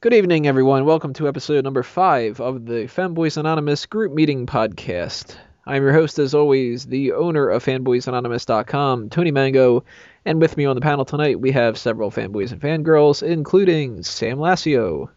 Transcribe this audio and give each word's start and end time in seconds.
Good 0.00 0.14
evening, 0.14 0.46
everyone. 0.46 0.86
Welcome 0.86 1.12
to 1.14 1.28
episode 1.28 1.62
number 1.64 1.82
five 1.82 2.40
of 2.40 2.64
the 2.64 2.86
Fanboys 2.86 3.36
Anonymous 3.36 3.84
group 3.86 4.12
meeting 4.12 4.46
podcast. 4.46 5.36
I'm 5.66 5.82
your 5.82 5.92
host, 5.92 6.18
as 6.18 6.34
always, 6.34 6.86
the 6.86 7.12
owner 7.12 7.48
of 7.48 7.62
FanboysAnonymous.com, 7.64 9.10
Tony 9.10 9.30
Mango, 9.30 9.84
and 10.24 10.40
with 10.40 10.56
me 10.56 10.64
on 10.64 10.74
the 10.74 10.80
panel 10.80 11.04
tonight 11.04 11.38
we 11.40 11.52
have 11.52 11.76
several 11.76 12.10
fanboys 12.10 12.50
and 12.52 12.60
fangirls, 12.60 13.22
including 13.22 14.02
Sam 14.02 14.38
Lassio, 14.38 15.10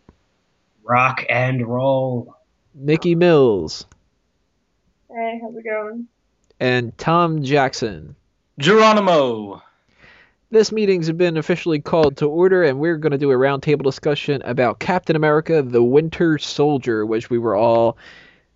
Rock 0.83 1.23
and 1.29 1.65
roll. 1.65 2.35
Nikki 2.75 3.15
Mills, 3.15 3.85
Hey, 5.09 5.39
how's 5.41 5.55
it 5.55 5.63
going? 5.63 6.07
and 6.59 6.97
Tom 6.97 7.41
Jackson. 7.41 8.15
Geronimo. 8.59 9.61
This 10.53 10.71
meeting's 10.71 11.11
been 11.11 11.35
officially 11.37 11.81
called 11.81 12.17
to 12.17 12.29
order, 12.29 12.61
and 12.61 12.79
we're 12.79 12.97
going 12.97 13.11
to 13.11 13.17
do 13.17 13.31
a 13.31 13.35
roundtable 13.35 13.81
discussion 13.81 14.39
about 14.45 14.77
Captain 14.77 15.15
America: 15.15 15.63
The 15.63 15.81
Winter 15.81 16.37
Soldier, 16.37 17.07
which 17.07 17.31
we 17.31 17.39
were 17.39 17.55
all 17.55 17.97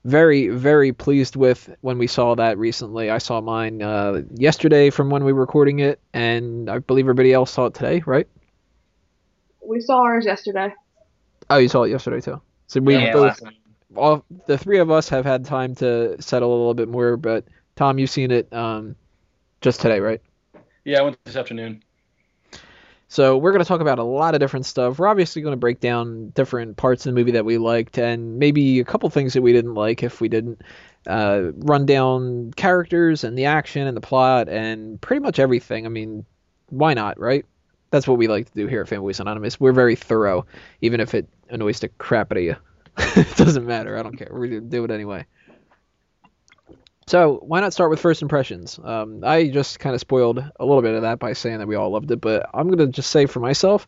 very, 0.06 0.50
very 0.50 0.94
pleased 0.94 1.36
with 1.36 1.76
when 1.82 1.98
we 1.98 2.06
saw 2.06 2.36
that 2.36 2.60
recently. 2.60 3.10
I 3.10 3.18
saw 3.18 3.42
mine 3.42 3.82
uh, 3.82 4.22
yesterday 4.36 4.92
from 4.92 5.10
when 5.10 5.24
we 5.24 5.34
were 5.34 5.40
recording 5.40 5.80
it, 5.80 6.00
and 6.14 6.70
I 6.70 6.78
believe 6.78 7.06
everybody 7.06 7.34
else 7.34 7.50
saw 7.50 7.66
it 7.66 7.74
today, 7.74 8.04
right? 8.06 8.28
We 9.68 9.82
saw 9.82 10.04
ours 10.04 10.24
yesterday. 10.24 10.72
Oh, 11.50 11.58
you 11.58 11.68
saw 11.68 11.82
it 11.82 11.90
yesterday 11.90 12.22
too. 12.22 12.40
So 12.68 12.80
we 12.80 12.96
Yeah, 12.96 13.12
both, 13.12 13.42
last 13.42 13.56
all 13.96 14.24
the 14.46 14.60
three 14.60 14.78
of 14.78 14.92
us 14.92 15.10
have 15.10 15.26
had 15.26 15.46
time 15.46 15.74
to 15.78 16.22
settle 16.22 16.52
a 16.52 16.58
little 16.58 16.76
bit 16.76 16.90
more. 16.90 17.18
But 17.18 17.46
Tom, 17.76 17.98
you've 17.98 18.12
seen 18.12 18.30
it 18.30 18.54
um, 18.54 18.96
just 19.62 19.82
today, 19.82 20.00
right? 20.00 20.22
Yeah, 20.86 21.00
I 21.00 21.02
went 21.02 21.18
this 21.26 21.36
afternoon. 21.36 21.82
So 23.10 23.38
we're 23.38 23.52
going 23.52 23.64
to 23.64 23.68
talk 23.68 23.80
about 23.80 24.00
a 24.00 24.04
lot 24.04 24.34
of 24.34 24.42
different 24.42 24.66
stuff. 24.66 25.00
We're 25.00 25.08
obviously 25.08 25.42
going 25.42 25.54
to 25.54 25.58
break 25.58 25.80
down 25.80 26.30
different 26.30 26.76
parts 26.76 27.06
of 27.06 27.14
the 27.14 27.20
movie 27.20 27.32
that 27.32 27.46
we 27.46 27.58
liked 27.58 27.98
and 27.98 28.38
maybe 28.38 28.80
a 28.80 28.84
couple 28.84 29.10
things 29.10 29.34
that 29.34 29.42
we 29.42 29.54
didn't 29.54 29.76
like 29.76 30.04
if 30.04 30.20
we 30.20 30.28
didn't. 30.30 30.62
Uh, 31.06 31.54
run 31.60 31.86
down 31.86 32.52
characters 32.58 33.24
and 33.24 33.38
the 33.38 33.46
action 33.46 33.88
and 33.88 33.96
the 33.96 34.02
plot 34.02 34.50
and 34.50 35.00
pretty 35.00 35.22
much 35.22 35.40
everything. 35.40 35.86
I 35.86 35.90
mean, 35.90 36.26
why 36.70 36.96
not, 36.96 37.18
right? 37.18 37.46
That's 37.92 38.06
what 38.06 38.18
we 38.18 38.28
like 38.28 38.48
to 38.48 38.54
do 38.54 38.68
here 38.68 38.82
at 38.82 38.90
Fanboys 38.90 39.22
Anonymous. 39.22 39.58
We're 39.58 39.72
very 39.72 39.96
thorough, 39.96 40.46
even 40.82 41.00
if 41.00 41.14
it 41.14 41.30
annoys 41.50 41.80
the 41.80 41.88
crap 41.88 42.34
out 42.34 42.40
of 42.40 42.44
you. 42.44 42.58
it 42.98 43.38
doesn't 43.38 43.66
matter. 43.66 43.98
I 43.98 44.04
don't 44.04 44.18
care. 44.18 44.28
We're 44.30 44.48
going 44.48 44.64
to 44.64 44.70
do 44.70 44.84
it 44.84 44.92
anyway. 44.92 45.26
So 47.08 47.40
why 47.42 47.62
not 47.62 47.72
start 47.72 47.90
with 47.90 48.02
first 48.02 48.22
impressions? 48.22 48.80
Um, 48.84 49.24
I 49.24 49.48
just 49.48 49.80
kind 49.80 49.96
of 49.96 50.02
spoiled 50.02 50.40
a 50.40 50.66
little 50.66 50.82
bit 50.82 50.94
of 50.94 51.04
that 51.04 51.20
by 51.20 51.34
saying 51.34 51.60
that 51.60 51.68
we 51.68 51.76
all 51.76 51.90
loved 51.90 52.12
it, 52.12 52.20
but 52.20 52.50
I'm 52.54 52.70
gonna 52.70 52.88
just 52.88 53.10
say 53.12 53.26
for 53.26 53.40
myself, 53.40 53.88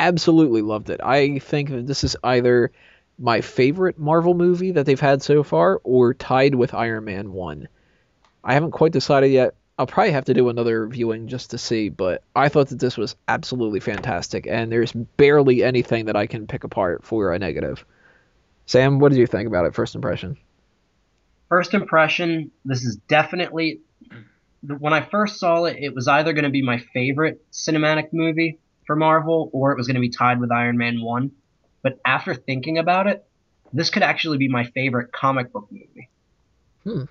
absolutely 0.00 0.62
loved 0.62 0.90
it. 0.90 1.00
I 1.02 1.38
think 1.38 1.70
that 1.70 1.86
this 1.86 2.02
is 2.02 2.16
either 2.24 2.72
my 3.18 3.40
favorite 3.40 3.98
Marvel 3.98 4.34
movie 4.34 4.72
that 4.72 4.84
they've 4.84 5.00
had 5.00 5.22
so 5.22 5.44
far, 5.44 5.80
or 5.84 6.12
tied 6.12 6.56
with 6.56 6.74
Iron 6.74 7.04
Man 7.04 7.32
one. 7.32 7.68
I 8.42 8.54
haven't 8.54 8.72
quite 8.72 8.92
decided 8.92 9.30
yet. 9.30 9.54
I'll 9.78 9.86
probably 9.86 10.12
have 10.12 10.24
to 10.24 10.34
do 10.34 10.48
another 10.48 10.86
viewing 10.86 11.28
just 11.28 11.52
to 11.52 11.58
see, 11.58 11.88
but 11.88 12.22
I 12.34 12.48
thought 12.48 12.68
that 12.68 12.80
this 12.80 12.96
was 12.96 13.14
absolutely 13.28 13.80
fantastic, 13.80 14.46
and 14.48 14.72
there's 14.72 14.92
barely 14.92 15.62
anything 15.62 16.06
that 16.06 16.16
I 16.16 16.26
can 16.26 16.46
pick 16.46 16.64
apart 16.64 17.04
for 17.04 17.32
a 17.32 17.38
negative. 17.38 17.84
Sam, 18.66 18.98
what 18.98 19.12
did 19.12 19.18
you 19.18 19.26
think 19.26 19.46
about 19.46 19.66
it? 19.66 19.74
First 19.74 19.94
impression. 19.94 20.36
First 21.48 21.74
impression, 21.74 22.50
this 22.64 22.84
is 22.84 22.96
definitely. 23.08 23.80
When 24.62 24.92
I 24.92 25.02
first 25.02 25.38
saw 25.38 25.64
it, 25.64 25.76
it 25.78 25.94
was 25.94 26.08
either 26.08 26.32
going 26.32 26.44
to 26.44 26.50
be 26.50 26.62
my 26.62 26.78
favorite 26.92 27.44
cinematic 27.52 28.12
movie 28.12 28.58
for 28.86 28.96
Marvel 28.96 29.50
or 29.52 29.72
it 29.72 29.76
was 29.76 29.86
going 29.86 29.94
to 29.94 30.00
be 30.00 30.08
tied 30.08 30.40
with 30.40 30.50
Iron 30.50 30.76
Man 30.76 31.00
1. 31.00 31.30
But 31.82 32.00
after 32.04 32.34
thinking 32.34 32.78
about 32.78 33.06
it, 33.06 33.24
this 33.72 33.90
could 33.90 34.02
actually 34.02 34.38
be 34.38 34.48
my 34.48 34.64
favorite 34.64 35.12
comic 35.12 35.52
book 35.52 35.68
movie. 35.70 36.10
Hmm. 36.82 37.04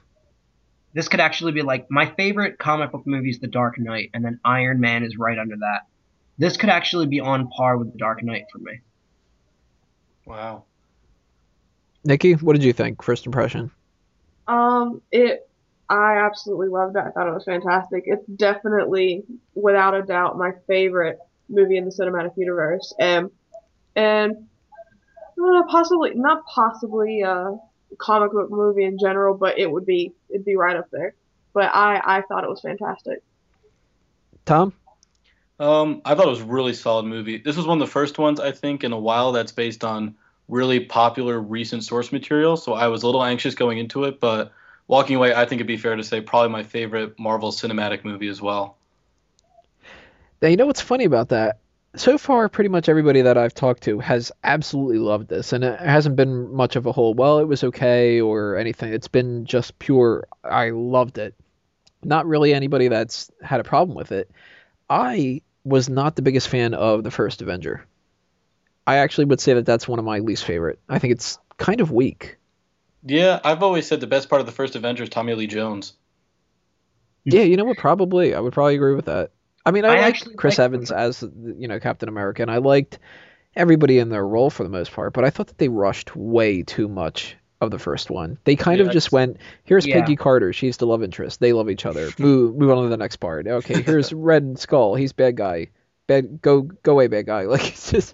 This 0.93 1.07
could 1.07 1.19
actually 1.19 1.51
be 1.51 1.61
like 1.61 1.87
my 1.89 2.09
favorite 2.15 2.57
comic 2.57 2.91
book 2.91 3.03
movie 3.05 3.29
is 3.29 3.39
The 3.39 3.47
Dark 3.47 3.77
Knight, 3.77 4.09
and 4.13 4.23
then 4.23 4.39
Iron 4.43 4.79
Man 4.79 5.03
is 5.03 5.17
right 5.17 5.37
under 5.37 5.55
that. 5.57 5.81
This 6.37 6.57
could 6.57 6.69
actually 6.69 7.07
be 7.07 7.19
on 7.19 7.49
par 7.49 7.77
with 7.77 7.91
The 7.91 7.97
Dark 7.97 8.23
Knight 8.23 8.45
for 8.51 8.59
me. 8.59 8.79
Wow. 10.25 10.63
Nikki, 12.03 12.33
what 12.33 12.53
did 12.53 12.63
you 12.63 12.73
think? 12.73 13.03
First 13.03 13.25
impression. 13.25 13.71
Um, 14.47 15.01
it, 15.11 15.47
I 15.89 16.17
absolutely 16.17 16.69
loved 16.69 16.95
it. 16.95 17.03
I 17.05 17.11
thought 17.11 17.27
it 17.27 17.33
was 17.33 17.45
fantastic. 17.45 18.03
It's 18.05 18.25
definitely, 18.25 19.23
without 19.53 19.95
a 19.95 20.01
doubt, 20.01 20.37
my 20.37 20.53
favorite 20.67 21.19
movie 21.49 21.77
in 21.77 21.85
the 21.85 21.91
cinematic 21.91 22.37
universe. 22.37 22.93
And 22.99 23.29
and 23.95 24.47
uh, 25.41 25.63
possibly, 25.69 26.11
not 26.15 26.45
possibly 26.45 27.21
a 27.21 27.57
comic 27.97 28.31
book 28.31 28.49
movie 28.49 28.83
in 28.83 28.97
general, 28.99 29.35
but 29.35 29.57
it 29.57 29.71
would 29.71 29.85
be, 29.85 30.13
it'd 30.29 30.45
be 30.45 30.55
right 30.55 30.75
up 30.75 30.89
there. 30.91 31.13
But 31.53 31.71
I, 31.73 32.01
I 32.03 32.21
thought 32.21 32.43
it 32.43 32.49
was 32.49 32.61
fantastic. 32.61 33.23
Tom? 34.45 34.73
Um, 35.59 36.01
I 36.03 36.15
thought 36.15 36.27
it 36.27 36.31
was 36.31 36.41
a 36.41 36.45
really 36.45 36.73
solid 36.73 37.05
movie. 37.05 37.37
This 37.37 37.55
was 37.55 37.65
one 37.65 37.81
of 37.81 37.87
the 37.87 37.91
first 37.91 38.17
ones 38.17 38.39
I 38.41 38.51
think 38.51 38.83
in 38.83 38.91
a 38.91 38.99
while 38.99 39.31
that's 39.31 39.53
based 39.53 39.85
on 39.85 40.15
really 40.47 40.79
popular 40.79 41.39
recent 41.39 41.83
source 41.83 42.11
material. 42.11 42.57
So 42.57 42.73
I 42.73 42.87
was 42.87 43.03
a 43.03 43.05
little 43.05 43.23
anxious 43.23 43.55
going 43.55 43.77
into 43.77 44.03
it, 44.03 44.19
but 44.19 44.51
walking 44.87 45.15
away, 45.15 45.33
I 45.33 45.45
think 45.45 45.59
it'd 45.59 45.67
be 45.67 45.77
fair 45.77 45.95
to 45.95 46.03
say 46.03 46.21
probably 46.21 46.49
my 46.49 46.63
favorite 46.63 47.17
Marvel 47.19 47.51
cinematic 47.51 48.03
movie 48.03 48.27
as 48.27 48.41
well. 48.41 48.77
Now, 50.41 50.49
you 50.49 50.57
know 50.57 50.65
what's 50.65 50.81
funny 50.81 51.05
about 51.05 51.29
that? 51.29 51.59
So 51.95 52.17
far, 52.17 52.49
pretty 52.49 52.67
much 52.67 52.89
everybody 52.89 53.21
that 53.21 53.37
I've 53.37 53.53
talked 53.53 53.83
to 53.83 53.99
has 53.99 54.31
absolutely 54.43 54.97
loved 54.99 55.29
this, 55.29 55.53
and 55.53 55.63
it 55.63 55.79
hasn't 55.79 56.17
been 56.17 56.53
much 56.53 56.75
of 56.75 56.85
a 56.85 56.91
whole, 56.91 57.13
well, 57.13 57.39
it 57.39 57.45
was 57.45 57.63
okay 57.63 58.19
or 58.19 58.57
anything. 58.57 58.93
It's 58.93 59.07
been 59.07 59.45
just 59.45 59.79
pure, 59.79 60.27
I 60.43 60.71
loved 60.71 61.17
it. 61.17 61.33
Not 62.03 62.27
really 62.27 62.53
anybody 62.53 62.89
that's 62.89 63.31
had 63.41 63.61
a 63.61 63.63
problem 63.63 63.95
with 63.95 64.11
it. 64.11 64.29
I 64.89 65.41
was 65.63 65.87
not 65.87 66.17
the 66.17 66.21
biggest 66.21 66.49
fan 66.49 66.73
of 66.73 67.03
the 67.03 67.11
first 67.11 67.41
Avenger. 67.41 67.85
I 68.87 68.97
actually 68.97 69.25
would 69.25 69.39
say 69.39 69.53
that 69.53 69.65
that's 69.65 69.87
one 69.87 69.99
of 69.99 70.05
my 70.05 70.19
least 70.19 70.43
favorite. 70.45 70.79
I 70.89 70.99
think 70.99 71.13
it's 71.13 71.37
kind 71.57 71.81
of 71.81 71.91
weak. 71.91 72.37
Yeah, 73.03 73.39
I've 73.43 73.63
always 73.63 73.87
said 73.87 73.99
the 73.99 74.07
best 74.07 74.29
part 74.29 74.39
of 74.41 74.45
the 74.45 74.51
first 74.51 74.75
Avengers, 74.75 75.09
Tommy 75.09 75.33
Lee 75.35 75.47
Jones. 75.47 75.93
Yeah, 77.23 77.41
you 77.41 77.57
know 77.57 77.65
what? 77.65 77.77
Probably, 77.77 78.33
I 78.35 78.39
would 78.39 78.53
probably 78.53 78.75
agree 78.75 78.95
with 78.95 79.05
that. 79.05 79.31
I 79.65 79.71
mean, 79.71 79.85
I, 79.85 79.89
I 79.89 79.91
liked 80.01 80.03
actually 80.17 80.35
Chris 80.35 80.57
like- 80.59 80.65
Evans 80.65 80.91
as 80.91 81.21
you 81.23 81.67
know 81.67 81.79
Captain 81.79 82.09
America, 82.09 82.41
and 82.43 82.51
I 82.51 82.57
liked 82.57 82.99
everybody 83.55 83.97
in 83.99 84.09
their 84.09 84.25
role 84.25 84.49
for 84.49 84.63
the 84.63 84.69
most 84.69 84.91
part. 84.91 85.13
But 85.13 85.23
I 85.25 85.29
thought 85.31 85.47
that 85.47 85.57
they 85.57 85.69
rushed 85.69 86.15
way 86.15 86.61
too 86.61 86.87
much 86.87 87.35
of 87.61 87.71
the 87.71 87.79
first 87.79 88.11
one. 88.11 88.37
They 88.43 88.55
kind 88.55 88.79
Yeah, 88.79 88.85
of 88.87 88.91
just 88.91 89.11
went, 89.11 89.37
"Here's 89.63 89.87
Yeah. 89.87 89.99
Peggy 90.01 90.15
Carter. 90.15 90.53
She's 90.53 90.77
the 90.77 90.85
love 90.85 91.01
interest. 91.01 91.39
They 91.39 91.53
love 91.53 91.69
each 91.69 91.85
other. 91.85 92.09
Move, 92.19 92.55
move 92.55 92.69
on 92.69 92.83
to 92.83 92.89
the 92.89 92.97
next 92.97 93.15
part. 93.17 93.47
Okay, 93.47 93.81
here's 93.81 94.13
Red 94.13 94.59
Skull. 94.59 94.93
He's 94.95 95.13
bad 95.13 95.35
guy. 95.37 95.69
Bad, 96.07 96.41
go, 96.41 96.61
go 96.61 96.91
away, 96.91 97.07
bad 97.07 97.25
guy. 97.25 97.43
Like 97.45 97.67
it's 97.67 97.89
just, 97.91 98.13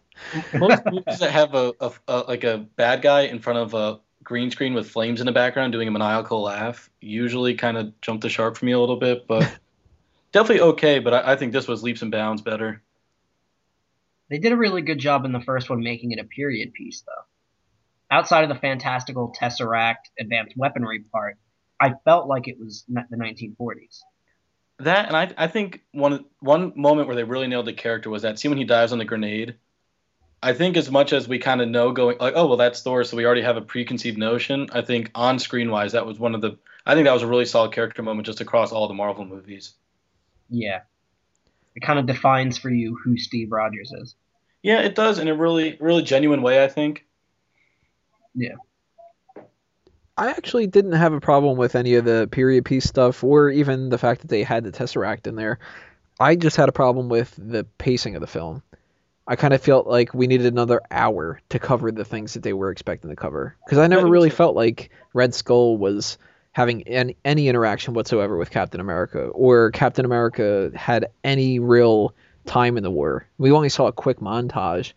Most 0.54 0.84
movies 0.86 1.20
that 1.20 1.32
have 1.32 1.56
a, 1.56 1.74
a, 1.80 1.92
a 2.08 2.18
like 2.20 2.44
a 2.44 2.60
bad 2.76 3.02
guy 3.02 3.22
in 3.22 3.40
front 3.40 3.60
of 3.60 3.74
a 3.74 4.00
green 4.24 4.52
screen 4.52 4.74
with 4.74 4.90
flames 4.90 5.20
in 5.20 5.26
the 5.26 5.32
background 5.32 5.74
doing 5.74 5.88
a 5.88 5.92
maniacal 5.92 6.42
laugh 6.42 6.90
usually 7.02 7.56
kind 7.56 7.78
of 7.78 8.00
jump 8.02 8.22
the 8.22 8.30
shark 8.30 8.56
for 8.56 8.66
me 8.66 8.72
a 8.72 8.80
little 8.80 8.98
bit, 8.98 9.28
but 9.28 9.42
definitely 10.32 10.62
okay. 10.62 11.00
But 11.00 11.14
I, 11.14 11.34
I 11.34 11.36
think 11.36 11.54
this 11.54 11.68
was 11.68 11.84
leaps 11.84 12.02
and 12.02 12.12
bounds 12.12 12.42
better. 12.42 12.82
They 14.30 14.38
did 14.38 14.54
a 14.54 14.58
really 14.58 14.82
good 14.82 15.00
job 15.00 15.26
in 15.26 15.34
the 15.34 15.42
first 15.42 15.70
one 15.70 15.82
making 15.82 16.12
it 16.12 16.20
a 16.20 16.24
period 16.24 16.74
piece, 16.74 17.02
though. 17.02 18.16
Outside 18.16 18.44
of 18.44 18.50
the 18.50 18.56
fantastical 18.56 19.34
Tesseract 19.38 20.10
advanced 20.20 20.56
weaponry 20.56 21.00
part, 21.00 21.38
I 21.80 21.94
felt 22.06 22.28
like 22.28 22.48
it 22.48 22.60
was 22.60 22.86
the 22.88 23.18
1940s. 23.18 24.00
That 24.80 25.08
and 25.08 25.16
I, 25.16 25.32
I 25.38 25.48
think 25.48 25.82
one 25.92 26.26
one 26.40 26.74
moment 26.76 27.08
where 27.08 27.16
they 27.16 27.24
really 27.24 27.48
nailed 27.48 27.68
the 27.68 27.74
character 27.74 28.10
was 28.10 28.24
that 28.24 28.40
scene 28.40 28.52
when 28.52 28.58
he 28.58 28.64
dives 28.64 28.92
on 28.92 28.98
the 28.98 29.06
grenade. 29.06 29.56
I 30.44 30.54
think 30.54 30.76
as 30.76 30.90
much 30.90 31.14
as 31.14 31.28
we 31.28 31.38
kind 31.38 31.62
of 31.62 31.70
know 31.70 31.92
going 31.92 32.18
like 32.20 32.34
oh 32.36 32.48
well 32.48 32.58
that's 32.58 32.82
Thor 32.82 33.04
so 33.04 33.16
we 33.16 33.26
already 33.26 33.44
have 33.44 33.58
a 33.58 33.62
preconceived 33.62 34.18
notion. 34.18 34.70
I 34.72 34.82
think 34.82 35.12
on 35.14 35.40
screen 35.40 35.70
wise 35.70 35.92
that 35.92 36.06
was 36.06 36.20
one 36.20 36.36
of 36.36 36.42
the 36.42 36.58
I 36.86 36.96
think 36.96 37.06
that 37.06 37.14
was 37.14 37.24
a 37.24 37.28
really 37.28 37.46
solid 37.46 37.74
character 37.74 38.02
moment 38.02 38.26
just 38.26 38.42
across 38.42 38.72
all 38.72 38.88
the 38.88 38.94
Marvel 38.94 39.26
movies. 39.26 39.74
Yeah. 40.50 40.82
It 41.76 41.82
kind 41.82 42.00
of 42.00 42.06
defines 42.06 42.58
for 42.58 42.70
you 42.70 42.98
who 43.04 43.18
Steve 43.18 43.52
Rogers 43.52 43.92
is. 43.92 44.16
Yeah, 44.64 44.82
it 44.82 44.96
does 44.96 45.20
in 45.20 45.28
a 45.28 45.36
really 45.36 45.78
really 45.80 46.04
genuine 46.04 46.42
way 46.42 46.64
I 46.64 46.68
think. 46.68 47.06
Yeah. 48.34 48.56
I 50.18 50.30
actually 50.30 50.68
didn't 50.68 50.92
have 50.92 51.14
a 51.14 51.22
problem 51.22 51.58
with 51.58 51.76
any 51.76 51.96
of 51.96 52.06
the 52.06 52.28
period 52.32 52.66
piece 52.66 52.86
stuff, 52.86 53.24
or 53.24 53.50
even 53.50 53.90
the 53.90 53.98
fact 53.98 54.22
that 54.22 54.28
they 54.28 54.44
had 54.44 54.64
the 54.64 54.72
Tesseract 54.72 55.26
in 55.26 55.36
there. 55.36 55.58
I 56.20 56.36
just 56.36 56.58
had 56.58 56.70
a 56.70 56.74
problem 56.74 57.10
with 57.10 57.34
the 57.38 57.64
pacing 57.80 58.16
of 58.16 58.22
the 58.22 58.28
film. 58.28 58.62
I 59.32 59.38
kind 59.38 59.54
of 59.54 59.62
felt 59.62 59.88
like 59.88 60.14
we 60.14 60.28
needed 60.28 60.46
another 60.46 60.82
hour 60.92 61.40
to 61.48 61.58
cover 61.58 61.90
the 61.90 62.04
things 62.04 62.34
that 62.34 62.44
they 62.44 62.52
were 62.52 62.70
expecting 62.70 63.10
to 63.10 63.16
cover. 63.16 63.56
Because 63.64 63.78
I 63.78 63.88
never 63.88 64.06
really 64.06 64.30
felt 64.30 64.58
like 64.58 64.92
Red 65.14 65.34
Skull 65.34 65.78
was 65.78 66.18
having 66.52 66.86
any, 66.86 67.16
any 67.24 67.48
interaction 67.48 67.94
whatsoever 67.94 68.36
with 68.36 68.52
Captain 68.52 68.82
America, 68.82 69.28
or 69.28 69.72
Captain 69.72 70.04
America 70.04 70.70
had 70.76 71.06
any 71.24 71.60
real 71.60 72.14
time 72.46 72.76
in 72.76 72.84
the 72.84 72.92
war. 72.92 73.26
We 73.38 73.52
only 73.52 73.70
saw 73.70 73.88
a 73.88 73.94
quick 73.94 74.20
montage, 74.20 74.92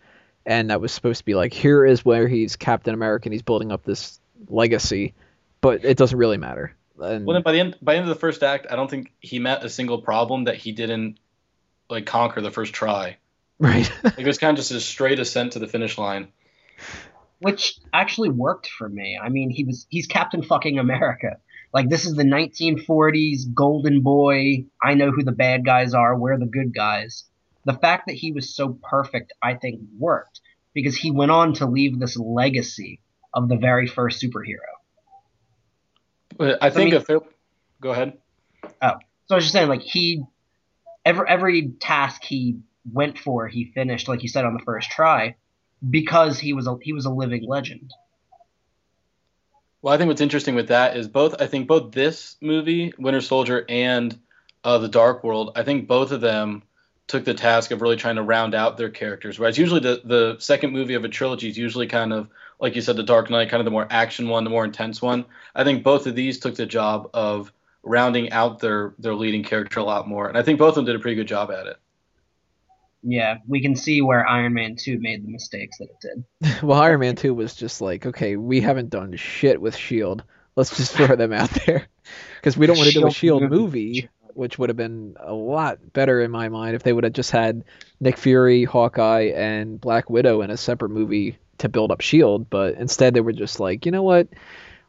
and 0.45 0.69
that 0.71 0.81
was 0.81 0.91
supposed 0.91 1.19
to 1.19 1.25
be 1.25 1.37
like 1.37 1.53
here 1.53 1.87
is 1.87 2.05
where 2.05 2.27
he's 2.27 2.57
Captain 2.57 2.93
America 2.93 3.27
and 3.27 3.35
he's 3.35 3.43
building 3.43 3.71
up 3.71 3.85
this 3.85 4.19
legacy, 4.49 5.15
but 5.61 5.85
it 5.85 5.97
doesn't 5.97 6.19
really 6.19 6.39
matter. 6.39 6.75
And, 7.01 7.25
Well, 7.25 7.35
then 7.35 7.43
by 7.43 7.53
the 7.53 7.61
end 7.61 7.77
by 7.81 7.93
the 7.93 7.99
end 7.99 8.11
of 8.11 8.13
the 8.17 8.21
first 8.21 8.43
act, 8.43 8.67
I 8.69 8.75
don't 8.75 8.91
think 8.91 9.13
he 9.21 9.39
met 9.39 9.65
a 9.65 9.71
single 9.71 10.03
problem 10.03 10.45
that 10.45 10.57
he 10.57 10.73
didn't 10.73 11.21
like 11.89 12.05
conquer 12.05 12.41
the 12.41 12.51
first 12.51 12.73
try. 12.73 13.19
Right. 13.59 13.91
Like, 14.05 14.19
it 14.19 14.27
was 14.27 14.39
kind 14.39 14.51
of 14.51 14.57
just 14.57 14.71
a 14.71 14.81
straight 14.81 15.19
ascent 15.19 15.53
to 15.53 15.59
the 15.59 15.67
finish 15.69 15.99
line. 15.99 16.29
which 17.41 17.79
actually 17.93 18.31
worked 18.31 18.69
for 18.69 18.89
me. 18.89 19.19
I 19.23 19.29
mean, 19.29 19.51
he 19.51 19.65
was 19.65 19.87
he's 19.89 20.07
Captain 20.07 20.43
fucking 20.43 20.79
America. 20.79 21.39
Like 21.73 21.89
this 21.89 22.05
is 22.07 22.15
the 22.15 22.23
1940s 22.25 23.53
golden 23.55 24.03
boy. 24.03 24.67
I 24.83 24.95
know 24.95 25.11
who 25.11 25.25
the 25.25 25.33
bad 25.33 25.65
guys 25.65 25.93
are. 25.95 26.17
We're 26.17 26.39
the 26.39 26.47
good 26.47 26.73
guys. 26.75 27.25
The 27.65 27.73
fact 27.75 28.07
that 28.07 28.15
he 28.15 28.31
was 28.33 28.55
so 28.55 28.79
perfect, 28.83 29.33
I 29.43 29.55
think, 29.55 29.81
worked 29.99 30.41
because 30.75 30.97
he 30.97 31.11
went 31.11 31.31
on 31.31 31.55
to 31.55 31.67
leave 31.67 31.99
this 31.99 32.17
legacy 32.17 33.01
of 33.33 33.49
the 33.49 33.57
very 33.57 33.87
first 33.89 34.23
superhero. 34.23 34.71
But 36.37 36.63
I 36.63 36.71
think 36.71 36.93
mean- 36.93 37.01
a 37.01 37.05
fair, 37.05 37.21
go 37.81 37.91
ahead. 37.91 38.19
Oh, 38.81 38.95
so 39.27 39.35
I 39.35 39.35
was 39.37 39.45
just 39.45 39.53
saying, 39.53 39.69
like 39.69 39.83
he, 39.83 40.23
every 41.05 41.29
every 41.29 41.69
task 41.81 42.23
he 42.25 42.59
went 42.91 43.19
for, 43.19 43.49
he 43.49 43.73
finished, 43.75 44.09
like 44.09 44.23
you 44.23 44.29
said 44.29 44.45
on 44.45 44.55
the 44.55 44.63
first 44.65 44.91
try, 44.91 45.37
because 45.89 46.39
he 46.39 46.53
was 46.53 46.67
a 46.67 46.77
he 46.83 46.93
was 46.93 47.07
a 47.07 47.11
living 47.11 47.47
legend. 47.47 47.93
Well, 49.83 49.93
I 49.93 49.99
think 49.99 50.09
what's 50.09 50.21
interesting 50.21 50.55
with 50.55 50.69
that 50.69 50.97
is 50.97 51.09
both. 51.09 51.41
I 51.41 51.47
think 51.47 51.69
both 51.69 51.93
this 51.93 52.37
movie, 52.41 52.93
Winter 52.99 53.21
Soldier, 53.21 53.65
and 53.69 54.19
uh, 54.63 54.79
The 54.79 54.89
Dark 54.89 55.25
World. 55.25 55.53
I 55.57 55.63
think 55.63 55.87
both 55.87 56.11
of 56.11 56.21
them 56.21 56.63
took 57.07 57.25
the 57.25 57.35
task 57.35 57.71
of 57.71 57.83
really 57.83 57.97
trying 57.97 58.17
to 58.17 58.23
round 58.23 58.55
out 58.55 58.79
their 58.79 58.89
characters. 58.89 59.39
Whereas 59.39 59.59
usually 59.59 59.81
the 59.81 60.01
the 60.05 60.37
second 60.39 60.73
movie 60.73 60.95
of 60.95 61.05
a 61.05 61.09
trilogy 61.09 61.49
is 61.49 61.59
usually 61.59 61.87
kind 61.87 62.13
of 62.13 62.29
like 62.61 62.77
you 62.77 62.83
said, 62.83 62.97
The 62.97 63.03
Dark 63.03 63.31
Knight, 63.31 63.51
kind 63.51 63.61
of 63.61 63.65
the 63.65 63.71
more 63.71 63.87
action 63.91 64.29
one, 64.29 64.45
the 64.45 64.51
more 64.51 64.65
intense 64.65 65.03
one. 65.03 65.27
I 65.55 65.65
think 65.65 65.83
both 65.83 66.07
of 66.07 66.15
these 66.15 66.39
took 66.39 66.55
the 66.55 66.67
job 66.67 67.11
of 67.13 67.53
rounding 67.83 68.33
out 68.33 68.61
their 68.61 68.95
their 68.99 69.15
leading 69.15 69.43
character 69.43 69.81
a 69.81 69.85
lot 69.85 70.09
more, 70.09 70.29
and 70.29 70.39
I 70.39 70.43
think 70.43 70.59
both 70.59 70.71
of 70.71 70.75
them 70.77 70.85
did 70.87 70.97
a 70.97 70.99
pretty 70.99 71.17
good 71.17 71.29
job 71.29 71.51
at 71.51 71.67
it. 71.67 71.77
Yeah, 73.07 73.39
we 73.47 73.61
can 73.61 73.77
see 73.77 74.01
where 74.01 74.27
Iron 74.27 74.55
Man 74.55 74.77
2 74.77 74.99
made 74.99 75.25
the 75.25 75.31
mistakes 75.31 75.79
that 75.79 75.89
it 75.91 76.25
did. 76.41 76.63
well, 76.63 76.81
Iron 76.81 77.01
Man 77.01 77.17
2 77.17 77.35
was 77.35 77.55
just 77.55 77.81
like, 77.81 78.07
okay, 78.07 78.37
we 78.37 78.61
haven't 78.61 78.91
done 78.91 79.15
shit 79.17 79.61
with 79.61 79.77
Shield. 79.77 80.25
Let's 80.57 80.77
just 80.77 80.93
throw 80.93 81.15
them 81.15 81.33
out 81.33 81.51
there 81.67 81.87
because 82.37 82.57
we 82.57 82.67
don't 82.67 82.79
want 82.79 82.89
to 82.89 82.99
do 82.99 83.07
a 83.07 83.11
Shield 83.11 83.43
movie. 83.43 84.09
which 84.33 84.59
would 84.59 84.71
have 84.71 84.77
been 84.77 85.17
a 85.21 85.33
lot 85.33 85.93
better 85.93 86.21
in 86.21 86.31
my 86.31 86.49
mind 86.49 86.77
if 86.77 86.83
they 86.83 86.93
would 86.93 87.05
have 87.05 87.13
just 87.13 87.31
had 87.31 87.65
Nick 88.01 88.17
Fury, 88.17 88.65
Hawkeye, 88.65 89.33
and 89.35 89.81
Black 89.81 90.09
Widow 90.09 90.43
in 90.43 90.51
a 90.51 90.57
separate 90.57 90.91
movie 90.91 91.39
to 91.59 91.69
build 91.69 91.93
up 91.93 92.01
Shield. 92.01 92.49
But 92.49 92.75
instead, 92.75 93.15
they 93.15 93.21
were 93.21 93.33
just 93.33 93.61
like, 93.61 93.85
you 93.85 93.93
know 93.93 94.03
what? 94.03 94.29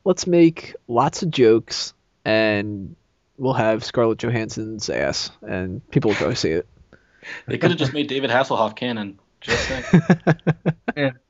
Let's 0.03 0.25
make 0.25 0.75
lots 0.88 1.23
of 1.23 1.31
jokes 1.31 1.94
and 2.23 2.95
we'll 3.38 3.53
have 3.53 3.83
Scarlett 3.83 4.19
Johansson's 4.19 4.89
ass, 4.89 5.31
and 5.41 5.88
people 5.91 6.12
will 6.12 6.19
go 6.19 6.33
see 6.33 6.51
it. 6.51 6.67
They 7.48 7.57
could 7.57 7.72
have 7.72 7.80
just 7.80 7.94
made 7.94 8.07
David 8.07 8.30
Hasselhoff 8.30 8.75
canon. 8.75 9.19
Just 9.42 9.68
saying. 9.68 11.13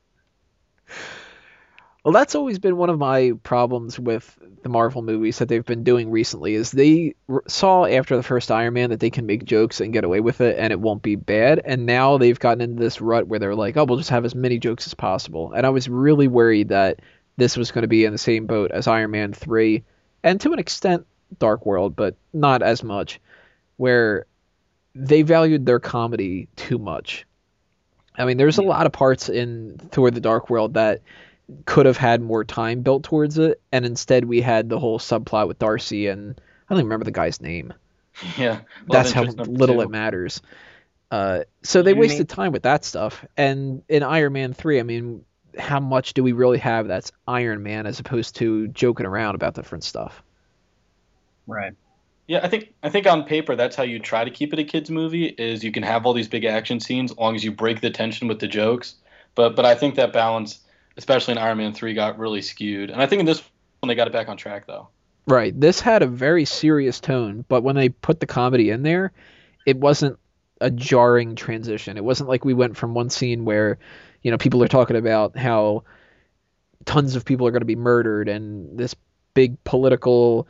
Well, 2.06 2.12
that's 2.12 2.36
always 2.36 2.60
been 2.60 2.76
one 2.76 2.88
of 2.88 3.00
my 3.00 3.32
problems 3.42 3.98
with 3.98 4.38
the 4.62 4.68
Marvel 4.68 5.02
movies 5.02 5.40
that 5.40 5.48
they've 5.48 5.64
been 5.64 5.82
doing 5.82 6.08
recently 6.08 6.54
is 6.54 6.70
they 6.70 7.16
r- 7.28 7.42
saw 7.48 7.84
after 7.84 8.16
the 8.16 8.22
first 8.22 8.52
Iron 8.52 8.74
Man 8.74 8.90
that 8.90 9.00
they 9.00 9.10
can 9.10 9.26
make 9.26 9.44
jokes 9.44 9.80
and 9.80 9.92
get 9.92 10.04
away 10.04 10.20
with 10.20 10.40
it 10.40 10.56
and 10.56 10.72
it 10.72 10.78
won't 10.78 11.02
be 11.02 11.16
bad 11.16 11.60
and 11.64 11.84
now 11.84 12.16
they've 12.16 12.38
gotten 12.38 12.60
into 12.60 12.80
this 12.80 13.00
rut 13.00 13.26
where 13.26 13.40
they're 13.40 13.56
like, 13.56 13.76
"Oh, 13.76 13.84
we'll 13.84 13.98
just 13.98 14.10
have 14.10 14.24
as 14.24 14.36
many 14.36 14.56
jokes 14.60 14.86
as 14.86 14.94
possible." 14.94 15.52
And 15.52 15.66
I 15.66 15.70
was 15.70 15.88
really 15.88 16.28
worried 16.28 16.68
that 16.68 17.00
this 17.38 17.56
was 17.56 17.72
going 17.72 17.82
to 17.82 17.88
be 17.88 18.04
in 18.04 18.12
the 18.12 18.18
same 18.18 18.46
boat 18.46 18.70
as 18.70 18.86
Iron 18.86 19.10
Man 19.10 19.32
3 19.32 19.82
and 20.22 20.40
to 20.42 20.52
an 20.52 20.60
extent 20.60 21.08
Dark 21.40 21.66
World, 21.66 21.96
but 21.96 22.14
not 22.32 22.62
as 22.62 22.84
much 22.84 23.20
where 23.78 24.26
they 24.98 25.22
valued 25.22 25.66
their 25.66 25.78
comedy 25.80 26.48
too 26.56 26.78
much. 26.78 27.26
I 28.18 28.24
mean, 28.24 28.36
there's 28.38 28.58
a 28.58 28.62
lot 28.62 28.86
of 28.86 28.92
parts 28.92 29.28
in 29.28 29.78
Thor: 29.90 30.10
The 30.10 30.20
Dark 30.20 30.48
World 30.50 30.74
that 30.74 31.02
could 31.64 31.86
have 31.86 31.96
had 31.96 32.20
more 32.22 32.44
time 32.44 32.80
built 32.82 33.04
towards 33.04 33.38
it, 33.38 33.60
and 33.70 33.84
instead 33.86 34.24
we 34.24 34.40
had 34.40 34.68
the 34.68 34.78
whole 34.78 34.98
subplot 34.98 35.46
with 35.48 35.58
Darcy 35.58 36.08
and 36.08 36.40
I 36.68 36.74
don't 36.74 36.78
even 36.80 36.86
remember 36.86 37.04
the 37.04 37.12
guy's 37.12 37.40
name. 37.40 37.72
yeah. 38.36 38.60
That's 38.88 39.12
how 39.12 39.22
little 39.22 39.76
two. 39.76 39.80
it 39.82 39.90
matters. 39.90 40.40
Uh, 41.10 41.40
so 41.62 41.82
they 41.82 41.92
You 41.92 41.96
wasted 42.00 42.20
mean- 42.28 42.34
time 42.36 42.52
with 42.52 42.64
that 42.64 42.84
stuff. 42.84 43.24
And 43.36 43.82
in 43.88 44.02
Iron 44.02 44.32
Man 44.32 44.54
three, 44.54 44.80
I 44.80 44.82
mean, 44.82 45.24
how 45.56 45.78
much 45.78 46.14
do 46.14 46.24
we 46.24 46.32
really 46.32 46.58
have 46.58 46.88
that's 46.88 47.12
Iron 47.28 47.62
Man 47.62 47.86
as 47.86 48.00
opposed 48.00 48.36
to 48.36 48.66
joking 48.68 49.06
around 49.06 49.36
about 49.36 49.54
different 49.54 49.84
stuff? 49.84 50.22
Right. 51.46 51.74
Yeah, 52.28 52.40
I 52.42 52.48
think 52.48 52.72
I 52.82 52.90
think 52.90 53.06
on 53.06 53.24
paper 53.24 53.54
that's 53.54 53.76
how 53.76 53.84
you 53.84 53.98
try 53.98 54.24
to 54.24 54.30
keep 54.30 54.52
it 54.52 54.58
a 54.58 54.64
kids 54.64 54.90
movie 54.90 55.26
is 55.26 55.62
you 55.62 55.70
can 55.70 55.84
have 55.84 56.06
all 56.06 56.12
these 56.12 56.28
big 56.28 56.44
action 56.44 56.80
scenes 56.80 57.12
as 57.12 57.18
long 57.18 57.36
as 57.36 57.44
you 57.44 57.52
break 57.52 57.80
the 57.80 57.90
tension 57.90 58.26
with 58.26 58.40
the 58.40 58.48
jokes. 58.48 58.96
But 59.34 59.54
but 59.54 59.64
I 59.64 59.74
think 59.74 59.94
that 59.94 60.12
balance, 60.12 60.60
especially 60.96 61.32
in 61.32 61.38
Iron 61.38 61.58
Man 61.58 61.72
three, 61.72 61.94
got 61.94 62.18
really 62.18 62.42
skewed. 62.42 62.90
And 62.90 63.00
I 63.00 63.06
think 63.06 63.20
in 63.20 63.26
this 63.26 63.42
one 63.80 63.88
they 63.88 63.94
got 63.94 64.08
it 64.08 64.12
back 64.12 64.28
on 64.28 64.36
track 64.36 64.66
though. 64.66 64.88
Right. 65.28 65.58
This 65.58 65.80
had 65.80 66.02
a 66.02 66.06
very 66.06 66.44
serious 66.44 67.00
tone, 67.00 67.44
but 67.48 67.62
when 67.62 67.76
they 67.76 67.88
put 67.88 68.20
the 68.20 68.26
comedy 68.26 68.70
in 68.70 68.82
there, 68.82 69.12
it 69.64 69.76
wasn't 69.76 70.18
a 70.60 70.70
jarring 70.70 71.34
transition. 71.34 71.96
It 71.96 72.04
wasn't 72.04 72.28
like 72.28 72.44
we 72.44 72.54
went 72.54 72.76
from 72.76 72.94
one 72.94 73.10
scene 73.10 73.44
where, 73.44 73.78
you 74.22 74.30
know, 74.30 74.38
people 74.38 74.62
are 74.62 74.68
talking 74.68 74.96
about 74.96 75.36
how 75.36 75.84
tons 76.84 77.16
of 77.16 77.24
people 77.24 77.46
are 77.46 77.50
going 77.50 77.60
to 77.60 77.66
be 77.66 77.76
murdered 77.76 78.28
and 78.28 78.78
this 78.78 78.94
big 79.34 79.62
political 79.64 80.46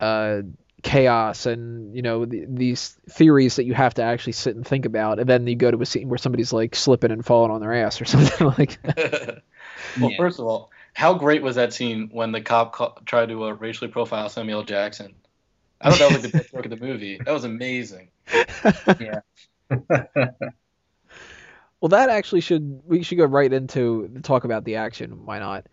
uh, 0.00 0.42
chaos 0.84 1.46
and, 1.46 1.96
you 1.96 2.02
know, 2.02 2.26
th- 2.26 2.46
these 2.48 2.90
theories 3.10 3.56
that 3.56 3.64
you 3.64 3.74
have 3.74 3.94
to 3.94 4.02
actually 4.02 4.34
sit 4.34 4.56
and 4.56 4.66
think 4.66 4.86
about. 4.86 5.18
And 5.18 5.28
then 5.28 5.46
you 5.48 5.56
go 5.56 5.70
to 5.72 5.82
a 5.82 5.86
scene 5.86 6.08
where 6.08 6.18
somebody's 6.18 6.52
like 6.52 6.76
slipping 6.76 7.10
and 7.12 7.26
falling 7.26 7.50
on 7.52 7.60
their 7.62 7.74
ass 7.74 8.00
or 8.00 8.04
something 8.06 8.48
like 8.58 8.80
that. 8.82 9.42
well, 10.00 10.10
Yeah. 10.10 10.16
first 10.16 10.38
of 10.40 10.46
all, 10.46 10.70
how 10.94 11.14
great 11.14 11.42
was 11.42 11.56
that 11.56 11.72
scene 11.74 12.10
when 12.12 12.32
the 12.32 12.42
cop 12.42 12.74
ca- 12.74 12.94
tried 13.06 13.30
to 13.30 13.44
uh, 13.46 13.50
racially 13.52 13.90
profile 13.90 14.28
Samuel 14.28 14.64
Jackson? 14.64 15.14
I 15.80 15.90
thought 15.90 16.00
that 16.00 16.06
was 16.12 16.22
like 16.24 16.32
the 16.32 16.38
best 16.38 16.52
work 16.52 16.66
of 16.66 16.70
the 16.70 16.84
movie. 16.86 17.22
That 17.24 17.32
was 17.32 17.44
amazing. 17.44 18.10
Yeah. 18.98 19.20
Well, 21.80 21.90
that 21.90 22.08
actually 22.08 22.40
should 22.40 22.82
we 22.86 23.02
should 23.02 23.18
go 23.18 23.26
right 23.26 23.52
into 23.52 24.08
the 24.12 24.22
talk 24.22 24.44
about 24.44 24.64
the 24.64 24.76
action. 24.76 25.26
Why 25.26 25.38
not? 25.38 25.66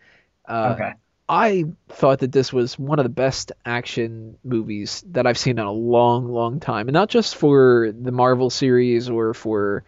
Uh, 0.46 0.74
okay. 0.74 0.94
I 1.32 1.64
thought 1.88 2.20
that 2.20 2.34
this 2.34 2.52
was 2.52 2.78
one 2.78 3.00
of 3.00 3.04
the 3.04 3.10
best 3.10 3.54
action 3.66 4.38
movies 4.44 5.02
that 5.12 5.26
I've 5.26 5.38
seen 5.38 5.60
in 5.60 5.66
a 5.66 5.72
long, 5.72 6.28
long 6.28 6.60
time, 6.60 6.90
and 6.90 6.94
not 6.94 7.08
just 7.08 7.38
for 7.38 7.94
the 7.98 8.12
Marvel 8.12 8.50
series 8.50 9.10
or 9.10 9.34
for 9.34 9.86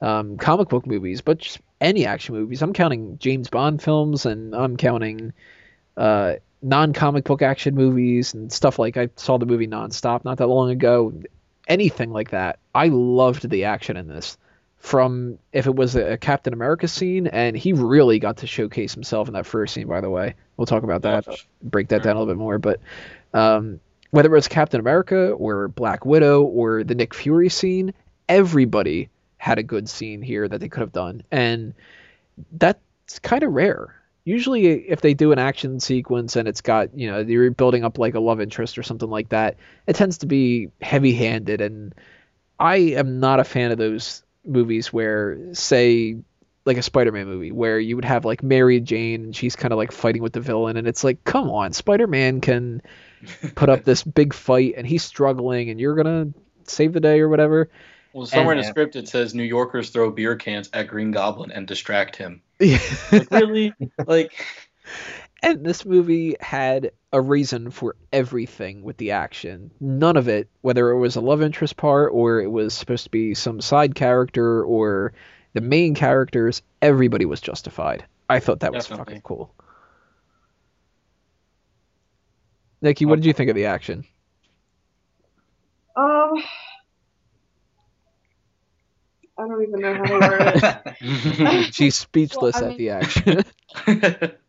um, 0.00 0.38
comic 0.38 0.68
book 0.68 0.86
movies, 0.86 1.20
but 1.20 1.38
just 1.38 1.58
any 1.80 2.06
action 2.06 2.36
movies. 2.36 2.62
I'm 2.62 2.72
counting 2.72 3.18
James 3.18 3.50
Bond 3.50 3.82
films, 3.82 4.24
and 4.24 4.54
I'm 4.54 4.76
counting 4.76 5.32
uh, 5.96 6.34
non-comic 6.62 7.24
book 7.24 7.42
action 7.42 7.74
movies 7.74 8.32
and 8.32 8.52
stuff 8.52 8.78
like 8.78 8.96
I 8.96 9.08
saw 9.16 9.36
the 9.36 9.46
movie 9.46 9.66
Nonstop 9.66 10.24
not 10.24 10.38
that 10.38 10.46
long 10.46 10.70
ago. 10.70 11.12
Anything 11.66 12.12
like 12.12 12.30
that, 12.30 12.60
I 12.72 12.86
loved 12.86 13.50
the 13.50 13.64
action 13.64 13.96
in 13.96 14.06
this 14.06 14.38
from 14.84 15.38
if 15.50 15.66
it 15.66 15.74
was 15.74 15.96
a 15.96 16.18
Captain 16.18 16.52
America 16.52 16.86
scene, 16.86 17.26
and 17.26 17.56
he 17.56 17.72
really 17.72 18.18
got 18.18 18.36
to 18.36 18.46
showcase 18.46 18.92
himself 18.92 19.28
in 19.28 19.32
that 19.32 19.46
first 19.46 19.72
scene. 19.72 19.86
By 19.86 20.02
the 20.02 20.10
way, 20.10 20.34
we'll 20.58 20.66
talk 20.66 20.82
about 20.82 21.00
that, 21.02 21.26
break 21.62 21.88
that 21.88 22.02
down 22.02 22.16
a 22.16 22.18
little 22.18 22.34
bit 22.34 22.38
more. 22.38 22.58
But 22.58 22.80
um, 23.32 23.80
whether 24.10 24.28
it 24.28 24.36
was 24.36 24.46
Captain 24.46 24.78
America 24.78 25.30
or 25.30 25.68
Black 25.68 26.04
Widow 26.04 26.42
or 26.42 26.84
the 26.84 26.94
Nick 26.94 27.14
Fury 27.14 27.48
scene, 27.48 27.94
everybody 28.28 29.08
had 29.38 29.58
a 29.58 29.62
good 29.62 29.88
scene 29.88 30.20
here 30.20 30.46
that 30.46 30.60
they 30.60 30.68
could 30.68 30.82
have 30.82 30.92
done, 30.92 31.22
and 31.30 31.72
that's 32.52 33.18
kind 33.22 33.42
of 33.42 33.54
rare. 33.54 33.98
Usually, 34.26 34.66
if 34.66 35.00
they 35.00 35.14
do 35.14 35.32
an 35.32 35.38
action 35.38 35.80
sequence 35.80 36.36
and 36.36 36.46
it's 36.46 36.60
got, 36.60 36.94
you 36.94 37.10
know, 37.10 37.20
you're 37.20 37.50
building 37.52 37.84
up 37.84 37.98
like 37.98 38.16
a 38.16 38.20
love 38.20 38.38
interest 38.38 38.76
or 38.76 38.82
something 38.82 39.08
like 39.08 39.30
that, 39.30 39.56
it 39.86 39.96
tends 39.96 40.18
to 40.18 40.26
be 40.26 40.68
heavy 40.82 41.14
handed. 41.14 41.62
And 41.62 41.94
I 42.60 42.76
am 42.76 43.18
not 43.18 43.40
a 43.40 43.44
fan 43.44 43.72
of 43.72 43.78
those 43.78 44.23
movies 44.44 44.92
where, 44.92 45.54
say, 45.54 46.16
like 46.64 46.76
a 46.76 46.82
Spider 46.82 47.12
Man 47.12 47.26
movie, 47.26 47.52
where 47.52 47.78
you 47.78 47.96
would 47.96 48.04
have 48.04 48.24
like 48.24 48.42
Mary 48.42 48.80
Jane 48.80 49.24
and 49.24 49.36
she's 49.36 49.56
kind 49.56 49.72
of 49.72 49.78
like 49.78 49.92
fighting 49.92 50.22
with 50.22 50.32
the 50.32 50.40
villain. 50.40 50.76
And 50.76 50.88
it's 50.88 51.04
like, 51.04 51.24
come 51.24 51.50
on, 51.50 51.72
Spider 51.72 52.06
Man 52.06 52.40
can 52.40 52.82
put 53.54 53.68
up 53.68 53.84
this 53.84 54.02
big 54.02 54.32
fight 54.32 54.74
and 54.76 54.86
he's 54.86 55.02
struggling 55.02 55.70
and 55.70 55.78
you're 55.80 55.94
going 55.94 56.32
to 56.32 56.40
save 56.70 56.92
the 56.92 57.00
day 57.00 57.20
or 57.20 57.28
whatever. 57.28 57.68
Well, 58.12 58.26
somewhere 58.26 58.54
in 58.54 58.60
the 58.60 58.66
script 58.66 58.94
it 58.94 59.08
says 59.08 59.34
New 59.34 59.42
Yorkers 59.42 59.90
throw 59.90 60.10
beer 60.10 60.36
cans 60.36 60.70
at 60.72 60.86
Green 60.86 61.10
Goblin 61.10 61.50
and 61.50 61.66
distract 61.66 62.16
him. 62.16 62.40
Yeah. 62.60 62.78
Like, 63.10 63.30
really? 63.32 63.74
like, 64.06 64.32
And 65.44 65.62
this 65.64 65.84
movie 65.84 66.36
had 66.40 66.92
a 67.12 67.20
reason 67.20 67.70
for 67.70 67.96
everything 68.12 68.82
with 68.82 68.96
the 68.96 69.10
action. 69.10 69.70
None 69.78 70.16
of 70.16 70.26
it, 70.26 70.48
whether 70.62 70.88
it 70.88 70.98
was 70.98 71.16
a 71.16 71.20
love 71.20 71.42
interest 71.42 71.76
part 71.76 72.12
or 72.14 72.40
it 72.40 72.50
was 72.50 72.72
supposed 72.72 73.04
to 73.04 73.10
be 73.10 73.34
some 73.34 73.60
side 73.60 73.94
character 73.94 74.64
or 74.64 75.12
the 75.52 75.60
main 75.60 75.94
characters, 75.94 76.62
everybody 76.80 77.26
was 77.26 77.42
justified. 77.42 78.06
I 78.30 78.40
thought 78.40 78.60
that 78.60 78.72
was 78.72 78.86
fucking 78.86 79.20
cool. 79.20 79.54
Nikki, 82.80 83.04
what 83.04 83.16
did 83.16 83.26
you 83.26 83.34
think 83.34 83.50
of 83.50 83.56
the 83.56 83.66
action? 83.66 84.06
Um, 85.94 86.42
I 89.38 89.46
don't 89.46 89.62
even 89.62 89.80
know 89.80 89.94
how 89.94 90.04
to 90.04 90.12
word 90.14 90.94
it. 91.00 91.74
She's 91.74 91.96
speechless 91.96 92.56
Well, 92.56 92.64
I 92.64 92.72
at 92.72 92.78
the 92.78 92.90
action. 92.90 93.44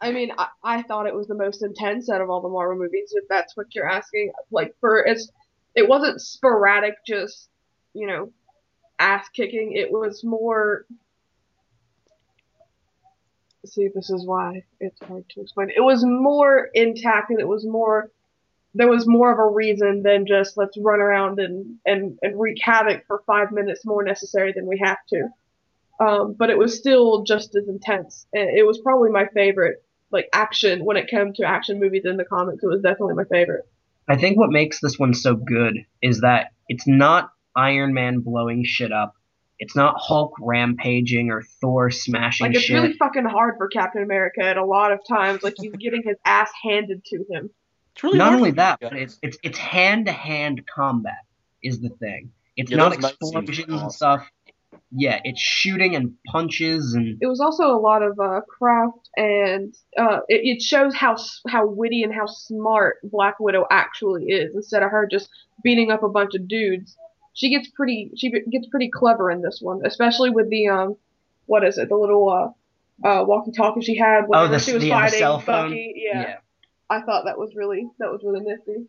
I 0.00 0.12
mean, 0.12 0.32
I, 0.36 0.48
I 0.62 0.82
thought 0.82 1.06
it 1.06 1.14
was 1.14 1.26
the 1.26 1.34
most 1.34 1.62
intense 1.62 2.08
out 2.08 2.20
of 2.20 2.30
all 2.30 2.40
the 2.40 2.48
Marvel 2.48 2.76
movies, 2.76 3.12
if 3.14 3.28
that's 3.28 3.56
what 3.56 3.74
you're 3.74 3.88
asking. 3.88 4.32
Like, 4.50 4.74
for 4.80 5.00
it's, 5.00 5.30
it 5.74 5.88
wasn't 5.88 6.20
sporadic, 6.20 6.94
just 7.06 7.50
you 7.94 8.06
know, 8.06 8.32
ass 8.98 9.28
kicking. 9.30 9.72
It 9.72 9.90
was 9.90 10.24
more. 10.24 10.86
See, 13.66 13.88
this 13.94 14.08
is 14.08 14.24
why 14.26 14.64
it's 14.80 15.00
hard 15.02 15.28
to 15.30 15.42
explain. 15.42 15.70
It 15.74 15.82
was 15.82 16.04
more 16.04 16.70
intact, 16.72 17.30
and 17.30 17.40
it 17.40 17.48
was 17.48 17.66
more. 17.66 18.10
There 18.74 18.88
was 18.88 19.06
more 19.06 19.32
of 19.32 19.38
a 19.38 19.54
reason 19.54 20.02
than 20.02 20.26
just 20.26 20.56
let's 20.56 20.78
run 20.78 21.00
around 21.00 21.40
and 21.40 21.78
and 21.84 22.18
and 22.22 22.40
wreak 22.40 22.58
havoc 22.62 23.06
for 23.06 23.22
five 23.26 23.52
minutes 23.52 23.84
more 23.84 24.02
necessary 24.02 24.52
than 24.52 24.66
we 24.66 24.78
have 24.78 24.98
to. 25.08 25.28
Um, 25.98 26.32
but 26.32 26.48
it 26.48 26.56
was 26.56 26.78
still 26.78 27.24
just 27.24 27.54
as 27.54 27.68
intense. 27.68 28.26
It 28.32 28.66
was 28.66 28.78
probably 28.78 29.10
my 29.10 29.26
favorite 29.26 29.82
like 30.12 30.28
action 30.32 30.84
when 30.84 30.96
it 30.96 31.08
came 31.08 31.32
to 31.34 31.44
action 31.44 31.78
movies 31.80 32.02
in 32.04 32.16
the 32.16 32.24
comics. 32.24 32.62
It 32.62 32.66
was 32.66 32.82
definitely 32.82 33.14
my 33.14 33.24
favorite. 33.24 33.68
I 34.08 34.16
think 34.16 34.38
what 34.38 34.50
makes 34.50 34.80
this 34.80 34.98
one 34.98 35.14
so 35.14 35.34
good 35.36 35.78
is 36.02 36.20
that 36.22 36.52
it's 36.68 36.86
not 36.86 37.30
Iron 37.56 37.94
Man 37.94 38.20
blowing 38.20 38.64
shit 38.64 38.92
up. 38.92 39.14
It's 39.58 39.76
not 39.76 39.94
Hulk 39.98 40.34
rampaging 40.40 41.30
or 41.30 41.42
Thor 41.60 41.90
smashing 41.90 42.46
Like 42.46 42.56
it's 42.56 42.64
shit. 42.64 42.80
really 42.82 42.94
fucking 42.94 43.24
hard 43.26 43.56
for 43.58 43.68
Captain 43.68 44.02
America 44.02 44.42
at 44.42 44.56
a 44.56 44.64
lot 44.64 44.90
of 44.92 45.00
times. 45.06 45.42
Like 45.42 45.54
he's 45.58 45.72
getting 45.72 46.02
his 46.04 46.16
ass 46.24 46.50
handed 46.62 47.04
to 47.06 47.24
him. 47.30 47.50
It's 47.94 48.02
really 48.02 48.18
not 48.18 48.28
hard 48.28 48.36
only 48.38 48.50
that, 48.52 48.78
but 48.80 48.94
it's 48.96 49.18
it's 49.22 49.36
it's 49.42 49.58
hand 49.58 50.06
to 50.06 50.12
hand 50.12 50.62
combat 50.74 51.18
is 51.62 51.80
the 51.80 51.90
thing. 51.90 52.32
It's 52.56 52.70
Yeah, 52.70 52.78
not 52.78 52.92
those 52.94 53.02
night 53.02 53.16
scenes 53.22 53.34
are 53.34 53.38
explosions 53.40 53.68
and 53.68 53.76
awesome. 53.76 53.90
stuff. 53.90 54.30
Yeah, 54.92 55.20
it's 55.24 55.40
shooting 55.40 55.94
and 55.94 56.14
punches 56.26 56.94
and 56.94 57.16
It 57.20 57.26
was 57.26 57.40
also 57.40 57.70
a 57.70 57.78
lot 57.78 58.02
of 58.02 58.18
uh, 58.18 58.40
craft, 58.42 59.08
and 59.16 59.74
uh, 59.96 60.20
it, 60.28 60.56
it 60.56 60.62
shows 60.62 60.94
how 60.94 61.16
how 61.48 61.66
witty 61.66 62.02
and 62.02 62.12
how 62.12 62.26
smart 62.26 62.98
Black 63.04 63.38
Widow 63.38 63.66
actually 63.70 64.24
is. 64.26 64.54
Instead 64.54 64.82
of 64.82 64.90
her 64.90 65.06
just 65.10 65.28
beating 65.62 65.90
up 65.90 66.02
a 66.02 66.08
bunch 66.08 66.34
of 66.34 66.48
dudes, 66.48 66.96
she 67.34 67.50
gets 67.50 67.68
pretty 67.68 68.10
she 68.16 68.30
gets 68.30 68.66
pretty 68.68 68.90
clever 68.90 69.30
in 69.30 69.42
this 69.42 69.60
one, 69.60 69.80
especially 69.84 70.30
with 70.30 70.50
the 70.50 70.68
um 70.68 70.96
what 71.46 71.64
is 71.64 71.78
it 71.78 71.88
the 71.88 71.96
little 71.96 72.28
uh 72.28 73.08
uh 73.08 73.24
walkie 73.24 73.52
talkie 73.52 73.80
she 73.80 73.96
had 73.96 74.24
oh 74.24 74.26
whenever 74.26 74.52
the, 74.52 74.58
she 74.58 74.72
was 74.72 74.82
the, 74.82 74.88
the 74.88 74.94
fighting 74.94 75.18
cell 75.18 75.40
phone. 75.40 75.70
Bucky. 75.70 75.94
Yeah. 75.96 76.38
I 76.88 77.02
thought 77.02 77.26
that 77.26 77.38
was 77.38 77.54
really 77.54 77.88
that 77.98 78.10
was 78.10 78.22
really 78.24 78.40
nifty. 78.40 78.86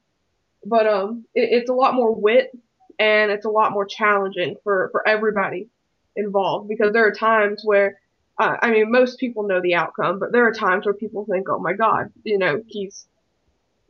But 0.65 0.87
um, 0.87 1.25
it, 1.33 1.49
it's 1.51 1.69
a 1.69 1.73
lot 1.73 1.93
more 1.93 2.13
wit 2.13 2.51
and 3.01 3.31
it's 3.31 3.45
a 3.45 3.49
lot 3.49 3.71
more 3.71 3.85
challenging 3.85 4.55
for 4.63 4.89
for 4.91 5.05
everybody 5.07 5.67
involved 6.15 6.69
because 6.69 6.93
there 6.93 7.07
are 7.07 7.11
times 7.11 7.63
where 7.65 7.99
uh, 8.37 8.57
I 8.61 8.69
mean 8.69 8.91
most 8.91 9.19
people 9.19 9.43
know 9.43 9.59
the 9.59 9.73
outcome, 9.73 10.19
but 10.19 10.31
there 10.31 10.45
are 10.45 10.53
times 10.53 10.85
where 10.85 10.93
people 10.93 11.25
think, 11.25 11.49
oh 11.49 11.57
my 11.57 11.73
god, 11.73 12.11
you 12.23 12.37
know 12.37 12.61
he's 12.67 13.07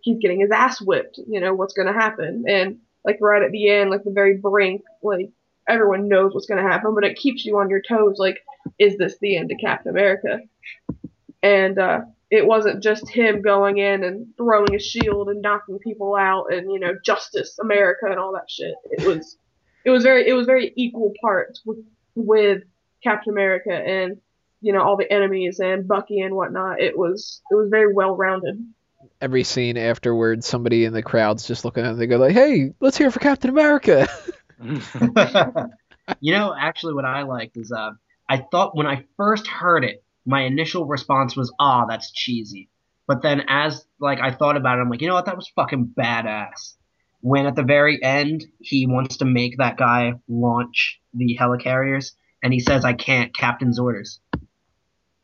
he's 0.02 0.18
getting 0.20 0.40
his 0.40 0.52
ass 0.52 0.82
whipped, 0.82 1.20
you 1.28 1.42
know 1.42 1.54
what's 1.54 1.74
gonna 1.74 1.94
happen, 1.94 2.46
and 2.48 2.80
like 3.04 3.18
right 3.20 3.44
at 3.44 3.52
the 3.52 3.70
end, 3.70 3.90
like 3.90 4.06
the 4.06 4.12
very 4.12 4.38
brink, 4.38 4.84
like 5.04 5.30
everyone 5.68 6.08
knows 6.08 6.34
what's 6.34 6.48
gonna 6.48 6.62
happen, 6.62 6.96
but 6.96 7.04
it 7.04 7.18
keeps 7.18 7.44
you 7.44 7.58
on 7.58 7.70
your 7.70 7.82
toes, 7.82 8.16
like 8.18 8.40
is 8.80 8.98
this 8.98 9.18
the 9.20 9.36
end 9.36 9.52
of 9.52 9.58
Captain 9.60 9.92
America? 9.92 10.40
And 11.44 11.78
uh, 11.78 12.02
it 12.32 12.48
wasn't 12.48 12.82
just 12.82 13.10
him 13.10 13.42
going 13.42 13.78
in 13.78 14.06
and 14.06 14.26
throwing 14.38 14.74
a 14.74 14.80
shield 14.80 15.28
and 15.28 15.42
knocking 15.42 15.78
people 15.80 16.16
out 16.16 16.46
and 16.52 16.72
you 16.72 16.80
know 16.80 16.94
justice 17.06 17.60
America 17.60 18.06
and 18.10 18.18
all 18.18 18.34
that 18.34 18.50
shit. 18.50 18.74
It 18.90 19.06
was 19.06 19.38
it 19.84 19.90
was 19.90 20.04
very 20.04 20.28
it 20.28 20.34
was 20.34 20.46
very 20.46 20.74
equal 20.76 21.14
parts 21.22 21.62
with, 21.66 21.80
with 22.16 22.64
Captain 23.04 23.34
America 23.34 23.74
and 23.74 24.18
you 24.62 24.72
know 24.72 24.82
all 24.82 24.96
the 24.96 25.12
enemies 25.12 25.60
and 25.60 25.88
Bucky 25.88 26.22
and 26.22 26.34
whatnot. 26.34 26.80
It 26.80 26.98
was 26.98 27.42
it 27.52 27.56
was 27.56 27.68
very 27.70 27.94
well 27.94 28.16
rounded. 28.16 28.66
Every 29.20 29.44
scene 29.44 29.78
afterwards, 29.78 30.48
somebody 30.48 30.86
in 30.86 30.94
the 30.94 31.04
crowd's 31.04 31.46
just 31.46 31.66
looking 31.66 31.84
at 31.84 31.90
them. 31.90 31.98
They 31.98 32.08
go 32.08 32.18
like, 32.18 32.34
"Hey, 32.34 32.72
let's 32.80 32.98
hear 32.98 33.12
for 33.12 33.20
Captain 33.20 33.50
America." 33.50 34.08
you 36.20 36.34
know, 36.34 36.56
actually, 36.58 36.94
what 36.94 37.06
I 37.06 37.24
liked 37.24 37.58
is 37.58 37.72
uh, 37.72 37.92
I 38.30 38.46
thought 38.52 38.76
when 38.76 38.88
I 38.88 39.06
first 39.18 39.48
heard 39.48 39.84
it, 39.84 40.04
my 40.26 40.42
initial 40.42 40.86
response 40.86 41.36
was, 41.36 41.54
"Ah, 41.60 41.86
that's 41.86 42.12
cheesy." 42.12 42.70
But 43.08 43.22
then, 43.22 43.44
as 43.48 43.86
like 44.00 44.20
I 44.20 44.32
thought 44.32 44.58
about 44.58 44.78
it, 44.78 44.82
I'm 44.82 44.90
like, 44.90 45.02
you 45.02 45.08
know 45.08 45.16
what? 45.16 45.26
That 45.26 45.36
was 45.36 45.52
fucking 45.56 45.94
badass. 45.98 46.76
When 47.22 47.46
at 47.46 47.56
the 47.56 47.64
very 47.64 48.02
end, 48.02 48.46
he 48.60 48.88
wants 48.88 49.18
to 49.18 49.26
make 49.26 49.58
that 49.58 49.78
guy 49.78 50.14
launch 50.28 51.00
the 51.14 51.38
helicarriers, 51.40 52.12
and 52.42 52.54
he 52.54 52.60
says, 52.60 52.86
"I 52.86 52.94
can't. 52.94 53.36
Captain's 53.36 53.80
orders." 53.80 54.20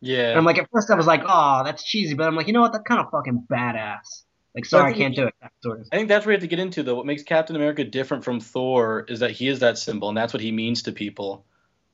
yeah. 0.01 0.29
And 0.29 0.37
I'm 0.37 0.45
like, 0.45 0.57
at 0.59 0.69
first 0.71 0.91
I 0.91 0.95
was 0.95 1.07
like, 1.07 1.23
"Oh, 1.27 1.63
that's 1.63 1.83
cheesy," 1.83 2.13
but 2.13 2.27
I'm 2.27 2.35
like, 2.35 2.47
you 2.47 2.53
know 2.53 2.61
what? 2.61 2.71
That's 2.73 2.83
kind 2.83 2.99
of 3.01 3.09
fucking 3.11 3.47
badass. 3.51 4.23
Like, 4.55 4.65
sorry, 4.65 4.91
I 4.91 4.93
think- 4.93 4.97
can't 4.97 5.15
do 5.15 5.27
it. 5.27 5.35
Captain's 5.41 5.65
orders. 5.65 5.89
I 5.91 5.97
think 5.97 6.09
that's 6.09 6.25
where 6.25 6.31
we 6.31 6.35
have 6.35 6.41
to 6.41 6.47
get 6.47 6.59
into 6.59 6.83
though. 6.83 6.95
What 6.95 7.05
makes 7.05 7.23
Captain 7.23 7.55
America 7.55 7.83
different 7.83 8.23
from 8.23 8.39
Thor 8.39 9.05
is 9.07 9.19
that 9.19 9.31
he 9.31 9.47
is 9.47 9.59
that 9.59 9.77
symbol, 9.77 10.09
and 10.09 10.17
that's 10.17 10.33
what 10.33 10.41
he 10.41 10.51
means 10.51 10.83
to 10.83 10.91
people. 10.91 11.45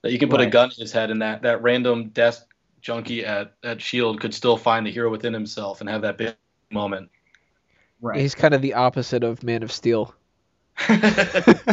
That 0.01 0.11
you 0.11 0.19
can 0.19 0.29
put 0.29 0.41
a 0.41 0.47
gun 0.47 0.69
in 0.69 0.81
his 0.81 0.91
head, 0.91 1.11
and 1.11 1.21
that 1.21 1.43
that 1.43 1.61
random 1.61 2.09
desk 2.09 2.45
junkie 2.83 3.25
at 3.25 3.55
at 3.63 3.81
Shield 3.81 4.21
could 4.21 4.35
still 4.35 4.57
find 4.57 4.85
the 4.85 4.91
hero 4.91 5.09
within 5.09 5.33
himself 5.33 5.81
and 5.81 5.89
have 5.89 6.03
that 6.03 6.17
big 6.17 6.35
moment. 6.69 7.09
Right. 8.01 8.19
He's 8.19 8.35
kind 8.35 8.53
of 8.53 8.61
the 8.61 8.75
opposite 8.75 9.23
of 9.23 9.41
Man 9.41 9.63
of 9.63 9.71
Steel, 9.71 10.13
oh, 10.89 10.97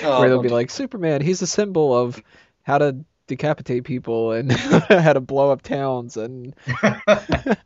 where 0.00 0.28
they'll 0.28 0.42
be 0.42 0.48
oh. 0.48 0.54
like, 0.54 0.70
"Superman, 0.70 1.20
he's 1.20 1.42
a 1.42 1.46
symbol 1.46 1.96
of 1.96 2.20
how 2.62 2.78
to 2.78 2.96
decapitate 3.28 3.84
people 3.84 4.32
and 4.32 4.50
how 4.90 5.12
to 5.12 5.20
blow 5.20 5.52
up 5.52 5.62
towns." 5.62 6.16
And 6.16 6.56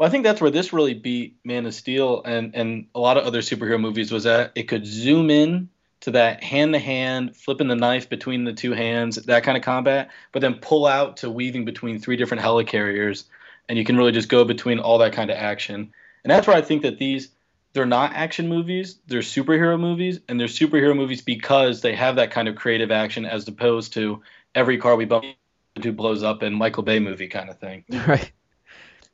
Well, 0.00 0.06
I 0.06 0.10
think 0.10 0.24
that's 0.24 0.40
where 0.40 0.50
this 0.50 0.72
really 0.72 0.94
beat 0.94 1.36
Man 1.44 1.66
of 1.66 1.74
Steel 1.74 2.22
and 2.24 2.54
and 2.54 2.86
a 2.94 3.00
lot 3.00 3.18
of 3.18 3.26
other 3.26 3.40
superhero 3.40 3.78
movies 3.78 4.10
was 4.10 4.24
that 4.24 4.52
it 4.54 4.62
could 4.62 4.86
zoom 4.86 5.28
in 5.28 5.68
to 6.00 6.12
that 6.12 6.42
hand 6.42 6.72
to 6.72 6.78
hand, 6.78 7.36
flipping 7.36 7.68
the 7.68 7.76
knife 7.76 8.08
between 8.08 8.44
the 8.44 8.52
two 8.52 8.72
hands, 8.72 9.16
that 9.16 9.44
kind 9.44 9.56
of 9.56 9.64
combat, 9.64 10.10
but 10.32 10.40
then 10.40 10.54
pull 10.54 10.86
out 10.86 11.18
to 11.18 11.30
weaving 11.30 11.64
between 11.64 11.98
three 11.98 12.16
different 12.16 12.42
helicarriers, 12.42 13.24
and 13.68 13.78
you 13.78 13.84
can 13.84 13.96
really 13.96 14.12
just 14.12 14.28
go 14.28 14.44
between 14.44 14.78
all 14.78 14.98
that 14.98 15.12
kind 15.12 15.30
of 15.30 15.36
action. 15.36 15.92
And 16.24 16.30
that's 16.30 16.46
where 16.46 16.56
I 16.56 16.62
think 16.62 16.82
that 16.82 16.98
these 16.98 17.28
they're 17.72 17.86
not 17.86 18.14
action 18.14 18.48
movies, 18.48 18.98
they're 19.06 19.20
superhero 19.20 19.78
movies, 19.78 20.20
and 20.28 20.40
they're 20.40 20.48
superhero 20.48 20.96
movies 20.96 21.22
because 21.22 21.82
they 21.82 21.94
have 21.94 22.16
that 22.16 22.32
kind 22.32 22.48
of 22.48 22.56
creative 22.56 22.90
action 22.90 23.24
as 23.24 23.46
opposed 23.46 23.92
to 23.92 24.22
every 24.54 24.78
car 24.78 24.96
we 24.96 25.04
bump 25.04 25.24
into 25.76 25.92
blows 25.92 26.22
up 26.22 26.42
in 26.42 26.52
Michael 26.52 26.82
Bay 26.82 26.98
movie 26.98 27.28
kind 27.28 27.48
of 27.48 27.58
thing. 27.58 27.84
right. 28.08 28.32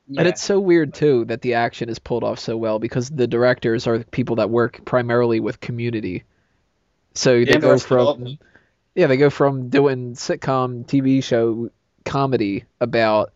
Yeah. 0.09 0.21
And 0.21 0.29
it's 0.29 0.43
so 0.43 0.61
weird 0.61 0.95
too 0.95 1.25
that 1.27 1.43
the 1.43 1.55
action 1.55 1.89
is 1.89 1.99
pulled 1.99 2.25
off 2.25 2.39
so 2.39 2.57
well 2.57 2.79
because 2.79 3.11
the 3.11 3.27
directors 3.27 3.87
are 3.87 4.05
people 4.05 4.37
that 4.37 4.49
work 4.49 4.85
primarily 4.85 5.41
with 5.41 5.61
community. 5.61 6.23
So 7.17 7.45
they 7.45 7.59
Yeah, 7.59 7.59
go 7.59 7.81
from 7.81 8.39
yeah, 8.95 9.09
they 9.09 9.17
go 9.19 9.31
from 9.31 9.71
doing 9.71 10.15
sitcom 10.15 10.87
TV 10.87 11.23
show 11.23 11.71
comedy 12.05 12.65
about 12.81 13.33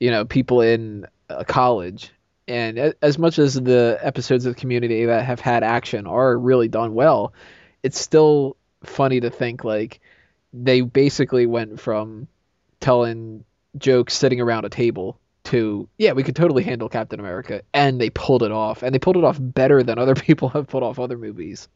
you 0.00 0.10
know 0.10 0.24
people 0.24 0.60
in 0.62 1.06
uh, 1.30 1.44
college. 1.44 2.12
And 2.48 2.94
as 3.02 3.18
much 3.18 3.38
as 3.38 3.54
the 3.54 3.98
episodes 4.02 4.46
of 4.46 4.56
community 4.56 5.06
that 5.06 5.24
have 5.24 5.40
had 5.40 5.62
action 5.64 6.06
are 6.06 6.36
really 6.38 6.68
done 6.68 6.94
well, 6.94 7.32
it's 7.82 8.00
still 8.00 8.56
funny 8.84 9.20
to 9.20 9.30
think 9.30 9.64
like 9.64 10.00
they 10.52 10.80
basically 10.80 11.46
went 11.46 11.80
from 11.80 12.28
telling 12.80 13.44
jokes 13.78 14.14
sitting 14.14 14.40
around 14.40 14.64
a 14.64 14.70
table 14.70 15.20
to 15.44 15.88
yeah 15.98 16.12
we 16.12 16.22
could 16.24 16.36
totally 16.36 16.62
handle 16.64 16.88
captain 16.88 17.20
america 17.20 17.62
and 17.74 18.00
they 18.00 18.10
pulled 18.10 18.42
it 18.42 18.52
off. 18.52 18.82
And 18.82 18.94
they 18.94 18.98
pulled 19.00 19.16
it 19.18 19.24
off 19.24 19.38
better 19.40 19.82
than 19.82 19.98
other 19.98 20.14
people 20.28 20.48
have 20.50 20.68
pulled 20.68 20.84
off 20.84 20.98
other 20.98 21.18
movies 21.18 21.68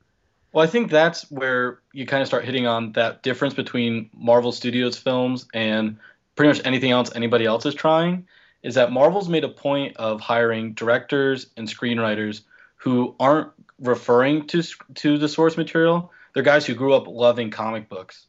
Well, 0.54 0.62
I 0.62 0.68
think 0.68 0.88
that's 0.88 1.28
where 1.32 1.80
you 1.92 2.06
kind 2.06 2.23
of 2.23 2.28
start 2.28 2.44
hitting 2.44 2.64
on 2.64 2.92
that 2.92 3.25
difference 3.25 3.54
between 3.54 4.08
Marvel 4.16 4.52
Studios 4.52 4.96
films 4.96 5.49
and 5.52 5.99
pretty 6.37 6.56
much 6.56 6.64
anything 6.64 6.92
else 6.92 7.11
anybody 7.12 7.44
else 7.44 7.66
is 7.66 7.75
trying. 7.75 8.28
Is 8.62 8.76
that 8.76 8.92
Marvel's 8.92 9.28
made 9.28 9.42
a 9.42 9.49
point 9.49 9.96
of 9.96 10.20
hiring 10.20 10.75
directors 10.75 11.49
and 11.56 11.66
screenwriters 11.66 12.42
who 12.76 13.16
aren't 13.18 13.50
referring 13.80 14.46
to 14.46 14.62
to 14.94 15.18
the 15.18 15.28
source 15.28 15.56
material. 15.56 16.12
They're 16.34 16.44
guys 16.44 16.64
who 16.64 16.75
grew 16.76 16.94
up 16.94 17.08
loving 17.08 17.50
comic 17.50 17.88
books, 17.88 18.28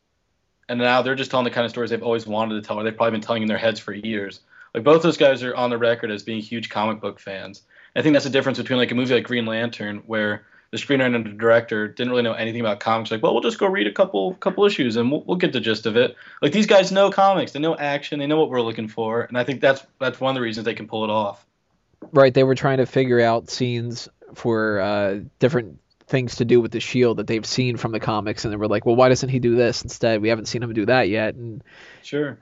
and 0.68 0.80
now 0.80 1.04
they're 1.04 1.14
just 1.14 1.30
telling 1.30 1.44
the 1.44 1.52
kind 1.52 1.66
of 1.66 1.70
stories 1.70 1.92
they've 1.92 2.02
always 2.02 2.26
wanted 2.26 2.56
to 2.56 2.68
tell, 2.68 2.80
or 2.80 2.84
they've 2.84 2.98
probably 2.98 3.12
been 3.12 3.22
telling 3.22 3.44
in 3.44 3.48
their 3.48 3.60
heads 3.60 3.80
for 3.80 3.94
years. 3.94 4.40
Like 4.74 4.84
both 4.84 5.04
those 5.04 5.18
guys 5.18 5.44
are 5.44 5.56
on 5.56 5.70
the 5.70 5.78
record 5.78 6.10
as 6.10 6.24
being 6.24 6.42
huge 6.42 6.72
comic 6.72 7.00
book 7.00 7.20
fans. 7.20 7.62
I 7.96 8.02
think 8.02 8.14
that's 8.14 8.26
the 8.26 8.32
difference 8.32 8.58
between 8.58 8.80
like 8.80 8.90
a 8.90 8.96
movie 8.96 9.14
like 9.14 9.26
Green 9.26 9.46
Lantern, 9.46 9.98
where 10.08 10.48
the 10.76 10.82
screenwriter 10.82 11.16
and 11.16 11.26
the 11.26 11.30
director 11.30 11.88
didn't 11.88 12.12
really 12.12 12.24
know 12.24 12.34
anything 12.34 12.60
about 12.60 12.82
comics. 12.82 13.10
Like, 13.10 13.24
well, 13.24 13.34
we'll 13.34 13.42
just 13.42 13.58
go 13.58 13.68
read 13.68 13.88
a 13.88 13.94
couple 13.94 14.34
couple 14.36 14.66
issues 14.66 14.98
and 14.98 15.10
we'll, 15.10 15.24
we'll 15.24 15.38
get 15.38 15.54
the 15.54 15.62
gist 15.62 15.86
of 15.86 15.96
it. 15.96 16.16
Like 16.42 16.52
these 16.52 16.68
guys 16.68 16.92
know 16.92 17.10
comics, 17.10 17.54
they 17.54 17.60
know 17.60 17.76
action, 17.76 18.20
they 18.20 18.28
know 18.28 18.38
what 18.38 18.50
we're 18.50 18.62
looking 18.62 18.90
for, 18.90 19.22
and 19.22 19.38
I 19.38 19.44
think 19.46 19.62
that's 19.62 19.86
that's 20.00 20.20
one 20.20 20.32
of 20.32 20.36
the 20.36 20.42
reasons 20.42 20.66
they 20.66 20.74
can 20.74 20.88
pull 20.88 21.06
it 21.06 21.10
off. 21.10 21.46
Right, 22.12 22.34
they 22.34 22.44
were 22.44 22.56
trying 22.56 22.78
to 22.78 22.86
figure 22.86 23.22
out 23.22 23.50
scenes 23.50 24.10
for 24.34 24.80
uh, 24.82 25.20
different 25.40 25.80
things 26.08 26.36
to 26.36 26.46
do 26.46 26.62
with 26.62 26.72
the 26.72 26.80
shield 26.80 27.18
that 27.18 27.28
they've 27.28 27.46
seen 27.46 27.78
from 27.78 27.94
the 27.94 28.00
comics, 28.00 28.44
and 28.44 28.52
they 28.52 28.58
were 28.58 28.68
like, 28.68 28.86
well, 28.86 28.96
why 28.96 29.10
doesn't 29.10 29.30
he 29.30 29.40
do 29.40 29.56
this 29.56 29.82
instead? 29.82 30.22
We 30.22 30.30
haven't 30.30 30.46
seen 30.46 30.62
him 30.62 30.74
do 30.74 30.86
that 30.88 31.10
yet, 31.10 31.36
and 31.36 31.64
Sure. 32.04 32.38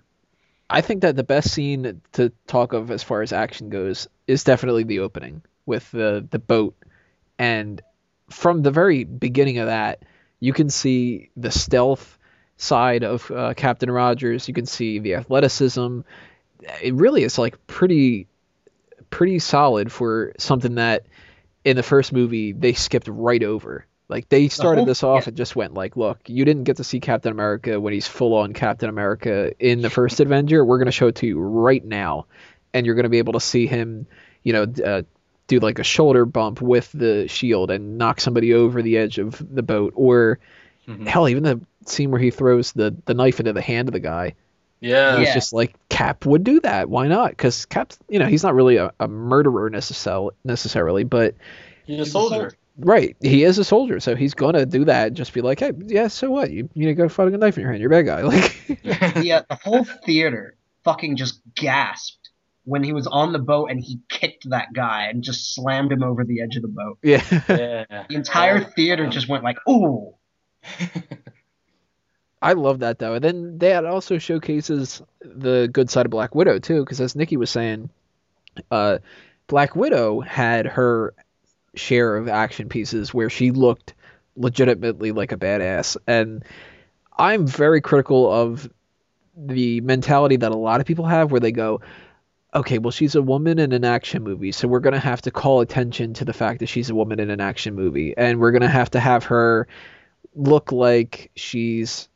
I 0.69 0.81
think 0.81 1.01
that 1.01 1.15
the 1.15 1.23
best 1.23 1.51
scene 1.51 2.01
to 2.13 2.31
talk 2.47 2.73
of 2.73 2.89
as 2.89 3.03
far 3.03 3.21
as 3.21 3.31
action 3.31 3.69
goes 3.69 4.07
is 4.25 4.43
definitely 4.43 4.83
the 4.83 4.99
opening 4.99 5.43
with 5.65 5.89
the 5.91 6.25
the 6.29 6.39
boat, 6.39 6.75
and 7.37 7.81
from 8.29 8.61
the 8.61 8.71
very 8.71 9.03
beginning 9.03 9.57
of 9.59 9.67
that, 9.67 10.03
you 10.39 10.53
can 10.53 10.69
see 10.69 11.29
the 11.37 11.51
stealth 11.51 12.17
side 12.57 13.03
of 13.03 13.29
uh, 13.31 13.53
Captain 13.55 13.89
Rogers. 13.89 14.47
You 14.47 14.53
can 14.53 14.65
see 14.65 14.99
the 14.99 15.15
athleticism. 15.15 16.01
It 16.81 16.93
really 16.93 17.23
is 17.23 17.37
like 17.37 17.65
pretty 17.67 18.27
pretty 19.09 19.37
solid 19.37 19.91
for 19.91 20.33
something 20.39 20.75
that 20.75 21.05
in 21.63 21.75
the 21.75 21.83
first 21.83 22.11
movie 22.11 22.51
they 22.51 22.73
skipped 22.73 23.07
right 23.07 23.43
over. 23.43 23.85
Like 24.09 24.27
they 24.29 24.49
started 24.49 24.81
whole- 24.81 24.85
this 24.85 25.03
off 25.03 25.23
yeah. 25.23 25.29
and 25.29 25.37
just 25.37 25.55
went 25.55 25.73
like, 25.73 25.95
look, 25.95 26.19
you 26.27 26.45
didn't 26.45 26.65
get 26.65 26.77
to 26.77 26.83
see 26.83 26.99
Captain 26.99 27.31
America 27.31 27.79
when 27.79 27.93
he's 27.93 28.07
full 28.07 28.35
on 28.35 28.53
Captain 28.53 28.89
America 28.89 29.53
in 29.59 29.81
the 29.81 29.89
first 29.89 30.19
Avenger. 30.19 30.63
We're 30.63 30.77
gonna 30.77 30.91
show 30.91 31.07
it 31.07 31.15
to 31.15 31.27
you 31.27 31.39
right 31.39 31.83
now, 31.83 32.25
and 32.73 32.85
you're 32.85 32.95
gonna 32.95 33.09
be 33.09 33.19
able 33.19 33.33
to 33.33 33.39
see 33.39 33.65
him, 33.65 34.07
you 34.43 34.53
know, 34.53 34.63
uh, 34.85 35.03
do 35.59 35.65
like 35.65 35.79
a 35.79 35.83
shoulder 35.83 36.25
bump 36.25 36.61
with 36.61 36.91
the 36.93 37.27
shield 37.27 37.71
and 37.71 37.97
knock 37.97 38.19
somebody 38.21 38.53
over 38.53 38.81
the 38.81 38.97
edge 38.97 39.17
of 39.19 39.41
the 39.53 39.63
boat, 39.63 39.93
or 39.95 40.39
Mhm. 40.87 41.07
hell, 41.07 41.29
even 41.29 41.43
the 41.43 41.61
scene 41.85 42.11
where 42.11 42.19
he 42.21 42.29
throws 42.31 42.71
the 42.73 42.95
the 43.05 43.13
knife 43.13 43.39
into 43.39 43.53
the 43.53 43.61
hand 43.61 43.87
of 43.87 43.93
the 43.93 43.99
guy. 43.99 44.33
Yeah. 44.81 45.17
It's 45.19 45.29
Yeah. 45.29 45.33
just 45.33 45.53
like 45.53 45.73
Cap 45.89 46.25
would 46.25 46.43
do 46.43 46.59
that. 46.61 46.89
Why 46.89 47.07
not? 47.07 47.29
Because 47.29 47.65
Cap, 47.65 47.93
you 48.09 48.19
know, 48.19 48.25
he's 48.25 48.43
not 48.43 48.53
really 48.53 48.75
a, 48.77 48.91
a 48.99 49.07
murderer 49.07 49.69
necessarily, 49.69 50.31
necessarily, 50.43 51.03
but 51.05 51.35
He's 51.85 51.99
a 52.01 52.05
soldier. 52.05 52.35
soldier. 52.35 52.55
right, 52.79 53.15
he 53.21 53.43
is 53.43 53.57
a 53.59 53.63
soldier, 53.63 53.99
so 54.01 54.15
he's 54.15 54.33
gonna 54.33 54.65
do 54.65 54.83
that. 54.85 55.07
and 55.07 55.15
Just 55.15 55.31
be 55.33 55.39
like, 55.41 55.59
hey, 55.61 55.71
yeah, 55.87 56.07
so 56.07 56.29
what? 56.31 56.51
You 56.51 56.67
you 56.73 56.93
got 56.95 57.11
fighting 57.11 57.33
a 57.33 57.37
knife 57.37 57.57
in 57.57 57.61
your 57.61 57.71
hand. 57.71 57.81
You're 57.81 57.93
a 57.93 58.03
bad 58.03 58.05
guy. 58.05 58.21
Like, 58.23 59.13
the, 59.21 59.31
uh, 59.31 59.43
the 59.47 59.55
whole 59.55 59.83
theater 60.05 60.55
fucking 60.83 61.15
just 61.15 61.39
gasped 61.55 62.22
when 62.65 62.83
he 62.83 62.93
was 62.93 63.07
on 63.07 63.33
the 63.33 63.39
boat 63.39 63.69
and 63.71 63.79
he 63.79 63.99
kicked 64.09 64.49
that 64.49 64.67
guy 64.73 65.07
and 65.07 65.23
just 65.23 65.53
slammed 65.53 65.91
him 65.91 66.01
over 66.03 66.23
the 66.23 66.41
edge 66.41 66.55
of 66.55 66.61
the 66.61 66.67
boat. 66.69 66.97
yeah. 67.03 67.23
yeah. 67.49 68.05
The 68.09 68.15
entire 68.15 68.59
Oh, 68.65 68.69
theater 68.75 69.07
just 69.07 69.27
went 69.27 69.43
like, 69.43 69.57
"Ooh!" 69.69 70.13
I 72.41 72.53
love 72.53 72.79
that 72.79 72.99
though. 72.99 73.13
And 73.15 73.23
then 73.23 73.57
that 73.59 73.85
also 73.85 74.17
showcases 74.17 75.01
the 75.21 75.69
good 75.71 75.89
side 75.89 76.05
of 76.05 76.11
Black 76.11 76.35
Widow 76.35 76.59
too, 76.59 76.81
because 76.83 76.99
as 76.99 77.15
Nikki 77.15 77.37
was 77.37 77.49
saying, 77.49 77.89
uh, 78.69 78.97
Black 79.47 79.75
Widow 79.75 80.19
had 80.19 80.65
her 80.65 81.13
share 81.75 82.17
of 82.17 82.27
action 82.27 82.67
pieces 82.69 83.13
where 83.13 83.29
she 83.29 83.51
looked 83.51 83.93
legitimately 84.35 85.11
like 85.11 85.31
a 85.31 85.37
badass, 85.37 85.95
and 86.07 86.43
I'm 87.17 87.47
very 87.47 87.81
critical 87.81 88.31
of 88.31 88.69
the 89.35 89.81
mentality 89.81 90.35
that 90.37 90.51
a 90.51 90.57
lot 90.57 90.79
of 90.81 90.85
people 90.85 91.05
have 91.05 91.31
where 91.31 91.39
they 91.39 91.51
go. 91.51 91.81
Okay, 92.55 92.77
well, 92.77 92.91
she's 92.91 93.15
a 93.15 93.21
woman 93.21 93.57
in 93.57 93.71
an 93.71 93.83
action 93.83 94.23
movie, 94.23 94.51
so 94.51 94.67
we're 94.67 94.79
going 94.79 94.93
to 94.93 94.99
have 94.99 95.23
to 95.23 95.31
call 95.31 95.61
attention 95.61 96.13
to 96.13 96.25
the 96.25 96.33
fact 96.33 96.59
that 96.59 96.67
she's 96.67 96.89
a 96.89 96.95
woman 96.95 97.19
in 97.19 97.31
an 97.31 97.41
action 97.41 97.73
movie, 97.73 98.15
and 98.15 98.39
we're 98.39 98.51
going 98.51 98.61
to 98.61 98.67
have 98.67 98.91
to 98.91 98.99
have 98.99 99.23
her 99.25 99.67
look 100.35 100.71
like 100.71 101.31
she's 101.35 102.09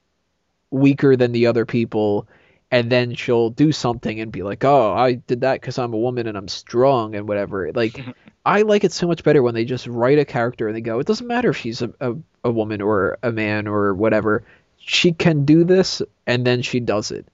weaker 0.69 1.15
than 1.15 1.31
the 1.31 1.47
other 1.47 1.65
people 1.65 2.27
and 2.71 2.91
then 2.91 3.15
she'll 3.15 3.49
do 3.49 3.71
something 3.71 4.19
and 4.19 4.31
be 4.31 4.43
like 4.43 4.63
oh 4.65 4.93
i 4.93 5.13
did 5.13 5.41
that 5.41 5.61
because 5.61 5.77
i'm 5.77 5.93
a 5.93 5.97
woman 5.97 6.27
and 6.27 6.37
i'm 6.37 6.47
strong 6.47 7.15
and 7.15 7.27
whatever. 7.27 7.71
Like 7.71 8.03
i 8.45 8.61
like 8.63 8.83
it 8.83 8.91
so 8.91 9.07
much 9.07 9.23
better 9.23 9.41
when 9.41 9.53
they 9.53 9.65
just 9.65 9.87
write 9.87 10.19
a 10.19 10.25
character 10.25 10.67
and 10.67 10.75
they 10.75 10.81
go 10.81 10.99
it 10.99 11.07
doesn't 11.07 11.27
matter 11.27 11.49
if 11.49 11.57
she's 11.57 11.81
a, 11.81 11.93
a, 11.99 12.15
a 12.43 12.51
woman 12.51 12.81
or 12.81 13.17
a 13.23 13.31
man 13.31 13.67
or 13.67 13.93
whatever. 13.93 14.43
She 14.77 15.11
can 15.11 15.45
do 15.45 15.63
this 15.63 16.01
and 16.25 16.45
then 16.45 16.61
she 16.61 16.79
does 16.79 17.11
it 17.11 17.27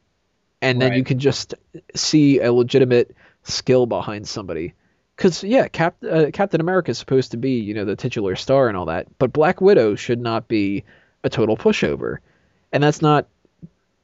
and 0.64 0.82
then 0.82 0.94
you 0.94 1.04
can 1.04 1.20
just 1.20 1.54
see 1.96 2.40
a 2.40 2.52
legitimate 2.52 3.16
skill 3.44 3.86
behind 3.86 4.28
somebody 4.28 4.74
because 5.16 5.44
yeah 5.44 5.68
Cap, 5.68 5.96
uh, 6.04 6.28
captain 6.34 6.62
america 6.62 6.92
is 6.92 6.98
supposed 6.98 7.32
to 7.32 7.38
be 7.38 7.60
you 7.60 7.74
know 7.74 7.86
the 7.86 7.96
titular 7.96 8.36
star 8.36 8.68
and 8.68 8.78
all 8.78 8.86
that 8.86 9.08
but 9.20 9.34
black 9.34 9.62
widow 9.62 9.96
should 9.96 10.20
not 10.20 10.48
be 10.48 10.84
a 11.24 11.30
total 11.30 11.58
pushover 11.58 12.18
and 12.72 12.82
that's 12.82 13.02
not 13.02 13.28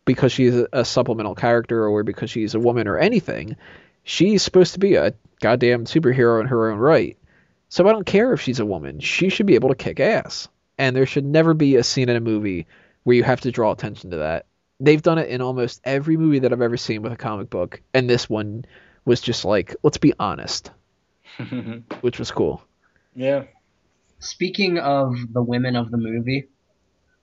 because 0.10 0.32
she's 0.32 0.56
a, 0.56 0.68
a 0.74 0.84
supplemental 0.84 1.36
character 1.36 1.88
or 1.88 2.02
because 2.02 2.32
she's 2.32 2.56
a 2.56 2.60
woman 2.60 2.88
or 2.88 2.98
anything. 2.98 3.56
She's 4.04 4.42
supposed 4.42 4.74
to 4.74 4.80
be 4.80 4.96
a 4.96 5.14
goddamn 5.40 5.86
superhero 5.86 6.42
in 6.42 6.48
her 6.48 6.72
own 6.72 6.80
right. 6.80 7.16
So 7.70 7.88
I 7.88 7.92
don't 7.92 8.08
care 8.08 8.34
if 8.34 8.42
she's 8.42 8.60
a 8.60 8.66
woman. 8.66 9.02
She 9.02 9.30
should 9.30 9.46
be 9.46 9.54
able 9.54 9.70
to 9.70 9.76
kick 9.76 10.00
ass. 10.00 10.48
And 10.80 10.96
there 10.96 11.06
should 11.06 11.26
never 11.26 11.54
be 11.54 11.76
a 11.76 11.84
scene 11.84 12.10
in 12.10 12.16
a 12.16 12.22
movie 12.22 12.66
where 13.04 13.18
you 13.18 13.24
have 13.24 13.42
to 13.42 13.52
draw 13.52 13.72
attention 13.72 14.10
to 14.10 14.18
that. 14.18 14.48
They've 14.80 15.02
done 15.02 15.18
it 15.18 15.30
in 15.30 15.42
almost 15.42 15.82
every 15.84 16.16
movie 16.18 16.40
that 16.40 16.54
I've 16.54 16.62
ever 16.62 16.78
seen 16.78 17.02
with 17.02 17.12
a 17.12 17.18
comic 17.18 17.50
book, 17.50 17.82
and 17.94 18.10
this 18.10 18.30
one 18.30 18.66
was 19.06 19.20
just 19.22 19.44
like, 19.46 19.76
let's 19.84 19.98
be 19.98 20.14
honest, 20.20 20.72
which 22.02 22.20
was 22.20 22.32
cool. 22.32 22.62
yeah. 23.16 23.44
Speaking 24.22 24.78
of 24.78 25.16
the 25.32 25.42
women 25.42 25.78
of 25.78 25.92
the 25.92 25.98
movie, 25.98 26.50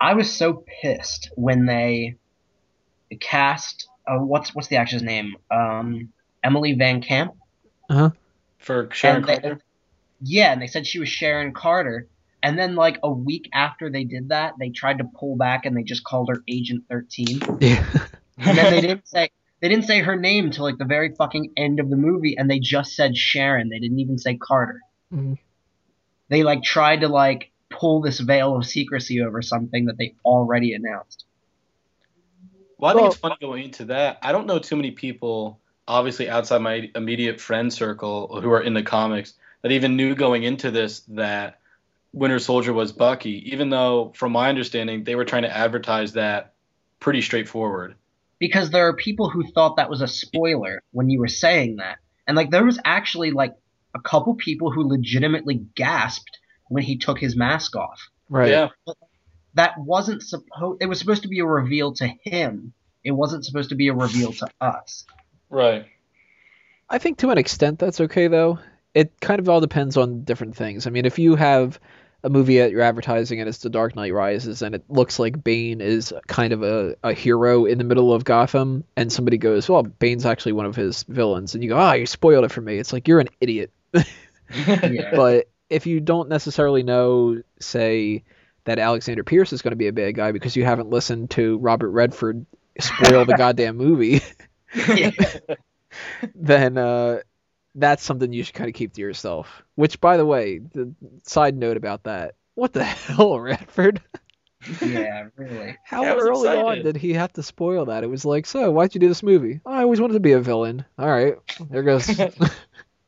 I 0.00 0.14
was 0.14 0.32
so 0.32 0.64
pissed 0.80 1.30
when 1.34 1.66
they 1.66 2.16
cast 3.20 3.86
uh, 4.08 4.16
what's 4.18 4.54
what's 4.54 4.68
the 4.68 4.76
actress 4.76 5.02
name? 5.02 5.36
Um, 5.50 6.10
Emily 6.42 6.72
Van 6.72 7.02
Camp. 7.02 7.34
For 8.58 8.88
Sharon 8.92 9.16
And 9.18 9.26
they- 9.26 9.38
Carter. 9.38 9.60
Yeah, 10.22 10.52
and 10.52 10.62
they 10.62 10.66
said 10.68 10.86
she 10.86 10.98
was 10.98 11.10
Sharon 11.10 11.52
Carter. 11.52 12.08
And 12.42 12.58
then 12.58 12.74
like 12.76 12.98
a 13.02 13.10
week 13.10 13.48
after 13.52 13.90
they 13.90 14.04
did 14.04 14.28
that, 14.28 14.54
they 14.58 14.70
tried 14.70 14.98
to 14.98 15.04
pull 15.04 15.36
back 15.36 15.66
and 15.66 15.76
they 15.76 15.82
just 15.82 16.04
called 16.04 16.28
her 16.28 16.42
Agent 16.48 16.84
13. 16.88 17.40
Yeah. 17.60 17.84
And 18.38 18.58
then 18.58 18.72
they 18.72 18.80
didn't 18.80 19.08
say 19.08 19.30
they 19.60 19.68
didn't 19.68 19.86
say 19.86 20.00
her 20.00 20.16
name 20.16 20.50
till 20.50 20.64
like 20.64 20.78
the 20.78 20.84
very 20.84 21.14
fucking 21.14 21.52
end 21.56 21.80
of 21.80 21.88
the 21.88 21.96
movie 21.96 22.36
and 22.36 22.50
they 22.50 22.58
just 22.58 22.94
said 22.94 23.16
Sharon. 23.16 23.68
They 23.70 23.78
didn't 23.78 23.98
even 23.98 24.18
say 24.18 24.36
Carter. 24.36 24.80
Mhm. 25.12 25.38
They 26.28 26.42
like 26.42 26.62
tried 26.62 27.00
to 27.00 27.08
like 27.08 27.50
pull 27.70 28.00
this 28.00 28.20
veil 28.20 28.56
of 28.56 28.66
secrecy 28.66 29.22
over 29.22 29.40
something 29.42 29.86
that 29.86 29.96
they 29.96 30.14
already 30.24 30.74
announced. 30.74 31.24
Well, 32.78 32.90
I 32.90 32.92
think 32.92 33.02
Well- 33.02 33.10
it's 33.12 33.20
funny 33.20 33.36
going 33.40 33.64
into 33.64 33.86
that. 33.86 34.18
I 34.22 34.32
don't 34.32 34.46
know 34.46 34.58
too 34.58 34.76
many 34.76 34.90
people, 34.90 35.58
obviously 35.88 36.28
outside 36.28 36.58
my 36.58 36.90
immediate 36.94 37.40
friend 37.40 37.72
circle, 37.72 38.40
who 38.40 38.50
are 38.50 38.60
in 38.60 38.74
the 38.74 38.82
comics 38.82 39.34
that 39.62 39.72
even 39.72 39.96
knew 39.96 40.14
going 40.14 40.42
into 40.42 40.70
this 40.70 41.00
that 41.08 41.58
Winter 42.16 42.38
Soldier 42.40 42.72
was 42.72 42.90
Bucky. 42.92 43.52
Even 43.52 43.70
though, 43.70 44.12
from 44.16 44.32
my 44.32 44.48
understanding, 44.48 45.04
they 45.04 45.14
were 45.14 45.24
trying 45.26 45.42
to 45.42 45.56
advertise 45.56 46.14
that 46.14 46.54
pretty 46.98 47.20
straightforward. 47.22 47.94
because 48.38 48.70
there 48.70 48.86
are 48.88 48.94
people 48.94 49.30
who 49.30 49.46
thought 49.52 49.76
that 49.76 49.90
was 49.90 50.02
a 50.02 50.08
spoiler 50.08 50.82
when 50.92 51.08
you 51.10 51.18
were 51.18 51.28
saying 51.28 51.76
that. 51.76 51.98
And 52.26 52.36
like 52.36 52.50
there 52.50 52.64
was 52.64 52.78
actually 52.84 53.30
like 53.30 53.54
a 53.94 54.00
couple 54.00 54.34
people 54.34 54.70
who 54.70 54.88
legitimately 54.88 55.66
gasped 55.74 56.38
when 56.68 56.82
he 56.82 56.98
took 56.98 57.18
his 57.18 57.36
mask 57.36 57.76
off. 57.76 58.08
Right. 58.28 58.50
Yeah. 58.50 58.68
That 59.54 59.78
wasn't 59.78 60.22
supposed 60.22 60.82
it 60.82 60.86
was 60.86 60.98
supposed 60.98 61.22
to 61.22 61.28
be 61.28 61.38
a 61.38 61.46
reveal 61.46 61.94
to 61.94 62.08
him. 62.22 62.72
It 63.04 63.12
wasn't 63.12 63.44
supposed 63.44 63.70
to 63.70 63.76
be 63.76 63.88
a 63.88 63.94
reveal 63.94 64.32
to 64.32 64.48
us. 64.60 65.04
Right. 65.48 65.86
I 66.90 66.98
think 66.98 67.18
to 67.18 67.30
an 67.30 67.38
extent 67.38 67.78
that's 67.78 68.00
okay 68.00 68.28
though. 68.28 68.58
It 68.94 69.20
kind 69.20 69.38
of 69.40 69.48
all 69.48 69.60
depends 69.60 69.96
on 69.98 70.24
different 70.24 70.56
things. 70.56 70.86
I 70.86 70.90
mean, 70.90 71.04
if 71.04 71.18
you 71.18 71.36
have 71.36 71.78
a 72.26 72.28
movie 72.28 72.58
that 72.58 72.72
you're 72.72 72.82
advertising 72.82 73.38
and 73.40 73.48
it's 73.48 73.58
The 73.58 73.70
Dark 73.70 73.94
Knight 73.94 74.12
Rises 74.12 74.60
and 74.60 74.74
it 74.74 74.84
looks 74.88 75.18
like 75.18 75.44
Bane 75.44 75.80
is 75.80 76.12
kind 76.26 76.52
of 76.52 76.62
a, 76.62 76.96
a 77.04 77.12
hero 77.12 77.64
in 77.66 77.78
the 77.78 77.84
middle 77.84 78.12
of 78.12 78.24
Gotham 78.24 78.82
and 78.96 79.12
somebody 79.12 79.38
goes, 79.38 79.68
Well, 79.68 79.84
Bane's 79.84 80.26
actually 80.26 80.52
one 80.52 80.66
of 80.66 80.74
his 80.74 81.04
villains 81.04 81.54
and 81.54 81.62
you 81.62 81.70
go, 81.70 81.78
Ah, 81.78 81.92
you 81.92 82.04
spoiled 82.04 82.44
it 82.44 82.50
for 82.50 82.60
me. 82.60 82.78
It's 82.78 82.92
like 82.92 83.06
you're 83.08 83.20
an 83.20 83.28
idiot. 83.40 83.70
Yeah. 84.54 85.10
but 85.16 85.48
if 85.68 85.86
you 85.88 85.98
don't 85.98 86.28
necessarily 86.28 86.84
know, 86.84 87.42
say, 87.58 88.22
that 88.64 88.78
Alexander 88.78 89.24
Pierce 89.24 89.52
is 89.52 89.62
going 89.62 89.72
to 89.72 89.76
be 89.76 89.88
a 89.88 89.92
bad 89.92 90.14
guy 90.14 90.32
because 90.32 90.54
you 90.54 90.64
haven't 90.64 90.90
listened 90.90 91.30
to 91.30 91.58
Robert 91.58 91.90
Redford 91.90 92.46
spoil 92.78 93.24
the 93.24 93.34
goddamn 93.38 93.76
movie, 93.76 94.20
then 96.34 96.78
uh, 96.78 97.20
that's 97.76 98.02
something 98.02 98.32
you 98.32 98.42
should 98.42 98.54
kind 98.54 98.68
of 98.68 98.74
keep 98.74 98.94
to 98.94 99.00
yourself. 99.00 99.62
Which, 99.76 100.00
by 100.00 100.16
the 100.16 100.26
way, 100.26 100.58
the 100.58 100.92
side 101.22 101.56
note 101.56 101.76
about 101.76 102.04
that: 102.04 102.34
what 102.54 102.72
the 102.72 102.84
hell, 102.84 103.38
Redford? 103.38 104.00
Yeah, 104.82 105.28
really. 105.36 105.76
How 105.84 106.02
Yeah, 106.02 106.12
I 106.12 106.14
was 106.14 106.24
early 106.24 106.48
on 106.48 106.82
did 106.82 106.96
he 106.96 107.12
have 107.12 107.32
to 107.34 107.42
spoil 107.42 107.84
that? 107.86 108.02
It 108.02 108.08
was 108.08 108.24
like, 108.24 108.46
so 108.46 108.70
why'd 108.70 108.94
you 108.94 109.00
do 109.00 109.08
this 109.08 109.22
movie? 109.22 109.60
"Oh, 109.64 109.72
I 109.72 109.82
always 109.82 110.00
wanted 110.00 110.14
to 110.14 110.20
be 110.20 110.32
a 110.32 110.40
villain. 110.40 110.84
All 110.98 111.08
right, 111.08 111.36
there 111.70 111.82
goes. 111.82 112.10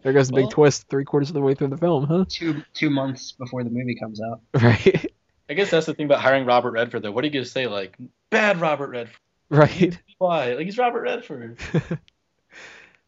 There 0.02 0.12
goes 0.12 0.28
the 0.28 0.36
big 0.36 0.50
twist 0.50 0.88
three 0.88 1.04
quarters 1.04 1.30
of 1.30 1.34
the 1.34 1.40
way 1.40 1.54
through 1.54 1.68
the 1.68 1.76
film, 1.76 2.06
huh? 2.06 2.24
Two 2.28 2.62
two 2.72 2.88
months 2.88 3.32
before 3.32 3.64
the 3.64 3.70
movie 3.70 3.96
comes 3.96 4.20
out. 4.20 4.40
Right. 4.54 5.12
I 5.50 5.54
guess 5.54 5.70
that's 5.70 5.86
the 5.86 5.94
thing 5.94 6.06
about 6.06 6.20
hiring 6.20 6.46
Robert 6.46 6.70
Redford, 6.72 7.02
though. 7.02 7.10
What 7.10 7.24
are 7.24 7.26
you 7.26 7.32
gonna 7.32 7.44
say? 7.44 7.66
Like, 7.66 7.96
bad 8.30 8.60
Robert 8.60 8.90
Redford. 8.90 9.16
Right. 9.50 9.98
Why? 10.18 10.52
Like, 10.52 10.66
he's 10.66 10.78
Robert 10.78 11.02
Redford. 11.02 11.58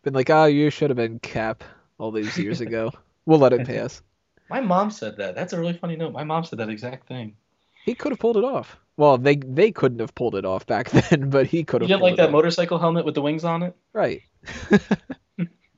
Been 0.03 0.15
like, 0.15 0.31
oh, 0.31 0.47
you 0.47 0.71
should 0.71 0.91
have 0.91 0.97
been 0.97 1.19
Cap 1.19 1.63
all 1.99 2.11
these 2.11 2.37
years 2.39 2.61
ago. 2.67 2.91
We'll 3.27 3.39
let 3.39 3.53
it 3.53 3.67
pass. 3.67 4.03
My 4.49 4.61
mom 4.61 4.91
said 4.91 5.17
that. 5.19 5.35
That's 5.35 5.53
a 5.53 5.59
really 5.61 5.75
funny 5.75 5.97
note. 5.97 6.13
My 6.13 6.25
mom 6.25 6.45
said 6.45 6.59
that 6.59 6.69
exact 6.71 7.07
thing. 7.07 7.37
He 7.85 7.95
could 7.95 8.13
have 8.13 8.19
pulled 8.19 8.37
it 8.37 8.45
off. 8.45 8.77
Well, 8.97 9.17
they 9.19 9.37
they 9.37 9.71
couldn't 9.73 10.01
have 10.01 10.15
pulled 10.15 10.35
it 10.35 10.45
off 10.45 10.67
back 10.67 10.91
then, 10.91 11.31
but 11.31 11.47
he 11.47 11.65
could 11.65 11.83
You 11.83 11.89
have. 11.89 11.89
didn't 11.89 12.03
like 12.03 12.13
it 12.15 12.17
that 12.19 12.27
off. 12.27 12.33
motorcycle 12.33 12.79
helmet 12.79 13.05
with 13.05 13.15
the 13.15 13.23
wings 13.23 13.45
on 13.45 13.63
it? 13.63 13.77
Right. 13.93 14.23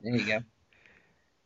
There 0.05 0.15
you 0.17 0.25
go. 0.27 0.39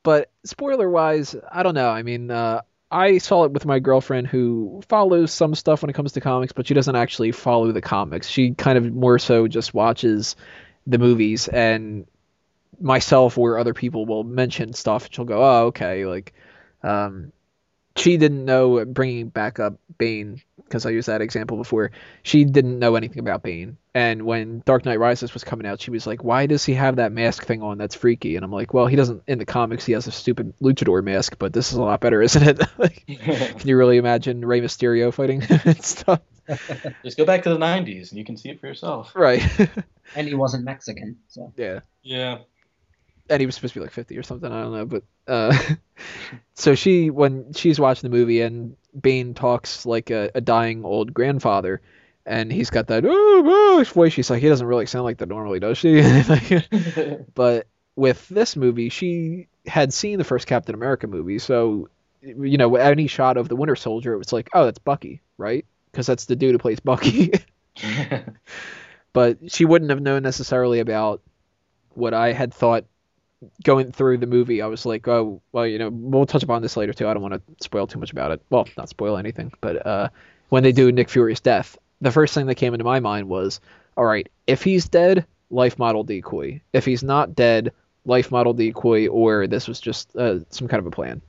But 0.02 0.32
spoiler 0.46 0.90
wise, 0.90 1.36
I 1.52 1.62
don't 1.62 1.76
know. 1.76 1.90
I 1.90 2.02
mean, 2.02 2.32
uh, 2.32 2.62
I 2.90 3.20
saw 3.20 3.44
it 3.44 3.52
with 3.52 3.66
my 3.68 3.78
girlfriend 3.78 4.26
who 4.26 4.82
follows 4.90 5.32
some 5.32 5.54
stuff 5.54 5.84
when 5.84 5.92
it 5.92 5.94
comes 5.94 6.14
to 6.14 6.22
comics, 6.22 6.54
but 6.54 6.66
she 6.66 6.74
doesn't 6.74 6.96
actually 6.96 7.32
follow 7.34 7.72
the 7.72 7.82
comics. 7.82 8.28
She 8.28 8.56
kind 8.56 8.78
of 8.80 8.92
more 8.94 9.20
so 9.20 9.48
just 9.48 9.76
watches 9.76 10.36
the 10.88 10.98
movies 10.98 11.48
and 11.50 12.08
myself 12.80 13.38
or 13.38 13.58
other 13.58 13.74
people 13.74 14.06
will 14.06 14.24
mention 14.24 14.74
stuff 14.74 15.06
and 15.06 15.16
she'll 15.16 15.26
go, 15.26 15.44
"Oh, 15.44 15.66
okay." 15.68 16.06
Like 16.06 16.34
um 16.84 17.32
she 17.98 18.18
didn't 18.18 18.46
know 18.46 18.86
bringing 18.86 19.30
back 19.30 19.60
up 19.60 19.80
Bane 19.98 20.42
because 20.58 20.86
I 20.86 20.92
used 20.92 21.08
that 21.08 21.22
example 21.22 21.58
before. 21.58 21.92
She 22.24 22.46
didn't 22.46 22.80
know 22.80 22.96
anything 22.96 23.20
about 23.20 23.42
Bane. 23.42 23.78
And 23.94 24.24
when 24.24 24.62
Dark 24.66 24.86
Knight 24.86 25.00
Rises 25.00 25.34
was 25.34 25.44
coming 25.44 25.66
out, 25.66 25.82
she 25.82 25.92
was 25.92 26.06
like, 26.06 26.24
"Why 26.24 26.46
does 26.46 26.64
he 26.64 26.74
have 26.76 26.98
that 26.98 27.12
mask 27.12 27.46
thing 27.46 27.64
on? 27.64 27.78
That's 27.78 27.96
freaky." 27.96 28.36
And 28.36 28.46
I'm 28.46 28.52
like, 28.52 28.74
"Well, 28.74 28.86
he 28.86 28.96
doesn't 28.96 29.24
in 29.28 29.40
the 29.40 29.46
comics. 29.46 29.86
He 29.86 29.94
has 29.94 30.08
a 30.08 30.12
stupid 30.12 30.54
luchador 30.62 31.04
mask, 31.04 31.38
but 31.40 31.54
this 31.54 31.72
is 31.72 31.78
a 31.78 31.82
lot 31.82 32.00
better, 32.00 32.22
isn't 32.22 32.44
it?" 32.44 32.62
like, 32.78 33.04
can 33.08 33.68
you 33.68 33.78
really 33.78 33.98
imagine 33.98 34.46
Rey 34.46 34.62
Mysterio 34.62 35.14
fighting 35.14 35.42
and 35.50 35.84
stuff? 35.84 36.22
Just 37.04 37.18
go 37.18 37.26
back 37.26 37.44
to 37.44 37.50
the 37.50 37.58
90s 37.58 38.12
and 38.12 38.20
you 38.20 38.24
can 38.24 38.38
see 38.38 38.50
it 38.50 38.62
for 38.62 38.68
yourself. 38.68 39.12
Right. 39.16 39.44
And 40.16 40.28
he 40.28 40.34
wasn't 40.34 40.64
Mexican, 40.64 41.18
so 41.28 41.52
yeah. 41.58 41.82
Yeah. 42.04 42.40
And 43.30 43.40
he 43.40 43.46
was 43.46 43.56
supposed 43.56 43.74
to 43.74 43.80
be 43.80 43.84
like 43.84 43.94
50 43.94 44.18
or 44.18 44.24
something 44.24 44.52
i 44.52 44.62
don't 44.62 44.74
know 44.74 44.86
but 44.86 45.04
uh 45.28 45.58
so 46.54 46.76
she 46.76 47.10
when 47.10 47.54
she's 47.54 47.80
watching 47.80 48.10
the 48.10 48.16
movie 48.16 48.42
and 48.42 48.76
bane 49.00 49.34
talks 49.34 49.86
like 49.86 50.10
a, 50.10 50.32
a 50.36 50.42
dying 50.42 50.84
old 50.86 51.14
grandfather 51.14 51.82
and 52.26 52.52
he's 52.52 52.70
got 52.70 52.88
that 52.88 53.06
oh, 53.06 53.10
oh 53.10 53.84
voice 53.86 54.14
she's 54.14 54.30
like 54.30 54.42
he 54.42 54.50
doesn't 54.50 54.68
really 54.68 54.86
sound 54.86 55.06
like 55.06 55.18
that 55.18 55.30
normally 55.30 55.60
does 55.60 55.78
she? 55.78 56.02
But 57.36 57.68
with 57.96 58.28
this 58.30 58.56
movie 58.56 58.90
she 58.90 59.48
had 59.66 59.94
seen 59.94 60.18
the 60.18 60.24
first 60.24 60.48
captain 60.48 60.76
america 60.76 61.08
movie 61.08 61.40
so 61.40 61.90
you 62.22 62.58
know 62.58 62.76
any 62.76 63.08
shot 63.08 63.38
of 63.38 63.50
the 63.50 63.56
winter 63.56 63.76
soldier 63.76 64.14
it 64.14 64.18
was 64.18 64.32
like 64.32 64.50
oh 64.54 64.66
that's 64.66 64.80
bucky 64.80 65.22
right? 65.38 65.66
Because 65.92 66.08
that's 66.08 66.26
the 66.26 66.36
dude 66.36 66.54
who 66.54 66.60
plays 66.60 66.80
bucky. 66.80 67.32
But 69.14 69.52
she 69.52 69.66
wouldn't 69.66 69.90
have 69.90 70.02
known 70.02 70.22
necessarily 70.22 70.80
about 70.80 71.22
what 71.96 72.14
I 72.14 72.34
had 72.34 72.54
thought 72.54 72.86
going 73.64 73.92
through 73.92 74.18
the 74.18 74.28
movie. 74.28 74.62
I 74.62 74.68
was 74.68 74.86
like, 74.86 75.08
oh, 75.08 75.42
well, 75.52 75.66
you 75.66 75.80
know, 75.80 75.90
we'll 75.92 76.26
touch 76.26 76.44
upon 76.44 76.62
this 76.62 76.78
later 76.78 76.94
too. 76.94 77.08
I 77.08 77.14
don't 77.14 77.22
want 77.22 77.36
to 77.36 77.64
spoil 77.64 77.88
too 77.88 78.00
much 78.00 78.12
about 78.12 78.32
it. 78.32 78.42
Well, 78.50 78.68
not 78.78 78.90
spoil 78.90 79.18
anything, 79.18 79.52
but 79.62 79.86
uh, 79.86 80.10
when 80.50 80.64
they 80.64 80.72
do 80.72 80.92
Nick 80.92 81.10
Fury's 81.10 81.40
death, 81.40 81.78
the 82.02 82.12
first 82.12 82.34
thing 82.34 82.48
that 82.48 82.56
came 82.56 82.74
into 82.74 82.84
my 82.84 83.00
mind 83.00 83.28
was, 83.30 83.60
all 83.96 84.06
right, 84.06 84.28
if 84.46 84.64
he's 84.64 84.88
dead, 84.88 85.26
life 85.50 85.80
model 85.80 86.04
decoy. 86.04 86.62
If 86.74 86.86
he's 86.86 87.04
not 87.04 87.36
dead, 87.36 87.74
life 88.06 88.32
model 88.32 88.54
decoy, 88.54 89.08
or 89.08 89.48
this 89.48 89.68
was 89.68 89.80
just 89.80 90.16
uh, 90.16 90.40
some 90.50 90.68
kind 90.68 90.80
of 90.80 90.88
a 90.88 90.92
plan. 90.92 91.22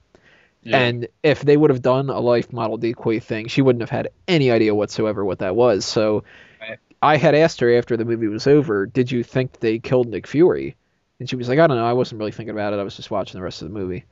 Yeah. 0.63 0.79
And 0.79 1.09
if 1.23 1.43
they 1.43 1.57
would 1.57 1.71
have 1.71 1.83
done 1.83 2.11
a 2.11 2.21
life 2.21 2.53
model 2.53 2.77
decoy 2.77 3.21
thing, 3.21 3.49
she 3.49 3.63
wouldn't 3.63 3.81
have 3.81 3.91
had 3.91 4.09
any 4.27 4.51
idea 4.51 4.75
whatsoever 4.75 5.25
what 5.25 5.39
that 5.39 5.57
was. 5.57 5.85
So 5.85 6.25
Right. 6.61 6.79
I 7.01 7.17
had 7.17 7.35
asked 7.35 7.61
her 7.61 7.77
after 7.77 7.97
the 7.97 8.05
movie 8.05 8.27
was 8.27 8.47
over, 8.47 8.87
did 8.87 9.11
you 9.11 9.23
think 9.23 9.61
they 9.61 9.79
killed 9.79 10.09
Nick 10.09 10.27
Fury? 10.27 10.77
And 11.21 11.29
she 11.29 11.37
was 11.37 11.49
like, 11.49 11.59
I 11.59 11.67
don't 11.67 11.77
know. 11.77 11.87
I 11.87 11.93
wasn't 11.93 12.19
really 12.19 12.33
thinking 12.33 12.55
about 12.55 12.73
it. 12.73 12.79
I 12.79 12.83
was 12.83 12.97
just 12.97 13.11
watching 13.11 13.39
the 13.39 13.45
rest 13.45 13.63
of 13.63 13.69
the 13.69 13.75
movie. 13.75 14.05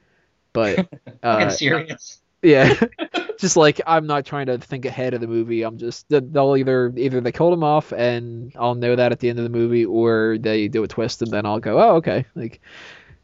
But 0.52 0.88
uh, 1.22 1.50
serious. 1.50 2.20
yeah, 2.42 2.74
just 3.38 3.56
like 3.56 3.80
I'm 3.86 4.06
not 4.06 4.24
trying 4.26 4.46
to 4.46 4.58
think 4.58 4.84
ahead 4.84 5.14
of 5.14 5.20
the 5.20 5.26
movie. 5.26 5.62
I'm 5.62 5.78
just 5.78 6.06
they'll 6.08 6.56
either 6.56 6.92
either 6.96 7.20
they 7.20 7.32
killed 7.32 7.52
him 7.52 7.64
off 7.64 7.92
and 7.92 8.52
I'll 8.56 8.74
know 8.74 8.96
that 8.96 9.12
at 9.12 9.20
the 9.20 9.28
end 9.28 9.38
of 9.38 9.44
the 9.44 9.50
movie, 9.50 9.84
or 9.84 10.38
they 10.40 10.68
do 10.68 10.82
a 10.82 10.88
twist 10.88 11.22
and 11.22 11.30
then 11.30 11.46
I'll 11.46 11.60
go, 11.60 11.80
oh 11.80 11.96
okay. 11.96 12.24
Like 12.34 12.60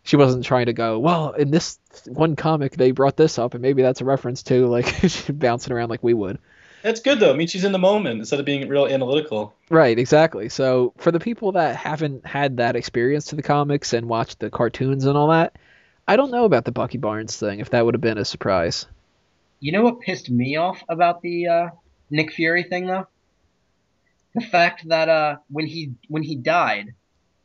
she 0.05 0.17
wasn't 0.17 0.45
trying 0.45 0.67
to 0.67 0.73
go, 0.73 0.99
well, 0.99 1.33
in 1.33 1.51
this 1.51 1.79
one 2.07 2.37
comic 2.37 2.77
they 2.77 2.91
brought 2.91 3.17
this 3.17 3.39
up 3.39 3.55
and 3.55 3.63
maybe 3.63 3.83
that's 3.83 4.01
a 4.01 4.05
reference 4.05 4.43
to 4.45 4.67
like 4.67 4.87
bouncing 5.29 5.73
around 5.73 5.91
like 5.91 6.03
we 6.03 6.15
would. 6.15 6.39
That's 6.83 7.01
good 7.01 7.21
though. 7.21 7.33
I 7.33 7.37
mean, 7.37 7.47
she's 7.47 7.65
in 7.65 7.73
the 7.73 7.79
moment 7.79 8.19
instead 8.19 8.41
of 8.41 8.47
being 8.47 8.69
real 8.69 8.87
analytical. 8.87 9.55
Right, 9.71 9.99
exactly. 9.99 10.49
So 10.49 10.93
for 10.99 11.13
the 11.13 11.21
people 11.21 11.53
that 11.53 11.77
haven't 11.77 12.27
had 12.27 12.57
that 12.57 12.77
experience 12.77 13.27
to 13.27 13.37
the 13.37 13.43
comics 13.43 13.93
and 13.93 14.09
watched 14.09 14.41
the 14.41 14.51
cartoons 14.51 15.07
and 15.07 15.17
all 15.17 15.29
that, 15.29 15.57
I 16.09 16.17
don't 16.17 16.33
know 16.33 16.45
about 16.45 16.65
the 16.65 16.73
Bucky 16.73 16.99
Barnes 16.99 17.37
thing. 17.37 17.61
If 17.61 17.71
that 17.71 17.85
would 17.85 17.95
have 17.95 18.01
been 18.01 18.19
a 18.19 18.25
surprise. 18.25 18.87
You 19.61 19.73
know 19.73 19.83
what 19.83 20.01
pissed 20.01 20.29
me 20.29 20.57
off 20.57 20.83
about 20.89 21.23
the 21.23 21.47
uh, 21.47 21.69
Nick 22.11 22.33
Fury 22.33 22.65
thing 22.65 22.87
though? 22.87 23.07
The 24.35 24.41
fact 24.41 24.89
that 24.89 25.09
uh, 25.09 25.37
when 25.51 25.67
he 25.67 25.93
when 26.09 26.23
he 26.23 26.35
died, 26.37 26.95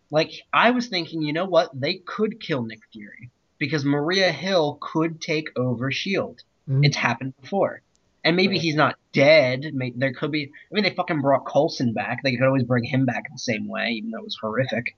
like 0.10 0.32
I 0.52 0.72
was 0.72 0.88
thinking, 0.88 1.22
you 1.22 1.34
know 1.34 1.46
what? 1.46 1.70
They 1.80 1.96
could 1.96 2.40
kill 2.40 2.64
Nick 2.64 2.80
Fury 2.92 3.30
because 3.60 3.86
Maria 3.86 4.32
Hill 4.32 4.78
could 4.82 5.22
take 5.22 5.50
over 5.56 5.92
Shield. 5.92 6.42
Mhm. 6.68 6.86
It's 6.86 6.96
happened 6.96 7.34
before, 7.42 7.82
and 8.28 8.36
maybe 8.36 8.54
Right. 8.56 8.62
he's 8.62 8.76
not 8.76 8.96
dead. 9.14 9.66
May 9.74 9.92
there 9.96 10.14
could 10.14 10.32
be. 10.32 10.46
I 10.46 10.74
mean, 10.74 10.84
they 10.84 10.94
fucking 10.94 11.22
brought 11.22 11.46
Coulson 11.46 11.94
back. 11.94 12.22
They 12.24 12.36
could 12.36 12.46
always 12.46 12.64
bring 12.64 12.84
him 12.84 13.06
back 13.06 13.24
the 13.32 13.40
same 13.40 13.68
way, 13.68 13.90
even 13.92 14.12
though 14.12 14.20
it 14.20 14.24
was 14.26 14.38
horrific. 14.40 14.96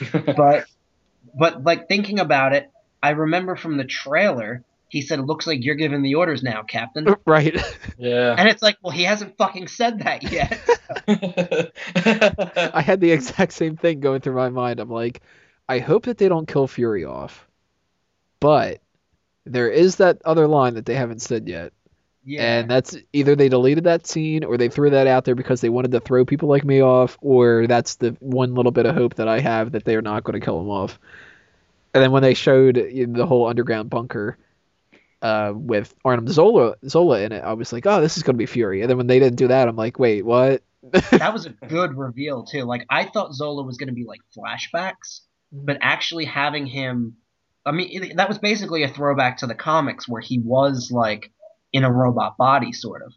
But 0.36 0.66
but 1.38 1.64
like 1.64 1.88
thinking 1.88 2.18
about 2.20 2.52
it, 2.54 2.70
I 3.02 3.10
remember 3.10 3.56
from 3.56 3.76
the 3.76 3.84
trailer. 3.84 4.62
He 4.88 5.00
said, 5.00 5.18
"It 5.18 5.22
looks 5.22 5.44
like 5.46 5.64
you're 5.64 5.74
giving 5.74 6.02
the 6.02 6.14
orders 6.14 6.42
now, 6.44 6.62
Captain." 6.62 7.06
Right. 7.26 7.56
yeah. 7.98 8.34
And 8.38 8.48
it's 8.48 8.62
like, 8.62 8.76
well, 8.80 8.92
he 8.92 9.02
hasn't 9.02 9.36
fucking 9.36 9.66
said 9.66 10.00
that 10.00 10.22
yet. 10.30 10.60
I 12.74 12.80
had 12.80 13.00
the 13.00 13.10
exact 13.10 13.52
same 13.52 13.76
thing 13.76 14.00
going 14.00 14.20
through 14.20 14.36
my 14.36 14.50
mind. 14.50 14.78
I'm 14.80 14.90
like, 14.90 15.22
I 15.68 15.78
hope 15.80 16.04
that 16.04 16.18
they 16.18 16.28
don't 16.28 16.46
kill 16.46 16.68
Fury 16.68 17.04
off. 17.04 17.48
But 18.40 18.80
there 19.44 19.68
is 19.70 19.96
that 19.96 20.20
other 20.24 20.46
line 20.46 20.74
that 20.74 20.86
they 20.86 20.94
haven't 20.94 21.22
said 21.22 21.48
yet. 21.48 21.72
Yeah. 22.24 22.58
And 22.58 22.70
that's 22.70 22.96
either 23.12 23.36
they 23.36 23.48
deleted 23.48 23.84
that 23.84 24.06
scene 24.06 24.44
or 24.44 24.56
they 24.56 24.68
threw 24.68 24.90
that 24.90 25.06
out 25.06 25.24
there 25.24 25.34
because 25.34 25.60
they 25.60 25.68
wanted 25.68 25.92
to 25.92 26.00
throw 26.00 26.24
people 26.24 26.48
like 26.48 26.64
me 26.64 26.82
off, 26.82 27.18
or 27.20 27.66
that's 27.66 27.96
the 27.96 28.16
one 28.20 28.54
little 28.54 28.72
bit 28.72 28.86
of 28.86 28.94
hope 28.94 29.16
that 29.16 29.28
I 29.28 29.40
have 29.40 29.72
that 29.72 29.84
they 29.84 29.94
are 29.96 30.02
not 30.02 30.24
going 30.24 30.38
to 30.38 30.44
kill 30.44 30.60
him 30.60 30.70
off. 30.70 30.98
And 31.92 32.02
then 32.02 32.12
when 32.12 32.22
they 32.22 32.34
showed 32.34 32.76
you 32.76 33.06
know, 33.06 33.18
the 33.18 33.26
whole 33.26 33.46
underground 33.46 33.90
bunker 33.90 34.38
uh, 35.22 35.52
with 35.54 35.94
Arnim 36.04 36.28
Zola 36.28 36.76
Zola 36.88 37.20
in 37.20 37.32
it, 37.32 37.44
I 37.44 37.52
was 37.52 37.72
like, 37.72 37.86
oh, 37.86 38.00
this 38.00 38.16
is 38.16 38.22
going 38.22 38.34
to 38.34 38.38
be 38.38 38.46
Fury. 38.46 38.80
And 38.80 38.90
then 38.90 38.96
when 38.96 39.06
they 39.06 39.18
didn't 39.18 39.36
do 39.36 39.48
that, 39.48 39.68
I'm 39.68 39.76
like, 39.76 39.98
wait, 39.98 40.24
what? 40.24 40.62
that 40.92 41.32
was 41.32 41.46
a 41.46 41.50
good 41.50 41.96
reveal 41.96 42.44
too. 42.44 42.64
Like 42.64 42.86
I 42.90 43.04
thought 43.04 43.34
Zola 43.34 43.62
was 43.62 43.76
going 43.76 43.88
to 43.88 43.94
be 43.94 44.04
like 44.04 44.20
flashbacks, 44.36 45.20
but 45.52 45.78
actually 45.80 46.24
having 46.24 46.66
him 46.66 47.16
I 47.66 47.72
mean 47.72 48.16
that 48.16 48.28
was 48.28 48.38
basically 48.38 48.82
a 48.82 48.88
throwback 48.88 49.38
to 49.38 49.46
the 49.46 49.54
comics 49.54 50.08
where 50.08 50.20
he 50.20 50.38
was 50.38 50.90
like 50.90 51.32
in 51.74 51.84
a 51.84 51.92
robot 51.92 52.38
body 52.38 52.72
sort 52.72 53.02
of. 53.02 53.12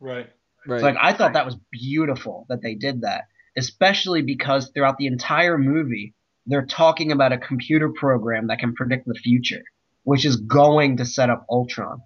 right. 0.00 0.28
Right. 0.66 0.80
So 0.80 0.86
like 0.86 0.96
I 1.00 1.12
thought 1.12 1.34
that 1.34 1.44
was 1.44 1.56
beautiful 1.70 2.46
that 2.48 2.62
they 2.62 2.74
did 2.74 3.02
that, 3.02 3.26
especially 3.56 4.22
because 4.22 4.70
throughout 4.70 4.96
the 4.98 5.06
entire 5.06 5.56
movie 5.56 6.14
they're 6.46 6.66
talking 6.66 7.12
about 7.12 7.32
a 7.32 7.38
computer 7.38 7.90
program 7.90 8.48
that 8.48 8.58
can 8.58 8.74
predict 8.74 9.06
the 9.06 9.14
future, 9.14 9.62
which 10.02 10.24
is 10.24 10.36
going 10.36 10.98
to 10.98 11.04
set 11.04 11.30
up 11.30 11.46
Ultron. 11.50 12.02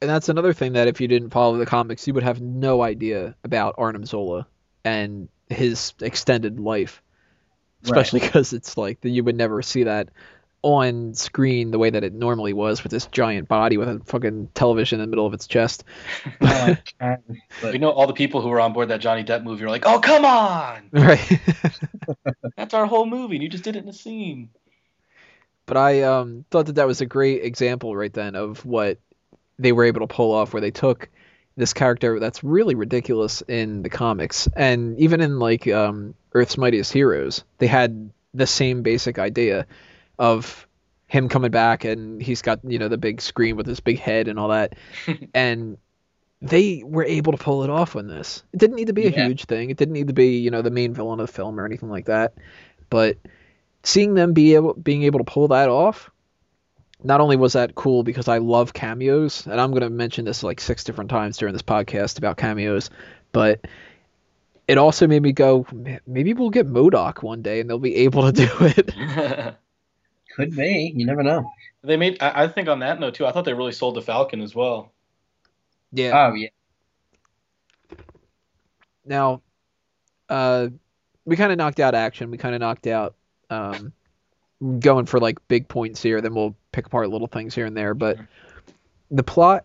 and 0.00 0.10
that's 0.10 0.28
another 0.28 0.52
thing 0.52 0.72
that 0.72 0.88
if 0.88 1.00
you 1.00 1.06
didn't 1.06 1.30
follow 1.30 1.56
the 1.56 1.66
comics, 1.66 2.06
you 2.06 2.14
would 2.14 2.24
have 2.24 2.40
no 2.40 2.82
idea 2.82 3.36
about 3.44 3.74
Arnim 3.78 4.04
Zola 4.04 4.46
and 4.84 5.28
his 5.48 5.94
extended 6.00 6.58
life, 6.58 7.02
especially 7.84 8.20
because 8.20 8.52
it's 8.52 8.76
like 8.76 9.00
that 9.02 9.10
you 9.10 9.22
would 9.24 9.36
never 9.36 9.62
see 9.62 9.84
that 9.84 10.08
on 10.62 11.12
screen 11.14 11.72
the 11.72 11.78
way 11.78 11.90
that 11.90 12.04
it 12.04 12.12
normally 12.12 12.52
was 12.52 12.82
with 12.82 12.92
this 12.92 13.06
giant 13.06 13.48
body 13.48 13.76
with 13.76 13.88
a 13.88 14.00
fucking 14.06 14.48
television 14.54 15.00
in 15.00 15.06
the 15.06 15.10
middle 15.10 15.26
of 15.26 15.34
its 15.34 15.46
chest. 15.46 15.84
We 17.62 17.78
know 17.78 17.90
all 17.90 18.06
the 18.06 18.12
people 18.12 18.40
who 18.40 18.48
were 18.48 18.60
on 18.60 18.72
board 18.72 18.88
that 18.88 19.00
Johnny 19.00 19.24
Depp 19.24 19.42
movie 19.42 19.64
are 19.64 19.68
like, 19.68 19.84
"Oh, 19.86 19.98
come 19.98 20.24
on, 20.24 20.88
right. 20.92 21.40
that's 22.56 22.74
our 22.74 22.86
whole 22.86 23.06
movie, 23.06 23.36
and 23.36 23.42
you 23.42 23.48
just 23.48 23.64
did 23.64 23.76
it 23.76 23.82
in 23.82 23.88
a 23.88 23.92
scene." 23.92 24.50
but 25.66 25.76
I 25.76 26.02
um, 26.02 26.44
thought 26.50 26.66
that 26.66 26.74
that 26.74 26.86
was 26.86 27.00
a 27.00 27.06
great 27.06 27.44
example 27.44 27.94
right 27.96 28.12
then 28.12 28.34
of 28.34 28.64
what 28.66 28.98
they 29.58 29.72
were 29.72 29.84
able 29.84 30.00
to 30.00 30.06
pull 30.06 30.32
off, 30.32 30.52
where 30.52 30.60
they 30.60 30.70
took 30.70 31.08
this 31.56 31.72
character 31.72 32.18
that's 32.18 32.42
really 32.42 32.74
ridiculous 32.74 33.42
in 33.46 33.82
the 33.82 33.90
comics, 33.90 34.48
and 34.56 34.98
even 34.98 35.20
in 35.20 35.38
like 35.38 35.66
um, 35.68 36.14
Earth's 36.32 36.58
Mightiest 36.58 36.92
Heroes, 36.92 37.44
they 37.58 37.66
had 37.66 38.10
the 38.34 38.46
same 38.46 38.82
basic 38.82 39.18
idea 39.18 39.66
of 40.22 40.66
him 41.08 41.28
coming 41.28 41.50
back 41.50 41.84
and 41.84 42.22
he's 42.22 42.40
got 42.40 42.60
you 42.64 42.78
know 42.78 42.88
the 42.88 42.96
big 42.96 43.20
screen 43.20 43.56
with 43.56 43.66
his 43.66 43.80
big 43.80 43.98
head 43.98 44.28
and 44.28 44.38
all 44.38 44.48
that, 44.48 44.74
and 45.34 45.76
they 46.40 46.82
were 46.84 47.04
able 47.04 47.32
to 47.32 47.38
pull 47.38 47.64
it 47.64 47.70
off 47.70 47.96
on 47.96 48.06
this. 48.06 48.42
It 48.52 48.58
didn't 48.58 48.76
need 48.76 48.86
to 48.86 48.92
be 48.92 49.06
a 49.06 49.10
Yeah. 49.10 49.26
huge 49.26 49.44
thing. 49.44 49.70
It 49.70 49.76
didn't 49.76 49.94
need 49.94 50.06
to 50.06 50.14
be 50.14 50.38
you 50.38 50.50
know 50.50 50.62
the 50.62 50.70
main 50.70 50.94
villain 50.94 51.20
of 51.20 51.26
the 51.26 51.32
film 51.32 51.58
or 51.60 51.66
anything 51.66 51.90
like 51.90 52.06
that, 52.06 52.34
but 52.88 53.18
seeing 53.82 54.14
them 54.14 54.32
be 54.32 54.54
able 54.54 54.74
being 54.74 55.02
able 55.02 55.18
to 55.18 55.24
pull 55.24 55.48
that 55.48 55.68
off 55.68 56.08
not 57.04 57.20
only 57.20 57.34
was 57.36 57.54
that 57.54 57.74
cool 57.74 58.04
because 58.04 58.28
I 58.28 58.38
love 58.38 58.72
cameos, 58.72 59.44
and 59.46 59.60
I'm 59.60 59.70
going 59.72 59.82
to 59.82 59.90
mention 59.90 60.24
this 60.24 60.44
like 60.44 60.60
six 60.60 60.84
different 60.84 61.10
times 61.10 61.36
during 61.36 61.52
this 61.52 61.60
podcast 61.62 62.16
about 62.18 62.36
cameos, 62.36 62.90
but 63.32 63.66
it 64.68 64.78
also 64.78 65.08
made 65.08 65.20
me 65.20 65.32
go, 65.32 65.66
maybe 66.06 66.32
we'll 66.32 66.50
get 66.50 66.68
MODOK 66.68 67.20
one 67.24 67.42
day 67.42 67.58
and 67.58 67.68
they'll 67.68 67.80
be 67.80 67.96
able 67.96 68.30
to 68.30 68.46
do 68.46 68.48
it. 68.60 68.94
Could 70.36 70.56
be. 70.56 70.92
You 70.94 71.06
never 71.06 71.22
know. 71.22 71.50
they 71.82 71.96
made. 71.96 72.22
I, 72.22 72.44
I 72.44 72.48
think 72.48 72.68
on 72.68 72.80
that 72.80 73.00
note 73.00 73.14
too. 73.14 73.26
I 73.26 73.32
thought 73.32 73.44
they 73.44 73.54
really 73.54 73.72
sold 73.72 73.96
the 73.96 74.02
Falcon 74.02 74.40
as 74.40 74.54
well. 74.54 74.92
Yeah. 75.92 76.28
Oh 76.30 76.34
yeah. 76.34 76.48
Now, 79.04 79.42
uh, 80.28 80.68
we 81.24 81.36
kind 81.36 81.52
of 81.52 81.58
knocked 81.58 81.80
out 81.80 81.94
action. 81.94 82.30
We 82.30 82.38
kind 82.38 82.54
of 82.54 82.60
knocked 82.60 82.86
out 82.86 83.14
um, 83.50 83.92
going 84.78 85.06
for 85.06 85.20
like 85.20 85.36
big 85.48 85.68
points 85.68 86.02
here. 86.02 86.20
Then 86.20 86.34
we'll 86.34 86.56
pick 86.72 86.86
apart 86.86 87.10
little 87.10 87.26
things 87.26 87.54
here 87.54 87.66
and 87.66 87.76
there. 87.76 87.94
But 87.94 88.18
the 89.10 89.22
plot 89.22 89.64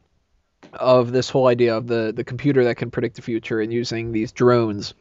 of 0.73 1.11
this 1.11 1.29
whole 1.29 1.47
idea 1.47 1.77
of 1.77 1.87
the 1.87 2.11
the 2.15 2.23
computer 2.23 2.63
that 2.65 2.75
can 2.75 2.91
predict 2.91 3.15
the 3.15 3.21
future 3.21 3.61
and 3.61 3.71
using 3.71 4.11
these 4.11 4.31
drones, 4.31 4.93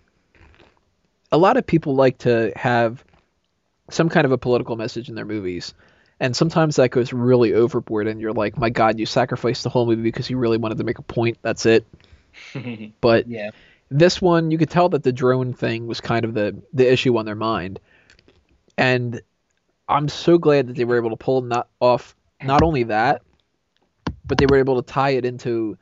a 1.33 1.39
lot 1.39 1.57
of 1.57 1.67
people 1.67 1.95
like 1.95 2.19
to 2.19 2.53
have 2.57 3.05
some 3.91 4.09
kind 4.09 4.25
of 4.25 4.33
a 4.33 4.39
political 4.39 4.77
message 4.77 5.09
in 5.09 5.15
their 5.15 5.25
movies. 5.25 5.75
And 6.19 6.35
sometimes 6.35 6.77
that 6.77 6.91
goes 6.91 7.13
really 7.13 7.53
overboard, 7.53 8.07
and 8.07 8.21
you're 8.21 8.33
like, 8.33 8.57
"My 8.57 8.71
God, 8.71 8.99
you 8.99 9.07
sacrificed 9.07 9.65
the 9.65 9.71
whole 9.71 9.87
movie 9.87 10.03
because 10.03 10.31
you 10.31 10.39
really 10.39 10.57
wanted 10.59 10.79
to 10.79 10.85
make 10.85 10.99
a 10.99 11.03
point. 11.03 11.39
That's 11.43 11.67
it." 11.67 11.87
But 13.01 13.29
Yeah. 13.29 13.51
this 13.91 14.21
one 14.21 14.51
you 14.51 14.59
could 14.59 14.71
tell 14.71 14.89
that 14.91 15.03
the 15.03 15.13
drone 15.13 15.53
thing 15.53 15.87
was 15.87 16.01
kind 16.01 16.25
of 16.25 16.35
the 16.35 16.57
the 16.73 16.91
issue 16.91 17.17
on 17.17 17.25
their 17.25 17.37
mind 17.37 17.79
and 18.77 19.21
i'm 19.89 20.09
so 20.09 20.39
glad 20.39 20.67
that 20.67 20.77
they 20.77 20.85
were 20.85 20.97
able 20.97 21.11
to 21.11 21.17
pull 21.17 21.41
not 21.41 21.69
off 21.81 22.17
not 22.43 22.63
only 22.63 22.83
that 22.85 23.23
but 24.27 24.39
they 24.39 24.47
were 24.47 24.57
able 24.57 24.83
to 24.83 24.93
tie 24.93 25.11
it 25.11 25.25
into 25.25 25.79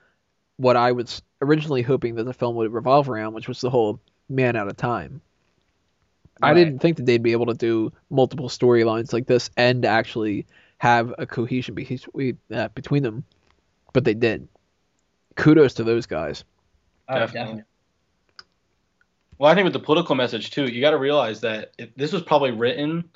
what 0.56 0.76
i 0.76 0.92
was 0.92 1.22
originally 1.40 1.82
hoping 1.82 2.14
that 2.14 2.24
the 2.24 2.32
film 2.34 2.56
would 2.56 2.72
revolve 2.72 3.08
around 3.08 3.32
which 3.34 3.48
was 3.48 3.60
the 3.60 3.70
whole 3.70 3.98
man 4.28 4.56
out 4.56 4.68
of 4.68 4.76
time 4.76 5.20
i 6.42 6.52
didn't 6.54 6.78
think 6.78 6.96
that 6.96 7.06
they'd 7.06 7.22
be 7.22 7.32
able 7.32 7.46
to 7.46 7.54
do 7.54 7.92
multiple 8.10 8.48
storylines 8.48 9.12
like 9.12 9.26
this 9.26 9.50
and 9.56 9.84
actually 9.84 10.46
have 10.78 11.14
a 11.18 11.26
cohesion 11.26 11.74
be- 11.74 12.36
uh, 12.52 12.68
between 12.68 13.02
them 13.02 13.24
but 13.92 14.04
they 14.04 14.14
did 14.14 14.48
kudos 15.36 15.74
to 15.74 15.84
those 15.84 16.06
guys 16.06 16.44
Oh, 17.06 17.18
Definitely. 17.18 17.38
definitely. 17.40 17.64
Well, 19.38 19.50
I 19.50 19.54
think 19.54 19.64
with 19.64 19.72
the 19.72 19.80
political 19.80 20.14
message 20.14 20.50
too, 20.50 20.64
you 20.66 20.80
got 20.80 20.92
to 20.92 20.98
realize 20.98 21.40
that 21.40 21.72
it, 21.76 21.96
this 21.98 22.12
was 22.12 22.22
probably 22.22 22.52
written 22.52 23.10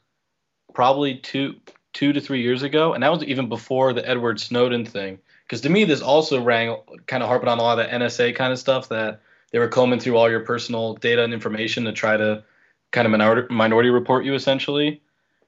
probably 0.75 1.17
two 1.17 1.55
two 1.93 2.13
to 2.13 2.21
three 2.21 2.43
years 2.43 2.63
ago, 2.63 2.93
and 2.93 3.03
that 3.03 3.11
was 3.11 3.25
even 3.25 3.49
before 3.49 3.93
the 3.93 4.07
Edward 4.07 4.41
Snowden 4.41 4.85
thing. 4.85 5.19
Because 5.45 5.63
to 5.63 5.71
me, 5.71 5.85
this 5.85 6.03
also 6.03 6.43
rang 6.43 6.77
kind 7.07 7.23
of 7.23 7.29
harping 7.29 7.49
on 7.49 7.59
a 7.59 7.63
lot 7.63 7.79
of 7.79 7.87
the 7.87 7.97
NSA 7.97 8.37
kind 8.37 8.53
of 8.53 8.59
stuff 8.59 8.91
that 8.91 9.23
they 9.53 9.59
were 9.59 9.69
combing 9.69 10.01
through 10.01 10.17
all 10.17 10.29
your 10.29 10.41
personal 10.41 10.95
data 10.95 11.25
and 11.25 11.33
information 11.33 11.85
to 11.85 11.93
try 11.93 12.17
to 12.17 12.45
kind 12.93 13.07
of 13.07 13.11
minority, 13.13 13.53
minority 13.53 13.91
report 13.91 14.25
you 14.25 14.35
essentially. 14.35 15.03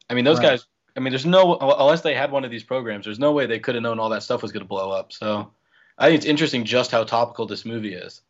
I 0.09 0.15
mean, 0.15 0.25
those 0.25 0.39
Right. 0.39 0.51
guys. 0.51 0.67
I 0.97 1.01
mean, 1.01 1.13
there's 1.13 1.27
no 1.27 1.57
unless 1.57 2.01
they 2.03 2.15
had 2.15 2.33
one 2.33 2.45
of 2.45 2.51
these 2.51 2.65
programs, 2.65 3.05
there's 3.05 3.19
no 3.19 3.33
way 3.33 3.47
they 3.47 3.61
could 3.61 3.75
have 3.77 3.83
known 3.83 3.99
all 4.01 4.09
that 4.11 4.23
stuff 4.23 4.43
was 4.43 4.53
going 4.53 4.65
to 4.65 4.69
blow 4.69 4.91
up. 4.91 5.13
So 5.13 5.53
I 5.97 6.07
think 6.07 6.19
it's 6.19 6.27
interesting 6.27 6.65
just 6.65 6.91
how 6.91 7.05
topical 7.05 7.47
this 7.47 7.65
movie 7.65 7.95
is. 7.95 8.23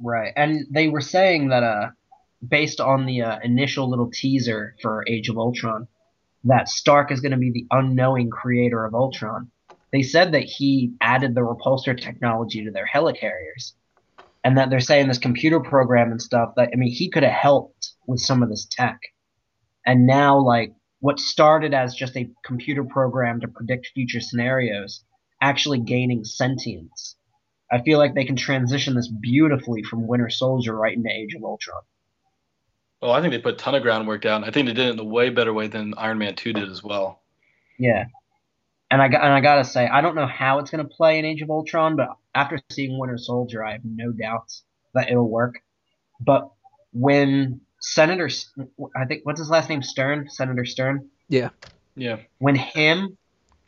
Right. 0.00 0.32
And 0.36 0.66
they 0.70 0.88
were 0.88 1.00
saying 1.00 1.48
that 1.48 1.62
uh 1.62 1.90
based 2.46 2.80
on 2.80 3.06
the 3.06 3.22
uh, 3.22 3.38
initial 3.42 3.88
little 3.88 4.10
teaser 4.10 4.76
for 4.82 5.04
Age 5.08 5.28
of 5.28 5.38
Ultron 5.38 5.88
that 6.44 6.68
Stark 6.68 7.10
is 7.10 7.20
going 7.20 7.32
to 7.32 7.38
be 7.38 7.50
the 7.50 7.66
unknowing 7.70 8.28
creator 8.30 8.84
of 8.84 8.94
Ultron. 8.94 9.50
They 9.92 10.02
said 10.02 10.32
that 10.32 10.42
he 10.44 10.92
added 11.00 11.34
the 11.34 11.40
repulsor 11.40 11.98
technology 11.98 12.64
to 12.64 12.70
their 12.70 12.86
helicarriers. 12.86 13.72
And 14.44 14.58
that 14.58 14.68
they're 14.68 14.80
saying 14.80 15.08
this 15.08 15.18
computer 15.18 15.58
program 15.58 16.10
and 16.10 16.20
stuff 16.20 16.50
that 16.56 16.70
I 16.72 16.76
mean 16.76 16.92
he 16.92 17.10
could 17.10 17.22
have 17.22 17.32
helped 17.32 17.92
with 18.06 18.20
some 18.20 18.42
of 18.42 18.50
this 18.50 18.66
tech. 18.70 19.00
And 19.86 20.06
now 20.06 20.38
like 20.38 20.72
what 21.00 21.18
started 21.18 21.74
as 21.74 21.94
just 21.94 22.16
a 22.16 22.30
computer 22.44 22.84
program 22.84 23.40
to 23.40 23.48
predict 23.48 23.90
future 23.94 24.20
scenarios 24.20 25.02
actually 25.40 25.80
gaining 25.80 26.24
sentience. 26.24 27.16
I 27.70 27.82
feel 27.82 27.98
like 27.98 28.14
they 28.14 28.24
can 28.24 28.36
transition 28.36 28.94
this 28.94 29.08
beautifully 29.08 29.82
from 29.82 30.06
Winter 30.06 30.30
Soldier 30.30 30.74
right 30.74 30.96
into 30.96 31.10
Age 31.10 31.34
of 31.34 31.42
Ultron. 31.42 31.82
Well, 33.02 33.12
I 33.12 33.20
think 33.20 33.32
they 33.32 33.38
put 33.38 33.54
a 33.54 33.58
ton 33.58 33.74
of 33.74 33.82
groundwork 33.82 34.22
down. 34.22 34.44
I 34.44 34.50
think 34.50 34.66
they 34.66 34.72
did 34.72 34.86
it 34.86 34.92
in 34.92 34.98
a 34.98 35.04
way 35.04 35.28
better 35.28 35.52
way 35.52 35.66
than 35.66 35.92
Iron 35.98 36.18
Man 36.18 36.36
2 36.36 36.54
did 36.54 36.70
as 36.70 36.82
well. 36.82 37.20
Yeah. 37.78 38.06
And 38.90 39.00
I 39.02 39.08
got 39.08 39.22
and 39.24 39.32
I 39.32 39.40
gotta 39.40 39.64
say, 39.64 39.86
I 39.86 40.00
don't 40.00 40.14
know 40.14 40.26
how 40.26 40.58
it's 40.58 40.70
gonna 40.70 40.84
play 40.84 41.18
in 41.18 41.24
Age 41.24 41.42
of 41.42 41.50
Ultron, 41.50 41.96
but 41.96 42.08
after 42.34 42.58
seeing 42.70 42.98
Winter 42.98 43.18
Soldier, 43.18 43.64
I 43.64 43.72
have 43.72 43.84
no 43.84 44.12
doubts 44.12 44.62
that 44.94 45.10
it'll 45.10 45.28
work. 45.28 45.56
But 46.20 46.50
when 46.92 47.60
Senator, 47.80 48.28
I 48.96 49.04
think 49.06 49.22
what's 49.24 49.40
his 49.40 49.50
last 49.50 49.68
name, 49.68 49.82
Stern, 49.82 50.28
Senator 50.30 50.64
Stern, 50.64 51.08
Yeah. 51.28 51.50
Yeah. 51.96 52.18
When 52.38 52.54
him 52.56 53.16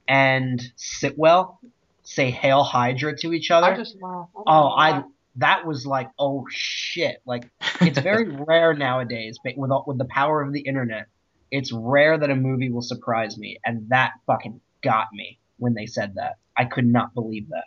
and 0.09 0.61
Sitwell 0.77 1.59
say 2.03 2.31
"Hail 2.31 2.63
Hydra" 2.63 3.17
to 3.19 3.33
each 3.33 3.51
other, 3.51 3.67
I 3.67 3.77
just 3.77 3.97
laugh. 4.01 4.29
I 4.37 4.41
oh, 4.47 4.69
I 4.69 5.03
that 5.37 5.67
was 5.67 5.87
like, 5.87 6.09
oh 6.19 6.47
shit! 6.51 7.21
Like 7.27 7.49
it's 7.81 7.99
very 7.99 8.29
rare 8.49 8.75
nowadays, 8.75 9.39
but 9.43 9.57
with 9.57 9.71
all- 9.71 9.85
with 9.87 9.99
the 9.99 10.07
power 10.07 10.43
of 10.43 10.53
the 10.53 10.61
internet, 10.61 11.07
it's 11.51 11.73
rare 11.73 12.17
that 12.19 12.31
a 12.31 12.35
movie 12.37 12.71
will 12.71 12.83
surprise 12.83 13.37
me, 13.39 13.59
and 13.65 13.89
that 13.91 14.13
fucking 14.27 14.61
got 14.87 15.07
me 15.13 15.39
when 15.59 15.75
they 15.75 15.87
said 15.87 16.15
that. 16.15 16.37
I 16.57 16.65
could 16.65 16.87
not 16.87 17.15
believe 17.15 17.49
that. 17.51 17.65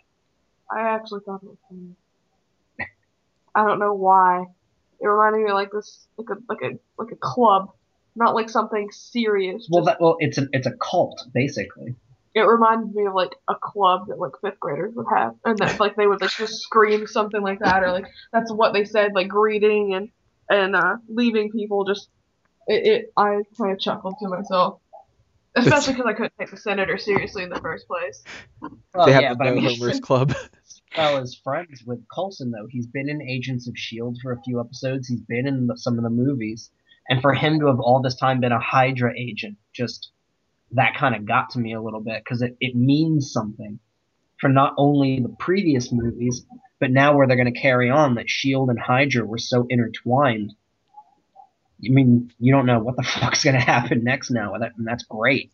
I 0.70 0.80
actually 0.94 1.20
thought 1.24 1.42
it 1.42 1.48
was 1.48 1.58
funny. 1.68 1.94
I 3.54 3.64
don't 3.64 3.78
know 3.78 3.94
why. 3.94 4.44
It 5.00 5.06
reminded 5.06 5.44
me 5.44 5.50
of 5.50 5.54
like 5.54 5.72
this, 5.72 6.06
like 6.16 6.28
a 6.30 6.36
like 6.48 6.62
a 6.62 6.78
like 6.98 7.12
a 7.12 7.16
club, 7.16 7.70
not 8.14 8.34
like 8.34 8.48
something 8.48 8.90
serious. 8.92 9.68
Well, 9.70 9.84
that 9.84 10.00
well, 10.00 10.16
it's 10.20 10.38
a 10.38 10.48
it's 10.52 10.66
a 10.66 10.72
cult 10.72 11.24
basically. 11.32 11.94
it 12.34 12.40
reminded 12.40 12.94
me 12.94 13.06
of 13.06 13.14
like 13.14 13.32
a 13.48 13.54
club 13.54 14.06
that 14.08 14.18
like 14.18 14.32
fifth 14.40 14.60
graders 14.60 14.94
would 14.94 15.06
have, 15.12 15.34
and 15.44 15.58
that 15.58 15.80
like 15.80 15.96
they 15.96 16.06
would 16.06 16.20
like 16.20 16.30
just 16.30 16.60
scream 16.62 17.06
something 17.06 17.42
like 17.42 17.60
that, 17.60 17.82
or 17.82 17.92
like 17.92 18.06
that's 18.32 18.52
what 18.52 18.72
they 18.72 18.84
said, 18.84 19.12
like 19.14 19.28
greeting 19.28 19.94
and 19.94 20.10
and 20.48 20.76
uh, 20.76 20.96
leaving 21.08 21.50
people. 21.50 21.84
Just 21.84 22.08
it, 22.66 22.86
it 22.86 23.12
I 23.16 23.40
kind 23.58 23.72
of 23.72 23.80
chuckled 23.80 24.14
to 24.20 24.28
myself, 24.28 24.80
especially 25.56 25.94
because 25.94 26.06
I 26.06 26.12
couldn't 26.12 26.32
take 26.38 26.50
the 26.50 26.56
senator 26.56 26.98
seriously 26.98 27.42
in 27.42 27.50
the 27.50 27.60
first 27.60 27.86
place. 27.86 28.22
Well, 28.94 29.06
they 29.06 29.12
have 29.12 29.22
yeah, 29.22 29.28
the 29.30 29.36
but 29.36 29.46
I 29.46 29.50
No 29.50 29.60
mean, 29.60 29.78
Homers 29.78 30.00
Club. 30.00 30.34
Well, 30.96 31.22
is 31.22 31.40
friends 31.44 31.84
with 31.86 32.00
Coulson 32.12 32.50
though. 32.50 32.66
He's 32.68 32.88
been 32.88 33.08
in 33.08 33.22
Agents 33.22 33.68
of 33.68 33.78
Shield 33.78 34.18
for 34.20 34.32
a 34.32 34.42
few 34.42 34.58
episodes. 34.58 35.06
He's 35.06 35.20
been 35.20 35.46
in 35.46 35.68
the, 35.68 35.76
some 35.76 35.96
of 35.98 36.02
the 36.02 36.10
movies, 36.10 36.68
and 37.08 37.22
for 37.22 37.32
him 37.32 37.60
to 37.60 37.66
have 37.66 37.78
all 37.78 38.02
this 38.02 38.16
time 38.16 38.40
been 38.40 38.50
a 38.50 38.58
Hydra 38.58 39.12
agent, 39.16 39.56
just 39.72 40.10
that 40.72 40.96
kind 40.96 41.14
of 41.14 41.26
got 41.26 41.50
to 41.50 41.60
me 41.60 41.74
a 41.74 41.80
little 41.80 42.00
bit 42.00 42.22
because 42.24 42.42
it, 42.42 42.56
it 42.60 42.74
means 42.74 43.32
something 43.32 43.78
for 44.40 44.48
not 44.48 44.74
only 44.78 45.20
the 45.20 45.34
previous 45.38 45.92
movies, 45.92 46.44
but 46.80 46.90
now 46.90 47.14
where 47.14 47.26
they're 47.26 47.36
going 47.36 47.52
to 47.52 47.60
carry 47.60 47.90
on 47.90 48.14
that 48.14 48.30
Shield 48.30 48.70
and 48.70 48.78
Hydra 48.78 49.24
were 49.24 49.38
so 49.38 49.66
intertwined. 49.68 50.54
I 51.84 51.88
mean, 51.88 52.32
you 52.38 52.52
don't 52.52 52.66
know 52.66 52.80
what 52.80 52.96
the 52.96 53.02
fuck's 53.20 53.44
going 53.44 53.54
to 53.54 53.60
happen 53.60 54.04
next 54.04 54.30
now, 54.30 54.54
and, 54.54 54.62
that, 54.62 54.72
and 54.76 54.86
that's 54.86 55.04
great. 55.04 55.52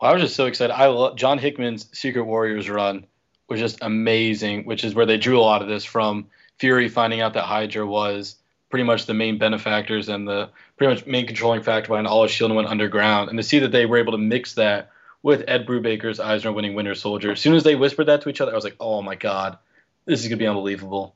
Well, 0.00 0.10
I 0.10 0.14
was 0.14 0.22
just 0.22 0.36
so 0.36 0.46
excited. 0.46 0.74
I 0.74 0.86
love 0.86 1.16
John 1.16 1.38
Hickman's 1.38 1.88
Secret 1.96 2.24
Warriors 2.24 2.68
run 2.68 3.06
was 3.48 3.60
just 3.60 3.78
amazing, 3.82 4.64
which 4.64 4.84
is 4.84 4.94
where 4.94 5.06
they 5.06 5.18
drew 5.18 5.38
a 5.38 5.42
lot 5.42 5.62
of 5.62 5.68
this 5.68 5.84
from. 5.84 6.26
Fury 6.58 6.88
finding 6.88 7.20
out 7.20 7.34
that 7.34 7.44
Hydra 7.44 7.86
was 7.86 8.36
pretty 8.70 8.84
much 8.84 9.06
the 9.06 9.14
main 9.14 9.38
benefactors 9.38 10.08
and 10.08 10.26
the 10.26 10.50
pretty 10.76 10.94
much 10.94 11.06
main 11.06 11.26
controlling 11.26 11.62
factor 11.62 11.88
behind 11.88 12.06
all 12.06 12.24
of 12.24 12.30
Shield 12.30 12.50
and 12.50 12.56
went 12.56 12.68
underground. 12.68 13.28
And 13.28 13.38
to 13.38 13.42
see 13.42 13.60
that 13.60 13.72
they 13.72 13.86
were 13.86 13.98
able 13.98 14.12
to 14.12 14.18
mix 14.18 14.54
that 14.54 14.90
with 15.22 15.44
Ed 15.48 15.66
Brubaker's 15.66 16.20
Eisner 16.20 16.52
winning 16.52 16.74
Winter 16.74 16.94
Soldier. 16.94 17.32
As 17.32 17.40
soon 17.40 17.54
as 17.54 17.64
they 17.64 17.76
whispered 17.76 18.06
that 18.06 18.22
to 18.22 18.28
each 18.28 18.40
other, 18.40 18.52
I 18.52 18.54
was 18.54 18.64
like, 18.64 18.76
oh 18.80 19.02
my 19.02 19.14
god, 19.14 19.58
this 20.04 20.20
is 20.20 20.28
gonna 20.28 20.38
be 20.38 20.46
unbelievable. 20.46 21.14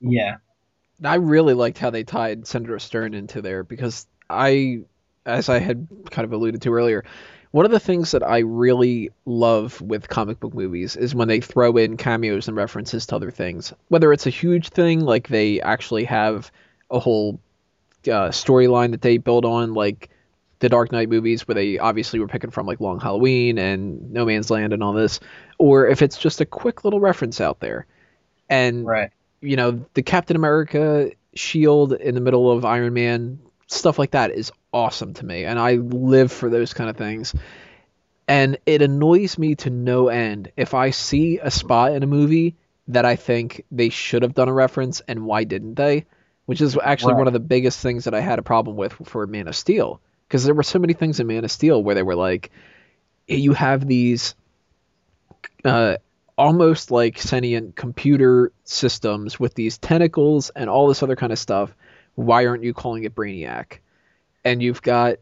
Yeah. 0.00 0.36
I 1.04 1.16
really 1.16 1.54
liked 1.54 1.78
how 1.78 1.90
they 1.90 2.04
tied 2.04 2.46
Senator 2.46 2.78
Stern 2.78 3.14
into 3.14 3.42
there 3.42 3.62
because 3.62 4.06
I, 4.30 4.80
as 5.24 5.48
I 5.48 5.58
had 5.58 5.86
kind 6.10 6.24
of 6.24 6.32
alluded 6.32 6.62
to 6.62 6.74
earlier, 6.74 7.04
one 7.50 7.64
of 7.64 7.70
the 7.70 7.80
things 7.80 8.10
that 8.10 8.22
I 8.22 8.38
really 8.38 9.10
love 9.24 9.80
with 9.80 10.08
comic 10.08 10.40
book 10.40 10.54
movies 10.54 10.96
is 10.96 11.14
when 11.14 11.28
they 11.28 11.40
throw 11.40 11.76
in 11.76 11.96
cameos 11.96 12.48
and 12.48 12.56
references 12.56 13.06
to 13.06 13.16
other 13.16 13.30
things. 13.30 13.72
Whether 13.88 14.12
it's 14.12 14.26
a 14.26 14.30
huge 14.30 14.70
thing, 14.70 15.00
like 15.00 15.28
they 15.28 15.60
actually 15.60 16.04
have 16.04 16.50
a 16.90 16.98
whole 16.98 17.40
uh, 18.04 18.30
storyline 18.30 18.90
that 18.92 19.02
they 19.02 19.18
build 19.18 19.44
on, 19.44 19.74
like 19.74 20.10
the 20.58 20.68
Dark 20.68 20.92
Knight 20.92 21.08
movies 21.08 21.46
where 21.46 21.54
they 21.54 21.78
obviously 21.78 22.18
were 22.18 22.28
picking 22.28 22.50
from 22.50 22.66
like 22.66 22.80
Long 22.80 23.00
Halloween 23.00 23.58
and 23.58 24.12
No 24.12 24.24
Man's 24.24 24.50
Land 24.50 24.72
and 24.72 24.82
all 24.82 24.92
this, 24.92 25.20
or 25.58 25.86
if 25.86 26.02
it's 26.02 26.18
just 26.18 26.40
a 26.40 26.46
quick 26.46 26.84
little 26.84 27.00
reference 27.00 27.40
out 27.40 27.60
there. 27.60 27.86
And 28.48 28.86
Right. 28.86 29.10
You 29.40 29.56
know, 29.56 29.84
the 29.94 30.02
Captain 30.02 30.36
America 30.36 31.10
shield 31.34 31.92
in 31.92 32.14
the 32.14 32.20
middle 32.20 32.50
of 32.50 32.64
Iron 32.64 32.94
Man, 32.94 33.38
stuff 33.66 33.98
like 33.98 34.12
that 34.12 34.30
is 34.30 34.52
awesome 34.72 35.14
to 35.14 35.26
me. 35.26 35.44
And 35.44 35.58
I 35.58 35.74
live 35.74 36.32
for 36.32 36.48
those 36.50 36.72
kind 36.74 36.88
of 36.90 36.96
things. 36.96 37.34
And 38.28 38.58
it 38.66 38.82
annoys 38.82 39.38
me 39.38 39.54
to 39.56 39.70
no 39.70 40.08
end 40.08 40.50
if 40.56 40.74
I 40.74 40.90
see 40.90 41.38
a 41.38 41.50
spot 41.50 41.92
in 41.92 42.02
a 42.02 42.06
movie 42.06 42.56
that 42.88 43.04
I 43.04 43.16
think 43.16 43.64
they 43.70 43.88
should 43.88 44.22
have 44.22 44.34
done 44.34 44.48
a 44.48 44.52
reference 44.52 45.00
and 45.06 45.24
why 45.24 45.44
didn't 45.44 45.74
they? 45.74 46.06
Which 46.46 46.60
is 46.60 46.76
actually 46.82 47.14
Right. 47.14 47.18
one 47.18 47.26
of 47.26 47.32
the 47.32 47.40
biggest 47.40 47.80
things 47.80 48.04
that 48.04 48.14
I 48.14 48.20
had 48.20 48.38
a 48.38 48.42
problem 48.42 48.76
with 48.76 48.92
for 48.92 49.26
Man 49.26 49.48
of 49.48 49.56
Steel. 49.56 50.00
Because 50.26 50.44
there 50.44 50.54
were 50.54 50.62
so 50.62 50.78
many 50.78 50.92
things 50.92 51.20
in 51.20 51.26
Man 51.26 51.44
of 51.44 51.50
Steel 51.50 51.82
where 51.82 51.94
they 51.94 52.02
were 52.02 52.14
like, 52.16 52.50
you 53.28 53.52
have 53.52 53.86
these 53.86 54.34
uh, 55.64 55.96
almost 56.38 56.90
like 56.90 57.20
sentient 57.20 57.76
computer 57.76 58.52
systems 58.64 59.40
with 59.40 59.54
these 59.54 59.78
tentacles 59.78 60.50
and 60.50 60.68
all 60.68 60.88
this 60.88 61.02
other 61.02 61.16
kind 61.16 61.32
of 61.32 61.38
stuff. 61.38 61.74
Why 62.14 62.46
aren't 62.46 62.64
you 62.64 62.74
calling 62.74 63.04
it 63.04 63.14
Brainiac? 63.14 63.78
And 64.44 64.62
you've 64.62 64.82
got 64.82 65.16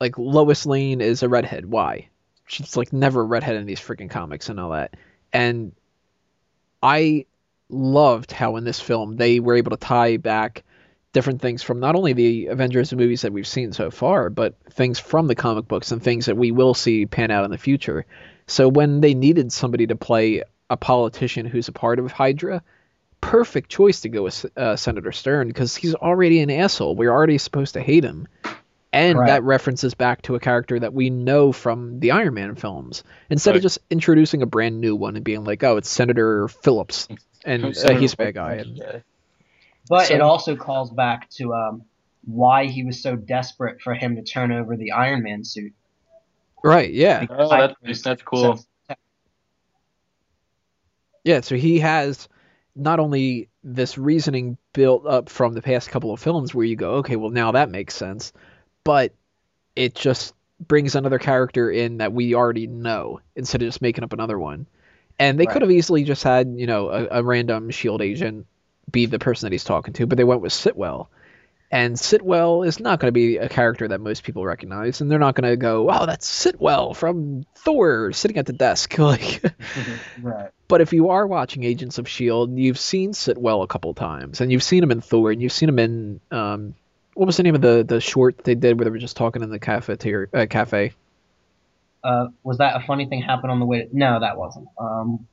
like 0.00 0.18
Lois 0.18 0.66
Lane 0.66 1.00
is 1.00 1.22
a 1.22 1.28
redhead. 1.28 1.66
Why? 1.66 2.08
She's 2.46 2.76
like 2.76 2.92
never 2.92 3.22
a 3.22 3.24
redhead 3.24 3.56
in 3.56 3.66
these 3.66 3.80
freaking 3.80 4.10
comics 4.10 4.48
and 4.48 4.60
all 4.60 4.70
that. 4.70 4.94
And 5.32 5.72
I 6.82 7.26
loved 7.68 8.30
how 8.30 8.56
in 8.56 8.64
this 8.64 8.80
film 8.80 9.16
they 9.16 9.40
were 9.40 9.56
able 9.56 9.70
to 9.70 9.76
tie 9.76 10.16
back 10.16 10.62
different 11.12 11.40
things 11.40 11.62
from 11.62 11.80
not 11.80 11.96
only 11.96 12.12
the 12.12 12.46
Avengers 12.46 12.92
movies 12.92 13.22
that 13.22 13.32
we've 13.32 13.46
seen 13.46 13.72
so 13.72 13.90
far, 13.90 14.30
but 14.30 14.54
things 14.70 14.98
from 14.98 15.26
the 15.26 15.34
comic 15.34 15.66
books 15.66 15.90
and 15.90 16.02
things 16.02 16.26
that 16.26 16.36
we 16.36 16.52
will 16.52 16.74
see 16.74 17.06
pan 17.06 17.30
out 17.30 17.44
in 17.44 17.50
the 17.50 17.58
future. 17.58 18.04
So 18.46 18.68
when 18.68 19.00
they 19.00 19.14
needed 19.14 19.52
somebody 19.52 19.86
to 19.88 19.96
play 19.96 20.42
a 20.70 20.76
politician 20.76 21.46
who's 21.46 21.68
a 21.68 21.72
part 21.72 21.98
of 21.98 22.12
Hydra, 22.12 22.62
perfect 23.20 23.70
choice 23.70 24.02
to 24.02 24.08
go 24.08 24.22
with 24.22 24.46
uh, 24.56 24.76
Senator 24.76 25.12
Stern 25.12 25.48
because 25.48 25.74
he's 25.74 25.94
already 25.94 26.40
an 26.40 26.50
asshole. 26.50 26.94
We're 26.94 27.10
already 27.10 27.38
supposed 27.38 27.74
to 27.74 27.80
hate 27.80 28.04
him. 28.04 28.28
And 28.92 29.18
Right. 29.18 29.26
that 29.26 29.42
references 29.42 29.94
back 29.94 30.22
to 30.22 30.36
a 30.36 30.40
character 30.40 30.78
that 30.78 30.94
we 30.94 31.10
know 31.10 31.52
from 31.52 32.00
the 32.00 32.12
Iron 32.12 32.34
Man 32.34 32.54
films. 32.54 33.04
Instead 33.28 33.56
of 33.56 33.62
just 33.62 33.78
introducing 33.90 34.42
a 34.42 34.46
brand 34.46 34.80
new 34.80 34.96
one 34.96 35.16
and 35.16 35.24
being 35.24 35.44
like, 35.44 35.62
oh, 35.64 35.76
it's 35.76 35.90
Senator 35.90 36.48
Phillips, 36.48 37.08
and 37.44 37.64
uh, 37.64 37.72
Senator 37.74 38.00
he's 38.00 38.14
a 38.14 38.16
bad 38.16 38.34
guy. 38.34 38.52
And, 38.54 38.76
Yeah. 38.76 38.98
But 39.88 40.06
So- 40.06 40.14
it 40.14 40.20
also 40.20 40.56
calls 40.56 40.90
back 40.90 41.28
to 41.30 41.52
um, 41.52 41.82
why 42.24 42.66
he 42.66 42.84
was 42.84 43.02
so 43.02 43.16
desperate 43.16 43.82
for 43.82 43.92
him 43.92 44.16
to 44.16 44.22
turn 44.22 44.50
over 44.50 44.76
the 44.76 44.92
Iron 44.92 45.22
Man 45.22 45.44
suit. 45.44 45.72
Right, 46.62 46.92
yeah. 46.92 47.26
Oh, 47.30 47.48
that's, 47.82 48.02
that's 48.02 48.22
cool. 48.22 48.64
Yeah, 51.24 51.40
so 51.40 51.56
he 51.56 51.80
has 51.80 52.28
not 52.76 53.00
only 53.00 53.48
this 53.64 53.98
reasoning 53.98 54.58
built 54.72 55.06
up 55.06 55.28
from 55.28 55.54
the 55.54 55.62
past 55.62 55.90
couple 55.90 56.12
of 56.12 56.20
films 56.20 56.54
where 56.54 56.64
you 56.64 56.76
go, 56.76 56.96
okay, 56.96 57.16
well 57.16 57.30
now 57.30 57.52
that 57.52 57.70
makes 57.70 57.94
sense, 57.94 58.32
but 58.84 59.12
it 59.74 59.94
just 59.94 60.34
brings 60.60 60.94
another 60.94 61.18
character 61.18 61.70
in 61.70 61.98
that 61.98 62.12
we 62.12 62.34
already 62.34 62.66
know 62.66 63.20
instead 63.34 63.60
of 63.62 63.68
just 63.68 63.82
making 63.82 64.04
up 64.04 64.12
another 64.12 64.38
one. 64.38 64.66
And 65.18 65.38
they 65.38 65.46
Right. 65.46 65.52
could 65.52 65.62
have 65.62 65.70
easily 65.70 66.04
just 66.04 66.22
had, 66.22 66.54
you 66.56 66.66
know, 66.66 66.88
a, 66.90 67.08
a 67.10 67.22
random 67.22 67.70
shield 67.70 68.02
agent 68.02 68.46
be 68.90 69.06
the 69.06 69.18
person 69.18 69.46
that 69.46 69.52
he's 69.52 69.64
talking 69.64 69.94
to, 69.94 70.06
but 70.06 70.16
they 70.16 70.24
went 70.24 70.42
with 70.42 70.52
Sitwell. 70.52 71.08
And 71.70 71.96
Sitwell 71.96 72.64
is 72.66 72.78
not 72.78 73.00
going 73.00 73.08
to 73.08 73.12
be 73.12 73.38
a 73.38 73.48
character 73.48 73.88
that 73.88 74.00
most 74.00 74.22
people 74.22 74.44
recognize, 74.44 75.00
and 75.00 75.10
they're 75.10 75.18
not 75.18 75.34
going 75.34 75.50
to 75.50 75.56
go, 75.56 75.82
"Wow, 75.82 76.06
that's 76.06 76.26
Sitwell 76.28 76.94
from 76.94 77.44
Thor 77.56 78.12
sitting 78.12 78.36
at 78.38 78.46
the 78.46 78.52
desk." 78.52 78.96
Like, 78.98 79.42
Right. 80.22 80.50
but 80.68 80.80
if 80.80 80.92
you 80.92 81.10
are 81.10 81.26
watching 81.26 81.64
Agents 81.64 81.98
of 81.98 82.08
Shield, 82.08 82.56
you've 82.56 82.78
seen 82.78 83.12
Sitwell 83.12 83.62
a 83.62 83.66
couple 83.66 83.92
times, 83.94 84.40
and 84.40 84.52
you've 84.52 84.62
seen 84.62 84.82
him 84.82 84.90
in 84.92 85.00
Thor, 85.00 85.32
and 85.32 85.42
you've 85.42 85.52
seen 85.52 85.68
him 85.68 85.78
in 85.80 86.20
um, 86.30 86.74
what 87.14 87.26
was 87.26 87.36
the 87.36 87.42
name 87.42 87.54
of 87.56 87.62
the 87.62 87.84
the 87.86 88.00
short 88.00 88.44
they 88.44 88.54
did 88.54 88.78
where 88.78 88.84
they 88.84 88.90
were 88.90 88.98
just 88.98 89.16
talking 89.16 89.42
in 89.42 89.50
the 89.50 89.58
cafeteria 89.58 90.28
uh, 90.32 90.46
cafe? 90.46 90.92
Uh, 92.04 92.28
was 92.44 92.58
that 92.58 92.76
a 92.80 92.86
funny 92.86 93.06
thing 93.06 93.22
happened 93.22 93.50
on 93.50 93.58
the 93.58 93.66
way? 93.66 93.88
No, 93.92 94.20
that 94.20 94.36
wasn't. 94.36 94.68
Um, 94.78 95.26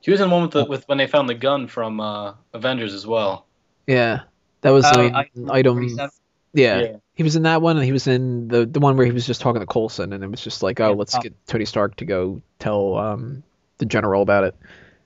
He 0.00 0.10
was 0.10 0.20
in 0.20 0.28
the 0.28 0.34
one 0.34 0.42
with 0.42 0.50
the, 0.52 0.64
with 0.64 0.88
when 0.88 0.98
they 0.98 1.06
found 1.06 1.28
the 1.28 1.34
gun 1.34 1.68
from 1.68 2.00
uh, 2.00 2.34
Avengers 2.52 2.92
as 2.94 3.06
well. 3.06 3.46
Yeah, 3.86 4.22
that 4.66 4.72
was 4.72 4.84
um, 4.84 5.14
I- 5.14 5.28
item. 5.50 5.76
47? 5.76 6.10
Yeah. 6.52 6.96
he 7.14 7.22
was 7.22 7.36
in 7.36 7.42
that 7.42 7.62
one, 7.62 7.76
and 7.76 7.84
he 7.84 7.92
was 7.92 8.06
in 8.06 8.48
the 8.48 8.66
the 8.66 8.80
one 8.80 8.96
where 8.96 9.06
he 9.06 9.12
was 9.12 9.26
just 9.26 9.40
talking 9.40 9.60
to 9.60 9.66
Coulson, 9.66 10.12
and 10.12 10.24
it 10.24 10.30
was 10.30 10.40
just 10.40 10.62
like, 10.62 10.80
oh, 10.80 10.88
Yeah, 10.88 10.94
let's 10.94 11.14
oh. 11.14 11.20
get 11.20 11.34
Tony 11.46 11.64
Stark 11.64 11.96
to 11.96 12.04
go 12.04 12.42
tell 12.58 12.96
um, 12.96 13.42
the 13.78 13.84
general 13.84 14.22
about 14.22 14.44
it. 14.44 14.54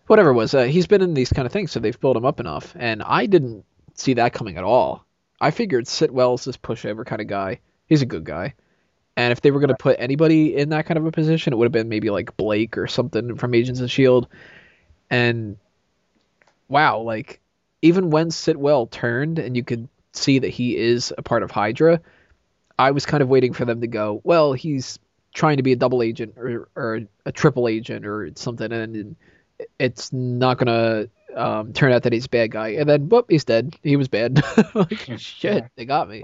Whatever 0.06 0.30
it 0.30 0.34
was, 0.34 0.54
uh, 0.54 0.64
he's 0.64 0.86
been 0.86 1.02
in 1.02 1.14
these 1.14 1.32
kind 1.32 1.46
of 1.46 1.52
things, 1.52 1.72
so 1.72 1.80
they've 1.80 1.98
built 2.00 2.16
him 2.16 2.24
up 2.24 2.40
enough, 2.40 2.74
and 2.78 3.02
I 3.02 3.26
didn't 3.26 3.64
see 3.94 4.14
that 4.14 4.32
coming 4.32 4.56
at 4.56 4.64
all. 4.64 5.04
I 5.40 5.50
figured 5.50 5.86
Sitwell's 5.86 6.44
this 6.44 6.56
pushover 6.56 7.04
kind 7.04 7.20
of 7.20 7.26
guy. 7.26 7.60
He's 7.86 8.02
a 8.02 8.06
good 8.06 8.24
guy. 8.24 8.54
And 9.16 9.32
if 9.32 9.40
they 9.40 9.50
were 9.50 9.60
going 9.60 9.68
to 9.68 9.76
put 9.76 9.96
anybody 9.98 10.56
in 10.56 10.70
that 10.70 10.86
kind 10.86 10.98
of 10.98 11.04
a 11.06 11.12
position, 11.12 11.52
it 11.52 11.56
would 11.56 11.66
have 11.66 11.72
been 11.72 11.88
maybe 11.88 12.10
like 12.10 12.36
Blake 12.36 12.78
or 12.78 12.86
something 12.86 13.36
from 13.36 13.54
Agents 13.54 13.80
of 13.80 13.84
S.H.I.E.L.D. 13.84 14.28
And 15.10 15.56
wow, 16.68 17.00
like, 17.00 17.40
even 17.82 18.10
when 18.10 18.28
Sitwell 18.28 18.90
turned 18.90 19.38
and 19.38 19.56
you 19.56 19.64
could 19.64 19.88
see 20.12 20.38
that 20.38 20.48
he 20.48 20.76
is 20.76 21.12
a 21.16 21.22
part 21.22 21.42
of 21.42 21.50
Hydra, 21.50 22.00
I 22.78 22.90
was 22.90 23.06
kind 23.06 23.22
of 23.22 23.28
waiting 23.28 23.52
for 23.52 23.64
them 23.64 23.80
to 23.80 23.86
go, 23.86 24.20
well, 24.24 24.52
he's 24.52 24.98
trying 25.34 25.58
to 25.58 25.62
be 25.62 25.72
a 25.72 25.76
double 25.76 26.02
agent 26.02 26.34
or, 26.36 26.68
or 26.74 27.00
a 27.26 27.32
triple 27.32 27.68
agent 27.68 28.06
or 28.06 28.30
something, 28.34 28.72
and 28.72 29.16
it's 29.78 30.12
not 30.12 30.58
going 30.58 30.66
to 30.66 31.10
um, 31.40 31.72
turn 31.72 31.92
out 31.92 32.02
that 32.02 32.12
he's 32.12 32.26
a 32.26 32.30
bad 32.30 32.50
guy. 32.50 32.68
And 32.70 32.88
then, 32.88 33.08
whoop, 33.08 33.26
he's 33.28 33.44
dead. 33.44 33.76
He 33.82 33.96
was 33.96 34.08
bad. 34.08 34.42
like, 34.74 35.18
shit, 35.18 35.66
they 35.76 35.84
got 35.84 36.08
me. 36.08 36.22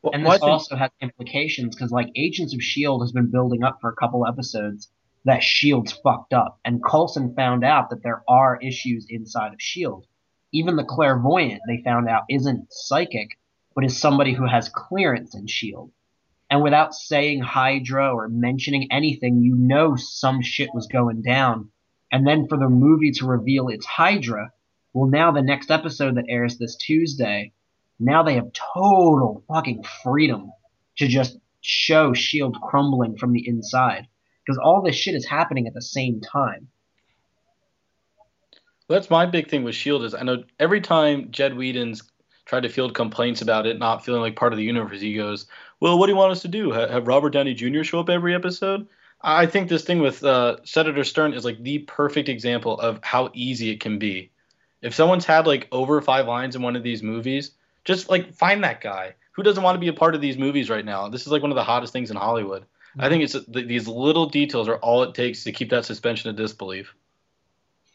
Well, 0.00 0.12
and 0.14 0.22
well, 0.22 0.32
I 0.32 0.34
this 0.36 0.40
think- 0.40 0.50
also 0.50 0.76
has 0.76 0.90
implications 1.00 1.74
because, 1.74 1.90
like, 1.90 2.08
Agents 2.14 2.54
of 2.54 2.62
Shield 2.62 3.02
has 3.02 3.12
been 3.12 3.30
building 3.30 3.64
up 3.64 3.78
for 3.80 3.90
a 3.90 3.96
couple 3.96 4.26
episodes 4.26 4.88
that 5.24 5.42
Shield's 5.42 5.92
fucked 5.92 6.32
up, 6.32 6.60
and 6.64 6.82
Coulson 6.82 7.34
found 7.34 7.64
out 7.64 7.90
that 7.90 8.02
there 8.02 8.22
are 8.28 8.58
issues 8.62 9.06
inside 9.08 9.52
of 9.52 9.60
Shield. 9.60 10.06
Even 10.52 10.76
the 10.76 10.84
clairvoyant 10.84 11.60
they 11.68 11.82
found 11.82 12.08
out 12.08 12.24
isn't 12.30 12.72
psychic, 12.72 13.38
but 13.74 13.84
is 13.84 14.00
somebody 14.00 14.32
who 14.32 14.46
has 14.46 14.68
clearance 14.68 15.34
in 15.34 15.46
Shield. 15.46 15.92
And 16.50 16.62
without 16.62 16.94
saying 16.94 17.40
Hydra 17.40 18.14
or 18.14 18.28
mentioning 18.28 18.88
anything, 18.90 19.42
you 19.42 19.54
know 19.56 19.96
some 19.96 20.40
shit 20.40 20.70
was 20.72 20.86
going 20.86 21.22
down. 21.22 21.70
And 22.10 22.26
then 22.26 22.48
for 22.48 22.56
the 22.56 22.70
movie 22.70 23.10
to 23.12 23.26
reveal 23.26 23.68
it's 23.68 23.84
Hydra, 23.84 24.52
well, 24.94 25.08
now 25.08 25.30
the 25.30 25.42
next 25.42 25.70
episode 25.70 26.16
that 26.16 26.24
airs 26.28 26.56
this 26.56 26.76
Tuesday, 26.76 27.52
now 28.00 28.22
they 28.22 28.34
have 28.34 28.50
total 28.52 29.44
fucking 29.46 29.84
freedom 30.02 30.50
to 30.96 31.06
just 31.06 31.38
show 31.60 32.14
Shield 32.14 32.56
crumbling 32.62 33.18
from 33.18 33.32
the 33.32 33.46
inside 33.46 34.06
because 34.44 34.58
all 34.58 34.80
this 34.80 34.96
shit 34.96 35.14
is 35.14 35.26
happening 35.26 35.66
at 35.66 35.74
the 35.74 35.82
same 35.82 36.20
time. 36.20 36.68
Well, 38.88 38.98
that's 38.98 39.10
my 39.10 39.26
big 39.26 39.50
thing 39.50 39.64
with 39.64 39.74
Shield 39.74 40.02
is 40.02 40.14
I 40.14 40.22
know 40.22 40.44
every 40.58 40.80
time 40.80 41.30
Jed 41.30 41.54
Whedon's 41.54 42.02
tried 42.46 42.62
to 42.62 42.70
field 42.70 42.94
complaints 42.94 43.42
about 43.42 43.66
it 43.66 43.78
not 43.78 44.02
feeling 44.02 44.22
like 44.22 44.34
part 44.34 44.54
of 44.54 44.56
the 44.56 44.64
universe, 44.64 45.02
he 45.02 45.14
goes, 45.14 45.46
"Well, 45.78 45.98
what 45.98 46.06
do 46.06 46.12
you 46.12 46.16
want 46.16 46.32
us 46.32 46.40
to 46.42 46.48
do? 46.48 46.70
Have 46.72 47.06
Robert 47.06 47.30
Downey 47.30 47.52
Jr. 47.52 47.82
show 47.82 48.00
up 48.00 48.08
every 48.08 48.34
episode?" 48.34 48.88
I 49.20 49.44
think 49.44 49.68
this 49.68 49.84
thing 49.84 49.98
with 49.98 50.24
uh, 50.24 50.56
Senator 50.64 51.04
Stern 51.04 51.34
is 51.34 51.44
like 51.44 51.62
the 51.62 51.80
perfect 51.80 52.30
example 52.30 52.80
of 52.80 53.00
how 53.02 53.30
easy 53.34 53.70
it 53.70 53.80
can 53.80 53.98
be. 53.98 54.30
If 54.80 54.94
someone's 54.94 55.26
had 55.26 55.46
like 55.46 55.68
over 55.70 56.00
five 56.00 56.26
lines 56.26 56.56
in 56.56 56.62
one 56.62 56.76
of 56.76 56.82
these 56.82 57.02
movies, 57.02 57.50
just 57.84 58.08
like 58.08 58.32
find 58.32 58.64
that 58.64 58.80
guy. 58.80 59.16
Who 59.32 59.42
doesn't 59.42 59.62
want 59.62 59.74
to 59.74 59.80
be 59.80 59.88
a 59.88 59.92
part 59.92 60.14
of 60.14 60.22
these 60.22 60.38
movies 60.38 60.70
right 60.70 60.84
now? 60.84 61.08
This 61.08 61.22
is 61.22 61.28
like 61.28 61.42
one 61.42 61.50
of 61.50 61.56
the 61.56 61.64
hottest 61.64 61.92
things 61.92 62.10
in 62.10 62.16
Hollywood. 62.16 62.64
I 62.98 63.08
think 63.10 63.22
it's 63.22 63.34
th- 63.34 63.68
these 63.68 63.86
little 63.86 64.26
details 64.26 64.66
are 64.66 64.78
all 64.78 65.02
it 65.02 65.14
takes 65.14 65.44
to 65.44 65.52
keep 65.52 65.70
that 65.70 65.84
suspension 65.84 66.30
of 66.30 66.36
disbelief. 66.36 66.94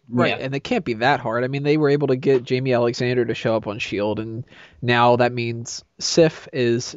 Right, 0.10 0.38
Yeah. 0.38 0.46
and 0.46 0.54
it 0.54 0.60
can't 0.62 0.84
be 0.84 0.96
that 0.96 1.20
hard. 1.22 1.44
I 1.44 1.48
mean, 1.48 1.64
they 1.64 1.78
were 1.78 1.90
able 1.90 2.08
to 2.10 2.16
get 2.18 2.44
Jaimie 2.44 2.76
Alexander 2.76 3.24
to 3.26 3.34
show 3.34 3.56
up 3.56 3.68
on 3.68 3.80
Shield, 3.80 4.20
and 4.20 4.44
now 4.82 5.16
that 5.16 5.32
means 5.32 5.84
Sif 6.00 6.48
is 6.52 6.96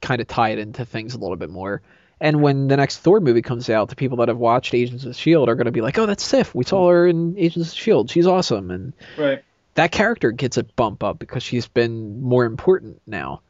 kind 0.00 0.20
of 0.20 0.28
tied 0.28 0.58
into 0.58 0.84
things 0.84 1.14
a 1.14 1.18
little 1.18 1.36
bit 1.36 1.50
more. 1.50 1.82
And 2.20 2.42
when 2.42 2.68
the 2.68 2.76
next 2.76 2.98
Thor 2.98 3.18
movie 3.20 3.42
comes 3.42 3.68
out, 3.68 3.88
the 3.88 3.96
people 3.96 4.18
that 4.18 4.28
have 4.28 4.38
watched 4.38 4.72
Agents 4.72 5.04
of 5.04 5.16
Shield 5.16 5.48
are 5.48 5.56
going 5.56 5.64
to 5.66 5.72
be 5.72 5.80
like, 5.80 5.98
"Oh, 5.98 6.06
that's 6.06 6.22
Sif. 6.24 6.54
We 6.54 6.64
saw 6.64 6.88
her 6.90 7.08
in 7.08 7.36
Agents 7.36 7.72
of 7.72 7.78
Shield. 7.78 8.08
She's 8.08 8.26
awesome." 8.26 8.70
And 8.70 8.92
Right. 9.18 9.42
that 9.74 9.90
character 9.90 10.30
gets 10.30 10.56
a 10.56 10.62
bump 10.62 11.02
up 11.02 11.18
because 11.18 11.42
she's 11.42 11.66
been 11.66 12.22
more 12.22 12.44
important 12.44 13.02
now. 13.06 13.40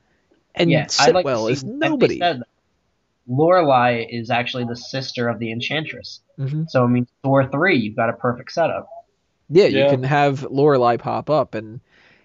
And 0.54 0.70
yeah, 0.70 0.80
like 0.82 0.90
Sitwell 1.26 1.46
see- 1.48 1.52
is 1.52 1.64
nobody. 1.64 2.20
Lorelei 3.26 4.06
is 4.08 4.30
actually 4.30 4.64
the 4.64 4.76
sister 4.76 5.28
of 5.28 5.38
the 5.38 5.50
Enchantress. 5.50 6.20
Mhm. 6.38 6.68
So 6.68 6.84
I 6.84 6.86
mean, 6.86 7.06
Thor 7.22 7.48
three, 7.48 7.76
you've 7.78 7.96
got 7.96 8.10
a 8.10 8.14
perfect 8.14 8.52
setup. 8.52 8.88
Yeah, 9.48 9.66
you 9.66 9.78
Yeah. 9.78 9.90
can 9.90 10.02
have 10.02 10.42
Lorelei 10.42 10.96
pop 10.96 11.30
up, 11.30 11.54
and 11.54 11.80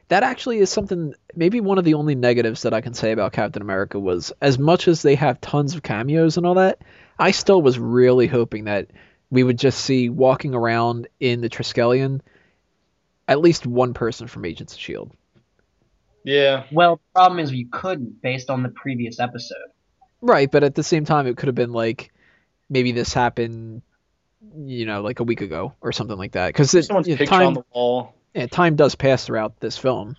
that 0.09 0.23
actually 0.23 0.57
is 0.59 0.69
something 0.69 1.13
maybe 1.35 1.61
one 1.61 1.77
of 1.77 1.85
the 1.85 1.93
only 1.93 2.15
negatives 2.15 2.63
that 2.63 2.73
I 2.73 2.81
can 2.81 2.93
say 2.93 3.11
about 3.11 3.33
Captain 3.33 3.61
America 3.61 3.99
was 3.99 4.33
as 4.41 4.57
much 4.57 4.87
as 4.87 5.01
they 5.01 5.15
have 5.15 5.39
tons 5.41 5.75
of 5.75 5.83
cameos 5.83 6.37
and 6.37 6.45
all 6.45 6.55
that, 6.55 6.81
I 7.17 7.31
still 7.31 7.61
was 7.61 7.77
really 7.77 8.27
hoping 8.27 8.65
that 8.65 8.87
we 9.29 9.43
would 9.43 9.59
just 9.59 9.79
see 9.79 10.09
walking 10.09 10.55
around 10.55 11.07
in 11.19 11.41
the 11.41 11.49
Triskelion 11.49 12.21
at 13.27 13.39
least 13.41 13.67
one 13.67 13.93
person 13.93 14.25
from 14.27 14.45
Agents 14.45 14.73
of 14.73 14.79
Shield. 14.79 15.11
Yeah. 16.23 16.63
Well, 16.71 16.95
the 16.95 17.01
problem 17.13 17.39
is 17.39 17.51
you 17.51 17.67
couldn't 17.71 18.21
based 18.23 18.49
on 18.49 18.63
the 18.63 18.69
previous 18.69 19.19
episode. 19.19 19.57
Right, 20.21 20.49
but 20.51 20.63
at 20.63 20.75
the 20.75 20.83
same 20.83 21.05
time 21.05 21.27
it 21.27 21.37
could 21.37 21.47
have 21.47 21.55
been 21.55 21.71
like 21.71 22.11
maybe 22.69 22.91
this 22.91 23.13
happened 23.13 23.81
you 24.65 24.85
know 24.85 25.01
like 25.01 25.19
a 25.19 25.23
week 25.23 25.41
ago 25.41 25.73
or 25.81 25.91
something 25.91 26.17
like 26.17 26.31
that 26.33 26.53
cuz 26.53 26.71
Someone's 26.85 27.07
picture 27.09 27.25
time 27.25 27.47
on 27.47 27.53
the 27.55 27.63
wall. 27.73 28.13
yeah, 28.33 28.47
time 28.47 28.75
does 28.75 28.95
pass 28.95 29.25
throughout 29.25 29.59
this 29.59 29.77
film 29.77 30.15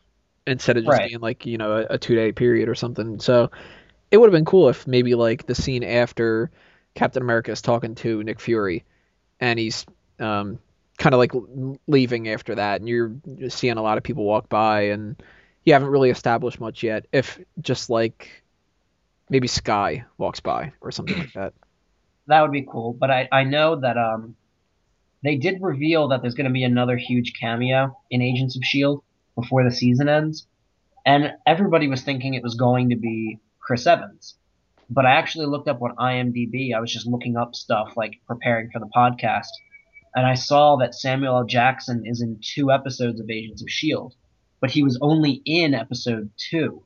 instead 0.46 0.76
of 0.76 0.84
just 0.84 0.88
Right. 0.88 1.08
being 1.10 1.20
like 1.20 1.46
you 1.46 1.58
know 1.58 1.78
a, 1.78 1.94
a 1.94 1.98
two 1.98 2.14
day 2.14 2.32
period 2.32 2.68
or 2.68 2.74
something. 2.74 3.20
So 3.20 3.50
it 4.10 4.18
would 4.18 4.26
have 4.28 4.32
been 4.38 4.44
cool 4.44 4.68
if 4.68 4.86
maybe 4.86 5.14
like 5.14 5.46
the 5.46 5.54
scene 5.54 5.84
after 5.84 6.50
Captain 6.94 7.22
America 7.22 7.52
is 7.52 7.62
talking 7.62 7.94
to 7.96 8.22
Nick 8.24 8.40
Fury, 8.40 8.84
and 9.40 9.58
he's 9.58 9.86
um, 10.18 10.58
kind 10.98 11.14
of 11.14 11.18
like 11.18 11.32
leaving 11.86 12.28
after 12.28 12.56
that, 12.56 12.80
and 12.80 12.88
you're 12.88 13.12
seeing 13.48 13.76
a 13.78 13.82
lot 13.82 13.98
of 13.98 14.04
people 14.04 14.24
walk 14.24 14.48
by, 14.48 14.82
and 14.82 15.22
you 15.64 15.72
haven't 15.72 15.88
really 15.90 16.10
established 16.10 16.60
much 16.60 16.82
yet. 16.82 17.06
If 17.12 17.38
just 17.60 17.90
like 17.90 18.39
maybe 19.30 19.48
Skye 19.48 20.04
walks 20.18 20.40
by 20.40 20.72
or 20.82 20.90
something 20.90 21.18
like 21.18 21.32
that. 21.32 21.54
That 22.26 22.42
would 22.42 22.52
be 22.52 22.66
cool. 22.70 22.92
But 22.92 23.10
I, 23.10 23.28
I 23.32 23.42
know 23.42 23.80
that 23.80 23.98
um 23.98 24.36
they 25.24 25.36
did 25.36 25.60
reveal 25.60 26.08
that 26.08 26.22
there's 26.22 26.34
going 26.34 26.46
to 26.46 26.52
be 26.52 26.62
another 26.62 26.96
huge 26.96 27.32
cameo 27.32 27.96
in 28.08 28.22
Agents 28.22 28.56
of 28.56 28.62
Shield 28.62 29.02
before 29.34 29.64
the 29.64 29.70
season 29.70 30.08
ends, 30.08 30.46
and 31.04 31.32
everybody 31.44 31.88
was 31.88 32.02
thinking 32.02 32.34
it 32.34 32.42
was 32.42 32.54
going 32.54 32.90
to 32.90 32.96
be 32.96 33.40
Chris 33.58 33.86
Evans. 33.86 34.36
But 34.88 35.06
I 35.06 35.12
actually 35.12 35.46
looked 35.46 35.66
up 35.66 35.82
on 35.82 35.96
IMDb. 35.96 36.72
I 36.72 36.78
was 36.78 36.92
just 36.92 37.06
looking 37.06 37.36
up 37.36 37.56
stuff 37.56 37.94
like 37.96 38.20
preparing 38.28 38.70
for 38.70 38.78
the 38.78 38.90
podcast, 38.94 39.50
and 40.14 40.24
I 40.24 40.34
saw 40.34 40.76
that 40.76 40.94
Samuel 40.94 41.38
L. 41.38 41.44
Jackson 41.44 42.02
is 42.06 42.20
in 42.20 42.40
two 42.40 42.70
episodes 42.70 43.18
of 43.18 43.28
Agents 43.28 43.62
of 43.62 43.68
Shield, 43.68 44.14
but 44.60 44.70
he 44.70 44.84
was 44.84 44.98
only 45.00 45.42
in 45.44 45.74
episode 45.74 46.30
two, 46.36 46.84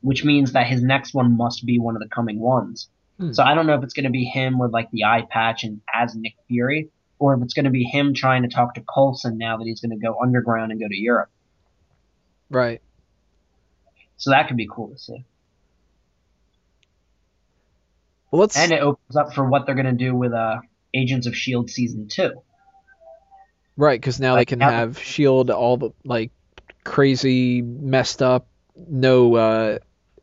which 0.00 0.24
means 0.24 0.52
that 0.52 0.66
his 0.66 0.82
next 0.82 1.14
one 1.14 1.36
must 1.36 1.64
be 1.66 1.78
one 1.78 1.96
of 1.96 2.02
the 2.02 2.08
coming 2.08 2.38
ones. 2.38 2.88
Hmm. 3.18 3.32
So 3.32 3.42
I 3.42 3.54
don't 3.54 3.66
know 3.66 3.74
if 3.74 3.82
it's 3.82 3.94
going 3.94 4.04
to 4.04 4.10
be 4.10 4.24
him 4.24 4.58
with 4.58 4.72
like 4.72 4.90
the 4.90 5.04
eye 5.04 5.26
patch 5.28 5.64
and 5.64 5.80
as 5.92 6.14
Nick 6.14 6.34
Fury, 6.46 6.90
or 7.18 7.34
if 7.34 7.42
it's 7.42 7.54
going 7.54 7.64
to 7.64 7.70
be 7.70 7.84
him 7.84 8.14
trying 8.14 8.42
to 8.42 8.48
talk 8.48 8.74
to 8.74 8.80
Coulson 8.82 9.38
now 9.38 9.56
that 9.56 9.64
he's 9.64 9.80
going 9.80 9.90
to 9.90 9.96
go 9.96 10.18
underground 10.22 10.70
and 10.72 10.80
go 10.80 10.88
to 10.88 10.96
Europe. 10.96 11.30
Right. 12.50 12.80
So 14.16 14.30
that 14.30 14.48
could 14.48 14.56
be 14.56 14.68
cool 14.70 14.88
to 14.88 14.98
see. 14.98 15.24
Well, 18.30 18.40
let's. 18.40 18.56
And 18.56 18.72
it 18.72 18.80
opens 18.80 19.16
up 19.16 19.34
for 19.34 19.48
what 19.48 19.66
they're 19.66 19.74
going 19.74 19.86
to 19.86 19.92
do 19.92 20.14
with 20.14 20.32
uh, 20.32 20.60
Agents 20.92 21.26
of 21.26 21.36
Shield 21.36 21.70
season 21.70 22.08
two. 22.08 22.42
Right, 23.76 24.00
because 24.00 24.18
now 24.18 24.34
they 24.34 24.44
can 24.44 24.58
now- 24.58 24.70
have 24.70 24.98
Shield 24.98 25.50
all 25.50 25.76
the 25.76 25.90
like 26.04 26.32
crazy, 26.84 27.62
messed 27.62 28.22
up, 28.22 28.48
no 28.76 29.34
uh, 29.36 29.78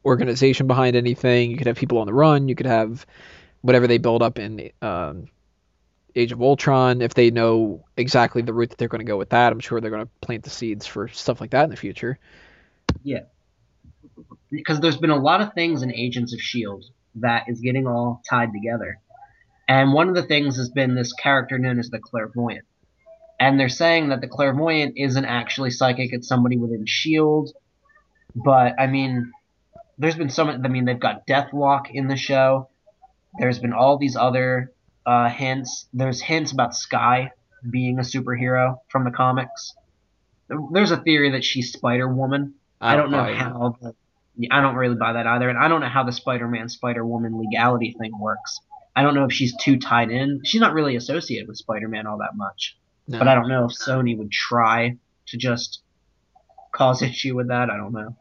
organization 0.06 0.68
behind 0.68 0.96
anything. 0.96 1.52
You 1.52 1.58
could 1.58 1.68
have 1.68 1.78
people 1.78 1.98
on 1.98 2.08
the 2.08 2.14
run. 2.14 2.48
You 2.48 2.56
could 2.56 2.66
have 2.66 3.06
whatever 3.62 3.88
they 3.88 3.98
build 3.98 4.22
up 4.22 4.38
in 4.38 4.72
um, 4.82 5.28
Age 6.16 6.32
of 6.32 6.42
Ultron. 6.42 7.02
If 7.02 7.14
they 7.16 7.32
know 7.32 7.84
exactly 7.98 8.42
the 8.42 8.54
route 8.54 8.70
that 8.70 8.78
they're 8.78 8.88
going 8.88 9.06
to 9.06 9.06
go 9.06 9.18
with 9.18 9.32
that, 9.32 9.52
I'm 9.52 9.60
sure 9.60 9.82
they're 9.82 9.92
going 9.92 10.06
to 10.06 10.12
plant 10.22 10.44
the 10.44 10.50
seeds 10.50 10.86
for 10.86 11.08
stuff 11.08 11.42
like 11.42 11.52
that 11.52 11.64
in 11.64 11.70
the 11.70 11.76
future. 11.76 12.20
Yeah, 13.04 13.22
because 14.52 14.80
there's 14.80 14.98
been 14.98 15.10
a 15.10 15.18
lot 15.18 15.42
of 15.42 15.54
things 15.54 15.82
in 15.82 15.94
Agents 15.94 16.34
of 16.34 16.40
Shield 16.40 16.86
that 17.16 17.46
is 17.48 17.60
getting 17.60 17.88
all 17.88 18.22
tied 18.30 18.52
together. 18.54 19.00
And 19.68 19.94
one 19.94 20.10
of 20.10 20.16
the 20.16 20.24
things 20.24 20.58
has 20.58 20.70
been 20.70 20.96
this 20.96 21.14
character 21.14 21.58
known 21.58 21.80
as 21.80 21.90
the 21.90 22.00
clairvoyant. 22.00 22.66
And 23.40 23.60
they're 23.60 23.70
saying 23.70 24.10
that 24.10 24.22
the 24.22 24.28
clairvoyant 24.28 24.94
isn't 24.98 25.26
actually 25.26 25.72
psychic, 25.72 26.14
it's 26.14 26.28
somebody 26.28 26.58
within 26.58 26.86
Shield. 26.86 27.52
But 28.36 28.80
I 28.80 28.88
mean, 28.88 29.32
there's 29.98 30.16
been 30.16 30.30
so 30.30 30.46
many 30.46 30.64
I 30.64 30.68
mean 30.68 30.86
they've 30.86 31.00
got 31.00 31.28
Deathlok 31.28 31.92
in 31.92 32.08
the 32.08 32.16
show. 32.18 32.70
There's 33.40 33.60
been 33.60 33.74
all 33.74 33.98
these 33.98 34.16
other 34.16 34.72
uh, 35.06 35.30
hints. 35.30 35.88
There's 35.94 36.22
hints 36.22 36.52
about 36.52 36.76
Skye 36.76 37.32
being 37.70 38.00
a 38.00 38.02
superhero 38.04 38.78
from 38.90 39.04
the 39.04 39.12
comics. 39.12 39.74
There's 40.72 40.92
a 40.92 40.98
theory 40.98 41.32
that 41.32 41.44
she's 41.44 41.72
Spider 41.72 42.08
Woman. 42.08 42.56
I 42.80 42.96
don't 42.96 43.12
know 43.12 43.24
how. 43.34 43.78
The, 43.82 43.94
I 44.52 44.62
don't 44.62 44.76
really 44.76 44.96
buy 44.96 45.14
that 45.14 45.26
either, 45.28 45.50
and 45.50 45.58
I 45.58 45.68
don't 45.68 45.82
know 45.82 45.90
how 45.90 46.04
the 46.04 46.12
Spider-Man 46.12 46.68
Spider-Woman 46.68 47.38
legality 47.40 47.96
thing 47.98 48.12
works. 48.20 48.60
I 48.96 49.02
don't 49.02 49.16
know 49.16 49.26
if 49.26 49.32
she's 49.32 49.56
too 49.56 49.78
tied 49.78 50.12
in. 50.12 50.42
She's 50.44 50.62
not 50.62 50.74
really 50.74 50.96
associated 50.96 51.48
with 51.48 51.58
Spider-Man 51.58 52.06
all 52.06 52.18
that 52.18 52.36
much, 52.36 52.78
No. 53.08 53.18
but 53.20 53.28
I 53.28 53.36
don't 53.36 53.48
know 53.48 53.66
if 53.66 53.72
Sony 53.72 54.18
would 54.18 54.32
try 54.32 54.98
to 55.28 55.38
just 55.38 55.82
cause 56.74 57.02
issue 57.02 57.36
with 57.36 57.48
that. 57.48 57.70
I 57.70 57.78
don't 57.78 57.94
know. 57.94 58.16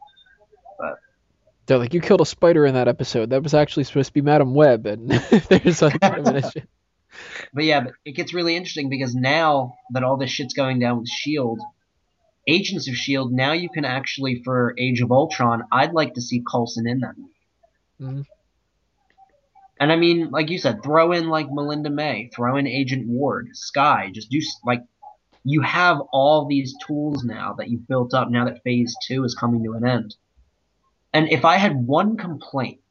They're 1.65 1.77
like, 1.77 1.93
you 1.93 2.01
killed 2.01 2.21
a 2.21 2.25
spider 2.25 2.65
in 2.65 2.75
that 2.75 2.87
episode. 2.87 3.31
That 3.31 3.41
was 3.43 3.53
actually 3.53 3.85
supposed 3.85 4.07
to 4.07 4.13
be 4.13 4.21
Madame 4.21 4.53
Web, 4.53 4.85
and 4.85 5.09
there's 5.49 5.81
like 5.81 5.99
kind 5.99 6.27
of 6.27 6.35
issue. 6.35 6.61
But 7.53 7.63
yeah, 7.63 7.79
but 7.79 7.93
it 8.03 8.11
gets 8.11 8.33
really 8.33 8.57
interesting 8.57 8.89
because 8.89 9.15
now 9.15 9.75
that 9.91 10.03
all 10.03 10.17
this 10.17 10.29
shit's 10.29 10.53
going 10.53 10.79
down 10.79 10.99
with 10.99 11.07
Shield, 11.07 11.61
Agents 12.45 12.89
of 12.89 12.95
Shield, 12.95 13.31
now 13.31 13.53
you 13.53 13.69
can 13.69 13.85
actually 13.85 14.41
for 14.43 14.75
Age 14.77 14.99
of 14.99 15.13
Ultron, 15.13 15.63
I'd 15.71 15.93
like 15.93 16.15
to 16.15 16.21
see 16.21 16.43
Coulson 16.51 16.85
in 16.85 16.99
that. 16.99 17.15
Mhm. 18.01 18.25
And 19.79 19.91
I 19.93 19.95
mean, 19.95 20.29
like 20.31 20.49
you 20.49 20.57
said, 20.57 20.83
throw 20.83 21.13
in 21.13 21.29
like 21.29 21.47
Melinda 21.49 21.89
May, 21.89 22.29
throw 22.35 22.57
in 22.57 22.67
Agent 22.67 23.07
Ward, 23.07 23.49
Skye, 23.53 24.11
just 24.13 24.29
do 24.29 24.41
like 24.65 24.83
you 25.45 25.61
have 25.61 26.01
all 26.11 26.45
these 26.47 26.75
tools 26.85 27.23
now 27.23 27.53
that 27.53 27.69
you've 27.69 27.87
built 27.87 28.13
up 28.13 28.29
now 28.29 28.43
that 28.43 28.63
Phase 28.63 28.93
Two 29.07 29.23
is 29.23 29.35
coming 29.35 29.63
to 29.63 29.73
an 29.73 29.85
end. 29.85 30.15
And 31.15 31.31
if 31.31 31.45
I 31.45 31.55
had 31.55 31.73
one 31.87 32.17
complaint, 32.17 32.81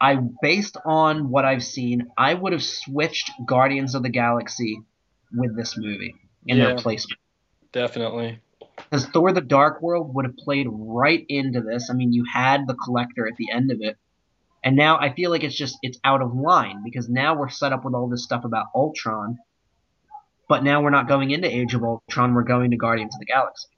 I 0.00 0.16
based 0.40 0.78
on 0.86 1.28
what 1.28 1.44
I've 1.44 1.62
seen, 1.62 2.08
I 2.16 2.32
would 2.32 2.52
have 2.52 2.62
switched 2.64 3.30
Guardians 3.44 3.94
of 3.94 4.02
the 4.02 4.08
Galaxy 4.08 4.80
with 5.30 5.54
this 5.54 5.76
movie 5.76 6.14
in 6.46 6.58
their 6.58 6.70
Yeah. 6.70 6.76
placement. 6.82 7.20
Definitely. 7.72 8.40
Because 8.76 9.04
Thor: 9.06 9.32
The 9.32 9.42
Dark 9.42 9.82
World 9.82 10.14
would 10.14 10.24
have 10.24 10.36
played 10.38 10.66
right 10.70 11.22
into 11.28 11.60
this. 11.60 11.90
I 11.90 11.92
mean, 11.92 12.14
you 12.14 12.24
had 12.24 12.66
the 12.66 12.74
Collector 12.74 13.28
at 13.28 13.36
the 13.36 13.52
end 13.52 13.70
of 13.70 13.82
it, 13.82 13.98
and 14.64 14.74
now 14.74 14.98
I 14.98 15.12
feel 15.12 15.30
like 15.30 15.44
it's 15.44 15.54
just 15.54 15.76
it's 15.82 16.00
out 16.02 16.22
of 16.22 16.34
line 16.34 16.82
because 16.82 17.10
now 17.10 17.36
we're 17.38 17.50
set 17.50 17.74
up 17.74 17.84
with 17.84 17.92
all 17.92 18.08
this 18.08 18.24
stuff 18.24 18.46
about 18.46 18.68
Ultron, 18.74 19.38
but 20.48 20.64
now 20.64 20.80
we're 20.82 20.88
not 20.88 21.06
going 21.06 21.32
into 21.32 21.54
Age 21.54 21.74
of 21.74 21.84
Ultron. 21.84 22.32
We're 22.32 22.44
going 22.44 22.70
to 22.70 22.78
Guardians 22.78 23.14
of 23.14 23.18
the 23.20 23.26
Galaxy. 23.26 23.68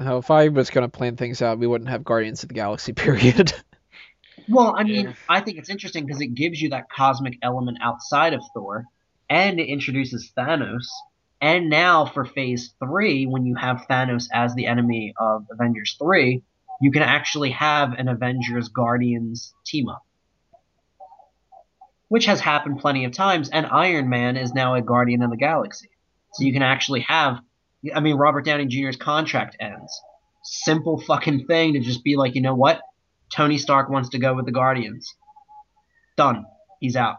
Now, 0.00 0.16
if 0.16 0.30
I 0.30 0.48
was 0.48 0.70
going 0.70 0.90
to 0.90 0.96
plan 0.96 1.16
things 1.16 1.42
out, 1.42 1.58
we 1.58 1.66
wouldn't 1.66 1.90
have 1.90 2.04
Guardians 2.04 2.42
of 2.42 2.48
the 2.48 2.54
Galaxy, 2.54 2.92
period. 2.94 3.52
Well, 4.48 4.74
I 4.76 4.82
mean, 4.82 5.08
Yeah. 5.08 5.12
I 5.28 5.40
think 5.40 5.58
it's 5.58 5.68
interesting 5.68 6.06
because 6.06 6.22
it 6.22 6.34
gives 6.34 6.60
you 6.60 6.70
that 6.70 6.90
cosmic 6.90 7.38
element 7.42 7.78
outside 7.82 8.32
of 8.32 8.42
Thor, 8.54 8.86
and 9.28 9.60
it 9.60 9.68
introduces 9.68 10.32
Thanos. 10.36 10.86
And 11.42 11.68
now 11.68 12.06
for 12.06 12.24
Phase 12.24 12.74
Three, 12.82 13.26
when 13.26 13.44
you 13.44 13.54
have 13.54 13.86
Thanos 13.88 14.28
as 14.32 14.54
the 14.54 14.66
enemy 14.66 15.12
of 15.18 15.46
Avengers 15.52 15.96
Three, 15.98 16.42
you 16.80 16.90
can 16.90 17.02
actually 17.02 17.50
have 17.50 17.92
an 17.92 18.08
Avengers 18.08 18.68
Guardians 18.68 19.52
team 19.66 19.88
up, 19.88 20.02
which 22.08 22.24
has 22.24 22.40
happened 22.40 22.78
plenty 22.80 23.04
of 23.04 23.12
times. 23.12 23.50
And 23.50 23.66
Iron 23.66 24.08
Man 24.08 24.38
is 24.38 24.54
now 24.54 24.74
a 24.74 24.82
Guardian 24.82 25.22
of 25.22 25.30
the 25.30 25.36
Galaxy, 25.36 25.90
so 26.32 26.44
you 26.44 26.54
can 26.54 26.62
actually 26.62 27.00
have. 27.00 27.40
I 27.94 28.00
mean, 28.00 28.16
Robert 28.16 28.44
Downey 28.44 28.66
Jr.'s 28.66 28.96
contract 28.96 29.56
ends. 29.60 30.00
Simple 30.42 31.00
fucking 31.00 31.46
thing 31.46 31.74
to 31.74 31.80
just 31.80 32.04
be 32.04 32.16
like, 32.16 32.34
you 32.34 32.42
know 32.42 32.54
what? 32.54 32.80
Tony 33.30 33.58
Stark 33.58 33.88
wants 33.88 34.10
to 34.10 34.18
go 34.18 34.34
with 34.34 34.46
the 34.46 34.52
Guardians. 34.52 35.14
Done. 36.16 36.44
He's 36.80 36.96
out. 36.96 37.18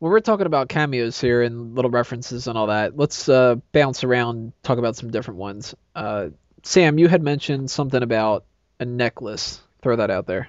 Well, 0.00 0.10
we're 0.10 0.20
talking 0.20 0.46
about 0.46 0.70
cameos 0.70 1.20
here 1.20 1.42
and 1.42 1.74
little 1.74 1.90
references 1.90 2.46
and 2.46 2.56
all 2.56 2.68
that. 2.68 2.96
Let's 2.96 3.28
uh, 3.28 3.56
bounce 3.72 4.02
around, 4.02 4.54
talk 4.62 4.78
about 4.78 4.96
some 4.96 5.10
different 5.10 5.38
ones. 5.38 5.74
Uh, 5.94 6.28
Sam, 6.62 6.98
you 6.98 7.06
had 7.06 7.22
mentioned 7.22 7.70
something 7.70 8.02
about 8.02 8.44
a 8.78 8.86
necklace. 8.86 9.60
Throw 9.82 9.96
that 9.96 10.10
out 10.10 10.26
there. 10.26 10.48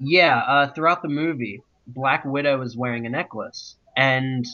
Yeah, 0.00 0.38
uh, 0.38 0.72
throughout 0.72 1.02
the 1.02 1.08
movie, 1.08 1.62
Black 1.86 2.24
Widow 2.24 2.62
is 2.62 2.76
wearing 2.76 3.06
a 3.06 3.10
necklace. 3.10 3.76
And 3.96 4.44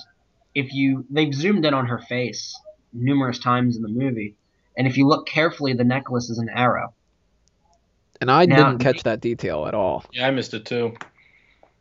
if 0.54 0.72
you. 0.72 1.04
They've 1.10 1.32
zoomed 1.34 1.64
in 1.64 1.74
on 1.74 1.86
her 1.86 1.98
face 1.98 2.58
numerous 2.92 3.38
times 3.38 3.76
in 3.76 3.82
the 3.82 3.88
movie. 3.88 4.36
And 4.76 4.86
if 4.86 4.96
you 4.96 5.06
look 5.06 5.26
carefully, 5.26 5.72
the 5.72 5.84
necklace 5.84 6.30
is 6.30 6.38
an 6.38 6.48
arrow. 6.48 6.94
And 8.20 8.30
I 8.30 8.46
Now- 8.46 8.56
didn't 8.70 8.78
catch 8.78 9.02
that 9.04 9.20
detail 9.20 9.66
at 9.66 9.74
all. 9.74 10.04
Yeah, 10.12 10.28
I 10.28 10.30
missed 10.30 10.54
it 10.54 10.64
too. 10.64 10.94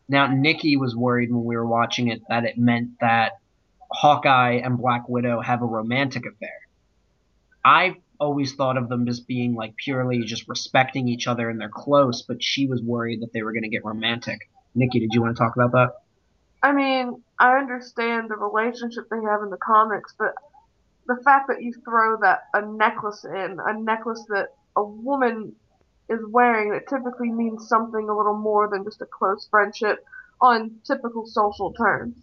Now, 0.09 0.27
Nikki 0.27 0.75
was 0.75 0.95
worried 0.95 1.31
when 1.31 1.45
we 1.45 1.55
were 1.55 1.65
watching 1.65 2.09
it 2.09 2.21
that 2.29 2.43
it 2.43 2.57
meant 2.57 2.99
that 2.99 3.33
Hawkeye 3.91 4.59
and 4.63 4.77
Black 4.77 5.07
Widow 5.07 5.39
have 5.41 5.61
a 5.61 5.65
romantic 5.65 6.25
affair. 6.25 6.59
I 7.63 7.95
always 8.19 8.53
thought 8.55 8.77
of 8.77 8.89
them 8.89 9.07
as 9.07 9.19
being 9.21 9.55
like 9.55 9.75
purely 9.77 10.23
just 10.23 10.47
respecting 10.47 11.07
each 11.07 11.27
other 11.27 11.49
and 11.49 11.59
they're 11.59 11.69
close, 11.69 12.21
but 12.21 12.43
she 12.43 12.67
was 12.67 12.81
worried 12.81 13.21
that 13.21 13.31
they 13.33 13.41
were 13.43 13.53
going 13.53 13.63
to 13.63 13.69
get 13.69 13.85
romantic. 13.85 14.39
Nikki, 14.75 14.99
did 14.99 15.13
you 15.13 15.21
want 15.21 15.35
to 15.35 15.41
talk 15.41 15.55
about 15.55 15.71
that? 15.71 15.93
I 16.61 16.73
mean, 16.73 17.22
I 17.39 17.57
understand 17.57 18.29
the 18.29 18.37
relationship 18.37 19.05
they 19.09 19.21
have 19.29 19.41
in 19.43 19.49
the 19.49 19.57
comics, 19.57 20.13
but 20.17 20.33
the 21.07 21.17
fact 21.23 21.47
that 21.49 21.61
you 21.61 21.73
throw 21.85 22.17
that 22.21 22.41
a 22.53 22.61
necklace 22.65 23.25
in, 23.25 23.57
a 23.65 23.79
necklace 23.79 24.23
that 24.29 24.49
a 24.77 24.83
woman 24.83 25.55
is 26.09 26.19
wearing 26.29 26.71
that 26.71 26.87
typically 26.89 27.31
means 27.31 27.67
something 27.67 28.09
a 28.09 28.15
little 28.17 28.37
more 28.37 28.69
than 28.69 28.83
just 28.83 29.01
a 29.01 29.07
close 29.17 29.47
friendship 29.49 29.99
on 30.41 30.79
typical 30.87 31.25
social 31.25 31.73
terms. 31.73 32.15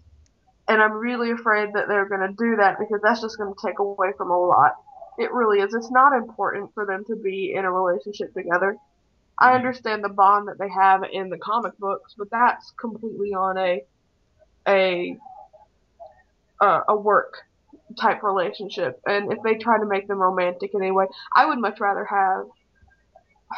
And 0.69 0.81
I'm 0.83 0.93
really 0.93 1.31
afraid 1.33 1.71
that 1.75 1.89
they're 1.89 2.09
going 2.09 2.21
to 2.23 2.35
do 2.39 2.57
that 2.57 2.79
because 2.79 3.01
that's 3.03 3.21
just 3.23 3.39
going 3.39 3.55
to 3.55 3.67
take 3.67 3.79
away 3.81 4.13
from 4.17 4.31
a 4.31 4.39
lot. 4.39 4.73
It 5.19 5.33
really 5.33 5.61
is. 5.61 5.75
It's 5.75 5.91
not 5.91 6.13
important 6.15 6.71
for 6.75 6.87
them 6.87 7.05
to 7.09 7.17
be 7.17 7.53
in 7.57 7.65
a 7.65 7.73
relationship 7.73 8.33
together. 8.35 8.77
I 9.41 9.55
Mm-hmm. 9.55 9.57
understand 9.57 10.05
the 10.05 10.09
bond 10.11 10.49
that 10.49 10.59
they 10.59 10.69
have 10.71 11.03
in 11.11 11.31
the 11.31 11.39
comic 11.39 11.77
books, 11.79 12.15
but 12.17 12.29
that's 12.31 12.73
completely 12.81 13.31
on 13.35 13.59
a 13.59 13.83
a 14.67 15.17
uh, 16.61 16.81
a 16.89 16.97
work 16.97 17.35
type 17.99 18.23
relationship. 18.23 19.01
And 19.07 19.33
if 19.33 19.39
they 19.43 19.55
try 19.55 19.79
to 19.79 19.87
make 19.87 20.07
them 20.09 20.19
romantic 20.19 20.73
in 20.75 20.83
any 20.83 20.91
way, 20.91 21.07
I 21.35 21.47
would 21.47 21.59
much 21.59 21.81
rather 21.81 22.05
have 22.05 22.47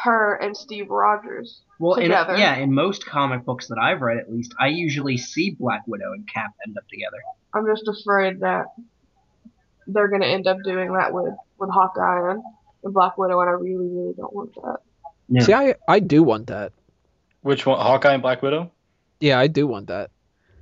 her 0.03 0.35
and 0.35 0.57
Steve 0.57 0.89
Rogers 0.89 1.61
Well, 1.79 1.95
in, 1.95 2.03
together. 2.05 2.35
yeah, 2.35 2.55
in 2.55 2.73
most 2.73 3.05
comic 3.05 3.45
books 3.45 3.67
that 3.67 3.77
I've 3.77 4.01
read, 4.01 4.17
at 4.17 4.31
least, 4.31 4.55
I 4.59 4.67
usually 4.69 5.17
see 5.17 5.51
Black 5.51 5.83
Widow 5.85 6.13
and 6.13 6.27
Cap 6.27 6.51
end 6.65 6.77
up 6.77 6.87
together. 6.87 7.17
I'm 7.53 7.67
just 7.67 7.87
afraid 7.87 8.39
that 8.39 8.67
they're 9.85 10.07
gonna 10.07 10.25
end 10.25 10.47
up 10.47 10.57
doing 10.63 10.93
that 10.93 11.13
with 11.13 11.33
with 11.59 11.69
Hawkeye 11.69 12.31
and, 12.31 12.41
and 12.83 12.93
Black 12.93 13.17
Widow, 13.17 13.39
and 13.41 13.49
I 13.49 13.53
really, 13.53 13.87
really 13.87 14.13
don't 14.13 14.33
want 14.33 14.55
that. 14.55 14.77
Yeah. 15.29 15.41
See, 15.43 15.53
I 15.53 15.75
I 15.87 15.99
do 15.99 16.23
want 16.23 16.47
that. 16.47 16.73
Which 17.41 17.65
one? 17.65 17.77
Hawkeye 17.79 18.13
and 18.13 18.21
Black 18.21 18.41
Widow? 18.41 18.71
Yeah, 19.19 19.37
I 19.39 19.47
do 19.47 19.67
want 19.67 19.87
that. 19.87 20.09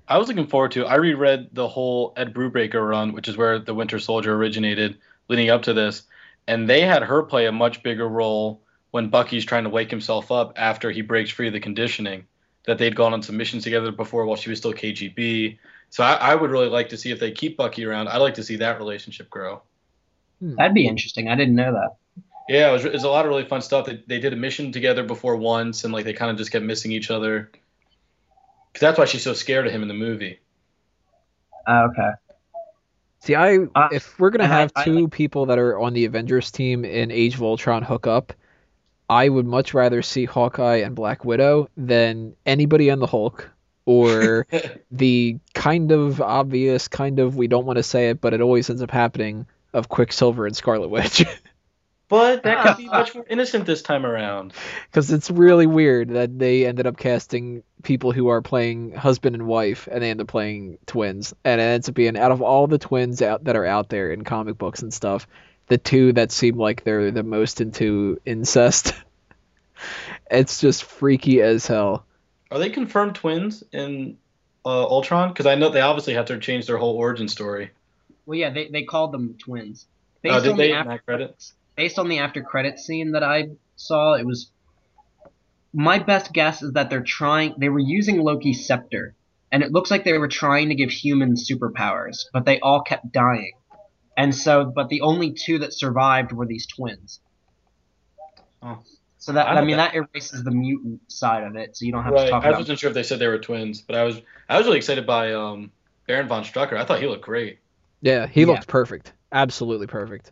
I 0.08 0.18
was 0.18 0.28
looking 0.28 0.48
forward 0.48 0.72
to. 0.74 0.86
I 0.86 0.96
reread 0.96 1.50
the 1.54 1.68
whole 1.68 2.14
Ed 2.18 2.34
Brubaker 2.34 2.88
run, 2.88 3.14
which 3.14 3.28
is 3.28 3.38
where 3.38 3.60
the 3.60 3.74
Winter 3.74 4.00
Soldier 4.00 4.36
originated, 4.36 4.98
leading 5.30 5.50
up 5.50 5.64
to 5.64 5.74
this, 5.74 6.04
and 6.48 6.70
they 6.70 6.82
had 6.82 7.04
her 7.04 7.24
play 7.24 7.46
a 7.46 7.52
much 7.52 7.84
bigger 7.84 8.08
role 8.08 8.62
when 8.92 9.10
Bucky's 9.10 9.46
trying 9.46 9.64
to 9.64 9.70
wake 9.70 9.90
himself 9.90 10.32
up 10.32 10.54
after 10.58 10.92
he 10.92 11.02
breaks 11.02 11.32
free 11.32 11.48
of 11.48 11.54
the 11.54 11.60
conditioning. 11.60 12.26
That 12.68 12.78
they'd 12.78 12.96
gone 12.96 13.14
on 13.14 13.24
some 13.24 13.38
missions 13.38 13.64
together 13.64 13.92
before 13.92 14.26
while 14.26 14.36
she 14.36 14.52
was 14.52 14.60
still 14.60 14.74
KGB. 14.74 15.58
So 15.90 16.04
I, 16.04 16.14
I 16.14 16.36
would 16.36 16.52
really 16.52 16.70
like 16.70 16.90
to 16.90 16.98
see 16.98 17.10
if 17.10 17.20
they 17.20 17.32
keep 17.32 17.58
Bucky 17.58 17.86
around. 17.86 18.08
I'd 18.08 18.18
like 18.18 18.36
to 18.36 18.44
see 18.44 18.58
that 18.58 18.78
relationship 18.78 19.32
grow. 19.32 19.64
Hmm. 20.40 20.56
That'd 20.56 20.76
be 20.76 20.88
interesting. 20.88 21.28
I 21.28 21.36
didn't 21.36 21.56
know 21.56 21.74
that. 21.74 21.96
Yeah, 22.48 22.70
it 22.70 22.74
was, 22.74 22.86
it 22.86 22.94
was 22.94 23.04
a 23.04 23.10
lot 23.10 23.26
of 23.26 23.30
really 23.30 23.46
fun 23.46 23.62
stuff. 23.62 23.86
They, 23.86 24.04
they 24.06 24.20
did 24.20 24.34
a 24.34 24.36
mission 24.36 24.72
together 24.72 25.04
before 25.04 25.38
once, 25.38 25.84
and 25.84 25.94
like 25.94 26.06
they 26.06 26.14
kind 26.14 26.30
of 26.30 26.38
just 26.38 26.52
kept 26.52 26.66
missing 26.66 26.92
each 26.92 27.10
other. 27.10 27.50
Because 28.72 28.82
that's 28.88 28.98
why 28.98 29.06
she's 29.06 29.24
so 29.24 29.34
scared 29.34 29.68
of 29.68 29.74
him 29.74 29.82
in 29.82 29.88
the 29.88 29.94
movie. 29.94 30.40
Uh, 31.68 31.88
okay. 31.92 32.12
See, 33.20 33.36
I 33.36 33.58
Uh, 33.76 33.90
if 33.92 34.20
we're 34.20 34.30
gonna 34.32 34.46
and 34.46 34.54
I- 34.54 34.60
have 34.62 34.72
I 34.76 34.84
two 34.86 35.08
people 35.08 35.46
that 35.48 35.60
are 35.60 35.80
on 35.80 35.94
the 35.94 36.06
Avengers 36.06 36.52
team 36.52 36.84
in 36.86 37.12
Age 37.12 37.36
of 37.36 37.44
Ultron 37.44 37.84
hook 37.84 38.08
up, 38.08 38.34
I 39.10 39.30
would 39.30 39.46
much 39.46 39.74
rather 39.74 40.02
see 40.02 40.26
Hawkeye 40.26 40.78
and 40.78 40.96
Black 40.96 41.24
Widow 41.26 41.68
than 41.78 42.36
anybody 42.46 42.90
on 42.90 43.00
the 43.00 43.08
Hulk 43.08 43.50
or 43.86 44.48
the 44.92 45.38
kind 45.54 45.92
of 45.92 46.22
obvious, 46.22 46.88
kind 46.88 47.20
of 47.20 47.36
we 47.36 47.48
don't 47.48 47.66
want 47.66 47.78
to 47.78 47.84
say 47.84 48.10
it, 48.10 48.22
but 48.22 48.34
it 48.34 48.42
always 48.42 48.70
ends 48.70 48.82
up 48.82 48.90
happening 48.92 49.46
of 49.74 49.90
Quicksilver 49.90 50.46
and 50.48 50.56
Scarlet 50.56 50.90
Witch. 50.90 51.24
But 52.12 52.44
that 52.44 52.66
could 52.66 52.76
be 52.76 52.86
much 52.90 53.16
more 53.16 53.26
innocent 53.30 53.66
this 53.66 53.82
time 53.82 54.06
around. 54.06 54.52
Because 54.90 55.12
it's 55.12 55.32
really 55.32 55.66
weird 55.66 56.10
that 56.10 56.38
they 56.38 56.66
ended 56.66 56.86
up 56.86 56.98
casting 56.98 57.64
people 57.84 58.12
who 58.12 58.28
are 58.28 58.42
playing 58.42 58.92
husband 58.92 59.34
and 59.34 59.48
wife, 59.48 59.88
and 59.90 60.04
they 60.04 60.10
end 60.10 60.20
up 60.20 60.28
playing 60.28 60.78
twins, 60.86 61.34
and 61.46 61.62
it 61.62 61.64
ends 61.64 61.88
up 61.88 61.96
being 61.96 62.18
out 62.18 62.34
of 62.34 62.42
all 62.42 62.68
the 62.68 62.78
twins 62.78 63.22
out 63.22 63.46
that 63.46 63.56
are 63.56 63.66
out 63.66 63.88
there 63.88 64.12
in 64.12 64.26
comic 64.26 64.58
books 64.58 64.82
and 64.82 64.94
stuff, 64.94 65.26
the 65.68 65.78
two 65.78 66.12
that 66.12 66.34
seem 66.34 66.58
like 66.58 66.84
they're 66.84 67.12
the 67.12 67.24
most 67.24 67.62
into 67.62 68.20
incest. 68.26 68.94
it's 70.30 70.60
just 70.60 70.84
freaky 70.84 71.42
as 71.42 71.66
hell. 71.66 72.06
Are 72.52 72.60
they 72.60 72.72
confirmed 72.72 73.16
twins 73.16 73.64
in 73.72 74.18
uh, 74.66 74.86
Ultron? 74.86 75.30
Because 75.30 75.46
I 75.46 75.56
know 75.56 75.70
they 75.70 75.80
obviously 75.80 76.14
had 76.14 76.28
to 76.28 76.38
change 76.40 76.68
their 76.68 76.78
whole 76.78 76.98
origin 76.98 77.30
story. 77.30 77.72
Well, 78.26 78.38
yeah, 78.38 78.50
they, 78.50 78.68
they 78.68 78.84
called 78.84 79.14
them 79.14 79.36
twins. 79.40 79.86
Based 80.22 80.36
Oh, 80.36 80.42
did 80.42 80.52
on 80.52 80.58
they 80.58 80.68
the 80.68 80.74
in 80.74 80.78
after, 80.78 80.90
that 80.90 81.06
credit? 81.06 81.52
Based 81.76 82.00
on 82.00 82.10
the 82.10 82.20
after 82.20 82.42
credit 82.44 82.80
scene 82.80 83.12
that 83.14 83.24
I 83.24 83.50
saw, 83.76 84.14
it 84.14 84.26
was 84.26 84.52
my 85.74 86.00
best 86.00 86.34
guess 86.34 86.62
is 86.62 86.74
that 86.74 86.90
they're 86.90 87.04
trying 87.04 87.56
they 87.58 87.70
were 87.70 87.80
using 87.80 88.22
Loki's 88.22 88.66
scepter, 88.68 89.16
and 89.52 89.64
it 89.64 89.72
looks 89.72 89.90
like 89.90 90.04
they 90.04 90.18
were 90.18 90.28
trying 90.28 90.70
to 90.70 90.76
give 90.76 90.92
humans 90.92 91.50
superpowers, 91.50 92.18
but 92.34 92.46
they 92.46 92.60
all 92.60 92.82
kept 92.82 93.12
dying. 93.12 93.54
And 94.18 94.36
so 94.36 94.66
but 94.66 94.90
the 94.90 95.02
only 95.02 95.34
two 95.34 95.60
that 95.60 95.74
survived 95.74 96.32
were 96.34 96.46
these 96.46 96.68
twins. 96.68 97.20
Oh. 98.62 98.80
So 99.18 99.34
that 99.34 99.48
I 99.48 99.54
I, 99.54 99.62
mean 99.62 99.78
know. 99.78 99.78
that 99.78 99.94
erases 99.96 100.44
the 100.44 100.52
mutant 100.52 101.02
side 101.12 101.44
of 101.44 101.56
it, 101.56 101.78
so 101.78 101.86
you 101.86 101.92
don't 101.92 102.04
have 102.04 102.16
to 102.16 102.24
Right. 102.24 102.30
talk 102.30 102.44
I 102.44 102.50
about 102.50 102.60
wasn't 102.60 102.80
sure 102.80 102.90
if 102.90 102.96
they 102.96 103.04
said 103.04 103.20
they 103.20 103.28
were 103.28 103.38
twins, 103.40 103.82
but 103.82 103.96
I 103.96 104.04
was 104.04 104.20
I 104.50 104.58
was 104.58 104.66
really 104.66 104.78
excited 104.78 105.06
by 105.06 105.34
um, 105.34 105.72
Baron 106.08 106.28
von 106.28 106.44
Strucker. 106.44 106.76
I 106.78 106.86
thought 106.86 107.00
he 107.00 107.08
looked 107.08 107.24
great. 107.24 107.60
Yeah, 108.02 108.28
he 108.28 108.46
Yeah. 108.46 108.48
looked 108.48 108.68
perfect, 108.68 109.14
absolutely 109.32 109.88
perfect. 109.88 110.32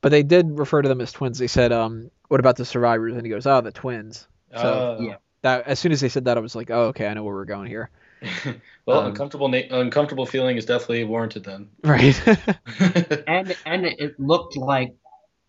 But 0.00 0.10
they 0.10 0.22
did 0.22 0.58
refer 0.58 0.82
to 0.82 0.88
them 0.88 1.00
as 1.00 1.12
twins. 1.12 1.38
They 1.38 1.46
said, 1.46 1.72
um, 1.72 2.10
"What 2.28 2.40
about 2.40 2.56
the 2.56 2.64
survivors?" 2.64 3.14
And 3.14 3.24
he 3.24 3.30
goes, 3.30 3.46
"Oh, 3.46 3.60
the 3.60 3.72
twins." 3.72 4.28
So 4.54 4.68
Uh, 4.68 4.96
yeah. 5.02 5.16
that 5.42 5.66
as 5.66 5.78
soon 5.78 5.92
as 5.92 6.00
they 6.00 6.08
said 6.08 6.24
that, 6.26 6.36
I 6.36 6.40
was 6.40 6.54
like, 6.54 6.70
"Oh, 6.70 6.86
okay, 6.88 7.06
I 7.06 7.14
know 7.14 7.24
where 7.24 7.34
we're 7.34 7.44
going 7.44 7.68
here." 7.68 7.90
well, 8.86 9.00
Um, 9.00 9.06
uncomfortable 9.08 9.48
na- 9.48 9.62
uncomfortable 9.70 10.26
feeling 10.26 10.56
is 10.56 10.64
definitely 10.64 11.04
warranted 11.04 11.44
then. 11.44 11.68
Right. 11.84 12.20
and 13.26 13.56
and 13.66 13.86
it 13.86 14.18
looked 14.18 14.56
like 14.56 14.94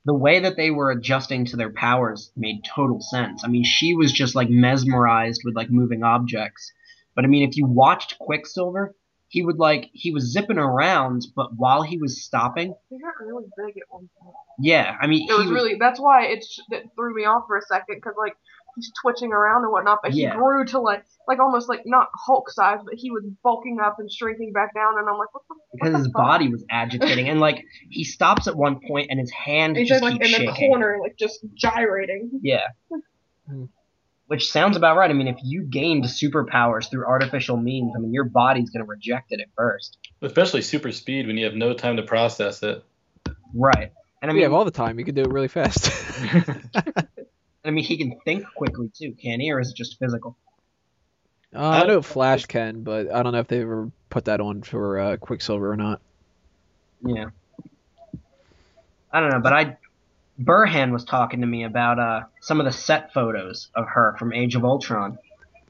the 0.05 0.13
way 0.13 0.39
that 0.39 0.55
they 0.55 0.71
were 0.71 0.91
adjusting 0.91 1.45
to 1.45 1.57
their 1.57 1.71
powers 1.71 2.31
made 2.35 2.63
total 2.63 3.01
sense. 3.01 3.43
I 3.43 3.47
mean, 3.49 3.63
she 3.63 3.93
was 3.93 4.11
just 4.11 4.35
like 4.35 4.49
mesmerized 4.49 5.41
with 5.43 5.55
like 5.55 5.69
moving 5.69 6.03
objects. 6.03 6.71
But 7.15 7.25
I 7.25 7.27
mean, 7.27 7.47
if 7.47 7.57
you 7.57 7.65
watched 7.65 8.17
Quicksilver, 8.19 8.95
he 9.29 9.43
would 9.43 9.57
like 9.57 9.89
he 9.93 10.11
was 10.11 10.31
zipping 10.31 10.57
around, 10.57 11.27
but 11.35 11.53
while 11.55 11.81
he 11.81 11.97
was 11.97 12.23
stopping, 12.23 12.73
He 12.89 12.97
got 12.99 13.13
really 13.25 13.45
big 13.57 13.77
at 13.77 13.83
one 13.89 14.09
point. 14.21 14.35
yeah, 14.59 14.95
I 15.01 15.07
mean, 15.07 15.29
It 15.29 15.33
was 15.37 15.47
he 15.47 15.51
really 15.53 15.75
that's 15.79 15.99
why 15.99 16.25
it, 16.27 16.43
sh- 16.43 16.59
it 16.71 16.83
threw 16.95 17.13
me 17.13 17.25
off 17.25 17.43
for 17.47 17.57
a 17.57 17.61
second 17.61 17.95
because 17.95 18.13
like 18.17 18.33
he's 18.75 18.91
twitching 19.01 19.33
around 19.33 19.63
and 19.63 19.71
whatnot, 19.71 19.99
but 20.03 20.13
Yeah. 20.13 20.31
he 20.31 20.37
grew 20.37 20.63
to 20.65 20.79
like 20.79 21.03
like 21.27 21.39
almost 21.39 21.67
like 21.67 21.81
not 21.85 22.07
Hulk 22.13 22.49
size, 22.49 22.79
but 22.85 22.93
he 22.93 23.11
was 23.11 23.23
bulking 23.43 23.79
up 23.83 23.97
and 23.99 24.09
shrinking 24.09 24.53
back 24.53 24.73
down, 24.73 24.97
and 24.97 25.09
I'm 25.09 25.17
like, 25.17 25.33
what 25.33 25.43
the? 25.49 25.55
what 25.55 25.73
because 25.73 25.91
the 25.93 25.97
his 25.99 26.07
fuck? 26.07 26.13
body 26.13 26.47
was 26.49 26.63
agitating, 26.71 27.27
and 27.27 27.39
like 27.41 27.65
he 27.89 28.03
stops 28.05 28.47
at 28.47 28.55
one 28.55 28.79
point 28.87 29.07
and 29.09 29.19
his 29.19 29.31
hand 29.31 29.75
He's 29.75 29.89
just 29.89 30.01
just 30.01 30.11
like 30.13 30.21
keeps 30.21 30.39
in 30.39 30.45
the 30.45 30.51
corner, 30.53 30.99
like 31.01 31.17
just 31.17 31.39
gyrating. 31.55 32.39
Yeah. 32.41 32.67
Hmm. 33.49 33.63
Which 34.27 34.51
sounds 34.51 34.75
about 34.75 34.97
right. 34.97 35.09
I 35.09 35.13
mean, 35.13 35.27
if 35.27 35.37
you 35.41 35.63
gained 35.63 36.03
superpowers 36.03 36.89
through 36.89 37.05
artificial 37.05 37.55
means, 37.55 37.93
I 37.95 37.99
mean, 37.99 38.13
your 38.13 38.25
body's 38.25 38.69
going 38.69 38.85
to 38.85 38.89
reject 38.89 39.31
it 39.31 39.39
at 39.39 39.47
first. 39.55 39.97
Especially 40.21 40.61
super 40.61 40.91
speed 40.91 41.27
when 41.27 41.37
you 41.37 41.45
have 41.45 41.53
no 41.53 41.73
time 41.73 41.95
to 41.95 42.03
process 42.03 42.61
it. 42.61 42.83
Right. 43.53 43.91
And 44.21 44.29
I 44.29 44.33
we 44.33 44.39
mean, 44.39 44.43
have 44.43 44.53
all 44.53 44.65
the 44.65 44.71
time. 44.71 44.99
You 44.99 45.05
can 45.05 45.15
do 45.15 45.21
it 45.21 45.29
really 45.29 45.47
fast. 45.47 45.91
I 47.65 47.71
mean, 47.71 47.83
he 47.83 47.97
can 47.97 48.19
think 48.25 48.45
quickly 48.55 48.89
too, 48.93 49.13
can 49.13 49.39
he? 49.39 49.51
Or 49.51 49.59
is 49.59 49.69
it 49.69 49.75
just 49.75 49.97
physical? 49.97 50.37
uh, 51.55 51.59
I 51.59 51.85
know 51.85 52.01
Flash 52.01 52.45
can, 52.45 52.83
but 52.83 53.11
I 53.11 53.23
don't 53.23 53.33
know 53.33 53.39
if 53.39 53.47
they 53.47 53.61
ever 53.61 53.91
put 54.09 54.25
that 54.25 54.41
on 54.41 54.61
for 54.61 54.99
uh, 54.99 55.17
Quicksilver 55.17 55.71
or 55.71 55.77
not. 55.77 56.01
Yeah. 57.05 57.29
I 59.11 59.19
don't 59.19 59.29
know, 59.29 59.39
but 59.39 59.53
I 59.53 59.77
Burhan 60.41 60.91
was 60.91 61.03
talking 61.03 61.41
to 61.41 61.47
me 61.47 61.63
about 61.63 61.99
uh 61.99 62.21
some 62.41 62.59
of 62.59 62.65
the 62.65 62.71
set 62.71 63.13
photos 63.13 63.69
of 63.75 63.87
her 63.87 64.15
from 64.17 64.33
Age 64.33 64.55
of 64.55 64.63
Ultron. 64.63 65.17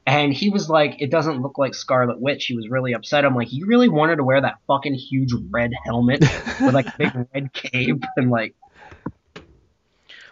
And 0.06 0.32
he 0.32 0.48
was 0.48 0.70
like, 0.70 1.02
it 1.02 1.10
doesn't 1.10 1.42
look 1.42 1.58
like 1.58 1.74
Scarlet 1.74 2.18
Witch. 2.18 2.46
He 2.46 2.56
was 2.56 2.70
really 2.70 2.94
upset. 2.94 3.26
I'm 3.26 3.36
like, 3.36 3.52
you 3.52 3.66
really 3.66 3.90
wanted 3.90 4.16
to 4.16 4.24
wear 4.24 4.40
that 4.40 4.56
fucking 4.66 4.94
huge 4.94 5.34
red 5.50 5.70
helmet 5.84 6.20
with 6.60 6.72
like 6.72 6.86
a 6.86 6.94
big 6.96 7.26
red 7.34 7.52
cape 7.52 8.02
and 8.16 8.30
like 8.30 8.54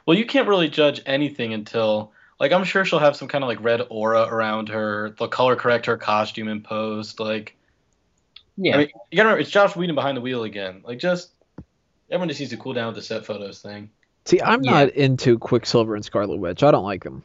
Well, 0.06 0.16
you 0.16 0.24
can't 0.24 0.48
really 0.48 0.68
judge 0.68 1.02
anything 1.04 1.52
until 1.52 2.12
like 2.38 2.52
I'm 2.52 2.64
sure 2.64 2.84
she'll 2.84 3.00
have 3.00 3.16
some 3.16 3.28
kind 3.28 3.42
of 3.42 3.48
like 3.48 3.62
red 3.62 3.82
aura 3.90 4.22
around 4.22 4.68
her. 4.68 5.14
They'll 5.18 5.28
color 5.28 5.56
correct 5.56 5.86
her 5.86 5.96
costume 5.96 6.48
in 6.48 6.62
post. 6.62 7.18
Like 7.18 7.56
yeah. 8.56 8.74
I 8.74 8.78
mean, 8.78 8.88
you 9.10 9.16
gotta 9.16 9.28
remember 9.28 9.40
it's 9.40 9.50
Joss 9.50 9.76
Whedon 9.76 9.94
behind 9.94 10.16
the 10.16 10.20
wheel 10.20 10.44
again. 10.44 10.82
Like 10.84 10.98
just 10.98 11.30
everyone 12.10 12.28
just 12.28 12.40
needs 12.40 12.52
to 12.52 12.56
cool 12.56 12.72
down 12.72 12.86
with 12.86 12.96
the 12.96 13.02
set 13.02 13.26
photos 13.26 13.60
thing. 13.60 13.90
See, 14.26 14.40
I'm 14.42 14.62
Yeah. 14.62 14.70
not 14.72 14.88
into 14.90 15.38
Quicksilver 15.38 15.94
and 15.94 16.04
Scarlet 16.04 16.38
Witch. 16.38 16.62
I 16.62 16.70
don't 16.70 16.84
like 16.84 17.04
them. 17.04 17.22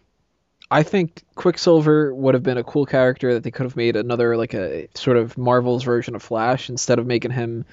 I 0.70 0.84
think 0.84 1.24
Quicksilver 1.36 2.16
would 2.16 2.34
have 2.34 2.43
been 2.43 2.58
a 2.58 2.64
cool 2.64 2.86
character 2.86 3.34
that 3.34 3.43
they 3.43 3.52
could 3.52 3.66
have 3.66 3.76
made 3.76 3.97
another 3.97 4.38
like 4.38 4.54
a 4.54 4.88
sort 4.95 5.18
of 5.18 5.38
Marvel's 5.38 5.84
version 5.84 6.16
of 6.16 6.24
Flash 6.24 6.70
instead 6.70 6.97
of 6.99 7.06
making 7.06 7.32
him 7.32 7.66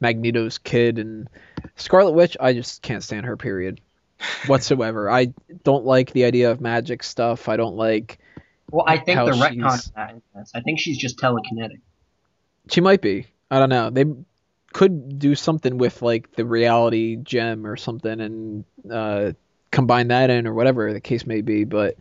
Magneto's 0.00 0.58
kid 0.58 0.98
and 0.98 1.28
Scarlet 1.76 2.12
Witch. 2.12 2.36
I 2.38 2.52
just 2.52 2.82
can't 2.82 3.02
stand 3.02 3.24
her. 3.24 3.36
Period. 3.38 3.80
Whatsoever. 4.46 5.08
I 5.10 5.32
don't 5.62 5.86
like 5.86 6.12
the 6.12 6.24
idea 6.24 6.50
of 6.50 6.60
magic 6.60 7.02
stuff. 7.02 7.48
I 7.48 7.56
don't 7.56 7.76
like. 7.76 8.18
Well, 8.70 8.84
I 8.86 8.98
think 8.98 9.18
the 9.20 9.32
retcon 9.32 9.52
she's- 9.70 9.86
of 9.86 9.94
that 9.94 10.10
in 10.10 10.22
this. 10.34 10.52
I 10.54 10.60
think 10.60 10.78
she's 10.80 10.98
just 10.98 11.18
telekinetic. 11.18 11.80
She 12.68 12.80
might 12.80 13.00
be. 13.00 13.26
I 13.50 13.58
don't 13.58 13.68
know. 13.70 13.90
They 13.90 14.04
could 14.74 15.20
do 15.20 15.34
something 15.36 15.78
with 15.78 16.02
like 16.02 16.32
the 16.32 16.44
reality 16.44 17.16
gem 17.16 17.64
or 17.64 17.76
something 17.76 18.20
and 18.20 18.64
uh, 18.90 19.32
combine 19.70 20.08
that 20.08 20.30
in 20.30 20.46
or 20.48 20.52
whatever 20.52 20.92
the 20.92 21.00
case 21.00 21.26
may 21.26 21.40
be. 21.40 21.64
But 21.64 21.96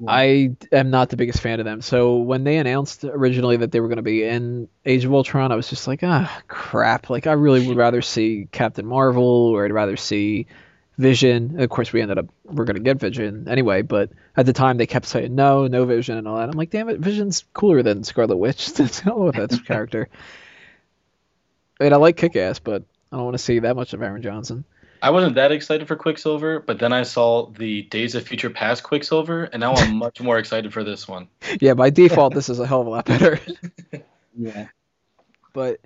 Yeah. 0.00 0.06
I 0.10 0.50
am 0.72 0.90
not 0.90 1.08
the 1.10 1.16
biggest 1.16 1.40
fan 1.40 1.60
of 1.60 1.64
them. 1.64 1.80
So 1.82 2.16
when 2.18 2.44
they 2.44 2.58
announced 2.58 3.04
originally 3.04 3.58
that 3.58 3.72
they 3.72 3.80
were 3.80 3.88
going 3.88 3.96
to 3.96 4.02
be 4.02 4.24
in 4.24 4.68
Age 4.84 5.04
of 5.04 5.14
Ultron, 5.14 5.52
I 5.52 5.56
was 5.56 5.68
just 5.70 5.86
like, 5.86 6.00
ah, 6.02 6.42
crap. 6.48 7.10
Like 7.10 7.26
I 7.28 7.32
really 7.32 7.66
would 7.66 7.76
rather 7.76 8.02
see 8.02 8.48
Captain 8.52 8.86
Marvel 8.86 9.24
or 9.24 9.64
I'd 9.64 9.72
rather 9.72 9.96
see 9.96 10.46
Vision. 10.98 11.50
And 11.52 11.62
of 11.62 11.70
course, 11.70 11.92
we 11.92 12.02
ended 12.02 12.18
up 12.18 12.26
we're 12.44 12.64
going 12.64 12.76
to 12.76 12.82
get 12.82 12.98
Vision 12.98 13.46
anyway. 13.48 13.82
But 13.82 14.10
at 14.36 14.46
the 14.46 14.52
time, 14.52 14.78
they 14.78 14.86
kept 14.86 15.06
saying 15.06 15.34
no, 15.34 15.68
no 15.68 15.84
Vision 15.84 16.18
and 16.18 16.26
all 16.26 16.38
that. 16.38 16.48
I'm 16.48 16.56
like, 16.58 16.70
damn 16.70 16.88
it, 16.88 16.98
Vision's 16.98 17.44
cooler 17.54 17.82
than 17.84 18.02
Scarlet 18.04 18.36
Witch. 18.36 18.72
That's 18.74 18.98
hell 19.00 19.20
with 19.20 19.36
that 19.36 19.64
character. 19.64 20.08
I 21.80 21.84
mean, 21.84 21.92
I 21.92 21.96
like 21.96 22.16
Kick-Ass, 22.16 22.58
but 22.58 22.82
I 23.12 23.16
don't 23.16 23.24
want 23.24 23.34
to 23.34 23.42
see 23.42 23.60
that 23.60 23.76
much 23.76 23.92
of 23.92 24.02
Aaron 24.02 24.22
Johnson. 24.22 24.64
I 25.00 25.10
wasn't 25.10 25.36
that 25.36 25.52
excited 25.52 25.86
for 25.86 25.94
Quicksilver, 25.96 26.60
but 26.60 26.78
then 26.80 26.92
I 26.92 27.04
saw 27.04 27.50
the 27.50 27.82
Days 27.82 28.16
of 28.16 28.26
Future 28.26 28.50
Past 28.50 28.82
Quicksilver, 28.82 29.44
and 29.44 29.60
now 29.60 29.74
I'm 29.74 29.96
much 29.96 30.20
more 30.20 30.38
excited 30.38 30.72
for 30.72 30.82
this 30.82 31.06
one. 31.06 31.28
Yeah, 31.60 31.74
by 31.74 31.90
default, 31.90 32.34
this 32.34 32.48
is 32.48 32.58
a 32.58 32.66
hell 32.66 32.80
of 32.80 32.86
a 32.86 32.90
lot 32.90 33.06
better. 33.06 33.38
Yeah. 34.40 34.68
but 35.52 35.80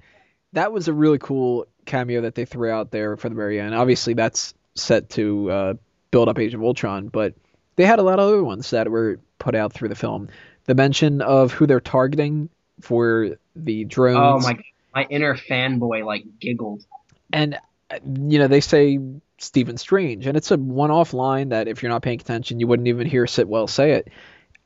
that 0.52 0.72
was 0.72 0.86
a 0.86 0.92
really 0.92 1.18
cool 1.18 1.66
cameo 1.86 2.20
that 2.22 2.34
they 2.34 2.44
threw 2.44 2.70
out 2.70 2.90
there 2.90 3.16
for 3.16 3.30
the 3.30 3.34
very 3.34 3.58
end. 3.58 3.74
Obviously, 3.74 4.12
that's 4.12 4.52
set 4.74 5.08
to 5.10 5.50
uh, 5.50 5.74
build 6.10 6.28
up 6.28 6.38
Age 6.38 6.52
of 6.52 6.62
Ultron, 6.62 7.08
but 7.08 7.34
they 7.76 7.86
had 7.86 7.98
a 7.98 8.02
lot 8.02 8.18
of 8.18 8.26
other 8.28 8.44
ones 8.44 8.68
that 8.70 8.90
were 8.90 9.18
put 9.38 9.54
out 9.54 9.72
through 9.72 9.88
the 9.88 9.94
film. 9.94 10.28
The 10.66 10.74
mention 10.74 11.22
of 11.22 11.52
who 11.52 11.66
they're 11.66 11.80
targeting 11.80 12.50
for 12.82 13.38
the 13.56 13.84
drones. 13.84 14.18
Oh 14.18 14.40
drones, 14.40 14.44
my 14.44 14.62
my 14.94 15.06
inner 15.10 15.36
fanboy 15.36 16.04
like 16.04 16.24
giggled. 16.40 16.84
and 17.32 17.58
you 18.04 18.38
know 18.38 18.48
they 18.48 18.60
say 18.60 18.98
Stephen 19.38 19.76
Strange, 19.76 20.26
and 20.26 20.36
it's 20.36 20.50
a 20.50 20.56
one-off 20.56 21.12
line 21.12 21.50
that 21.50 21.68
if 21.68 21.82
you're 21.82 21.90
not 21.90 22.02
paying 22.02 22.20
attention, 22.20 22.60
you 22.60 22.66
wouldn't 22.66 22.88
even 22.88 23.06
hear 23.06 23.26
Sitwell 23.26 23.68
say 23.68 23.92
it. 23.92 24.08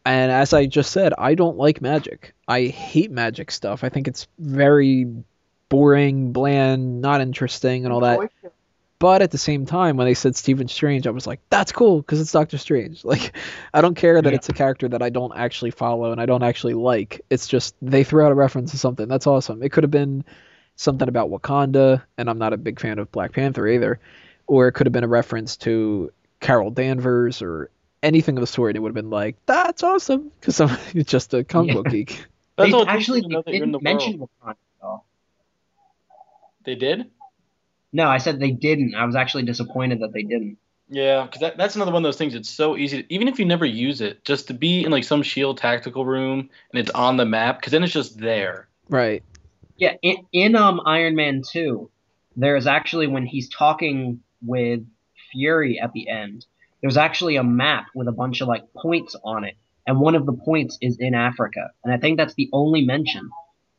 And 0.04 0.30
as 0.30 0.52
I 0.52 0.66
just 0.66 0.92
said, 0.92 1.14
I 1.18 1.34
don't 1.34 1.56
like 1.56 1.80
magic. 1.80 2.34
I 2.46 2.66
hate 2.66 3.10
magic 3.10 3.50
stuff. 3.50 3.82
I 3.82 3.88
think 3.88 4.06
it's 4.06 4.28
very 4.38 5.06
boring, 5.68 6.32
bland, 6.32 7.00
not 7.00 7.20
interesting, 7.20 7.84
and 7.84 7.92
all 7.92 8.00
that. 8.00 8.30
But 8.98 9.20
at 9.20 9.30
the 9.30 9.38
same 9.38 9.66
time, 9.66 9.96
when 9.98 10.06
they 10.06 10.14
said 10.14 10.36
Stephen 10.36 10.68
Strange, 10.68 11.06
I 11.06 11.10
was 11.10 11.26
like, 11.26 11.40
that's 11.50 11.70
cool 11.70 11.98
because 12.00 12.20
it's 12.20 12.32
Doctor 12.32 12.56
Strange. 12.58 13.04
Like, 13.04 13.36
I 13.74 13.80
don't 13.82 13.94
care 13.94 14.20
that 14.22 14.30
Yeah. 14.30 14.36
it's 14.36 14.48
a 14.48 14.54
character 14.54 14.88
that 14.88 15.02
I 15.02 15.10
don't 15.10 15.36
actually 15.36 15.70
follow 15.70 16.12
and 16.12 16.20
I 16.20 16.24
don't 16.26 16.42
actually 16.42 16.74
like. 16.74 17.20
It's 17.28 17.46
just 17.46 17.74
they 17.82 18.04
threw 18.04 18.24
out 18.24 18.32
a 18.32 18.34
reference 18.34 18.70
to 18.70 18.78
something. 18.78 19.06
That's 19.06 19.26
awesome. 19.26 19.62
It 19.62 19.70
could 19.70 19.84
have 19.84 19.90
been 19.90 20.24
something 20.76 21.08
about 21.08 21.30
Wakanda, 21.30 22.02
and 22.16 22.30
I'm 22.30 22.38
not 22.38 22.52
a 22.52 22.56
big 22.56 22.80
fan 22.80 22.98
of 22.98 23.12
Black 23.12 23.32
Panther 23.32 23.66
either. 23.68 24.00
Or 24.46 24.68
it 24.68 24.72
could 24.72 24.86
have 24.86 24.92
been 24.92 25.04
a 25.04 25.08
reference 25.08 25.56
to 25.58 26.10
Carol 26.40 26.70
Danvers 26.70 27.42
or 27.42 27.68
anything 28.02 28.36
of 28.36 28.40
the 28.40 28.46
sort. 28.46 28.70
And 28.70 28.76
it 28.76 28.80
would 28.80 28.90
have 28.90 28.94
been 28.94 29.10
like, 29.10 29.36
that's 29.46 29.82
awesome 29.82 30.30
because 30.40 30.60
I'm 30.60 30.76
just 31.04 31.34
a 31.34 31.44
comic 31.44 31.74
book 31.74 31.88
geek. 31.90 32.24
That's 32.56 32.70
They 32.70 32.76
all 32.76 32.88
actually 32.88 33.20
they 33.22 33.28
that 33.28 33.42
you're 33.48 33.66
the 33.66 33.66
didn't 33.66 33.82
mention 33.82 34.18
world. 34.18 34.30
Wakanda 34.42 34.50
at 34.50 34.56
all. 34.86 35.06
They 36.64 36.74
did? 36.76 37.10
No, 37.92 38.08
I 38.08 38.18
said 38.18 38.40
they 38.40 38.50
didn't. 38.50 38.94
I 38.94 39.04
was 39.04 39.16
actually 39.16 39.44
disappointed 39.44 40.00
that 40.00 40.12
they 40.12 40.22
didn't. 40.22 40.58
Yeah, 40.88 41.24
because 41.24 41.40
that, 41.40 41.56
that's 41.56 41.74
another 41.74 41.92
one 41.92 42.04
of 42.04 42.08
those 42.08 42.16
things. 42.16 42.34
It's 42.34 42.48
so 42.48 42.76
easy, 42.76 43.02
to, 43.02 43.14
even 43.14 43.26
if 43.26 43.38
you 43.38 43.44
never 43.44 43.64
use 43.64 44.00
it, 44.00 44.24
just 44.24 44.48
to 44.48 44.54
be 44.54 44.84
in 44.84 44.92
like 44.92 45.04
some 45.04 45.22
shield 45.22 45.58
tactical 45.58 46.04
room 46.06 46.48
and 46.70 46.80
it's 46.80 46.90
on 46.90 47.16
the 47.16 47.24
map, 47.24 47.58
because 47.58 47.72
then 47.72 47.82
it's 47.82 47.92
just 47.92 48.18
there. 48.18 48.68
Right. 48.88 49.24
Yeah, 49.76 49.94
in, 50.02 50.26
in 50.32 50.56
um 50.56 50.80
Iron 50.86 51.16
Man 51.16 51.42
2, 51.48 51.90
there's 52.36 52.66
actually 52.66 53.08
when 53.08 53.26
he's 53.26 53.48
talking 53.48 54.20
with 54.42 54.86
Fury 55.32 55.80
at 55.80 55.92
the 55.92 56.08
end, 56.08 56.46
there's 56.80 56.96
actually 56.96 57.36
a 57.36 57.44
map 57.44 57.86
with 57.94 58.06
a 58.06 58.12
bunch 58.12 58.40
of 58.40 58.48
like 58.48 58.62
points 58.74 59.16
on 59.24 59.44
it, 59.44 59.56
and 59.86 59.98
one 59.98 60.14
of 60.14 60.24
the 60.24 60.32
points 60.32 60.78
is 60.80 60.98
in 60.98 61.14
Africa, 61.14 61.70
and 61.82 61.92
I 61.92 61.98
think 61.98 62.16
that's 62.16 62.34
the 62.34 62.48
only 62.52 62.82
mention. 62.82 63.28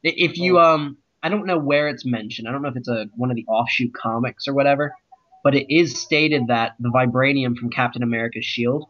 If 0.04 0.38
you 0.38 0.60
um, 0.60 0.98
I 1.22 1.30
don't 1.30 1.46
know 1.46 1.58
where 1.58 1.88
it's 1.88 2.06
mentioned. 2.06 2.48
I 2.48 2.52
don't 2.52 2.62
know 2.62 2.70
if 2.70 2.76
it's 2.76 2.88
a 2.88 3.08
one 3.16 3.32
of 3.32 3.36
the 3.36 3.46
offshoot 3.46 3.94
comics 3.94 4.48
or 4.48 4.54
whatever, 4.54 4.94
but 5.44 5.56
it 5.56 5.74
is 5.74 6.00
stated 6.00 6.48
that 6.48 6.76
the 6.80 6.90
vibranium 6.90 7.58
from 7.58 7.70
Captain 7.70 8.04
America's 8.04 8.46
shield 8.46 8.88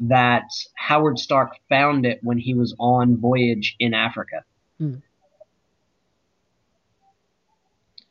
that 0.00 0.44
Howard 0.74 1.18
Stark 1.18 1.52
found 1.68 2.06
it 2.06 2.20
when 2.22 2.38
he 2.38 2.54
was 2.54 2.74
on 2.78 3.18
voyage 3.18 3.76
in 3.78 3.94
Africa. 3.94 4.44
Hmm. 4.78 4.96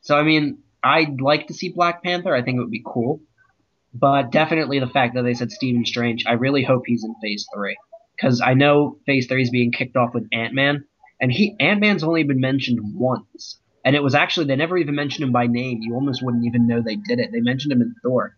So 0.02 0.16
I 0.16 0.22
mean, 0.22 0.58
I'd 0.82 1.20
like 1.20 1.48
to 1.48 1.54
see 1.54 1.68
Black 1.68 2.02
Panther. 2.02 2.34
I 2.34 2.42
think 2.42 2.56
it 2.56 2.60
would 2.60 2.70
be 2.70 2.82
cool, 2.84 3.20
but 3.92 4.30
definitely 4.30 4.78
the 4.78 4.86
fact 4.86 5.14
that 5.14 5.22
they 5.22 5.34
said 5.34 5.50
Stephen 5.50 5.84
Strange. 5.84 6.24
I 6.26 6.32
really 6.32 6.62
hope 6.62 6.84
he's 6.86 7.04
in 7.04 7.14
Phase 7.20 7.46
Three 7.54 7.76
because 8.16 8.40
I 8.40 8.54
know 8.54 8.98
Phase 9.06 9.26
Three 9.26 9.42
is 9.42 9.50
being 9.50 9.72
kicked 9.72 9.96
off 9.96 10.14
with 10.14 10.28
Ant 10.32 10.54
Man, 10.54 10.84
and 11.20 11.30
he 11.30 11.56
Ant 11.60 11.80
Man's 11.80 12.02
only 12.02 12.22
been 12.22 12.40
mentioned 12.40 12.80
once, 12.94 13.58
and 13.84 13.94
it 13.94 14.02
was 14.02 14.14
actually 14.14 14.46
they 14.46 14.56
never 14.56 14.76
even 14.78 14.94
mentioned 14.94 15.24
him 15.24 15.32
by 15.32 15.46
name. 15.46 15.80
You 15.82 15.94
almost 15.94 16.22
wouldn't 16.22 16.46
even 16.46 16.66
know 16.66 16.82
they 16.82 16.96
did 16.96 17.18
it. 17.18 17.30
They 17.32 17.40
mentioned 17.40 17.72
him 17.72 17.82
in 17.82 17.94
Thor. 18.02 18.36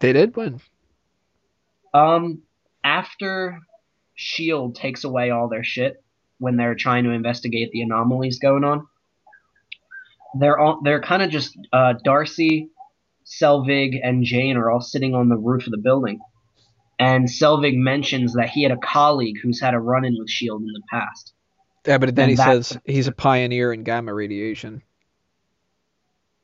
They 0.00 0.12
did 0.12 0.36
when? 0.36 0.60
Um, 1.92 2.42
after 2.82 3.60
Shield 4.14 4.76
takes 4.76 5.04
away 5.04 5.30
all 5.30 5.48
their 5.48 5.64
shit 5.64 6.02
when 6.38 6.56
they're 6.56 6.74
trying 6.74 7.04
to 7.04 7.10
investigate 7.10 7.70
the 7.72 7.82
anomalies 7.82 8.38
going 8.38 8.64
on, 8.64 8.86
they're 10.38 10.58
all 10.58 10.80
they're 10.82 11.00
kind 11.00 11.22
of 11.22 11.30
just 11.30 11.56
uh, 11.72 11.94
Darcy, 12.04 12.70
Selvig, 13.24 13.98
and 14.02 14.24
Jane 14.24 14.56
are 14.56 14.70
all 14.70 14.80
sitting 14.80 15.14
on 15.14 15.28
the 15.28 15.36
roof 15.36 15.66
of 15.66 15.70
the 15.70 15.78
building, 15.78 16.20
and 16.98 17.26
Selvig 17.26 17.76
mentions 17.76 18.34
that 18.34 18.48
he 18.50 18.62
had 18.62 18.72
a 18.72 18.76
colleague 18.76 19.36
who's 19.42 19.60
had 19.60 19.74
a 19.74 19.78
run-in 19.78 20.16
with 20.18 20.30
Shield 20.30 20.62
in 20.62 20.68
the 20.68 20.82
past. 20.90 21.32
Yeah, 21.86 21.98
but 21.98 22.14
then 22.14 22.24
And 22.24 22.30
he 22.30 22.36
says 22.36 22.78
he's 22.84 23.08
a 23.08 23.12
pioneer 23.12 23.72
in 23.72 23.82
gamma 23.82 24.14
radiation. 24.14 24.82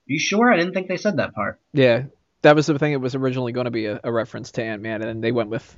You 0.07 0.19
sure? 0.19 0.53
I 0.53 0.57
didn't 0.57 0.75
think 0.75 0.89
they 0.89 0.97
said 0.97 1.17
that 1.19 1.35
part. 1.35 1.61
Yeah, 1.73 2.05
that 2.43 2.57
was 2.57 2.67
the 2.67 2.79
thing. 2.79 2.93
It 2.93 3.01
was 3.01 3.15
originally 3.15 3.53
going 3.53 3.67
to 3.67 3.71
be 3.71 3.87
a, 3.87 4.01
a 4.05 4.13
reference 4.13 4.51
to 4.53 4.63
Ant 4.63 4.83
Man, 4.83 5.01
and 5.03 5.09
then 5.09 5.21
they 5.21 5.33
went 5.33 5.51
with 5.51 5.77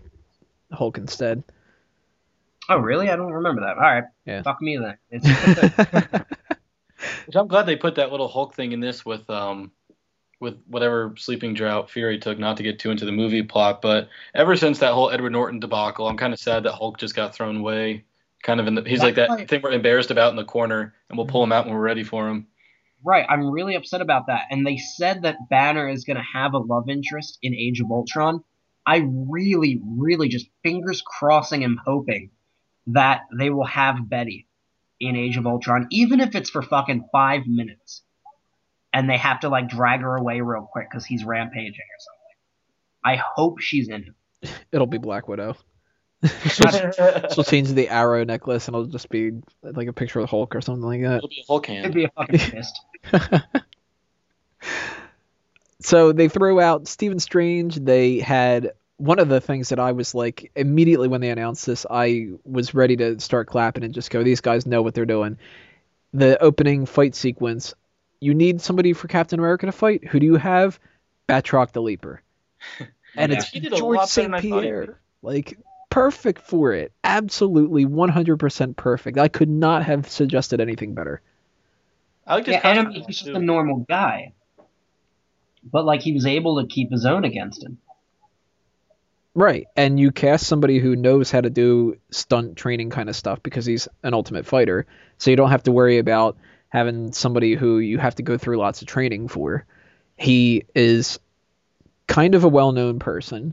Hulk 0.72 0.98
instead. 0.98 1.44
Oh, 2.68 2.78
really? 2.78 3.10
I 3.10 3.16
don't 3.16 3.32
remember 3.32 3.60
that. 3.62 3.76
All 3.76 3.82
right, 3.82 4.04
Yeah. 4.24 4.42
fuck 4.42 4.62
me 4.62 4.78
then. 4.78 5.20
Which 7.26 7.36
I'm 7.36 7.48
glad 7.48 7.66
they 7.66 7.76
put 7.76 7.96
that 7.96 8.10
little 8.10 8.28
Hulk 8.28 8.54
thing 8.54 8.72
in 8.72 8.80
this 8.80 9.04
with 9.04 9.28
um 9.28 9.72
with 10.42 10.56
whatever 10.66 11.14
sleeping 11.16 11.54
drought 11.54 11.88
Fury 11.88 12.18
took, 12.18 12.36
not 12.36 12.56
to 12.56 12.64
get 12.64 12.80
too 12.80 12.90
into 12.90 13.04
the 13.04 13.12
movie 13.12 13.44
plot, 13.44 13.80
but 13.80 14.08
ever 14.34 14.56
since 14.56 14.80
that 14.80 14.92
whole 14.92 15.08
Edward 15.08 15.30
Norton 15.30 15.60
debacle, 15.60 16.08
I'm 16.08 16.16
kind 16.16 16.32
of 16.32 16.40
sad 16.40 16.64
that 16.64 16.72
Hulk 16.72 16.98
just 16.98 17.14
got 17.14 17.32
thrown 17.32 17.58
away. 17.58 18.04
Kind 18.42 18.58
of 18.58 18.66
in 18.66 18.74
the 18.74 18.82
he's 18.82 19.04
like 19.04 19.14
that 19.14 19.48
thing 19.48 19.62
we're 19.62 19.70
embarrassed 19.70 20.10
about 20.10 20.30
in 20.30 20.36
the 20.36 20.44
corner, 20.44 20.94
and 21.08 21.16
we'll 21.16 21.28
pull 21.28 21.44
him 21.44 21.50
mm-hmm. 21.50 21.52
out 21.52 21.66
when 21.66 21.74
we're 21.74 21.80
ready 21.80 22.02
for 22.02 22.28
him. 22.28 22.48
Right, 23.04 23.24
I'm 23.28 23.50
really 23.50 23.76
upset 23.76 24.00
about 24.00 24.26
that. 24.26 24.42
And 24.50 24.66
they 24.66 24.78
said 24.78 25.22
that 25.22 25.48
Banner 25.48 25.88
is 25.88 26.04
going 26.04 26.16
to 26.16 26.24
have 26.34 26.54
a 26.54 26.58
love 26.58 26.88
interest 26.88 27.38
in 27.40 27.54
Age 27.54 27.80
of 27.80 27.90
Ultron. 27.90 28.42
I 28.84 29.04
really, 29.06 29.80
really 29.84 30.28
just 30.28 30.46
fingers 30.64 31.02
crossing 31.06 31.62
and 31.62 31.78
hoping 31.84 32.30
that 32.88 33.22
they 33.38 33.50
will 33.50 33.66
have 33.66 34.08
Betty 34.08 34.48
in 34.98 35.14
Age 35.14 35.36
of 35.36 35.46
Ultron, 35.46 35.86
even 35.90 36.20
if 36.20 36.34
it's 36.34 36.50
for 36.50 36.62
fucking 36.62 37.08
five 37.12 37.46
minutes. 37.46 38.02
And 38.92 39.08
they 39.08 39.16
have 39.16 39.40
to 39.40 39.48
like 39.48 39.68
drag 39.68 40.00
her 40.00 40.16
away 40.16 40.40
real 40.40 40.68
quick 40.70 40.88
because 40.90 41.04
he's 41.04 41.24
rampaging 41.24 41.70
or 41.70 41.98
something. 41.98 42.22
I 43.04 43.16
hope 43.16 43.60
she's 43.60 43.88
in 43.88 44.14
it. 44.42 44.50
It'll 44.70 44.86
be 44.86 44.98
Black 44.98 45.28
Widow. 45.28 45.56
she'll, 46.48 46.92
she'll 47.32 47.44
change 47.44 47.70
the 47.70 47.88
arrow 47.88 48.24
necklace, 48.24 48.68
and 48.68 48.76
it'll 48.76 48.86
just 48.86 49.08
be 49.08 49.32
like 49.62 49.88
a 49.88 49.92
picture 49.92 50.20
of 50.20 50.28
Hulk 50.30 50.54
or 50.54 50.60
something 50.60 50.82
like 50.82 51.02
that. 51.02 51.16
It'll 51.16 51.28
be 51.28 51.40
a 51.40 51.44
Hulk 51.48 51.68
It'd 51.68 51.94
be 51.94 52.04
a 52.04 52.10
fucking 52.10 52.38
fist. 52.38 52.80
So 55.84 56.12
they 56.12 56.28
threw 56.28 56.60
out 56.60 56.86
Stephen 56.86 57.18
Strange. 57.18 57.76
They 57.76 58.20
had 58.20 58.72
one 58.98 59.18
of 59.18 59.28
the 59.28 59.40
things 59.40 59.70
that 59.70 59.80
I 59.80 59.92
was 59.92 60.14
like 60.14 60.52
immediately 60.54 61.08
when 61.08 61.20
they 61.20 61.30
announced 61.30 61.66
this, 61.66 61.84
I 61.90 62.28
was 62.44 62.72
ready 62.72 62.96
to 62.98 63.18
start 63.18 63.48
clapping 63.48 63.82
and 63.84 63.92
just 63.92 64.10
go, 64.10 64.22
"These 64.22 64.40
guys 64.40 64.66
know 64.66 64.82
what 64.82 64.94
they're 64.94 65.04
doing." 65.04 65.38
The 66.14 66.40
opening 66.42 66.86
fight 66.86 67.14
sequence. 67.14 67.74
You 68.22 68.34
need 68.34 68.60
somebody 68.60 68.92
for 68.92 69.08
Captain 69.08 69.40
America 69.40 69.66
to 69.66 69.72
fight. 69.72 70.04
Who 70.06 70.20
do 70.20 70.26
you 70.26 70.36
have? 70.36 70.78
Batroc 71.28 71.72
the 71.72 71.82
Leaper. 71.82 72.22
And 73.14 73.30
Yeah. 73.30 73.38
it's 73.38 73.48
He 73.50 73.60
did 73.60 73.74
a 73.74 73.76
George 73.76 74.00
St. 74.08 74.26
than 74.28 74.34
I 74.34 74.40
thought 74.40 74.62
he 74.62 74.68
Pierre. 74.68 75.00
Like 75.20 75.58
perfect 75.90 76.40
for 76.40 76.72
it. 76.72 76.92
Absolutely 77.04 77.84
100% 77.84 78.76
perfect. 78.76 79.18
I 79.18 79.28
could 79.28 79.50
not 79.50 79.82
have 79.84 80.08
suggested 80.08 80.60
anything 80.62 80.94
better. 80.94 81.20
I 82.26 82.36
like 82.36 82.46
his 82.46 82.54
Yeah, 82.54 82.60
and 82.64 82.78
I 82.78 82.82
costume 82.84 82.92
mean, 82.94 83.04
he's 83.06 83.16
just 83.18 83.30
too. 83.30 83.36
a 83.36 83.38
normal 83.40 83.80
guy. 83.86 84.32
But 85.70 85.84
like 85.84 86.00
he 86.00 86.12
was 86.12 86.24
able 86.24 86.62
to 86.62 86.66
keep 86.66 86.90
his 86.90 87.04
own 87.04 87.24
against 87.24 87.62
him. 87.62 87.78
Right, 89.34 89.66
and 89.76 89.98
you 89.98 90.12
cast 90.12 90.46
somebody 90.46 90.78
who 90.78 90.94
knows 90.94 91.30
how 91.30 91.40
to 91.40 91.50
do 91.50 91.96
stunt 92.10 92.56
training 92.56 92.90
kind 92.90 93.08
of 93.08 93.16
stuff 93.16 93.42
because 93.42 93.66
he's 93.66 93.88
an 94.02 94.14
ultimate 94.14 94.46
fighter, 94.46 94.86
so 95.18 95.30
you 95.30 95.36
don't 95.36 95.50
have 95.50 95.62
to 95.64 95.72
worry 95.72 95.98
about 95.98 96.36
having 96.72 97.12
somebody 97.12 97.54
who 97.54 97.80
you 97.80 97.98
have 97.98 98.14
to 98.14 98.22
go 98.22 98.38
through 98.38 98.56
lots 98.56 98.80
of 98.80 98.88
training 98.88 99.28
for. 99.28 99.66
He 100.16 100.64
is 100.74 101.20
kind 102.06 102.34
of 102.34 102.44
a 102.44 102.48
well-known 102.48 102.98
person, 102.98 103.52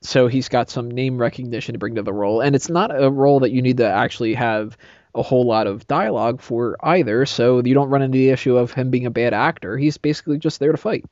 so 0.00 0.26
he's 0.26 0.48
got 0.48 0.68
some 0.68 0.90
name 0.90 1.16
recognition 1.16 1.74
to 1.74 1.78
bring 1.78 1.94
to 1.94 2.02
the 2.02 2.12
role, 2.12 2.40
and 2.40 2.56
it's 2.56 2.68
not 2.68 2.90
a 2.90 3.08
role 3.08 3.40
that 3.40 3.52
you 3.52 3.62
need 3.62 3.76
to 3.76 3.86
actually 3.86 4.34
have 4.34 4.76
a 5.14 5.22
whole 5.22 5.46
lot 5.46 5.68
of 5.68 5.86
dialogue 5.86 6.40
for 6.40 6.76
either, 6.82 7.24
so 7.24 7.62
you 7.64 7.72
don't 7.72 7.88
run 7.88 8.02
into 8.02 8.18
the 8.18 8.30
issue 8.30 8.56
of 8.56 8.72
him 8.72 8.90
being 8.90 9.06
a 9.06 9.12
bad 9.12 9.32
actor. 9.32 9.78
He's 9.78 9.96
basically 9.96 10.38
just 10.38 10.58
there 10.58 10.72
to 10.72 10.78
fight. 10.78 11.04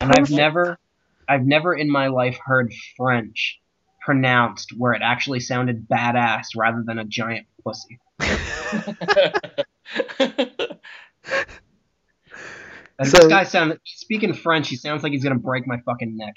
And 0.00 0.12
I've 0.12 0.30
never 0.30 0.78
I've 1.28 1.44
never 1.44 1.74
in 1.74 1.90
my 1.90 2.06
life 2.06 2.38
heard 2.44 2.72
French 2.96 3.60
pronounced 4.02 4.70
where 4.78 4.92
it 4.92 5.02
actually 5.02 5.40
sounded 5.40 5.88
badass 5.88 6.48
rather 6.54 6.84
than 6.86 7.00
a 7.00 7.04
giant 7.04 7.48
pussy. 7.64 7.98
And 12.98 13.08
So- 13.08 13.18
this 13.18 13.26
guy 13.26 13.42
sound 13.44 13.78
speaking 13.84 14.34
French, 14.34 14.68
he 14.68 14.76
sounds 14.76 15.02
like 15.02 15.12
he's 15.12 15.24
gonna 15.24 15.34
break 15.34 15.66
my 15.66 15.78
fucking 15.84 16.16
neck. 16.16 16.34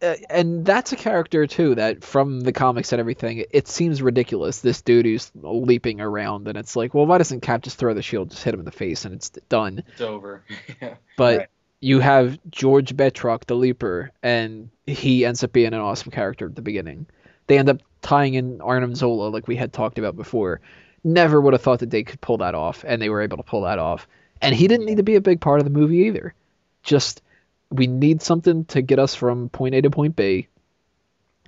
uh, 0.00 0.14
and 0.30 0.64
that's 0.64 0.92
a 0.92 0.96
character 0.96 1.46
too 1.46 1.74
that 1.74 2.04
from 2.04 2.40
the 2.40 2.52
comics 2.52 2.92
and 2.92 2.98
everything 3.00 3.44
it 3.52 3.68
seems 3.68 4.00
ridiculous 4.02 4.60
this 4.60 4.80
dude 4.82 5.06
who's 5.06 5.30
leaping 5.34 6.00
around 6.00 6.48
and 6.48 6.56
it's 6.58 6.74
like 6.76 6.92
well 6.92 7.06
why 7.06 7.18
doesn't 7.18 7.40
cap 7.40 7.62
just 7.62 7.78
throw 7.78 7.94
the 7.94 8.02
shield 8.02 8.28
just 8.30 8.42
hit 8.42 8.52
him 8.52 8.58
in 8.60 8.64
the 8.64 8.72
face 8.72 9.04
and 9.04 9.14
it's 9.14 9.30
done 9.48 9.82
it's 9.86 10.00
over. 10.00 10.42
yeah. 10.82 10.94
but 11.16 11.38
Right. 11.38 11.48
you 11.80 12.00
have 12.00 12.36
george 12.50 12.96
Batroc 12.96 13.44
the 13.46 13.54
leaper 13.54 14.10
and 14.24 14.70
he 14.86 15.24
ends 15.24 15.44
up 15.44 15.52
being 15.52 15.72
an 15.72 15.80
awesome 15.80 16.10
character 16.10 16.46
at 16.46 16.56
the 16.56 16.62
beginning 16.62 17.06
they 17.46 17.56
end 17.58 17.68
up 17.68 17.78
tying 18.02 18.34
in 18.34 18.60
arnim 18.60 18.96
zola 18.96 19.28
like 19.28 19.46
we 19.46 19.54
had 19.56 19.72
talked 19.72 19.98
about 19.98 20.16
before 20.16 20.60
never 21.04 21.40
would 21.40 21.52
have 21.52 21.62
thought 21.62 21.80
that 21.80 21.90
they 21.90 22.02
could 22.02 22.20
pull 22.20 22.38
that 22.38 22.54
off 22.54 22.84
and 22.86 23.00
they 23.00 23.08
were 23.08 23.22
able 23.22 23.36
to 23.36 23.42
pull 23.42 23.62
that 23.62 23.78
off 23.78 24.06
and 24.40 24.54
he 24.54 24.68
didn't 24.68 24.86
need 24.86 24.98
to 24.98 25.02
be 25.02 25.16
a 25.16 25.20
big 25.20 25.40
part 25.40 25.60
of 25.60 25.64
the 25.64 25.70
movie 25.70 25.98
either 25.98 26.34
just 26.82 27.22
we 27.70 27.86
need 27.86 28.22
something 28.22 28.64
to 28.66 28.82
get 28.82 28.98
us 28.98 29.14
from 29.14 29.48
point 29.48 29.74
A 29.74 29.82
to 29.82 29.90
point 29.90 30.14
B. 30.14 30.48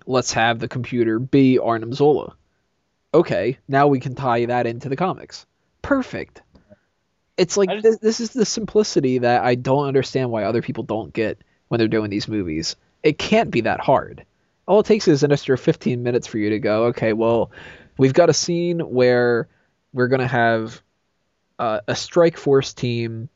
Let's 0.07 0.33
have 0.33 0.59
the 0.59 0.69
computer 0.69 1.19
be 1.19 1.59
Arnim 1.59 1.93
Zola. 1.93 2.35
Okay, 3.13 3.59
now 3.69 3.87
we 3.87 4.01
can 4.01 4.15
tie 4.15 4.47
that 4.47 4.67
into 4.67 4.89
the 4.89 4.97
comics. 4.97 5.47
Perfect. 5.83 6.43
It's 7.37 7.57
like 7.57 7.69
just- 7.69 7.83
this, 7.83 7.99
this 7.99 8.21
is 8.21 8.31
the 8.31 8.47
simplicity 8.47 9.19
that 9.19 9.45
I 9.45 9.55
don't 9.55 9.87
understand 9.87 10.31
why 10.31 10.45
other 10.45 10.63
people 10.63 10.85
don't 10.85 11.13
get 11.13 11.39
when 11.69 11.79
they're 11.79 11.89
doing 11.89 12.11
these 12.11 12.29
movies. 12.29 12.77
It 13.03 13.19
can't 13.19 13.51
be 13.51 13.63
that 13.63 13.81
hard. 13.81 14.25
All 14.67 14.81
it 14.81 14.87
takes 14.87 15.09
is 15.09 15.23
an 15.23 15.33
extra 15.33 15.59
15 15.59 16.03
minutes 16.03 16.27
for 16.27 16.39
you 16.39 16.51
to 16.51 16.59
go, 16.59 16.85
okay, 16.85 17.13
well, 17.13 17.51
we've 17.99 18.15
got 18.15 18.31
a 18.31 18.35
scene 18.35 18.81
where 18.81 19.49
we're 19.93 20.09
going 20.09 20.21
to 20.21 20.27
have 20.27 20.83
uh, 21.59 21.81
a 21.87 21.95
strike 21.95 22.37
force 22.37 22.75
team 22.75 23.29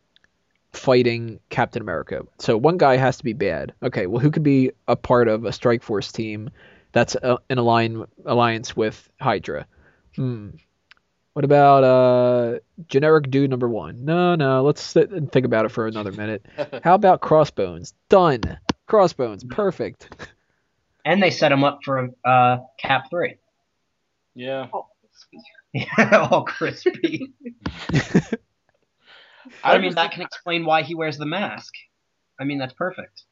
fighting 0.73 1.41
Captain 1.51 1.83
America. 1.83 2.23
So 2.39 2.57
one 2.57 2.77
guy 2.77 2.97
has 2.97 3.17
to 3.19 3.25
be 3.25 3.33
bad. 3.33 3.73
Okay, 3.83 4.07
well, 4.07 4.21
who 4.21 4.31
could 4.31 4.43
be 4.43 4.73
a 4.87 4.97
part 4.97 5.29
of 5.29 5.45
a 5.45 5.53
strike 5.53 5.83
force 5.83 6.13
team 6.13 6.51
that's 6.93 7.17
uh, 7.17 7.37
in 7.49 7.59
align 7.59 8.05
alliance 8.25 8.77
with 8.77 9.09
Hydra? 9.21 9.67
Hmm. 10.17 10.51
What 11.35 11.45
about 11.45 11.85
uh 11.85 12.59
generic 12.89 13.31
dude 13.31 13.51
number 13.51 13.69
one? 13.69 14.05
No, 14.05 14.35
no. 14.35 14.63
Let's 14.63 14.83
sit 14.83 15.11
and 15.11 15.31
think 15.31 15.47
about 15.47 15.67
it 15.67 15.69
for 15.69 15.87
another 15.87 16.11
minute. 16.11 16.45
How 16.83 16.95
about 16.95 17.21
Crossbones? 17.21 17.95
Done. 18.09 18.59
Crossbones, 18.87 19.45
perfect. 19.45 20.09
And 21.05 21.23
they 21.23 21.31
set 21.31 21.53
him 21.53 21.63
up 21.63 21.81
for 21.85 22.09
uh, 22.25 22.59
Cap 22.79 23.09
three. 23.09 23.37
Yeah. 24.39 24.69
All 26.31 26.45
crispy. 26.47 27.33
I 29.65 29.79
mean, 29.79 29.95
that 29.95 30.13
can 30.13 30.23
explain 30.23 30.65
why 30.65 30.83
he 30.83 30.95
wears 30.95 31.19
the 31.19 31.27
mask. 31.27 31.75
I 32.39 32.45
mean, 32.45 32.59
that's 32.59 32.75
perfect. 32.75 33.25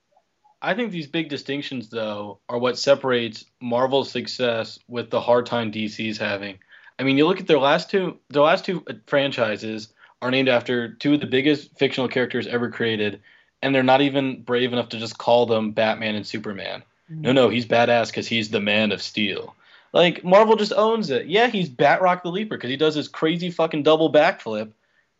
I 0.60 0.74
think 0.74 0.90
these 0.90 1.06
big 1.06 1.28
distinctions, 1.28 1.90
though, 1.90 2.40
are 2.48 2.58
what 2.58 2.76
separates 2.76 3.44
Marvel's 3.60 4.10
success 4.10 4.80
with 4.88 5.10
the 5.10 5.20
hard 5.20 5.46
time 5.46 5.70
DC's 5.70 6.18
having. 6.18 6.58
I 6.98 7.04
mean, 7.04 7.16
you 7.18 7.26
look 7.26 7.40
at 7.40 7.46
their 7.46 7.60
last 7.60 7.88
two, 7.88 8.18
their 8.30 8.42
last 8.42 8.64
two 8.64 8.84
franchises 9.06 9.92
are 10.22 10.30
named 10.32 10.48
after 10.48 10.94
two 10.94 11.14
of 11.14 11.20
the 11.20 11.26
biggest 11.26 11.78
fictional 11.78 12.08
characters 12.08 12.48
ever 12.48 12.68
created, 12.70 13.20
and 13.62 13.72
they're 13.72 13.84
not 13.84 14.00
even 14.00 14.42
brave 14.42 14.72
enough 14.72 14.88
to 14.88 14.98
just 14.98 15.18
call 15.18 15.46
them 15.46 15.70
Batman 15.70 16.16
and 16.16 16.26
Superman. 16.26 16.82
No, 17.08 17.30
no, 17.30 17.48
he's 17.48 17.66
badass 17.66 18.08
because 18.08 18.26
he's 18.26 18.50
the 18.50 18.60
Man 18.60 18.90
of 18.90 19.00
Steel. 19.00 19.54
Like 19.96 20.22
Marvel 20.22 20.56
just 20.56 20.74
owns 20.74 21.08
it. 21.08 21.24
Yeah, 21.24 21.46
he's 21.46 21.70
Batroc 21.70 22.22
the 22.22 22.28
Leaper 22.28 22.54
because 22.56 22.68
he 22.68 22.76
does 22.76 22.94
his 22.94 23.08
crazy 23.08 23.50
fucking 23.50 23.82
double 23.82 24.12
backflip 24.12 24.72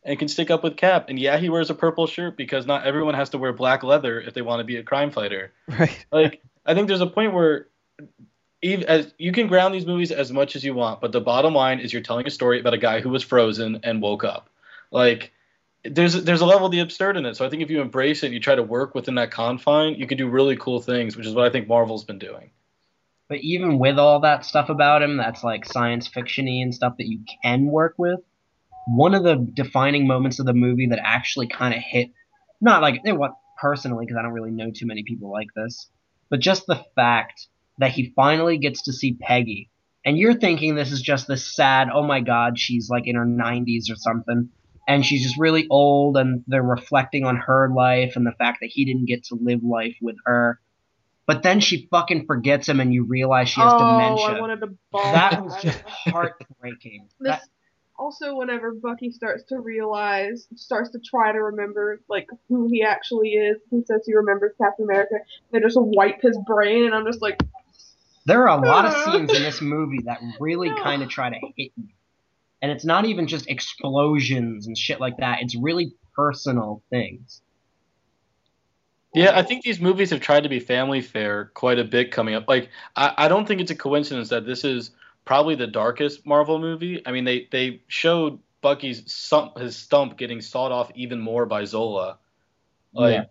and 0.05 0.19
can 0.19 0.29
stick 0.29 0.51
up 0.51 0.63
with 0.63 0.77
Cap. 0.77 1.07
And 1.09 1.19
yeah, 1.19 1.39
he 1.39 1.49
wears 1.49 1.71
a 1.71 1.75
purple 1.75 2.07
shirt 2.07 2.37
because 2.37 2.67
not 2.67 2.85
everyone 2.85 3.15
has 3.15 3.31
to 3.31 3.39
wear 3.39 3.55
black 3.55 3.83
leather 3.83 4.21
if 4.21 4.35
they 4.35 4.43
want 4.43 4.61
to 4.61 4.65
be 4.65 4.77
a 4.77 4.83
crime 4.83 5.11
fighter. 5.11 5.55
Right. 5.67 6.07
Like 6.13 6.43
I 6.67 6.75
think 6.75 6.89
there's 6.89 7.01
a 7.01 7.07
point 7.07 7.33
where 7.33 7.69
even 8.61 8.85
as 8.85 9.15
you 9.17 9.33
can 9.33 9.47
ground 9.47 9.75
these 9.75 9.87
movies 9.87 10.13
as 10.13 10.31
much 10.31 10.57
as 10.57 10.63
you 10.63 10.75
want, 10.75 11.01
but 11.01 11.11
the 11.11 11.23
bottom 11.23 11.55
line 11.55 11.81
is 11.81 11.91
you're 11.91 12.03
telling 12.03 12.27
a 12.27 12.31
story 12.31 12.61
about 12.61 12.75
a 12.75 12.79
guy 12.79 13.01
who 13.01 13.09
was 13.09 13.23
frozen 13.23 13.81
and 13.83 14.03
woke 14.03 14.25
up. 14.25 14.51
Like 14.91 15.33
there's 15.85 16.23
there's 16.23 16.43
a 16.43 16.47
level 16.47 16.67
of 16.67 16.73
the 16.73 16.81
absurd 16.81 17.17
in 17.17 17.25
it. 17.25 17.35
So 17.39 17.47
I 17.47 17.49
think 17.49 17.63
if 17.63 17.71
you 17.71 17.81
embrace 17.81 18.23
it, 18.23 18.27
and 18.27 18.35
you 18.35 18.41
try 18.41 18.57
to 18.57 18.63
work 18.63 18.95
within 18.95 19.15
that 19.15 19.31
confine, 19.31 19.95
you 19.95 20.07
can 20.07 20.19
do 20.19 20.29
really 20.29 20.57
cool 20.57 20.83
things, 20.83 21.17
which 21.17 21.27
is 21.27 21.33
what 21.33 21.47
I 21.47 21.51
think 21.51 21.67
Marvel's 21.67 22.05
been 22.05 22.19
doing. 22.19 22.51
But 23.29 23.39
even 23.41 23.79
with 23.79 23.99
all 23.99 24.21
that 24.21 24.45
stuff 24.45 24.69
about 24.69 25.03
him, 25.03 25.17
that's 25.17 25.43
like 25.43 25.65
science 25.65 26.09
fictiony 26.09 26.63
and 26.63 26.75
stuff 26.75 26.95
that 26.99 27.09
you 27.09 27.21
can 27.43 27.67
work 27.67 27.95
with. 27.99 28.21
One 28.89 29.15
of 29.15 29.25
the 29.25 29.35
defining 29.53 30.07
moments 30.07 30.39
of 30.39 30.47
the 30.47 30.53
movie 30.53 30.87
that 30.89 31.01
actually 31.03 31.49
kind 31.49 31.75
of 31.75 31.81
hit, 31.81 32.11
not 32.61 32.83
like 32.83 33.01
it 33.05 33.13
what 33.13 33.33
personally, 33.61 34.07
because 34.07 34.19
I 34.19 34.23
don't 34.23 34.33
really 34.33 34.53
know 34.53 34.71
too 34.71 34.87
many 34.87 35.03
people 35.03 35.33
like 35.33 35.49
this, 35.57 35.91
but 36.31 36.41
just 36.41 36.67
the 36.67 36.85
fact 36.95 37.49
that 37.79 37.91
he 37.91 38.13
finally 38.15 38.59
gets 38.59 38.83
to 38.83 38.93
see 38.93 39.19
Peggy, 39.21 39.71
and 40.05 40.17
you're 40.17 40.35
thinking 40.35 40.75
this 40.75 40.93
is 40.93 41.03
just 41.03 41.27
this 41.27 41.55
sad, 41.55 41.89
oh 41.93 42.05
my 42.05 42.21
god, 42.21 42.59
she's 42.59 42.89
like 42.89 43.07
in 43.07 43.17
her 43.17 43.27
90s 43.27 43.91
or 43.91 43.97
something, 43.97 44.51
and 44.87 45.05
she's 45.05 45.25
just 45.25 45.39
really 45.39 45.67
old, 45.69 46.17
and 46.17 46.45
they're 46.47 46.63
reflecting 46.63 47.25
on 47.25 47.37
her 47.37 47.69
life 47.75 48.15
and 48.15 48.25
the 48.25 48.37
fact 48.39 48.59
that 48.61 48.71
he 48.71 48.85
didn't 48.85 49.07
get 49.07 49.25
to 49.25 49.39
live 49.41 49.65
life 49.65 49.97
with 50.01 50.17
her. 50.25 50.61
But 51.27 51.43
then 51.43 51.59
she 51.61 51.89
fucking 51.91 52.27
forgets 52.27 52.69
him, 52.69 52.79
and 52.79 52.95
you 52.95 53.05
realize 53.05 53.49
she 53.49 53.61
has 53.61 53.73
oh, 53.75 53.79
dementia. 53.79 54.37
I 54.37 54.41
wanted 54.41 54.61
to 54.61 54.69
bawl. 54.93 55.03
That 55.03 55.45
was 55.45 55.61
just 55.61 55.81
heartbreaking. 55.81 57.09
This 57.21 57.31
That, 57.31 57.43
also 57.99 58.37
whenever 58.37 58.73
Bucky 58.73 59.11
starts 59.11 59.43
to 59.45 59.59
realize, 59.59 60.47
starts 60.55 60.91
to 60.91 61.01
try 61.01 61.33
to 61.33 61.39
remember 61.39 62.01
like 62.09 62.29
who 62.49 62.69
he 62.71 62.83
actually 62.83 63.31
is. 63.31 63.57
He 63.71 63.83
says 63.87 64.03
he 64.07 64.15
remembers 64.15 64.53
Captain 64.61 64.85
America. 64.85 65.17
They 65.51 65.61
just 65.61 65.77
wipe 65.79 66.23
his 66.23 66.39
brain, 66.47 66.85
and 66.85 66.95
I'm 66.95 67.07
just 67.07 67.23
like, 67.23 67.41
there 68.27 68.49
are 68.49 68.59
a 68.63 68.67
lot 68.67 68.85
of 68.85 68.93
scenes 69.05 69.33
in 69.33 69.43
this 69.43 69.61
movie 69.61 70.03
that 70.05 70.21
really 70.39 70.71
kind 70.83 71.03
of 71.03 71.09
try 71.09 71.31
to 71.31 71.37
hit 71.57 71.73
you. 71.77 71.89
And 72.63 72.71
it's 72.73 72.85
not 72.85 73.05
even 73.05 73.27
just 73.27 73.49
explosions 73.49 74.67
and 74.67 74.77
shit 74.77 75.01
like 75.01 75.19
that. 75.19 75.39
It's 75.43 75.55
really 75.55 75.93
personal 76.15 76.83
things. 76.91 77.43
Yeah, 79.17 79.33
I 79.35 79.43
think 79.43 79.65
these 79.65 79.81
movies 79.81 80.11
have 80.11 80.21
tried 80.21 80.43
to 80.43 80.49
be 80.51 80.61
family 80.61 81.01
fare 81.01 81.47
quite 81.55 81.79
a 81.79 81.85
bit 81.85 82.11
coming 82.13 82.35
up. 82.35 82.45
Like, 82.49 82.69
I, 82.97 83.15
I 83.17 83.29
don't 83.29 83.49
think 83.49 83.63
it's 83.63 83.71
a 83.71 83.75
coincidence 83.75 84.29
that 84.29 84.45
this 84.45 84.63
is 84.63 84.91
probably 85.25 85.55
the 85.55 85.67
darkest 85.67 86.27
Marvel 86.27 86.59
movie. 86.59 87.01
I 87.07 87.13
mean, 87.13 87.25
they 87.25 87.49
they 87.51 87.81
showed 87.89 88.39
Bucky's 88.61 89.11
stump, 89.11 89.57
his 89.57 89.75
stump 89.75 90.19
getting 90.19 90.43
sawed 90.43 90.71
off 90.71 90.91
even 90.95 91.19
more 91.19 91.47
by 91.47 91.65
Zola. 91.65 92.19
Like, 92.93 93.15
Yeah. 93.15 93.25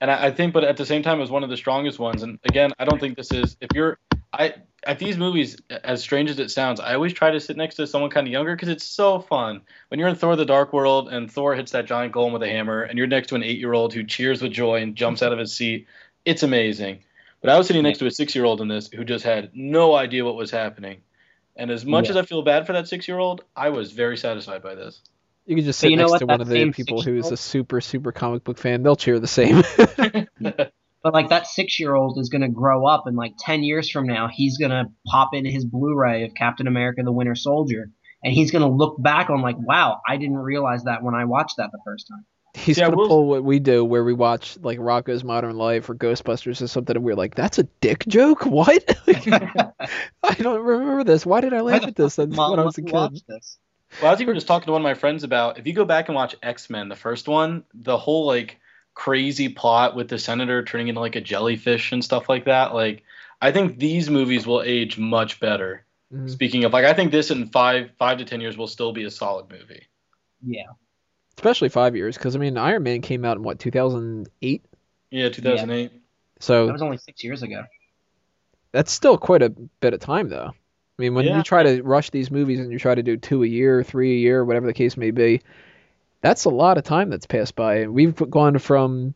and 0.00 0.10
I, 0.10 0.26
I 0.26 0.30
think, 0.32 0.52
but 0.52 0.64
at 0.64 0.76
the 0.76 0.86
same 0.86 1.02
time, 1.04 1.18
it 1.18 1.20
was 1.20 1.30
one 1.30 1.44
of 1.44 1.50
the 1.50 1.56
strongest 1.56 2.00
ones. 2.00 2.24
And 2.24 2.40
again, 2.44 2.72
I 2.78 2.84
don't 2.84 3.00
think 3.00 3.16
this 3.16 3.30
is. 3.30 3.56
If 3.60 3.68
you're, 3.74 3.98
I 4.32 4.54
at 4.84 4.98
these 4.98 5.16
movies, 5.16 5.56
as 5.84 6.00
strange 6.00 6.30
as 6.30 6.38
it 6.38 6.50
sounds, 6.50 6.80
I 6.80 6.94
always 6.94 7.12
try 7.12 7.30
to 7.30 7.40
sit 7.40 7.56
next 7.56 7.74
to 7.76 7.86
someone 7.86 8.10
kind 8.10 8.26
of 8.26 8.32
younger 8.32 8.54
because 8.54 8.68
it's 8.68 8.84
so 8.84 9.18
fun. 9.20 9.62
When 9.88 9.98
you're 9.98 10.08
in 10.08 10.14
Thor: 10.14 10.36
The 10.36 10.44
Dark 10.44 10.72
World 10.72 11.08
and 11.08 11.30
Thor 11.30 11.54
hits 11.54 11.72
that 11.72 11.86
giant 11.86 12.14
golem 12.14 12.32
with 12.32 12.42
a 12.42 12.48
hammer, 12.48 12.82
and 12.82 12.96
you're 12.96 13.06
next 13.06 13.28
to 13.28 13.34
an 13.34 13.42
eight-year-old 13.42 13.92
who 13.92 14.04
cheers 14.04 14.40
with 14.40 14.52
joy 14.52 14.80
and 14.82 14.94
jumps 14.94 15.22
out 15.22 15.32
of 15.32 15.38
his 15.38 15.54
seat, 15.54 15.86
it's 16.24 16.42
amazing. 16.42 17.00
But 17.40 17.50
I 17.50 17.58
was 17.58 17.66
sitting 17.66 17.82
next 17.82 17.98
to 17.98 18.06
a 18.06 18.10
six-year-old 18.10 18.60
in 18.60 18.68
this 18.68 18.88
who 18.92 19.04
just 19.04 19.24
had 19.24 19.50
no 19.54 19.94
idea 19.94 20.24
what 20.24 20.36
was 20.36 20.50
happening. 20.50 21.02
And 21.56 21.70
as 21.70 21.84
much 21.84 22.04
Yeah. 22.04 22.10
as 22.10 22.16
I 22.16 22.22
feel 22.22 22.42
bad 22.42 22.66
for 22.66 22.72
that 22.72 22.88
six-year-old, 22.88 23.44
I 23.56 23.70
was 23.70 23.92
very 23.92 24.16
satisfied 24.16 24.62
by 24.62 24.74
this. 24.74 25.00
You 25.46 25.56
can 25.56 25.64
just 25.64 25.80
sit 25.80 25.90
you 25.90 25.96
know 25.96 26.02
next 26.02 26.12
what? 26.12 26.18
to 26.18 26.26
one 26.26 26.40
of 26.40 26.48
the 26.48 26.70
people 26.72 27.00
who's 27.00 27.30
a 27.30 27.36
super 27.36 27.80
super 27.80 28.12
comic 28.12 28.44
book 28.44 28.58
fan. 28.58 28.82
They'll 28.82 28.96
cheer 28.96 29.18
the 29.18 29.26
same. 29.26 29.62
But 31.08 31.14
like 31.14 31.30
that 31.30 31.46
six 31.46 31.80
year 31.80 31.94
old 31.94 32.18
is 32.18 32.28
gonna 32.28 32.50
grow 32.50 32.86
up 32.86 33.06
and 33.06 33.16
like 33.16 33.32
ten 33.38 33.62
years 33.62 33.88
from 33.88 34.06
now 34.06 34.28
he's 34.28 34.58
gonna 34.58 34.90
pop 35.06 35.30
in 35.32 35.46
his 35.46 35.64
Blu 35.64 35.94
ray 35.96 36.24
of 36.24 36.34
Captain 36.34 36.66
America 36.66 37.02
the 37.02 37.10
Winter 37.12 37.34
Soldier 37.34 37.88
and 38.22 38.34
he's 38.34 38.50
gonna 38.50 38.68
look 38.68 39.00
back 39.02 39.30
on 39.30 39.40
like, 39.40 39.56
wow, 39.58 40.02
I 40.06 40.18
didn't 40.18 40.36
realize 40.36 40.84
that 40.84 41.02
when 41.02 41.14
I 41.14 41.24
watched 41.24 41.56
that 41.56 41.70
the 41.72 41.78
first 41.82 42.08
time. 42.10 42.26
He's 42.54 42.76
Yeah, 42.76 42.86
gonna 42.86 42.98
we'll- 42.98 43.08
pull 43.08 43.26
what 43.26 43.42
we 43.42 43.58
do, 43.58 43.82
where 43.86 44.04
we 44.04 44.12
watch 44.12 44.58
like 44.60 44.78
Rocko's 44.78 45.24
Modern 45.24 45.56
Life 45.56 45.88
or 45.88 45.94
Ghostbusters 45.94 46.60
or 46.60 46.66
something, 46.66 46.94
and 46.96 47.02
we're 47.02 47.14
like, 47.14 47.34
"That's 47.34 47.58
a 47.58 47.62
dick 47.80 48.04
joke? 48.06 48.44
What? 48.44 48.84
Like, 49.06 49.26
I 50.22 50.34
don't 50.34 50.60
remember 50.62 51.04
this. 51.04 51.24
Why 51.24 51.40
did 51.40 51.54
I 51.54 51.62
Why 51.62 51.72
laugh 51.72 51.84
at 51.84 51.96
this 51.96 52.16
fuck 52.16 52.28
when 52.28 52.36
Mom 52.36 52.58
I 52.60 52.64
was 52.64 52.76
a 52.76 52.82
let 52.82 52.86
kid?" 52.86 52.94
watch 52.94 53.20
this? 53.26 53.58
Well, 54.02 54.10
I 54.10 54.12
was 54.12 54.20
even 54.20 54.34
just 54.34 54.46
talking 54.46 54.66
to 54.66 54.72
one 54.72 54.82
of 54.82 54.84
my 54.84 54.92
friends 54.92 55.24
about 55.24 55.58
if 55.58 55.66
you 55.66 55.72
go 55.72 55.86
back 55.86 56.08
and 56.08 56.14
watch 56.16 56.36
X 56.42 56.68
Men, 56.68 56.90
the 56.90 56.96
first 56.96 57.28
one, 57.28 57.64
the 57.72 57.96
whole 57.96 58.26
like 58.26 58.58
crazy 58.98 59.48
plot 59.48 59.94
with 59.94 60.08
the 60.08 60.18
senator 60.18 60.60
turning 60.64 60.88
into 60.88 61.00
like 61.00 61.14
a 61.14 61.20
jellyfish 61.20 61.92
and 61.92 62.02
stuff 62.04 62.28
like 62.28 62.44
that. 62.46 62.74
Like, 62.74 63.04
I 63.40 63.52
think 63.52 63.78
these 63.78 64.10
movies 64.10 64.44
will 64.44 64.60
age 64.60 64.98
much 64.98 65.38
better. 65.38 65.84
Mhm. 66.12 66.28
Speaking 66.28 66.64
of, 66.64 66.72
like, 66.72 66.84
I 66.84 66.92
think 66.94 67.12
this 67.12 67.30
in 67.30 67.46
five 67.46 67.90
five 67.96 68.18
to 68.18 68.24
ten 68.24 68.40
years 68.40 68.56
will 68.56 68.66
still 68.66 68.92
be 68.92 69.04
a 69.04 69.10
solid 69.10 69.48
movie. 69.50 69.86
Yeah, 70.44 70.64
Especially 71.36 71.68
five 71.68 71.94
years, 71.94 72.16
because 72.18 72.34
I 72.34 72.40
mean, 72.40 72.58
Iron 72.58 72.82
Man 72.82 73.00
came 73.00 73.24
out 73.24 73.36
in 73.36 73.44
what 73.44 73.60
2008, 73.60 74.64
Yeah, 75.10 75.28
2008. 75.28 75.92
that 75.92 76.00
so 76.42 76.66
that 76.66 76.72
was 76.72 76.82
only 76.82 76.98
six 76.98 77.22
years 77.22 77.42
ago. 77.44 77.62
that's 78.72 78.90
still 78.90 79.16
quite 79.16 79.42
a 79.42 79.50
bit 79.50 79.94
of 79.94 80.00
time, 80.00 80.28
though. 80.28 80.50
I 80.50 81.02
mean, 81.02 81.14
when 81.14 81.24
Yeah. 81.26 81.36
you 81.36 81.42
try 81.44 81.62
to 81.62 81.82
rush 81.82 82.10
these 82.10 82.32
movies 82.32 82.58
and 82.58 82.72
you 82.72 82.78
try 82.80 82.96
to 82.96 83.02
do 83.04 83.16
two 83.16 83.44
a 83.44 83.46
year, 83.46 83.84
three 83.84 84.14
a 84.14 84.18
year, 84.18 84.44
whatever 84.44 84.66
the 84.66 84.74
case 84.74 84.96
may 84.96 85.12
be, 85.12 85.40
that's 86.20 86.44
a 86.44 86.50
lot 86.50 86.78
of 86.78 86.84
time 86.84 87.10
that's 87.10 87.26
passed 87.26 87.54
by. 87.54 87.76
And 87.76 87.94
we've 87.94 88.14
gone 88.14 88.58
from 88.58 89.14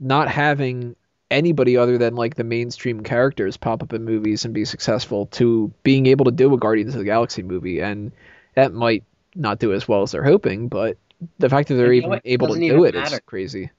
not 0.00 0.28
having 0.28 0.96
anybody 1.30 1.76
other 1.76 1.98
than 1.98 2.14
like 2.14 2.34
the 2.34 2.44
mainstream 2.44 3.02
characters 3.02 3.56
pop 3.56 3.82
up 3.82 3.92
in 3.92 4.04
movies 4.04 4.44
and 4.44 4.52
be 4.52 4.64
successful 4.64 5.26
to 5.26 5.72
being 5.82 6.06
able 6.06 6.26
to 6.26 6.30
do 6.30 6.52
a 6.54 6.58
Guardians 6.58 6.94
of 6.94 6.98
the 6.98 7.04
Galaxy 7.04 7.42
movie. 7.42 7.80
And 7.80 8.12
that 8.54 8.72
might 8.72 9.04
not 9.34 9.58
do 9.58 9.72
as 9.72 9.88
well 9.88 10.02
as 10.02 10.12
they're 10.12 10.24
hoping, 10.24 10.68
but 10.68 10.96
the 11.38 11.48
fact 11.48 11.68
that 11.68 11.74
they're 11.74 11.92
you 11.92 12.02
even 12.02 12.20
able 12.24 12.48
to 12.48 12.52
doesn't 12.52 12.68
do 12.68 12.84
even 12.84 12.84
it 12.86 12.94
is 12.94 13.10
matter. 13.10 13.22
crazy. 13.24 13.70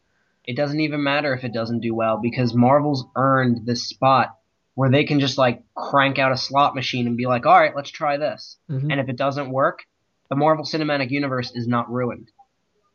It 0.45 0.55
doesn't 0.55 0.79
even 0.79 1.03
matter 1.03 1.33
if 1.33 1.43
it 1.43 1.53
doesn't 1.53 1.79
do 1.79 1.93
well 1.95 2.19
because 2.21 2.53
Marvel's 2.53 3.05
earned 3.15 3.65
this 3.65 3.87
spot 3.87 4.37
where 4.75 4.89
they 4.91 5.05
can 5.05 5.19
just 5.19 5.37
like 5.37 5.63
crank 5.75 6.19
out 6.19 6.31
a 6.31 6.37
slot 6.37 6.75
machine 6.75 7.07
and 7.07 7.15
be 7.15 7.25
like, 7.25 7.45
all 7.45 7.57
right, 7.57 7.75
let's 7.75 7.89
try 7.89 8.17
this. 8.17 8.57
Mhm. 8.69 8.91
And 8.91 8.99
if 8.99 9.07
it 9.07 9.15
doesn't 9.15 9.49
work, 9.49 9.85
the 10.29 10.35
Marvel 10.35 10.65
Cinematic 10.65 11.09
Universe 11.11 11.51
is 11.55 11.67
not 11.67 11.89
ruined. 11.89 12.31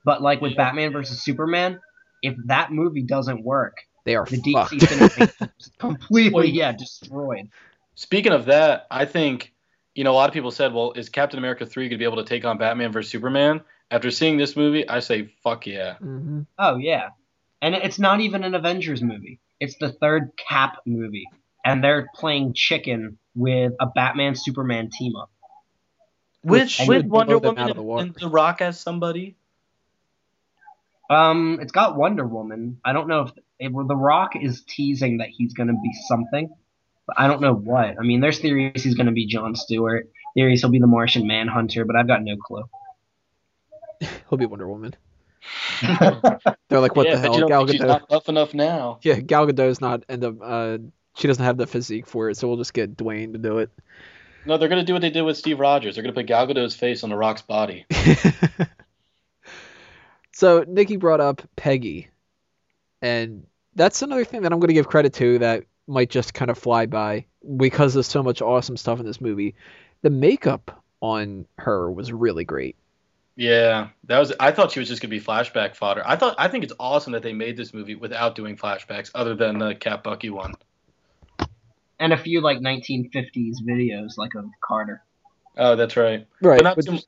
But 0.04 0.22
like 0.22 0.40
with 0.40 0.56
Batman 0.56 0.92
versus 0.92 1.22
Superman, 1.22 1.78
if 2.22 2.34
that 2.46 2.72
movie 2.72 3.02
doesn't 3.02 3.44
work, 3.44 3.76
They 4.04 4.16
are 4.16 4.24
the 4.24 4.40
DC 4.40 4.52
fucked. 4.52 4.72
Cinematic 4.72 5.50
is 5.58 5.70
completely, 5.78 6.32
Well, 6.32 6.44
yeah, 6.44 6.72
destroyed. 6.72 7.48
Speaking 7.94 8.32
of 8.32 8.46
that, 8.46 8.86
I 8.90 9.04
think 9.04 9.52
you 9.94 10.04
know 10.04 10.12
a 10.12 10.14
lot 10.14 10.28
of 10.28 10.34
people 10.34 10.50
said, 10.50 10.72
"Well, 10.72 10.92
is 10.92 11.08
Captain 11.08 11.38
America 11.38 11.66
three 11.66 11.84
going 11.84 11.98
to 11.98 11.98
be 11.98 12.04
able 12.04 12.22
to 12.22 12.24
take 12.24 12.44
on 12.44 12.58
Batman 12.58 12.92
versus 12.92 13.10
Superman?" 13.10 13.60
After 13.90 14.10
seeing 14.10 14.36
this 14.38 14.56
movie, 14.56 14.88
I 14.88 15.00
say, 15.00 15.32
"Fuck 15.42 15.66
yeah!" 15.66 15.96
hmm 15.96 16.42
Oh 16.58 16.76
yeah, 16.76 17.10
and 17.60 17.74
it's 17.74 17.98
not 17.98 18.20
even 18.20 18.44
an 18.44 18.54
Avengers 18.54 19.02
movie. 19.02 19.40
It's 19.58 19.76
the 19.78 19.92
third 19.92 20.30
Cap 20.48 20.76
movie, 20.86 21.26
and 21.64 21.84
they're 21.84 22.08
playing 22.14 22.54
chicken 22.54 23.18
with 23.34 23.72
a 23.80 23.86
Batman 23.86 24.34
Superman 24.34 24.88
team 24.90 25.16
up. 25.16 25.30
With 26.42 26.62
Which 26.62 26.80
with 26.88 27.06
Wonder 27.06 27.38
blow 27.38 27.50
them 27.50 27.58
out 27.58 27.68
Woman 27.68 27.70
of 27.70 27.76
the 27.76 28.02
and 28.02 28.14
The 28.14 28.28
Rock 28.28 28.62
as 28.62 28.80
somebody. 28.80 29.36
Um, 31.10 31.58
it's 31.60 31.72
got 31.72 31.96
Wonder 31.96 32.24
Woman. 32.24 32.78
I 32.84 32.92
don't 32.92 33.08
know 33.08 33.22
if 33.22 33.32
it, 33.58 33.72
well, 33.72 33.86
The 33.86 33.96
Rock 33.96 34.36
is 34.40 34.62
teasing 34.62 35.18
that 35.18 35.28
he's 35.28 35.52
going 35.52 35.66
to 35.66 35.74
be 35.74 35.92
something, 36.06 36.48
but 37.06 37.18
I 37.18 37.26
don't 37.26 37.40
know 37.42 37.52
what. 37.52 37.96
I 37.98 38.02
mean, 38.02 38.20
there's 38.20 38.38
theories 38.38 38.84
he's 38.84 38.94
going 38.94 39.06
to 39.06 39.12
be 39.12 39.26
John 39.26 39.56
Stewart. 39.56 40.08
Theories 40.34 40.60
he'll 40.60 40.70
be 40.70 40.78
the 40.78 40.86
Martian 40.86 41.26
Manhunter, 41.26 41.84
but 41.84 41.96
I've 41.96 42.06
got 42.06 42.22
no 42.22 42.36
clue. 42.36 42.62
He'll 44.30 44.38
be 44.38 44.46
Wonder 44.46 44.68
Woman. 44.68 44.94
They're 45.82 46.80
like, 46.80 46.94
what 46.94 47.06
yeah, 47.06 47.16
the 47.16 47.20
hell? 47.20 47.34
you 47.34 47.40
don't 47.40 47.48
Gal 47.48 47.66
think 47.66 47.80
she's 47.80 47.86
not 47.86 48.08
tough 48.08 48.28
enough 48.28 48.54
now. 48.54 49.00
Yeah, 49.02 49.18
Gal 49.18 49.46
Gadot's 49.46 49.80
not 49.80 50.04
end 50.08 50.24
up. 50.24 50.36
Uh, 50.40 50.78
she 51.16 51.26
doesn't 51.26 51.44
have 51.44 51.56
the 51.56 51.66
physique 51.66 52.06
for 52.06 52.30
it, 52.30 52.36
so 52.36 52.46
we'll 52.46 52.56
just 52.56 52.72
get 52.72 52.96
Dwayne 52.96 53.32
to 53.32 53.38
do 53.38 53.58
it. 53.58 53.70
No, 54.46 54.56
they're 54.56 54.68
gonna 54.68 54.84
do 54.84 54.92
what 54.92 55.02
they 55.02 55.10
did 55.10 55.22
with 55.22 55.36
Steve 55.36 55.58
Rogers. 55.58 55.96
They're 55.96 56.02
gonna 56.02 56.14
put 56.14 56.26
Gal 56.26 56.46
Gadot's 56.46 56.76
face 56.76 57.02
on 57.02 57.10
The 57.10 57.16
Rock's 57.16 57.42
body. 57.42 57.86
so 60.32 60.64
Nikki 60.66 60.96
brought 60.96 61.20
up 61.20 61.42
Peggy, 61.56 62.08
and 63.02 63.46
that's 63.74 64.02
another 64.02 64.24
thing 64.24 64.42
that 64.42 64.52
I'm 64.52 64.60
going 64.60 64.68
to 64.68 64.74
give 64.74 64.88
credit 64.88 65.14
to 65.14 65.38
that 65.40 65.64
might 65.86 66.10
just 66.10 66.34
kind 66.34 66.50
of 66.50 66.58
fly 66.58 66.86
by 66.86 67.26
because 67.56 67.94
there's 67.94 68.06
so 68.06 68.22
much 68.22 68.42
awesome 68.42 68.76
stuff 68.76 69.00
in 69.00 69.06
this 69.06 69.20
movie. 69.20 69.54
The 70.02 70.10
makeup 70.10 70.82
on 71.00 71.46
her 71.58 71.90
was 71.90 72.12
really 72.12 72.44
great. 72.44 72.76
Yeah, 73.36 73.88
that 74.04 74.18
was. 74.18 74.32
I 74.38 74.50
thought 74.52 74.70
she 74.72 74.80
was 74.80 74.88
just 74.88 75.00
gonna 75.00 75.10
be 75.10 75.20
flashback 75.20 75.74
fodder. 75.74 76.02
I 76.04 76.16
thought. 76.16 76.34
I 76.38 76.48
think 76.48 76.64
it's 76.64 76.74
awesome 76.78 77.12
that 77.14 77.22
they 77.22 77.32
made 77.32 77.56
this 77.56 77.72
movie 77.72 77.94
without 77.94 78.34
doing 78.34 78.56
flashbacks, 78.56 79.10
other 79.14 79.34
than 79.34 79.58
the 79.58 79.74
Cat 79.74 80.02
Bucky 80.02 80.28
one. 80.30 80.54
and 81.98 82.12
a 82.12 82.18
few 82.18 82.40
like 82.40 82.58
1950s 82.58 83.56
videos, 83.66 84.18
like 84.18 84.34
of 84.34 84.44
Carter. 84.62 85.02
Oh, 85.56 85.76
that's 85.76 85.96
right. 85.96 86.26
Right, 86.42 86.58
But 86.58 86.64
not 86.64 86.76
but 86.76 86.86
too- 86.86 86.98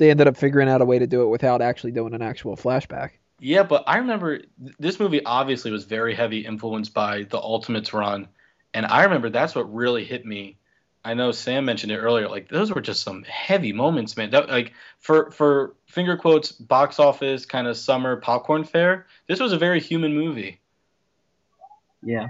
they 0.00 0.10
ended 0.10 0.26
up 0.26 0.36
figuring 0.36 0.68
out 0.68 0.80
a 0.80 0.84
way 0.84 0.98
to 0.98 1.06
do 1.06 1.22
it 1.22 1.26
without 1.26 1.60
actually 1.60 1.92
doing 1.92 2.14
an 2.14 2.22
actual 2.22 2.56
flashback. 2.56 3.10
Yeah, 3.38 3.62
but 3.62 3.84
I 3.86 3.98
remember 3.98 4.38
th- 4.38 4.48
this 4.78 4.98
movie 4.98 5.22
obviously 5.24 5.70
was 5.70 5.84
very 5.84 6.14
heavy 6.14 6.40
influenced 6.40 6.94
by 6.94 7.24
the 7.24 7.38
Ultimates 7.38 7.92
run, 7.92 8.28
and 8.74 8.86
I 8.86 9.04
remember 9.04 9.28
that's 9.28 9.54
what 9.54 9.72
really 9.72 10.04
hit 10.04 10.24
me. 10.24 10.56
I 11.04 11.14
know 11.14 11.32
Sam 11.32 11.66
mentioned 11.66 11.92
it 11.92 11.98
earlier. 11.98 12.28
Like 12.28 12.48
those 12.48 12.72
were 12.72 12.80
just 12.80 13.02
some 13.02 13.24
heavy 13.24 13.72
moments, 13.72 14.16
man. 14.16 14.30
That, 14.30 14.48
like 14.48 14.72
for 14.98 15.30
for 15.30 15.74
finger 15.86 16.16
quotes 16.16 16.50
box 16.50 16.98
office 16.98 17.44
kind 17.46 17.66
of 17.66 17.76
summer 17.76 18.16
popcorn 18.16 18.64
fare. 18.64 19.06
This 19.26 19.38
was 19.38 19.52
a 19.52 19.58
very 19.58 19.80
human 19.80 20.14
movie. 20.14 20.60
Yeah. 22.02 22.28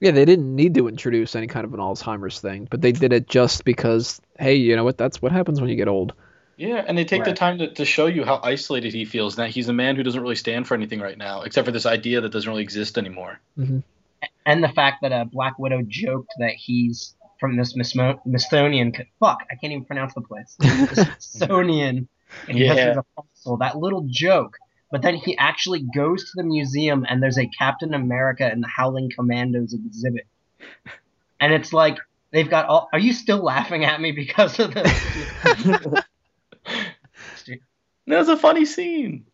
Yeah, 0.00 0.12
they 0.12 0.24
didn't 0.24 0.54
need 0.54 0.74
to 0.74 0.88
introduce 0.88 1.34
any 1.36 1.46
kind 1.46 1.66
of 1.66 1.74
an 1.74 1.80
Alzheimer's 1.80 2.40
thing, 2.40 2.66
but 2.70 2.80
they 2.80 2.92
did 2.92 3.12
it 3.12 3.28
just 3.28 3.64
because, 3.64 4.18
hey, 4.38 4.54
you 4.54 4.74
know 4.74 4.84
what? 4.84 4.96
That's 4.96 5.20
what 5.20 5.30
happens 5.30 5.60
when 5.60 5.68
you 5.68 5.76
get 5.76 5.88
old. 5.88 6.14
Yeah, 6.60 6.84
and 6.86 6.98
they 6.98 7.06
take 7.06 7.24
the 7.24 7.32
time 7.32 7.56
to, 7.56 7.72
to 7.72 7.86
show 7.86 8.04
you 8.04 8.22
how 8.22 8.38
isolated 8.42 8.92
he 8.92 9.06
feels, 9.06 9.38
and 9.38 9.46
that 9.46 9.50
he's 9.50 9.68
a 9.68 9.72
man 9.72 9.96
who 9.96 10.02
doesn't 10.02 10.20
really 10.20 10.36
stand 10.36 10.68
for 10.68 10.74
anything 10.74 11.00
right 11.00 11.16
now, 11.16 11.40
except 11.40 11.64
for 11.64 11.72
this 11.72 11.86
idea 11.86 12.20
that 12.20 12.28
doesn't 12.28 12.50
really 12.50 12.62
exist 12.62 12.98
anymore. 12.98 13.40
And 14.44 14.62
the 14.62 14.68
fact 14.68 14.98
that 15.00 15.10
uh, 15.10 15.24
Black 15.24 15.58
Widow 15.58 15.80
joked 15.88 16.34
that 16.38 16.52
he's 16.52 17.14
from 17.40 17.56
this 17.56 17.70
Smithsonian. 17.70 18.18
Smithsonian 18.24 18.92
co- 18.92 19.04
fuck, 19.18 19.38
I 19.50 19.54
can't 19.54 19.72
even 19.72 19.86
pronounce 19.86 20.12
the 20.12 20.20
place. 20.20 20.54
The 20.60 21.16
Smithsonian. 21.18 22.08
And 22.46 22.58
he 22.58 22.66
Yeah. 22.66 22.98
a 22.98 23.02
fossil. 23.16 23.56
That 23.56 23.78
little 23.78 24.06
joke. 24.10 24.58
But 24.92 25.00
then 25.00 25.14
he 25.14 25.38
actually 25.38 25.86
goes 25.94 26.24
to 26.24 26.30
the 26.34 26.44
museum 26.44 27.06
and 27.08 27.22
there's 27.22 27.38
a 27.38 27.46
Captain 27.46 27.94
America 27.94 28.44
and 28.44 28.62
the 28.62 28.68
Howling 28.68 29.10
Commandos 29.16 29.72
exhibit. 29.72 30.26
And 31.40 31.54
it's 31.54 31.72
like 31.72 31.96
they've 32.32 32.50
got 32.50 32.66
all. 32.66 32.90
Are 32.92 32.98
you 32.98 33.14
still 33.14 33.42
laughing 33.42 33.86
at 33.86 33.98
me 33.98 34.12
because 34.12 34.58
of 34.58 34.74
the? 34.74 36.04
That 38.10 38.18
was 38.18 38.28
a 38.28 38.36
funny 38.36 38.64
scene. 38.64 39.26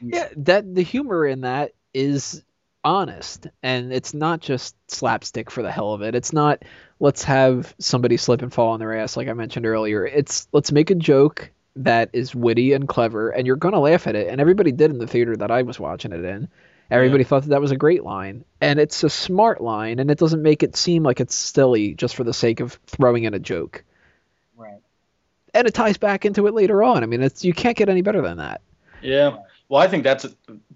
Yeah, 0.00 0.28
that 0.38 0.74
the 0.74 0.82
humor 0.82 1.26
in 1.26 1.42
that 1.42 1.72
is 1.94 2.42
honest, 2.84 3.46
and 3.62 3.92
it's 3.92 4.14
not 4.14 4.40
just 4.40 4.74
slapstick 4.90 5.50
for 5.50 5.62
the 5.62 5.70
hell 5.70 5.92
of 5.92 6.02
it. 6.02 6.14
It's 6.14 6.32
not 6.32 6.64
let's 6.98 7.24
have 7.24 7.74
somebody 7.78 8.16
slip 8.16 8.42
and 8.42 8.52
fall 8.52 8.70
on 8.70 8.80
their 8.80 8.96
ass 8.96 9.16
like 9.16 9.28
I 9.28 9.32
mentioned 9.32 9.66
earlier. 9.66 10.06
It's 10.06 10.48
let's 10.52 10.72
make 10.72 10.90
a 10.90 10.96
joke 10.96 11.50
that 11.76 12.10
is 12.12 12.34
witty 12.34 12.72
and 12.72 12.88
clever, 12.88 13.30
and 13.30 13.46
you're 13.46 13.56
gonna 13.56 13.80
laugh 13.80 14.06
at 14.06 14.16
it. 14.16 14.28
And 14.28 14.40
everybody 14.40 14.72
did 14.72 14.90
in 14.90 14.98
the 14.98 15.06
theater 15.06 15.36
that 15.36 15.50
I 15.50 15.62
was 15.62 15.78
watching 15.78 16.12
it 16.12 16.24
in. 16.24 16.48
Everybody 16.90 17.24
thought 17.24 17.44
that 17.44 17.50
that 17.50 17.60
was 17.60 17.70
a 17.70 17.76
great 17.76 18.04
line, 18.04 18.44
and 18.60 18.78
it's 18.78 19.02
a 19.02 19.08
smart 19.08 19.62
line, 19.62 19.98
and 19.98 20.10
it 20.10 20.18
doesn't 20.18 20.42
make 20.42 20.62
it 20.62 20.76
seem 20.76 21.02
like 21.02 21.20
it's 21.20 21.34
silly 21.34 21.94
just 21.94 22.14
for 22.14 22.24
the 22.24 22.34
sake 22.34 22.60
of 22.60 22.78
throwing 22.86 23.24
in 23.24 23.32
a 23.32 23.38
joke. 23.38 23.82
Right. 25.54 25.60
And 25.60 25.68
it 25.68 25.74
ties 25.74 25.98
back 25.98 26.24
into 26.24 26.46
it 26.46 26.54
later 26.54 26.82
on. 26.82 27.02
I 27.02 27.06
mean, 27.06 27.22
it's 27.22 27.44
you 27.44 27.52
can't 27.52 27.76
get 27.76 27.88
any 27.88 28.02
better 28.02 28.22
than 28.22 28.38
that. 28.38 28.60
Yeah. 29.02 29.36
Well, 29.68 29.80
I 29.80 29.88
think 29.88 30.04
that's 30.04 30.26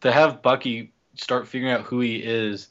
to 0.01 0.13
have 0.13 0.43
Bucky 0.43 0.93
start 1.15 1.49
figuring 1.49 1.73
out 1.73 1.83
who 1.83 2.01
he 2.01 2.17
is 2.17 2.69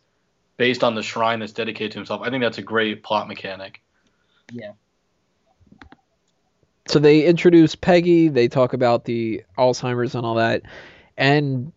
based 0.58 0.84
on 0.84 0.96
the 0.96 1.04
shrine 1.04 1.40
that's 1.40 1.52
dedicated 1.52 1.94
to 1.94 2.00
himself. 2.00 2.22
I 2.22 2.30
think 2.30 2.42
that's 2.42 2.58
a 2.58 2.64
great 2.64 3.04
plot 3.04 3.28
mechanic. 3.28 3.82
Yeah. 4.52 4.74
so 6.88 7.00
they 7.00 7.26
introduce 7.26 7.76
Peggy, 7.76 8.28
they 8.28 8.48
talk 8.48 8.74
about 8.74 9.06
the 9.06 9.44
Alzheimer's 9.58 10.14
and 10.16 10.26
all 10.26 10.36
that, 10.36 10.62
and 11.18 11.72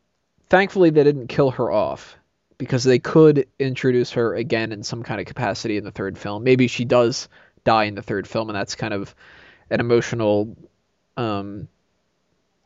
thankfully 0.50 0.90
they 0.90 1.02
didn't 1.02 1.28
kill 1.28 1.50
her 1.52 1.70
off 1.70 2.16
because 2.58 2.84
they 2.84 2.98
could 2.98 3.46
introduce 3.58 4.12
her 4.12 4.34
again 4.34 4.72
in 4.72 4.82
some 4.82 5.02
kind 5.02 5.20
of 5.20 5.26
capacity 5.26 5.76
in 5.76 5.84
the 5.84 5.90
third 5.90 6.18
film. 6.18 6.44
Maybe 6.44 6.66
she 6.66 6.84
does 6.84 7.28
die 7.64 7.84
in 7.84 7.94
the 7.94 8.02
third 8.02 8.26
film, 8.26 8.50
and 8.50 8.56
that's 8.56 8.74
kind 8.74 8.92
of 8.92 9.14
an 9.70 9.80
emotional 9.80 10.56
um, 11.16 11.68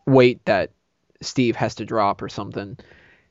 weight 0.06 0.44
that 0.44 0.70
Steve 1.20 1.56
has 1.56 1.76
to 1.76 1.84
drop 1.84 2.22
or 2.22 2.28
something. 2.28 2.76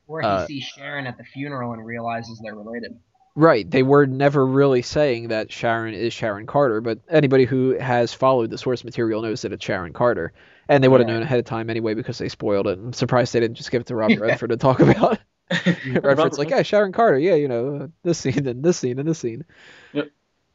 Or 0.06 0.20
he 0.20 0.26
Uh, 0.26 0.46
sees 0.46 0.64
Sharon 0.64 1.06
at 1.06 1.16
the 1.18 1.24
funeral 1.24 1.72
and 1.72 1.84
realizes 1.84 2.40
they're 2.42 2.54
related. 2.54 2.98
Right. 3.34 3.70
They 3.70 3.82
were 3.82 4.06
never 4.06 4.44
really 4.46 4.82
saying 4.82 5.28
that 5.28 5.50
Sharon 5.50 5.94
is 5.94 6.12
Sharon 6.12 6.46
Carter, 6.46 6.82
but 6.82 6.98
anybody 7.08 7.46
who 7.46 7.78
has 7.78 8.12
followed 8.12 8.50
the 8.50 8.58
source 8.58 8.84
material 8.84 9.22
knows 9.22 9.40
that 9.42 9.52
it's 9.52 9.64
Sharon 9.64 9.92
Carter. 9.94 10.32
And 10.68 10.84
they 10.84 10.88
would 10.88 11.00
have 11.00 11.08
Right. 11.08 11.14
known 11.14 11.22
ahead 11.22 11.38
of 11.38 11.44
time 11.46 11.70
anyway 11.70 11.94
because 11.94 12.18
they 12.18 12.28
spoiled 12.28 12.66
it. 12.66 12.78
I'm 12.78 12.92
surprised 12.92 13.32
they 13.32 13.40
didn't 13.40 13.56
just 13.56 13.70
give 13.70 13.80
it 13.80 13.86
to 13.86 13.96
Robert 13.96 14.14
Yeah. 14.18 14.26
Redford 14.26 14.50
to 14.50 14.56
talk 14.58 14.80
about. 14.80 15.18
Redford's 16.02 16.38
like, 16.38 16.50
yeah, 16.50 16.62
Sharon 16.62 16.92
Carter. 16.92 17.18
Yeah, 17.18 17.34
you 17.34 17.48
know, 17.48 17.90
this 18.02 18.18
scene 18.18 18.46
and 18.46 18.62
this 18.62 18.78
scene 18.78 18.98
and 18.98 19.08
this 19.08 19.18
scene. 19.18 19.44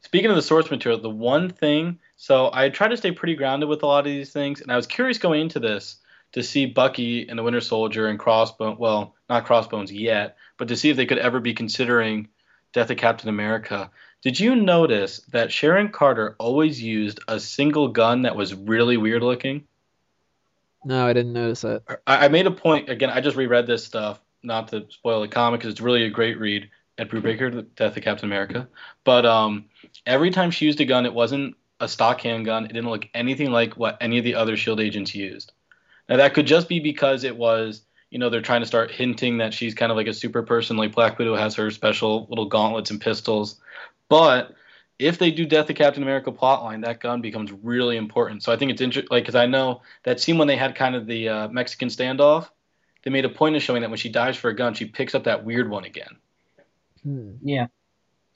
Speaking 0.00 0.30
of 0.30 0.36
the 0.36 0.42
source 0.42 0.70
material, 0.70 1.00
the 1.00 1.10
one 1.10 1.50
thing, 1.50 1.98
so 2.18 2.50
I 2.52 2.68
try 2.68 2.88
to 2.88 2.96
stay 2.96 3.12
pretty 3.12 3.36
grounded 3.36 3.68
with 3.68 3.84
a 3.84 3.86
lot 3.86 4.00
of 4.00 4.06
these 4.06 4.32
things, 4.32 4.60
and 4.60 4.72
I 4.72 4.76
was 4.76 4.88
curious 4.88 5.18
going 5.18 5.40
into 5.40 5.60
this 5.60 5.98
to 6.32 6.42
see 6.42 6.66
Bucky 6.66 7.28
and 7.28 7.38
the 7.38 7.44
Winter 7.44 7.60
Soldier 7.60 8.08
and 8.08 8.18
Crossbones, 8.18 8.76
well, 8.78 9.14
not 9.30 9.46
Crossbones 9.46 9.92
yet, 9.92 10.36
but 10.56 10.66
to 10.68 10.76
see 10.76 10.90
if 10.90 10.96
they 10.96 11.06
could 11.06 11.18
ever 11.18 11.38
be 11.38 11.54
considering 11.54 12.28
Death 12.72 12.90
of 12.90 12.96
Captain 12.96 13.28
America. 13.28 13.90
Did 14.20 14.40
you 14.40 14.56
notice 14.56 15.18
that 15.30 15.52
Sharon 15.52 15.90
Carter 15.90 16.34
always 16.40 16.82
used 16.82 17.20
a 17.28 17.38
single 17.38 17.86
gun 17.86 18.22
that 18.22 18.34
was 18.34 18.52
really 18.52 18.96
weird 18.96 19.22
looking? 19.22 19.68
No, 20.84 21.06
I 21.06 21.12
didn't 21.12 21.32
notice 21.32 21.60
that. 21.60 21.82
I, 22.04 22.26
I 22.26 22.28
made 22.28 22.48
a 22.48 22.50
point, 22.50 22.88
again, 22.88 23.10
I 23.10 23.20
just 23.20 23.36
reread 23.36 23.68
this 23.68 23.84
stuff, 23.84 24.20
not 24.42 24.68
to 24.68 24.86
spoil 24.90 25.20
the 25.20 25.28
comic, 25.28 25.60
because 25.60 25.70
it's 25.70 25.80
really 25.80 26.02
a 26.02 26.10
great 26.10 26.38
read. 26.40 26.68
Ed 26.98 27.10
Brubaker, 27.10 27.54
The 27.54 27.62
Death 27.62 27.96
of 27.96 28.02
Captain 28.02 28.28
America. 28.28 28.66
But 29.04 29.24
um, 29.24 29.66
every 30.04 30.30
time 30.30 30.50
she 30.50 30.66
used 30.66 30.80
a 30.80 30.84
gun, 30.84 31.06
it 31.06 31.14
wasn't 31.14 31.54
a 31.80 31.88
stock 31.88 32.20
handgun. 32.20 32.64
It 32.64 32.72
didn't 32.72 32.90
look 32.90 33.08
anything 33.14 33.50
like 33.50 33.74
what 33.74 33.98
any 34.00 34.18
of 34.18 34.24
the 34.24 34.34
other 34.34 34.56
Shield 34.56 34.80
agents 34.80 35.14
used. 35.14 35.52
Now 36.08 36.16
that 36.16 36.34
could 36.34 36.46
just 36.46 36.68
be 36.68 36.80
because 36.80 37.24
it 37.24 37.36
was, 37.36 37.82
you 38.10 38.18
know, 38.18 38.30
they're 38.30 38.40
trying 38.40 38.62
to 38.62 38.66
start 38.66 38.90
hinting 38.90 39.38
that 39.38 39.52
she's 39.52 39.74
kind 39.74 39.92
of 39.92 39.96
like 39.96 40.06
a 40.06 40.14
super 40.14 40.42
person, 40.42 40.76
like 40.76 40.94
Black 40.94 41.18
Widow 41.18 41.36
has 41.36 41.54
her 41.56 41.70
special 41.70 42.26
little 42.30 42.46
gauntlets 42.46 42.90
and 42.90 43.00
pistols. 43.00 43.60
But 44.08 44.54
if 44.98 45.18
they 45.18 45.30
do 45.30 45.46
Death 45.46 45.70
of 45.70 45.76
Captain 45.76 46.02
America 46.02 46.32
plotline, 46.32 46.84
that 46.84 47.00
gun 47.00 47.20
becomes 47.20 47.52
really 47.52 47.96
important. 47.96 48.42
So 48.42 48.52
I 48.52 48.56
think 48.56 48.70
it's 48.70 48.80
interesting, 48.80 49.08
like, 49.10 49.24
because 49.24 49.36
I 49.36 49.46
know 49.46 49.82
that 50.02 50.18
scene 50.20 50.38
when 50.38 50.48
they 50.48 50.56
had 50.56 50.74
kind 50.74 50.96
of 50.96 51.06
the 51.06 51.28
uh, 51.28 51.48
Mexican 51.48 51.88
standoff, 51.88 52.48
they 53.04 53.10
made 53.10 53.24
a 53.24 53.28
point 53.28 53.54
of 53.54 53.62
showing 53.62 53.82
that 53.82 53.90
when 53.90 53.98
she 53.98 54.08
dives 54.08 54.36
for 54.36 54.48
a 54.48 54.56
gun, 54.56 54.74
she 54.74 54.86
picks 54.86 55.14
up 55.14 55.24
that 55.24 55.44
weird 55.44 55.70
one 55.70 55.84
again. 55.84 56.16
Hmm. 57.04 57.32
Yeah. 57.42 57.66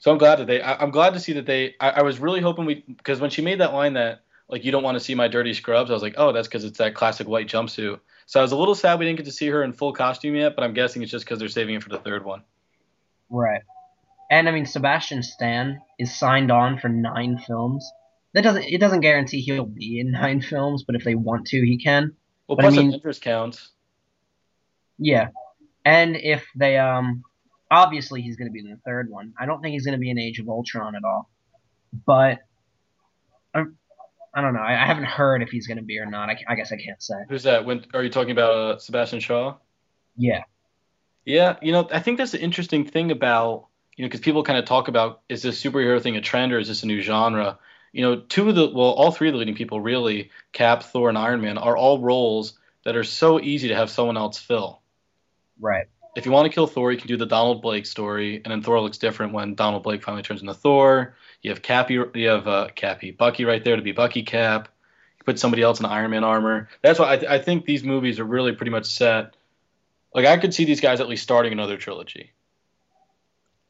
So 0.03 0.11
I'm 0.11 0.17
glad 0.17 0.39
that 0.39 0.47
they. 0.47 0.61
I, 0.61 0.73
I'm 0.83 0.91
glad 0.91 1.13
to 1.13 1.19
see 1.21 1.31
that 1.31 1.45
they. 1.45 1.75
I, 1.79 1.91
I 1.91 2.01
was 2.01 2.19
really 2.19 2.41
hoping 2.41 2.65
we 2.65 2.83
because 2.85 3.21
when 3.21 3.29
she 3.29 3.41
made 3.41 3.61
that 3.61 3.73
line 3.73 3.93
that 3.93 4.25
like 4.49 4.65
you 4.65 4.69
don't 4.73 4.83
want 4.83 4.95
to 4.95 4.99
see 4.99 5.15
my 5.15 5.29
dirty 5.29 5.53
scrubs, 5.53 5.89
I 5.89 5.93
was 5.93 6.03
like, 6.03 6.15
oh, 6.17 6.33
that's 6.33 6.45
because 6.45 6.65
it's 6.65 6.77
that 6.79 6.93
classic 6.93 7.25
white 7.25 7.47
jumpsuit. 7.47 8.01
So 8.25 8.41
I 8.41 8.43
was 8.43 8.51
a 8.51 8.57
little 8.57 8.75
sad 8.75 8.99
we 8.99 9.05
didn't 9.05 9.15
get 9.19 9.27
to 9.27 9.31
see 9.31 9.47
her 9.47 9.63
in 9.63 9.71
full 9.71 9.93
costume 9.93 10.35
yet, 10.35 10.57
but 10.57 10.65
I'm 10.65 10.73
guessing 10.73 11.03
it's 11.03 11.09
just 11.11 11.23
because 11.23 11.39
they're 11.39 11.47
saving 11.47 11.75
it 11.75 11.83
for 11.83 11.87
the 11.87 11.99
third 11.99 12.25
one. 12.25 12.43
Right. 13.29 13.61
And 14.29 14.49
I 14.49 14.51
mean, 14.51 14.65
Sebastian 14.65 15.23
Stan 15.23 15.79
is 15.97 16.13
signed 16.13 16.51
on 16.51 16.79
for 16.79 16.89
nine 16.89 17.37
films. 17.37 17.89
That 18.33 18.41
doesn't 18.43 18.63
it 18.63 18.79
doesn't 18.79 18.99
guarantee 18.99 19.39
he'll 19.39 19.63
be 19.63 20.01
in 20.01 20.11
nine 20.21 20.41
films, 20.41 20.83
but 20.83 20.95
if 20.95 21.05
they 21.05 21.15
want 21.15 21.47
to, 21.47 21.61
he 21.65 21.77
can. 21.77 22.13
Well, 22.49 22.57
But 22.57 22.65
I 22.65 22.67
plus 22.71 22.77
mean- 22.77 22.87
Avengers 22.89 23.19
counts. 23.19 23.69
Yeah. 24.99 25.29
And 25.85 26.17
if 26.17 26.45
they 26.57 26.77
um 26.77 27.23
obviously 27.73 28.21
he's 28.21 28.35
going 28.35 28.47
to 28.47 28.51
be 28.51 28.59
in 28.59 28.69
the 28.69 28.79
third 28.85 29.09
one. 29.09 29.33
I 29.39 29.45
don't 29.45 29.61
think 29.61 29.73
he's 29.73 29.85
going 29.85 29.97
to 29.97 29.99
be 29.99 30.09
in 30.09 30.19
Age 30.19 30.39
of 30.39 30.47
Ultron 30.47 30.95
at 30.95 31.03
all. 31.03 31.29
But 32.05 32.39
I, 33.53 33.63
I 34.33 34.41
don't 34.41 34.53
know. 34.53 34.61
I, 34.61 34.81
I 34.81 34.85
haven't 34.85 35.05
heard 35.05 35.41
if 35.43 35.49
he's 35.49 35.67
going 35.67 35.77
to 35.77 35.83
be 35.83 35.99
or 35.99 36.05
not. 36.05 36.29
I, 36.29 36.37
I 36.47 36.55
guess 36.55 36.71
I 36.71 36.77
can't 36.77 37.01
say. 37.01 37.15
Who's 37.29 37.43
that? 37.43 37.65
When 37.65 37.85
are 37.93 38.03
you 38.03 38.09
talking 38.09 38.31
about 38.31 38.53
uh, 38.55 38.77
Sebastian 38.79 39.19
Shaw? 39.19 39.55
Yeah. 40.17 40.43
Yeah, 41.25 41.55
you 41.61 41.71
know, 41.71 41.87
I 41.91 41.99
think 41.99 42.17
that's 42.17 42.31
the 42.31 42.41
interesting 42.41 42.85
thing 42.85 43.09
about, 43.11 43.67
you 43.95 44.03
know, 44.03 44.07
because 44.07 44.19
people 44.19 44.43
kind 44.43 44.59
of 44.59 44.65
talk 44.65 44.89
about 44.89 45.21
is 45.29 45.41
this 45.41 45.61
superhero 45.61 46.01
thing 46.01 46.17
a 46.17 46.21
trend 46.21 46.51
or 46.51 46.59
is 46.59 46.67
this 46.67 46.83
a 46.83 46.87
new 46.87 47.01
genre? 47.01 47.59
You 47.93 48.01
know, 48.01 48.19
two 48.19 48.49
of 48.49 48.55
the, 48.55 48.67
well, 48.67 48.91
all 48.91 49.11
three 49.11 49.29
of 49.29 49.33
the 49.33 49.37
leading 49.37 49.55
people 49.55 49.79
really, 49.79 50.31
Cap, 50.51 50.83
Thor, 50.83 51.09
and 51.09 51.17
Iron 51.17 51.41
Man, 51.41 51.57
are 51.57 51.77
all 51.77 51.99
roles 51.99 52.59
that 52.83 52.97
are 52.97 53.03
so 53.05 53.39
easy 53.39 53.69
to 53.69 53.75
have 53.75 53.89
someone 53.89 54.17
else 54.17 54.37
fill. 54.37 54.81
Right. 55.59 55.85
If 56.15 56.25
you 56.25 56.31
want 56.31 56.45
to 56.45 56.53
kill 56.53 56.67
Thor, 56.67 56.91
you 56.91 56.97
can 56.97 57.07
do 57.07 57.17
the 57.17 57.25
Donald 57.25 57.61
Blake 57.61 57.85
story, 57.87 58.35
and 58.43 58.51
then 58.51 58.61
Thor 58.61 58.79
looks 58.79 58.99
different 58.99 59.33
when 59.33 59.55
Donald 59.55 59.81
Blake 59.83 60.03
finally 60.03 60.21
turns 60.21 60.41
into 60.41 60.53
Thor. 60.53 61.15
You 61.41 61.49
have 61.49 61.61
Cappy, 61.61 61.95
you 62.13 62.27
have 62.27 62.47
uh, 62.47 62.67
Cappy, 62.75 63.11
Bucky 63.11 63.45
right 63.45 63.63
there 63.63 63.75
to 63.75 63.81
be 63.81 63.91
Bucky 63.93 64.21
Cap. 64.23 64.69
You 65.17 65.23
put 65.25 65.39
somebody 65.39 65.63
else 65.63 65.79
in 65.79 65.85
Iron 65.87 66.11
Man 66.11 66.23
armor. 66.23 66.69
That's 66.81 66.99
why 66.99 67.13
I, 67.13 67.17
th- 67.17 67.31
I 67.31 67.39
think 67.39 67.65
these 67.65 67.83
movies 67.83 68.19
are 68.19 68.25
really 68.25 68.51
pretty 68.53 68.71
much 68.71 68.85
set. 68.85 69.35
Like 70.13 70.25
I 70.27 70.37
could 70.37 70.53
see 70.53 70.65
these 70.65 70.81
guys 70.81 71.01
at 71.01 71.09
least 71.09 71.23
starting 71.23 71.51
another 71.51 71.77
trilogy. 71.77 72.31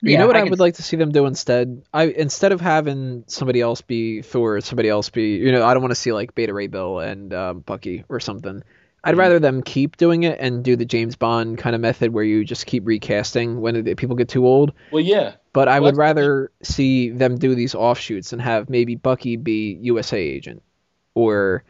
You 0.01 0.11
Yeah, 0.11 0.17
know 0.19 0.27
what 0.27 0.35
I, 0.35 0.41
could- 0.41 0.49
would 0.49 0.59
like 0.59 0.73
to 0.75 0.83
see 0.83 0.97
them 0.97 1.13
do 1.13 1.25
instead? 1.25 1.83
I 1.93 2.07
instead 2.07 2.51
of 2.51 2.59
having 2.59 3.23
somebody 3.27 3.61
else 3.61 3.79
be 3.79 4.21
Thor, 4.21 4.59
somebody 4.59 4.89
else 4.89 5.09
be 5.09 5.37
you 5.37 5.53
know 5.53 5.65
I 5.65 5.73
don't 5.73 5.81
want 5.81 5.91
to 5.91 5.95
see 5.95 6.11
like 6.11 6.35
Beta 6.35 6.53
Ray 6.53 6.67
Bill 6.67 6.99
and 6.99 7.33
um, 7.33 7.59
Bucky 7.61 8.03
or 8.09 8.19
something. 8.19 8.63
I'd 9.03 9.15
Mhm. 9.15 9.17
rather 9.17 9.39
them 9.39 9.63
keep 9.63 9.97
doing 9.97 10.23
it 10.23 10.39
and 10.39 10.63
do 10.63 10.75
the 10.75 10.85
James 10.85 11.15
Bond 11.15 11.57
kind 11.57 11.75
of 11.75 11.81
method 11.81 12.13
where 12.13 12.23
you 12.23 12.45
just 12.45 12.65
keep 12.65 12.85
recasting 12.87 13.59
when 13.61 13.83
the 13.83 13.95
people 13.95 14.15
get 14.15 14.29
too 14.29 14.45
old. 14.47 14.73
Well, 14.89 15.03
yeah, 15.03 15.35
But 15.53 15.67
I 15.67 15.79
Well, 15.79 15.93
would 15.93 15.97
rather 15.97 16.51
see 16.63 17.09
them 17.11 17.37
do 17.37 17.55
these 17.55 17.75
offshoots 17.75 18.33
and 18.33 18.41
have 18.41 18.69
maybe 18.69 18.95
Bucky 18.95 19.37
be 19.37 19.77
USA 19.81 20.19
agent, 20.19 20.63
or 21.15 21.63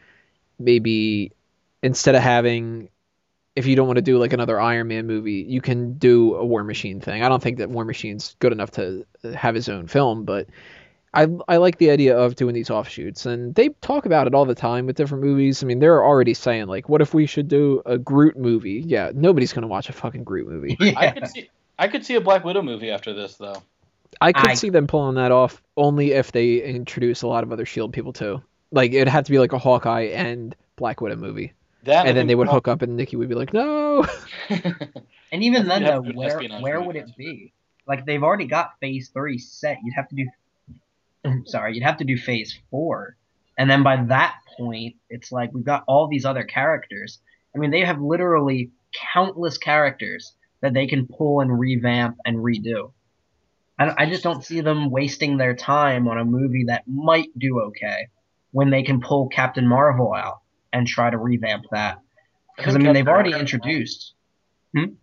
maybe 0.58 1.32
instead 1.82 2.14
of 2.16 2.22
having, 2.22 2.90
if 3.56 3.66
you 3.66 3.76
don't 3.76 3.86
want 3.88 3.98
to 3.98 4.02
do 4.02 4.18
like 4.18 4.32
another 4.32 4.60
Iron 4.60 4.88
Man 4.88 5.06
movie, 5.06 5.44
you 5.48 5.60
can 5.60 5.94
do 5.98 6.36
a 6.36 6.44
War 6.46 6.64
Machine 6.64 7.00
thing. 7.00 7.22
I 7.22 7.28
don't 7.30 7.42
think 7.42 7.58
that 7.58 7.70
War 7.70 7.84
Machine's 7.84 8.36
good 8.40 8.52
enough 8.52 8.72
to 8.72 9.06
have 9.34 9.54
his 9.54 9.68
own 9.68 9.88
film, 9.88 10.24
but 10.24 10.48
I 11.14 11.28
I 11.48 11.56
like 11.58 11.78
the 11.78 11.90
idea 11.90 12.16
of 12.16 12.36
doing 12.36 12.54
these 12.54 12.70
offshoots, 12.70 13.26
and 13.26 13.54
they 13.54 13.70
talk 13.80 14.06
about 14.06 14.26
it 14.26 14.34
all 14.34 14.44
the 14.44 14.54
time 14.54 14.86
with 14.86 14.96
different 14.96 15.24
movies. 15.24 15.62
I 15.62 15.66
mean, 15.66 15.78
they're 15.78 16.04
already 16.04 16.34
saying 16.34 16.66
like, 16.66 16.88
what 16.88 17.00
if 17.00 17.14
we 17.14 17.26
should 17.26 17.48
do 17.48 17.82
a 17.86 17.98
Groot 17.98 18.36
movie? 18.36 18.82
Yeah, 18.86 19.12
nobody's 19.14 19.52
gonna 19.52 19.66
watch 19.66 19.88
a 19.88 19.92
fucking 19.92 20.24
Groot 20.24 20.48
movie. 20.48 20.76
I 20.96 21.10
could 21.10 21.28
see 21.28 21.50
I 21.78 21.88
could 21.88 22.04
see 22.04 22.14
a 22.14 22.20
Black 22.20 22.44
Widow 22.44 22.62
movie 22.62 22.90
after 22.90 23.12
this 23.12 23.36
though. 23.36 23.62
I 24.20 24.32
could 24.32 24.50
I- 24.50 24.54
see 24.54 24.70
them 24.70 24.86
pulling 24.86 25.16
that 25.16 25.32
off 25.32 25.62
only 25.76 26.12
if 26.12 26.32
they 26.32 26.56
introduce 26.62 27.22
a 27.22 27.26
lot 27.26 27.42
of 27.44 27.52
other 27.52 27.66
Shield 27.66 27.92
people 27.92 28.12
too. 28.12 28.42
Like 28.70 28.92
it'd 28.92 29.08
have 29.08 29.24
to 29.24 29.30
be 29.30 29.38
like 29.38 29.52
a 29.52 29.58
Hawkeye 29.58 30.08
and 30.12 30.54
Black 30.76 31.00
Widow 31.00 31.16
movie, 31.16 31.52
That 31.84 32.06
and 32.06 32.16
then 32.16 32.26
they 32.26 32.34
would 32.34 32.48
hook 32.48 32.66
up, 32.66 32.82
and 32.82 32.96
Nikki 32.96 33.16
would 33.16 33.28
be 33.28 33.36
like, 33.36 33.52
"No." 33.52 34.04
And 35.34 35.42
even 35.42 35.66
then, 35.66 35.82
You'd 35.82 35.90
though, 35.90 36.02
to 36.02 36.12
do 36.12 36.54
an 36.54 36.62
where 36.62 36.62
where 36.62 36.80
would 36.80 36.94
it 36.94 37.16
be? 37.16 37.52
Like 37.88 38.06
they've 38.06 38.22
already 38.22 38.46
got 38.46 38.78
Phase 38.78 39.08
Three 39.08 39.38
set. 39.38 39.78
You'd 39.82 39.94
have 39.96 40.08
to 40.10 40.14
do. 40.14 40.28
Sorry, 41.46 41.74
you'd 41.74 41.82
have 41.82 41.98
to 41.98 42.04
do 42.04 42.16
Phase 42.16 42.58
Four, 42.70 43.16
and 43.56 43.70
then 43.70 43.82
by 43.82 43.96
that 44.04 44.36
point, 44.56 44.96
it's 45.08 45.32
like 45.32 45.50
we've 45.52 45.64
got 45.64 45.84
all 45.86 46.06
these 46.08 46.24
other 46.24 46.44
characters. 46.44 47.20
I 47.54 47.58
mean, 47.58 47.70
they 47.70 47.80
have 47.84 48.00
literally 48.00 48.70
countless 49.12 49.58
characters 49.58 50.34
that 50.60 50.74
they 50.74 50.86
can 50.86 51.06
pull 51.06 51.40
and 51.40 51.58
revamp 51.58 52.16
and 52.24 52.38
redo. 52.38 52.92
I, 53.78 54.04
I 54.04 54.06
just 54.06 54.22
don't 54.22 54.44
see 54.44 54.60
them 54.60 54.90
wasting 54.90 55.36
their 55.36 55.54
time 55.54 56.08
on 56.08 56.18
a 56.18 56.24
movie 56.24 56.64
that 56.68 56.84
might 56.86 57.28
do 57.38 57.60
okay 57.60 58.08
when 58.52 58.70
they 58.70 58.82
can 58.82 59.00
pull 59.00 59.28
Captain 59.28 59.66
Marvel 59.66 60.14
out 60.14 60.40
and 60.72 60.86
try 60.86 61.10
to 61.10 61.18
revamp 61.18 61.64
that. 61.72 62.00
Because 62.56 62.76
I 62.76 62.78
mean, 62.78 62.92
they've 62.92 63.08
already 63.08 63.32
introduced. 63.32 64.14
Hmm? 64.76 64.94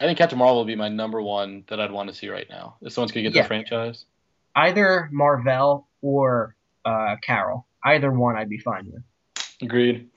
I 0.00 0.04
think 0.04 0.18
Captain 0.18 0.38
Marvel 0.38 0.58
would 0.58 0.66
be 0.66 0.74
my 0.74 0.88
number 0.88 1.22
one 1.22 1.64
that 1.68 1.80
I'd 1.80 1.92
want 1.92 2.08
to 2.08 2.14
see 2.14 2.28
right 2.28 2.46
now. 2.50 2.76
If 2.82 2.92
someone's 2.92 3.12
gonna 3.12 3.22
get 3.22 3.34
Yeah. 3.34 3.42
the 3.42 3.48
franchise. 3.48 4.04
Either 4.56 5.08
Marvel 5.12 5.86
or 6.02 6.56
uh, 6.84 7.16
Carol. 7.22 7.66
Either 7.84 8.10
one, 8.10 8.36
I'd 8.36 8.48
be 8.48 8.58
fine 8.58 8.90
with. 8.90 9.02
Agreed. 9.62 10.08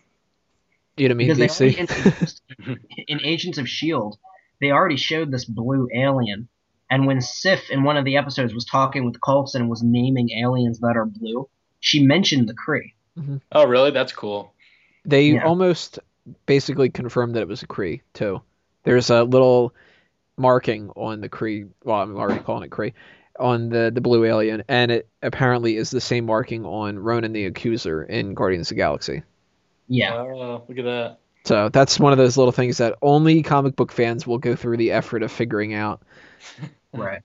You 0.98 1.08
know 1.10 1.14
what 1.14 1.16
I 1.16 1.28
mean? 1.28 1.38
Because 1.38 1.58
they 1.60 1.72
DC. 1.72 1.78
introduced 1.78 2.42
in 3.08 3.22
Agents 3.24 3.58
of 3.58 3.70
Shield, 3.70 4.18
they 4.60 4.72
already 4.72 4.98
showed 4.98 5.32
this 5.32 5.46
blue 5.46 5.88
alien, 5.94 6.48
and 6.90 7.06
when 7.06 7.22
Sif 7.22 7.70
in 7.70 7.84
one 7.84 7.96
of 7.96 8.04
the 8.06 8.18
episodes 8.18 8.54
was 8.54 8.66
talking 8.66 9.06
with 9.06 9.22
Coulson 9.22 9.62
and 9.62 9.70
was 9.70 9.84
naming 9.84 10.32
aliens 10.32 10.80
that 10.80 10.98
are 10.98 11.06
blue, 11.06 11.48
she 11.80 12.04
mentioned 12.04 12.50
the 12.50 12.54
Kree. 12.56 12.94
Mm-hmm. 13.18 13.38
Oh 13.52 13.66
really? 13.66 13.92
That's 13.92 14.12
cool. 14.12 14.54
they 15.06 15.28
Yeah. 15.34 15.46
almost 15.46 16.00
basically 16.46 16.90
confirmed 16.90 17.36
that 17.36 17.42
it 17.42 17.48
was 17.48 17.64
a 17.64 17.68
Kree 17.68 18.02
too. 18.14 18.42
There's 18.84 19.10
a 19.10 19.24
little 19.24 19.74
marking 20.38 20.90
on 20.96 21.22
the 21.22 21.30
Kree. 21.30 21.70
Well, 21.84 22.02
I'm 22.02 22.16
already 22.18 22.42
calling 22.42 22.64
it 22.64 22.72
Kree 22.72 22.94
on 23.40 23.70
the 23.70 23.92
the 23.94 24.02
blue 24.02 24.26
alien, 24.26 24.64
and 24.68 24.92
it 24.92 25.08
apparently 25.22 25.78
is 25.78 25.90
the 25.92 26.02
same 26.02 26.26
marking 26.26 26.66
on 26.66 27.00
Ronan 27.00 27.34
the 27.34 27.46
Accuser 27.46 28.04
in 28.04 28.34
Guardians 28.34 28.68
of 28.68 28.76
the 28.76 28.82
Galaxy. 28.82 29.24
Yeah, 29.88 30.16
Oh, 30.16 30.64
look 30.68 30.78
at 30.78 30.86
that. 30.86 31.18
So 31.46 31.70
that's 31.70 32.00
one 32.00 32.12
of 32.12 32.18
those 32.18 32.38
little 32.38 32.52
things 32.52 32.78
that 32.78 32.96
only 33.02 33.42
comic 33.42 33.76
book 33.76 33.92
fans 33.92 34.28
will 34.28 34.38
go 34.38 34.56
through 34.56 34.78
the 34.78 34.92
effort 34.92 35.24
of 35.24 35.32
figuring 35.32 35.74
out. 35.74 36.02
right. 36.94 37.22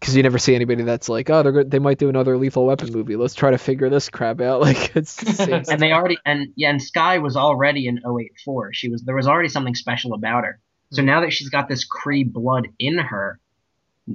Because 0.00 0.16
you 0.16 0.22
never 0.22 0.38
see 0.38 0.54
anybody 0.54 0.82
that's 0.82 1.08
like, 1.08 1.30
oh, 1.30 1.42
they're 1.42 1.52
go- 1.52 1.62
they 1.62 1.78
might 1.78 1.98
do 1.98 2.08
another 2.08 2.36
Lethal 2.36 2.66
Weapon 2.66 2.92
movie. 2.92 3.16
Let's 3.16 3.34
try 3.34 3.52
to 3.52 3.58
figure 3.58 3.88
this 3.88 4.10
crap 4.10 4.40
out. 4.40 4.60
Like 4.62 4.96
it's 4.96 5.16
the 5.16 5.32
same 5.32 5.62
And 5.70 5.80
they 5.80 5.92
already 5.92 6.18
and 6.26 6.48
yeah, 6.56 6.70
and 6.70 6.82
Skye 6.82 7.18
was 7.18 7.36
already 7.36 7.86
in 7.86 7.98
084. 7.98 8.72
She 8.74 8.88
was 8.88 9.02
there 9.02 9.14
was 9.14 9.26
already 9.28 9.48
something 9.48 9.74
special 9.74 10.14
about 10.14 10.44
her. 10.44 10.58
So 10.92 11.00
Hmm. 11.02 11.06
now 11.06 11.20
that 11.20 11.32
she's 11.32 11.48
got 11.48 11.68
this 11.68 11.86
Kree 11.88 12.30
blood 12.30 12.68
in 12.78 12.98
her, 12.98 13.38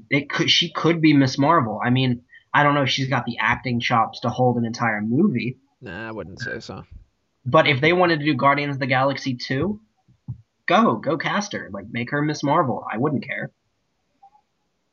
it 0.10 0.30
could 0.30 0.50
she 0.50 0.72
could 0.72 1.02
be 1.02 1.14
Miss 1.14 1.38
Marvel. 1.38 1.80
I 1.84 1.90
mean, 1.90 2.24
I 2.54 2.64
don't 2.64 2.74
know 2.76 2.84
if 2.84 2.90
she's 2.90 3.08
got 3.10 3.26
the 3.26 3.38
acting 3.40 3.80
chops 3.80 4.22
to 4.22 4.30
hold 4.30 4.58
an 4.58 4.66
entire 4.66 5.02
movie, 5.02 5.58
Nah, 5.82 6.08
I 6.08 6.12
wouldn't 6.12 6.40
say 6.42 6.60
so. 6.60 6.84
but 7.46 7.68
if 7.68 7.80
they 7.82 7.94
wanted 7.94 8.20
to 8.20 8.26
do 8.26 8.34
Guardians 8.34 8.76
of 8.76 8.80
the 8.80 8.88
Galaxy 8.88 9.36
2, 9.36 9.80
go, 10.68 10.96
go 10.96 11.18
cast 11.18 11.54
her. 11.54 11.70
Like 11.72 11.86
make 11.92 12.12
her 12.12 12.22
Miss 12.22 12.44
Marvel. 12.44 12.86
I 12.92 12.98
wouldn't 12.98 13.24
care. 13.26 13.52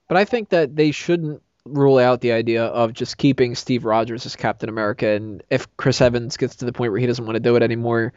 But 0.08 0.16
I 0.16 0.24
think 0.24 0.50
that 0.50 0.76
they 0.76 0.92
shouldn't 0.92 1.42
rule 1.64 1.98
out 1.98 2.20
the 2.20 2.30
idea 2.32 2.64
of 2.64 2.92
just 2.92 3.18
keeping 3.18 3.56
Steve 3.56 3.84
Rogers 3.84 4.24
as 4.24 4.36
Captain 4.36 4.68
America, 4.68 5.08
and 5.08 5.42
if 5.50 5.66
Chris 5.76 6.00
Evans 6.00 6.36
gets 6.36 6.56
to 6.56 6.64
the 6.64 6.72
point 6.72 6.92
where 6.92 7.00
he 7.00 7.06
doesn't 7.08 7.24
want 7.26 7.34
to 7.34 7.40
do 7.40 7.56
it 7.56 7.62
anymore, 7.64 8.12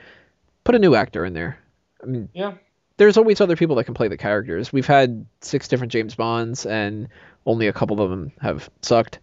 put 0.63 0.75
a 0.75 0.80
new 0.80 0.93
actor 0.93 1.25
in 1.25 1.34
there. 1.34 1.57
I 2.03 2.05
mean, 2.05 2.30
Yeah. 2.34 2.53
There's 2.99 3.17
always 3.17 3.39
other 3.39 3.55
people 3.55 3.77
that 3.77 3.85
can 3.85 3.93
play 3.93 4.09
the 4.09 4.17
characters. 4.17 4.73
We've 4.73 4.85
had 4.85 5.25
six 5.39 5.69
different 5.69 5.93
James 5.93 6.15
Bonds, 6.15 6.65
and 6.65 7.07
only 7.45 7.67
a 7.67 7.73
couple 7.73 8.01
of 8.01 8.09
them 8.09 8.33
have 8.41 8.69
sucked, 8.81 9.19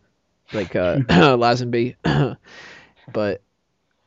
like 0.54 0.74
uh, 0.74 0.96
Lazenby. 1.08 1.96
but 3.12 3.42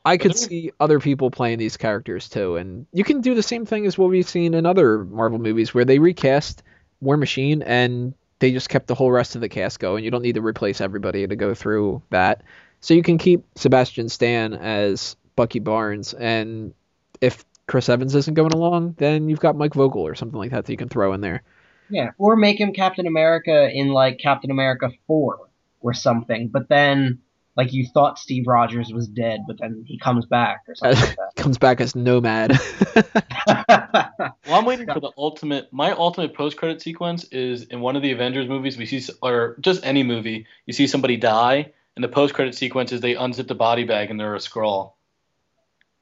I 0.04 0.16
could 0.16 0.36
see 0.36 0.72
other 0.80 0.98
people 0.98 1.30
playing 1.30 1.58
these 1.58 1.76
characters 1.76 2.28
too, 2.28 2.56
and 2.56 2.86
you 2.92 3.04
can 3.04 3.20
do 3.20 3.36
the 3.36 3.44
same 3.44 3.64
thing 3.64 3.86
as 3.86 3.96
what 3.96 4.10
we've 4.10 4.28
seen 4.28 4.54
in 4.54 4.66
other 4.66 5.04
Marvel 5.04 5.38
movies, 5.38 5.72
where 5.72 5.84
they 5.84 6.00
recast 6.00 6.64
War 7.00 7.16
Machine 7.16 7.62
and 7.62 8.12
they 8.40 8.50
just 8.50 8.70
kept 8.70 8.88
the 8.88 8.96
whole 8.96 9.12
rest 9.12 9.36
of 9.36 9.40
the 9.40 9.48
cast 9.48 9.78
going. 9.78 10.02
You 10.02 10.10
don't 10.10 10.22
need 10.22 10.34
to 10.34 10.42
replace 10.42 10.80
everybody 10.80 11.28
to 11.28 11.36
go 11.36 11.54
through 11.54 12.02
that. 12.10 12.42
So 12.80 12.94
you 12.94 13.04
can 13.04 13.18
keep 13.18 13.44
Sebastian 13.54 14.08
Stan 14.08 14.52
as 14.52 15.14
Bucky 15.36 15.60
Barnes, 15.60 16.12
and 16.12 16.74
if 17.20 17.44
Chris 17.70 17.88
Evans 17.88 18.16
isn't 18.16 18.34
going 18.34 18.52
along, 18.52 18.96
then 18.98 19.28
you've 19.28 19.38
got 19.38 19.54
Mike 19.54 19.74
Vogel 19.74 20.04
or 20.04 20.16
something 20.16 20.36
like 20.36 20.50
that 20.50 20.64
that 20.64 20.72
you 20.72 20.76
can 20.76 20.88
throw 20.88 21.12
in 21.12 21.20
there. 21.20 21.44
Yeah, 21.88 22.10
or 22.18 22.34
make 22.34 22.58
him 22.58 22.72
Captain 22.72 23.06
America 23.06 23.70
in 23.72 23.90
like 23.90 24.18
Captain 24.18 24.50
America 24.50 24.90
4 25.06 25.38
or 25.78 25.94
something. 25.94 26.48
But 26.48 26.68
then 26.68 27.20
like 27.56 27.72
you 27.72 27.86
thought 27.86 28.18
Steve 28.18 28.48
Rogers 28.48 28.92
was 28.92 29.06
dead, 29.06 29.42
but 29.46 29.60
then 29.60 29.84
he 29.86 30.00
comes 30.00 30.26
back 30.26 30.64
or 30.66 30.74
something 30.74 31.00
like 31.00 31.16
Comes 31.36 31.58
back 31.58 31.80
as 31.80 31.94
Nomad. 31.94 32.50
that. 32.50 34.10
Well, 34.46 34.58
I'm 34.58 34.64
waiting 34.64 34.86
for 34.86 34.98
the 34.98 35.12
ultimate. 35.16 35.72
My 35.72 35.92
ultimate 35.92 36.34
post-credit 36.34 36.82
sequence 36.82 37.22
is 37.24 37.62
in 37.62 37.80
one 37.80 37.94
of 37.94 38.02
the 38.02 38.10
Avengers 38.10 38.48
movies. 38.48 38.76
We 38.76 38.86
see, 38.86 39.00
or 39.22 39.56
just 39.60 39.86
any 39.86 40.02
movie, 40.02 40.46
you 40.66 40.72
see 40.72 40.88
somebody 40.88 41.16
die, 41.18 41.72
and 41.94 42.02
the 42.02 42.08
post-credit 42.08 42.56
sequence 42.56 42.90
is 42.90 43.00
they 43.00 43.14
unzip 43.14 43.46
the 43.46 43.54
body 43.54 43.84
bag 43.84 44.10
and 44.10 44.18
they're 44.18 44.34
a 44.34 44.38
Skrull. 44.38 44.94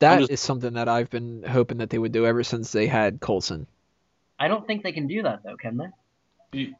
That 0.01 0.20
just- 0.20 0.30
is 0.30 0.40
something 0.40 0.74
that 0.74 0.88
I've 0.88 1.11
been 1.11 1.42
hoping 1.42 1.78
that 1.78 1.90
they 1.90 1.99
would 1.99 2.12
do 2.12 2.26
ever 2.26 2.44
since 2.44 2.72
they 2.72 2.86
had 2.86 3.20
Coulson. 3.20 3.66
I 4.38 4.49
don't 4.49 4.66
think 4.66 4.82
they 4.84 4.92
can 4.92 5.07
do 5.09 5.22
that 5.24 5.42
though, 5.42 5.57
can 5.57 5.76
they? 6.53 6.74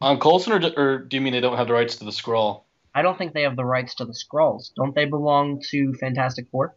On 0.00 0.18
Coulson, 0.18 0.52
or, 0.52 0.58
d- 0.58 0.74
or 0.76 0.98
do 0.98 1.16
you 1.16 1.20
mean 1.20 1.32
they 1.32 1.40
don't 1.40 1.56
have 1.56 1.68
the 1.68 1.72
rights 1.72 1.96
to 1.96 2.04
the 2.04 2.10
Skrull? 2.10 2.62
I 2.94 3.02
don't 3.02 3.16
think 3.16 3.32
they 3.32 3.42
have 3.42 3.56
the 3.56 3.64
rights 3.64 3.94
to 3.96 4.04
the 4.04 4.12
Skrulls. 4.12 4.72
Don't 4.74 4.94
they 4.94 5.04
belong 5.04 5.62
to 5.70 5.94
Fantastic 5.94 6.48
Four? 6.50 6.74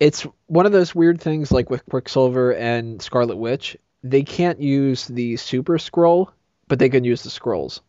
It's 0.00 0.26
one 0.46 0.66
of 0.66 0.72
those 0.72 0.94
weird 0.94 1.20
things 1.20 1.50
like 1.52 1.70
with 1.70 1.86
Quicksilver 1.86 2.52
and 2.54 3.00
Scarlet 3.00 3.36
Witch. 3.36 3.76
They 4.02 4.22
can't 4.22 4.60
use 4.60 5.06
the 5.06 5.36
Super-Skrull, 5.36 6.30
but 6.68 6.78
they 6.78 6.88
can 6.88 7.04
use 7.04 7.22
the 7.22 7.30
Skrulls. 7.30 7.80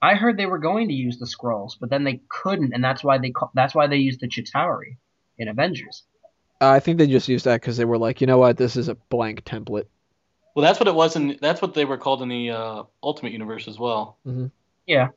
I 0.00 0.14
heard 0.14 0.36
they 0.36 0.46
were 0.46 0.58
going 0.58 0.88
to 0.88 0.94
use 0.94 1.18
the 1.18 1.26
Skrulls, 1.26 1.72
but 1.80 1.90
then 1.90 2.04
they 2.04 2.20
couldn't, 2.28 2.72
and 2.74 2.84
that's 2.84 3.02
why 3.02 3.18
they 3.18 3.30
ca- 3.30 3.50
that's 3.54 3.74
why 3.74 3.86
they 3.86 3.96
used 3.96 4.20
the 4.20 4.28
Chitauri 4.28 4.96
in 5.38 5.48
Avengers. 5.48 6.02
Uh, 6.64 6.70
I 6.70 6.80
think 6.80 6.96
they 6.96 7.06
just 7.06 7.28
used 7.28 7.44
that 7.44 7.60
because 7.60 7.76
they 7.76 7.84
were 7.84 7.98
like, 7.98 8.22
you 8.22 8.26
know 8.26 8.38
what, 8.38 8.56
this 8.56 8.76
is 8.76 8.88
a 8.88 8.94
blank 8.94 9.44
template. 9.44 9.84
Well, 10.54 10.62
that's 10.62 10.80
what 10.80 10.88
it 10.88 10.94
was, 10.94 11.14
and 11.14 11.38
that's 11.40 11.60
what 11.60 11.74
they 11.74 11.84
were 11.84 11.98
called 11.98 12.22
in 12.22 12.28
the 12.30 12.50
uh, 12.52 12.82
Ultimate 13.02 13.32
Universe 13.32 13.68
as 13.68 13.78
well. 13.78 14.16
Yeah, 14.86 15.08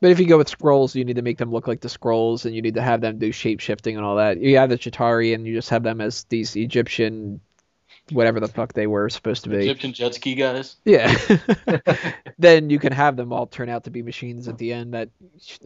But 0.00 0.10
if 0.10 0.18
you 0.18 0.26
go 0.26 0.38
with 0.38 0.50
Skrulls, 0.50 0.94
you 0.94 1.04
need 1.04 1.16
to 1.16 1.22
make 1.22 1.36
them 1.36 1.50
look 1.50 1.66
like 1.68 1.80
the 1.82 1.88
Skrulls, 1.88 2.46
and 2.46 2.54
you 2.54 2.62
need 2.62 2.74
to 2.74 2.82
have 2.82 3.02
them 3.02 3.18
do 3.18 3.30
shape 3.30 3.60
shifting 3.60 3.96
and 3.96 4.06
all 4.06 4.16
that. 4.16 4.40
You 4.40 4.56
have 4.56 4.70
the 4.70 4.78
Chitauri, 4.78 5.34
and 5.34 5.46
you 5.46 5.54
just 5.54 5.68
have 5.68 5.82
them 5.82 6.00
as 6.00 6.24
these 6.24 6.56
Egyptian, 6.56 7.40
whatever 8.10 8.40
the 8.40 8.48
fuck 8.48 8.72
they 8.72 8.86
were 8.86 9.08
supposed 9.08 9.44
to 9.44 9.50
be. 9.50 9.56
Egyptian 9.56 9.92
jet 9.92 10.14
ski 10.14 10.34
guys. 10.34 10.76
Yeah. 10.84 11.14
then 12.38 12.70
you 12.70 12.78
can 12.78 12.92
have 12.92 13.16
them 13.16 13.32
all 13.32 13.46
turn 13.46 13.68
out 13.68 13.84
to 13.84 13.90
be 13.90 14.02
machines 14.02 14.48
at 14.48 14.58
the 14.58 14.72
end 14.72 14.94
that 14.94 15.08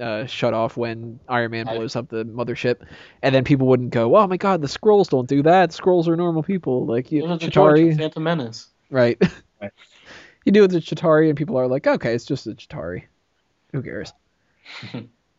uh, 0.01 0.27
shut 0.27 0.55
off 0.55 0.77
when 0.77 1.21
Iron 1.29 1.51
Man 1.51 1.67
blows 1.67 1.97
up 1.97 2.09
the 2.09 2.25
mothership, 2.25 2.87
and 3.23 3.35
then 3.35 3.45
people 3.45 3.67
wouldn't 3.67 3.91
go, 3.91 4.17
"Oh 4.17 4.27
my 4.27 4.37
God, 4.37 4.61
the 4.61 4.69
Skrulls 4.69 5.09
don't 5.09 5.29
do 5.29 5.43
that. 5.43 5.71
Skrulls 5.71 6.09
are 6.09 6.17
normal 6.17 6.43
people." 6.43 6.87
Like 6.87 7.13
you, 7.13 7.23
Those 7.23 7.31
are 7.31 7.39
the 7.39 7.47
Chitauri, 7.47 7.97
Phantom 7.97 8.23
Menace. 8.23 8.69
right? 8.91 9.21
Right. 9.61 9.73
you 10.45 10.53
do 10.53 10.61
it 10.61 10.73
with 10.73 10.73
the 10.73 10.95
Chitauri, 10.95 11.29
and 11.29 11.39
people 11.39 11.59
are 11.59 11.67
like, 11.67 11.87
"Okay, 11.87 12.15
it's 12.15 12.25
just 12.25 12.47
a 12.47 12.55
Chitauri. 12.55 13.05
Who 13.73 13.83
cares?" 13.83 14.13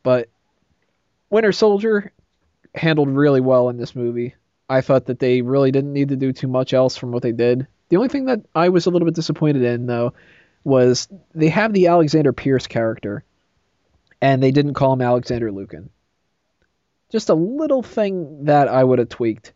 but 0.03 0.29
Winter 1.29 1.51
Soldier 1.51 2.11
handled 2.75 3.09
really 3.09 3.41
well 3.41 3.69
in 3.69 3.77
this 3.77 3.95
movie. 3.95 4.35
I 4.69 4.81
thought 4.81 5.05
that 5.05 5.19
they 5.19 5.41
really 5.41 5.71
didn't 5.71 5.93
need 5.93 6.09
to 6.09 6.15
do 6.15 6.31
too 6.33 6.47
much 6.47 6.73
else 6.73 6.97
from 6.97 7.11
what 7.11 7.23
they 7.23 7.31
did. 7.31 7.67
The 7.89 7.97
only 7.97 8.09
thing 8.09 8.25
that 8.25 8.41
I 8.55 8.69
was 8.69 8.85
a 8.85 8.89
little 8.89 9.05
bit 9.05 9.13
disappointed 9.15 9.61
in, 9.61 9.85
though, 9.85 10.13
was 10.63 11.07
they 11.35 11.49
have 11.49 11.71
the 11.73 11.87
Alexander 11.87 12.33
Pierce 12.33 12.65
character, 12.65 13.23
and 14.21 14.41
they 14.41 14.51
didn't 14.51 14.73
call 14.73 14.93
him 14.93 15.01
Alexander 15.01 15.51
Lukin. 15.51 15.89
Just 17.11 17.29
a 17.29 17.35
little 17.35 17.83
thing 17.83 18.45
that 18.45 18.67
I 18.67 18.83
would 18.83 18.97
have 18.97 19.09
tweaked, 19.09 19.53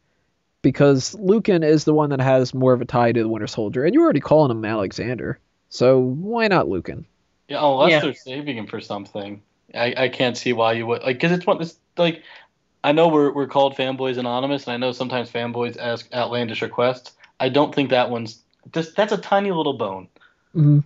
because 0.61 1.15
Lukin 1.15 1.63
is 1.63 1.83
the 1.83 1.93
one 1.93 2.11
that 2.11 2.21
has 2.21 2.53
more 2.53 2.73
of 2.73 2.81
a 2.81 2.85
tie 2.85 3.11
to 3.11 3.23
the 3.23 3.27
Winter 3.29 3.47
Soldier, 3.47 3.83
and 3.83 3.93
you're 3.95 4.03
already 4.03 4.19
calling 4.19 4.51
him 4.51 4.63
Alexander, 4.63 5.39
so 5.69 5.99
why 5.99 6.47
not 6.47 6.69
Lukin? 6.69 7.05
Yeah, 7.47 7.65
unless 7.65 7.89
Yeah. 7.91 7.99
they're 8.01 8.13
saving 8.13 8.57
him 8.57 8.67
for 8.67 8.79
something. 8.79 9.41
I, 9.73 9.93
I 9.97 10.09
can't 10.09 10.37
see 10.37 10.53
why 10.53 10.73
you 10.73 10.85
would 10.85 11.01
like 11.01 11.15
because 11.17 11.31
it's 11.31 11.45
one 11.47 11.57
this 11.57 11.77
like 11.97 12.23
I 12.83 12.91
know 12.91 13.09
we're 13.09 13.31
we're 13.31 13.47
called 13.47 13.75
fanboys 13.75 14.17
anonymous 14.17 14.65
and 14.65 14.73
I 14.73 14.77
know 14.77 14.91
sometimes 14.91 15.31
fanboys 15.31 15.77
ask 15.77 16.11
outlandish 16.13 16.61
requests. 16.61 17.11
I 17.39 17.49
don't 17.49 17.73
think 17.73 17.89
that 17.89 18.09
one's 18.09 18.43
just 18.73 18.95
that's 18.95 19.11
a 19.11 19.17
tiny 19.17 19.51
little 19.51 19.73
bone. 19.73 20.07
Mm-hmm. 20.55 20.79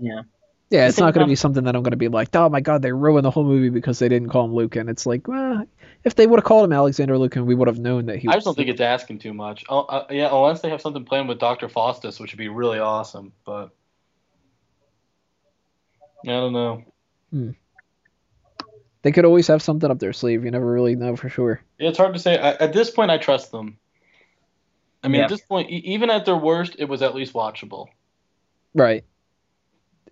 yeah. 0.00 0.22
Yeah, 0.70 0.86
it's 0.86 0.98
not 0.98 1.14
going 1.14 1.26
to 1.26 1.28
be 1.28 1.34
something 1.34 1.64
that 1.64 1.74
I'm 1.74 1.82
going 1.82 1.90
to 1.90 1.96
be 1.96 2.06
like, 2.06 2.28
oh 2.36 2.48
my 2.48 2.60
god, 2.60 2.80
they 2.80 2.92
ruined 2.92 3.24
the 3.24 3.30
whole 3.32 3.42
movie 3.42 3.70
because 3.70 3.98
they 3.98 4.08
didn't 4.08 4.28
call 4.28 4.44
him 4.44 4.54
Lukin. 4.54 4.88
It's 4.88 5.04
like, 5.04 5.26
well, 5.26 5.66
if 6.04 6.14
they 6.14 6.28
would 6.28 6.38
have 6.38 6.44
called 6.44 6.64
him 6.64 6.72
Alexander 6.72 7.18
Lukin, 7.18 7.44
we 7.44 7.56
would 7.56 7.66
have 7.66 7.80
known 7.80 8.06
that 8.06 8.20
he. 8.20 8.28
I 8.28 8.36
was 8.36 8.36
just 8.36 8.44
don't 8.44 8.54
think 8.54 8.68
it's 8.68 8.80
asking 8.80 9.18
too 9.18 9.34
much. 9.34 9.64
Oh, 9.68 9.80
uh, 9.80 10.06
yeah, 10.10 10.28
unless 10.30 10.60
they 10.60 10.70
have 10.70 10.80
something 10.80 11.04
planned 11.04 11.28
with 11.28 11.40
Dr. 11.40 11.68
Faustus, 11.68 12.20
which 12.20 12.32
would 12.32 12.38
be 12.38 12.48
really 12.48 12.78
awesome. 12.78 13.32
But 13.44 13.70
I 16.24 16.30
don't 16.30 16.52
know. 16.52 16.84
They 19.02 19.12
could 19.12 19.24
always 19.24 19.46
have 19.46 19.62
something 19.62 19.90
up 19.90 19.98
their 19.98 20.12
sleeve. 20.12 20.44
You 20.44 20.50
never 20.50 20.66
really 20.70 20.94
know 20.96 21.16
for 21.16 21.28
sure. 21.28 21.60
Yeah, 21.78 21.88
It's 21.88 21.98
hard 21.98 22.12
to 22.14 22.20
say. 22.20 22.36
I, 22.38 22.50
at 22.52 22.72
this 22.72 22.90
point, 22.90 23.10
I 23.10 23.16
trust 23.18 23.50
them. 23.50 23.78
I 25.02 25.08
mean, 25.08 25.20
Yeah. 25.20 25.24
at 25.24 25.30
this 25.30 25.40
point, 25.40 25.70
e- 25.70 25.82
even 25.86 26.10
at 26.10 26.26
their 26.26 26.36
worst, 26.36 26.76
it 26.78 26.84
was 26.84 27.00
at 27.00 27.14
least 27.14 27.32
watchable. 27.32 27.86
Right. 28.74 29.04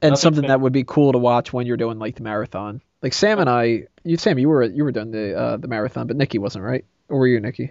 And 0.01 0.13
Nothing 0.13 0.21
something 0.21 0.43
fa- 0.45 0.49
that 0.49 0.61
would 0.61 0.73
be 0.73 0.85
cool 0.85 1.13
to 1.13 1.19
watch 1.19 1.53
when 1.53 1.67
you're 1.67 1.77
doing 1.77 1.99
like 1.99 2.17
the 2.17 2.23
marathon. 2.23 2.81
Like 3.03 3.13
Sam 3.13 3.39
and 3.41 3.51
I, 3.51 3.85
you 4.05 4.17
Sam, 4.17 4.39
you 4.39 4.49
were 4.49 4.63
you 4.65 4.85
were 4.85 4.93
doing 4.93 5.11
the 5.11 5.39
uh, 5.39 5.57
the 5.59 5.69
marathon, 5.69 6.07
but 6.07 6.17
Nikki 6.17 6.39
wasn't, 6.39 6.65
right? 6.65 6.85
Or 7.09 7.19
were 7.19 7.27
you, 7.27 7.41
Nikki? 7.41 7.71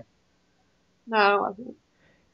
No, 1.07 1.17
I 1.17 1.35
wasn't. 1.37 1.75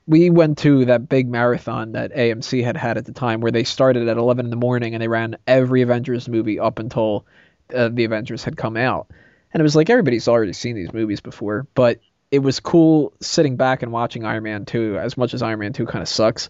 we 0.08 0.30
went 0.30 0.58
to 0.60 0.86
that 0.86 1.08
big 1.08 1.28
marathon 1.30 1.94
that 1.94 2.12
AMC 2.14 2.64
had 2.64 2.76
had 2.76 2.98
at 2.98 3.06
the 3.06 3.14
time 3.14 3.40
where 3.40 3.52
they 3.52 3.64
started 3.64 4.08
at 4.08 4.18
11 4.18 4.46
in 4.46 4.50
the 4.50 4.56
morning 4.58 4.94
and 4.96 5.02
they 5.02 5.08
ran 5.08 5.38
every 5.48 5.82
Avengers 5.84 6.28
movie 6.28 6.60
up 6.60 6.80
until 6.80 7.26
uh, 7.74 7.90
the 7.90 8.06
Avengers 8.06 8.44
had 8.44 8.58
come 8.58 8.78
out. 8.78 9.08
And 9.54 9.62
it 9.62 9.64
was 9.64 9.76
like 9.76 9.90
everybody's 9.90 10.28
already 10.28 10.54
seen 10.54 10.76
these 10.76 10.92
movies 10.94 11.22
before, 11.22 11.68
but 11.76 12.00
it 12.32 12.40
was 12.40 12.60
cool 12.60 13.14
sitting 13.22 13.56
back 13.56 13.84
and 13.84 13.92
watching 13.92 14.26
Iron 14.26 14.44
Man 14.44 14.66
2 14.66 14.98
as 14.98 15.16
much 15.18 15.36
as 15.36 15.44
Iron 15.44 15.60
Man 15.60 15.74
2 15.74 15.86
kind 15.86 16.02
of 16.02 16.10
sucks 16.10 16.50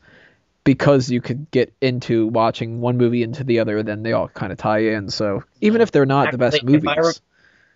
because 0.64 1.12
you 1.12 1.20
could 1.20 1.52
get 1.52 1.74
into 1.82 2.28
watching 2.28 2.80
one 2.80 2.98
movie 2.98 3.22
into 3.22 3.44
the 3.44 3.60
other 3.60 3.84
then 3.84 4.02
they 4.02 4.14
all 4.14 4.30
kind 4.30 4.54
of 4.54 4.58
tie 4.58 4.80
in. 4.80 5.10
So 5.10 5.44
even 5.60 5.82
if 5.82 5.92
they're 5.92 6.06
not 6.06 6.32
the 6.32 6.38
best 6.38 6.56
Actually, 6.56 6.76
if 6.76 6.84
movies. 6.84 6.98
I 6.98 7.08
re- 7.08 7.14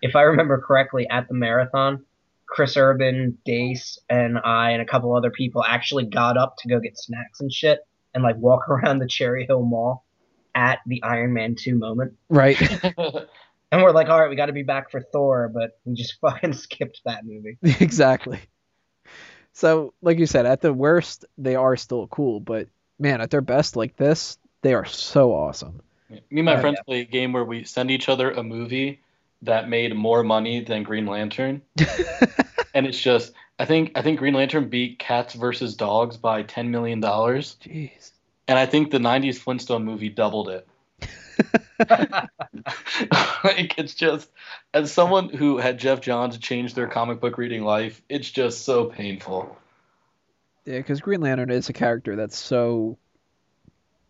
If 0.00 0.16
I 0.16 0.22
remember 0.22 0.62
correctly, 0.66 1.06
at 1.10 1.28
the 1.28 1.34
marathon, 1.34 2.06
Chris 2.46 2.78
Urban, 2.78 3.36
Dace, 3.44 3.98
and 4.08 4.38
I, 4.38 4.70
and 4.70 4.80
a 4.80 4.86
couple 4.86 5.14
other 5.14 5.30
people 5.30 5.62
actually 5.62 6.06
got 6.06 6.38
up 6.38 6.56
to 6.60 6.68
go 6.68 6.80
get 6.80 6.96
snacks 6.96 7.40
and 7.40 7.52
shit, 7.52 7.80
and 8.14 8.24
like 8.24 8.36
walk 8.36 8.68
around 8.70 9.00
the 9.00 9.06
Cherry 9.06 9.44
Hill 9.46 9.62
Mall 9.62 10.04
at 10.54 10.80
the 10.86 11.02
Iron 11.02 11.32
Man 11.32 11.54
2 11.54 11.74
moment. 11.76 12.14
right. 12.28 12.58
And 13.70 13.82
we're 13.82 13.92
like, 13.92 14.08
all 14.08 14.18
right, 14.18 14.30
we 14.30 14.36
got 14.36 14.46
to 14.46 14.54
be 14.54 14.62
back 14.62 14.90
for 14.90 15.02
Thor, 15.02 15.50
but 15.52 15.78
we 15.84 15.92
just 15.94 16.18
fucking 16.20 16.54
skipped 16.54 17.02
that 17.04 17.26
movie. 17.26 17.58
exactly. 17.62 18.40
So, 19.52 19.92
like 20.02 20.18
you 20.18 20.26
said, 20.26 20.46
at 20.46 20.60
the 20.60 20.72
worst, 20.72 21.24
they 21.36 21.56
are 21.56 21.76
still 21.76 22.06
cool, 22.06 22.40
but 22.40 22.68
man, 22.98 23.20
at 23.20 23.30
their 23.30 23.40
best, 23.40 23.76
like 23.76 23.96
this, 23.96 24.38
they 24.62 24.74
are 24.74 24.84
so 24.84 25.34
awesome. 25.34 25.82
Me 26.08 26.20
and 26.30 26.44
my 26.46 26.56
Oh, 26.56 26.60
friends 26.60 26.78
play 26.86 27.00
a 27.00 27.04
game 27.04 27.32
where 27.32 27.44
we 27.44 27.64
send 27.64 27.90
each 27.90 28.08
other 28.08 28.30
a 28.30 28.42
movie 28.42 29.02
that 29.42 29.68
made 29.68 29.94
more 29.94 30.22
money 30.22 30.60
than 30.64 30.82
Green 30.82 31.06
Lantern, 31.06 31.60
and 32.74 32.86
it's 32.86 33.00
just 33.00 33.32
I 33.58 33.66
think 33.66 33.92
I 33.94 34.02
think 34.02 34.18
Green 34.18 34.34
Lantern 34.34 34.68
beat 34.68 34.98
Cats 34.98 35.34
versus 35.34 35.76
Dogs 35.76 36.16
by 36.16 36.42
ten 36.42 36.70
million 36.70 37.00
dollars, 37.00 37.56
Jeez. 37.60 38.12
And 38.48 38.58
I 38.58 38.66
think 38.66 38.90
the 38.90 38.98
'90s 38.98 39.36
Flintstone 39.36 39.84
movie 39.84 40.08
doubled 40.08 40.48
it. 40.48 40.66
like 43.44 43.78
it's 43.78 43.94
just 43.94 44.28
as 44.74 44.90
someone 44.92 45.28
who 45.28 45.58
had 45.58 45.78
Geoff 45.78 46.00
Johns 46.00 46.38
change 46.38 46.74
their 46.74 46.88
comic 46.88 47.20
book 47.20 47.38
reading 47.38 47.62
life, 47.62 48.02
it's 48.08 48.30
just 48.30 48.64
so 48.64 48.86
painful. 48.86 49.56
Yeah, 50.64 50.78
because 50.78 51.00
Green 51.00 51.20
Lantern 51.20 51.50
is 51.50 51.68
a 51.68 51.72
character 51.72 52.16
that's 52.16 52.36
so 52.36 52.98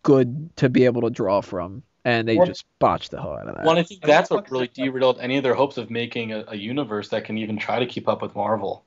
good 0.03 0.55
to 0.57 0.69
be 0.69 0.85
able 0.85 1.01
to 1.03 1.09
draw 1.09 1.41
from, 1.41 1.83
and 2.03 2.27
they 2.27 2.35
Well- 2.37 2.47
just 2.47 2.65
botched 2.79 3.11
the 3.11 3.21
hell 3.21 3.33
out 3.33 3.47
of 3.47 3.55
that. 3.55 3.65
Well, 3.65 3.77
I 3.77 3.83
think 3.83 4.01
that's 4.01 4.29
what 4.29 4.49
really 4.49 4.69
the- 4.73 4.83
derailed 4.83 5.19
any 5.19 5.37
of 5.37 5.43
their 5.43 5.53
hopes 5.53 5.77
of 5.77 5.89
making 5.89 6.31
a, 6.33 6.45
a 6.47 6.55
universe 6.55 7.09
that 7.09 7.25
can 7.25 7.37
even 7.37 7.57
try 7.57 7.79
to 7.79 7.85
keep 7.85 8.07
up 8.07 8.21
with 8.21 8.35
Marvel. 8.35 8.83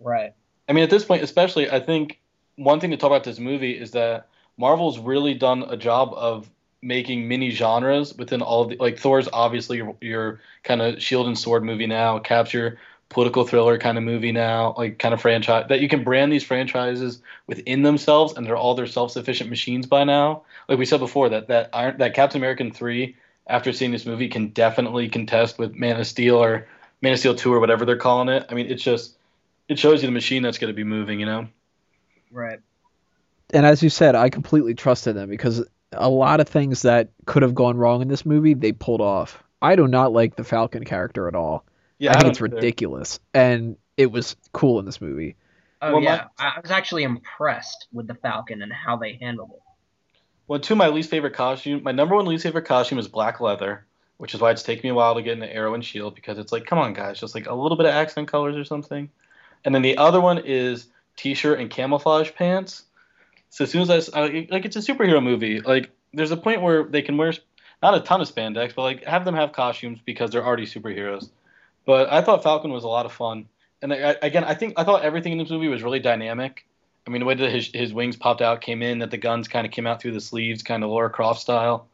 right. 0.00 0.34
I 0.68 0.72
mean, 0.72 0.82
at 0.82 0.90
this 0.90 1.04
point, 1.04 1.22
especially, 1.22 1.70
I 1.70 1.78
think 1.78 2.20
one 2.56 2.80
thing 2.80 2.90
to 2.90 2.96
talk 2.96 3.06
about 3.06 3.22
this 3.22 3.38
movie 3.38 3.78
is 3.78 3.92
that 3.92 4.26
Marvel's 4.58 4.98
really 4.98 5.34
done 5.34 5.64
a 5.68 5.76
job 5.76 6.12
of 6.14 6.48
making 6.82 7.26
mini 7.26 7.50
genres 7.50 8.14
within 8.14 8.42
all 8.42 8.66
the 8.66 8.76
like 8.76 8.98
Thor's 8.98 9.28
obviously 9.32 9.78
your, 9.78 9.96
your 10.00 10.40
kind 10.62 10.80
of 10.82 11.02
shield 11.02 11.26
and 11.26 11.38
sword 11.38 11.64
movie 11.64 11.86
now, 11.86 12.18
Cap's 12.18 12.52
your 12.52 12.78
political 13.08 13.46
thriller 13.46 13.78
kind 13.78 13.98
of 13.98 14.04
movie 14.04 14.32
now, 14.32 14.74
like 14.76 14.98
kind 14.98 15.14
of 15.14 15.20
franchise 15.20 15.66
that 15.68 15.80
you 15.80 15.88
can 15.88 16.04
brand 16.04 16.32
these 16.32 16.44
franchises 16.44 17.20
within 17.46 17.82
themselves 17.82 18.34
and 18.34 18.46
they're 18.46 18.56
all 18.56 18.74
their 18.74 18.86
self-sufficient 18.86 19.48
machines 19.48 19.86
by 19.86 20.04
now. 20.04 20.42
Like 20.68 20.78
we 20.78 20.86
said 20.86 21.00
before, 21.00 21.28
that 21.30 21.48
that 21.48 21.70
Iron, 21.72 21.98
that 21.98 22.14
Captain 22.14 22.40
American 22.40 22.72
three 22.72 23.16
after 23.46 23.72
seeing 23.72 23.92
this 23.92 24.06
movie 24.06 24.28
can 24.28 24.48
definitely 24.48 25.08
contest 25.08 25.58
with 25.58 25.74
Man 25.74 26.00
of 26.00 26.06
Steel 26.06 26.36
or 26.36 26.66
Man 27.00 27.12
of 27.12 27.18
Steel 27.18 27.34
two 27.34 27.52
or 27.52 27.60
whatever 27.60 27.84
they're 27.84 27.96
calling 27.96 28.28
it. 28.28 28.46
I 28.48 28.54
mean, 28.54 28.66
it's 28.66 28.82
just 28.82 29.16
it 29.68 29.78
shows 29.78 30.02
you 30.02 30.08
the 30.08 30.12
machine 30.12 30.42
that's 30.42 30.58
going 30.58 30.72
to 30.72 30.76
be 30.76 30.84
moving, 30.84 31.20
you 31.20 31.26
know. 31.26 31.48
Right. 32.30 32.60
And 33.50 33.64
as 33.66 33.82
you 33.82 33.90
said, 33.90 34.14
I 34.14 34.30
completely 34.30 34.74
trusted 34.74 35.16
them 35.16 35.28
because 35.28 35.64
a 35.92 36.08
lot 36.08 36.40
of 36.40 36.48
things 36.48 36.82
that 36.82 37.10
could 37.26 37.42
have 37.42 37.54
gone 37.54 37.76
wrong 37.76 38.02
in 38.02 38.08
this 38.08 38.26
movie 38.26 38.54
they 38.54 38.72
pulled 38.72 39.00
off. 39.00 39.42
I 39.62 39.76
do 39.76 39.86
not 39.86 40.12
like 40.12 40.36
the 40.36 40.44
Falcon 40.44 40.84
character 40.84 41.28
at 41.28 41.34
all. 41.34 41.64
Yeah, 41.98 42.10
I 42.10 42.14
think 42.14 42.22
don't 42.22 42.30
it's 42.32 42.40
either. 42.40 42.56
ridiculous, 42.56 43.20
and 43.32 43.76
it 43.96 44.10
was 44.12 44.36
cool 44.52 44.78
in 44.78 44.84
this 44.84 45.00
movie. 45.00 45.36
Oh 45.80 45.92
Well, 45.92 46.00
my- 46.00 46.06
yeah, 46.06 46.24
I 46.38 46.60
was 46.60 46.70
actually 46.70 47.04
impressed 47.04 47.86
with 47.92 48.06
the 48.06 48.14
Falcon 48.14 48.62
and 48.62 48.72
how 48.72 48.96
they 48.96 49.14
handled 49.14 49.50
it. 49.54 49.62
Well, 50.48 50.60
two 50.60 50.74
of 50.74 50.78
my 50.78 50.88
least 50.88 51.10
favorite 51.10 51.34
costume, 51.34 51.82
my 51.82 51.92
number 51.92 52.14
one 52.14 52.26
least 52.26 52.44
favorite 52.44 52.66
costume 52.66 52.98
is 52.98 53.08
black 53.08 53.40
leather, 53.40 53.84
which 54.18 54.34
is 54.34 54.40
why 54.40 54.52
it's 54.52 54.62
taken 54.62 54.82
me 54.84 54.90
a 54.90 54.94
while 54.94 55.14
to 55.14 55.22
get 55.22 55.34
into 55.34 55.52
Arrow 55.52 55.74
and 55.74 55.84
Shield 55.84 56.14
because 56.14 56.38
it's 56.38 56.52
like, 56.52 56.66
come 56.66 56.78
on, 56.78 56.92
guys, 56.92 57.18
just 57.18 57.34
like 57.34 57.46
a 57.46 57.54
little 57.54 57.76
bit 57.76 57.86
of 57.86 57.92
accent 57.94 58.28
colors 58.28 58.56
or 58.56 58.64
something. 58.64 59.10
And 59.64 59.74
then 59.74 59.82
the 59.82 59.98
other 59.98 60.20
one 60.20 60.38
is 60.38 60.86
t-shirt 61.16 61.58
and 61.58 61.68
camouflage 61.68 62.32
pants. 62.34 62.84
So 63.50 63.64
as 63.64 63.70
soon 63.70 63.82
as 63.90 64.10
I 64.10 64.46
like, 64.50 64.64
it's 64.64 64.76
a 64.76 64.80
superhero 64.80 65.22
movie. 65.22 65.60
Like, 65.60 65.90
there's 66.12 66.30
a 66.30 66.36
point 66.36 66.62
where 66.62 66.84
they 66.84 67.02
can 67.02 67.16
wear 67.16 67.32
not 67.82 67.94
a 67.94 68.00
ton 68.00 68.20
of 68.20 68.32
spandex, 68.32 68.74
but 68.74 68.82
like 68.82 69.04
have 69.04 69.24
them 69.24 69.34
have 69.34 69.52
costumes 69.52 69.98
because 70.04 70.30
they're 70.30 70.44
already 70.44 70.66
superheroes. 70.66 71.30
But 71.86 72.12
I 72.12 72.20
thought 72.22 72.42
Falcon 72.42 72.72
was 72.72 72.84
a 72.84 72.88
lot 72.88 73.06
of 73.06 73.12
fun. 73.12 73.46
And 73.82 73.92
I, 73.92 74.12
I- 74.12 74.16
again, 74.22 74.44
I 74.44 74.54
think 74.54 74.74
I 74.76 74.84
thought 74.84 75.02
everything 75.04 75.32
in 75.32 75.38
this 75.38 75.50
movie 75.50 75.68
was 75.68 75.82
really 75.82 76.00
dynamic. 76.00 76.66
I 77.06 77.10
mean, 77.10 77.20
the 77.20 77.26
way 77.26 77.34
that 77.34 77.52
his, 77.52 77.70
his 77.72 77.94
wings 77.94 78.16
popped 78.16 78.42
out, 78.42 78.60
came 78.60 78.82
in, 78.82 78.98
that 78.98 79.12
the 79.12 79.16
guns 79.16 79.46
kind 79.46 79.64
of 79.64 79.72
came 79.72 79.86
out 79.86 80.02
through 80.02 80.12
the 80.12 80.20
sleeves, 80.20 80.64
kind 80.64 80.82
of 80.82 80.90
Lara 80.90 81.08
Croft 81.08 81.40
style. 81.40 81.86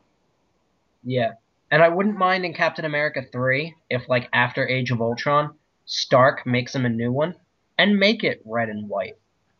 Yeah, 1.05 1.33
and 1.70 1.83
I 1.83 1.89
wouldn't 1.89 2.16
mind 2.16 2.45
in 2.45 2.55
Captain 2.55 2.85
America 2.85 3.23
three 3.31 3.74
if 3.91 4.09
like 4.09 4.29
after 4.33 4.66
Age 4.66 4.91
of 4.91 5.01
Ultron, 5.03 5.55
Stark 5.85 6.47
makes 6.47 6.74
him 6.74 6.87
a 6.87 6.89
new 6.89 7.12
one 7.12 7.35
and 7.79 7.99
make 7.99 8.24
it 8.24 8.41
red 8.47 8.69
and 8.69 8.89
white. 8.89 9.16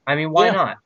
I 0.06 0.14
mean, 0.14 0.31
why 0.31 0.47
Yeah. 0.47 0.52
not? 0.52 0.78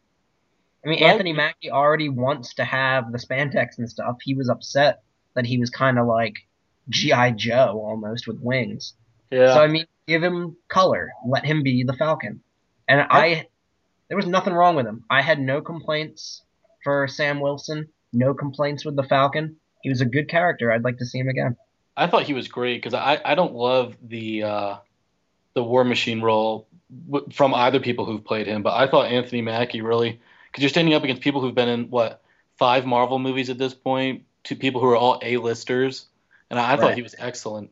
I 0.87 0.89
mean, 0.89 1.03
Right. 1.03 1.11
Anthony 1.11 1.33
Mackie 1.33 1.71
already 1.71 2.09
wants 2.09 2.55
to 2.55 2.65
have 2.65 3.11
the 3.11 3.19
spandex 3.19 3.79
and 3.79 3.91
stuff. 3.91 4.19
He 4.23 4.35
was 4.35 4.49
upset 4.49 5.03
that 5.35 5.45
he 5.45 5.59
was 5.59 5.69
kind 5.69 5.99
of 5.99 6.07
like 6.07 6.35
GI 6.89 7.33
Joe 7.33 7.83
almost 7.85 8.29
with 8.29 8.39
wings. 8.41 8.95
Yeah. 9.31 9.53
So 9.55 9.61
I 9.63 9.67
mean, 9.67 9.87
give 10.07 10.23
him 10.23 10.57
color. 10.69 11.11
Let 11.27 11.45
him 11.45 11.65
be 11.65 11.83
the 11.83 11.93
Falcon. 11.93 12.41
And 12.89 13.01
I, 13.11 13.49
there 14.09 14.17
was 14.17 14.27
nothing 14.29 14.53
wrong 14.55 14.77
with 14.77 14.87
him. 14.87 15.03
I 15.11 15.23
had 15.23 15.41
no 15.41 15.61
complaints 15.61 16.43
for 16.85 17.09
Sam 17.09 17.41
Wilson. 17.41 17.89
No 18.13 18.33
complaints 18.33 18.85
with 18.85 18.95
the 18.95 19.03
Falcon. 19.03 19.57
He 19.83 19.89
was 19.91 20.01
a 20.01 20.05
good 20.07 20.29
character. 20.29 20.71
I'd 20.71 20.85
like 20.85 20.99
to 20.99 21.05
see 21.07 21.19
him 21.19 21.29
again. 21.29 21.57
I 21.97 22.07
thought 22.07 22.23
he 22.23 22.33
was 22.33 22.47
great 22.47 22.81
because 22.81 22.95
I, 22.95 23.21
I 23.25 23.35
don't 23.35 23.55
love 23.55 23.97
the 24.07 24.45
uh, 24.45 24.77
the 25.55 25.65
War 25.65 25.83
Machine 25.83 26.21
role 26.21 26.69
w- 27.11 27.27
from 27.33 27.55
either 27.55 27.81
people 27.81 28.05
who've 28.05 28.25
played 28.25 28.47
him, 28.47 28.63
but 28.63 28.75
I 28.75 28.87
thought 28.87 29.11
Anthony 29.11 29.43
Mackie 29.43 29.81
really 29.81 30.21
because 30.57 30.63
you're 30.63 30.71
standing 30.71 30.95
up 30.95 31.05
against 31.05 31.21
people 31.21 31.43
who've 31.43 31.55
been 31.55 31.69
in 31.69 31.91
what 31.91 32.23
five 32.57 32.87
Marvel 32.87 33.19
movies 33.19 33.51
at 33.51 33.59
this 33.59 33.75
point, 33.75 34.25
two 34.43 34.57
people 34.57 34.81
who 34.81 34.87
are 34.87 34.97
all 34.97 35.21
A-listers, 35.23 36.07
and 36.49 36.59
I, 36.59 36.73
I 36.73 36.77
thought 36.79 36.95
he 36.95 37.03
was 37.03 37.15
excellent. 37.19 37.71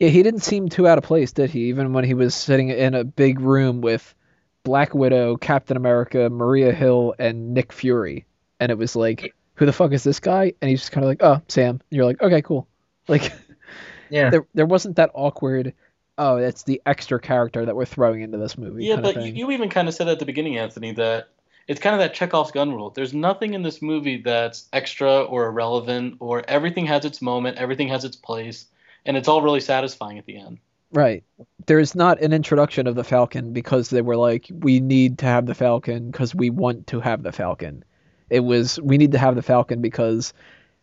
Yeah, 0.00 0.08
he 0.08 0.24
didn't 0.24 0.40
seem 0.40 0.68
too 0.68 0.88
out 0.88 0.98
of 0.98 1.04
place, 1.04 1.30
did 1.30 1.50
he? 1.50 1.68
Even 1.68 1.92
when 1.92 2.02
he 2.02 2.14
was 2.14 2.34
sitting 2.34 2.70
in 2.70 2.94
a 2.94 3.04
big 3.04 3.38
room 3.38 3.82
with 3.82 4.16
Black 4.64 4.94
Widow, 4.94 5.36
Captain 5.36 5.76
America, 5.76 6.28
Maria 6.28 6.72
Hill, 6.72 7.14
and 7.20 7.54
Nick 7.54 7.72
Fury, 7.72 8.26
and 8.58 8.72
it 8.72 8.78
was 8.78 8.96
like, 8.96 9.32
who 9.54 9.64
the 9.64 9.72
fuck 9.72 9.92
is 9.92 10.02
this 10.02 10.18
guy? 10.18 10.52
And 10.60 10.68
he's 10.68 10.80
just 10.80 10.90
kind 10.90 11.04
of 11.04 11.08
like, 11.08 11.22
oh, 11.22 11.40
Sam. 11.46 11.70
And 11.70 11.82
you're 11.96 12.04
like, 12.04 12.20
okay, 12.20 12.42
cool. 12.42 12.66
Like, 13.06 13.32
Yeah. 14.10 14.30
there 14.30 14.46
there 14.54 14.66
wasn't 14.66 14.96
that 14.96 15.12
awkward. 15.14 15.72
Oh, 16.18 16.40
that's 16.40 16.64
the 16.64 16.82
extra 16.84 17.20
character 17.20 17.64
that 17.64 17.76
we're 17.76 17.84
throwing 17.84 18.22
into 18.22 18.38
this 18.38 18.58
movie. 18.58 18.84
Yeah, 18.84 18.96
but 18.96 19.22
you, 19.22 19.32
you 19.32 19.50
even 19.52 19.70
kind 19.70 19.86
of 19.86 19.94
said 19.94 20.08
at 20.08 20.18
the 20.18 20.26
beginning, 20.26 20.58
Anthony, 20.58 20.92
that 20.92 21.28
it's 21.68 21.80
kind 21.80 21.94
of 21.94 22.00
that 22.00 22.12
Chekhov's 22.12 22.50
gun 22.50 22.72
rule. 22.74 22.90
There's 22.90 23.14
nothing 23.14 23.54
in 23.54 23.62
this 23.62 23.80
movie 23.80 24.22
that's 24.22 24.68
extra 24.72 25.22
or 25.22 25.46
irrelevant, 25.46 26.16
or 26.18 26.42
everything 26.48 26.86
has 26.86 27.04
its 27.04 27.22
moment, 27.22 27.58
everything 27.58 27.88
has 27.88 28.04
its 28.04 28.16
place, 28.16 28.66
and 29.06 29.16
it's 29.16 29.28
all 29.28 29.42
really 29.42 29.60
satisfying 29.60 30.18
at 30.18 30.26
the 30.26 30.38
end. 30.38 30.58
Right. 30.90 31.22
There's 31.66 31.94
not 31.94 32.20
an 32.20 32.32
introduction 32.32 32.86
of 32.86 32.94
the 32.94 33.04
Falcon 33.04 33.52
because 33.52 33.90
they 33.90 34.00
were 34.00 34.16
like, 34.16 34.46
we 34.50 34.80
need 34.80 35.18
to 35.18 35.26
have 35.26 35.46
the 35.46 35.54
Falcon 35.54 36.10
because 36.10 36.34
we 36.34 36.50
want 36.50 36.86
to 36.88 37.00
have 37.00 37.22
the 37.22 37.32
Falcon. 37.32 37.84
It 38.30 38.40
was, 38.40 38.80
we 38.80 38.98
need 38.98 39.12
to 39.12 39.18
have 39.18 39.34
the 39.34 39.42
Falcon 39.42 39.82
because, 39.82 40.32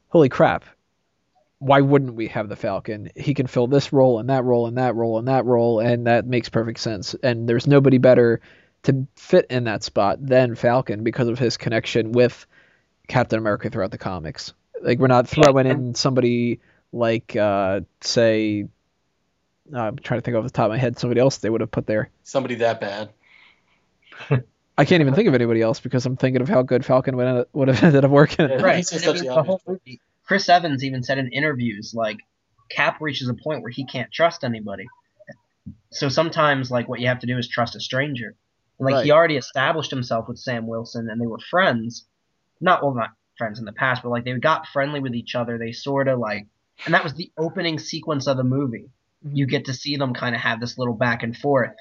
holy 0.10 0.30
crap, 0.30 0.66
why 1.60 1.82
wouldn't 1.82 2.16
we 2.16 2.28
have 2.28 2.50
the 2.50 2.56
Falcon? 2.56 3.10
He 3.16 3.34
can 3.34 3.48
fill 3.48 3.68
this 3.68 3.94
role 3.94 4.20
and 4.20 4.30
that 4.30 4.44
role 4.44 4.68
and 4.68 4.78
that 4.78 4.96
role 4.96 5.18
and 5.18 5.28
that 5.28 5.46
role, 5.46 5.80
and 5.80 6.08
that 6.08 6.26
makes 6.26 6.50
perfect 6.50 6.80
sense. 6.80 7.16
And 7.24 7.48
there's 7.48 7.68
nobody 7.68 7.98
better 7.98 8.42
to 8.84 9.08
fit 9.16 9.48
in 9.50 9.64
that 9.64 9.84
spot 9.84 10.26
than 10.26 10.56
Falcon 10.56 11.04
because 11.04 11.28
of 11.28 11.40
his 11.40 11.58
connection 11.58 12.12
with 12.12 12.46
Captain 13.08 13.40
America 13.40 13.70
throughout 13.70 13.92
the 13.92 13.98
comics. 13.98 14.54
Like, 14.82 15.00
we're 15.00 15.08
not 15.08 15.28
throwing 15.28 15.66
in 15.66 15.96
somebody 15.96 16.60
like, 16.92 17.36
uh, 17.36 17.82
say, 18.02 18.68
I'm 19.74 19.98
trying 19.98 20.20
to 20.20 20.22
think 20.22 20.38
off 20.38 20.44
the 20.44 20.50
top 20.50 20.66
of 20.66 20.72
my 20.72 20.78
head 20.78 21.00
somebody 21.00 21.20
else 21.20 21.38
they 21.38 21.50
would 21.50 21.62
have 21.62 21.72
put 21.72 21.88
there. 21.88 22.10
Somebody 22.24 22.56
that 22.56 22.80
bad. 22.80 23.10
I 24.78 24.84
can't 24.84 25.02
even 25.02 25.14
think 25.16 25.28
of 25.28 25.34
anybody 25.34 25.62
else 25.62 25.80
because 25.80 26.06
I'm 26.06 26.18
thinking 26.18 26.42
of 26.42 26.50
how 26.50 26.62
good 26.62 26.86
Falcon 26.86 27.16
would 27.16 27.28
end, 27.28 27.46
would 27.54 27.70
have 27.70 27.82
ended 27.82 28.04
up 28.04 28.12
working. 28.12 28.50
Yeah. 28.50 28.62
Right. 28.62 28.86
He's 30.30 30.46
just 30.46 30.50
and 30.50 30.56
I 30.56 30.60
such 30.60 30.68
mean, 30.68 30.74
the 30.74 30.80
the 30.80 30.80
whole 30.80 30.82
obvious 30.82 30.82
movie, 30.82 30.82
Chris 30.82 30.82
Evans 30.82 30.84
even 30.84 31.04
said 31.04 31.18
in 31.18 31.32
interviews, 31.32 31.94
like, 31.96 32.18
Cap 32.70 32.98
reaches 33.02 33.30
a 33.30 33.34
point 33.34 33.62
where 33.62 33.72
he 33.72 33.86
can't 33.86 34.12
trust 34.12 34.44
anybody. 34.44 34.86
So 35.92 36.10
sometimes, 36.10 36.72
like, 36.72 36.88
what 36.90 37.00
you 37.00 37.08
have 37.08 37.20
to 37.20 37.28
do 37.28 37.38
is 37.38 37.48
trust 37.48 37.76
a 37.76 37.80
stranger. 37.80 38.36
And, 38.80 38.86
like, 38.90 39.06
he 39.06 39.12
already 39.12 39.38
established 39.38 39.92
himself 39.92 40.28
with 40.28 40.40
Sam 40.40 40.68
Wilson, 40.68 41.10
and 41.10 41.22
they 41.22 41.28
were 41.28 41.40
friends. 41.40 42.06
Not, 42.62 42.84
well, 42.84 42.94
not 42.94 43.12
friends 43.38 43.60
in 43.60 43.66
the 43.66 43.74
past, 43.74 44.04
but, 44.04 44.10
like, 44.10 44.26
they 44.26 44.34
got 44.34 44.68
friendly 44.68 45.00
with 45.00 45.16
each 45.16 45.36
other. 45.36 45.58
They 45.58 45.72
sort 45.72 46.08
of, 46.08 46.20
like, 46.20 46.48
and 46.86 46.94
that 46.94 47.04
was 47.04 47.14
the 47.14 47.32
opening 47.38 47.80
sequence 47.80 48.28
of 48.28 48.38
the 48.38 48.44
movie. 48.44 48.90
Mhm. 49.26 49.38
You 49.38 49.48
get 49.48 49.66
to 49.66 49.74
see 49.74 49.96
them 49.98 50.14
kind 50.14 50.36
of 50.36 50.42
have 50.42 50.60
this 50.60 50.78
little 50.78 50.94
back 50.96 51.24
and 51.24 51.38
forth, 51.38 51.76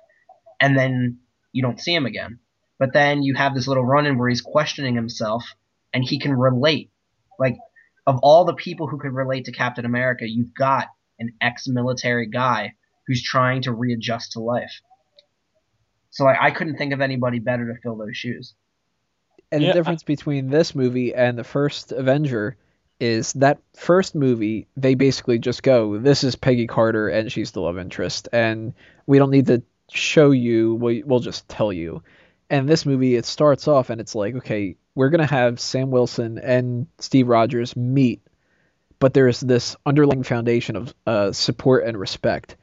and 0.60 0.76
then 0.78 1.18
you 1.52 1.62
don't 1.62 1.80
see 1.80 1.94
him 1.94 2.06
again. 2.06 2.38
But 2.78 2.92
then 2.92 3.22
you 3.22 3.34
have 3.34 3.54
this 3.54 3.68
little 3.68 3.84
run 3.84 4.06
in 4.06 4.18
where 4.18 4.28
he's 4.28 4.40
questioning 4.40 4.94
himself, 4.94 5.54
and 5.92 6.04
he 6.04 6.18
can 6.18 6.34
relate. 6.34 6.90
Like, 7.38 7.56
of 8.06 8.18
all 8.22 8.44
the 8.44 8.54
people 8.54 8.86
who 8.86 8.98
could 8.98 9.12
relate 9.12 9.46
to 9.46 9.52
Captain 9.52 9.84
America, 9.84 10.24
you've 10.28 10.54
got 10.54 10.88
an 11.18 11.32
ex-military 11.40 12.28
guy 12.28 12.74
who's 13.06 13.22
trying 13.22 13.62
to 13.62 13.72
readjust 13.72 14.32
to 14.32 14.40
life. 14.40 14.72
So 16.10 16.24
like, 16.24 16.36
I 16.40 16.50
couldn't 16.50 16.76
think 16.76 16.92
of 16.92 17.00
anybody 17.00 17.38
better 17.38 17.66
to 17.72 17.80
fill 17.80 17.96
those 17.96 18.16
shoes. 18.16 18.54
And 19.52 19.62
Yeah, 19.62 19.68
the 19.68 19.72
I- 19.72 19.76
difference 19.78 20.02
between 20.02 20.48
this 20.50 20.74
movie 20.74 21.14
and 21.14 21.38
the 21.38 21.44
first 21.44 21.92
Avenger 21.92 22.56
is 23.00 23.32
that 23.34 23.58
first 23.74 24.14
movie 24.14 24.66
they 24.76 24.94
basically 24.94 25.38
just 25.38 25.62
go, 25.62 25.98
"This 25.98 26.22
is 26.24 26.36
Peggy 26.36 26.66
Carter 26.66 27.08
and 27.08 27.30
she's 27.30 27.50
the 27.50 27.60
love 27.60 27.76
interest," 27.78 28.28
and 28.32 28.72
we 29.06 29.18
don't 29.18 29.30
need 29.30 29.46
to 29.46 29.62
show 29.90 30.30
you. 30.30 30.76
We, 30.76 31.02
we'll 31.02 31.20
just 31.20 31.48
tell 31.48 31.72
you. 31.72 32.02
And 32.50 32.68
this 32.68 32.86
movie, 32.86 33.16
it 33.16 33.24
starts 33.24 33.66
off 33.68 33.90
and 33.90 34.00
it's 34.00 34.14
like, 34.14 34.36
okay, 34.36 34.76
we're 34.94 35.10
gonna 35.10 35.26
have 35.26 35.60
Sam 35.60 35.90
Wilson 35.90 36.38
and 36.38 36.86
Steve 36.98 37.28
Rogers 37.28 37.74
meet, 37.76 38.20
but 38.98 39.14
there's 39.14 39.40
this 39.40 39.76
underlying 39.84 40.22
foundation 40.22 40.76
of 40.76 40.94
uh, 41.06 41.32
support 41.32 41.84
and 41.84 41.98
respect, 41.98 42.56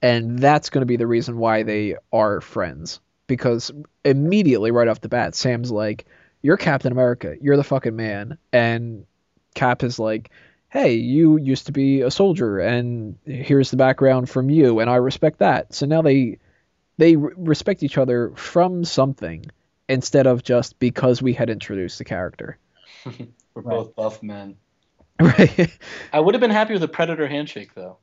and 0.00 0.38
that's 0.38 0.70
gonna 0.70 0.86
be 0.86 0.96
the 0.96 1.06
reason 1.06 1.38
why 1.38 1.62
they 1.62 1.96
are 2.12 2.40
friends. 2.40 3.00
Because 3.26 3.72
immediately, 4.04 4.70
right 4.70 4.88
off 4.88 5.00
the 5.00 5.08
bat, 5.08 5.34
Sam's 5.34 5.70
like, 5.70 6.04
you're 6.42 6.56
Captain 6.56 6.92
America. 6.92 7.36
You're 7.40 7.56
the 7.56 7.64
fucking 7.64 7.96
man. 7.96 8.36
And 8.52 9.06
Cap 9.54 9.82
is 9.82 9.98
like, 9.98 10.30
hey, 10.68 10.94
you 10.94 11.38
used 11.38 11.66
to 11.66 11.72
be 11.72 12.02
a 12.02 12.10
soldier, 12.10 12.58
and 12.58 13.16
here's 13.24 13.70
the 13.70 13.76
background 13.76 14.28
from 14.28 14.50
you, 14.50 14.80
and 14.80 14.90
I 14.90 14.96
respect 14.96 15.38
that. 15.38 15.74
So 15.74 15.86
now 15.86 16.02
they 16.02 16.38
they 16.98 17.16
respect 17.16 17.82
each 17.82 17.98
other 17.98 18.32
from 18.36 18.84
something 18.84 19.46
instead 19.88 20.26
of 20.26 20.42
just 20.42 20.78
because 20.78 21.22
we 21.22 21.32
had 21.32 21.50
introduced 21.50 21.98
the 21.98 22.04
character. 22.04 22.58
We're 23.04 23.62
right. 23.62 23.76
both 23.76 23.96
buff 23.96 24.22
men. 24.22 24.56
Right. 25.20 25.70
I 26.12 26.18
would 26.18 26.34
have 26.34 26.40
been 26.40 26.50
happy 26.50 26.72
with 26.72 26.82
a 26.82 26.88
Predator 26.88 27.28
handshake 27.28 27.74
though. 27.74 27.98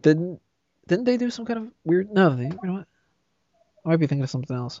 Didn't 0.00 0.40
didn't 0.88 1.04
they 1.04 1.16
do 1.16 1.30
some 1.30 1.44
kind 1.44 1.58
of 1.60 1.70
weird? 1.84 2.10
No, 2.10 2.34
they. 2.34 2.44
You 2.44 2.58
know 2.64 2.72
what? 2.72 2.86
I 3.84 3.90
might 3.90 3.98
be 3.98 4.06
thinking 4.06 4.24
of 4.24 4.30
something 4.30 4.56
else. 4.56 4.80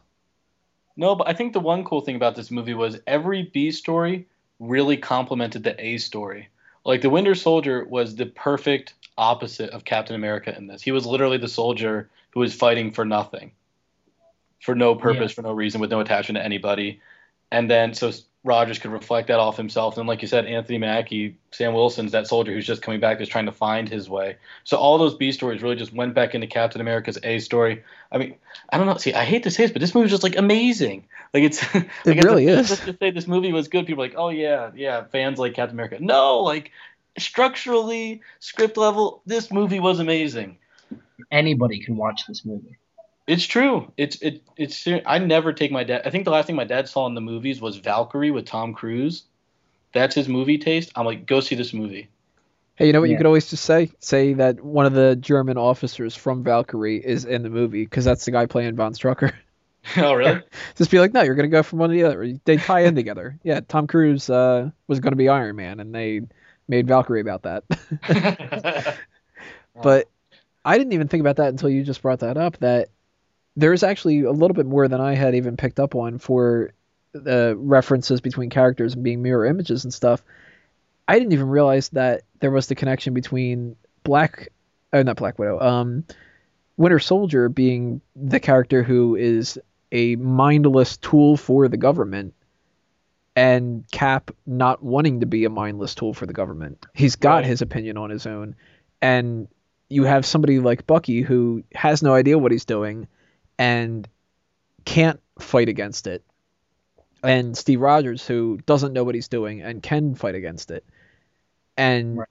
No, 0.96 1.14
but 1.14 1.28
I 1.28 1.34
think 1.34 1.52
the 1.52 1.60
one 1.60 1.84
cool 1.84 2.00
thing 2.00 2.16
about 2.16 2.34
this 2.34 2.50
movie 2.50 2.74
was 2.74 2.98
every 3.06 3.42
B 3.42 3.70
story 3.70 4.26
really 4.58 4.96
complemented 4.96 5.62
the 5.62 5.80
A 5.84 5.98
story. 5.98 6.48
Like 6.84 7.00
the 7.00 7.10
Winter 7.10 7.34
Soldier 7.34 7.84
was 7.84 8.16
the 8.16 8.26
perfect 8.26 8.94
opposite 9.16 9.70
of 9.70 9.84
Captain 9.84 10.16
America 10.16 10.56
in 10.56 10.66
this. 10.66 10.82
He 10.82 10.92
was 10.92 11.06
literally 11.06 11.38
the 11.38 11.48
soldier 11.48 12.10
who 12.30 12.40
was 12.40 12.54
fighting 12.54 12.92
for 12.92 13.04
nothing, 13.04 13.52
for 14.60 14.74
no 14.74 14.94
purpose, 14.94 15.32
yeah. 15.32 15.34
for 15.34 15.42
no 15.42 15.52
reason, 15.52 15.80
with 15.80 15.90
no 15.90 16.00
attachment 16.00 16.38
to 16.38 16.44
anybody. 16.44 17.00
And 17.50 17.70
then 17.70 17.94
so 17.94 18.10
Rogers 18.44 18.78
could 18.78 18.90
reflect 18.90 19.28
that 19.28 19.38
off 19.38 19.56
himself. 19.56 19.96
And 19.96 20.06
like 20.06 20.20
you 20.20 20.28
said, 20.28 20.44
Anthony 20.44 20.76
Mackie, 20.76 21.38
Sam 21.50 21.72
Wilson's 21.72 22.12
that 22.12 22.26
soldier 22.26 22.52
who's 22.52 22.66
just 22.66 22.82
coming 22.82 23.00
back, 23.00 23.18
just 23.18 23.32
trying 23.32 23.46
to 23.46 23.52
find 23.52 23.88
his 23.88 24.08
way. 24.08 24.36
So 24.64 24.76
all 24.76 24.98
those 24.98 25.14
B 25.14 25.32
stories 25.32 25.62
really 25.62 25.76
just 25.76 25.94
went 25.94 26.12
back 26.12 26.34
into 26.34 26.46
Captain 26.46 26.82
America's 26.82 27.18
A 27.22 27.38
story. 27.38 27.82
I 28.12 28.18
mean, 28.18 28.34
I 28.70 28.76
don't 28.76 28.86
know. 28.86 28.98
See, 28.98 29.14
I 29.14 29.24
hate 29.24 29.44
to 29.44 29.50
say 29.50 29.64
this, 29.64 29.72
but 29.72 29.80
this 29.80 29.94
movie 29.94 30.04
was 30.04 30.10
just 30.10 30.22
like 30.22 30.36
amazing. 30.36 31.06
Like 31.32 31.44
it's 31.44 31.62
it 31.74 31.86
like 32.04 32.22
really 32.22 32.46
is. 32.46 32.68
Let's 32.68 32.84
just 32.84 32.98
say 32.98 33.10
this 33.10 33.26
movie 33.26 33.50
was 33.50 33.68
good. 33.68 33.86
People 33.86 34.04
are 34.04 34.08
like, 34.08 34.16
oh 34.18 34.28
yeah, 34.28 34.72
yeah, 34.74 35.04
fans 35.04 35.38
like 35.38 35.54
Captain 35.54 35.74
America. 35.74 35.96
No, 36.00 36.40
like 36.40 36.70
structurally, 37.18 38.22
script 38.40 38.76
level, 38.76 39.22
this 39.26 39.52
movie 39.52 39.80
was 39.80 40.00
amazing. 40.00 40.58
Anybody 41.30 41.80
can 41.80 41.96
watch 41.96 42.26
this 42.26 42.44
movie. 42.44 42.78
It's 43.26 43.44
true. 43.44 43.90
It's 43.96 44.20
it 44.20 44.42
it's. 44.56 44.86
I 45.06 45.18
never 45.18 45.52
take 45.52 45.72
my 45.72 45.84
dad. 45.84 46.02
I 46.04 46.10
think 46.10 46.24
the 46.24 46.30
last 46.30 46.46
thing 46.46 46.56
my 46.56 46.64
dad 46.64 46.88
saw 46.88 47.06
in 47.06 47.14
the 47.14 47.22
movies 47.22 47.60
was 47.60 47.76
Valkyrie 47.76 48.30
with 48.30 48.44
Tom 48.44 48.74
Cruise. 48.74 49.24
That's 49.92 50.14
his 50.14 50.28
movie 50.28 50.58
taste. 50.58 50.92
I'm 50.94 51.06
like, 51.06 51.24
go 51.24 51.40
see 51.40 51.54
this 51.54 51.72
movie. 51.72 52.08
Hey, 52.74 52.88
you 52.88 52.92
know 52.92 53.00
what 53.00 53.08
yeah. 53.08 53.12
you 53.12 53.16
could 53.16 53.26
always 53.26 53.48
just 53.48 53.64
say? 53.64 53.90
Say 54.00 54.34
that 54.34 54.60
one 54.60 54.84
of 54.84 54.92
the 54.92 55.16
German 55.16 55.56
officers 55.56 56.16
from 56.16 56.42
Valkyrie 56.42 56.96
is 56.96 57.24
in 57.24 57.42
the 57.42 57.50
movie 57.50 57.84
because 57.84 58.04
that's 58.04 58.24
the 58.24 58.32
guy 58.32 58.46
playing 58.46 58.74
Von 58.74 58.92
Strucker. 58.92 59.32
oh, 59.96 60.12
really? 60.12 60.42
just 60.74 60.90
be 60.90 60.98
like, 60.98 61.14
no, 61.14 61.22
you're 61.22 61.36
gonna 61.36 61.48
go 61.48 61.62
from 61.62 61.78
one 61.78 61.90
to 61.90 61.94
the 61.94 62.04
other. 62.04 62.34
They 62.44 62.56
tie 62.56 62.80
in 62.80 62.94
together. 62.94 63.38
Yeah, 63.42 63.60
Tom 63.60 63.86
Cruise 63.86 64.28
uh, 64.28 64.70
was 64.88 65.00
gonna 65.00 65.16
be 65.16 65.28
Iron 65.28 65.56
Man, 65.56 65.80
and 65.80 65.94
they 65.94 66.22
made 66.68 66.86
Valkyrie 66.86 67.20
about 67.20 67.42
that. 67.42 67.64
but 69.82 70.08
I 70.64 70.78
didn't 70.78 70.92
even 70.92 71.08
think 71.08 71.20
about 71.20 71.36
that 71.36 71.48
until 71.48 71.68
you 71.68 71.82
just 71.82 72.02
brought 72.02 72.20
that 72.20 72.36
up. 72.36 72.58
That 72.58 72.88
there's 73.56 73.82
actually 73.82 74.22
a 74.22 74.32
little 74.32 74.54
bit 74.54 74.66
more 74.66 74.88
than 74.88 75.00
I 75.00 75.14
had 75.14 75.34
even 75.34 75.56
picked 75.56 75.78
up 75.78 75.94
on 75.94 76.18
for 76.18 76.72
the 77.12 77.54
references 77.58 78.20
between 78.20 78.50
characters 78.50 78.94
and 78.94 79.04
being 79.04 79.22
mirror 79.22 79.46
images 79.46 79.84
and 79.84 79.94
stuff. 79.94 80.22
I 81.06 81.18
didn't 81.18 81.32
even 81.32 81.48
realize 81.48 81.90
that 81.90 82.22
there 82.40 82.50
was 82.50 82.66
the 82.66 82.74
connection 82.74 83.14
between 83.14 83.76
Black, 84.02 84.48
oh, 84.92 85.02
not 85.02 85.16
Black 85.16 85.38
Widow, 85.38 85.60
um, 85.60 86.04
Winter 86.76 86.98
Soldier 86.98 87.48
being 87.48 88.00
the 88.16 88.40
character 88.40 88.82
who 88.82 89.14
is 89.14 89.58
a 89.92 90.16
mindless 90.16 90.96
tool 90.96 91.36
for 91.36 91.68
the 91.68 91.76
government, 91.76 92.34
and 93.36 93.84
Cap 93.90 94.30
not 94.46 94.82
wanting 94.82 95.20
to 95.20 95.26
be 95.26 95.44
a 95.44 95.50
mindless 95.50 95.94
tool 95.94 96.14
for 96.14 96.26
the 96.26 96.32
government. 96.32 96.86
He's 96.94 97.16
got 97.16 97.36
right. 97.36 97.46
his 97.46 97.62
opinion 97.62 97.96
on 97.96 98.10
his 98.10 98.26
own, 98.26 98.54
and 99.02 99.48
you 99.88 100.04
have 100.04 100.24
somebody 100.24 100.60
like 100.60 100.86
Bucky 100.86 101.22
who 101.22 101.62
has 101.74 102.02
no 102.02 102.14
idea 102.14 102.38
what 102.38 102.52
he's 102.52 102.64
doing 102.64 103.06
and 103.58 104.08
can't 104.84 105.20
fight 105.38 105.68
against 105.68 106.06
it. 106.06 106.24
And 107.22 107.56
Steve 107.56 107.80
Rogers, 107.80 108.26
who 108.26 108.58
doesn't 108.66 108.92
know 108.92 109.04
what 109.04 109.14
he's 109.14 109.28
doing 109.28 109.62
and 109.62 109.82
can 109.82 110.14
fight 110.14 110.34
against 110.34 110.70
it. 110.70 110.84
And 111.76 112.18
right. 112.18 112.28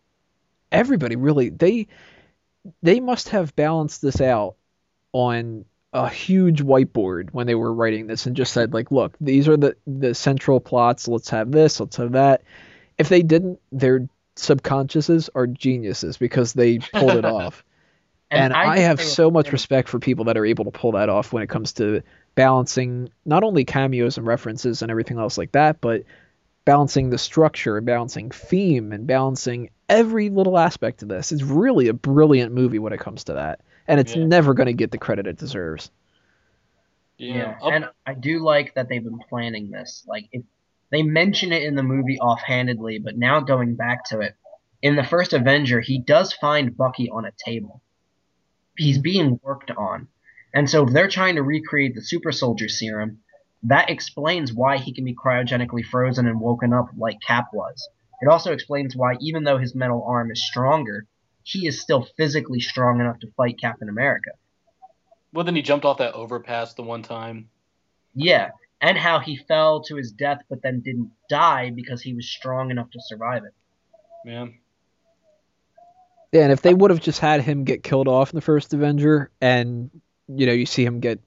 everybody 0.72 1.16
really 1.16 1.50
they 1.50 1.88
they 2.82 3.00
must 3.00 3.30
have 3.30 3.56
balanced 3.56 4.02
this 4.02 4.22
out 4.22 4.56
on 5.12 5.66
a 5.94 6.10
huge 6.10 6.62
whiteboard 6.62 7.30
when 7.32 7.46
they 7.48 7.56
were 7.56 7.72
writing 7.72 8.08
this 8.08 8.26
and 8.26 8.36
just 8.36 8.52
said 8.52 8.74
like 8.74 8.92
look 8.92 9.16
these 9.22 9.48
are 9.48 9.58
the 9.58 9.76
the 9.86 10.14
central 10.14 10.60
plots. 10.60 11.08
Let's 11.08 11.30
have 11.30 11.52
this. 11.52 11.80
Let's 11.80 11.98
have 11.98 12.14
that. 12.14 12.44
If 12.98 13.10
they 13.10 13.22
didn't 13.22 13.60
their 13.72 14.08
subconsciouses 14.36 15.30
are 15.36 15.48
geniuses 15.48 16.18
because 16.18 16.54
they 16.54 16.80
pulled 16.80 17.12
it 17.12 17.26
off. 17.26 17.64
And, 18.32 18.46
and 18.46 18.54
I, 18.54 18.74
I 18.74 18.80
have 18.80 19.00
so 19.00 19.30
much 19.30 19.52
respect 19.52 19.88
for 19.88 20.00
people 20.00 20.26
that 20.26 20.38
are 20.38 20.46
able 20.46 20.66
to 20.66 20.72
pull 20.72 20.94
that 20.94 21.10
off 21.10 21.32
when 21.32 21.44
it 21.44 21.50
comes 21.50 21.74
to 21.74 22.02
balancing 22.34 23.10
not 23.26 23.44
only 23.44 23.64
cameos 23.64 24.18
and 24.18 24.26
references 24.26 24.82
and 24.82 24.90
everything 24.90 25.20
else 25.20 25.38
like 25.38 25.52
that, 25.52 25.80
but 25.82 26.04
balancing 26.66 27.12
the 27.12 27.18
structure 27.20 27.78
and 27.78 27.86
balancing 27.86 28.32
theme 28.32 28.92
and 28.92 29.06
balancing 29.06 29.70
every 29.88 30.30
little 30.30 30.58
aspect 30.58 31.04
of 31.04 31.10
this. 31.10 31.32
It's 31.32 31.44
really 31.44 31.90
a 31.90 31.94
brilliant 31.94 32.54
movie 32.54 32.80
when 32.80 32.94
it 32.94 33.00
comes 33.00 33.26
to 33.26 33.34
that. 33.34 33.62
And 33.88 34.00
it's 34.00 34.16
yeah. 34.16 34.26
never 34.26 34.54
going 34.54 34.68
to 34.68 34.74
get 34.74 34.92
the 34.92 34.98
credit 34.98 35.28
it 35.28 35.38
deserves. 35.38 35.92
Yeah, 37.18 37.58
yeah. 37.62 37.70
and 37.70 37.86
I 38.06 38.14
do 38.14 38.40
like 38.40 38.74
that 38.76 38.90
they've 38.90 39.04
been 39.04 39.20
planning 39.30 39.70
this. 39.70 40.04
Like, 40.08 40.30
if 40.32 40.44
they 40.90 41.04
mention 41.04 41.52
it 41.52 41.64
in 41.64 41.76
the 41.76 41.84
movie 41.84 42.20
offhandedly, 42.20 43.00
but 43.00 43.18
now 43.18 43.40
going 43.40 43.76
back 43.76 44.06
to 44.06 44.22
it, 44.22 44.36
in 44.82 44.96
the 44.96 45.04
first 45.04 45.34
Avenger, 45.34 45.80
he 45.80 46.00
does 46.00 46.34
find 46.34 46.76
Bucky 46.76 47.10
on 47.10 47.26
a 47.26 47.32
table 47.46 47.82
he's 48.78 48.98
mm-hmm. 48.98 49.04
being 49.04 49.40
worked 49.44 49.72
on. 49.72 50.08
And 50.54 50.70
so 50.70 50.86
if 50.86 50.94
they're 50.94 51.10
trying 51.10 51.36
to 51.36 51.44
recreate 51.44 51.96
the 51.96 52.02
super 52.02 52.32
soldier 52.32 52.70
serum, 52.70 53.20
that 53.64 53.90
explains 53.90 54.54
why 54.54 54.78
he 54.78 54.94
can 54.94 55.06
be 55.06 55.16
cryogenically 55.16 55.86
frozen 55.86 56.28
and 56.28 56.40
woken 56.40 56.74
up 56.74 56.90
like 56.98 57.18
Cap 57.26 57.46
was. 57.54 57.90
It 58.22 58.28
also 58.28 58.54
explains 58.54 58.96
why, 58.96 59.16
even 59.20 59.44
though 59.44 59.58
his 59.58 59.74
metal 59.74 60.06
arm 60.08 60.32
is 60.32 60.46
stronger, 60.46 61.08
he 61.44 61.68
is 61.68 61.82
still 61.82 62.08
physically 62.18 62.60
strong 62.60 63.00
enough 63.00 63.20
to 63.20 63.32
fight 63.36 63.60
Captain 63.60 63.90
America. 63.90 64.32
Well, 65.34 65.46
then 65.46 65.56
he 65.56 65.62
jumped 65.62 65.86
off 65.86 65.98
that 65.98 66.14
overpass 66.14 66.74
the 66.74 66.84
one 66.84 67.04
time. 67.04 67.50
Yeah, 68.16 68.52
and 68.82 68.98
how 68.98 69.20
he 69.20 69.38
fell 69.38 69.82
to 69.84 69.96
his 69.96 70.12
death 70.12 70.42
but 70.50 70.62
then 70.62 70.82
didn't 70.82 71.12
die 71.30 71.72
because 71.72 72.02
he 72.02 72.14
was 72.14 72.30
strong 72.30 72.70
enough 72.72 72.92
to 72.92 73.00
survive 73.02 73.44
it. 73.44 73.54
Yeah. 74.26 74.48
Yeah, 76.32 76.44
and 76.44 76.52
if 76.52 76.62
they 76.62 76.74
would 76.74 76.92
have 76.92 77.02
just 77.02 77.20
had 77.20 77.42
him 77.42 77.64
get 77.64 77.84
killed 77.84 78.08
off 78.08 78.32
in 78.32 78.36
the 78.36 78.42
first 78.42 78.74
Avenger, 78.74 79.30
and 79.40 79.92
you 80.28 80.48
know 80.48 80.52
you 80.52 80.66
see 80.66 80.84
him 80.84 81.00
get 81.00 81.20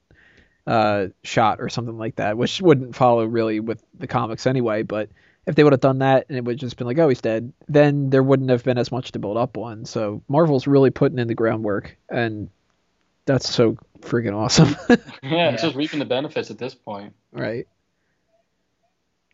uh, 0.65 1.07
shot 1.23 1.61
or 1.61 1.69
something 1.69 1.97
like 1.97 2.17
that, 2.17 2.37
which 2.37 2.61
wouldn't 2.61 2.95
follow 2.95 3.23
really 3.25 3.61
with 3.61 3.81
the 3.97 4.07
comics 4.07 4.45
anyway, 4.45 4.83
but 4.83 5.09
if 5.47 5.55
they 5.55 5.63
would 5.63 5.73
have 5.73 5.79
done 5.79 5.99
that 5.99 6.25
and 6.29 6.37
it 6.37 6.43
would 6.43 6.59
just 6.59 6.77
been 6.77 6.85
like, 6.85 6.99
oh, 6.99 7.09
he's 7.09 7.21
dead, 7.21 7.51
then 7.67 8.09
there 8.09 8.21
wouldn't 8.21 8.49
have 8.49 8.63
been 8.63 8.77
as 8.77 8.91
much 8.91 9.13
to 9.13 9.19
build 9.19 9.37
up 9.37 9.57
on. 9.57 9.85
So 9.85 10.21
Marvel's 10.27 10.67
really 10.67 10.91
putting 10.91 11.17
in 11.17 11.27
the 11.27 11.35
groundwork, 11.35 11.97
and 12.09 12.49
that's 13.25 13.49
so 13.49 13.77
freaking 14.01 14.35
awesome. 14.35 14.75
yeah, 14.89 14.95
yeah, 15.23 15.49
it's 15.49 15.63
just 15.63 15.75
reaping 15.75 15.99
the 15.99 16.05
benefits 16.05 16.51
at 16.51 16.59
this 16.59 16.75
point. 16.75 17.13
Right. 17.31 17.67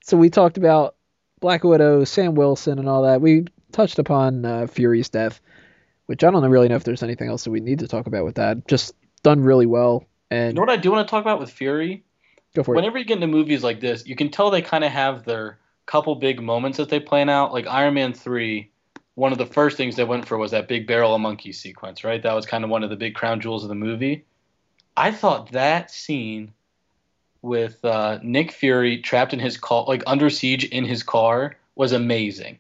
So 0.04 0.16
we 0.16 0.30
talked 0.30 0.58
about 0.58 0.96
Black 1.42 1.64
Widow, 1.64 2.06
Sam 2.06 2.36
Wilson, 2.36 2.80
and 2.80 2.88
all 2.88 3.04
that. 3.04 3.20
We 3.20 3.46
touched 3.72 4.00
upon 4.00 4.46
uh, 4.46 4.68
Fury's 4.68 5.10
death 5.10 5.42
which 6.06 6.24
I 6.24 6.32
don't 6.32 6.44
really 6.50 6.68
know 6.68 6.76
if 6.76 6.84
there's 6.84 7.04
anything 7.04 7.30
else 7.30 7.44
that 7.46 7.52
we 7.52 7.60
need 7.60 7.80
to 7.80 7.88
talk 7.88 8.08
about 8.08 8.26
with 8.26 8.36
that. 8.36 8.68
Just 8.68 8.94
done 9.24 9.42
really 9.42 9.66
well. 9.66 10.06
And 10.30 10.54
you 10.54 10.56
know 10.56 10.62
what 10.62 10.70
I 10.70 10.78
do 10.78 10.92
want 10.92 11.08
to 11.08 11.10
talk 11.10 11.22
about 11.22 11.40
with 11.40 11.52
Fury? 11.52 12.04
Go 12.56 12.64
for 12.64 12.74
it. 12.74 12.78
Whenever 12.78 12.98
it. 12.98 13.02
you 13.02 13.06
get 13.06 13.16
into 13.16 13.28
movies 13.28 13.64
like 13.64 13.80
this, 13.80 14.06
you 14.06 14.16
can 14.16 14.30
tell 14.30 14.52
they 14.52 14.62
kind 14.62 14.84
of 14.84 14.92
have 14.92 15.24
their 15.24 15.60
couple 15.86 16.16
big 16.16 16.42
moments 16.42 16.78
that 16.78 16.90
they 16.90 17.00
plan 17.00 17.30
out. 17.30 17.54
Like 17.54 17.68
Iron 17.68 17.94
Man 17.96 18.14
three, 18.14 18.70
one 19.16 19.32
of 19.32 19.38
the 19.38 19.46
first 19.46 19.78
things 19.78 19.96
they 19.96 20.04
went 20.04 20.28
for 20.28 20.38
was 20.38 20.52
that 20.52 20.68
big 20.68 20.88
barrel 20.88 21.14
of 21.14 21.22
monkeys 21.22 21.60
sequence, 21.60 22.04
right? 22.04 22.22
That 22.22 22.34
was 22.34 22.46
kind 22.46 22.64
of 22.64 22.70
one 22.70 22.84
of 22.84 22.90
the 22.90 22.96
big 22.96 23.16
crown 23.16 23.42
jewels 23.42 23.64
of 23.64 23.70
the 23.70 23.76
movie. 23.76 24.26
I 24.96 25.12
thought 25.12 25.52
that 25.52 25.92
scene 25.92 26.54
with 27.42 27.84
uh, 27.84 28.20
Nick 28.24 28.52
Fury 28.52 29.00
trapped 29.00 29.34
in 29.34 29.40
his 29.40 29.58
car, 29.58 29.86
like 29.88 30.04
under 30.08 30.30
siege 30.30 30.64
in 30.66 30.86
his 30.86 31.04
car, 31.04 31.58
was 31.76 31.92
amazing. 31.92 32.60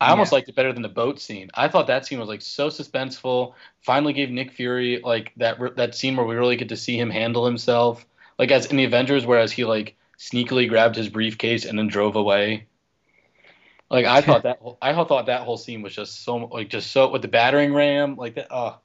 I 0.00 0.10
almost 0.10 0.30
yeah. 0.30 0.36
liked 0.36 0.48
it 0.48 0.54
better 0.54 0.72
than 0.72 0.82
the 0.82 0.88
boat 0.88 1.18
scene. 1.18 1.50
I 1.54 1.66
thought 1.66 1.88
that 1.88 2.06
scene 2.06 2.20
was 2.20 2.28
like 2.28 2.42
so 2.42 2.68
suspenseful. 2.68 3.54
Finally 3.80 4.12
gave 4.12 4.30
Nick 4.30 4.52
Fury 4.52 5.00
like 5.02 5.32
that 5.38 5.58
that 5.76 5.96
scene 5.96 6.16
where 6.16 6.26
we 6.26 6.36
really 6.36 6.56
get 6.56 6.68
to 6.68 6.76
see 6.76 6.96
him 6.96 7.10
handle 7.10 7.44
himself, 7.44 8.06
like 8.38 8.52
as 8.52 8.66
in 8.66 8.76
the 8.76 8.84
Avengers, 8.84 9.26
whereas 9.26 9.50
he 9.50 9.64
like 9.64 9.96
sneakily 10.18 10.68
grabbed 10.68 10.96
his 10.96 11.08
briefcase 11.08 11.64
and 11.64 11.78
then 11.78 11.88
drove 11.88 12.16
away. 12.16 12.66
Like 13.90 14.06
I 14.06 14.20
thought 14.20 14.42
that 14.44 14.58
whole, 14.58 14.78
I 14.82 14.92
thought 14.92 15.26
that 15.26 15.42
whole 15.42 15.56
scene 15.56 15.82
was 15.82 15.94
just 15.94 16.24
so 16.24 16.36
like 16.36 16.68
just 16.68 16.90
so 16.90 17.10
with 17.10 17.22
the 17.22 17.28
battering 17.28 17.72
ram 17.72 18.16
like 18.16 18.34
that. 18.34 18.48
Oh. 18.50 18.78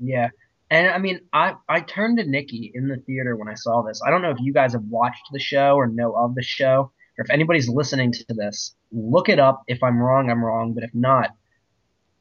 Yeah, 0.00 0.30
And 0.70 0.88
I 0.88 0.98
mean, 0.98 1.20
I 1.32 1.54
I 1.68 1.80
turned 1.80 2.18
to 2.18 2.24
Nikki 2.24 2.72
in 2.74 2.88
the 2.88 2.96
theater 2.96 3.36
when 3.36 3.48
I 3.48 3.54
saw 3.54 3.82
this. 3.82 4.00
I 4.04 4.10
don't 4.10 4.22
know 4.22 4.30
if 4.30 4.40
you 4.40 4.52
guys 4.52 4.72
have 4.72 4.84
watched 4.84 5.28
the 5.32 5.38
show 5.38 5.76
or 5.76 5.86
know 5.86 6.12
of 6.16 6.34
the 6.34 6.42
show, 6.42 6.90
or 7.16 7.24
if 7.24 7.30
anybody's 7.30 7.68
listening 7.68 8.10
to 8.12 8.24
this, 8.28 8.74
look 8.90 9.28
it 9.28 9.38
up. 9.38 9.62
If 9.68 9.82
I'm 9.84 9.98
wrong, 9.98 10.30
I'm 10.30 10.44
wrong. 10.44 10.72
But 10.72 10.82
if 10.82 10.90
not, 10.94 11.30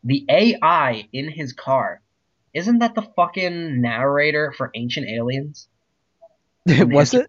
the 0.04 0.24
AI 0.30 1.08
in 1.12 1.32
his 1.32 1.54
car, 1.54 2.02
isn't 2.54 2.80
that 2.80 2.94
the 2.94 3.08
fucking 3.16 3.82
narrator 3.82 4.54
for 4.56 4.70
Ancient 4.76 5.08
Aliens? 5.08 5.68
was 6.68 7.16
it? 7.16 7.28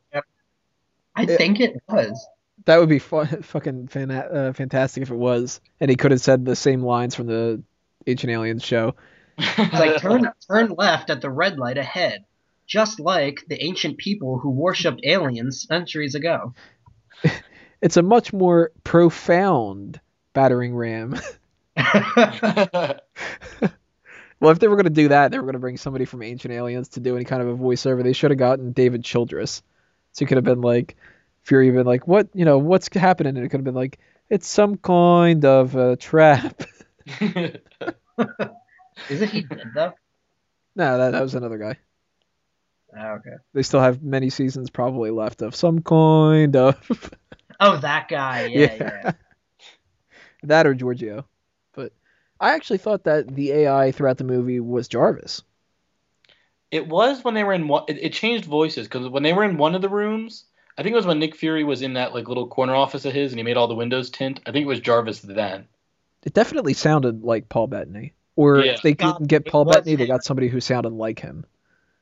I 1.16 1.23
Yeah. 1.23 1.36
think 1.36 1.61
it 1.61 1.82
was. 1.89 2.27
That 2.66 2.78
would 2.81 2.89
be 2.89 2.99
fu- 2.99 3.24
fucking 3.43 3.89
fan- 3.89 4.11
uh, 4.11 4.53
fantastic 4.55 5.03
if 5.03 5.11
it 5.11 5.16
was, 5.16 5.61
and 5.81 5.91
he 5.91 5.97
could 5.97 6.11
have 6.12 6.20
said 6.20 6.45
the 6.45 6.57
same 6.57 6.82
lines 6.82 7.15
from 7.15 7.27
the 7.27 7.62
Ancient 8.07 8.31
Aliens 8.32 8.65
show. 8.65 8.95
Like 9.59 10.01
turn 10.01 10.31
turn 10.49 10.74
left 10.78 11.11
at 11.11 11.20
the 11.20 11.31
red 11.31 11.59
light 11.59 11.77
ahead, 11.78 12.24
just 12.66 13.01
like 13.01 13.41
the 13.49 13.62
ancient 13.65 13.99
people 13.99 14.39
who 14.39 14.51
worshipped 14.51 15.01
aliens 15.05 15.66
centuries 15.69 16.15
ago. 16.15 16.55
It's 17.82 17.99
a 17.99 18.03
much 18.03 18.32
more 18.32 18.73
profound 18.82 20.01
battering 20.32 20.74
ram. 20.74 21.16
well, 21.77 23.01
if 24.43 24.59
they 24.59 24.69
were 24.69 24.77
going 24.77 24.85
to 24.85 24.91
do 24.91 25.09
that, 25.09 25.31
they 25.31 25.39
were 25.39 25.45
going 25.45 25.53
to 25.55 25.59
bring 25.59 25.77
somebody 25.77 26.07
from 26.07 26.23
Ancient 26.23 26.53
Aliens 26.55 26.89
to 26.91 27.01
do 27.01 27.15
any 27.16 27.27
kind 27.27 27.43
of 27.43 27.49
a 27.49 27.57
voiceover. 27.57 28.03
They 28.03 28.15
should 28.15 28.31
have 28.31 28.39
gotten 28.39 28.73
David 28.73 29.05
Childress. 29.05 29.62
So 30.15 30.20
he 30.24 30.27
could 30.27 30.39
have 30.39 30.45
been 30.45 30.62
like, 30.62 30.97
Fury 31.43 31.70
been 31.70 31.86
like, 31.86 32.09
what, 32.09 32.28
you 32.35 32.45
know, 32.47 32.59
what's 32.59 32.89
happening? 32.97 33.36
And 33.36 33.45
it 33.45 33.51
could 33.51 33.59
have 33.61 33.65
been 33.65 33.74
like, 33.74 33.99
it's 34.31 34.49
some 34.49 34.77
kind 34.78 35.45
of 35.45 35.77
a 35.77 35.97
trap. 35.97 36.62
Isn't 39.11 39.31
he 39.31 39.43
dead 39.43 39.73
though? 39.74 39.93
no, 40.77 40.99
that, 40.99 41.11
that 41.11 41.23
was 41.23 41.35
another 41.35 41.59
guy. 41.59 41.77
Oh, 42.97 43.07
okay. 43.16 43.36
They 43.53 43.62
still 43.62 43.81
have 43.81 44.03
many 44.03 44.31
seasons 44.31 44.70
probably 44.70 45.11
left 45.11 45.43
of 45.43 45.55
some 45.55 45.82
kind 45.82 46.57
of 46.57 47.11
Oh, 47.61 47.77
that 47.78 48.09
guy. 48.09 48.47
Yeah, 48.47 48.74
Yeah. 48.74 49.03
yeah. 49.05 49.12
that 50.45 50.66
or 50.66 50.74
Giorgio. 50.74 51.27
But 51.73 51.93
I 52.41 52.55
actually 52.55 52.78
thought 52.78 53.05
that 53.05 53.28
the 53.28 53.53
AI 53.53 53.93
throughout 53.93 54.19
the 54.19 54.24
movie 54.24 54.61
was 54.61 54.89
Jarvis. 54.89 55.43
It 56.75 56.89
was 56.89 57.23
when 57.23 57.35
they 57.35 57.45
were 57.45 57.53
in 57.53 57.69
one. 57.69 57.85
It, 57.87 57.99
it 58.03 58.13
changed 58.13 58.47
voices 58.47 58.89
because 58.89 59.09
when 59.09 59.23
they 59.23 59.33
were 59.33 59.45
in 59.45 59.59
one 59.59 59.77
of 59.77 59.81
the 59.81 59.89
rooms, 59.89 60.47
I 60.77 60.83
think 60.83 60.93
it 60.93 60.97
was 60.97 61.07
when 61.07 61.21
Nick 61.21 61.37
Fury 61.37 61.63
was 61.63 61.83
in 61.83 61.93
that 61.95 62.13
like 62.13 62.27
little 62.27 62.49
corner 62.49 62.75
office 62.75 63.05
of 63.05 63.13
his 63.13 63.31
and 63.31 63.39
he 63.39 63.45
made 63.45 63.57
all 63.57 63.69
the 63.69 63.77
windows 63.77 64.11
tint. 64.11 64.41
I 64.45 64.51
think 64.51 64.65
it 64.65 64.67
was 64.67 64.81
Jarvis 64.81 65.21
then. 65.21 65.69
It 66.25 66.35
definitely 66.35 66.75
sounded 66.75 67.23
like 67.23 67.49
Paul 67.49 67.69
Bettany. 67.69 68.15
Or 68.35 68.59
Yeah. 68.59 68.73
if 68.73 68.83
they 68.83 68.95
couldn't 68.95 69.29
get 69.29 69.47
Paul 69.47 69.67
was 69.67 69.77
Bettany, 69.77 69.95
they 69.95 70.09
got 70.09 70.25
somebody 70.25 70.49
who 70.49 70.59
sounded 70.59 70.93
like 70.93 71.21
him. 71.21 71.47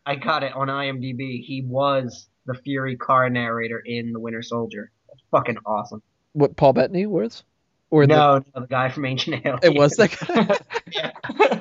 I 0.07 0.15
got 0.15 0.43
it 0.43 0.55
on 0.55 0.69
IMDb. 0.69 1.44
He 1.44 1.61
was 1.66 2.31
the 2.47 2.55
Fury 2.55 2.97
car 2.97 3.28
narrator 3.28 3.78
in 3.78 4.15
The 4.15 4.20
Winter 4.20 4.40
Soldier. 4.40 4.90
That's 5.07 5.20
fucking 5.31 5.59
awesome. 5.66 6.03
What 6.32 6.57
Paul 6.57 6.73
Bettany 6.73 7.05
was? 7.05 7.44
Or 7.90 8.07
the, 8.07 8.16
no, 8.16 8.39
no, 8.39 8.61
the 8.62 8.66
guy 8.69 8.89
from 8.89 9.05
Ancient 9.05 9.44
Aliens. 9.44 9.61
it 9.65 9.74
was 9.74 9.97
that 9.97 11.61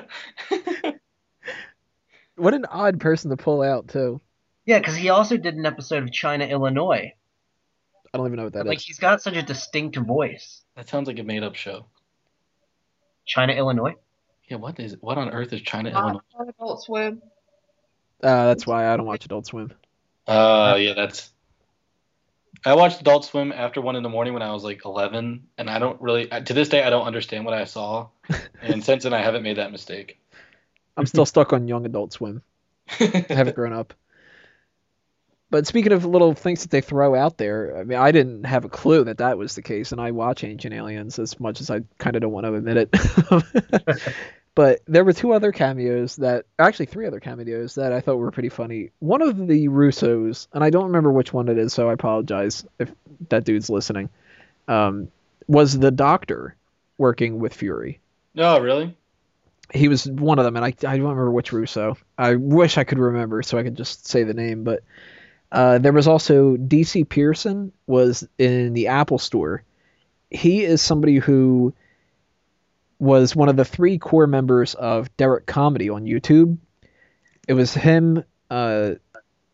guy. 0.50 0.92
Yeah, 2.36 2.44
what 2.44 2.54
an 2.54 2.64
odd 2.66 3.00
person 3.00 3.30
to 3.30 3.36
pull 3.36 3.62
out 3.62 3.88
too. 3.88 4.20
yeah, 4.64 4.78
because 4.78 4.96
he 4.96 5.08
also 5.10 5.36
did 5.36 5.54
an 5.54 5.66
episode 5.66 6.02
of 6.02 6.12
China, 6.12 6.44
Illinois. 6.46 7.12
I 8.14 8.18
don't 8.18 8.26
even 8.26 8.36
know 8.36 8.44
what 8.44 8.52
that 8.54 8.66
is. 8.66 8.68
like 8.68 8.80
he's 8.80 8.98
got 8.98 9.22
such 9.22 9.36
a 9.36 9.42
distinct 9.42 9.96
voice. 9.96 10.62
that 10.76 10.88
sounds 10.88 11.06
like 11.08 11.18
a 11.18 11.22
made 11.22 11.42
up 11.42 11.54
show. 11.54 11.86
China, 13.24 13.52
Illinois. 13.52 13.94
Yeah, 14.48 14.56
what 14.58 14.78
is 14.80 14.96
what 15.00 15.16
on 15.16 15.30
earth 15.30 15.52
is 15.52 15.62
China, 15.62 15.90
Not 15.90 16.02
Illinois? 16.02 16.20
on 16.38 16.48
Adult 16.48 16.82
Swim. 16.82 17.22
Uh, 18.22 18.46
that's 18.46 18.66
why 18.66 18.92
I 18.92 18.96
don't 18.96 19.06
watch 19.06 19.24
Adult 19.24 19.46
Swim. 19.46 19.72
Uh, 20.26 20.76
yeah, 20.78 20.92
that's. 20.94 21.30
I 22.64 22.74
watched 22.74 23.00
Adult 23.00 23.24
Swim 23.24 23.50
after 23.50 23.80
one 23.80 23.96
in 23.96 24.02
the 24.02 24.08
morning 24.08 24.34
when 24.34 24.42
I 24.42 24.52
was 24.52 24.62
like 24.62 24.84
11, 24.84 25.48
and 25.58 25.70
I 25.70 25.80
don't 25.80 26.00
really, 26.00 26.26
to 26.28 26.52
this 26.54 26.68
day, 26.68 26.84
I 26.84 26.90
don't 26.90 27.06
understand 27.06 27.44
what 27.44 27.54
I 27.54 27.64
saw, 27.64 28.08
and 28.62 28.84
since 28.84 29.02
then 29.02 29.12
I 29.14 29.20
haven't 29.20 29.42
made 29.42 29.56
that 29.56 29.72
mistake. 29.72 30.20
I'm 30.96 31.06
still 31.06 31.26
stuck 31.26 31.52
on 31.52 31.68
Young 31.68 31.86
Adult 31.86 32.12
Swim. 32.12 32.42
I 33.00 33.24
haven't 33.28 33.56
grown 33.56 33.72
up. 33.72 33.94
But 35.50 35.66
speaking 35.66 35.92
of 35.92 36.06
little 36.06 36.32
things 36.32 36.62
that 36.62 36.70
they 36.70 36.80
throw 36.80 37.14
out 37.14 37.36
there, 37.36 37.76
I 37.76 37.84
mean, 37.84 37.98
I 37.98 38.10
didn't 38.10 38.44
have 38.44 38.64
a 38.64 38.70
clue 38.70 39.04
that 39.04 39.18
that 39.18 39.36
was 39.36 39.54
the 39.54 39.60
case, 39.60 39.92
and 39.92 40.00
I 40.00 40.10
watch 40.10 40.44
Ancient 40.44 40.72
Aliens 40.72 41.18
as 41.18 41.38
much 41.38 41.60
as 41.60 41.70
I 41.70 41.82
kind 41.98 42.16
of 42.16 42.22
don't 42.22 42.32
want 42.32 42.46
to 42.46 42.54
admit 42.54 42.76
it. 42.78 44.02
but 44.54 44.80
there 44.86 45.04
were 45.04 45.12
two 45.12 45.32
other 45.32 45.52
cameos 45.52 46.16
that, 46.16 46.46
actually 46.58 46.86
three 46.86 47.06
other 47.06 47.20
cameos 47.20 47.74
that 47.74 47.92
I 47.92 48.00
thought 48.00 48.16
were 48.16 48.30
pretty 48.30 48.48
funny. 48.48 48.92
One 49.00 49.20
of 49.20 49.46
the 49.46 49.68
Russos, 49.68 50.48
and 50.54 50.64
I 50.64 50.70
don't 50.70 50.86
remember 50.86 51.12
which 51.12 51.34
one 51.34 51.50
it 51.50 51.58
is, 51.58 51.74
so 51.74 51.90
I 51.90 51.92
apologize 51.92 52.66
if 52.78 52.90
that 53.28 53.44
dude's 53.44 53.68
listening, 53.68 54.08
um, 54.68 55.08
was 55.48 55.78
the 55.78 55.90
doctor 55.90 56.56
working 56.96 57.40
with 57.40 57.52
Fury 57.52 58.00
No, 58.34 58.58
really? 58.58 58.96
He 59.72 59.88
was 59.88 60.06
one 60.06 60.38
of 60.38 60.44
them, 60.44 60.56
and 60.56 60.64
I, 60.64 60.68
I 60.68 60.96
don't 60.96 61.02
remember 61.02 61.30
which 61.30 61.52
Russo. 61.52 61.96
I 62.18 62.34
wish 62.34 62.76
I 62.78 62.84
could 62.84 62.98
remember 62.98 63.42
so 63.42 63.58
I 63.58 63.62
could 63.62 63.76
just 63.76 64.06
say 64.06 64.22
the 64.22 64.34
name, 64.34 64.64
but 64.64 64.82
uh, 65.50 65.78
there 65.78 65.92
was 65.92 66.06
also 66.06 66.56
DC 66.56 67.08
Pierson 67.08 67.72
was 67.86 68.26
in 68.38 68.74
the 68.74 68.88
Apple 68.88 69.18
Store. 69.18 69.62
He 70.30 70.62
is 70.62 70.80
somebody 70.80 71.16
who 71.16 71.74
was 72.98 73.34
one 73.34 73.48
of 73.48 73.56
the 73.56 73.64
three 73.64 73.98
core 73.98 74.28
members 74.28 74.74
of 74.74 75.14
Derrick 75.16 75.46
Comedy 75.46 75.90
on 75.90 76.04
YouTube. 76.04 76.56
It 77.48 77.54
was 77.54 77.74
him, 77.74 78.22
uh, 78.48 78.92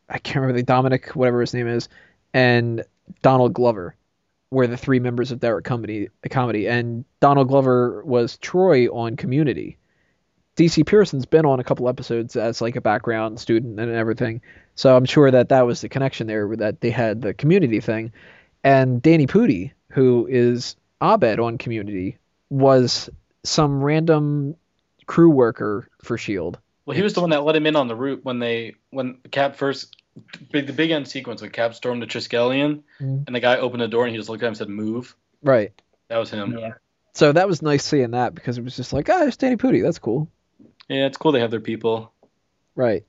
I 0.09 0.19
can't 0.19 0.37
remember 0.37 0.59
the 0.59 0.65
Dominic, 0.65 1.17
whatever 1.17 1.41
his 1.41 1.55
name 1.55 1.67
is, 1.67 1.89
and 2.35 2.85
Donald 3.23 3.55
Glover 3.55 3.97
were 4.51 4.67
the 4.67 4.77
three 4.77 5.01
members 5.01 5.33
of 5.33 5.41
Derrick 5.41 5.65
Comedy, 5.65 6.09
comedy, 6.31 6.69
and 6.69 7.07
Donald 7.21 7.49
Glover 7.49 8.05
was 8.05 8.37
Troy 8.37 8.87
on 8.87 9.17
Community. 9.17 9.78
DC 10.59 10.85
Pierson's 10.85 11.25
been 11.25 11.47
on 11.47 11.61
a 11.61 11.65
couple 11.65 11.89
episodes 11.89 12.35
as 12.35 12.61
like 12.61 12.75
a 12.77 12.81
background 12.81 13.39
student 13.39 13.79
and 13.79 13.91
everything, 13.93 14.41
so 14.75 14.97
I'm 14.97 15.05
sure 15.05 15.31
that 15.31 15.51
that 15.51 15.67
was 15.67 15.81
the 15.81 15.89
connection 15.89 16.27
there, 16.27 16.57
that 16.57 16.81
they 16.81 16.91
had 16.91 17.23
the 17.23 17.33
Community 17.33 17.81
thing, 17.81 18.13
and 18.65 19.01
Danny 19.01 19.27
Pudi, 19.29 19.71
who 19.93 20.27
is 20.29 20.75
Abed 21.01 21.39
on 21.39 21.59
Community, 21.59 22.19
was 22.51 23.09
some 23.45 23.83
random 23.83 24.57
crew 25.07 25.31
worker 25.31 25.89
for 26.03 26.19
Shield. 26.19 26.59
Well, 26.87 26.97
he 26.97 27.03
was 27.03 27.15
the 27.15 27.21
one 27.21 27.31
that 27.31 27.45
let 27.45 27.55
him 27.55 27.67
in 27.67 27.77
on 27.77 27.87
the 27.87 27.95
route 27.95 28.25
when 28.25 28.41
they 28.41 28.75
when 28.91 29.19
Cap 29.31 29.55
first 29.55 29.95
big 30.51 30.67
the 30.67 30.73
big 30.73 30.91
end 30.91 31.07
sequence 31.07 31.41
when 31.41 31.51
Cap 31.51 31.75
stormed 31.75 32.03
the 32.03 32.07
Triskelion 32.07 32.83
Mhm. 33.01 33.27
and 33.27 33.37
the 33.37 33.41
guy 33.41 33.59
opened 33.59 33.83
the 33.83 33.87
door 33.89 34.05
and 34.07 34.11
he 34.11 34.19
just 34.19 34.29
looked 34.29 34.43
at 34.43 34.47
him 34.47 34.51
and 34.51 34.57
said 34.57 34.69
move. 34.69 35.15
Right. 35.43 35.71
That 36.09 36.19
was 36.19 36.31
him. 36.31 36.57
Yeah. 36.59 36.73
So 37.15 37.31
that 37.33 37.47
was 37.47 37.63
nice 37.63 37.85
seeing 37.85 38.11
that 38.13 38.35
because 38.35 38.59
it 38.59 38.65
was 38.65 38.75
just 38.77 38.93
like, 38.93 39.09
ah, 39.09 39.25
it's 39.27 39.37
Danny 39.37 39.57
Pudi. 39.57 39.83
That's 39.83 39.99
cool. 40.01 40.29
Yeah, 40.89 41.07
it's 41.07 41.17
cool 41.17 41.33
they 41.33 41.41
have 41.41 41.51
their 41.51 41.61
people. 41.61 42.13
Right. 42.75 43.05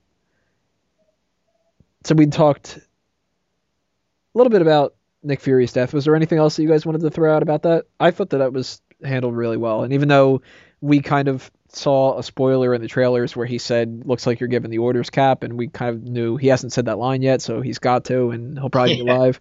So 2.04 2.14
we 2.14 2.26
talked 2.26 2.76
a 2.76 4.38
little 4.38 4.50
bit 4.50 4.62
about 4.62 4.94
Nick 5.22 5.40
Fury's 5.40 5.72
death. 5.72 5.92
Was 5.92 6.04
there 6.04 6.16
anything 6.16 6.38
else 6.38 6.56
that 6.56 6.62
you 6.62 6.68
guys 6.68 6.86
wanted 6.86 7.02
to 7.02 7.10
throw 7.10 7.34
out 7.34 7.42
about 7.42 7.62
that? 7.62 7.86
I 7.98 8.10
thought 8.10 8.30
that 8.30 8.38
that 8.38 8.52
was 8.52 8.80
handled 9.04 9.36
really 9.36 9.56
well. 9.56 9.82
And 9.82 9.92
even 9.92 10.08
though 10.08 10.42
we 10.80 11.00
kind 11.00 11.28
of 11.28 11.50
saw 11.68 12.18
a 12.18 12.22
spoiler 12.22 12.74
in 12.74 12.80
the 12.80 12.88
trailers 12.88 13.36
where 13.36 13.46
he 13.46 13.58
said, 13.58 14.02
"Looks 14.04 14.26
like 14.26 14.40
you're 14.40 14.48
giving 14.48 14.70
the 14.70 14.78
orders, 14.78 15.10
Cap," 15.10 15.42
and 15.42 15.56
we 15.58 15.68
kind 15.68 15.94
of 15.94 16.02
knew 16.02 16.36
he 16.36 16.48
hasn't 16.48 16.72
said 16.72 16.86
that 16.86 16.98
line 16.98 17.22
yet, 17.22 17.42
so 17.42 17.60
he's 17.60 17.78
got 17.78 18.06
to, 18.06 18.30
and 18.30 18.58
he'll 18.58 18.70
probably 18.70 18.96
be 18.96 19.02
Yeah. 19.04 19.16
alive. 19.16 19.40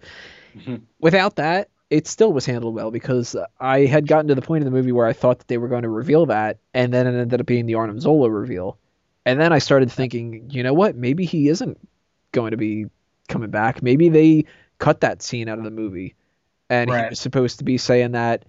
Mhm. 0.55 0.81
Without 0.99 1.37
that, 1.37 1.69
it 1.89 2.07
still 2.07 2.31
was 2.31 2.45
handled 2.45 2.75
well 2.75 2.91
because 2.91 3.35
I 3.59 3.85
had 3.85 4.07
gotten 4.07 4.27
to 4.27 4.35
the 4.35 4.41
point 4.41 4.63
in 4.63 4.65
the 4.65 4.75
movie 4.75 4.91
where 4.91 5.07
I 5.07 5.13
thought 5.13 5.39
that 5.39 5.47
they 5.47 5.57
were 5.57 5.67
going 5.67 5.83
to 5.83 5.89
reveal 5.89 6.27
that, 6.27 6.59
and 6.73 6.93
then 6.93 7.07
it 7.07 7.19
ended 7.19 7.39
up 7.39 7.47
being 7.47 7.65
the 7.65 7.75
Arnim 7.75 7.99
Zola 7.99 8.29
reveal. 8.29 8.77
And 9.25 9.39
then 9.39 9.51
I 9.51 9.59
started 9.59 9.91
thinking, 9.91 10.49
you 10.51 10.63
know 10.63 10.73
what? 10.73 10.95
Maybe 10.95 11.25
he 11.25 11.49
isn't 11.49 11.77
going 12.31 12.51
to 12.51 12.57
be 12.57 12.85
coming 13.27 13.49
back. 13.49 13.81
Maybe 13.81 14.09
they 14.09 14.45
cut 14.77 15.01
that 15.01 15.21
scene 15.21 15.49
out 15.49 15.57
of 15.57 15.63
the 15.63 15.71
movie, 15.71 16.15
and 16.69 16.89
he 16.89 17.09
was 17.09 17.19
supposed 17.19 17.59
to 17.59 17.63
be 17.63 17.77
saying 17.77 18.11
that 18.11 18.45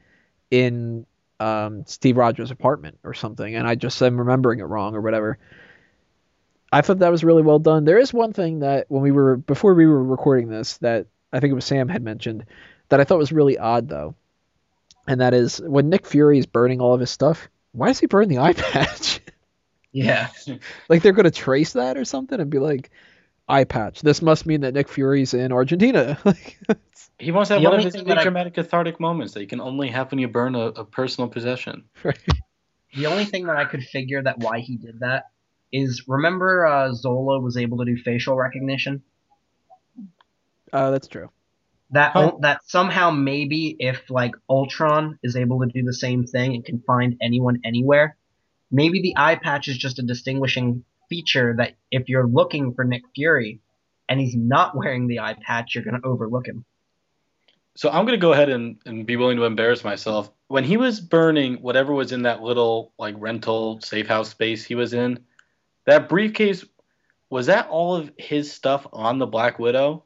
in 0.51 1.07
um, 1.39 1.85
Steve 1.87 2.19
Rogers' 2.19 2.51
apartment 2.51 2.99
or 3.05 3.15
something, 3.15 3.55
and 3.55 3.67
I 3.67 3.75
just 3.75 4.01
am 4.03 4.19
remembering 4.19 4.61
it 4.61 4.65
wrong 4.65 4.95
or 4.95 5.01
whatever. 5.01 5.39
I 6.73 6.83
thought 6.83 7.01
that 7.01 7.11
was 7.11 7.25
really 7.25 7.43
well 7.43 7.59
done. 7.59 7.85
There 7.85 7.99
is 7.99 8.13
one 8.13 8.33
thing 8.33 8.61
that 8.61 8.87
when 8.89 9.03
we 9.03 9.11
were 9.11 9.37
before 9.37 9.75
we 9.75 9.87
were 9.87 10.05
recording 10.05 10.49
this 10.49 10.77
that 10.79 11.07
I 11.33 11.41
think 11.41 11.51
it 11.51 11.55
was 11.55 11.65
Sam 11.65 11.89
had 11.89 12.03
mentioned 12.03 12.45
that 12.91 13.01
I 13.01 13.05
thought 13.05 13.19
was 13.19 13.33
really 13.33 13.59
odd 13.59 13.89
though, 13.89 14.15
and 15.09 15.21
that 15.21 15.35
is 15.35 15.61
when 15.61 15.89
Nick 15.89 16.07
Fury 16.07 16.39
is 16.39 16.47
burning 16.47 16.81
all 16.81 16.95
of 16.95 17.01
his 17.01 17.11
stuff. 17.11 17.49
Why 17.73 17.89
does 17.89 17.99
he 18.01 18.07
burn 18.07 18.29
the 18.29 18.39
eye 18.39 18.53
patch? 18.57 19.21
Yeah. 19.93 20.29
like 20.89 21.03
they're 21.03 21.13
gonna 21.13 21.31
trace 21.31 21.73
that 21.73 21.97
or 21.97 22.05
something 22.05 22.39
and 22.41 22.51
be 22.51 22.59
like, 22.59 22.91
eye 23.49 23.65
patch. 23.65 24.03
This 24.03 24.23
must 24.23 24.47
mean 24.47 24.61
that 24.61 24.75
Nick 24.75 24.89
Fury's 24.89 25.35
in 25.35 25.51
Argentina. 25.53 26.19
Like, 26.25 26.59
He 27.19 27.33
wants 27.33 27.49
to 27.49 27.55
have 27.55 27.63
The 27.63 27.69
one 27.69 27.75
of 27.75 27.79
only 27.81 27.85
his 27.85 27.95
thing 27.95 28.05
big 28.05 28.09
that 28.15 28.19
I- 28.19 28.23
dramatic 28.23 28.55
cathartic 28.55 28.99
moments 29.01 29.35
that 29.35 29.41
you 29.41 29.47
can 29.47 29.61
only 29.61 29.89
have 29.89 30.11
when 30.11 30.19
you 30.21 30.29
burn 30.29 30.55
a, 30.55 30.67
a 30.69 30.85
personal 30.85 31.29
possession. 31.29 31.85
The 32.95 33.07
only 33.07 33.25
thing 33.25 33.47
that 33.47 33.57
I 33.57 33.65
could 33.67 33.83
figure 33.85 34.23
that 34.23 34.39
why 34.39 34.61
he 34.61 34.77
did 34.77 35.01
that 35.01 35.25
is 35.73 36.05
remember 36.09 36.67
uh, 36.67 36.93
Zola 36.93 37.39
was 37.41 37.57
able 37.57 37.79
to 37.79 37.85
do 37.85 37.97
facial 37.97 38.37
recognition. 38.37 39.03
Uh, 40.73 40.91
that's 40.91 41.09
true. 41.09 41.31
That 41.93 42.13
Huh. 42.13 42.33
that 42.41 42.61
somehow 42.67 43.11
maybe 43.11 43.77
if 43.79 44.11
like 44.11 44.33
Ultron 44.49 45.19
is 45.23 45.37
able 45.37 45.61
to 45.61 45.67
do 45.67 45.83
the 45.83 45.93
same 45.93 46.25
thing 46.25 46.55
and 46.55 46.65
can 46.65 46.81
find 46.81 47.17
anyone 47.21 47.61
anywhere, 47.65 48.17
maybe 48.71 49.03
the 49.03 49.15
eye 49.17 49.35
patch 49.35 49.69
is 49.69 49.77
just 49.77 49.99
a 49.99 50.03
distinguishing 50.03 50.85
feature 51.09 51.55
that 51.59 51.75
if 51.91 52.09
you're 52.09 52.29
looking 52.29 52.75
for 52.75 52.85
Nick 52.85 53.03
Fury 53.15 53.61
and 54.09 54.21
he's 54.21 54.37
not 54.37 54.77
wearing 54.77 55.09
the 55.09 55.21
eye 55.21 55.37
patch, 55.45 55.75
you're 55.75 55.85
gonna 55.85 56.01
overlook 56.05 56.47
him. 56.47 56.65
So 57.77 57.91
I'm 57.91 58.05
gonna 58.05 58.19
go 58.19 58.33
ahead 58.33 58.51
and, 58.51 58.77
and 58.87 59.07
be 59.07 59.17
willing 59.17 59.37
to 59.39 59.45
embarrass 59.45 59.83
myself. 59.85 60.31
When 60.49 60.65
he 60.65 60.77
was 60.77 61.01
burning 61.01 61.57
whatever 61.57 61.93
was 61.93 62.13
in 62.13 62.23
that 62.23 62.43
little 62.43 62.93
like 62.99 63.15
rental 63.19 63.81
safe 63.81 64.07
house 64.07 64.31
space 64.31 64.65
he 64.65 64.75
was 64.75 64.95
in, 64.95 65.25
that 65.87 66.09
briefcase 66.09 66.65
was 67.31 67.47
that 67.47 67.69
all 67.69 67.95
of 67.95 68.11
his 68.19 68.53
stuff 68.53 68.87
on 68.93 69.19
the 69.19 69.27
Black 69.27 69.59
Widow? 69.59 70.05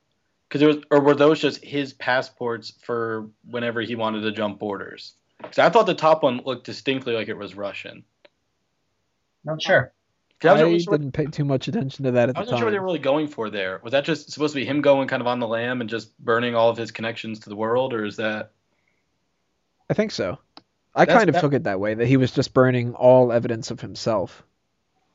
Because 0.49 0.63
it 0.63 0.67
was, 0.67 0.77
or 0.91 1.01
were 1.01 1.15
those 1.15 1.41
just 1.41 1.65
his 1.65 1.93
passports 1.95 2.73
for 2.83 3.29
whenever 3.49 3.81
he 3.81 3.95
wanted 3.97 4.21
to 4.23 4.33
jump 4.33 4.59
borders? 4.59 5.15
Because 5.39 5.59
I 5.59 5.69
thought 5.71 5.87
the 5.87 5.95
top 5.95 6.23
one 6.23 6.41
looked 6.45 6.65
distinctly 6.67 7.15
like 7.15 7.29
it 7.29 7.37
was 7.37 7.55
Russian. 7.55 8.05
Not 9.45 9.61
sure. 9.61 9.93
'Cause 10.41 10.51
I 10.51 10.55
I 10.59 10.63
really 10.63 10.79
sure, 10.81 10.97
didn't 10.99 11.13
pay 11.13 11.27
too 11.27 11.45
much 11.45 11.69
attention 11.69 12.05
to 12.05 12.11
that 12.13 12.29
at 12.29 12.37
I 12.37 12.41
the 12.41 12.45
wasn't 12.45 12.59
sure 12.59 12.67
what 12.67 12.71
they 12.71 12.77
time. 12.77 12.83
were 12.83 12.87
really 12.87 12.99
going 12.99 13.29
for 13.29 13.51
there. 13.51 13.81
Was 13.83 13.93
that 13.93 14.05
just 14.05 14.31
supposed 14.31 14.53
to 14.55 14.61
be 14.61 14.65
him 14.67 14.81
going 14.83 15.09
kind 15.09 15.21
of 15.21 15.27
on 15.27 15.39
the 15.39 15.49
lam 15.49 15.81
and 15.81 15.89
just 15.89 16.17
burning 16.19 16.55
all 16.55 16.69
of 16.71 16.77
his 16.77 16.91
connections 16.91 17.41
to 17.41 17.49
the 17.49 17.57
world, 17.57 17.95
or 17.95 18.05
is 18.05 18.17
that? 18.17 18.51
I 19.89 19.95
think 19.95 20.11
so. 20.11 20.39
I 20.95 21.05
That's- 21.05 21.19
kind 21.19 21.29
of 21.29 21.35
that- 21.35 21.41
took 21.41 21.53
it 21.55 21.65
that 21.65 21.81
way 21.81 21.95
that 21.95 22.07
he 22.07 22.17
was 22.17 22.31
just 22.33 22.53
burning 22.55 22.95
all 22.95 23.33
evidence 23.33 23.71
of 23.71 23.81
himself. 23.81 24.43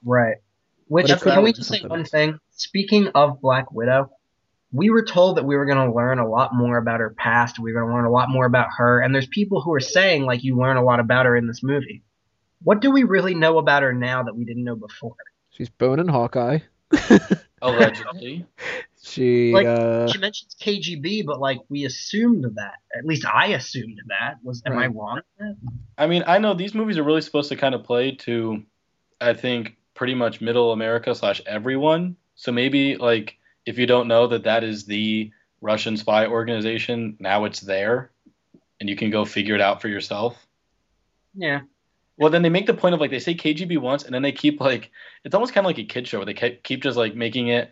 Right. 0.03 0.37
Which 0.87 1.07
can 1.21 1.43
we 1.43 1.53
just 1.53 1.69
say 1.69 1.81
one 1.81 2.05
thing? 2.05 2.39
Speaking 2.51 3.07
of 3.09 3.39
Black 3.41 3.71
Widow, 3.71 4.11
we 4.71 4.89
were 4.89 5.03
told 5.03 5.37
that 5.37 5.45
we 5.45 5.57
were 5.57 5.65
going 5.65 5.89
to 5.89 5.93
learn 5.93 6.19
a 6.19 6.27
lot 6.27 6.53
more 6.53 6.77
about 6.77 6.99
her 6.99 7.09
past. 7.09 7.59
We 7.59 7.73
were 7.73 7.81
going 7.81 7.91
to 7.91 7.95
learn 7.95 8.05
a 8.05 8.11
lot 8.11 8.29
more 8.29 8.45
about 8.45 8.67
her, 8.77 8.99
and 8.99 9.13
there's 9.13 9.27
people 9.27 9.61
who 9.61 9.73
are 9.73 9.79
saying 9.79 10.25
like 10.25 10.43
you 10.43 10.57
learn 10.57 10.77
a 10.77 10.83
lot 10.83 10.99
about 10.99 11.25
her 11.25 11.35
in 11.35 11.47
this 11.47 11.63
movie. 11.63 12.03
What 12.63 12.81
do 12.81 12.91
we 12.91 13.03
really 13.03 13.33
know 13.33 13.57
about 13.57 13.83
her 13.83 13.93
now 13.93 14.23
that 14.23 14.35
we 14.35 14.45
didn't 14.45 14.63
know 14.63 14.75
before? 14.75 15.15
She's 15.49 15.69
boning 15.69 16.07
Hawkeye. 16.07 16.59
Allegedly. 17.61 18.45
She 19.01 19.53
Like, 19.53 19.65
uh 19.65 20.07
She 20.07 20.17
mentions 20.17 20.55
KGB, 20.61 21.25
but 21.25 21.39
like 21.39 21.59
we 21.69 21.85
assumed 21.85 22.45
that. 22.55 22.75
At 22.97 23.05
least 23.05 23.25
I 23.25 23.47
assumed 23.47 24.01
that. 24.07 24.35
Was 24.43 24.61
am 24.65 24.77
I 24.77 24.87
wrong? 24.87 25.21
I 25.97 26.07
mean, 26.07 26.23
I 26.27 26.37
know 26.37 26.53
these 26.53 26.73
movies 26.73 26.97
are 26.97 27.03
really 27.03 27.21
supposed 27.21 27.49
to 27.49 27.55
kind 27.55 27.75
of 27.75 27.83
play 27.83 28.11
to, 28.17 28.63
I 29.21 29.33
think, 29.33 29.77
pretty 29.93 30.15
much 30.15 30.41
middle 30.41 30.71
America 30.71 31.15
slash 31.15 31.41
everyone. 31.45 32.17
So 32.35 32.51
maybe 32.51 32.97
like 32.97 33.38
if 33.69 33.77
you 33.77 33.85
don't 33.85 34.07
know 34.07 34.25
that 34.25 34.45
that 34.45 34.63
is 34.63 34.85
the 34.85 35.31
Russian 35.61 35.95
spy 35.95 36.25
organization, 36.25 37.15
now 37.19 37.45
it's 37.45 37.59
there, 37.59 38.09
and 38.79 38.89
you 38.89 38.95
can 38.95 39.11
go 39.11 39.25
figure 39.25 39.53
it 39.53 39.61
out 39.61 39.79
for 39.79 39.89
yourself. 39.89 40.43
Yeah. 41.35 41.61
Well, 42.17 42.31
then 42.31 42.41
they 42.41 42.49
make 42.49 42.65
the 42.65 42.73
point 42.73 42.95
of 42.95 42.99
like 42.99 43.11
they 43.11 43.19
say 43.19 43.35
KGB 43.35 43.77
once, 43.77 44.03
and 44.03 44.13
then 44.13 44.23
they 44.23 44.31
keep 44.31 44.59
like 44.59 44.89
it's 45.23 45.35
almost 45.35 45.53
kind 45.53 45.65
of 45.65 45.69
like 45.69 45.77
a 45.77 45.83
kid 45.83 46.07
show 46.07 46.17
where 46.17 46.25
they 46.25 46.33
ke- 46.33 46.63
keep 46.63 46.81
just 46.81 46.97
like 46.97 47.13
making 47.13 47.49
it 47.49 47.71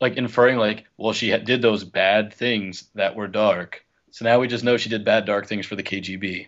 like 0.00 0.16
inferring 0.16 0.56
like, 0.56 0.86
well, 0.96 1.12
she 1.12 1.36
did 1.36 1.60
those 1.60 1.84
bad 1.84 2.32
things 2.32 2.88
that 2.94 3.14
were 3.14 3.28
dark, 3.28 3.84
so 4.12 4.24
now 4.24 4.40
we 4.40 4.48
just 4.48 4.64
know 4.64 4.78
she 4.78 4.88
did 4.88 5.04
bad 5.04 5.26
dark 5.26 5.46
things 5.46 5.66
for 5.66 5.76
the 5.76 5.82
KGB, 5.82 6.46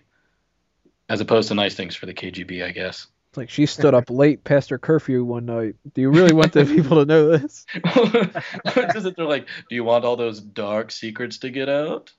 as 1.11 1.21
opposed 1.21 1.49
to 1.49 1.55
nice 1.55 1.75
things 1.75 1.95
for 1.95 2.07
the 2.07 2.15
KGB, 2.15 2.65
I 2.65 2.71
guess. 2.71 3.07
It's 3.39 3.49
like 3.49 3.51
she 3.51 3.67
stood 3.67 3.95
up 3.95 4.11
late 4.11 4.45
past 4.45 4.71
her 4.71 4.79
curfew 4.79 5.25
one 5.25 5.47
night. 5.47 5.77
Do 5.95 6.01
you 6.01 6.11
really 6.11 6.33
want 6.33 6.53
the 6.53 6.65
people 6.77 6.99
to 6.99 7.05
know 7.05 7.37
this? 7.37 7.67
Just 7.85 9.05
that 9.05 9.15
they're 9.17 9.25
like, 9.25 9.47
do 9.69 9.75
you 9.75 9.85
want 9.85 10.05
all 10.05 10.17
those 10.17 10.41
dark 10.41 10.91
secrets 10.91 11.39
to 11.39 11.51
get 11.51 11.69
out? 11.69 12.13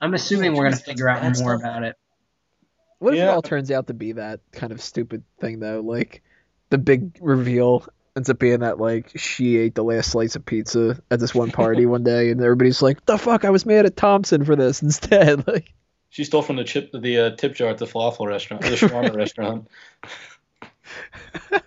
I'm 0.00 0.14
assuming 0.14 0.54
we're 0.54 0.64
gonna 0.64 0.76
figure 0.76 1.08
out 1.08 1.22
more 1.22 1.32
stuff. 1.32 1.60
about 1.60 1.84
it. 1.84 1.96
What 2.98 3.14
if 3.14 3.20
it 3.20 3.28
all 3.28 3.42
turns 3.42 3.70
out 3.70 3.86
to 3.88 3.94
be 3.94 4.12
that 4.12 4.40
kind 4.52 4.72
of 4.72 4.80
stupid 4.80 5.24
thing 5.40 5.60
though? 5.60 5.80
Like 5.80 6.22
the 6.70 6.78
big 6.78 7.18
reveal 7.20 7.86
ends 8.16 8.30
up 8.30 8.38
being 8.38 8.60
that 8.60 8.78
like 8.78 9.12
she 9.16 9.56
ate 9.56 9.74
the 9.74 9.84
last 9.84 10.10
slice 10.10 10.36
of 10.36 10.44
pizza 10.44 11.00
at 11.10 11.20
this 11.20 11.34
one 11.34 11.50
party 11.50 11.86
one 11.86 12.04
day, 12.04 12.30
and 12.30 12.40
everybody's 12.40 12.82
like, 12.82 13.04
"The 13.06 13.18
fuck! 13.18 13.44
I 13.44 13.50
was 13.50 13.66
mad 13.66 13.86
at 13.86 13.96
Thompson 13.96 14.44
for 14.44 14.56
this 14.56 14.82
instead." 14.82 15.46
Like, 15.46 15.72
She 16.10 16.24
stole 16.24 16.42
from 16.42 16.56
the 16.56 16.64
chip 16.64 16.90
the 16.92 17.18
uh, 17.18 17.30
tip 17.36 17.54
jar 17.54 17.70
at 17.70 17.78
the 17.78 17.86
falafel 17.86 18.26
restaurant, 18.26 18.62
the 18.62 18.70
shawarma 18.70 19.14
restaurant. 19.14 19.68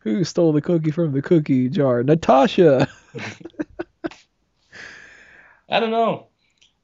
who 0.00 0.24
stole 0.24 0.52
the 0.52 0.60
cookie 0.60 0.90
from 0.90 1.12
the 1.12 1.22
cookie 1.22 1.68
jar? 1.68 2.02
Natasha. 2.02 2.88
I 5.68 5.80
don't 5.80 5.90
know. 5.90 6.28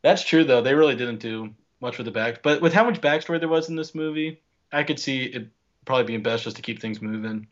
That's 0.02 0.24
true 0.24 0.44
though. 0.44 0.60
They 0.60 0.74
really 0.74 0.96
didn't 0.96 1.20
do 1.20 1.54
much 1.80 1.98
with 1.98 2.04
the 2.04 2.10
back, 2.10 2.42
but 2.42 2.60
with 2.60 2.72
how 2.72 2.84
much 2.84 3.00
backstory 3.00 3.40
there 3.40 3.48
was 3.48 3.68
in 3.68 3.76
this 3.76 3.94
movie, 3.94 4.42
I 4.72 4.82
could 4.82 4.98
see 4.98 5.24
it 5.24 5.48
probably 5.84 6.04
being 6.04 6.22
best 6.22 6.44
just 6.44 6.56
to 6.56 6.62
keep 6.62 6.80
things 6.80 7.00
moving. 7.00 7.46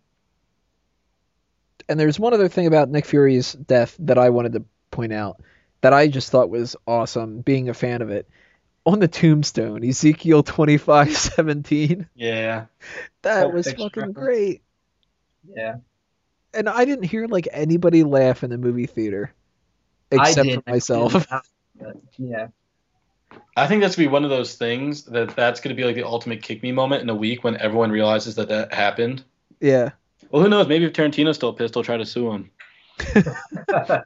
And 1.89 1.99
there's 1.99 2.19
one 2.19 2.33
other 2.33 2.49
thing 2.49 2.67
about 2.67 2.91
Nick 2.91 3.05
Fury's 3.05 3.53
death 3.53 3.97
that 4.01 4.19
I 4.19 4.31
wanted 4.31 4.53
to 4.55 4.65
point 4.91 5.13
out 5.13 5.43
that 5.81 5.93
I 5.93 6.09
just 6.09 6.31
thought 6.31 6.49
was 6.49 6.77
awesome, 6.87 7.41
being 7.41 7.69
a 7.69 7.75
fan 7.75 8.03
of 8.03 8.11
it. 8.11 8.29
On 8.85 8.99
the 8.99 9.09
tombstone, 9.09 9.85
Ezekiel 9.85 10.43
twenty 10.43 10.77
five 10.77 11.17
seventeen. 11.17 12.09
Yeah. 12.15 12.67
That 13.23 13.43
Pulp 13.43 13.55
was 13.55 13.67
Fiction 13.67 13.89
fucking 13.89 14.01
reference. 14.09 14.19
great. 14.19 14.63
Yeah. 15.55 15.77
And 16.55 16.69
I 16.69 16.85
didn't 16.85 17.05
hear 17.05 17.27
like 17.27 17.49
anybody 17.53 18.03
laugh 18.03 18.43
in 18.43 18.51
the 18.51 18.59
movie 18.59 18.87
theater, 18.87 19.33
except 20.11 20.51
for 20.51 20.63
myself. 20.67 21.27
Yeah. 22.19 22.49
I 23.57 23.67
think 23.67 23.83
that's 23.83 23.97
gonna 23.97 24.09
be 24.09 24.13
one 24.13 24.25
of 24.25 24.31
those 24.31 24.57
things 24.57 25.05
that 25.05 25.35
that's 25.35 25.61
gonna 25.61 25.75
be 25.75 25.85
like 25.85 25.95
the 25.95 26.07
ultimate 26.07 26.43
kick 26.43 26.63
me 26.63 26.73
moment 26.73 27.03
in 27.03 27.09
a 27.09 27.15
week 27.15 27.45
when 27.45 27.57
everyone 27.57 27.91
realizes 27.91 28.35
that 28.35 28.49
that 28.49 28.75
happened. 28.75 29.25
yeah. 29.61 29.91
Well, 30.31 30.43
who 30.43 30.49
knows? 30.49 30.67
Maybe 30.67 30.87
if 30.87 30.93
Tarantino's 30.93 31.37
still 31.37 31.53
pissed, 31.53 31.75
he'll 31.75 31.83
try 31.83 31.99
to 31.99 32.07
sue 32.07 32.33
him. 32.33 32.51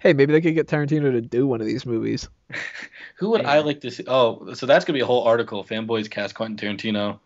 Hey, 0.00 0.12
maybe 0.12 0.32
they 0.32 0.40
could 0.40 0.54
get 0.54 0.68
Tarantino 0.68 1.12
to 1.12 1.20
do 1.20 1.46
one 1.46 1.60
of 1.60 1.66
these 1.66 1.86
movies. 1.86 2.28
Who 3.18 3.30
would 3.30 3.44
I 3.44 3.60
like 3.60 3.80
to 3.80 3.90
see? 3.90 4.04
Oh, 4.06 4.54
so 4.54 4.66
that's 4.66 4.84
gonna 4.84 4.96
be 4.96 5.02
a 5.02 5.06
whole 5.06 5.24
article. 5.24 5.64
Fanboys 5.64 6.10
cast 6.10 6.34
Quentin 6.34 6.56
Tarantino. 6.56 7.18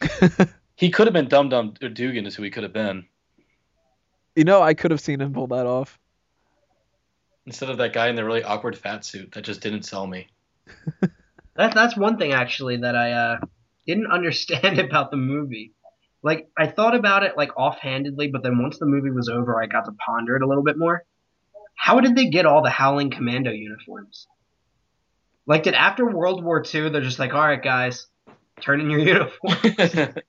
he 0.76 0.90
could 0.90 1.06
have 1.06 1.14
been 1.14 1.28
Dum 1.28 1.48
Dum 1.48 1.74
or 1.82 1.88
Dugan 1.88 2.26
is 2.26 2.36
who 2.36 2.44
he 2.44 2.50
could 2.50 2.62
have 2.62 2.72
been 2.72 3.04
You 4.36 4.44
know, 4.44 4.62
I 4.62 4.74
could 4.74 4.92
have 4.92 5.00
seen 5.00 5.20
him 5.20 5.32
pull 5.32 5.48
that 5.48 5.66
off. 5.66 5.98
instead 7.46 7.70
of 7.70 7.78
that 7.78 7.92
guy 7.92 8.08
in 8.08 8.14
the 8.14 8.24
really 8.24 8.44
awkward 8.44 8.76
fat 8.78 9.04
suit 9.04 9.32
that 9.32 9.42
just 9.42 9.60
didn't 9.60 9.82
sell 9.82 10.06
me. 10.06 10.28
That 11.56 11.74
that's 11.74 11.96
one 11.96 12.18
thing 12.18 12.32
actually 12.32 12.76
that 12.78 12.94
I 12.94 13.10
uh, 13.10 13.38
didn't 13.84 14.06
understand 14.12 14.78
about 14.78 15.10
the 15.10 15.16
movie. 15.16 15.74
Like 16.22 16.48
I 16.56 16.68
thought 16.68 16.94
about 16.94 17.24
it 17.24 17.36
like 17.36 17.56
offhandedly, 17.58 18.28
but 18.28 18.44
then 18.44 18.62
once 18.62 18.78
the 18.78 18.86
movie 18.86 19.10
was 19.10 19.28
over, 19.28 19.60
I 19.60 19.66
got 19.66 19.84
to 19.86 19.92
ponder 20.06 20.36
it 20.36 20.42
a 20.42 20.46
little 20.46 20.62
bit 20.62 20.78
more. 20.78 21.04
How 21.80 22.00
did 22.00 22.16
they 22.16 22.26
get 22.28 22.44
all 22.44 22.62
the 22.62 22.70
Howling 22.70 23.10
Commando 23.10 23.50
uniforms? 23.52 24.26
Like, 25.46 25.62
did 25.62 25.74
after 25.74 26.04
World 26.10 26.44
War 26.44 26.62
II, 26.62 26.90
they're 26.90 27.00
just 27.00 27.18
like, 27.20 27.32
all 27.32 27.40
right, 27.40 27.62
guys, 27.62 28.08
turn 28.60 28.80
in 28.80 28.90
your 28.90 29.00
uniform. 29.00 29.56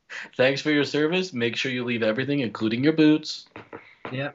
Thanks 0.38 0.62
for 0.62 0.72
your 0.72 0.84
service. 0.86 1.34
Make 1.34 1.56
sure 1.56 1.72
you 1.72 1.84
leave 1.84 2.04
everything, 2.04 2.40
including 2.40 2.84
your 2.84 2.94
boots. 2.94 3.48
yeah. 4.12 4.32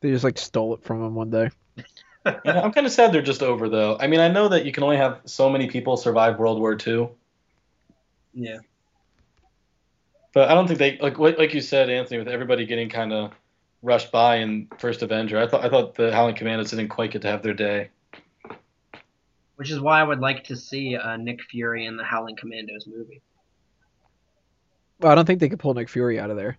They 0.00 0.10
just 0.10 0.24
like 0.24 0.36
stole 0.38 0.74
it 0.74 0.84
from 0.84 1.02
him 1.02 1.14
one 1.14 1.30
day. 1.30 1.50
Yeah, 2.44 2.60
I'm 2.60 2.72
kind 2.72 2.84
of 2.84 2.92
sad 2.92 3.12
they're 3.12 3.22
just 3.22 3.40
over 3.40 3.68
though. 3.68 3.96
I 4.00 4.08
mean, 4.08 4.18
I 4.18 4.26
know 4.26 4.48
that 4.48 4.64
you 4.66 4.72
can 4.72 4.82
only 4.82 4.96
have 4.96 5.20
so 5.26 5.48
many 5.48 5.68
people 5.68 5.96
survive 5.96 6.40
World 6.40 6.58
War 6.58 6.76
II, 6.84 7.08
Yeah. 8.34 8.58
but 10.34 10.50
I 10.50 10.54
don't 10.54 10.66
think 10.66 10.80
they 10.80 10.98
like 10.98 11.20
like 11.20 11.38
like 11.38 11.54
you 11.54 11.60
said, 11.60 11.88
Anthony, 11.88 12.18
with 12.18 12.26
everybody 12.26 12.66
getting 12.66 12.88
kind 12.88 13.12
of 13.12 13.30
rushed 13.82 14.10
by 14.12 14.36
in 14.36 14.68
First 14.78 15.02
Avenger. 15.02 15.38
I 15.38 15.46
thought 15.46 15.64
I 15.64 15.68
thought 15.68 15.94
the 15.94 16.12
Howling 16.12 16.34
Commandos 16.36 16.70
didn't 16.70 16.88
quite 16.88 17.10
get 17.12 17.22
to 17.22 17.28
have 17.28 17.42
their 17.42 17.54
day. 17.54 17.90
Which 19.56 19.70
is 19.70 19.80
why 19.80 20.00
I 20.00 20.02
would 20.02 20.20
like 20.20 20.44
to 20.44 20.56
see 20.56 20.96
uh, 20.96 21.16
Nick 21.16 21.42
Fury 21.44 21.86
in 21.86 21.96
the 21.96 22.04
Howling 22.04 22.36
Commandos 22.36 22.86
movie. 22.86 23.22
Well, 25.00 25.12
I 25.12 25.14
don't 25.14 25.24
think 25.26 25.40
they 25.40 25.48
could 25.48 25.58
pull 25.58 25.74
Nick 25.74 25.88
Fury 25.88 26.20
out 26.20 26.30
of 26.30 26.36
there. 26.36 26.58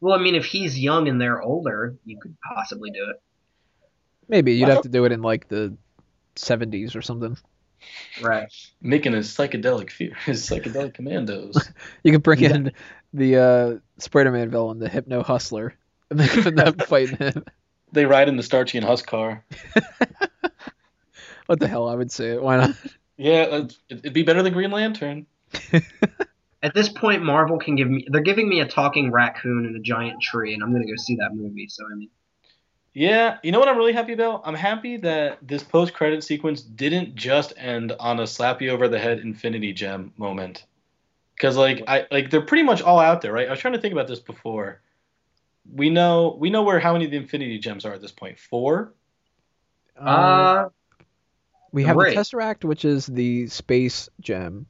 Well, 0.00 0.18
I 0.18 0.22
mean, 0.22 0.34
if 0.34 0.44
he's 0.46 0.78
young 0.78 1.08
and 1.08 1.20
they're 1.20 1.42
older, 1.42 1.94
you 2.04 2.18
could 2.18 2.34
possibly 2.54 2.90
do 2.90 3.08
it. 3.10 3.20
Maybe 4.28 4.54
you'd 4.54 4.66
Well, 4.66 4.76
have 4.76 4.82
to 4.84 4.88
do 4.88 5.04
it 5.04 5.12
in 5.12 5.22
like 5.22 5.48
the 5.48 5.76
70s 6.36 6.96
or 6.96 7.02
something. 7.02 7.36
Right. 8.20 8.48
Making 8.80 9.14
a 9.14 9.18
psychedelic 9.18 9.90
fear, 9.90 10.14
his 10.24 10.48
psychedelic 10.48 10.94
commandos. 10.94 11.56
You 12.02 12.12
could 12.12 12.22
bring 12.22 12.40
Yeah. 12.40 12.54
in 12.54 12.72
the 13.12 13.36
uh, 13.36 13.78
Spider-Man 13.98 14.50
villain, 14.50 14.78
the 14.78 14.88
Hypno 14.88 15.22
Hustler, 15.22 15.74
and 16.10 16.18
they 16.20 16.28
could 16.28 16.82
fighting 16.86 17.16
him. 17.16 17.44
they 17.92 18.04
ride 18.04 18.28
in 18.28 18.36
the 18.36 18.42
Starsky 18.42 18.78
and 18.78 18.86
Hutch 18.86 19.06
car. 19.06 19.44
What 21.46 21.58
the 21.58 21.66
hell? 21.66 21.88
I 21.88 21.96
would 21.96 22.12
say 22.12 22.28
it. 22.34 22.42
Why 22.42 22.58
not? 22.58 22.76
Yeah, 23.16 23.42
it'd, 23.42 23.76
it'd 23.88 24.12
be 24.12 24.22
better 24.22 24.40
than 24.40 24.52
Green 24.52 24.70
Lantern. 24.70 25.26
At 26.62 26.74
this 26.74 26.88
point, 26.88 27.24
Marvel 27.24 27.58
can 27.58 27.74
give 27.74 27.90
me. 27.90 28.06
They're 28.08 28.20
giving 28.20 28.48
me 28.48 28.60
a 28.60 28.68
talking 28.68 29.10
raccoon 29.10 29.66
and 29.66 29.74
a 29.74 29.80
giant 29.80 30.22
tree, 30.22 30.54
and 30.54 30.62
I'm 30.62 30.72
gonna 30.72 30.86
go 30.86 30.94
see 30.96 31.16
that 31.16 31.34
movie. 31.34 31.66
So 31.68 31.84
I 31.90 31.96
mean, 31.96 32.08
Yeah, 32.94 33.38
you 33.42 33.50
know 33.50 33.58
what 33.58 33.66
I'm 33.68 33.76
really 33.76 33.92
happy 33.92 34.12
about? 34.12 34.42
I'm 34.44 34.54
happy 34.54 34.96
that 34.98 35.38
this 35.42 35.64
post 35.64 35.92
credit 35.92 36.22
sequence 36.22 36.62
didn't 36.62 37.16
just 37.16 37.52
end 37.56 37.90
on 37.98 38.20
a 38.20 38.28
slap 38.28 38.62
you 38.62 38.70
over 38.70 38.86
the 38.86 39.00
head 39.00 39.18
infinity 39.18 39.72
gem 39.72 40.12
moment. 40.16 40.66
Cuz 41.40 41.56
like 41.56 41.82
I 41.88 42.06
like 42.12 42.30
they're 42.30 42.42
pretty 42.46 42.62
much 42.62 42.80
all 42.80 43.00
out 43.00 43.22
there, 43.22 43.32
right? 43.32 43.48
I 43.48 43.50
was 43.50 43.58
trying 43.58 43.74
to 43.74 43.80
think 43.80 43.92
about 43.92 44.06
this 44.06 44.20
before. 44.20 44.82
We 45.72 45.90
know 45.90 46.36
we 46.38 46.50
know 46.50 46.62
where 46.62 46.80
how 46.80 46.92
many 46.92 47.04
of 47.04 47.10
the 47.10 47.16
infinity 47.16 47.58
gems 47.58 47.84
are 47.84 47.92
at 47.92 48.00
this 48.00 48.12
point. 48.12 48.38
4? 48.38 48.92
Uh, 49.96 50.04
uh, 50.04 50.68
we 51.72 51.84
have 51.84 51.96
three. 51.96 52.10
the 52.10 52.16
Tesseract, 52.16 52.64
which 52.64 52.84
is 52.84 53.06
the 53.06 53.46
space 53.48 54.08
gem. 54.20 54.66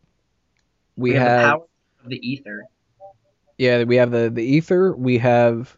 We, 0.96 1.10
we 1.10 1.16
have, 1.16 1.26
have 1.26 1.38
the 1.38 1.48
power 1.48 1.66
of 2.04 2.10
the 2.10 2.28
ether. 2.28 2.64
Yeah, 3.58 3.84
we 3.84 3.96
have 3.96 4.10
the 4.10 4.30
the 4.30 4.44
ether. 4.44 4.94
We 4.94 5.18
have 5.18 5.76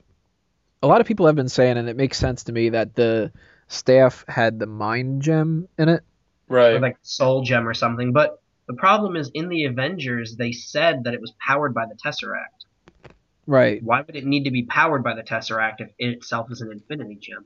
a 0.83 0.87
lot 0.87 1.01
of 1.01 1.07
people 1.07 1.27
have 1.27 1.37
been 1.37 1.49
saying, 1.49 1.79
and 1.79 1.89
it 1.89 1.97
makes 1.97 2.19
sense 2.19 2.45
to 2.45 2.53
me 2.53 2.71
that 2.71 2.95
the 2.95 3.33
staff 3.69 4.25
had 4.29 4.59
the 4.59 4.67
mind 4.67 5.23
gem 5.23 5.69
in 5.79 5.89
it. 5.89 6.03
Right. 6.49 6.75
or 6.75 6.81
like 6.81 6.99
soul 7.03 7.43
gem 7.43 7.67
or 7.67 7.75
something. 7.75 8.13
But 8.13 8.43
the 8.67 8.75
problem 8.75 9.17
is 9.17 9.31
in 9.33 9.49
the 9.49 9.65
Avengers, 9.65 10.37
they 10.37 10.53
said 10.53 11.05
that 11.05 11.15
it 11.15 11.21
was 11.21 11.33
powered 11.45 11.73
by 11.73 11.87
the 11.87 11.95
Tesseract. 11.95 12.62
Right. 13.47 13.83
Why 13.83 14.03
would 14.03 14.17
it 14.17 14.25
need 14.25 14.45
to 14.45 14.51
be 14.51 14.65
powered 14.65 15.03
by 15.03 15.15
the 15.15 15.23
Tesseract 15.23 15.81
if 15.81 15.89
it 15.99 16.07
itself 16.07 16.51
is 16.51 16.61
an 16.61 16.71
Infinity 16.71 17.17
Gem? 17.17 17.45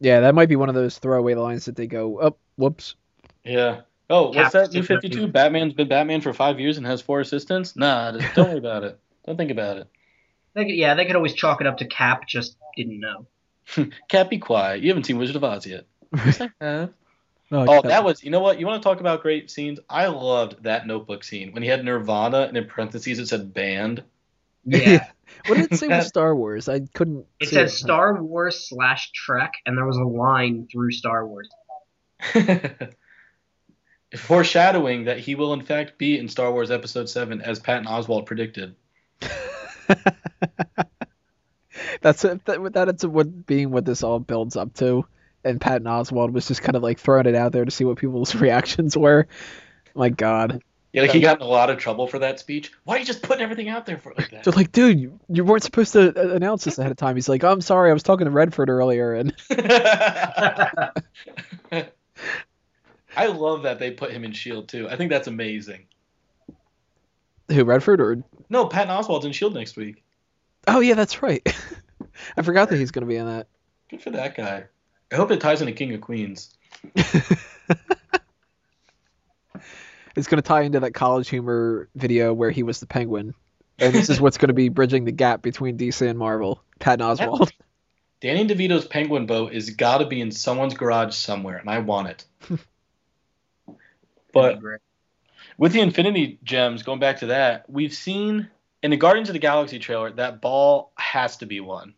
Yeah, 0.00 0.20
that 0.20 0.34
might 0.34 0.48
be 0.48 0.56
one 0.56 0.68
of 0.68 0.74
those 0.74 0.98
throwaway 0.98 1.34
lines 1.34 1.66
that 1.66 1.76
they 1.76 1.86
go, 1.86 2.20
"Oh, 2.20 2.36
whoops." 2.56 2.96
Yeah. 3.44 3.82
Oh, 4.10 4.24
what's 4.26 4.36
Cap's 4.36 4.52
that? 4.52 4.72
New 4.72 4.82
52? 4.82 5.28
Batman's 5.28 5.72
been 5.72 5.88
Batman 5.88 6.20
for 6.20 6.32
5 6.32 6.60
years 6.60 6.76
and 6.76 6.86
has 6.86 7.00
four 7.00 7.20
assistants? 7.20 7.74
Nah, 7.74 8.12
just 8.12 8.34
don't 8.34 8.48
worry 8.48 8.58
about 8.58 8.84
it. 8.84 8.98
Don't 9.26 9.36
think 9.36 9.50
about 9.50 9.78
it. 9.78 9.88
They 10.54 10.66
could, 10.66 10.74
yeah, 10.74 10.94
they 10.94 11.06
could 11.06 11.16
always 11.16 11.32
chalk 11.34 11.60
it 11.60 11.66
up 11.66 11.78
to 11.78 11.86
Cap, 11.86 12.26
just 12.28 12.56
didn't 12.76 13.00
know. 13.00 13.26
Cat, 14.08 14.30
be 14.30 14.38
quiet. 14.38 14.82
You 14.82 14.88
haven't 14.88 15.04
seen 15.04 15.18
Wizard 15.18 15.36
of 15.36 15.44
Oz 15.44 15.66
yet. 15.66 15.86
Yes, 16.24 16.40
Oh, 16.40 16.88
Oh, 17.50 17.82
that 17.82 18.04
was, 18.04 18.22
you 18.24 18.30
know 18.30 18.40
what? 18.40 18.58
You 18.58 18.66
want 18.66 18.82
to 18.82 18.88
talk 18.88 19.00
about 19.00 19.22
great 19.22 19.50
scenes? 19.50 19.78
I 19.88 20.06
loved 20.06 20.62
that 20.64 20.86
notebook 20.86 21.22
scene 21.24 21.52
when 21.52 21.62
he 21.62 21.68
had 21.68 21.84
Nirvana 21.84 22.42
and 22.42 22.56
in 22.56 22.66
parentheses 22.66 23.18
it 23.18 23.26
said 23.26 23.54
band. 23.54 24.02
Yeah, 24.64 25.06
What 25.46 25.56
did 25.56 25.72
it 25.72 25.78
say 25.78 25.88
with 25.88 26.06
Star 26.06 26.34
Wars? 26.34 26.68
I 26.68 26.80
couldn't. 26.94 27.26
it 27.40 27.48
see 27.48 27.54
said 27.56 27.70
Star 27.70 28.22
Wars 28.22 28.68
slash 28.68 29.10
Trek, 29.12 29.52
and 29.66 29.76
there 29.76 29.84
was 29.84 29.98
a 29.98 30.04
line 30.04 30.66
through 30.70 30.92
Star 30.92 31.26
Wars. 31.26 31.48
Foreshadowing 34.16 35.04
that 35.04 35.18
he 35.18 35.34
will, 35.34 35.52
in 35.52 35.62
fact, 35.62 35.98
be 35.98 36.18
in 36.18 36.28
Star 36.28 36.52
Wars 36.52 36.70
Episode 36.70 37.08
7 37.08 37.42
as 37.42 37.58
Patton 37.58 37.86
Oswalt 37.86 38.26
predicted. 38.26 38.76
That's 42.00 42.24
it. 42.24 42.44
That, 42.44 42.72
that 42.74 42.88
it's 42.88 43.04
what 43.04 43.44
being 43.44 43.70
what 43.70 43.84
this 43.84 44.02
all 44.02 44.20
builds 44.20 44.56
up 44.56 44.72
to. 44.74 45.04
And 45.44 45.60
Patton 45.60 45.86
Oswalt 45.86 46.32
was 46.32 46.48
just 46.48 46.62
kind 46.62 46.76
of 46.76 46.82
like 46.82 46.98
throwing 46.98 47.26
it 47.26 47.34
out 47.34 47.52
there 47.52 47.64
to 47.64 47.70
see 47.70 47.84
what 47.84 47.98
people's 47.98 48.34
reactions 48.34 48.96
were. 48.96 49.26
My 49.94 50.08
God. 50.08 50.62
Yeah, 50.94 51.02
like 51.02 51.10
he 51.10 51.18
got 51.18 51.40
in 51.40 51.42
a 51.42 51.48
lot 51.48 51.70
of 51.70 51.78
trouble 51.78 52.06
for 52.06 52.20
that 52.20 52.38
speech. 52.38 52.70
Why 52.84 52.94
are 52.94 52.98
you 53.00 53.04
just 53.04 53.20
putting 53.20 53.42
everything 53.42 53.68
out 53.68 53.84
there 53.84 53.98
for 53.98 54.14
like 54.16 54.30
that? 54.30 54.44
So 54.44 54.52
that? 54.52 54.56
like, 54.56 54.70
dude, 54.70 55.00
you, 55.00 55.18
you 55.28 55.44
weren't 55.44 55.64
supposed 55.64 55.92
to 55.94 56.16
uh, 56.16 56.36
announce 56.36 56.62
this 56.62 56.78
ahead 56.78 56.92
of 56.92 56.96
time. 56.96 57.16
He's 57.16 57.28
like, 57.28 57.42
I'm 57.42 57.60
sorry, 57.60 57.90
I 57.90 57.92
was 57.92 58.04
talking 58.04 58.26
to 58.26 58.30
Redford 58.30 58.70
earlier, 58.70 59.12
and 59.12 59.34
I 63.16 63.26
love 63.26 63.64
that 63.64 63.80
they 63.80 63.90
put 63.90 64.12
him 64.12 64.22
in 64.22 64.30
Shield 64.30 64.68
too. 64.68 64.88
I 64.88 64.94
think 64.94 65.10
that's 65.10 65.26
amazing. 65.26 65.86
who 67.48 67.64
Redford 67.64 68.00
or? 68.00 68.22
No, 68.48 68.66
Patton 68.66 68.94
Oswalt's 68.94 69.24
in 69.24 69.32
Shield 69.32 69.54
next 69.54 69.76
week. 69.76 70.04
Oh 70.68 70.78
yeah, 70.78 70.94
that's 70.94 71.24
right. 71.24 71.42
I 72.36 72.42
forgot 72.42 72.68
that 72.68 72.78
he's 72.78 72.92
gonna 72.92 73.06
be 73.06 73.16
in 73.16 73.26
that. 73.26 73.48
Good 73.90 74.00
for 74.00 74.10
that 74.10 74.36
guy. 74.36 74.66
I 75.10 75.16
hope 75.16 75.32
it 75.32 75.40
ties 75.40 75.60
into 75.60 75.72
King 75.72 75.92
of 75.92 76.00
Queens. 76.02 76.54
It's 80.16 80.26
gonna 80.28 80.42
tie 80.42 80.62
into 80.62 80.80
that 80.80 80.92
CollegeHumor 80.92 81.86
video 81.94 82.32
where 82.32 82.50
he 82.50 82.62
was 82.62 82.80
the 82.80 82.86
Penguin, 82.86 83.34
and 83.78 83.94
this 83.94 84.10
is 84.10 84.20
what's 84.20 84.38
gonna 84.38 84.52
be 84.52 84.68
bridging 84.68 85.04
the 85.04 85.12
gap 85.12 85.42
between 85.42 85.76
DC 85.76 86.08
and 86.08 86.18
Marvel. 86.18 86.62
Patton 86.78 87.06
Oswalt. 87.06 87.50
Danny 88.20 88.46
DeVito's 88.46 88.86
penguin 88.86 89.26
boat 89.26 89.52
is 89.52 89.70
got 89.70 89.98
to 89.98 90.06
be 90.06 90.18
in 90.18 90.30
someone's 90.30 90.72
garage 90.72 91.14
somewhere, 91.14 91.58
and 91.58 91.68
I 91.68 91.80
want 91.80 92.08
it. 92.08 92.58
but 94.32 94.60
with 95.58 95.72
the 95.72 95.80
Infinity 95.80 96.38
Gems, 96.42 96.84
going 96.84 97.00
back 97.00 97.18
to 97.18 97.26
that, 97.26 97.68
we've 97.68 97.92
seen 97.92 98.48
in 98.82 98.90
the 98.90 98.96
Guardians 98.96 99.28
of 99.28 99.34
the 99.34 99.40
Galaxy 99.40 99.78
trailer 99.78 100.10
that 100.12 100.40
ball 100.40 100.92
has 100.96 101.36
to 101.38 101.46
be 101.46 101.60
one, 101.60 101.92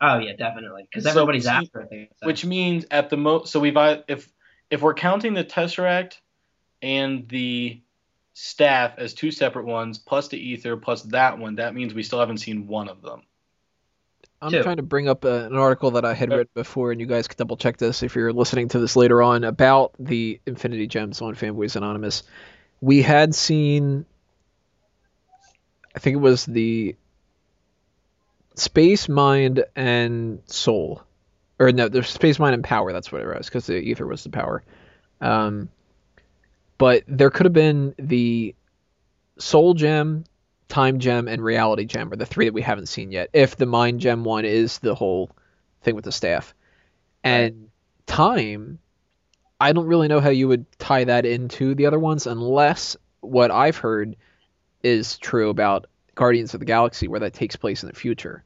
oh 0.00 0.18
yeah, 0.18 0.36
definitely, 0.36 0.86
because 0.88 1.06
everybody's 1.06 1.44
see, 1.44 1.50
after 1.50 1.80
it. 1.80 1.90
they 1.90 2.08
said. 2.20 2.26
which 2.26 2.44
means 2.44 2.86
at 2.92 3.10
the 3.10 3.16
most, 3.16 3.50
so 3.50 3.58
we've 3.58 3.76
if 4.06 4.30
if 4.70 4.80
we're 4.80 4.94
counting 4.94 5.34
the 5.34 5.44
Tesseract 5.44 6.18
and 6.82 7.28
the 7.28 7.80
staff 8.34 8.94
as 8.98 9.14
two 9.14 9.30
separate 9.30 9.66
ones, 9.66 9.98
plus 9.98 10.28
the 10.28 10.54
Aether, 10.54 10.76
plus 10.76 11.02
that 11.02 11.38
one, 11.38 11.56
that 11.56 11.74
means 11.74 11.92
we 11.92 12.02
still 12.02 12.20
haven't 12.20 12.38
seen 12.38 12.66
one 12.66 12.88
of 12.88 13.02
them. 13.02 13.22
I'm 14.40 14.52
Two. 14.52 14.62
trying 14.62 14.76
to 14.76 14.84
bring 14.84 15.08
up 15.08 15.24
uh, 15.24 15.46
an 15.46 15.56
article 15.56 15.90
that 15.92 16.04
I 16.04 16.14
had 16.14 16.30
read 16.30 16.46
before, 16.54 16.92
and 16.92 17.00
you 17.00 17.08
guys 17.08 17.26
could 17.26 17.38
double 17.38 17.56
check 17.56 17.76
this 17.76 18.04
if 18.04 18.14
you're 18.14 18.32
listening 18.32 18.68
to 18.68 18.78
this 18.78 18.94
later 18.94 19.20
on 19.20 19.42
about 19.42 19.94
the 19.98 20.40
Infinity 20.46 20.86
Gems 20.86 21.20
on 21.20 21.34
Fanboys 21.34 21.74
Anonymous. 21.74 22.22
We 22.80 23.02
had 23.02 23.34
seen, 23.34 24.06
I 25.96 25.98
think 25.98 26.14
it 26.14 26.20
was 26.20 26.46
the 26.46 26.94
Space 28.54 29.08
Mind 29.08 29.64
and 29.74 30.40
Soul, 30.46 31.02
or 31.58 31.72
no, 31.72 31.88
the 31.88 32.04
Space 32.04 32.38
Mind 32.38 32.54
and 32.54 32.62
Power. 32.62 32.92
That's 32.92 33.10
what 33.10 33.22
it 33.22 33.26
was, 33.26 33.46
because 33.46 33.66
the 33.66 33.90
Aether 33.90 34.06
was 34.06 34.22
the 34.22 34.30
power. 34.30 34.62
Um, 35.20 35.68
but 36.78 37.02
there 37.06 37.30
could 37.30 37.46
have 37.46 37.52
been 37.52 37.94
the 37.98 38.54
Soul 39.38 39.74
Gem, 39.74 40.24
Time 40.68 40.98
Gem, 40.98 41.28
and 41.28 41.42
Reality 41.42 41.84
Gem 41.84 42.12
are 42.12 42.16
the 42.16 42.26
three 42.26 42.46
that 42.46 42.54
we 42.54 42.62
haven't 42.62 42.86
seen 42.86 43.12
yet. 43.12 43.30
If 43.32 43.56
the 43.56 43.66
Mind 43.66 44.00
Gem 44.00 44.24
one 44.24 44.44
is 44.44 44.78
the 44.78 44.94
whole 44.94 45.30
thing 45.82 45.94
with 45.94 46.04
the 46.04 46.12
staff, 46.12 46.54
and 47.22 47.68
Time, 48.06 48.78
I 49.60 49.72
don't 49.72 49.86
really 49.86 50.08
know 50.08 50.20
how 50.20 50.30
you 50.30 50.48
would 50.48 50.64
tie 50.78 51.04
that 51.04 51.26
into 51.26 51.74
the 51.74 51.84
other 51.84 51.98
ones 51.98 52.26
unless 52.26 52.96
what 53.20 53.50
I've 53.50 53.76
heard 53.76 54.16
is 54.82 55.18
true 55.18 55.50
about 55.50 55.86
Guardians 56.14 56.54
of 56.54 56.60
the 56.60 56.66
Galaxy, 56.66 57.06
where 57.06 57.20
that 57.20 57.34
takes 57.34 57.54
place 57.54 57.82
in 57.82 57.88
the 57.88 57.94
future. 57.94 58.44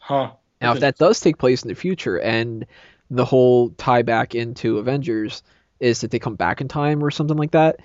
Huh. 0.00 0.32
Now, 0.60 0.72
if 0.72 0.80
that 0.80 0.96
does 0.96 1.20
take 1.20 1.36
place 1.36 1.62
in 1.62 1.68
the 1.68 1.74
future, 1.74 2.18
and 2.20 2.64
the 3.10 3.24
whole 3.24 3.70
tie 3.70 4.02
back 4.02 4.34
into 4.34 4.78
Avengers 4.78 5.42
is 5.84 6.00
that 6.00 6.10
they 6.10 6.18
come 6.18 6.34
back 6.34 6.60
in 6.60 6.68
time 6.68 7.04
or 7.04 7.10
something 7.10 7.36
like 7.36 7.50
that, 7.52 7.80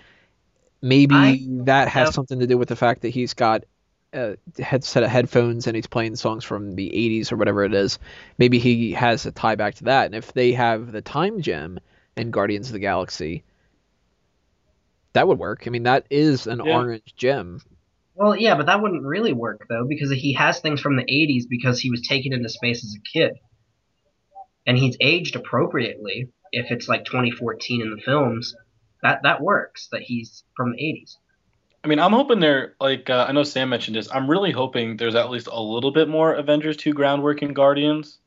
maybe 0.82 1.16
I- 1.16 1.48
that 1.66 1.90
has 1.90 2.14
something 2.14 2.40
to 2.40 2.48
do 2.48 2.58
with 2.58 2.70
the 2.70 2.76
fact 2.76 3.02
that 3.02 3.10
he's 3.10 3.34
got 3.34 3.66
a 4.14 4.38
headset 4.58 5.04
of 5.04 5.10
headphones 5.10 5.68
and 5.68 5.76
he's 5.76 5.86
playing 5.86 6.16
songs 6.16 6.44
from 6.44 6.76
the 6.76 6.90
80s 6.90 7.32
or 7.32 7.38
whatever 7.38 7.64
it 7.64 7.74
is. 7.74 8.00
Maybe 8.38 8.58
he 8.58 8.94
has 8.94 9.26
a 9.26 9.32
tie 9.32 9.56
back 9.56 9.76
to 9.76 9.84
that. 9.84 10.06
And 10.06 10.16
if 10.16 10.34
they 10.34 10.54
have 10.54 10.92
the 10.92 11.02
time 11.02 11.42
gem 11.42 11.80
in 12.18 12.32
Guardians 12.32 12.68
of 12.68 12.74
the 12.74 12.80
Galaxy, 12.80 13.44
that 15.14 15.28
would 15.28 15.38
work. 15.38 15.64
I 15.68 15.70
mean, 15.70 15.84
that 15.84 16.06
is 16.10 16.48
an 16.48 16.62
Yeah. 16.66 16.78
orange 16.78 17.14
gem. 17.16 17.62
Well, 18.16 18.36
yeah, 18.36 18.56
but 18.56 18.66
that 18.66 18.82
wouldn't 18.82 19.04
really 19.06 19.34
work 19.34 19.66
though 19.70 19.86
because 19.88 20.12
he 20.12 20.34
has 20.34 20.60
things 20.60 20.82
from 20.82 20.96
the 20.96 21.04
'80s 21.08 21.46
because 21.48 21.80
he 21.80 21.92
was 21.92 22.02
taken 22.02 22.34
into 22.34 22.50
space 22.50 22.84
as 22.84 22.96
a 22.96 23.02
kid, 23.18 23.34
and 24.66 24.78
he's 24.78 24.98
aged 25.00 25.36
appropriately. 25.36 26.30
If 26.52 26.72
it's 26.72 26.88
like 26.88 27.06
2014 27.06 27.82
in 27.82 27.92
the 27.92 28.02
films, 28.02 28.56
that 29.02 29.24
that 29.24 29.42
works. 29.42 29.88
That 29.92 30.02
he's 30.02 30.44
from 30.56 30.72
the 30.72 30.78
'80s. 30.78 31.18
I 31.84 31.88
mean, 31.88 32.00
I'm 32.00 32.12
hoping 32.12 32.40
they're 32.40 32.76
like 32.80 33.10
uh, 33.10 33.26
I 33.28 33.32
know 33.32 33.44
Sam 33.44 33.70
mentioned 33.70 33.96
this. 33.96 34.10
I'm 34.14 34.30
really 34.30 34.52
hoping 34.52 34.98
there's 34.98 35.16
at 35.16 35.30
least 35.30 35.48
a 35.52 35.62
little 35.62 35.92
bit 35.92 36.10
more 36.10 36.34
Avengers 36.34 36.78
2 36.78 36.94
groundwork 36.94 37.42
in 37.42 37.54
Guardians, 37.54 38.20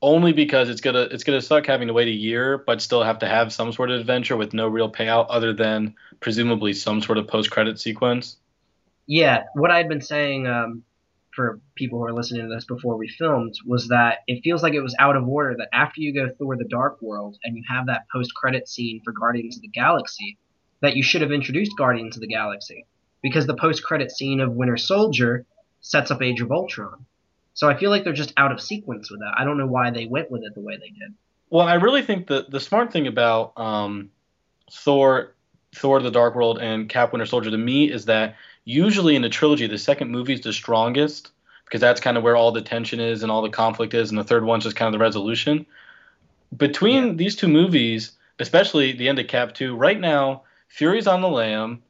only 0.00 0.32
because 0.32 0.68
it's 0.68 0.80
gonna 0.80 1.08
it's 1.10 1.24
gonna 1.24 1.42
suck 1.42 1.66
having 1.66 1.88
to 1.88 1.94
wait 1.94 2.08
a 2.08 2.12
year, 2.12 2.58
but 2.58 2.80
still 2.80 3.02
have 3.02 3.18
to 3.20 3.26
have 3.26 3.52
some 3.52 3.72
sort 3.72 3.90
of 3.90 4.00
adventure 4.00 4.36
with 4.36 4.54
no 4.54 4.68
real 4.68 4.90
payout 4.90 5.26
other 5.28 5.52
than 5.52 5.94
presumably 6.20 6.72
some 6.72 7.02
sort 7.02 7.18
of 7.18 7.26
post 7.26 7.50
credit 7.50 7.80
sequence. 7.80 8.36
Yeah, 9.06 9.44
what 9.54 9.70
I'd 9.70 9.88
been 9.88 10.02
saying 10.02 10.46
um, 10.46 10.84
for 11.38 11.60
people 11.76 12.00
who 12.00 12.04
are 12.04 12.12
listening 12.12 12.42
to 12.42 12.52
this 12.52 12.64
before 12.64 12.96
we 12.96 13.06
filmed 13.06 13.54
was 13.64 13.86
that 13.86 14.24
it 14.26 14.42
feels 14.42 14.60
like 14.60 14.74
it 14.74 14.80
was 14.80 14.96
out 14.98 15.14
of 15.14 15.28
order 15.28 15.54
that 15.56 15.68
after 15.72 16.00
you 16.00 16.12
go 16.12 16.28
Thor: 16.36 16.56
The 16.56 16.64
Dark 16.64 17.00
World 17.00 17.38
and 17.44 17.56
you 17.56 17.62
have 17.68 17.86
that 17.86 18.06
post-credit 18.12 18.68
scene 18.68 19.00
for 19.04 19.12
Guardians 19.12 19.54
of 19.54 19.62
the 19.62 19.68
Galaxy, 19.68 20.36
that 20.80 20.96
you 20.96 21.04
should 21.04 21.20
have 21.20 21.30
introduced 21.30 21.76
Guardians 21.78 22.16
of 22.16 22.22
the 22.22 22.26
Galaxy 22.26 22.86
because 23.22 23.46
the 23.46 23.54
post-credit 23.54 24.10
scene 24.10 24.40
of 24.40 24.50
Winter 24.50 24.76
Soldier 24.76 25.46
sets 25.80 26.10
up 26.10 26.22
Age 26.22 26.40
of 26.40 26.50
Ultron. 26.50 27.06
So 27.54 27.68
I 27.68 27.78
feel 27.78 27.90
like 27.90 28.02
they're 28.02 28.12
just 28.12 28.32
out 28.36 28.50
of 28.50 28.60
sequence 28.60 29.08
with 29.08 29.20
that. 29.20 29.34
I 29.38 29.44
don't 29.44 29.58
know 29.58 29.66
why 29.68 29.92
they 29.92 30.06
went 30.06 30.32
with 30.32 30.42
it 30.42 30.56
the 30.56 30.60
way 30.60 30.74
they 30.74 30.90
did. 30.90 31.14
Well, 31.50 31.68
I 31.68 31.74
really 31.74 32.02
think 32.02 32.26
the 32.26 32.46
the 32.48 32.58
smart 32.58 32.92
thing 32.92 33.06
about 33.06 33.52
um, 33.56 34.10
Thor 34.72 35.36
Thor: 35.72 36.02
The 36.02 36.10
Dark 36.10 36.34
World 36.34 36.58
and 36.58 36.88
Cap 36.88 37.12
Winter 37.12 37.26
Soldier 37.26 37.52
to 37.52 37.58
me 37.58 37.92
is 37.92 38.06
that 38.06 38.34
usually 38.68 39.16
in 39.16 39.24
a 39.24 39.30
trilogy, 39.30 39.66
the 39.66 39.78
second 39.78 40.10
movie 40.10 40.34
is 40.34 40.42
the 40.42 40.52
strongest 40.52 41.30
because 41.64 41.80
that's 41.80 42.02
kind 42.02 42.18
of 42.18 42.22
where 42.22 42.36
all 42.36 42.52
the 42.52 42.60
tension 42.60 43.00
is 43.00 43.22
and 43.22 43.32
all 43.32 43.40
the 43.40 43.48
conflict 43.48 43.94
is, 43.94 44.10
and 44.10 44.18
the 44.18 44.24
third 44.24 44.44
one's 44.44 44.64
just 44.64 44.76
kind 44.76 44.88
of 44.94 44.98
the 44.98 45.02
resolution. 45.02 45.64
Between 46.56 47.06
Yeah. 47.06 47.12
these 47.14 47.34
two 47.36 47.48
movies, 47.48 48.12
especially 48.38 48.92
the 48.92 49.08
end 49.08 49.18
of 49.18 49.26
Cap 49.26 49.54
2, 49.54 49.74
right 49.74 49.98
now, 49.98 50.42
Fury's 50.68 51.06
on 51.06 51.22
the 51.22 51.28
lam. 51.28 51.82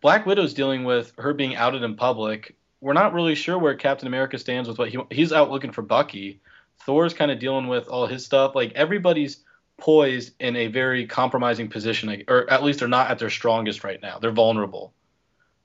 Black 0.00 0.26
Widow's 0.26 0.52
dealing 0.52 0.82
with 0.84 1.12
her 1.16 1.32
being 1.32 1.54
outed 1.54 1.82
in 1.84 1.94
public. 1.94 2.56
We're 2.80 2.92
not 2.92 3.14
really 3.14 3.34
sure 3.36 3.58
where 3.58 3.74
Captain 3.74 4.08
America 4.08 4.36
stands 4.38 4.68
with 4.68 4.78
what 4.78 4.88
he 4.88 4.98
he's 5.10 5.32
out 5.32 5.50
looking 5.50 5.70
for 5.70 5.82
Bucky. 5.82 6.40
Thor's 6.86 7.14
kind 7.14 7.30
of 7.30 7.38
dealing 7.38 7.68
with 7.68 7.88
all 7.88 8.06
his 8.06 8.24
stuff. 8.24 8.54
Like 8.54 8.72
everybody's 8.74 9.44
poised 9.78 10.34
in 10.40 10.56
a 10.56 10.66
very 10.66 11.06
compromising 11.06 11.68
position, 11.68 12.24
or 12.28 12.50
at 12.50 12.62
least 12.64 12.80
they're 12.80 12.88
not 12.88 13.10
at 13.10 13.18
their 13.18 13.30
strongest 13.30 13.84
right 13.84 14.02
now. 14.02 14.18
They're 14.18 14.30
vulnerable, 14.30 14.92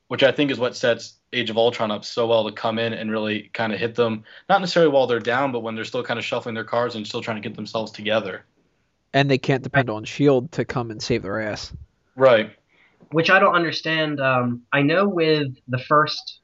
which 0.07 0.23
I 0.23 0.32
think 0.32 0.52
is 0.52 0.60
what 0.60 0.76
sets 0.76 1.15
Age 1.34 1.49
of 1.49 1.57
Ultron 1.57 1.91
up 1.91 2.06
so 2.06 2.27
well 2.27 2.45
to 2.45 2.52
come 2.52 2.80
in 2.80 2.94
and 2.94 3.11
really 3.11 3.49
kind 3.53 3.73
of 3.73 3.80
hit 3.80 3.95
them. 3.95 4.23
Not 4.48 4.61
necessarily 4.61 4.91
while 4.91 5.07
they're 5.07 5.19
down, 5.19 5.52
but 5.52 5.61
when 5.61 5.76
they're 5.76 5.84
still 5.84 6.03
kind 6.03 6.18
of 6.19 6.26
shuffling 6.26 6.56
their 6.56 6.64
cards 6.64 6.95
and 6.95 7.06
still 7.06 7.22
trying 7.22 7.41
to 7.41 7.48
get 7.48 7.56
themselves 7.56 7.91
together. 7.91 8.45
And 9.14 9.30
they 9.30 9.38
can't 9.38 9.64
depend 9.64 9.90
on 9.90 10.03
Shield 10.03 10.52
to 10.53 10.64
come 10.65 10.91
and 10.91 11.02
save 11.02 11.23
their 11.23 11.41
ass. 11.41 11.73
Right. 12.15 12.52
which 13.11 13.30
I 13.30 13.40
don't 13.40 13.56
understand. 13.56 14.19
Um, 14.22 14.61
I 14.72 14.82
know 14.82 15.07
with 15.07 15.56
the 15.68 15.77
first 15.80 16.40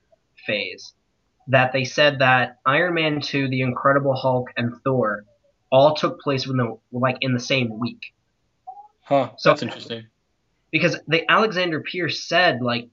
phase 0.45 0.93
that 1.47 1.71
they 1.73 1.83
said 1.85 2.19
that 2.19 2.57
Iron 2.65 2.93
Man 2.95 3.21
2, 3.21 3.47
The 3.49 3.61
Incredible 3.61 4.15
Hulk, 4.15 4.49
and 4.57 4.73
Thor 4.83 5.25
all 5.71 5.95
took 5.95 6.19
place 6.19 6.45
within 6.45 6.57
the, 6.65 6.77
like 6.91 7.17
in 7.21 7.33
the 7.33 7.39
same 7.39 7.79
week 7.79 8.13
Huh. 9.03 9.31
So- 9.37 9.49
That's 9.51 9.63
interesting. 9.63 10.05
because 10.71 10.97
the 11.07 11.29
Alexander 11.31 11.81
Pierce 11.81 12.23
said 12.27 12.61
like 12.61 12.89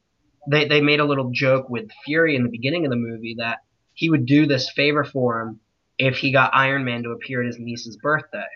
they 0.50 0.66
they 0.66 0.80
made 0.80 1.00
a 1.00 1.04
little 1.04 1.30
joke 1.32 1.68
with 1.68 1.88
Fury 2.04 2.36
in 2.36 2.42
the 2.42 2.48
beginning 2.50 2.84
of 2.84 2.90
the 2.90 2.96
movie 2.96 3.36
that 3.38 3.58
he 3.94 4.10
would 4.10 4.26
do 4.26 4.46
this 4.46 4.70
favor 4.70 5.04
for 5.04 5.40
him 5.40 5.60
if 5.98 6.18
he 6.18 6.32
got 6.32 6.54
Iron 6.54 6.84
Man 6.84 7.02
to 7.02 7.10
appear 7.10 7.40
at 7.42 7.46
his 7.46 7.58
niece's 7.58 7.96
birthday. 7.96 8.46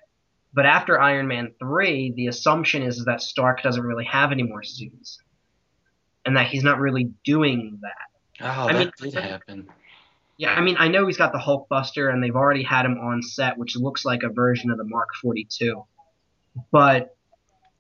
But 0.55 0.67
after 0.67 1.01
Iron 1.01 1.29
Man 1.29 1.53
3, 1.59 2.13
the 2.15 2.27
assumption 2.27 2.83
is 2.83 3.05
that 3.07 3.23
Stark 3.23 3.63
doesn't 3.63 3.83
really 3.83 4.05
have 4.05 4.33
any 4.33 4.43
more 4.43 4.63
suits. 4.63 5.19
And 6.25 6.37
that 6.37 6.47
he's 6.47 6.63
not 6.63 6.79
really 6.79 7.11
doing 7.25 7.81
that. 7.83 8.45
Oh, 8.45 8.69
I 8.69 8.73
that 8.73 8.79
mean- 8.79 9.11
did 9.11 9.15
happen. 9.15 9.69
Yeah, 10.39 10.55
I 10.55 10.61
mean, 10.61 10.77
I 10.79 10.89
know 10.89 11.07
he's 11.07 11.19
got 11.19 11.33
the 11.33 11.39
Hulkbuster, 11.39 12.13
and 12.13 12.23
they've 12.23 12.35
already 12.35 12.63
had 12.65 12.85
him 12.85 12.99
on 12.99 13.23
set, 13.23 13.59
which 13.59 13.77
looks 13.77 14.05
like 14.05 14.23
a 14.25 14.29
version 14.29 14.71
of 14.71 14.79
the 14.79 14.85
Mark 14.85 15.09
42. 15.21 15.85
But 16.71 17.17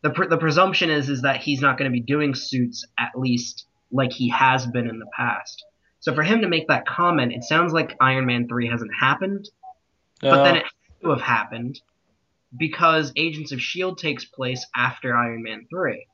the 0.02 0.10
pr- 0.10 0.26
the 0.26 0.36
presumption 0.38 0.90
is 0.90 1.08
is 1.08 1.22
that 1.22 1.38
he's 1.40 1.60
not 1.60 1.76
going 1.78 1.90
to 1.90 1.92
be 1.92 2.00
doing 2.02 2.34
suits 2.34 2.86
at 2.98 3.18
least 3.18 3.66
like 3.92 4.12
he 4.12 4.30
has 4.30 4.66
been 4.66 4.88
in 4.88 4.98
the 4.98 5.06
past. 5.16 5.64
So 6.00 6.14
for 6.14 6.22
him 6.22 6.40
to 6.40 6.48
make 6.48 6.68
that 6.68 6.86
comment, 6.86 7.32
it 7.32 7.44
sounds 7.44 7.72
like 7.72 7.96
Iron 8.00 8.26
Man 8.26 8.48
3 8.48 8.66
hasn't 8.68 8.90
happened, 8.98 9.48
but 10.20 10.44
then 10.44 10.56
Uh, 10.56 10.58
it 10.58 10.64
had 10.64 11.02
to 11.02 11.10
have 11.10 11.20
happened 11.20 11.80
because 12.56 13.12
Agents 13.16 13.52
of 13.52 13.60
Shield 13.60 13.98
takes 13.98 14.24
place 14.24 14.66
after 14.74 15.16
Iron 15.16 15.42
Man 15.42 15.66
3. 15.70 16.06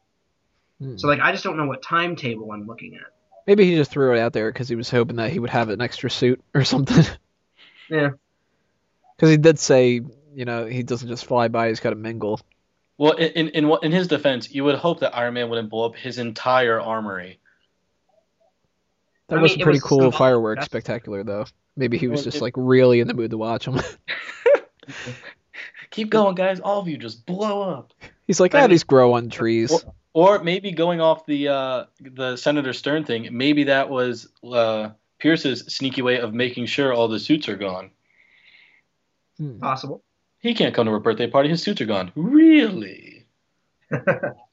Hmm. 0.80 0.96
So 0.96 1.08
like, 1.08 1.20
I 1.20 1.32
just 1.32 1.42
don't 1.44 1.56
know 1.56 1.66
what 1.66 1.82
timetable 1.82 2.52
I'm 2.52 2.66
looking 2.66 2.94
at. 2.96 3.12
Maybe 3.46 3.64
he 3.64 3.76
just 3.76 3.90
threw 3.90 4.14
it 4.14 4.20
out 4.20 4.34
there 4.34 4.52
because 4.52 4.68
he 4.68 4.76
was 4.76 4.90
hoping 4.90 5.16
that 5.16 5.30
he 5.32 5.38
would 5.38 5.48
have 5.50 5.70
an 5.70 5.80
extra 5.80 6.10
suit 6.10 6.42
or 6.54 6.64
something. 6.64 7.04
Yeah. 7.90 8.10
Because 9.16 9.30
he 9.30 9.38
did 9.38 9.58
say, 9.58 10.02
you 10.34 10.44
know, 10.44 10.66
he 10.66 10.82
doesn't 10.82 11.08
just 11.08 11.24
fly 11.24 11.48
by; 11.48 11.68
he's 11.68 11.80
got 11.80 11.90
to 11.90 11.96
mingle. 11.96 12.38
well, 12.98 13.12
in, 13.12 13.48
in 13.48 13.64
in 13.64 13.78
in 13.82 13.92
his 13.92 14.08
defense, 14.08 14.50
you 14.50 14.62
would 14.64 14.74
hope 14.74 15.00
that 15.00 15.16
Iron 15.16 15.32
Man 15.32 15.48
wouldn't 15.48 15.70
blow 15.70 15.86
up 15.86 15.96
his 15.96 16.18
entire 16.18 16.78
armory. 16.78 17.40
That 19.28 19.38
I 19.38 19.42
was 19.42 19.52
mean, 19.52 19.60
a 19.60 19.64
pretty 19.64 19.76
was 19.76 19.82
cool 19.82 20.10
fireworks 20.10 20.64
spectacular, 20.64 21.22
though. 21.22 21.44
Maybe 21.76 21.98
he 21.98 22.08
was 22.08 22.24
just 22.24 22.40
like 22.40 22.54
really 22.56 23.00
in 23.00 23.08
the 23.08 23.14
mood 23.14 23.30
to 23.30 23.38
watch 23.38 23.66
them. 23.66 23.80
Keep 25.90 26.10
going, 26.10 26.34
guys. 26.34 26.60
All 26.60 26.80
of 26.80 26.88
you 26.88 26.96
just 26.96 27.26
blow 27.26 27.62
up. 27.62 27.92
he's 28.26 28.40
like, 28.40 28.54
I 28.54 28.58
ah, 28.58 28.62
mean- 28.62 28.70
these 28.70 28.84
grow 28.84 29.14
on 29.14 29.30
trees. 29.30 29.70
Well- 29.70 29.94
Or 30.14 30.42
maybe 30.42 30.72
going 30.72 31.00
off 31.00 31.26
the 31.26 31.48
uh, 31.48 31.84
the 32.00 32.36
Senator 32.36 32.72
Stern 32.72 33.04
thing, 33.04 33.28
maybe 33.30 33.64
that 33.64 33.90
was 33.90 34.28
uh, 34.42 34.90
Pierce's 35.18 35.60
sneaky 35.66 36.02
way 36.02 36.18
of 36.18 36.34
making 36.34 36.66
sure 36.66 36.92
all 36.92 37.08
the 37.08 37.20
suits 37.20 37.48
are 37.48 37.56
gone. 37.56 37.90
Hmm. 39.36 39.60
Possible. 39.60 40.02
He 40.40 40.54
can't 40.54 40.74
come 40.74 40.86
to 40.86 40.92
her 40.92 41.00
birthday 41.00 41.28
party; 41.28 41.50
his 41.50 41.62
suits 41.62 41.80
are 41.80 41.86
gone. 41.86 42.10
Really? 42.16 43.26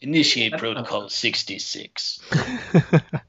Initiate 0.01 0.57
Protocol 0.57 1.09
66. 1.09 2.19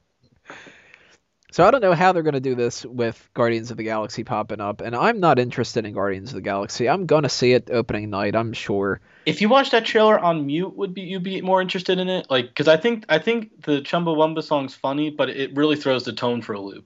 so 1.57 1.65
I 1.65 1.71
don't 1.71 1.81
know 1.81 1.95
how 1.95 2.11
they're 2.11 2.21
going 2.21 2.35
to 2.35 2.39
do 2.39 2.53
this 2.53 2.85
with 2.85 3.27
Guardians 3.33 3.71
of 3.71 3.77
the 3.77 3.83
Galaxy 3.83 4.23
popping 4.23 4.61
up, 4.61 4.79
and 4.79 4.95
I'm 4.95 5.19
not 5.19 5.39
interested 5.39 5.87
in 5.87 5.93
Guardians 5.95 6.29
of 6.29 6.35
the 6.35 6.41
Galaxy. 6.41 6.87
I'm 6.87 7.07
gonna 7.07 7.29
see 7.29 7.53
it 7.53 7.71
opening 7.71 8.11
night, 8.11 8.35
I'm 8.35 8.53
sure. 8.53 9.01
If 9.25 9.41
you 9.41 9.49
watch 9.49 9.71
that 9.71 9.83
trailer 9.83 10.19
on 10.19 10.45
mute, 10.45 10.77
would 10.77 10.93
be 10.93 11.01
you 11.01 11.19
be 11.19 11.41
more 11.41 11.59
interested 11.59 11.97
in 11.97 12.09
it? 12.09 12.29
Like, 12.29 12.49
because 12.49 12.67
I 12.67 12.77
think 12.77 13.05
I 13.09 13.17
think 13.17 13.63
the 13.63 13.81
Chumbawamba 13.81 14.43
song's 14.43 14.75
funny, 14.75 15.09
but 15.09 15.31
it 15.31 15.55
really 15.55 15.75
throws 15.75 16.03
the 16.03 16.13
tone 16.13 16.43
for 16.43 16.53
a 16.53 16.59
loop. 16.59 16.85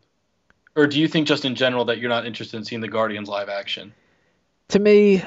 Or 0.73 0.87
do 0.87 1.01
you 1.01 1.09
think 1.09 1.27
just 1.27 1.43
in 1.43 1.55
general 1.55 1.83
that 1.85 1.97
you're 1.97 2.07
not 2.07 2.25
interested 2.25 2.55
in 2.55 2.63
seeing 2.63 2.79
the 2.79 2.87
Guardians 2.87 3.27
live 3.27 3.49
action? 3.49 3.93
To 4.69 4.79
me, 4.79 5.21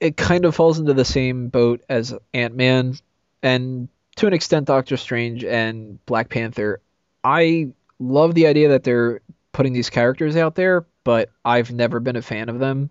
it 0.00 0.18
kind 0.18 0.44
of 0.44 0.54
falls 0.54 0.78
into 0.78 0.92
the 0.92 1.06
same 1.06 1.48
boat 1.48 1.82
as 1.88 2.12
Ant 2.34 2.54
Man, 2.54 2.96
and 3.42 3.88
to 4.16 4.26
an 4.26 4.34
extent, 4.34 4.66
Doctor 4.66 4.98
Strange 4.98 5.44
and 5.44 6.04
Black 6.04 6.28
Panther. 6.28 6.82
I 7.24 7.68
love 8.02 8.34
the 8.34 8.46
idea 8.46 8.68
that 8.70 8.84
they're 8.84 9.20
putting 9.52 9.72
these 9.72 9.90
characters 9.90 10.36
out 10.36 10.54
there, 10.54 10.86
but 11.04 11.30
I've 11.44 11.72
never 11.72 12.00
been 12.00 12.16
a 12.16 12.22
fan 12.22 12.48
of 12.48 12.58
them. 12.58 12.90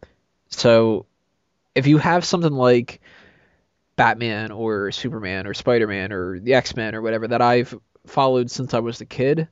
So 0.49 1.05
if 1.75 1.87
you 1.87 1.97
have 1.97 2.25
something 2.25 2.53
like 2.53 3.01
Batman 3.95 4.51
or 4.51 4.91
Superman 4.91 5.47
or 5.47 5.53
Spider-Man 5.53 6.11
or 6.11 6.39
the 6.39 6.53
X-Men 6.53 6.95
or 6.95 7.01
whatever 7.01 7.27
that 7.27 7.41
I've 7.41 7.77
followed 8.05 8.49
since 8.49 8.73
I 8.73 8.79
was 8.79 9.01
a 9.01 9.05
kid, 9.05 9.47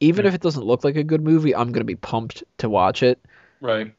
even 0.00 0.26
if 0.26 0.34
it 0.34 0.40
doesn't 0.40 0.64
look 0.64 0.84
like 0.84 0.96
a 0.96 1.04
good 1.04 1.22
movie, 1.22 1.54
I'm 1.54 1.72
going 1.72 1.80
to 1.80 1.84
be 1.84 1.96
pumped 1.96 2.42
to 2.58 2.68
watch 2.68 3.02
it. 3.02 3.20
Right. 3.60 3.94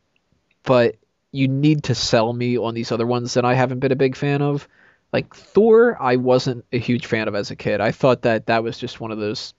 But 0.64 0.96
you 1.32 1.48
need 1.48 1.84
to 1.84 1.96
sell 1.96 2.34
me 2.34 2.58
on 2.58 2.74
these 2.74 2.92
other 2.92 3.08
ones 3.08 3.36
that 3.36 3.46
I 3.46 3.54
haven't 3.54 3.80
been 3.80 3.92
a 3.92 3.96
big 3.98 4.16
fan 4.16 4.42
of. 4.42 4.68
Like 5.14 5.36
Thor, 5.36 5.98
I 6.02 6.16
wasn't 6.16 6.66
a 6.72 6.80
huge 6.80 7.06
fan 7.06 7.28
of 7.28 7.36
as 7.36 7.52
a 7.52 7.56
kid. 7.56 7.82
I 7.82 7.92
thought 7.92 8.24
that 8.24 8.48
that 8.48 8.64
was 8.64 8.78
just 8.78 9.00
one 9.00 9.12
of 9.12 9.20
those 9.20 9.54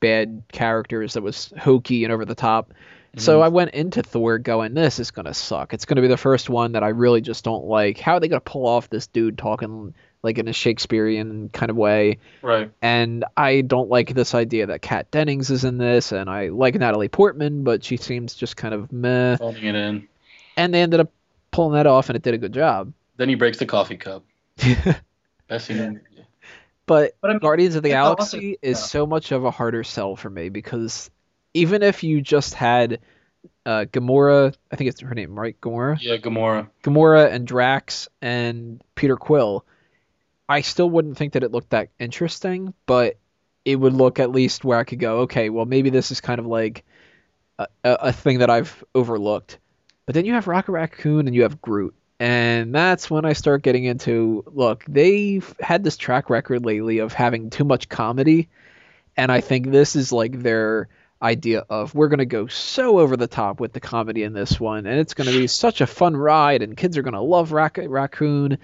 bad 0.00 0.42
characters 0.50 1.14
that 1.14 1.22
was 1.22 1.52
hokey 1.58 2.04
and 2.04 2.12
over 2.12 2.24
the 2.24 2.34
top. 2.34 2.72
So 3.16 3.40
Mhm. 3.40 3.44
I 3.44 3.48
went 3.48 3.70
into 3.72 4.02
Thor 4.02 4.38
going, 4.38 4.74
this 4.74 4.98
is 5.00 5.10
gonna 5.10 5.34
suck. 5.34 5.74
It's 5.74 5.84
gonna 5.84 6.00
be 6.00 6.08
the 6.08 6.16
first 6.16 6.48
one 6.48 6.72
that 6.72 6.82
I 6.82 6.88
really 6.88 7.20
just 7.20 7.44
don't 7.44 7.64
like. 7.66 7.98
How 7.98 8.14
are 8.14 8.20
they 8.20 8.28
gonna 8.28 8.40
pull 8.40 8.66
off 8.66 8.88
this 8.88 9.06
dude 9.08 9.36
talking 9.36 9.94
like 10.22 10.38
in 10.38 10.46
a 10.48 10.52
Shakespearean 10.52 11.48
kind 11.48 11.70
of 11.70 11.76
way? 11.76 12.18
Right. 12.40 12.70
And 12.82 13.24
I 13.36 13.62
don't 13.62 13.88
like 13.90 14.14
this 14.14 14.34
idea 14.34 14.66
that 14.66 14.80
Kat 14.82 15.10
Dennings 15.10 15.50
is 15.50 15.64
in 15.64 15.78
this, 15.78 16.12
and 16.12 16.30
I 16.30 16.48
like 16.48 16.76
Natalie 16.76 17.08
Portman, 17.08 17.64
but 17.64 17.82
she 17.82 17.96
seems 17.96 18.34
just 18.34 18.56
kind 18.56 18.74
of 18.74 18.92
meh. 18.92 19.36
Phoning 19.38 19.64
it 19.64 19.74
in. 19.74 20.08
And 20.56 20.72
they 20.72 20.80
ended 20.82 21.00
up 21.00 21.10
pulling 21.50 21.72
that 21.74 21.86
off, 21.88 22.10
and 22.10 22.16
it 22.16 22.22
did 22.22 22.34
a 22.34 22.38
good 22.38 22.52
job. 22.52 22.92
Then 23.16 23.28
he 23.28 23.34
breaks 23.34 23.58
the 23.58 23.66
coffee 23.66 23.96
cup. 23.96 24.22
Best 25.48 25.66
scene. 25.66 26.00
In- 26.90 26.96
But 26.96 27.16
But 27.20 27.30
I 27.30 27.32
mean, 27.34 27.40
Guardians 27.40 27.76
of 27.76 27.82
the 27.82 27.90
it's 27.90 27.96
also- 27.96 28.36
Galaxy 28.38 28.58
is 28.62 28.78
yeah. 28.78 28.84
so 28.86 29.06
much 29.06 29.32
of 29.32 29.44
a 29.44 29.50
harder 29.50 29.84
sell 29.84 30.16
for 30.16 30.30
me 30.30 30.48
because 30.48 31.10
even 31.54 31.82
if 31.82 32.02
you 32.02 32.20
just 32.20 32.54
had 32.54 33.00
uh, 33.64 33.86
Gamora, 33.90 34.54
I 34.70 34.76
think 34.76 34.88
it's 34.90 35.00
her 35.00 35.14
name, 35.14 35.38
right? 35.38 35.58
Gamora? 35.60 35.96
Yeah, 36.00 36.16
Gamora. 36.16 36.68
Gamora 36.82 37.30
and 37.32 37.46
Drax 37.46 38.08
and 38.20 38.82
Peter 38.94 39.16
Quill, 39.16 39.64
I 40.48 40.60
still 40.60 40.90
wouldn't 40.90 41.16
think 41.16 41.32
that 41.34 41.42
it 41.42 41.52
looked 41.52 41.70
that 41.70 41.88
interesting, 41.98 42.74
but 42.86 43.16
it 43.64 43.76
would 43.76 43.94
look 43.94 44.18
at 44.18 44.30
least 44.30 44.64
where 44.64 44.78
I 44.78 44.84
could 44.84 44.98
go, 44.98 45.20
okay, 45.20 45.48
well, 45.50 45.64
maybe 45.66 45.90
this 45.90 46.10
is 46.10 46.20
kind 46.20 46.38
of 46.38 46.46
like 46.46 46.84
a, 47.58 47.66
a, 47.84 47.92
a 47.92 48.12
thing 48.12 48.38
that 48.40 48.50
I've 48.50 48.82
overlooked. 48.94 49.58
But 50.06 50.14
then 50.14 50.24
you 50.24 50.32
have 50.34 50.46
Rocket 50.48 50.72
Raccoon 50.72 51.26
and 51.26 51.34
you 51.34 51.42
have 51.42 51.60
Groot. 51.62 51.94
And 52.20 52.74
that's 52.74 53.10
when 53.10 53.24
I 53.24 53.32
start 53.32 53.62
getting 53.62 53.84
into 53.84 54.44
look, 54.46 54.84
they've 54.86 55.54
had 55.58 55.82
this 55.82 55.96
track 55.96 56.28
record 56.28 56.66
lately 56.66 56.98
of 56.98 57.14
having 57.14 57.48
too 57.48 57.64
much 57.64 57.88
comedy. 57.88 58.50
And 59.16 59.32
I 59.32 59.40
think 59.40 59.70
this 59.70 59.96
is 59.96 60.12
like 60.12 60.42
their 60.42 60.88
idea 61.22 61.64
of 61.70 61.94
we're 61.94 62.08
going 62.08 62.18
to 62.18 62.26
go 62.26 62.46
so 62.46 62.98
over 62.98 63.16
the 63.16 63.26
top 63.26 63.58
with 63.58 63.72
the 63.72 63.80
comedy 63.80 64.22
in 64.22 64.34
this 64.34 64.60
one. 64.60 64.84
And 64.84 65.00
it's 65.00 65.14
going 65.14 65.30
to 65.30 65.38
be 65.38 65.46
such 65.46 65.80
a 65.80 65.86
fun 65.86 66.14
ride. 66.14 66.60
And 66.60 66.76
kids 66.76 66.98
are 66.98 67.02
going 67.02 67.14
to 67.14 67.22
love 67.22 67.52
Rocket 67.52 67.88
Raccoon. 67.88 68.58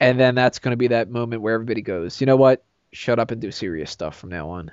And 0.00 0.18
then 0.18 0.34
that's 0.34 0.58
going 0.58 0.72
to 0.72 0.78
be 0.78 0.88
that 0.88 1.10
moment 1.10 1.42
where 1.42 1.52
everybody 1.52 1.82
goes, 1.82 2.18
you 2.18 2.26
know 2.26 2.36
what? 2.36 2.64
Shut 2.92 3.18
up 3.18 3.30
and 3.30 3.42
do 3.42 3.50
serious 3.50 3.90
stuff 3.90 4.18
from 4.18 4.30
now 4.30 4.48
on. 4.48 4.72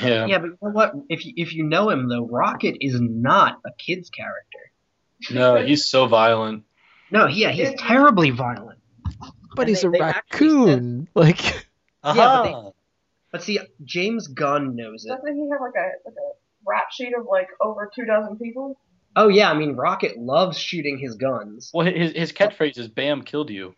Yeah. 0.00 0.24
Yeah, 0.24 0.38
but 0.38 0.46
you 0.46 0.58
know 0.62 0.70
what? 0.70 0.94
If 1.10 1.26
you, 1.26 1.34
if 1.36 1.54
you 1.54 1.64
know 1.64 1.90
him 1.90 2.08
though, 2.08 2.26
Rocket 2.26 2.78
is 2.80 2.98
not 2.98 3.60
a 3.66 3.70
kid's 3.76 4.08
character. 4.08 4.58
No, 5.30 5.56
he's 5.62 5.84
so 5.84 6.06
violent. 6.06 6.64
No, 7.10 7.26
yeah, 7.26 7.50
he's 7.50 7.74
terribly 7.78 8.30
violent. 8.30 8.78
But 9.56 9.62
And 9.62 9.68
he's 9.68 9.82
they- 9.82 9.88
a 9.88 9.90
they 9.92 10.00
actually 10.00 10.48
raccoon. 10.48 11.08
Like, 11.14 11.40
uh-huh. 12.02 12.14
but 12.14 12.42
they- 12.44 12.52
Aha. 12.54 12.70
But 13.32 13.42
see, 13.42 13.58
James 13.84 14.28
Gunn 14.28 14.76
knows 14.76 15.04
it. 15.04 15.08
Doesn't 15.08 15.34
he 15.36 15.48
have 15.50 15.60
like 15.60 15.74
a 15.76 15.90
like 16.08 16.14
a 16.14 16.30
rap 16.64 16.86
sheet 16.92 17.12
of 17.18 17.26
like 17.26 17.48
over 17.60 17.90
two 17.92 18.04
dozen 18.04 18.38
people? 18.38 18.78
Oh 19.16 19.26
yeah, 19.28 19.50
I 19.50 19.54
mean 19.54 19.74
Rocket 19.74 20.16
loves 20.16 20.56
shooting 20.56 20.98
his 20.98 21.16
guns. 21.16 21.70
Well, 21.74 21.84
his 21.86 22.12
his 22.12 22.32
catchphrase 22.32 22.78
is 22.78 22.86
"Bam, 22.86 23.22
killed 23.22 23.50
you." 23.50 23.74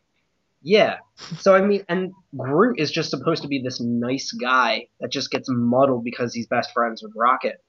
Yeah. 0.61 0.99
So 1.39 1.55
I 1.55 1.63
mean, 1.63 1.85
and 1.89 2.13
Groot 2.37 2.79
is 2.79 2.91
just 2.91 3.09
supposed 3.09 3.43
to 3.43 3.49
be 3.49 3.63
this 3.63 3.81
nice 3.81 4.31
guy 4.33 4.89
that 5.01 5.11
just 5.11 5.31
gets 5.31 5.49
muddled 5.51 6.05
because 6.05 6.35
he's 6.35 6.47
best 6.47 6.73
friends 6.73 7.03
with 7.03 7.13
Rocket. 7.17 7.63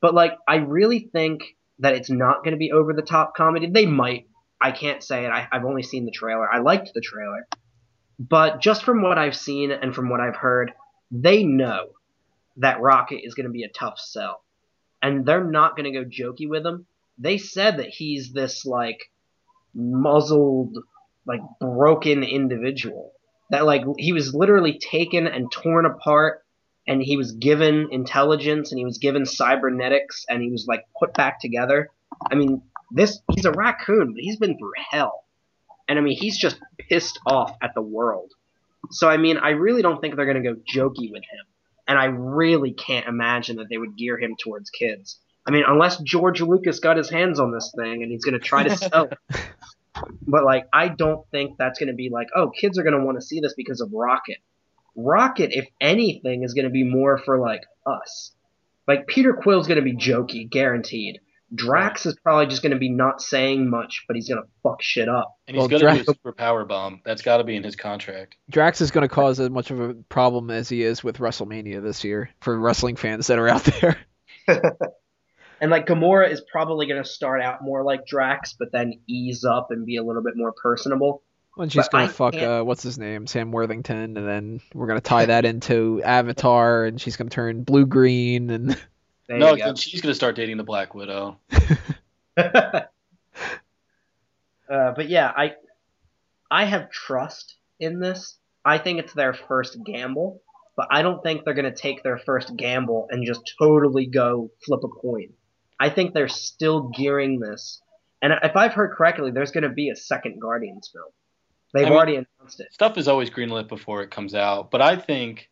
But 0.00 0.14
like, 0.14 0.38
I 0.48 0.56
really 0.56 1.10
think 1.12 1.42
that 1.80 1.94
it's 1.94 2.08
not 2.08 2.44
going 2.44 2.52
to 2.52 2.58
be 2.58 2.72
over 2.72 2.94
the 2.94 3.02
top 3.02 3.34
comedy. 3.36 3.66
They 3.66 3.84
might. 3.86 4.26
I 4.60 4.72
can't 4.72 5.02
say 5.02 5.24
it. 5.24 5.30
I, 5.30 5.48
I've 5.52 5.64
only 5.64 5.82
seen 5.82 6.04
the 6.04 6.10
trailer. 6.10 6.50
I 6.50 6.58
liked 6.58 6.92
the 6.94 7.00
trailer, 7.00 7.46
but 8.18 8.60
just 8.60 8.84
from 8.84 9.02
what 9.02 9.18
I've 9.18 9.36
seen 9.36 9.70
and 9.70 9.94
from 9.94 10.08
what 10.08 10.20
I've 10.20 10.36
heard, 10.36 10.72
they 11.10 11.44
know 11.44 11.88
that 12.58 12.80
Rocket 12.80 13.20
is 13.24 13.34
going 13.34 13.46
to 13.46 13.52
be 13.52 13.64
a 13.64 13.68
tough 13.68 13.98
sell, 13.98 14.42
and 15.02 15.26
they're 15.26 15.44
not 15.44 15.76
going 15.76 15.92
to 15.92 15.98
go 15.98 16.04
jokey 16.04 16.48
with 16.48 16.64
him. 16.64 16.86
They 17.18 17.38
said 17.38 17.78
that 17.78 17.88
he's 17.88 18.32
this 18.32 18.64
like 18.64 19.10
muzzled 19.74 20.78
like 21.26 21.40
broken 21.60 22.22
individual 22.22 23.12
that 23.50 23.66
like 23.66 23.82
he 23.98 24.12
was 24.12 24.34
literally 24.34 24.78
taken 24.78 25.26
and 25.26 25.52
torn 25.52 25.84
apart 25.84 26.42
and 26.86 27.02
he 27.02 27.16
was 27.16 27.32
given 27.32 27.88
intelligence 27.90 28.72
and 28.72 28.78
he 28.78 28.84
was 28.84 28.98
given 28.98 29.26
cybernetics 29.26 30.24
and 30.28 30.42
he 30.42 30.50
was 30.50 30.66
like 30.66 30.84
put 30.98 31.12
back 31.14 31.40
together 31.40 31.90
i 32.30 32.34
mean 32.34 32.62
this 32.90 33.20
he's 33.34 33.44
a 33.44 33.52
raccoon 33.52 34.12
but 34.12 34.22
he's 34.22 34.36
been 34.36 34.58
through 34.58 34.72
hell 34.90 35.24
and 35.88 35.98
i 35.98 36.02
mean 36.02 36.16
he's 36.16 36.38
just 36.38 36.58
pissed 36.78 37.18
off 37.26 37.56
at 37.62 37.74
the 37.74 37.82
world 37.82 38.32
so 38.90 39.08
i 39.08 39.16
mean 39.16 39.36
i 39.38 39.50
really 39.50 39.82
don't 39.82 40.00
think 40.00 40.16
they're 40.16 40.32
going 40.32 40.42
to 40.42 40.54
go 40.54 40.60
jokey 40.72 41.10
with 41.10 41.22
him 41.22 41.46
and 41.88 41.98
i 41.98 42.04
really 42.06 42.72
can't 42.72 43.06
imagine 43.06 43.56
that 43.56 43.68
they 43.68 43.78
would 43.78 43.96
gear 43.96 44.18
him 44.18 44.36
towards 44.40 44.70
kids 44.70 45.18
i 45.46 45.50
mean 45.50 45.64
unless 45.66 45.98
george 45.98 46.40
lucas 46.40 46.80
got 46.80 46.96
his 46.96 47.10
hands 47.10 47.40
on 47.40 47.50
this 47.50 47.72
thing 47.76 48.02
and 48.02 48.12
he's 48.12 48.24
going 48.24 48.38
to 48.38 48.40
try 48.40 48.62
to 48.62 48.76
sell 48.76 49.04
it 49.04 49.40
but 50.26 50.44
like, 50.44 50.66
I 50.72 50.88
don't 50.88 51.26
think 51.30 51.56
that's 51.58 51.78
going 51.78 51.88
to 51.88 51.94
be 51.94 52.10
like, 52.10 52.28
oh, 52.34 52.50
kids 52.50 52.78
are 52.78 52.82
going 52.82 52.98
to 52.98 53.04
want 53.04 53.18
to 53.18 53.26
see 53.26 53.40
this 53.40 53.54
because 53.54 53.80
of 53.80 53.92
Rocket. 53.92 54.38
Rocket, 54.96 55.50
if 55.52 55.66
anything, 55.80 56.42
is 56.42 56.54
going 56.54 56.64
to 56.64 56.70
be 56.70 56.84
more 56.84 57.18
for 57.18 57.38
like 57.38 57.62
us. 57.84 58.32
Like 58.88 59.06
Peter 59.06 59.34
Quill's 59.34 59.66
going 59.66 59.76
to 59.76 59.82
be 59.82 59.96
jokey, 59.96 60.48
guaranteed. 60.48 61.20
Drax 61.54 62.06
is 62.06 62.16
probably 62.22 62.46
just 62.46 62.62
going 62.62 62.72
to 62.72 62.78
be 62.78 62.88
not 62.88 63.22
saying 63.22 63.70
much, 63.70 64.04
but 64.08 64.16
he's 64.16 64.28
going 64.28 64.42
to 64.42 64.48
fuck 64.62 64.82
shit 64.82 65.08
up. 65.08 65.36
And 65.46 65.56
he's 65.56 65.60
Well, 65.60 65.68
going 65.68 65.80
to 65.80 65.86
Drax- 65.86 66.04
do 66.04 66.10
a 66.10 66.14
super 66.14 66.32
power 66.32 66.64
bomb. 66.64 67.02
That's 67.04 67.22
got 67.22 67.36
to 67.38 67.44
be 67.44 67.56
in 67.56 67.62
his 67.62 67.76
contract. 67.76 68.36
Drax 68.50 68.80
is 68.80 68.90
going 68.90 69.08
to 69.08 69.14
cause 69.14 69.38
as 69.38 69.50
much 69.50 69.70
of 69.70 69.80
a 69.80 69.94
problem 69.94 70.50
as 70.50 70.68
he 70.68 70.82
is 70.82 71.04
with 71.04 71.18
WrestleMania 71.18 71.82
this 71.82 72.02
year 72.04 72.30
for 72.40 72.58
wrestling 72.58 72.96
fans 72.96 73.28
that 73.28 73.38
are 73.38 73.48
out 73.48 73.64
there. 73.64 73.98
And 75.60 75.70
like 75.70 75.86
Gamora 75.86 76.30
is 76.30 76.42
probably 76.52 76.86
going 76.86 77.02
to 77.02 77.08
start 77.08 77.40
out 77.40 77.62
more 77.62 77.82
like 77.82 78.06
Drax, 78.06 78.54
but 78.58 78.72
then 78.72 79.00
ease 79.06 79.44
up 79.44 79.70
and 79.70 79.86
be 79.86 79.96
a 79.96 80.02
little 80.04 80.22
bit 80.22 80.34
more 80.36 80.52
personable. 80.52 81.22
When 81.54 81.70
she's 81.70 81.88
going 81.88 82.08
to 82.08 82.12
fuck, 82.12 82.34
uh, 82.34 82.62
what's 82.62 82.82
his 82.82 82.98
name? 82.98 83.26
Sam 83.26 83.50
Worthington, 83.50 84.18
and 84.18 84.28
then 84.28 84.60
we're 84.74 84.86
going 84.86 85.00
to 85.00 85.08
tie 85.08 85.24
that 85.24 85.46
into 85.46 86.02
Avatar, 86.02 86.84
and 86.84 87.00
she's 87.00 87.16
going 87.16 87.30
to 87.30 87.34
turn 87.34 87.62
blue 87.62 87.86
green, 87.86 88.50
and 88.50 88.78
There 89.28 89.38
no, 89.38 89.56
then 89.56 89.74
she's 89.74 90.00
going 90.00 90.10
to 90.10 90.16
start 90.16 90.36
dating 90.36 90.56
the 90.56 90.64
Black 90.64 90.94
Widow. 90.94 91.38
uh, 92.36 92.82
but 94.68 95.08
yeah, 95.08 95.32
I 95.36 95.54
I 96.50 96.64
have 96.64 96.90
trust 96.90 97.56
in 97.80 97.98
this. 97.98 98.38
I 98.64 98.78
think 98.78 99.00
it's 99.00 99.12
their 99.14 99.34
first 99.34 99.78
gamble, 99.84 100.42
but 100.76 100.88
I 100.90 101.02
don't 101.02 101.22
think 101.22 101.44
they're 101.44 101.54
gonna 101.54 101.74
take 101.74 102.02
their 102.02 102.18
first 102.18 102.56
gamble 102.56 103.06
and 103.10 103.24
just 103.24 103.52
totally 103.58 104.06
go 104.06 104.50
flip 104.64 104.80
a 104.84 104.88
coin. 104.88 105.32
I 105.78 105.90
think 105.90 106.14
they're 106.14 106.28
still 106.28 106.90
gearing 106.96 107.40
this, 107.40 107.80
and 108.22 108.32
if 108.42 108.56
I've 108.56 108.74
heard 108.74 108.92
correctly, 108.92 109.30
there's 109.30 109.50
gonna 109.50 109.68
be 109.70 109.90
a 109.90 109.96
second 109.96 110.40
Guardians 110.40 110.90
film. 110.92 111.10
They've 111.72 111.86
I 111.86 111.90
mean- 111.90 111.96
already 111.96 112.16
announced 112.16 112.60
it, 112.60 112.72
Stuff 112.72 112.96
is 112.98 113.08
always 113.08 113.30
greenlit 113.30 113.68
before 113.68 114.02
it 114.02 114.10
comes 114.10 114.34
out, 114.34 114.70
but 114.70 114.82
I 114.82 114.96
think 114.96 115.48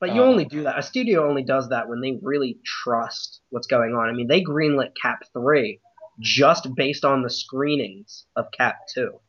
but 0.00 0.14
you 0.14 0.22
Oh. 0.22 0.26
only 0.28 0.44
do 0.44 0.62
that. 0.64 0.78
A 0.78 0.82
studio 0.82 1.28
only 1.28 1.42
does 1.42 1.68
that 1.70 1.88
when 1.88 2.00
they 2.00 2.18
really 2.22 2.58
trust 2.64 3.40
what's 3.50 3.66
going 3.66 3.94
on. 3.94 4.08
I 4.08 4.12
mean, 4.12 4.28
they 4.28 4.42
greenlit 4.42 4.92
Cap 5.00 5.22
three 5.32 5.80
just 6.20 6.74
based 6.74 7.04
on 7.04 7.22
the 7.22 7.30
screenings 7.30 8.24
of 8.36 8.50
Cap 8.50 8.76
two. 8.92 9.20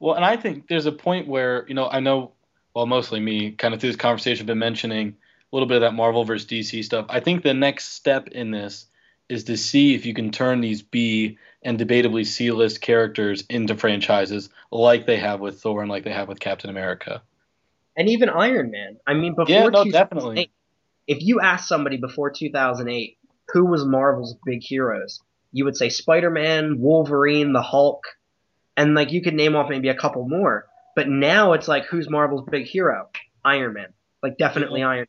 Well, 0.00 0.14
and 0.14 0.24
I 0.24 0.36
think 0.36 0.68
there's 0.68 0.86
a 0.86 0.92
point 0.92 1.28
where, 1.28 1.64
you 1.68 1.74
know, 1.74 1.88
I 1.88 2.00
know, 2.00 2.32
well, 2.74 2.86
mostly 2.86 3.20
me, 3.20 3.52
kind 3.52 3.72
of 3.72 3.80
through 3.80 3.90
this 3.90 3.96
conversation, 3.96 4.44
been 4.46 4.58
mentioning 4.58 5.16
a 5.52 5.56
little 5.56 5.68
bit 5.68 5.76
of 5.76 5.80
that 5.82 5.94
Marvel 5.94 6.24
versus 6.24 6.46
DC 6.48 6.84
stuff. 6.84 7.06
I 7.08 7.20
think 7.20 7.42
the 7.42 7.54
next 7.54 7.90
step 7.94 8.28
in 8.28 8.50
this 8.50 8.86
is 9.28 9.44
to 9.44 9.56
see 9.56 9.94
if 9.94 10.04
you 10.04 10.12
can 10.12 10.30
turn 10.30 10.60
these 10.60 10.82
B 10.82 11.38
and 11.62 11.78
debatably 11.78 12.26
C 12.26 12.50
list 12.50 12.82
characters 12.82 13.44
into 13.48 13.74
franchises 13.74 14.50
like 14.70 15.06
they 15.06 15.16
have 15.16 15.40
with 15.40 15.60
Thor 15.62 15.80
and 15.80 15.90
like 15.90 16.04
they 16.04 16.12
have 16.12 16.28
with 16.28 16.40
Captain 16.40 16.68
America. 16.68 17.22
And 17.96 18.08
even 18.08 18.28
Iron 18.28 18.70
Man. 18.70 18.96
I 19.06 19.14
mean, 19.14 19.34
before 19.34 19.54
Yeah, 19.54 19.68
no, 19.68 19.84
2008, 19.84 19.92
definitely. 19.92 20.50
if 21.06 21.22
you 21.22 21.40
asked 21.40 21.68
somebody 21.68 21.96
before 21.96 22.30
2008 22.30 23.18
who 23.52 23.66
was 23.66 23.84
Marvel's 23.84 24.36
big 24.44 24.62
heroes, 24.62 25.20
you 25.52 25.64
would 25.64 25.76
say 25.76 25.88
Spider-Man, 25.88 26.78
Wolverine, 26.80 27.52
the 27.52 27.62
Hulk, 27.62 28.02
and 28.76 28.94
like 28.94 29.12
you 29.12 29.22
could 29.22 29.34
name 29.34 29.54
off 29.54 29.70
maybe 29.70 29.88
a 29.88 29.94
couple 29.94 30.28
more. 30.28 30.66
But 30.96 31.08
now 31.08 31.52
it's 31.52 31.68
like 31.68 31.84
who's 31.86 32.08
Marvel's 32.10 32.46
big 32.50 32.66
hero? 32.66 33.08
Iron 33.44 33.74
Man. 33.74 33.92
Like 34.22 34.38
definitely 34.38 34.80
Mm-hmm. 34.80 34.88
Iron. 34.90 35.06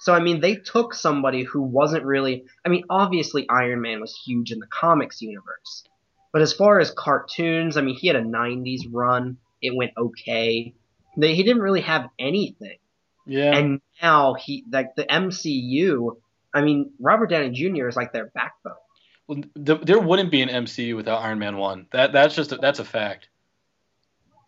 So 0.00 0.12
I 0.14 0.20
mean, 0.20 0.40
they 0.40 0.56
took 0.56 0.94
somebody 0.94 1.44
who 1.44 1.62
wasn't 1.62 2.04
really. 2.04 2.44
I 2.64 2.68
mean, 2.68 2.84
obviously 2.90 3.46
Iron 3.48 3.80
Man 3.80 4.00
was 4.00 4.14
huge 4.24 4.52
in 4.52 4.58
the 4.58 4.66
comics 4.66 5.20
universe, 5.22 5.84
but 6.32 6.42
as 6.42 6.52
far 6.52 6.78
as 6.78 6.90
cartoons, 6.90 7.76
I 7.76 7.80
mean, 7.80 7.96
he 7.96 8.06
had 8.06 8.16
a 8.16 8.22
'90s 8.22 8.82
run. 8.92 9.38
It 9.62 9.74
went 9.74 9.92
okay. 9.96 10.74
They, 11.16 11.34
he 11.34 11.42
didn't 11.42 11.62
really 11.62 11.82
have 11.82 12.08
anything 12.18 12.78
Yeah. 13.26 13.56
and 13.56 13.80
now 14.02 14.34
he 14.34 14.64
like 14.70 14.94
the 14.96 15.04
MCU. 15.04 16.16
I 16.52 16.62
mean, 16.62 16.92
Robert 17.00 17.30
Downey 17.30 17.50
Jr. 17.50 17.88
is 17.88 17.96
like 17.96 18.12
their 18.12 18.26
backbone. 18.26 18.74
Well, 19.26 19.42
th- 19.64 19.80
there 19.82 19.98
wouldn't 19.98 20.30
be 20.30 20.42
an 20.42 20.48
MCU 20.48 20.96
without 20.96 21.22
Iron 21.22 21.38
Man 21.38 21.56
1. 21.56 21.86
That 21.92 22.12
that's 22.12 22.34
just 22.34 22.52
a, 22.52 22.56
that's 22.56 22.78
a 22.78 22.84
fact. 22.84 23.28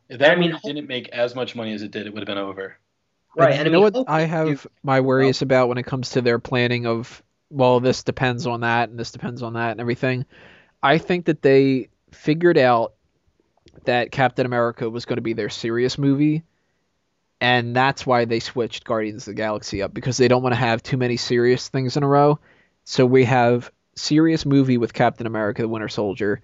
If 0.08 0.20
that 0.20 0.32
I 0.32 0.36
mean, 0.36 0.56
didn't 0.64 0.86
make 0.86 1.08
as 1.08 1.34
much 1.34 1.56
money 1.56 1.72
as 1.72 1.82
it 1.82 1.90
did, 1.90 2.06
it 2.06 2.12
would 2.12 2.20
have 2.20 2.26
been 2.28 2.38
over. 2.38 2.76
Right, 3.36 3.52
And 3.52 3.66
and 3.66 3.70
you 3.70 3.72
I 3.72 3.74
know 3.74 3.80
what 3.80 4.08
I 4.08 4.24
hopefully 4.26 4.50
have 4.50 4.66
my 4.82 5.00
worries 5.00 5.42
about 5.42 5.68
when 5.68 5.78
it 5.78 5.84
comes 5.86 6.10
to 6.10 6.22
their 6.22 6.38
planning 6.38 6.86
of 6.86 7.22
well, 7.50 7.80
this 7.80 8.02
depends 8.02 8.46
on 8.46 8.60
that 8.60 8.88
and 8.88 8.98
this 8.98 9.12
depends 9.12 9.42
on 9.42 9.54
that 9.54 9.72
and 9.72 9.80
everything. 9.80 10.26
I 10.82 10.98
think 10.98 11.26
that 11.26 11.42
they 11.42 11.88
figured 12.12 12.58
out 12.58 12.94
that 13.84 14.10
Captain 14.10 14.46
America 14.46 14.88
was 14.88 15.04
going 15.04 15.16
to 15.16 15.22
be 15.22 15.32
their 15.32 15.48
serious 15.48 15.98
movie, 15.98 16.44
and 17.40 17.76
that's 17.76 18.06
why 18.06 18.24
they 18.24 18.40
switched 18.40 18.84
Guardians 18.84 19.22
of 19.28 19.32
the 19.32 19.34
Galaxy 19.34 19.82
up 19.82 19.92
because 19.92 20.16
they 20.16 20.28
don't 20.28 20.42
want 20.42 20.54
to 20.54 20.60
have 20.60 20.82
too 20.82 20.96
many 20.96 21.16
serious 21.16 21.68
things 21.68 21.96
in 21.96 22.02
a 22.02 22.08
row. 22.08 22.38
So 22.84 23.04
we 23.04 23.24
have 23.24 23.70
serious 23.94 24.46
movie 24.46 24.78
with 24.78 24.94
Captain 24.94 25.26
America: 25.26 25.62
The 25.62 25.68
Winter 25.68 25.88
Soldier, 25.88 26.40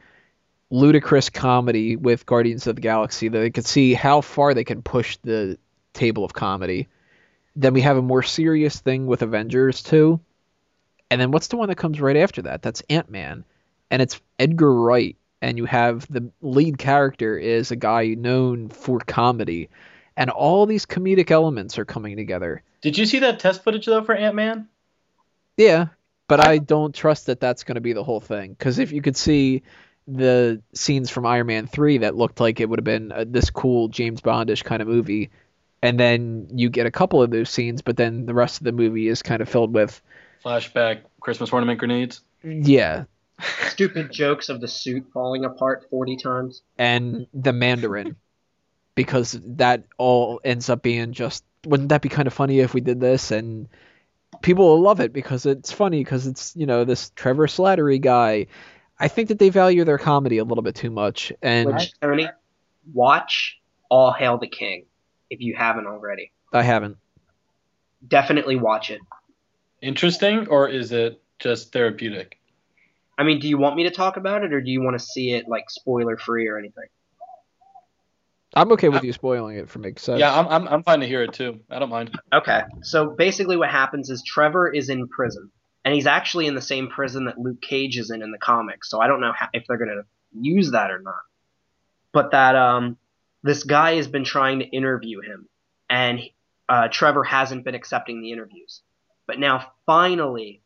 ludicrous 0.70 1.30
comedy 1.30 1.96
with 1.96 2.26
Guardians 2.26 2.66
of 2.66 2.76
the 2.76 2.82
Galaxy 2.82 3.28
that 3.28 3.38
they 3.38 3.50
could 3.50 3.66
see 3.66 3.94
how 3.94 4.20
far 4.20 4.54
they 4.54 4.64
can 4.64 4.82
push 4.82 5.18
the 5.22 5.58
table 5.92 6.24
of 6.24 6.32
comedy. 6.32 6.88
Then 7.54 7.74
we 7.74 7.82
have 7.82 7.98
a 7.98 8.02
more 8.02 8.22
serious 8.22 8.80
thing 8.80 9.06
with 9.06 9.22
Avengers 9.22 9.82
2. 9.82 10.18
And 11.10 11.20
then 11.20 11.30
what's 11.30 11.48
the 11.48 11.58
one 11.58 11.68
that 11.68 11.76
comes 11.76 12.00
right 12.00 12.16
after 12.16 12.42
that? 12.42 12.62
That's 12.62 12.82
Ant 12.88 13.10
Man. 13.10 13.44
And 13.90 14.00
it's 14.00 14.20
Edgar 14.38 14.72
Wright. 14.72 15.16
And 15.42 15.58
you 15.58 15.66
have 15.66 16.10
the 16.10 16.30
lead 16.40 16.78
character 16.78 17.36
is 17.36 17.70
a 17.70 17.76
guy 17.76 18.14
known 18.14 18.70
for 18.70 18.98
comedy. 19.00 19.68
And 20.16 20.30
all 20.30 20.66
these 20.66 20.84
comedic 20.86 21.30
elements 21.30 21.78
are 21.78 21.84
coming 21.84 22.16
together. 22.16 22.62
Did 22.82 22.98
you 22.98 23.06
see 23.06 23.20
that 23.20 23.38
test 23.40 23.62
footage 23.64 23.86
though 23.86 24.02
for 24.04 24.14
Ant 24.14 24.34
Man? 24.34 24.68
Yeah, 25.56 25.86
but 26.28 26.40
I, 26.46 26.52
I- 26.52 26.58
don't 26.58 26.94
trust 26.94 27.26
that 27.26 27.40
that's 27.40 27.64
going 27.64 27.76
to 27.76 27.80
be 27.80 27.92
the 27.92 28.04
whole 28.04 28.20
thing. 28.20 28.52
Because 28.52 28.78
if 28.78 28.92
you 28.92 29.02
could 29.02 29.16
see 29.16 29.62
the 30.08 30.60
scenes 30.74 31.10
from 31.10 31.26
Iron 31.26 31.46
Man 31.46 31.66
3 31.66 31.98
that 31.98 32.16
looked 32.16 32.40
like 32.40 32.58
it 32.60 32.68
would 32.68 32.80
have 32.80 32.84
been 32.84 33.12
uh 33.12 33.24
this 33.26 33.50
cool 33.50 33.86
James 33.88 34.20
Bondish 34.20 34.64
kind 34.64 34.82
of 34.82 34.88
movie, 34.88 35.30
and 35.80 35.98
then 35.98 36.48
you 36.52 36.70
get 36.70 36.86
a 36.86 36.90
couple 36.90 37.22
of 37.22 37.30
those 37.30 37.48
scenes, 37.50 37.82
but 37.82 37.96
then 37.96 38.26
the 38.26 38.34
rest 38.34 38.58
of 38.60 38.64
the 38.64 38.72
movie 38.72 39.06
is 39.08 39.22
kind 39.22 39.40
of 39.40 39.48
filled 39.48 39.72
with, 39.72 40.02
Flashback 40.44 41.02
Christmas 41.20 41.52
ornament 41.52 41.78
grenades. 41.78 42.20
yeah, 42.42 43.04
stupid 43.68 44.10
jokes 44.10 44.48
of 44.48 44.60
the 44.60 44.66
suit 44.66 45.06
falling 45.14 45.44
apart 45.44 45.86
forty 45.88 46.16
times. 46.16 46.62
and 46.78 47.28
the 47.32 47.52
Mandarin. 47.52 48.16
Because 48.94 49.38
that 49.44 49.84
all 49.98 50.40
ends 50.44 50.68
up 50.68 50.82
being 50.82 51.12
just, 51.12 51.44
wouldn't 51.64 51.90
that 51.90 52.02
be 52.02 52.08
kind 52.08 52.26
of 52.26 52.34
funny 52.34 52.60
if 52.60 52.74
we 52.74 52.80
did 52.80 53.00
this? 53.00 53.30
And 53.30 53.68
people 54.42 54.66
will 54.66 54.80
love 54.80 55.00
it 55.00 55.12
because 55.12 55.46
it's 55.46 55.72
funny 55.72 56.00
because 56.00 56.26
it's, 56.26 56.54
you 56.56 56.66
know, 56.66 56.84
this 56.84 57.10
Trevor 57.10 57.46
Slattery 57.46 58.00
guy. 58.00 58.46
I 58.98 59.08
think 59.08 59.28
that 59.28 59.38
they 59.38 59.48
value 59.48 59.84
their 59.84 59.98
comedy 59.98 60.38
a 60.38 60.44
little 60.44 60.62
bit 60.62 60.74
too 60.74 60.90
much. 60.90 61.32
And 61.42 61.72
Which 61.72 61.92
Tony, 62.00 62.28
watch 62.92 63.60
All 63.88 64.12
Hail 64.12 64.38
the 64.38 64.46
King 64.46 64.86
if 65.30 65.40
you 65.40 65.54
haven't 65.56 65.86
already. 65.86 66.32
I 66.52 66.62
haven't. 66.62 66.98
definitely 68.06 68.56
watch 68.56 68.90
it. 68.90 69.00
Interesting, 69.80 70.48
or 70.48 70.68
is 70.68 70.92
it 70.92 71.20
just 71.38 71.72
therapeutic? 71.72 72.38
I 73.18 73.24
mean, 73.24 73.40
do 73.40 73.48
you 73.48 73.58
want 73.58 73.76
me 73.76 73.84
to 73.84 73.90
talk 73.90 74.16
about 74.16 74.44
it, 74.44 74.52
or 74.52 74.60
do 74.60 74.70
you 74.70 74.82
want 74.82 74.98
to 74.98 75.04
see 75.04 75.32
it 75.32 75.48
like 75.48 75.70
spoiler 75.70 76.16
free 76.16 76.48
or 76.48 76.58
anything? 76.58 76.84
I'm 78.54 78.70
okay 78.72 78.88
with 78.88 79.02
you 79.02 79.12
spoiling 79.12 79.56
it 79.56 79.68
for 79.68 79.78
makes 79.78 80.02
sense. 80.02 80.20
Yeah, 80.20 80.38
I'm, 80.38 80.46
I'm 80.48 80.68
I'm 80.68 80.82
fine 80.82 81.00
to 81.00 81.06
hear 81.06 81.22
it 81.22 81.32
too. 81.32 81.60
I 81.70 81.78
don't 81.78 81.88
mind. 81.88 82.18
Okay, 82.32 82.62
so 82.82 83.10
basically 83.10 83.56
what 83.56 83.70
happens 83.70 84.10
is 84.10 84.22
Trevor 84.22 84.72
is 84.72 84.88
in 84.88 85.08
prison, 85.08 85.50
and 85.84 85.94
he's 85.94 86.06
actually 86.06 86.46
in 86.46 86.54
the 86.54 86.60
same 86.60 86.88
prison 86.88 87.24
that 87.26 87.38
Luke 87.38 87.62
Cage 87.62 87.98
is 87.98 88.10
in 88.10 88.22
in 88.22 88.30
the 88.30 88.38
comics. 88.38 88.90
So 88.90 89.00
I 89.00 89.06
don't 89.06 89.20
know 89.20 89.32
how, 89.34 89.48
if 89.52 89.64
they're 89.66 89.78
gonna 89.78 90.02
use 90.38 90.72
that 90.72 90.90
or 90.90 91.00
not. 91.00 91.22
But 92.12 92.32
that 92.32 92.54
um, 92.54 92.98
this 93.42 93.64
guy 93.64 93.96
has 93.96 94.06
been 94.06 94.24
trying 94.24 94.58
to 94.58 94.66
interview 94.66 95.20
him, 95.20 95.48
and 95.88 96.20
uh, 96.68 96.88
Trevor 96.88 97.24
hasn't 97.24 97.64
been 97.64 97.74
accepting 97.74 98.20
the 98.20 98.32
interviews. 98.32 98.82
But 99.26 99.38
now 99.38 99.72
finally, 99.86 100.60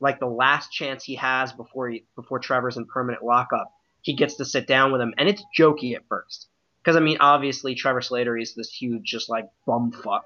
like 0.00 0.20
the 0.20 0.26
last 0.26 0.70
chance 0.70 1.02
he 1.02 1.14
has 1.14 1.52
before 1.52 1.88
he 1.88 2.04
before 2.14 2.40
Trevor's 2.40 2.76
in 2.76 2.84
permanent 2.84 3.24
lockup, 3.24 3.72
he 4.02 4.14
gets 4.14 4.36
to 4.36 4.44
sit 4.44 4.66
down 4.66 4.92
with 4.92 5.00
him, 5.00 5.14
and 5.16 5.30
it's 5.30 5.42
jokey 5.58 5.94
at 5.94 6.06
first. 6.08 6.48
Because 6.82 6.96
I 6.96 7.00
mean, 7.00 7.18
obviously 7.20 7.74
Trevor 7.74 8.02
Slater 8.02 8.36
is 8.36 8.54
this 8.54 8.70
huge, 8.70 9.04
just 9.04 9.28
like 9.28 9.48
bumfuck. 9.66 10.22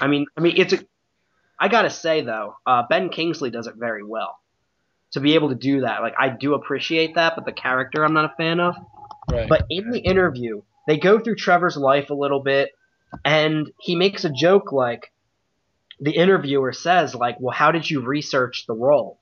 I 0.00 0.08
mean, 0.08 0.26
I 0.36 0.40
mean, 0.40 0.54
it's 0.56 0.72
a. 0.72 0.78
I 1.58 1.68
gotta 1.68 1.90
say 1.90 2.22
though, 2.22 2.56
uh, 2.66 2.84
Ben 2.88 3.10
Kingsley 3.10 3.50
does 3.50 3.66
it 3.66 3.74
very 3.76 4.02
well. 4.02 4.38
To 5.12 5.20
be 5.20 5.34
able 5.34 5.48
to 5.50 5.54
do 5.54 5.82
that, 5.82 6.02
like 6.02 6.14
I 6.18 6.28
do 6.28 6.54
appreciate 6.54 7.14
that, 7.16 7.34
but 7.36 7.44
the 7.44 7.52
character 7.52 8.04
I'm 8.04 8.14
not 8.14 8.32
a 8.32 8.34
fan 8.36 8.60
of. 8.60 8.76
Right. 9.28 9.48
But 9.48 9.66
in 9.70 9.90
the 9.90 9.98
interview, 9.98 10.62
they 10.86 10.98
go 10.98 11.18
through 11.20 11.36
Trevor's 11.36 11.76
life 11.76 12.10
a 12.10 12.14
little 12.14 12.40
bit, 12.40 12.70
and 13.24 13.70
he 13.78 13.94
makes 13.96 14.24
a 14.24 14.30
joke 14.30 14.72
like, 14.72 15.12
the 16.00 16.12
interviewer 16.12 16.72
says 16.72 17.14
like, 17.14 17.36
"Well, 17.40 17.54
how 17.54 17.70
did 17.70 17.88
you 17.88 18.00
research 18.00 18.66
the 18.66 18.74
role?" 18.74 19.18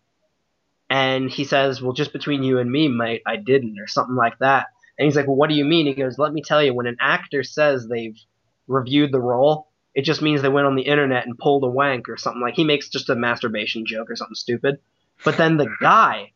And 0.88 1.30
he 1.30 1.44
says, 1.44 1.82
"Well, 1.82 1.92
just 1.92 2.12
between 2.12 2.42
you 2.42 2.58
and 2.58 2.70
me, 2.70 2.88
mate, 2.88 3.22
I 3.26 3.36
didn't," 3.36 3.78
or 3.78 3.86
something 3.86 4.16
like 4.16 4.38
that. 4.38 4.68
And 4.98 5.06
he's 5.06 5.16
like, 5.16 5.26
"Well, 5.26 5.36
what 5.36 5.48
do 5.48 5.54
you 5.54 5.64
mean?" 5.64 5.86
He 5.86 5.94
goes, 5.94 6.18
"Let 6.18 6.32
me 6.32 6.42
tell 6.42 6.62
you. 6.62 6.74
When 6.74 6.86
an 6.86 6.96
actor 7.00 7.42
says 7.42 7.86
they've 7.86 8.18
reviewed 8.66 9.12
the 9.12 9.20
role, 9.20 9.68
it 9.94 10.02
just 10.02 10.22
means 10.22 10.42
they 10.42 10.48
went 10.48 10.66
on 10.66 10.76
the 10.76 10.82
internet 10.82 11.26
and 11.26 11.38
pulled 11.38 11.64
a 11.64 11.68
wank 11.68 12.08
or 12.08 12.16
something 12.16 12.42
like. 12.42 12.54
He 12.54 12.64
makes 12.64 12.88
just 12.88 13.10
a 13.10 13.16
masturbation 13.16 13.86
joke 13.86 14.10
or 14.10 14.16
something 14.16 14.34
stupid. 14.34 14.78
But 15.24 15.36
then 15.36 15.56
the 15.56 15.68
guy 15.80 16.32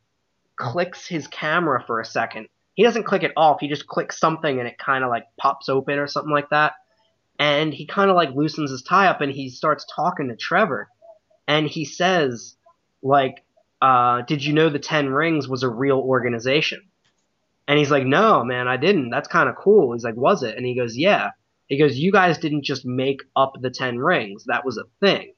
clicks 0.57 1.07
his 1.07 1.27
camera 1.29 1.83
for 1.87 2.01
a 2.01 2.05
second. 2.05 2.49
He 2.75 2.83
doesn't 2.83 3.05
click 3.05 3.23
it 3.23 3.33
off. 3.37 3.61
He 3.61 3.69
just 3.69 3.87
clicks 3.87 4.19
something 4.19 4.59
and 4.59 4.67
it 4.67 4.79
kind 4.79 5.05
of 5.05 5.11
like 5.11 5.27
pops 5.37 5.69
open 5.69 5.99
or 5.99 6.07
something 6.07 6.33
like 6.33 6.51
that. 6.51 6.73
And 7.39 7.73
he 7.75 7.87
kind 7.87 8.11
of 8.11 8.17
like 8.17 8.35
loosens 8.35 8.71
his 8.71 8.83
tie 8.83 9.09
up 9.09 9.21
and 9.21 9.33
he 9.33 9.51
starts 9.51 9.87
talking 9.95 10.29
to 10.29 10.37
Trevor. 10.37 10.89
And 11.47 11.67
he 11.67 11.85
says, 11.85 12.57
like, 13.03 13.45
uh, 13.81 14.23
did 14.23 14.45
you 14.45 14.53
know 14.53 14.69
the 14.69 14.79
Ten 14.79 15.09
Rings 15.09 15.49
was 15.49 15.63
a 15.65 15.69
real 15.69 15.99
organization? 15.99 16.83
And 17.69 17.79
he's 17.79 17.91
like, 17.91 18.05
no, 18.05 18.45
man, 18.45 18.69
I 18.69 18.77
didn't. 18.77 19.11
That's 19.11 19.29
kind 19.29 19.49
of 19.49 19.57
cool. 19.57 19.93
He's 19.93 20.05
like, 20.05 20.17
was 20.17 20.43
it? 20.43 20.57
And 20.57 20.67
he 20.67 20.75
goes, 20.75 20.97
yeah. 20.97 21.31
He 21.67 21.79
goes, 21.79 21.97
you 21.97 22.13
guys 22.13 22.39
didn't 22.39 22.65
just 22.65 22.85
make 22.85 23.23
up 23.37 23.55
the 23.61 23.71
Ten 23.71 23.99
Rings. 23.99 24.45
That 24.47 24.65
was 24.65 24.79
a 24.79 24.85
thing. 25.01 25.35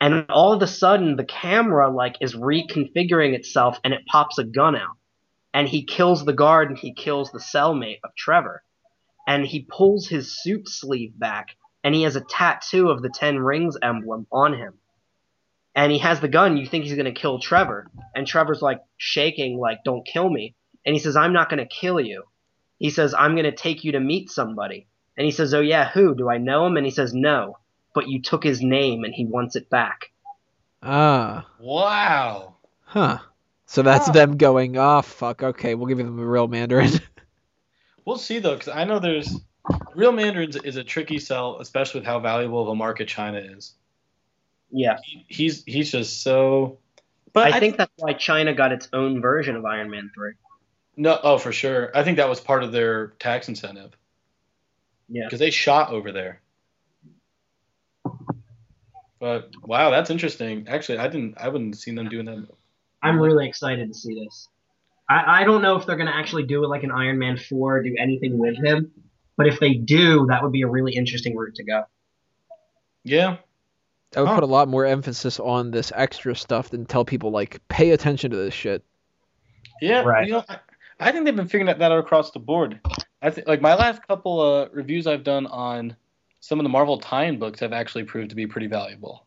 And 0.00 0.26
all 0.30 0.52
of 0.52 0.62
a 0.62 0.66
sudden, 0.66 1.16
the 1.16 1.24
camera 1.24 1.90
like 1.90 2.16
is 2.20 2.34
reconfiguring 2.34 3.34
itself, 3.34 3.78
and 3.84 3.94
it 3.94 4.06
pops 4.06 4.38
a 4.38 4.44
gun 4.44 4.76
out. 4.76 4.96
And 5.52 5.68
he 5.68 5.84
kills 5.84 6.24
the 6.24 6.32
guard, 6.32 6.68
and 6.68 6.78
he 6.78 6.94
kills 6.94 7.30
the 7.30 7.38
cellmate 7.38 8.00
of 8.04 8.14
Trevor. 8.16 8.62
And 9.26 9.46
he 9.46 9.66
pulls 9.68 10.08
his 10.08 10.42
suit 10.42 10.68
sleeve 10.68 11.18
back, 11.18 11.56
and 11.82 11.94
he 11.94 12.02
has 12.02 12.16
a 12.16 12.20
tattoo 12.20 12.90
of 12.90 13.02
the 13.02 13.08
Ten 13.08 13.38
Rings 13.38 13.76
emblem 13.82 14.26
on 14.30 14.52
him. 14.54 14.74
And 15.74 15.90
he 15.90 15.98
has 15.98 16.20
the 16.20 16.28
gun. 16.28 16.56
You 16.56 16.66
think 16.66 16.84
he's 16.84 16.96
gonna 16.96 17.12
kill 17.12 17.38
Trevor, 17.38 17.90
and 18.14 18.26
Trevor's 18.26 18.62
like 18.62 18.80
shaking, 18.96 19.58
like, 19.58 19.84
"Don't 19.84 20.06
kill 20.06 20.28
me." 20.28 20.54
And 20.86 20.94
he 20.94 21.00
says, 21.00 21.16
I'm 21.16 21.32
not 21.32 21.48
going 21.48 21.58
to 21.58 21.66
kill 21.66 22.00
you. 22.00 22.24
He 22.78 22.90
says, 22.90 23.14
I'm 23.14 23.32
going 23.32 23.44
to 23.44 23.52
take 23.52 23.84
you 23.84 23.92
to 23.92 24.00
meet 24.00 24.30
somebody. 24.30 24.86
And 25.16 25.24
he 25.24 25.30
says, 25.30 25.54
Oh, 25.54 25.60
yeah, 25.60 25.88
who? 25.88 26.14
Do 26.14 26.28
I 26.28 26.38
know 26.38 26.66
him? 26.66 26.76
And 26.76 26.84
he 26.84 26.92
says, 26.92 27.14
No, 27.14 27.58
but 27.94 28.08
you 28.08 28.20
took 28.20 28.42
his 28.44 28.60
name 28.62 29.04
and 29.04 29.14
he 29.14 29.24
wants 29.24 29.56
it 29.56 29.70
back. 29.70 30.10
Ah. 30.82 31.46
Wow. 31.58 32.56
Huh. 32.84 33.18
So 33.66 33.82
that's 33.82 34.08
Oh. 34.08 34.12
them 34.12 34.36
going, 34.36 34.76
oh, 34.76 35.02
fuck, 35.02 35.42
okay, 35.42 35.74
we'll 35.74 35.86
give 35.86 35.98
them 35.98 36.18
a 36.18 36.24
real 36.24 36.48
Mandarin. 36.48 36.90
We'll 38.04 38.18
see 38.18 38.38
though, 38.38 38.52
because 38.54 38.68
I 38.68 38.84
know 38.84 38.98
there's 38.98 39.34
real 39.94 40.12
mandarins 40.12 40.56
is 40.56 40.76
a 40.76 40.84
tricky 40.84 41.18
sell, 41.18 41.58
especially 41.60 42.00
with 42.00 42.06
how 42.06 42.20
valuable 42.20 42.60
of 42.60 42.68
a 42.68 42.74
market 42.74 43.08
China 43.08 43.38
is. 43.38 43.72
Yeah. 44.70 44.98
He, 45.02 45.24
he's 45.28 45.64
he's 45.64 45.90
just 45.90 46.22
so. 46.22 46.76
But 47.32 47.54
I, 47.54 47.60
think 47.60 47.78
that's 47.78 47.90
why 47.96 48.12
China 48.12 48.52
got 48.52 48.72
its 48.72 48.90
own 48.92 49.22
version 49.22 49.56
of 49.56 49.64
Iron 49.64 49.88
Man 49.90 50.10
3. 50.14 50.32
No. 50.96 51.18
Oh, 51.22 51.38
for 51.38 51.52
sure. 51.52 51.90
I 51.96 52.02
think 52.04 52.16
that 52.18 52.28
was 52.28 52.40
part 52.40 52.62
of 52.62 52.72
their 52.72 53.08
tax 53.18 53.48
incentive 53.48 53.96
Yeah. 55.08 55.24
because 55.26 55.38
they 55.40 55.50
shot 55.50 55.90
over 55.90 56.12
there. 56.12 56.40
But 59.20 59.50
wow, 59.62 59.90
that's 59.90 60.10
interesting. 60.10 60.66
Actually, 60.68 60.98
I 60.98 61.08
didn't. 61.08 61.36
I 61.38 61.48
wouldn't 61.48 61.74
have 61.74 61.80
seen 61.80 61.94
them 61.94 62.08
doing 62.08 62.26
that. 62.26 62.46
I'm 63.02 63.18
really 63.18 63.48
excited 63.48 63.88
to 63.88 63.94
see 63.94 64.22
this. 64.24 64.48
I, 65.08 65.42
I 65.42 65.44
don't 65.44 65.62
know 65.62 65.76
if 65.76 65.86
they're 65.86 65.96
going 65.96 66.08
to 66.08 66.14
actually 66.16 66.44
do 66.44 66.64
it 66.64 66.68
like 66.68 66.82
an 66.82 66.90
Iron 66.90 67.18
Man 67.18 67.36
4, 67.36 67.82
do 67.82 67.94
anything 67.98 68.38
with 68.38 68.56
him. 68.56 68.90
But 69.36 69.46
if 69.46 69.60
they 69.60 69.74
do, 69.74 70.26
that 70.30 70.42
would 70.42 70.52
be 70.52 70.62
a 70.62 70.66
really 70.68 70.94
interesting 70.94 71.36
route 71.36 71.54
to 71.56 71.64
go. 71.64 71.84
Yeah. 73.02 73.36
I 74.16 74.20
would 74.20 74.28
Huh. 74.28 74.34
put 74.36 74.44
a 74.44 74.46
lot 74.46 74.68
more 74.68 74.86
emphasis 74.86 75.40
on 75.40 75.70
this 75.70 75.92
extra 75.94 76.34
stuff 76.36 76.70
than 76.70 76.86
tell 76.86 77.04
people, 77.04 77.30
like, 77.30 77.60
pay 77.68 77.90
attention 77.90 78.30
to 78.30 78.36
this 78.36 78.54
shit. 78.54 78.82
Yeah, 79.82 80.02
Right. 80.02 80.26
you 80.26 80.34
know, 80.34 80.44
I, 80.48 80.58
I 81.00 81.12
think 81.12 81.24
they've 81.24 81.36
been 81.36 81.46
figuring 81.46 81.66
that, 81.66 81.80
out 81.80 81.98
across 81.98 82.30
the 82.30 82.38
board. 82.38 82.80
I 83.20 83.30
think 83.30 83.46
like 83.46 83.60
my 83.60 83.74
last 83.74 84.06
couple 84.06 84.40
uh, 84.40 84.68
reviews 84.72 85.06
I've 85.06 85.24
done 85.24 85.46
on 85.46 85.96
some 86.40 86.60
of 86.60 86.64
the 86.64 86.68
Marvel 86.68 86.98
tie-in 86.98 87.38
books 87.38 87.60
have 87.60 87.72
actually 87.72 88.04
proved 88.04 88.30
to 88.30 88.36
be 88.36 88.46
pretty 88.46 88.66
valuable. 88.66 89.24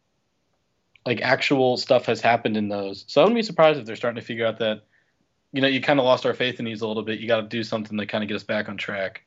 Like 1.05 1.21
actual 1.21 1.77
stuff 1.77 2.05
has 2.05 2.21
happened 2.21 2.57
in 2.57 2.69
those, 2.69 3.05
so 3.07 3.21
I 3.21 3.23
wouldn't 3.23 3.37
be 3.37 3.43
surprised 3.43 3.79
if 3.79 3.85
they're 3.85 3.95
starting 3.95 4.19
to 4.19 4.25
figure 4.25 4.45
out 4.45 4.59
that, 4.59 4.81
you 5.51 5.61
know, 5.61 5.67
you 5.67 5.81
kind 5.81 5.99
of 5.99 6.05
lost 6.05 6.25
our 6.25 6.33
faith 6.33 6.59
in 6.59 6.65
these 6.65 6.81
a 6.81 6.87
little 6.87 7.03
bit. 7.03 7.19
You 7.19 7.27
got 7.27 7.41
to 7.41 7.47
do 7.47 7.63
something 7.63 7.97
to 7.97 8.05
kind 8.05 8.23
of 8.23 8.27
get 8.27 8.35
us 8.35 8.43
back 8.43 8.69
on 8.69 8.77
track. 8.77 9.23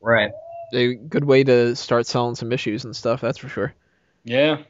Right. 0.00 0.32
A 0.72 0.94
good 0.94 1.24
way 1.24 1.44
to 1.44 1.76
start 1.76 2.06
selling 2.06 2.34
some 2.34 2.52
issues 2.52 2.84
and 2.84 2.96
stuff, 2.96 3.20
that's 3.20 3.38
for 3.38 3.48
sure. 3.48 3.74
Yeah, 4.24 4.62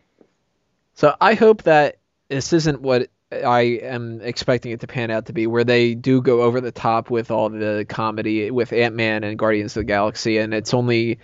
So 0.94 1.14
I 1.20 1.34
hope 1.34 1.64
that 1.64 1.96
this 2.28 2.52
isn't 2.52 2.80
what 2.80 3.08
I 3.42 3.60
am 3.82 4.20
expecting 4.22 4.72
it 4.72 4.80
to 4.80 4.86
pan 4.86 5.10
out 5.10 5.26
to 5.26 5.32
be, 5.32 5.46
where 5.46 5.64
they 5.64 5.94
do 5.94 6.22
go 6.22 6.42
over 6.42 6.60
the 6.60 6.72
top 6.72 7.10
with 7.10 7.30
all 7.30 7.50
the 7.50 7.84
comedy 7.88 8.50
with 8.50 8.72
Ant 8.72 8.94
Man 8.94 9.24
and 9.24 9.38
Guardians 9.38 9.76
of 9.76 9.80
the 9.80 9.84
Galaxy, 9.84 10.38
and 10.38 10.54
it's 10.54 10.74
only 10.74 11.18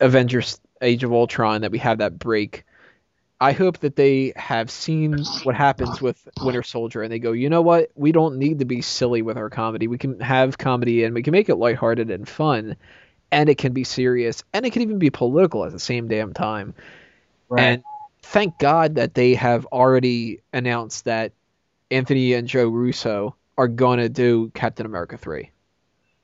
Avengers 0.00 0.60
Age 0.82 1.04
of 1.04 1.12
Ultron 1.12 1.62
that 1.62 1.70
we 1.70 1.78
have 1.78 1.98
that 1.98 2.18
break. 2.18 2.64
I 3.40 3.52
hope 3.52 3.80
that 3.80 3.96
they 3.96 4.32
have 4.36 4.70
seen 4.70 5.18
what 5.42 5.54
happens 5.54 6.00
with 6.00 6.28
Winter 6.40 6.62
Soldier 6.62 7.02
and 7.02 7.12
they 7.12 7.18
go, 7.18 7.32
you 7.32 7.50
know 7.50 7.62
what? 7.62 7.90
We 7.94 8.12
don't 8.12 8.38
need 8.38 8.60
to 8.60 8.64
be 8.64 8.80
silly 8.80 9.22
with 9.22 9.36
our 9.36 9.50
comedy. 9.50 9.86
We 9.86 9.98
can 9.98 10.20
have 10.20 10.56
comedy 10.56 11.04
and 11.04 11.14
we 11.14 11.22
can 11.22 11.32
make 11.32 11.48
it 11.48 11.56
lighthearted 11.56 12.10
and 12.10 12.28
fun, 12.28 12.76
and 13.30 13.48
it 13.48 13.58
can 13.58 13.72
be 13.72 13.84
serious, 13.84 14.44
and 14.52 14.64
it 14.64 14.72
can 14.72 14.82
even 14.82 14.98
be 14.98 15.10
political 15.10 15.64
at 15.64 15.72
the 15.72 15.80
same 15.80 16.08
damn 16.08 16.32
time. 16.32 16.74
And 17.56 17.82
thank 18.22 18.58
God 18.58 18.94
that 18.96 19.14
they 19.14 19.34
have 19.34 19.66
already 19.66 20.40
announced 20.52 21.04
that 21.04 21.32
Anthony 21.94 22.32
and 22.34 22.48
Joe 22.48 22.68
Russo 22.68 23.36
are 23.56 23.68
going 23.68 24.00
to 24.00 24.08
do 24.08 24.50
Captain 24.54 24.84
America 24.84 25.16
3. 25.16 25.50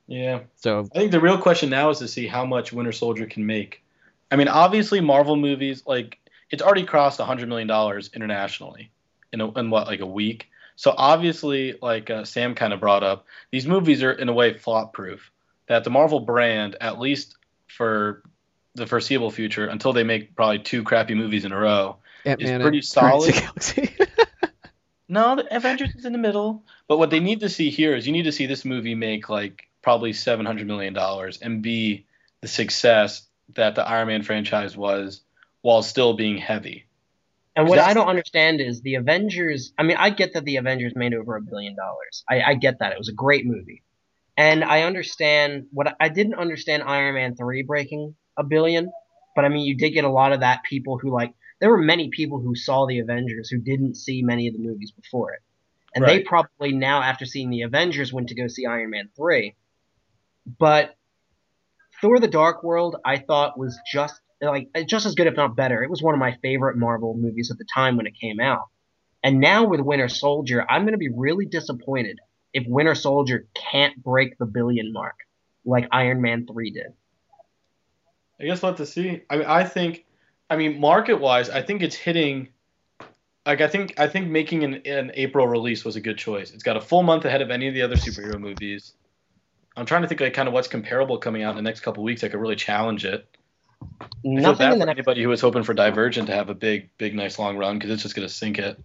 yeah. 0.08 0.40
So, 0.56 0.88
I 0.94 0.98
think 0.98 1.12
the 1.12 1.20
real 1.20 1.38
question 1.38 1.70
now 1.70 1.90
is 1.90 1.98
to 1.98 2.08
see 2.08 2.26
how 2.26 2.44
much 2.44 2.72
Winter 2.72 2.92
Soldier 2.92 3.26
can 3.26 3.46
make. 3.46 3.82
I 4.30 4.36
mean, 4.36 4.48
obviously, 4.48 5.00
Marvel 5.00 5.36
movies 5.36 5.84
like 5.86 6.18
it's 6.50 6.62
already 6.62 6.84
crossed 6.84 7.20
hundred 7.20 7.48
million 7.48 7.68
dollars 7.68 8.10
internationally 8.14 8.90
in 9.32 9.40
a, 9.40 9.50
in 9.58 9.70
what 9.70 9.86
like 9.86 10.00
a 10.00 10.06
week. 10.06 10.48
So 10.76 10.94
obviously, 10.96 11.76
like 11.80 12.10
uh, 12.10 12.24
Sam 12.24 12.54
kind 12.54 12.72
of 12.72 12.80
brought 12.80 13.02
up, 13.02 13.26
these 13.50 13.66
movies 13.66 14.02
are 14.02 14.12
in 14.12 14.28
a 14.28 14.32
way 14.32 14.56
flop 14.56 14.92
proof. 14.92 15.30
That 15.68 15.84
the 15.84 15.90
Marvel 15.90 16.20
brand, 16.20 16.76
at 16.80 16.98
least 16.98 17.36
for 17.68 18.22
the 18.74 18.86
foreseeable 18.86 19.30
future, 19.30 19.66
until 19.66 19.92
they 19.92 20.02
make 20.02 20.34
probably 20.34 20.58
two 20.58 20.82
crappy 20.82 21.14
movies 21.14 21.44
in 21.44 21.52
a 21.52 21.58
row, 21.58 21.96
Ant-Man 22.24 22.60
pretty 22.60 22.82
solid. 22.82 23.34
Guardians 23.34 23.68
of 23.68 23.74
the 23.74 23.82
Galaxy. 23.86 23.96
No, 25.10 25.34
the 25.34 25.54
Avengers 25.54 25.94
is 25.96 26.04
in 26.04 26.12
the 26.12 26.18
middle. 26.18 26.62
But 26.86 26.98
what 26.98 27.10
they 27.10 27.18
need 27.18 27.40
to 27.40 27.48
see 27.48 27.68
here 27.68 27.96
is 27.96 28.06
you 28.06 28.12
need 28.12 28.22
to 28.22 28.32
see 28.32 28.46
this 28.46 28.64
movie 28.64 28.94
make 28.94 29.28
like 29.28 29.68
probably 29.82 30.12
seven 30.12 30.46
hundred 30.46 30.68
million 30.68 30.94
dollars 30.94 31.38
and 31.42 31.60
be 31.62 32.06
the 32.40 32.48
success 32.48 33.26
that 33.54 33.74
the 33.74 33.86
Iron 33.86 34.06
Man 34.06 34.22
franchise 34.22 34.76
was, 34.76 35.20
while 35.62 35.82
still 35.82 36.14
being 36.14 36.38
heavy. 36.38 36.86
And 37.56 37.68
what 37.68 37.80
I 37.80 37.92
don't 37.92 38.06
understand 38.06 38.60
is 38.60 38.82
the 38.82 38.94
Avengers. 38.94 39.72
I 39.76 39.82
mean, 39.82 39.96
I 39.98 40.10
get 40.10 40.34
that 40.34 40.44
the 40.44 40.56
Avengers 40.56 40.92
made 40.94 41.12
over 41.12 41.34
a 41.34 41.42
billion 41.42 41.74
dollars. 41.74 42.24
I, 42.30 42.42
I 42.42 42.54
get 42.54 42.78
that. 42.78 42.92
It 42.92 42.98
was 42.98 43.08
a 43.08 43.12
great 43.12 43.44
movie. 43.44 43.82
And 44.36 44.62
I 44.62 44.82
understand 44.82 45.66
what 45.72 45.96
I 45.98 46.08
didn't 46.08 46.34
understand 46.34 46.84
Iron 46.84 47.16
Man 47.16 47.34
3 47.34 47.64
breaking 47.64 48.14
a 48.36 48.44
billion. 48.44 48.92
But 49.34 49.44
I 49.44 49.48
mean, 49.48 49.66
you 49.66 49.76
did 49.76 49.90
get 49.90 50.04
a 50.04 50.08
lot 50.08 50.32
of 50.32 50.40
that 50.40 50.62
people 50.62 50.98
who 50.98 51.12
like 51.12 51.34
there 51.60 51.70
were 51.70 51.78
many 51.78 52.08
people 52.08 52.40
who 52.40 52.54
saw 52.54 52.86
the 52.86 52.98
Avengers 52.98 53.48
who 53.48 53.58
didn't 53.58 53.94
see 53.94 54.22
many 54.22 54.48
of 54.48 54.54
the 54.54 54.60
movies 54.60 54.90
before 54.90 55.32
it, 55.32 55.40
and 55.94 56.04
they 56.04 56.20
probably 56.20 56.72
now 56.72 57.02
after 57.02 57.26
seeing 57.26 57.50
the 57.50 57.62
Avengers 57.62 58.12
went 58.12 58.28
to 58.28 58.34
go 58.34 58.48
see 58.48 58.66
Iron 58.66 58.90
Man 58.90 59.10
three. 59.16 59.54
But 60.58 60.96
Thor: 62.00 62.18
The 62.18 62.28
Dark 62.28 62.62
World, 62.62 62.96
I 63.04 63.18
thought 63.18 63.58
was 63.58 63.78
just 63.90 64.20
like 64.40 64.68
just 64.86 65.06
as 65.06 65.14
good, 65.14 65.26
if 65.26 65.36
not 65.36 65.56
better. 65.56 65.82
It 65.82 65.90
was 65.90 66.02
one 66.02 66.14
of 66.14 66.20
my 66.20 66.36
favorite 66.42 66.76
Marvel 66.76 67.14
movies 67.14 67.50
at 67.50 67.58
the 67.58 67.66
time 67.72 67.96
when 67.96 68.06
it 68.06 68.18
came 68.18 68.40
out. 68.40 68.68
And 69.22 69.38
now 69.38 69.66
with 69.66 69.80
Winter 69.80 70.08
Soldier, 70.08 70.64
I'm 70.68 70.82
going 70.82 70.92
to 70.92 70.98
be 70.98 71.10
really 71.14 71.44
disappointed 71.44 72.18
if 72.54 72.66
Winter 72.66 72.94
Soldier 72.94 73.46
can't 73.54 74.02
break 74.02 74.38
the 74.38 74.46
billion 74.46 74.92
mark 74.92 75.16
like 75.64 75.88
Iron 75.92 76.22
Man 76.22 76.46
3 76.46 76.70
did. 76.70 76.94
I 78.40 78.44
guess 78.44 78.62
we'll 78.62 78.72
have 78.72 78.78
to 78.78 78.86
see. 78.86 79.22
I 79.28 79.36
mean, 79.36 79.46
I 79.46 79.64
think, 79.64 80.06
I 80.50 80.56
mean, 80.56 80.80
market 80.80 81.20
wise, 81.20 81.48
I 81.48 81.62
think 81.62 81.82
it's 81.82 81.96
hitting. 81.96 82.48
Like 83.46 83.60
I 83.60 83.68
think 83.68 83.98
I 83.98 84.08
think 84.08 84.28
making 84.28 84.64
an, 84.64 84.82
an 84.84 85.12
April 85.14 85.46
release 85.46 85.84
was 85.84 85.96
a 85.96 86.00
good 86.00 86.18
choice. 86.18 86.52
It's 86.52 86.62
got 86.62 86.76
a 86.76 86.80
full 86.80 87.02
month 87.02 87.24
ahead 87.24 87.40
of 87.40 87.50
any 87.50 87.68
of 87.68 87.74
the 87.74 87.82
other 87.82 87.96
superhero 87.96 88.38
movies. 88.38 88.92
I'm 89.76 89.86
trying 89.86 90.02
to 90.02 90.08
think 90.08 90.20
like 90.20 90.34
kind 90.34 90.48
of 90.48 90.52
what's 90.52 90.68
comparable 90.68 91.18
coming 91.18 91.42
out 91.42 91.50
in 91.50 91.56
the 91.56 91.62
next 91.62 91.80
couple 91.80 92.02
weeks 92.02 92.20
that 92.20 92.30
could 92.30 92.40
really 92.40 92.56
challenge 92.56 93.04
it. 93.04 93.26
I 93.80 93.86
feel 94.22 94.32
Nothing 94.32 94.58
bad 94.58 94.72
in 94.74 94.78
the 94.78 94.82
for 94.82 94.86
next 94.86 94.98
anybody 94.98 95.22
who 95.22 95.28
was 95.30 95.40
hoping 95.40 95.62
for 95.62 95.72
Divergent 95.72 96.26
to 96.26 96.34
have 96.34 96.50
a 96.50 96.54
big, 96.54 96.90
big, 96.98 97.14
nice 97.14 97.38
long 97.38 97.56
run 97.56 97.78
because 97.78 97.90
it's 97.90 98.02
just 98.02 98.14
gonna 98.14 98.28
sink 98.28 98.58
it. 98.58 98.78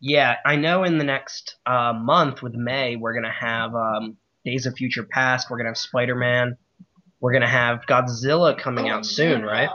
Yeah, 0.00 0.36
I 0.44 0.56
know 0.56 0.84
in 0.84 0.98
the 0.98 1.04
next 1.04 1.56
uh, 1.66 1.92
month 1.92 2.42
with 2.42 2.54
May, 2.54 2.96
we're 2.96 3.14
going 3.14 3.24
to 3.24 3.30
have 3.30 3.74
um, 3.74 4.16
Days 4.44 4.66
of 4.66 4.76
Future 4.76 5.02
Past, 5.02 5.50
we're 5.50 5.56
going 5.56 5.64
to 5.64 5.70
have 5.70 5.78
Spider 5.78 6.14
Man, 6.14 6.56
we're 7.20 7.32
going 7.32 7.42
to 7.42 7.48
have 7.48 7.84
Godzilla 7.86 8.56
coming 8.56 8.88
out 8.88 9.04
soon, 9.04 9.42
right? 9.42 9.70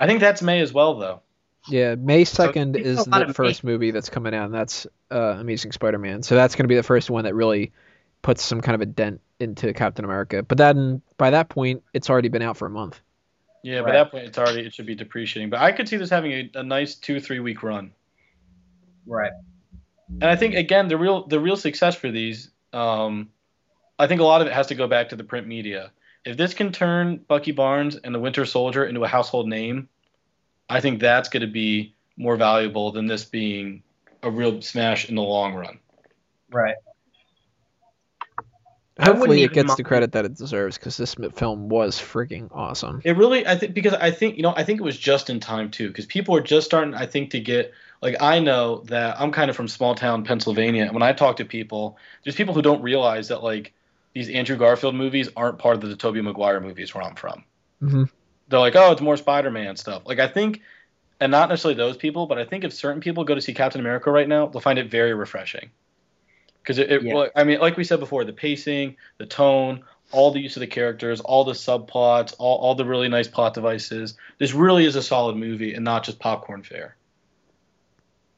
I 0.00 0.06
think 0.06 0.20
that's 0.20 0.42
May 0.42 0.60
as 0.60 0.72
well 0.72 0.98
though. 0.98 1.20
Yeah, 1.68 1.96
May 1.96 2.24
second 2.24 2.76
it's 2.76 2.86
is 2.86 3.04
the 3.04 3.28
of 3.28 3.36
first 3.36 3.62
movie 3.62 3.90
that's 3.90 4.08
coming 4.08 4.34
out, 4.34 4.46
and 4.46 4.54
that's 4.54 4.86
uh, 5.10 5.36
Amazing 5.38 5.72
Spider-Man. 5.72 6.22
So 6.22 6.34
that's 6.34 6.54
going 6.54 6.64
to 6.64 6.68
be 6.68 6.76
the 6.76 6.82
first 6.82 7.10
one 7.10 7.24
that 7.24 7.34
really 7.34 7.72
puts 8.22 8.42
some 8.42 8.60
kind 8.60 8.74
of 8.74 8.80
a 8.80 8.86
dent 8.86 9.20
into 9.38 9.72
Captain 9.74 10.04
America. 10.04 10.42
But 10.42 10.58
then 10.58 11.02
by 11.18 11.30
that 11.30 11.48
point, 11.48 11.82
it's 11.92 12.08
already 12.08 12.28
been 12.28 12.42
out 12.42 12.56
for 12.56 12.66
a 12.66 12.70
month. 12.70 13.00
Yeah, 13.62 13.82
by 13.82 13.92
that 13.92 14.10
point 14.10 14.24
it's 14.24 14.38
already 14.38 14.66
it 14.66 14.72
should 14.72 14.86
be 14.86 14.94
depreciating. 14.94 15.50
But 15.50 15.60
I 15.60 15.72
could 15.72 15.88
see 15.88 15.96
this 15.96 16.10
having 16.10 16.32
a, 16.32 16.50
a 16.54 16.62
nice 16.62 16.94
two 16.94 17.20
three 17.20 17.40
week 17.40 17.62
run. 17.62 17.92
Right. 19.06 19.32
And 20.08 20.24
I 20.24 20.36
think 20.36 20.54
again 20.54 20.88
the 20.88 20.96
real 20.96 21.26
the 21.26 21.40
real 21.40 21.56
success 21.56 21.94
for 21.94 22.10
these, 22.10 22.50
um, 22.72 23.30
I 23.98 24.06
think 24.06 24.20
a 24.20 24.24
lot 24.24 24.40
of 24.40 24.46
it 24.46 24.52
has 24.52 24.68
to 24.68 24.74
go 24.74 24.86
back 24.86 25.10
to 25.10 25.16
the 25.16 25.24
print 25.24 25.46
media. 25.46 25.90
If 26.28 26.36
this 26.36 26.52
can 26.52 26.72
turn 26.72 27.24
Bucky 27.26 27.52
Barnes 27.52 27.96
and 27.96 28.14
the 28.14 28.18
Winter 28.18 28.44
Soldier 28.44 28.84
into 28.84 29.02
a 29.02 29.08
household 29.08 29.48
name, 29.48 29.88
I 30.68 30.82
think 30.82 31.00
that's 31.00 31.30
going 31.30 31.40
to 31.40 31.46
be 31.46 31.94
more 32.18 32.36
valuable 32.36 32.92
than 32.92 33.06
this 33.06 33.24
being 33.24 33.82
a 34.22 34.30
real 34.30 34.60
smash 34.60 35.08
in 35.08 35.14
the 35.14 35.22
long 35.22 35.54
run. 35.54 35.78
Right. 36.50 36.74
Hopefully, 39.00 39.40
it 39.40 39.44
even 39.44 39.54
gets 39.54 39.76
the 39.76 39.84
credit 39.84 40.12
that 40.12 40.26
it 40.26 40.34
deserves 40.34 40.76
because 40.76 40.98
this 40.98 41.14
film 41.34 41.70
was 41.70 41.98
freaking 41.98 42.48
awesome. 42.52 43.00
It 43.04 43.16
really, 43.16 43.46
I 43.46 43.56
think, 43.56 43.72
because 43.72 43.94
I 43.94 44.10
think 44.10 44.36
you 44.36 44.42
know, 44.42 44.52
I 44.54 44.64
think 44.64 44.80
it 44.80 44.84
was 44.84 44.98
just 44.98 45.30
in 45.30 45.40
time 45.40 45.70
too, 45.70 45.88
because 45.88 46.04
people 46.04 46.36
are 46.36 46.42
just 46.42 46.66
starting, 46.66 46.92
I 46.92 47.06
think, 47.06 47.30
to 47.30 47.40
get 47.40 47.72
like 48.02 48.16
I 48.20 48.38
know 48.38 48.82
that 48.88 49.18
I'm 49.18 49.32
kind 49.32 49.48
of 49.48 49.56
from 49.56 49.66
small 49.66 49.94
town 49.94 50.24
Pennsylvania, 50.24 50.82
and 50.82 50.92
when 50.92 51.02
I 51.02 51.14
talk 51.14 51.36
to 51.36 51.46
people, 51.46 51.96
there's 52.22 52.36
people 52.36 52.52
who 52.52 52.60
don't 52.60 52.82
realize 52.82 53.28
that 53.28 53.42
like 53.42 53.72
these 54.18 54.30
Andrew 54.30 54.56
Garfield 54.56 54.96
movies 54.96 55.28
aren't 55.36 55.60
part 55.60 55.76
of 55.76 55.88
the 55.88 55.94
Tobey 55.94 56.20
Maguire 56.20 56.58
movies 56.58 56.92
where 56.92 57.04
I'm 57.04 57.14
from. 57.14 57.44
hmm 57.78 58.04
They're 58.48 58.58
like, 58.58 58.74
oh, 58.74 58.90
it's 58.90 59.00
more 59.00 59.16
Spider-Man 59.16 59.76
stuff. 59.76 60.02
Like 60.06 60.18
I 60.18 60.26
think, 60.26 60.60
and 61.20 61.30
not 61.30 61.48
necessarily 61.48 61.76
those 61.76 61.96
people, 61.96 62.26
but 62.26 62.36
I 62.36 62.44
think 62.44 62.64
if 62.64 62.72
certain 62.72 63.00
people 63.00 63.22
go 63.22 63.36
to 63.36 63.40
see 63.40 63.54
Captain 63.54 63.80
America 63.80 64.10
right 64.10 64.28
now, 64.28 64.46
they'll 64.46 64.60
find 64.60 64.80
it 64.80 64.90
very 64.90 65.14
refreshing. 65.14 65.70
Because 66.60 66.78
it, 66.78 66.90
it 66.90 67.02
Yeah. 67.04 67.14
well, 67.14 67.28
I 67.36 67.44
mean, 67.44 67.60
like 67.60 67.76
we 67.76 67.84
said 67.84 68.00
before, 68.00 68.24
the 68.24 68.32
pacing, 68.32 68.96
the 69.18 69.26
tone, 69.26 69.84
all 70.10 70.32
the 70.32 70.40
use 70.40 70.56
of 70.56 70.60
the 70.62 70.66
characters, 70.66 71.20
all 71.20 71.44
the 71.44 71.52
subplots, 71.52 72.34
all, 72.40 72.58
all 72.58 72.74
the 72.74 72.84
really 72.84 73.08
nice 73.08 73.28
plot 73.28 73.54
devices. 73.54 74.16
This 74.38 74.52
really 74.52 74.84
is 74.84 74.96
a 74.96 75.02
solid 75.02 75.36
movie 75.36 75.74
and 75.74 75.84
not 75.84 76.02
just 76.02 76.18
popcorn 76.18 76.64
fare. 76.64 76.96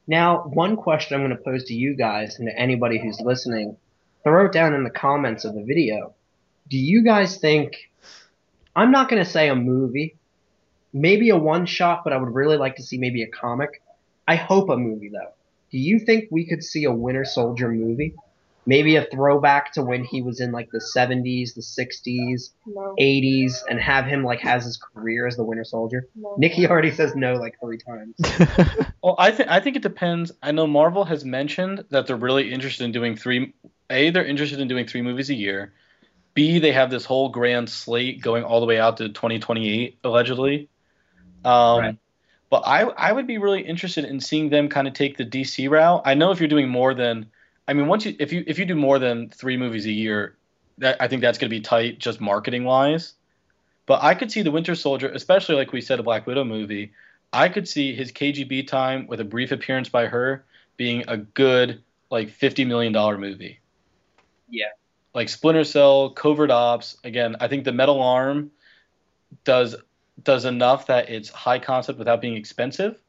Now, 0.05 0.43
one 0.43 0.75
question 0.75 1.15
I'm 1.15 1.25
going 1.25 1.35
to 1.35 1.43
pose 1.43 1.63
to 1.65 1.73
you 1.73 1.95
guys 1.95 2.37
and 2.37 2.47
to 2.47 2.55
anybody 2.55 2.99
who's 2.99 3.19
listening, 3.19 3.77
throw 4.23 4.45
it 4.45 4.51
down 4.51 4.73
in 4.73 4.83
the 4.83 4.89
comments 4.89 5.45
of 5.45 5.53
the 5.55 5.63
video. 5.63 6.13
Do 6.69 6.77
you 6.77 7.03
guys 7.03 7.37
think, 7.37 7.73
I'm 8.75 8.91
not 8.91 9.09
going 9.09 9.23
to 9.23 9.29
say 9.29 9.49
a 9.49 9.55
movie, 9.55 10.15
maybe 10.93 11.29
a 11.29 11.37
one 11.37 11.65
shot, 11.65 12.03
but 12.03 12.13
I 12.13 12.17
would 12.17 12.33
really 12.33 12.57
like 12.57 12.75
to 12.77 12.83
see 12.83 12.97
maybe 12.97 13.23
a 13.23 13.27
comic. 13.27 13.81
I 14.27 14.35
hope 14.35 14.69
a 14.69 14.77
movie, 14.77 15.09
though. 15.09 15.31
Do 15.71 15.77
you 15.77 15.99
think 15.99 16.25
we 16.31 16.45
could 16.45 16.63
see 16.63 16.83
a 16.85 16.91
Winter 16.91 17.25
Soldier 17.25 17.69
movie? 17.69 18.13
Maybe 18.65 18.95
a 18.95 19.03
throwback 19.05 19.73
to 19.73 19.81
when 19.81 20.03
he 20.03 20.21
was 20.21 20.39
in 20.39 20.51
like 20.51 20.69
the 20.69 20.77
70s, 20.95 21.55
the 21.55 21.61
60s, 21.61 22.51
No, 22.67 22.93
80s, 22.99 23.63
and 23.67 23.79
have 23.79 24.05
him 24.05 24.23
like 24.23 24.39
has 24.41 24.63
his 24.65 24.77
career 24.77 25.25
as 25.25 25.35
the 25.35 25.43
Winter 25.43 25.63
Soldier? 25.63 26.07
no. 26.15 26.35
Nikki 26.37 26.67
already 26.67 26.91
says 26.91 27.15
no 27.15 27.33
like 27.33 27.55
three 27.59 27.77
times. 27.79 28.15
Well, 29.03 29.15
I 29.17 29.31
think 29.31 29.49
I 29.49 29.59
think 29.59 29.75
it 29.77 29.81
depends. 29.81 30.31
I 30.43 30.51
know 30.51 30.67
Marvel 30.67 31.05
has 31.05 31.25
mentioned 31.25 31.85
that 31.89 32.05
they're 32.05 32.15
really 32.15 32.51
interested 32.53 32.83
in 32.83 32.91
doing 32.91 33.15
three. 33.15 33.51
A, 33.91 34.09
they're 34.09 34.25
interested 34.25 34.59
in 34.59 34.67
doing 34.67 34.87
three 34.87 35.01
movies 35.01 35.29
a 35.29 35.35
year. 35.35 35.73
B, 36.33 36.59
they 36.59 36.71
have 36.71 36.89
this 36.89 37.05
whole 37.05 37.29
grand 37.29 37.69
slate 37.69 38.21
going 38.21 38.43
all 38.43 38.59
the 38.59 38.65
way 38.65 38.79
out 38.79 38.97
to 38.97 39.09
2028 39.09 39.99
allegedly. 40.03 40.69
Um, 41.43 41.79
Right. 41.79 41.97
But 42.51 42.63
I 42.67 42.81
I 42.81 43.11
would 43.13 43.27
be 43.27 43.37
really 43.37 43.61
interested 43.61 44.03
in 44.03 44.19
seeing 44.19 44.49
them 44.49 44.67
kind 44.67 44.85
of 44.85 44.93
take 44.93 45.15
the 45.15 45.25
DC 45.25 45.69
route. 45.69 46.01
I 46.03 46.15
know 46.15 46.31
if 46.31 46.39
you're 46.41 46.49
doing 46.49 46.67
more 46.67 46.93
than, 46.93 47.31
I 47.65 47.71
mean, 47.71 47.87
once 47.87 48.05
you 48.05 48.13
if 48.19 48.33
you 48.33 48.43
if 48.45 48.59
you 48.59 48.65
do 48.65 48.75
more 48.75 48.99
than 48.99 49.29
three 49.29 49.55
movies 49.55 49.85
a 49.85 49.91
year, 49.91 50.35
that 50.79 50.97
I 50.99 51.07
think 51.07 51.21
that's 51.21 51.37
going 51.37 51.49
to 51.49 51.55
be 51.55 51.61
tight 51.61 51.97
just 51.97 52.19
marketing 52.19 52.65
wise. 52.65 53.13
But 53.85 54.03
I 54.03 54.15
could 54.15 54.33
see 54.33 54.41
the 54.41 54.51
Winter 54.51 54.75
Soldier, 54.75 55.07
especially 55.07 55.55
like 55.55 55.71
we 55.71 55.79
said, 55.79 55.99
a 55.99 56.03
Black 56.03 56.27
Widow 56.27 56.43
movie. 56.43 56.91
I 57.31 57.47
could 57.47 57.69
see 57.69 57.95
his 57.95 58.11
KGB 58.11 58.67
time 58.67 59.07
with 59.07 59.21
a 59.21 59.25
brief 59.25 59.53
appearance 59.53 59.87
by 59.87 60.07
her 60.07 60.43
being 60.75 61.05
a 61.07 61.15
good 61.15 61.81
like 62.09 62.31
fifty 62.31 62.65
million 62.65 62.91
dollar 62.91 63.17
movie. 63.17 63.60
Yeah. 64.51 64.65
Like 65.13 65.29
Splinter 65.29 65.63
Cell, 65.63 66.11
Covert 66.11 66.51
Ops. 66.51 66.97
Again, 67.03 67.35
I 67.39 67.47
think 67.47 67.63
the 67.63 67.73
Metal 67.73 68.01
Arm 68.01 68.51
does 69.43 69.75
does 70.21 70.45
enough 70.45 70.87
that 70.87 71.09
it's 71.09 71.29
high 71.29 71.59
concept 71.59 71.97
without 71.97 72.21
being 72.21 72.35
expensive. 72.35 73.01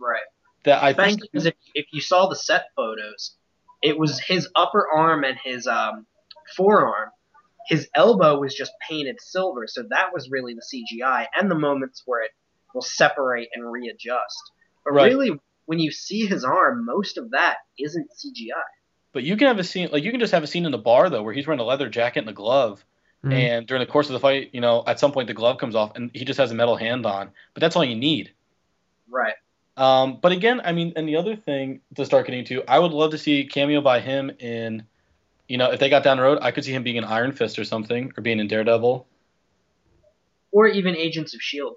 Right. 0.00 0.22
That 0.64 0.82
I 0.82 0.92
think 0.94 1.20
because 1.20 1.46
if, 1.46 1.54
if 1.74 1.86
you 1.92 2.00
saw 2.00 2.28
the 2.28 2.36
set 2.36 2.66
photos, 2.74 3.36
it 3.82 3.98
was 3.98 4.18
his 4.18 4.48
upper 4.54 4.86
arm 4.90 5.24
and 5.24 5.36
his 5.42 5.66
um, 5.66 6.06
forearm. 6.56 7.10
His 7.68 7.88
elbow 7.94 8.38
was 8.38 8.54
just 8.54 8.72
painted 8.88 9.16
silver, 9.20 9.66
so 9.66 9.82
that 9.90 10.12
was 10.14 10.30
really 10.30 10.54
the 10.54 10.62
CGI, 10.62 11.26
and 11.36 11.50
the 11.50 11.56
moments 11.56 12.02
where 12.06 12.22
it 12.22 12.30
will 12.72 12.82
separate 12.82 13.48
and 13.54 13.70
readjust. 13.70 14.52
But 14.84 14.92
Right. 14.92 15.06
really, 15.06 15.32
when 15.64 15.80
you 15.80 15.90
see 15.90 16.26
his 16.26 16.44
arm, 16.44 16.84
most 16.84 17.18
of 17.18 17.32
that 17.32 17.56
isn't 17.78 18.08
CGI. 18.12 18.62
But 19.16 19.24
you 19.24 19.38
can 19.38 19.46
have 19.46 19.58
a 19.58 19.64
scene 19.64 19.88
like 19.90 20.04
you 20.04 20.10
can 20.10 20.20
just 20.20 20.34
have 20.34 20.42
a 20.42 20.46
scene 20.46 20.66
in 20.66 20.72
the 20.72 20.76
bar 20.76 21.08
though 21.08 21.22
where 21.22 21.32
he's 21.32 21.46
wearing 21.46 21.58
a 21.58 21.64
leather 21.64 21.88
jacket 21.88 22.18
and 22.18 22.28
a 22.28 22.34
glove, 22.34 22.84
Mhm. 23.24 23.32
and 23.32 23.66
during 23.66 23.80
the 23.80 23.90
course 23.90 24.08
of 24.08 24.12
the 24.12 24.20
fight, 24.20 24.50
you 24.52 24.60
know, 24.60 24.84
at 24.86 25.00
some 25.00 25.10
point 25.10 25.26
the 25.26 25.32
glove 25.32 25.56
comes 25.56 25.74
off 25.74 25.96
and 25.96 26.10
he 26.12 26.26
just 26.26 26.36
has 26.36 26.52
a 26.52 26.54
metal 26.54 26.76
hand 26.76 27.06
on. 27.06 27.30
But 27.54 27.62
that's 27.62 27.76
all 27.76 27.84
you 27.84 27.96
need. 27.96 28.34
Right. 29.08 29.32
Um, 29.78 30.18
but 30.20 30.32
again, 30.32 30.60
I 30.62 30.72
mean, 30.72 30.92
and 30.96 31.08
the 31.08 31.16
other 31.16 31.34
thing 31.34 31.80
to 31.94 32.04
start 32.04 32.26
getting 32.26 32.44
to, 32.44 32.62
I 32.68 32.78
would 32.78 32.92
love 32.92 33.12
to 33.12 33.18
see 33.18 33.46
cameo 33.46 33.80
by 33.80 34.00
him 34.00 34.32
in, 34.38 34.84
you 35.48 35.56
know, 35.56 35.72
if 35.72 35.80
they 35.80 35.88
got 35.88 36.04
down 36.04 36.18
the 36.18 36.22
road, 36.22 36.40
I 36.42 36.50
could 36.50 36.66
see 36.66 36.72
him 36.72 36.82
being 36.82 36.98
an 36.98 37.04
Iron 37.04 37.32
Fist 37.32 37.58
or 37.58 37.64
something, 37.64 38.12
or 38.18 38.20
being 38.20 38.38
in 38.38 38.48
Daredevil. 38.48 39.06
Or 40.52 40.66
even 40.66 40.94
Agents 40.94 41.32
of 41.32 41.38
S.H.I.E.L.D. 41.38 41.76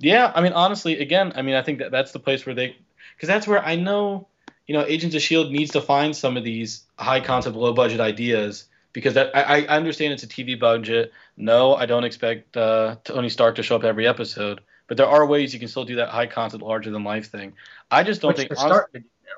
Yeah, 0.00 0.30
I 0.34 0.42
mean, 0.42 0.52
honestly, 0.52 1.00
again, 1.00 1.32
I 1.34 1.40
mean, 1.40 1.54
I 1.54 1.62
think 1.62 1.78
that 1.78 1.90
that's 1.92 2.12
the 2.12 2.18
place 2.18 2.44
where 2.44 2.54
they, 2.54 2.76
because 3.16 3.28
that's 3.28 3.46
where 3.46 3.64
I 3.64 3.74
know, 3.76 4.28
you 4.66 4.74
know, 4.74 4.84
Agents 4.86 5.14
of 5.14 5.22
Shield 5.22 5.52
needs 5.52 5.72
to 5.72 5.80
find 5.80 6.16
some 6.16 6.36
of 6.36 6.44
these 6.44 6.84
high 6.98 7.20
concept, 7.20 7.56
low 7.56 7.72
budget 7.74 8.00
ideas 8.00 8.64
because 8.92 9.14
that 9.14 9.36
I, 9.36 9.64
I 9.64 9.76
understand 9.76 10.12
it's 10.14 10.22
a 10.22 10.26
TV 10.28 10.58
budget. 10.58 11.12
No, 11.36 11.74
I 11.74 11.86
don't 11.86 12.04
expect 12.04 12.56
uh, 12.56 12.96
Tony 13.04 13.28
Stark 13.28 13.56
to 13.56 13.62
show 13.62 13.76
up 13.76 13.84
every 13.84 14.06
episode, 14.06 14.60
but 14.86 14.96
there 14.96 15.06
are 15.08 15.26
ways 15.26 15.52
you 15.52 15.60
can 15.60 15.68
still 15.68 15.84
do 15.84 15.96
that 15.96 16.08
high 16.08 16.26
concept, 16.26 16.62
larger 16.62 16.90
than 16.90 17.04
life 17.04 17.30
thing. 17.30 17.54
I 17.90 18.04
just 18.04 18.20
don't 18.22 18.28
Which 18.30 18.38
think. 18.38 18.50
they're 18.50 18.58
honest- 18.58 18.74
starting 18.76 18.92
to 18.92 18.98
do 19.00 19.06
now. 19.26 19.30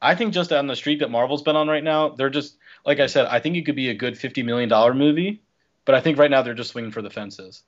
I 0.00 0.14
think 0.14 0.32
just 0.32 0.52
on 0.52 0.66
the 0.66 0.76
streak 0.76 1.00
that 1.00 1.10
Marvel's 1.10 1.42
been 1.42 1.56
on 1.56 1.68
right 1.68 1.84
now, 1.84 2.10
they're 2.10 2.30
just 2.30 2.56
like 2.86 2.98
I 3.00 3.06
said. 3.06 3.26
I 3.26 3.40
think 3.40 3.56
it 3.56 3.66
could 3.66 3.76
be 3.76 3.90
a 3.90 3.94
good 3.94 4.16
fifty 4.16 4.42
million 4.42 4.68
dollar 4.68 4.94
movie, 4.94 5.42
but 5.84 5.94
I 5.94 6.00
think 6.00 6.18
right 6.18 6.30
now 6.30 6.42
they're 6.42 6.54
just 6.54 6.70
swinging 6.70 6.92
for 6.92 7.02
the 7.02 7.10
fences. 7.10 7.62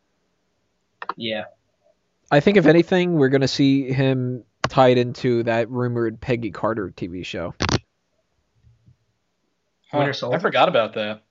Yeah. 1.16 1.44
I 2.30 2.40
think 2.40 2.56
if 2.56 2.66
anything, 2.66 3.14
we're 3.14 3.28
gonna 3.28 3.46
see 3.48 3.92
him 3.92 4.44
tied 4.68 4.98
into 4.98 5.42
that 5.44 5.70
rumored 5.70 6.20
Peggy 6.20 6.50
Carter 6.50 6.92
TV 6.96 7.24
show. 7.24 7.54
Winter 9.92 10.32
I 10.32 10.38
forgot 10.38 10.68
about 10.68 10.94
that. 10.94 11.22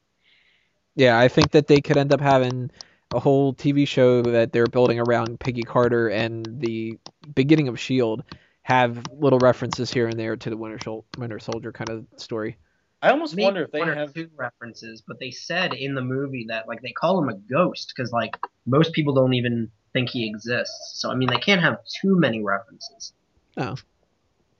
Yeah, 0.95 1.19
I 1.19 1.27
think 1.27 1.51
that 1.51 1.67
they 1.67 1.81
could 1.81 1.97
end 1.97 2.13
up 2.13 2.21
having 2.21 2.71
a 3.13 3.19
whole 3.19 3.53
TV 3.53 3.87
show 3.87 4.21
that 4.21 4.51
they're 4.53 4.67
building 4.67 4.99
around 4.99 5.39
Peggy 5.39 5.63
Carter 5.63 6.07
and 6.09 6.45
the 6.59 6.97
beginning 7.35 7.67
of 7.67 7.79
Shield 7.79 8.23
have 8.63 9.03
little 9.11 9.39
references 9.39 9.91
here 9.91 10.07
and 10.07 10.19
there 10.19 10.35
to 10.35 10.49
the 10.49 10.57
Winter, 10.57 10.79
Sol- 10.81 11.05
Winter 11.17 11.39
Soldier 11.39 11.71
kind 11.71 11.89
of 11.89 12.05
story. 12.17 12.57
I 13.01 13.09
almost 13.09 13.35
Maybe 13.35 13.43
wonder 13.43 13.63
if 13.63 13.71
they 13.71 13.79
one 13.79 13.97
have. 13.97 14.13
two 14.13 14.29
references, 14.37 15.03
but 15.05 15.19
they 15.19 15.31
said 15.31 15.73
in 15.73 15.93
the 15.93 16.01
movie 16.01 16.45
that 16.47 16.69
like 16.69 16.81
they 16.81 16.93
call 16.93 17.21
him 17.21 17.27
a 17.27 17.35
ghost 17.35 17.91
because 17.93 18.13
like 18.13 18.37
most 18.65 18.93
people 18.93 19.13
don't 19.13 19.33
even 19.33 19.69
think 19.91 20.09
he 20.09 20.25
exists. 20.25 20.93
So 20.95 21.11
I 21.11 21.15
mean, 21.15 21.29
they 21.29 21.37
can't 21.37 21.59
have 21.61 21.79
too 22.01 22.17
many 22.17 22.41
references. 22.41 23.11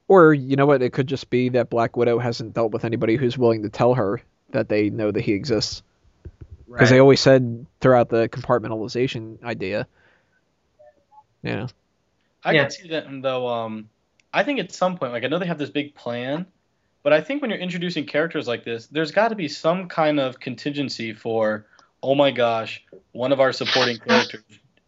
Or 0.07 0.33
you 0.33 0.55
know 0.55 0.65
what? 0.65 0.81
It 0.81 0.93
could 0.93 1.07
just 1.07 1.29
be 1.29 1.49
that 1.49 1.69
Black 1.69 1.95
Widow 1.97 2.19
hasn't 2.19 2.53
dealt 2.53 2.71
with 2.71 2.85
anybody 2.85 3.15
who's 3.15 3.37
willing 3.37 3.63
to 3.63 3.69
tell 3.69 3.93
her 3.93 4.21
that 4.51 4.69
they 4.69 4.89
know 4.89 5.11
that 5.11 5.21
he 5.21 5.33
exists. 5.33 5.81
Because 6.69 6.89
they 6.89 6.99
always 6.99 7.19
said 7.19 7.65
throughout 7.81 8.09
the 8.09 8.27
compartmentalization 8.29 9.43
idea. 9.43 9.87
Yeah. 11.43 11.67
I 12.43 12.53
Yeah. 12.53 12.63
can 12.63 12.71
see 12.71 12.87
that 12.89 13.05
though. 13.21 13.47
Um, 13.47 13.89
I 14.33 14.43
think 14.43 14.59
at 14.59 14.71
some 14.71 14.97
point, 14.97 15.13
like 15.13 15.23
I 15.23 15.27
know 15.27 15.37
they 15.37 15.45
have 15.45 15.59
this 15.59 15.69
big 15.69 15.93
plan, 15.93 16.47
but 17.03 17.13
I 17.13 17.21
think 17.21 17.41
when 17.41 17.51
you're 17.51 17.59
introducing 17.59 18.05
characters 18.05 18.47
like 18.47 18.63
this, 18.63 18.87
there's 18.87 19.11
got 19.11 19.27
to 19.29 19.35
be 19.35 19.47
some 19.47 19.87
kind 19.87 20.19
of 20.19 20.39
contingency 20.39 21.13
for, 21.13 21.67
oh 22.01 22.15
my 22.15 22.31
gosh, 22.31 22.83
one 23.11 23.31
of 23.31 23.39
our 23.39 23.53
supporting 23.53 23.97
characters 24.07 24.41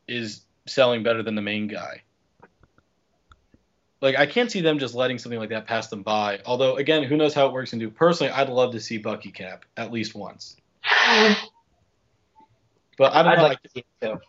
is 0.08 0.42
selling 0.66 1.04
better 1.04 1.22
than 1.22 1.36
the 1.36 1.42
main 1.42 1.68
guy. 1.68 2.02
Like 4.06 4.18
I 4.18 4.28
can't 4.28 4.52
see 4.52 4.62
them 4.62 4.78
just 4.78 4.94
letting 4.94 5.18
something 5.18 5.40
like 5.40 5.50
that 5.50 5.66
pass 5.66 5.88
them 5.88 6.04
by. 6.04 6.40
Although 6.46 6.76
again, 6.76 7.02
who 7.02 7.18
knows 7.18 7.34
how 7.34 7.48
it 7.48 7.54
works 7.54 7.74
into. 7.74 7.90
Personally, 7.90 8.32
I'd 8.32 8.50
love 8.50 8.72
to 8.74 8.80
see 8.80 9.00
Bucky 9.00 9.32
Cap 9.32 9.66
at 9.78 9.92
least 9.92 10.14
once. 10.14 10.58
But 12.98 13.14
I 13.14 13.24
don't 13.24 13.32
I'd 13.34 13.38
know. 13.40 13.44
like 13.44 13.64
to 13.64 13.70
see 13.70 13.84
it. 14.04 14.20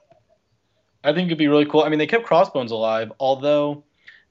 I 1.04 1.12
think 1.12 1.26
it'd 1.26 1.36
be 1.36 1.46
really 1.48 1.66
cool. 1.66 1.82
I 1.82 1.90
mean, 1.90 1.98
they 1.98 2.06
kept 2.06 2.24
Crossbones 2.24 2.72
alive, 2.72 3.12
although 3.20 3.84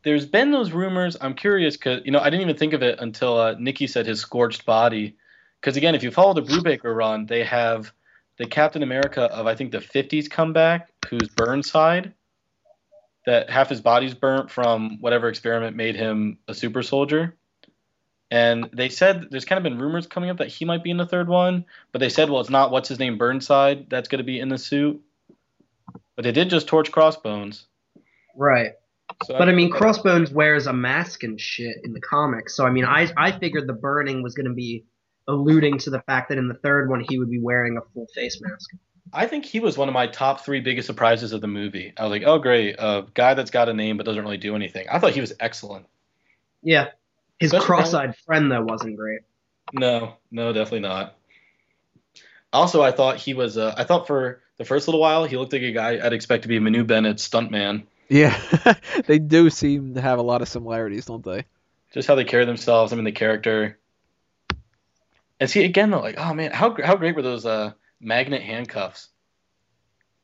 there's 0.04 0.26
been 0.26 0.50
those 0.50 0.72
rumors. 0.72 1.16
I'm 1.22 1.36
curious 1.36 1.78
because 1.78 2.02
you 2.06 2.12
know 2.12 2.20
I 2.20 2.32
didn't 2.32 2.42
even 2.42 2.58
think 2.58 2.74
of 2.74 2.82
it 2.82 3.00
until 3.00 3.38
uh, 3.38 3.56
Nikki 3.60 3.86
said 3.86 4.08
his 4.08 4.20
scorched 4.20 4.66
body. 4.66 5.16
Because 5.62 5.78
again, 5.78 5.94
if 5.94 6.02
you 6.02 6.10
follow 6.10 6.34
the 6.34 6.42
Brubaker 6.42 6.96
run, 6.96 7.28
they 7.28 7.44
have 7.44 7.94
the 8.38 8.48
Captain 8.48 8.82
America 8.82 9.26
of 9.26 9.46
I 9.46 9.54
think 9.54 9.72
the 9.72 9.78
50s 9.78 10.28
comeback, 10.28 10.90
who's 11.08 11.30
Burnside, 11.30 12.14
that 13.26 13.50
half 13.50 13.70
his 13.70 13.82
body's 13.82 14.14
burnt 14.14 14.52
from 14.52 14.98
whatever 15.02 15.30
experiment 15.30 15.76
made 15.76 15.96
him 15.96 16.38
a 16.48 16.54
super 16.54 16.84
soldier. 16.84 17.36
And 18.32 18.70
they 18.74 18.90
said 18.90 19.28
there's 19.30 19.46
kind 19.46 19.58
of 19.58 19.64
been 19.64 19.80
rumors 19.80 20.08
coming 20.08 20.30
up 20.30 20.38
that 20.38 20.48
he 20.48 20.66
might 20.66 20.84
be 20.84 20.92
in 20.92 20.98
the 20.98 21.06
third 21.06 21.28
one, 21.28 21.66
but 21.92 22.00
they 22.00 22.10
said, 22.10 22.30
well, 22.30 22.42
it's 22.42 22.50
not 22.50 22.72
what's 22.72 22.90
his 22.90 23.00
name 23.00 23.18
Burnside 23.18 23.90
that's 23.90 24.08
going 24.08 24.20
to 24.20 24.24
be 24.24 24.40
in 24.40 24.50
the 24.50 24.58
suit. 24.58 25.02
But 26.16 26.24
they 26.24 26.32
did 26.32 26.50
just 26.50 26.68
torch 26.68 26.92
Crossbones. 26.92 27.66
Right. 28.36 28.72
So 29.24 29.38
But 29.38 29.50
I 29.50 29.54
mean, 29.54 29.70
Crossbones 29.70 30.32
wears 30.32 30.68
a 30.68 30.74
mask 30.74 31.24
and 31.24 31.40
shit 31.40 31.78
in 31.84 31.94
the 31.94 32.02
comics, 32.02 32.56
so 32.56 32.66
I 32.66 32.72
mean, 32.72 32.86
I 32.86 33.12
I 33.16 33.32
figured 33.32 33.68
the 33.68 33.74
burning 33.74 34.24
was 34.24 34.34
going 34.34 34.48
to 34.48 34.54
be 34.54 34.86
alluding 35.28 35.78
to 35.80 35.90
the 35.90 36.02
fact 36.02 36.30
that 36.30 36.38
in 36.38 36.48
the 36.48 36.56
third 36.56 36.90
one 36.90 37.06
he 37.08 37.20
would 37.20 37.30
be 37.30 37.40
wearing 37.40 37.78
a 37.78 37.82
full 37.94 38.08
face 38.14 38.42
mask. 38.42 38.70
I 39.14 39.28
think 39.28 39.46
he 39.46 39.60
was 39.60 39.78
one 39.78 39.88
of 39.88 39.94
my 39.94 40.08
top 40.08 40.42
three 40.42 40.62
biggest 40.62 40.88
surprises 40.88 41.32
of 41.32 41.42
the 41.42 41.48
movie. 41.48 41.94
I 41.98 42.04
was 42.04 42.12
like, 42.12 42.24
oh 42.26 42.40
great, 42.40 42.76
a 42.80 43.06
guy 43.14 43.34
that's 43.34 43.52
got 43.52 43.70
a 43.70 43.74
name 43.74 43.98
but 43.98 44.06
doesn't 44.06 44.22
really 44.24 44.38
do 44.38 44.56
anything. 44.56 44.88
I 44.92 45.00
thought 45.00 45.14
he 45.14 45.22
was 45.22 45.34
excellent. 45.40 45.86
Yeah. 46.64 46.90
His 47.40 47.52
Especially- 47.54 47.66
cross-eyed 47.66 48.16
friend 48.26 48.52
though 48.52 48.64
wasn't 48.64 48.98
great. 48.98 49.22
No, 49.74 50.16
no, 50.32 50.54
definitely 50.54 50.82
not. 50.82 51.16
Also, 52.54 52.82
I 52.82 52.92
thought 52.92 53.18
he 53.18 53.34
was. 53.34 53.58
Uh, 53.58 53.74
I 53.76 53.84
thought 53.84 54.08
for 54.08 54.42
the 54.58 54.64
first 54.64 54.88
little 54.88 55.02
while 55.02 55.26
he 55.26 55.38
looked 55.38 55.52
like 55.54 55.64
a 55.64 55.72
guy 55.72 56.00
I'd 56.06 56.14
expect 56.14 56.44
to 56.44 56.48
be 56.48 56.60
Manu 56.60 56.84
Bennett's 56.84 57.28
stuntman. 57.28 57.84
Yeah. 58.08 58.40
they 59.08 59.20
do 59.20 59.50
seem 59.50 59.96
to 59.96 60.02
have 60.02 60.20
a 60.20 60.22
lot 60.24 60.42
of 60.42 60.48
similarities, 60.48 61.06
don't 61.06 61.24
they? 61.24 61.46
Just 61.92 62.08
how 62.08 62.16
they 62.16 62.24
carry 62.24 62.46
themselves. 62.46 62.94
I 62.94 62.96
mean, 62.96 63.06
the 63.06 63.12
character. 63.12 63.78
And 65.40 65.50
see 65.50 65.66
again 65.66 65.90
though, 65.90 66.00
like, 66.00 66.16
oh 66.18 66.34
man, 66.34 66.52
how 66.52 66.78
how 66.82 66.96
great 66.96 67.16
were 67.16 67.22
those 67.22 67.46
uh, 67.46 67.74
magnet 68.00 68.42
handcuffs? 68.42 69.10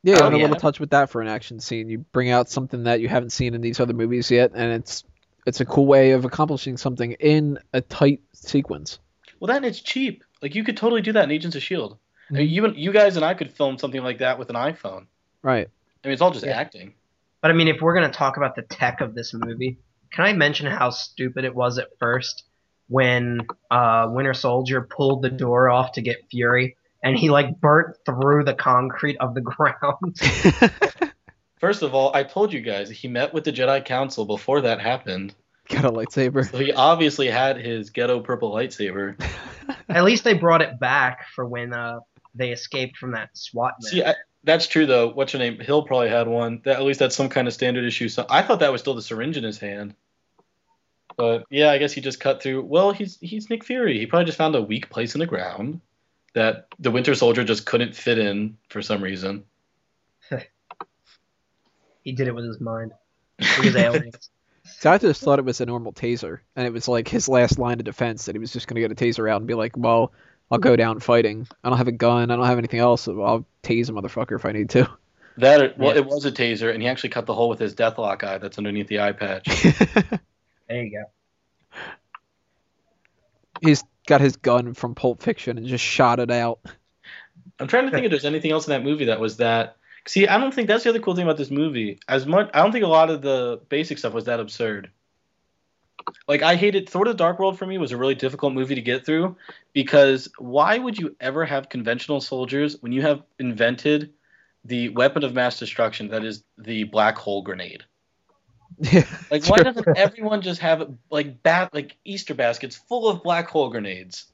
Yeah, 0.02 0.16
Oh, 0.20 0.26
and 0.26 0.34
a 0.34 0.38
yeah. 0.38 0.42
little 0.44 0.56
touch 0.60 0.80
with 0.80 0.90
that 0.90 1.10
for 1.10 1.20
an 1.22 1.28
action 1.28 1.60
scene. 1.60 1.88
You 1.88 1.98
bring 1.98 2.30
out 2.30 2.48
something 2.50 2.84
that 2.84 3.00
you 3.00 3.08
haven't 3.08 3.30
seen 3.30 3.54
in 3.54 3.60
these 3.60 3.78
other 3.78 3.92
movies 3.94 4.30
yet, 4.30 4.50
and 4.54 4.72
it's 4.72 5.04
it's 5.46 5.60
a 5.60 5.64
cool 5.64 5.86
way 5.86 6.12
of 6.12 6.24
accomplishing 6.24 6.76
something 6.76 7.12
in 7.12 7.58
a 7.72 7.80
tight 7.80 8.20
sequence. 8.32 8.98
Well, 9.40 9.48
then 9.48 9.64
it's 9.64 9.80
cheap. 9.80 10.24
Like 10.40 10.54
you 10.54 10.64
could 10.64 10.76
totally 10.76 11.02
do 11.02 11.12
that 11.12 11.24
in 11.24 11.30
Agents 11.30 11.56
of 11.56 11.62
Shield. 11.62 11.98
I 12.30 12.34
mean, 12.34 12.48
you 12.48 12.68
you 12.72 12.92
guys 12.92 13.16
and 13.16 13.24
I 13.24 13.34
could 13.34 13.52
film 13.52 13.78
something 13.78 14.02
like 14.02 14.18
that 14.18 14.38
with 14.38 14.50
an 14.50 14.56
iPhone. 14.56 15.06
Right. 15.42 15.68
I 16.04 16.08
mean, 16.08 16.12
it's 16.12 16.22
all 16.22 16.30
just 16.32 16.44
Yeah. 16.46 16.58
acting. 16.58 16.94
But 17.40 17.50
I 17.50 17.54
mean, 17.54 17.68
if 17.68 17.80
we're 17.80 17.94
gonna 17.94 18.10
talk 18.12 18.36
about 18.36 18.56
the 18.56 18.62
tech 18.62 19.00
of 19.00 19.14
this 19.14 19.32
movie, 19.34 19.78
can 20.12 20.24
I 20.24 20.32
mention 20.32 20.66
how 20.66 20.90
stupid 20.90 21.44
it 21.44 21.54
was 21.54 21.78
at 21.78 21.88
first 21.98 22.44
when 22.88 23.46
uh, 23.70 24.08
Winter 24.10 24.34
Soldier 24.34 24.82
pulled 24.82 25.22
the 25.22 25.30
door 25.30 25.70
off 25.70 25.92
to 25.92 26.02
get 26.02 26.28
Fury, 26.30 26.76
and 27.02 27.16
he 27.16 27.30
like 27.30 27.60
burnt 27.60 27.96
through 28.06 28.44
the 28.44 28.54
concrete 28.54 29.16
of 29.18 29.34
the 29.34 29.40
ground? 29.40 30.18
First 31.62 31.82
of 31.82 31.94
all, 31.94 32.10
I 32.14 32.24
told 32.24 32.52
you 32.52 32.60
guys 32.60 32.90
he 32.90 33.08
met 33.08 33.32
with 33.32 33.44
the 33.44 33.52
Jedi 33.52 33.84
Council 33.84 34.24
before 34.24 34.62
that 34.62 34.80
happened. 34.80 35.34
Got 35.68 35.84
a 35.84 35.92
lightsaber. 35.92 36.50
So 36.50 36.58
he 36.58 36.72
obviously 36.72 37.28
had 37.28 37.56
his 37.56 37.90
ghetto 37.90 38.20
purple 38.20 38.52
lightsaber. 38.52 39.14
At 39.88 40.02
least 40.02 40.24
they 40.24 40.34
brought 40.34 40.60
it 40.60 40.80
back 40.80 41.28
for 41.34 41.46
when 41.46 41.72
uh, 41.72 42.00
they 42.34 42.50
escaped 42.50 42.96
from 42.96 43.12
that 43.12 43.30
SWAT. 43.34 43.74
Man. 43.80 43.92
See, 43.92 44.04
I, 44.04 44.16
that's 44.42 44.66
true 44.66 44.86
though. 44.86 45.08
What's 45.10 45.32
your 45.32 45.38
name? 45.38 45.60
Hill 45.60 45.84
probably 45.84 46.08
had 46.08 46.26
one. 46.26 46.62
That 46.64 46.76
at 46.76 46.82
least 46.82 46.98
that's 46.98 47.14
some 47.14 47.28
kind 47.28 47.46
of 47.46 47.54
standard 47.54 47.84
issue. 47.84 48.08
So 48.08 48.26
I 48.28 48.42
thought 48.42 48.58
that 48.60 48.72
was 48.72 48.80
still 48.80 48.94
the 48.94 49.02
syringe 49.02 49.36
in 49.36 49.44
his 49.44 49.58
hand. 49.58 49.94
But 51.16 51.44
yeah, 51.48 51.70
I 51.70 51.78
guess 51.78 51.92
he 51.92 52.00
just 52.00 52.18
cut 52.18 52.42
through. 52.42 52.62
Well, 52.62 52.90
he's 52.90 53.18
he's 53.20 53.48
Nick 53.50 53.62
Fury. 53.64 53.98
He 53.98 54.06
probably 54.06 54.26
just 54.26 54.38
found 54.38 54.56
a 54.56 54.62
weak 54.62 54.90
place 54.90 55.14
in 55.14 55.20
the 55.20 55.26
ground 55.26 55.80
that 56.34 56.66
the 56.78 56.90
Winter 56.90 57.14
Soldier 57.14 57.44
just 57.44 57.66
couldn't 57.66 57.94
fit 57.94 58.18
in 58.18 58.56
for 58.68 58.82
some 58.82 59.02
reason. 59.02 59.44
he 62.02 62.12
did 62.12 62.28
it 62.28 62.34
with 62.34 62.44
his 62.44 62.60
mind. 62.60 62.92
He 63.38 63.66
was 63.66 63.76
aliens. 63.76 64.30
So 64.64 64.90
I 64.90 64.98
just 64.98 65.22
thought 65.22 65.38
it 65.38 65.44
was 65.44 65.60
a 65.60 65.66
normal 65.66 65.92
taser, 65.92 66.38
and 66.54 66.66
it 66.66 66.72
was 66.72 66.86
like 66.88 67.08
his 67.08 67.28
last 67.28 67.58
line 67.58 67.78
of 67.80 67.84
defense 67.84 68.26
that 68.26 68.34
he 68.34 68.38
was 68.38 68.52
just 68.52 68.68
going 68.68 68.76
to 68.76 68.80
get 68.80 68.92
a 68.92 68.94
taser 68.94 69.30
out 69.30 69.38
and 69.40 69.46
be 69.46 69.54
like, 69.54 69.76
"Well, 69.76 70.12
I'll 70.50 70.58
go 70.58 70.76
down 70.76 71.00
fighting. 71.00 71.46
I 71.64 71.68
don't 71.68 71.78
have 71.78 71.88
a 71.88 71.92
gun. 71.92 72.30
I 72.30 72.36
don't 72.36 72.46
have 72.46 72.58
anything 72.58 72.80
else. 72.80 73.02
So 73.02 73.22
I'll 73.22 73.46
tase 73.62 73.88
a 73.88 73.92
motherfucker 73.92 74.36
if 74.36 74.44
I 74.44 74.52
need 74.52 74.70
to." 74.70 74.88
That 75.38 75.78
well, 75.78 75.94
Yeah. 75.94 76.00
it 76.00 76.06
was 76.06 76.24
a 76.26 76.32
taser, 76.32 76.72
and 76.72 76.82
he 76.82 76.88
actually 76.88 77.08
cut 77.10 77.26
the 77.26 77.34
hole 77.34 77.48
with 77.48 77.58
his 77.58 77.74
Deathlok 77.74 78.22
eye 78.22 78.38
that's 78.38 78.58
underneath 78.58 78.88
the 78.88 79.00
eye 79.00 79.12
patch. 79.12 79.48
There 80.68 80.84
you 80.84 80.90
go. 80.90 81.78
He's 83.60 83.84
got 84.06 84.20
his 84.20 84.36
gun 84.36 84.74
from 84.74 84.94
Pulp 84.94 85.22
Fiction 85.22 85.58
and 85.58 85.66
just 85.66 85.84
shot 85.84 86.20
it 86.20 86.30
out. 86.30 86.60
I'm 87.58 87.68
trying 87.68 87.84
to 87.86 87.90
think 87.90 88.04
if 88.04 88.10
there's 88.10 88.24
anything 88.24 88.50
else 88.50 88.66
in 88.66 88.72
that 88.72 88.84
movie 88.84 89.06
that 89.06 89.20
was 89.20 89.36
that. 89.38 89.76
See, 90.06 90.26
I 90.26 90.38
don't 90.38 90.52
think 90.52 90.68
that's 90.68 90.84
the 90.84 90.90
other 90.90 90.98
cool 90.98 91.14
thing 91.14 91.24
about 91.24 91.36
this 91.36 91.50
movie. 91.50 92.00
As 92.08 92.26
much, 92.26 92.50
I 92.52 92.62
don't 92.62 92.72
think 92.72 92.84
a 92.84 92.88
lot 92.88 93.10
of 93.10 93.22
the 93.22 93.60
basic 93.68 93.98
stuff 93.98 94.12
was 94.12 94.24
that 94.24 94.40
absurd. 94.40 94.90
Like 96.26 96.42
I 96.42 96.56
hated 96.56 96.88
Thor: 96.88 97.04
The 97.04 97.14
Dark 97.14 97.38
World 97.38 97.58
for 97.58 97.66
me 97.66 97.78
was 97.78 97.92
a 97.92 97.96
really 97.96 98.16
difficult 98.16 98.52
movie 98.52 98.74
to 98.74 98.82
get 98.82 99.06
through 99.06 99.36
because 99.72 100.28
why 100.38 100.76
would 100.76 100.98
you 100.98 101.14
ever 101.20 101.44
have 101.44 101.68
conventional 101.68 102.20
soldiers 102.20 102.76
when 102.80 102.90
you 102.90 103.02
have 103.02 103.22
invented 103.38 104.12
the 104.64 104.88
weapon 104.90 105.22
of 105.22 105.34
mass 105.34 105.58
destruction 105.58 106.08
that 106.08 106.24
is 106.24 106.42
the 106.58 106.84
black 106.84 107.16
hole 107.16 107.42
grenade? 107.42 107.84
Yeah, 108.78 109.04
Like 109.30 109.46
why 109.46 109.58
doesn't 109.58 109.86
everyone 109.96 110.42
just 110.42 110.60
have 110.60 110.90
like 111.10 111.42
bat 111.42 111.72
like 111.74 111.96
Easter 112.04 112.34
baskets 112.34 112.76
full 112.76 113.08
of 113.08 113.22
black 113.22 113.48
hole 113.48 113.70
grenades? 113.70 114.26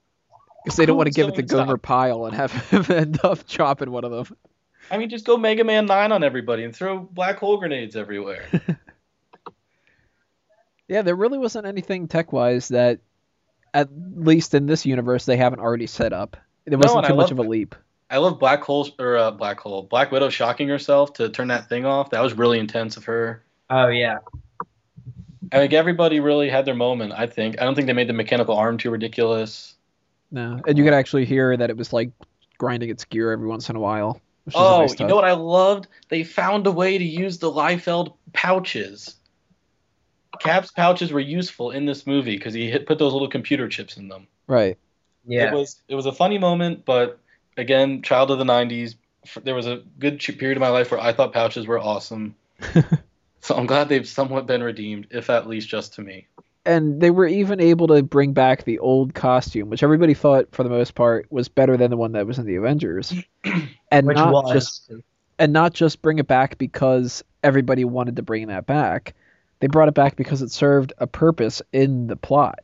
because 0.65 0.77
they 0.77 0.87
don't 0.87 0.97
want 0.97 1.07
to 1.07 1.13
give 1.13 1.29
it 1.29 1.37
to 1.37 1.43
going 1.43 1.47
to 1.47 1.55
stop? 1.55 1.67
Gomer 1.67 1.79
Pyle 1.79 2.27
and 2.27 2.35
have 2.35 2.53
him 2.53 2.85
end 2.91 3.21
up 3.25 3.47
chopping 3.47 3.91
one 3.91 4.05
of 4.05 4.11
them. 4.11 4.37
I 4.91 4.99
mean, 4.99 5.09
just 5.09 5.25
go 5.25 5.37
Mega 5.37 5.65
Man 5.65 5.87
9 5.87 6.13
on 6.13 6.25
everybody 6.25 6.65
and 6.65 6.75
throw 6.75 6.99
black 6.99 7.39
hole 7.39 7.57
grenades 7.59 7.97
everywhere. 7.97 8.45
Yeah, 10.89 11.03
there 11.03 11.15
really 11.15 11.39
wasn't 11.39 11.67
anything 11.67 12.09
tech 12.09 12.33
wise 12.33 12.69
that, 12.69 13.01
at 13.75 13.91
least 14.15 14.55
in 14.55 14.65
this 14.67 14.87
universe, 14.87 15.27
they 15.27 15.37
haven't 15.37 15.61
already 15.61 15.87
set 15.87 16.15
up. 16.15 16.37
There 16.65 16.79
No, 16.79 16.87
wasn't 16.87 17.05
I 17.05 17.09
too 17.09 17.15
much 17.15 17.31
love 17.31 17.39
of 17.41 17.47
a 17.47 17.49
leap. 17.49 17.75
I 18.11 18.17
love 18.17 18.39
Black 18.39 18.63
Hole 18.63 18.89
or 18.99 19.19
uh, 19.19 19.31
Black 19.31 19.61
Hole, 19.61 19.83
Black 19.83 20.11
Widow 20.11 20.31
shocking 20.31 20.67
herself 20.69 21.13
to 21.15 21.29
turn 21.29 21.49
that 21.49 21.69
thing 21.69 21.85
off. 21.85 22.09
That 22.11 22.23
was 22.23 22.33
really 22.33 22.59
intense 22.59 22.97
of 22.97 23.05
her. 23.05 23.45
Oh 23.71 23.89
yeah. 23.89 24.19
I 25.53 25.57
think 25.59 25.73
everybody 25.73 26.21
really 26.21 26.49
had 26.49 26.65
their 26.65 26.75
moment. 26.75 27.13
I 27.17 27.27
think. 27.27 27.61
I 27.61 27.65
don't 27.65 27.75
think 27.75 27.87
they 27.87 27.93
made 27.93 28.09
the 28.09 28.13
mechanical 28.13 28.55
arm 28.57 28.77
too 28.79 28.91
ridiculous. 28.91 29.75
No, 30.31 30.61
and 30.67 30.77
you 30.77 30.85
could 30.85 30.93
actually 30.93 31.25
hear 31.25 31.57
that 31.57 31.71
it 31.71 31.77
was 31.77 31.93
like 31.93 32.11
grinding 32.59 32.91
its 32.91 33.05
gear 33.05 33.33
every 33.33 33.47
once 33.47 33.71
in 33.71 33.77
a 33.77 33.81
while. 33.81 34.21
Which 34.45 34.55
Oh, 34.57 34.81
nice 34.81 34.91
you 34.93 34.97
touch. 34.97 35.09
know 35.09 35.15
what 35.15 35.25
I 35.25 35.33
loved? 35.33 35.87
They 36.09 36.23
found 36.25 36.67
a 36.67 36.73
way 36.73 36.99
to 36.99 37.05
use 37.05 37.39
the 37.39 37.51
Liefeld 37.51 38.15
pouches. 38.33 39.17
Cap's 40.41 40.71
pouches 40.71 41.13
were 41.13 41.21
useful 41.21 41.71
in 41.71 41.87
this 41.87 42.07
movie 42.07 42.37
because 42.37 42.55
he 42.55 42.71
hit, 42.71 42.87
put 42.87 42.99
those 42.99 43.13
little 43.13 43.29
computer 43.29 43.69
chips 43.69 43.97
in 43.97 44.09
them. 44.09 44.27
Right. 44.47 44.77
Yeah. 45.27 45.49
It 45.51 45.55
was 45.55 45.83
it 45.89 45.95
was 45.95 46.07
a 46.07 46.13
funny 46.13 46.39
moment, 46.39 46.85
but 46.85 47.19
again, 47.57 48.03
child 48.03 48.31
of 48.31 48.39
the 48.39 48.45
'90s, 48.45 48.97
there 49.45 49.55
was 49.55 49.67
a 49.67 49.83
good 49.99 50.21
period 50.21 50.57
of 50.57 50.61
my 50.61 50.69
life 50.69 50.91
where 50.91 51.01
I 51.01 51.13
thought 51.13 51.33
pouches 51.33 51.67
were 51.67 51.79
awesome. 51.79 52.35
so 53.41 53.55
I'm 53.57 53.67
glad 53.67 53.89
they've 53.89 54.07
somewhat 54.09 54.47
been 54.47 54.63
redeemed, 54.63 55.09
if 55.11 55.31
at 55.31 55.47
least 55.49 55.69
just 55.69 55.95
to 55.95 56.03
me. 56.03 56.27
and 56.65 57.01
they 57.01 57.11
were 57.11 57.27
even 57.27 57.61
able 57.61 57.87
to 57.89 58.03
bring 58.03 58.33
back 58.33 58.65
the 58.65 58.79
old 58.79 59.15
costume, 59.15 59.71
which 59.71 59.83
everybody 59.83 60.13
thought 60.15 60.49
for 60.53 60.63
the 60.65 60.69
most 60.71 60.95
part 60.95 61.27
was 61.31 61.49
better 61.49 61.77
than 61.77 61.91
the 61.91 61.97
one 61.97 62.13
that 62.13 62.27
was 62.27 62.39
in 62.39 62.47
the 62.47 62.57
Avengers, 62.57 63.15
and 63.91 64.07
Which 64.07 64.17
not 64.17 64.33
was 64.33 64.53
just 64.53 64.93
and 65.39 65.53
not 65.53 65.73
just 65.73 66.03
bring 66.03 66.19
it 66.19 66.27
back 66.27 66.59
because 66.59 67.23
everybody 67.43 67.85
wanted 67.85 68.17
to 68.17 68.23
bring 68.23 68.49
that 68.49 68.67
back. 68.67 69.15
They 69.61 69.67
brought 69.69 69.89
it 69.89 69.95
back 69.95 70.17
because 70.17 70.43
it 70.43 70.51
served 70.51 70.93
a 70.99 71.07
purpose 71.07 71.63
in 71.73 72.07
the 72.09 72.17
plot. 72.17 72.61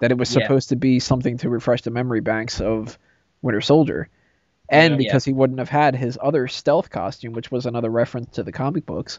That 0.00 0.12
it 0.12 0.18
was 0.18 0.32
Yeah. 0.34 0.42
supposed 0.42 0.68
to 0.68 0.76
be 0.76 1.00
something 1.00 1.38
to 1.38 1.48
refresh 1.48 1.82
the 1.82 1.90
memory 1.90 2.20
banks 2.20 2.60
of 2.60 2.98
Winter 3.42 3.60
Soldier. 3.60 4.08
And 4.68 4.92
Yeah. 4.92 4.98
because 4.98 5.24
he 5.24 5.32
wouldn't 5.32 5.58
have 5.58 5.68
had 5.70 5.96
his 5.96 6.18
other 6.22 6.46
stealth 6.46 6.90
costume, 6.90 7.32
which 7.32 7.50
was 7.50 7.66
another 7.66 7.90
reference 7.90 8.30
to 8.36 8.42
the 8.42 8.52
comic 8.52 8.84
books, 8.86 9.18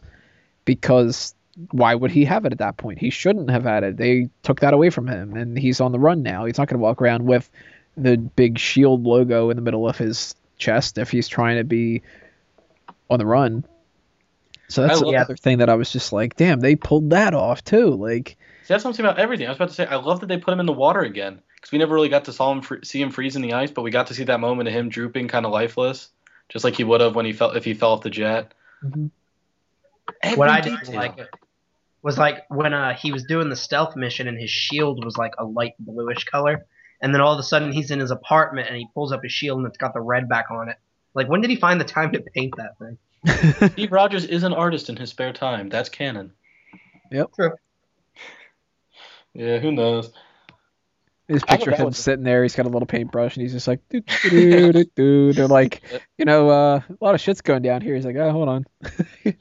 because 0.64 1.34
why 1.72 1.94
would 1.94 2.10
he 2.10 2.24
have 2.24 2.44
it 2.44 2.52
at 2.52 2.58
that 2.58 2.76
point? 2.76 2.98
He 2.98 3.10
shouldn't 3.10 3.50
have 3.50 3.64
had 3.64 3.82
it. 3.84 3.96
They 3.96 4.28
took 4.42 4.60
that 4.60 4.72
away 4.74 4.90
from 4.90 5.06
him, 5.06 5.36
and 5.36 5.58
he's 5.58 5.80
on 5.80 5.92
the 5.92 5.98
run 5.98 6.22
now. 6.22 6.44
He's 6.44 6.58
not 6.58 6.68
going 6.68 6.78
to 6.78 6.82
walk 6.82 7.02
around 7.02 7.24
with 7.26 7.50
the 7.96 8.16
big 8.16 8.58
shield 8.58 9.04
logo 9.04 9.50
in 9.50 9.56
the 9.56 9.62
middle 9.62 9.88
of 9.88 9.98
his 9.98 10.34
chest 10.56 10.96
if 10.98 11.10
he's 11.10 11.28
trying 11.28 11.56
to 11.58 11.64
be 11.64 12.02
on 13.10 13.18
the 13.18 13.26
run. 13.26 13.64
So 14.68 14.82
that's 14.86 15.00
I 15.00 15.04
love- 15.04 15.14
another 15.14 15.36
thing 15.36 15.58
that 15.58 15.68
I 15.68 15.74
was 15.74 15.90
just 15.90 16.12
like, 16.12 16.36
damn, 16.36 16.60
they 16.60 16.76
pulled 16.76 17.10
that 17.10 17.34
off 17.34 17.64
too. 17.64 17.88
Like, 17.90 18.36
See, 18.62 18.74
that's 18.74 18.82
something 18.84 19.04
about 19.04 19.18
everything. 19.18 19.46
I 19.46 19.50
was 19.50 19.56
about 19.56 19.70
to 19.70 19.74
say, 19.74 19.86
I 19.86 19.96
love 19.96 20.20
that 20.20 20.26
they 20.26 20.38
put 20.38 20.52
him 20.52 20.60
in 20.60 20.66
the 20.66 20.72
water 20.72 21.00
again 21.00 21.42
because 21.56 21.72
we 21.72 21.78
never 21.78 21.94
really 21.94 22.08
got 22.08 22.26
to 22.26 22.32
saw 22.32 22.52
him 22.52 22.62
fr- 22.62 22.84
see 22.84 23.02
him 23.02 23.10
freeze 23.10 23.34
in 23.34 23.42
the 23.42 23.54
ice, 23.54 23.72
but 23.72 23.82
we 23.82 23.90
got 23.90 24.06
to 24.06 24.14
see 24.14 24.24
that 24.24 24.38
moment 24.38 24.68
of 24.68 24.74
him 24.74 24.88
drooping, 24.88 25.26
kind 25.26 25.44
of 25.44 25.50
lifeless, 25.52 26.08
just 26.48 26.64
like 26.64 26.76
he 26.76 26.84
would 26.84 27.00
have 27.00 27.16
when 27.16 27.26
he 27.26 27.32
fell 27.32 27.50
if 27.50 27.64
he 27.64 27.74
fell 27.74 27.92
off 27.92 28.02
the 28.02 28.10
jet. 28.10 28.54
Mm-hmm. 28.84 29.06
Every 30.22 30.36
what 30.36 30.48
I 30.48 30.60
didn't 30.60 30.80
detail. 30.80 30.96
like 30.96 31.18
was 32.02 32.18
like 32.18 32.44
when 32.48 32.72
uh, 32.72 32.94
he 32.94 33.12
was 33.12 33.24
doing 33.24 33.50
the 33.50 33.56
stealth 33.56 33.96
mission 33.96 34.26
and 34.28 34.38
his 34.38 34.50
shield 34.50 35.04
was 35.04 35.16
like 35.18 35.32
a 35.38 35.44
light 35.44 35.74
bluish 35.78 36.24
color, 36.24 36.66
and 37.00 37.14
then 37.14 37.20
all 37.20 37.32
of 37.32 37.38
a 37.38 37.42
sudden 37.42 37.72
he's 37.72 37.90
in 37.90 38.00
his 38.00 38.10
apartment 38.10 38.68
and 38.68 38.76
he 38.76 38.86
pulls 38.94 39.12
up 39.12 39.22
his 39.22 39.32
shield 39.32 39.58
and 39.58 39.66
it's 39.66 39.78
got 39.78 39.92
the 39.94 40.00
red 40.00 40.28
back 40.28 40.50
on 40.50 40.68
it. 40.68 40.76
Like 41.14 41.28
when 41.28 41.40
did 41.40 41.50
he 41.50 41.56
find 41.56 41.80
the 41.80 41.84
time 41.84 42.12
to 42.12 42.20
paint 42.20 42.54
that 42.56 42.78
thing? 42.78 42.98
Steve 43.72 43.92
Rogers 43.92 44.24
is 44.24 44.44
an 44.44 44.54
artist 44.54 44.88
in 44.88 44.96
his 44.96 45.10
spare 45.10 45.32
time. 45.32 45.68
That's 45.68 45.88
canon. 45.88 46.32
Yep. 47.10 47.30
True. 47.34 47.52
Yeah, 49.34 49.58
who 49.58 49.72
knows? 49.72 50.10
His 51.30 51.44
I 51.46 51.52
know 51.52 51.56
picture 51.58 51.70
that 51.70 51.86
him 51.86 51.92
sitting 51.92 52.24
there. 52.24 52.42
He's 52.42 52.56
got 52.56 52.66
a 52.66 52.68
little 52.68 52.86
paintbrush, 52.86 53.36
and 53.36 53.42
he's 53.42 53.52
just 53.52 53.68
like, 53.68 53.80
doo, 53.88 54.00
doo, 54.00 54.72
doo, 54.72 54.84
doo. 54.96 55.32
they're 55.32 55.46
like, 55.46 55.82
you 56.18 56.24
know, 56.24 56.50
uh, 56.50 56.80
a 56.88 57.04
lot 57.04 57.14
of 57.14 57.20
shit's 57.20 57.40
going 57.40 57.62
down 57.62 57.82
here. 57.82 57.94
He's 57.94 58.04
like, 58.04 58.16
oh, 58.16 58.32
hold 58.32 58.48
on. 58.48 58.66
I 59.24 59.32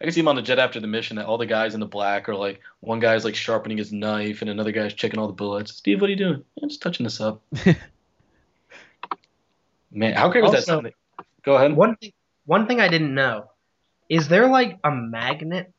can 0.00 0.12
see 0.12 0.20
him 0.20 0.28
on 0.28 0.36
the 0.36 0.42
jet 0.42 0.58
after 0.58 0.80
the 0.80 0.86
mission. 0.86 1.16
That 1.16 1.26
all 1.26 1.36
the 1.36 1.44
guys 1.44 1.74
in 1.74 1.80
the 1.80 1.86
black 1.86 2.28
are 2.30 2.34
like, 2.34 2.60
one 2.80 3.00
guy's 3.00 3.24
like 3.24 3.34
sharpening 3.34 3.76
his 3.76 3.92
knife, 3.92 4.40
and 4.40 4.50
another 4.50 4.72
guy's 4.72 4.94
checking 4.94 5.20
all 5.20 5.26
the 5.26 5.34
bullets. 5.34 5.74
Steve, 5.74 6.00
what 6.00 6.08
are 6.08 6.12
you 6.12 6.16
doing? 6.16 6.42
I'm 6.62 6.68
just 6.70 6.80
touching 6.80 7.04
this 7.04 7.20
up. 7.20 7.42
Man, 9.92 10.14
how 10.14 10.30
great 10.30 10.42
was 10.42 10.52
that? 10.52 10.58
Also- 10.58 10.76
Something? 10.76 10.92
Go 11.44 11.56
ahead. 11.56 11.76
One 11.76 11.96
thing, 11.96 12.12
one 12.46 12.66
thing 12.66 12.80
I 12.80 12.88
didn't 12.88 13.14
know 13.14 13.50
is 14.08 14.28
there 14.28 14.48
like 14.48 14.78
a 14.84 14.90
magnet 14.90 15.72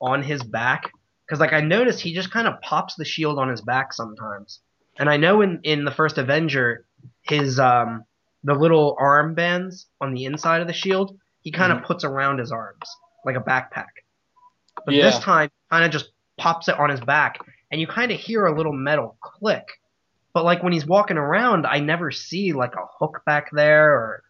on 0.00 0.22
his 0.22 0.42
back? 0.42 0.90
Because 1.26 1.38
like 1.38 1.52
I 1.52 1.60
noticed 1.60 2.00
he 2.00 2.14
just 2.14 2.30
kind 2.30 2.48
of 2.48 2.60
pops 2.60 2.94
the 2.96 3.04
shield 3.04 3.38
on 3.38 3.48
his 3.48 3.60
back 3.60 3.92
sometimes, 3.92 4.60
and 4.98 5.08
I 5.08 5.16
know 5.16 5.40
in 5.42 5.60
in 5.62 5.84
the 5.84 5.90
first 5.90 6.18
Avenger, 6.18 6.84
his 7.22 7.58
um 7.58 8.04
the 8.44 8.54
little 8.54 8.96
armbands 9.00 9.86
on 10.00 10.14
the 10.14 10.24
inside 10.24 10.60
of 10.60 10.66
the 10.66 10.72
shield 10.72 11.16
he 11.42 11.50
kind 11.50 11.72
of 11.72 11.82
puts 11.84 12.04
around 12.04 12.38
his 12.38 12.52
arms 12.52 12.84
like 13.24 13.36
a 13.36 13.40
backpack. 13.40 13.86
But 14.84 14.94
Yeah. 14.94 15.04
this 15.10 15.18
time, 15.18 15.50
kind 15.70 15.84
of 15.84 15.90
just 15.90 16.10
pops 16.38 16.68
it 16.68 16.78
on 16.78 16.88
his 16.90 17.00
back, 17.00 17.38
and 17.70 17.80
you 17.80 17.86
kind 17.86 18.10
of 18.12 18.18
hear 18.18 18.46
a 18.46 18.56
little 18.56 18.72
metal 18.72 19.16
click. 19.20 19.66
But 20.34 20.44
like 20.44 20.62
when 20.62 20.72
he's 20.72 20.86
walking 20.86 21.18
around, 21.18 21.66
I 21.66 21.80
never 21.80 22.10
see 22.10 22.52
like 22.52 22.74
a 22.74 22.86
hook 22.98 23.22
back 23.26 23.50
there 23.52 23.92
or 23.92 24.22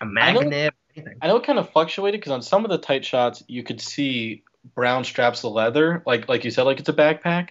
a 0.00 0.04
know- 0.04 0.10
magnet. 0.12 0.72
or 0.74 0.76
anything. 0.96 1.18
I 1.22 1.26
know 1.28 1.36
it 1.36 1.44
kind 1.44 1.58
of 1.58 1.70
fluctuated 1.70 2.20
because 2.20 2.32
on 2.32 2.42
some 2.42 2.64
of 2.64 2.70
the 2.70 2.78
tight 2.78 3.04
shots 3.04 3.42
you 3.48 3.62
could 3.62 3.80
see 3.80 4.42
brown 4.74 5.04
straps 5.04 5.44
of 5.44 5.52
leather, 5.52 6.02
like 6.06 6.28
like 6.28 6.44
you 6.44 6.50
said, 6.50 6.62
like 6.64 6.80
it's 6.80 6.88
a 6.88 6.92
backpack. 6.94 7.50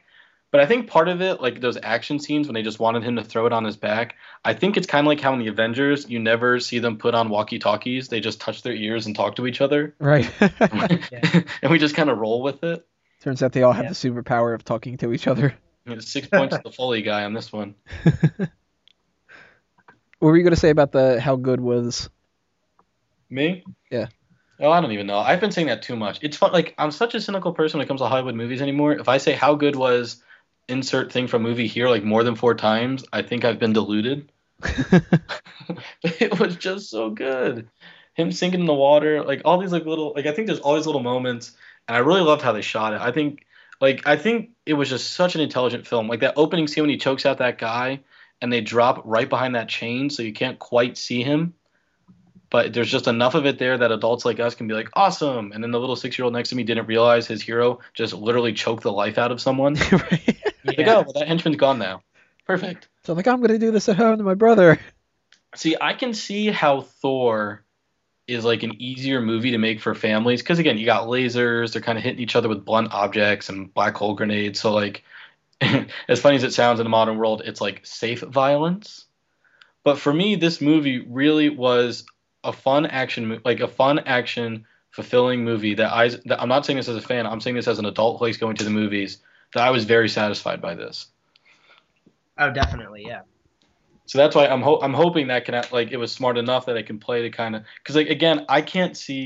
But 0.51 0.61
I 0.61 0.67
think 0.67 0.87
part 0.87 1.09
of 1.09 1.21
it, 1.21 1.41
like 1.41 1.59
those 1.59 1.77
action 1.81 2.19
scenes 2.19 2.47
when 2.47 2.53
they 2.53 2.61
just 2.61 2.79
wanted 2.79 3.03
him 3.03 3.17
to 3.17 3.23
throw 3.23 3.45
it 3.45 3.51
on 3.51 3.65
his 3.65 3.75
back, 3.75 4.15
I 4.43 4.53
think 4.53 4.77
it's 4.77 4.87
kind 4.87 5.05
of 5.05 5.09
like 5.09 5.19
how 5.19 5.33
in 5.33 5.39
the 5.39 5.47
Avengers 5.47 6.09
you 6.09 6.19
never 6.19 6.59
see 6.59 6.79
them 6.79 6.97
put 6.97 7.13
on 7.13 7.29
walkie 7.29 7.59
talkies; 7.59 8.07
they 8.07 8.21
just 8.21 8.39
touch 8.39 8.61
their 8.61 8.73
ears 8.73 9.05
and 9.05 9.15
talk 9.15 9.35
to 9.35 9.47
each 9.47 9.59
other, 9.59 9.95
Right. 9.99 10.29
and 11.61 11.71
we 11.71 11.77
just 11.77 11.95
kind 11.95 12.09
of 12.09 12.17
roll 12.19 12.41
with 12.41 12.63
it. 12.63 12.87
Turns 13.21 13.43
out 13.43 13.51
they 13.51 13.63
all 13.63 13.73
have 13.73 13.85
Yeah. 13.85 13.89
the 13.89 13.95
superpower 13.95 14.55
of 14.55 14.63
talking 14.63 14.97
to 14.97 15.11
each 15.13 15.27
other. 15.27 15.55
You 15.87 16.01
Six 16.01 16.27
points 16.27 16.55
to 16.55 16.63
the 16.63 16.71
Foley 16.71 17.03
guy 17.03 17.25
on 17.25 17.33
this 17.33 17.53
one. 17.53 17.75
What 20.19 20.29
were 20.29 20.37
you 20.37 20.41
going 20.43 20.53
to 20.53 20.59
say 20.59 20.71
about 20.71 20.91
the 20.91 21.19
how 21.21 21.35
good 21.35 21.59
was? 21.59 22.09
Me? 23.29 23.63
Yeah. 23.91 24.07
Oh, 24.59 24.71
I 24.71 24.81
don't 24.81 24.93
even 24.93 25.05
know. 25.05 25.19
I've 25.19 25.39
been 25.41 25.51
saying 25.51 25.67
that 25.67 25.81
too 25.83 25.95
much. 25.95 26.19
It's 26.21 26.37
fun. 26.37 26.53
Like 26.53 26.73
I'm 26.77 26.89
such 26.91 27.13
a 27.13 27.21
cynical 27.21 27.53
person 27.53 27.77
when 27.77 27.85
it 27.85 27.87
comes 27.87 28.01
to 28.01 28.07
Hollywood 28.07 28.35
movies 28.35 28.61
anymore. 28.61 28.93
If 28.93 29.09
I 29.09 29.17
say 29.17 29.33
how 29.33 29.53
good 29.55 29.75
was 29.75 30.23
insert 30.67 31.11
thing 31.11 31.27
from 31.27 31.41
movie 31.41 31.67
here 31.67 31.89
like 31.89 32.03
more 32.03 32.23
than 32.23 32.35
four 32.35 32.55
times, 32.55 33.05
I 33.13 33.21
think 33.21 33.45
I've 33.45 33.59
been 33.59 33.73
deluded. 33.73 34.31
it 36.03 36.39
was 36.39 36.55
just 36.55 36.89
so 36.89 37.09
good. 37.09 37.67
Him 38.13 38.31
sinking 38.31 38.61
in 38.61 38.65
the 38.65 38.73
water, 38.73 39.23
like 39.23 39.41
all 39.45 39.57
these 39.57 39.71
like 39.71 39.85
little 39.85 40.13
like 40.15 40.25
I 40.25 40.31
think 40.31 40.47
there's 40.47 40.59
all 40.59 40.75
these 40.75 40.85
little 40.85 41.03
moments, 41.03 41.53
and 41.87 41.95
I 41.95 41.99
really 41.99 42.21
loved 42.21 42.41
how 42.41 42.51
they 42.53 42.61
shot 42.61 42.93
it. 42.93 43.01
I 43.01 43.11
think 43.11 43.45
like 43.81 44.07
I 44.07 44.15
think 44.15 44.51
it 44.65 44.73
was 44.73 44.89
just 44.89 45.13
such 45.13 45.35
an 45.35 45.41
intelligent 45.41 45.85
film. 45.85 46.07
Like 46.07 46.21
that 46.21 46.33
opening 46.37 46.67
scene 46.67 46.83
when 46.83 46.89
he 46.89 46.97
chokes 46.97 47.25
out 47.25 47.39
that 47.39 47.57
guy, 47.57 47.99
and 48.41 48.51
they 48.51 48.61
drop 48.61 49.01
right 49.05 49.29
behind 49.29 49.55
that 49.55 49.67
chain, 49.67 50.09
so 50.09 50.23
you 50.23 50.33
can't 50.33 50.59
quite 50.59 50.97
see 50.97 51.23
him. 51.23 51.53
But 52.49 52.73
there's 52.73 52.91
just 52.91 53.07
enough 53.07 53.35
of 53.35 53.45
it 53.45 53.57
there 53.57 53.77
that 53.77 53.91
adults 53.91 54.25
like 54.25 54.39
us 54.39 54.55
can 54.55 54.67
be 54.67 54.73
like, 54.73 54.89
awesome. 54.93 55.51
And 55.51 55.63
then 55.63 55.71
the 55.71 55.79
little 55.79 55.95
six 55.95 56.17
year 56.17 56.25
old 56.25 56.33
next 56.33 56.49
to 56.49 56.55
me 56.55 56.63
didn't 56.63 56.85
realize 56.85 57.27
his 57.27 57.41
hero 57.41 57.79
just 57.93 58.13
literally 58.13 58.53
choked 58.53 58.83
the 58.83 58.91
life 58.91 59.17
out 59.17 59.31
of 59.31 59.41
someone. 59.41 59.75
right. 59.91 60.41
Like, 60.63 60.79
oh, 60.79 61.01
well, 61.01 61.13
that 61.15 61.27
henchman's 61.27 61.57
gone 61.57 61.79
now. 61.79 62.01
Perfect. 62.45 62.87
So 63.03 63.13
I'm 63.13 63.17
like, 63.17 63.27
I'm 63.27 63.37
going 63.37 63.51
to 63.51 63.59
do 63.59 63.71
this 63.71 63.89
at 63.89 63.97
home 63.97 64.17
to 64.17 64.23
my 64.23 64.35
brother. 64.35 64.79
See, 65.55 65.75
I 65.79 65.93
can 65.93 66.13
see 66.13 66.47
how 66.47 66.81
Thor 66.81 67.63
is 68.27 68.43
like 68.43 68.63
an 68.63 68.81
easier 68.81 69.21
movie 69.21 69.51
to 69.51 69.57
make 69.57 69.79
for 69.79 69.93
families 69.93 70.41
because 70.41 70.59
again, 70.59 70.77
you 70.77 70.85
got 70.85 71.07
lasers, 71.07 71.73
they're 71.73 71.81
kind 71.81 71.97
of 71.97 72.03
hitting 72.03 72.19
each 72.19 72.35
other 72.35 72.49
with 72.49 72.65
blunt 72.65 72.91
objects 72.91 73.49
and 73.49 73.73
black 73.73 73.95
hole 73.95 74.15
grenades. 74.15 74.59
So 74.59 74.73
like, 74.73 75.03
as 75.61 76.19
funny 76.19 76.35
as 76.35 76.43
it 76.43 76.53
sounds 76.53 76.79
in 76.79 76.83
the 76.83 76.89
modern 76.89 77.17
world, 77.17 77.43
it's 77.45 77.61
like 77.61 77.85
safe 77.85 78.21
violence. 78.21 79.05
But 79.83 79.99
for 79.99 80.11
me, 80.11 80.35
this 80.35 80.61
movie 80.61 80.99
really 80.99 81.49
was 81.49 82.05
a 82.45 82.53
fun 82.53 82.85
action, 82.85 83.41
like 83.43 83.59
a 83.59 83.67
fun 83.67 83.99
action, 83.99 84.65
fulfilling 84.91 85.43
movie 85.43 85.73
that 85.75 85.91
I. 85.91 86.09
That 86.25 86.41
I'm 86.41 86.49
not 86.49 86.65
saying 86.65 86.77
this 86.77 86.87
as 86.87 86.95
a 86.95 87.01
fan. 87.01 87.25
I'm 87.25 87.41
saying 87.41 87.55
this 87.55 87.67
as 87.67 87.79
an 87.79 87.85
adult 87.85 88.19
who 88.19 88.25
likes 88.25 88.37
going 88.37 88.55
to 88.57 88.63
the 88.63 88.69
movies. 88.69 89.19
That 89.53 89.63
I 89.63 89.69
was 89.71 89.85
very 89.85 90.09
satisfied 90.09 90.61
by 90.61 90.75
this. 90.75 91.07
Oh, 92.37 92.51
definitely, 92.51 93.03
yeah. 93.05 93.21
So 94.05 94.17
that's 94.17 94.35
why 94.35 94.47
I'm 94.47 94.61
ho- 94.61 94.79
I'm 94.81 94.93
hoping 94.93 95.27
that 95.27 95.45
can 95.45 95.61
like 95.71 95.91
it 95.91 95.97
was 95.97 96.11
smart 96.11 96.37
enough 96.37 96.65
that 96.67 96.77
I 96.77 96.83
can 96.83 96.99
play 96.99 97.21
to 97.23 97.29
kind 97.29 97.55
of 97.55 97.63
because 97.77 97.95
like 97.95 98.09
again 98.09 98.45
I 98.49 98.61
can't 98.61 98.95
see. 98.95 99.25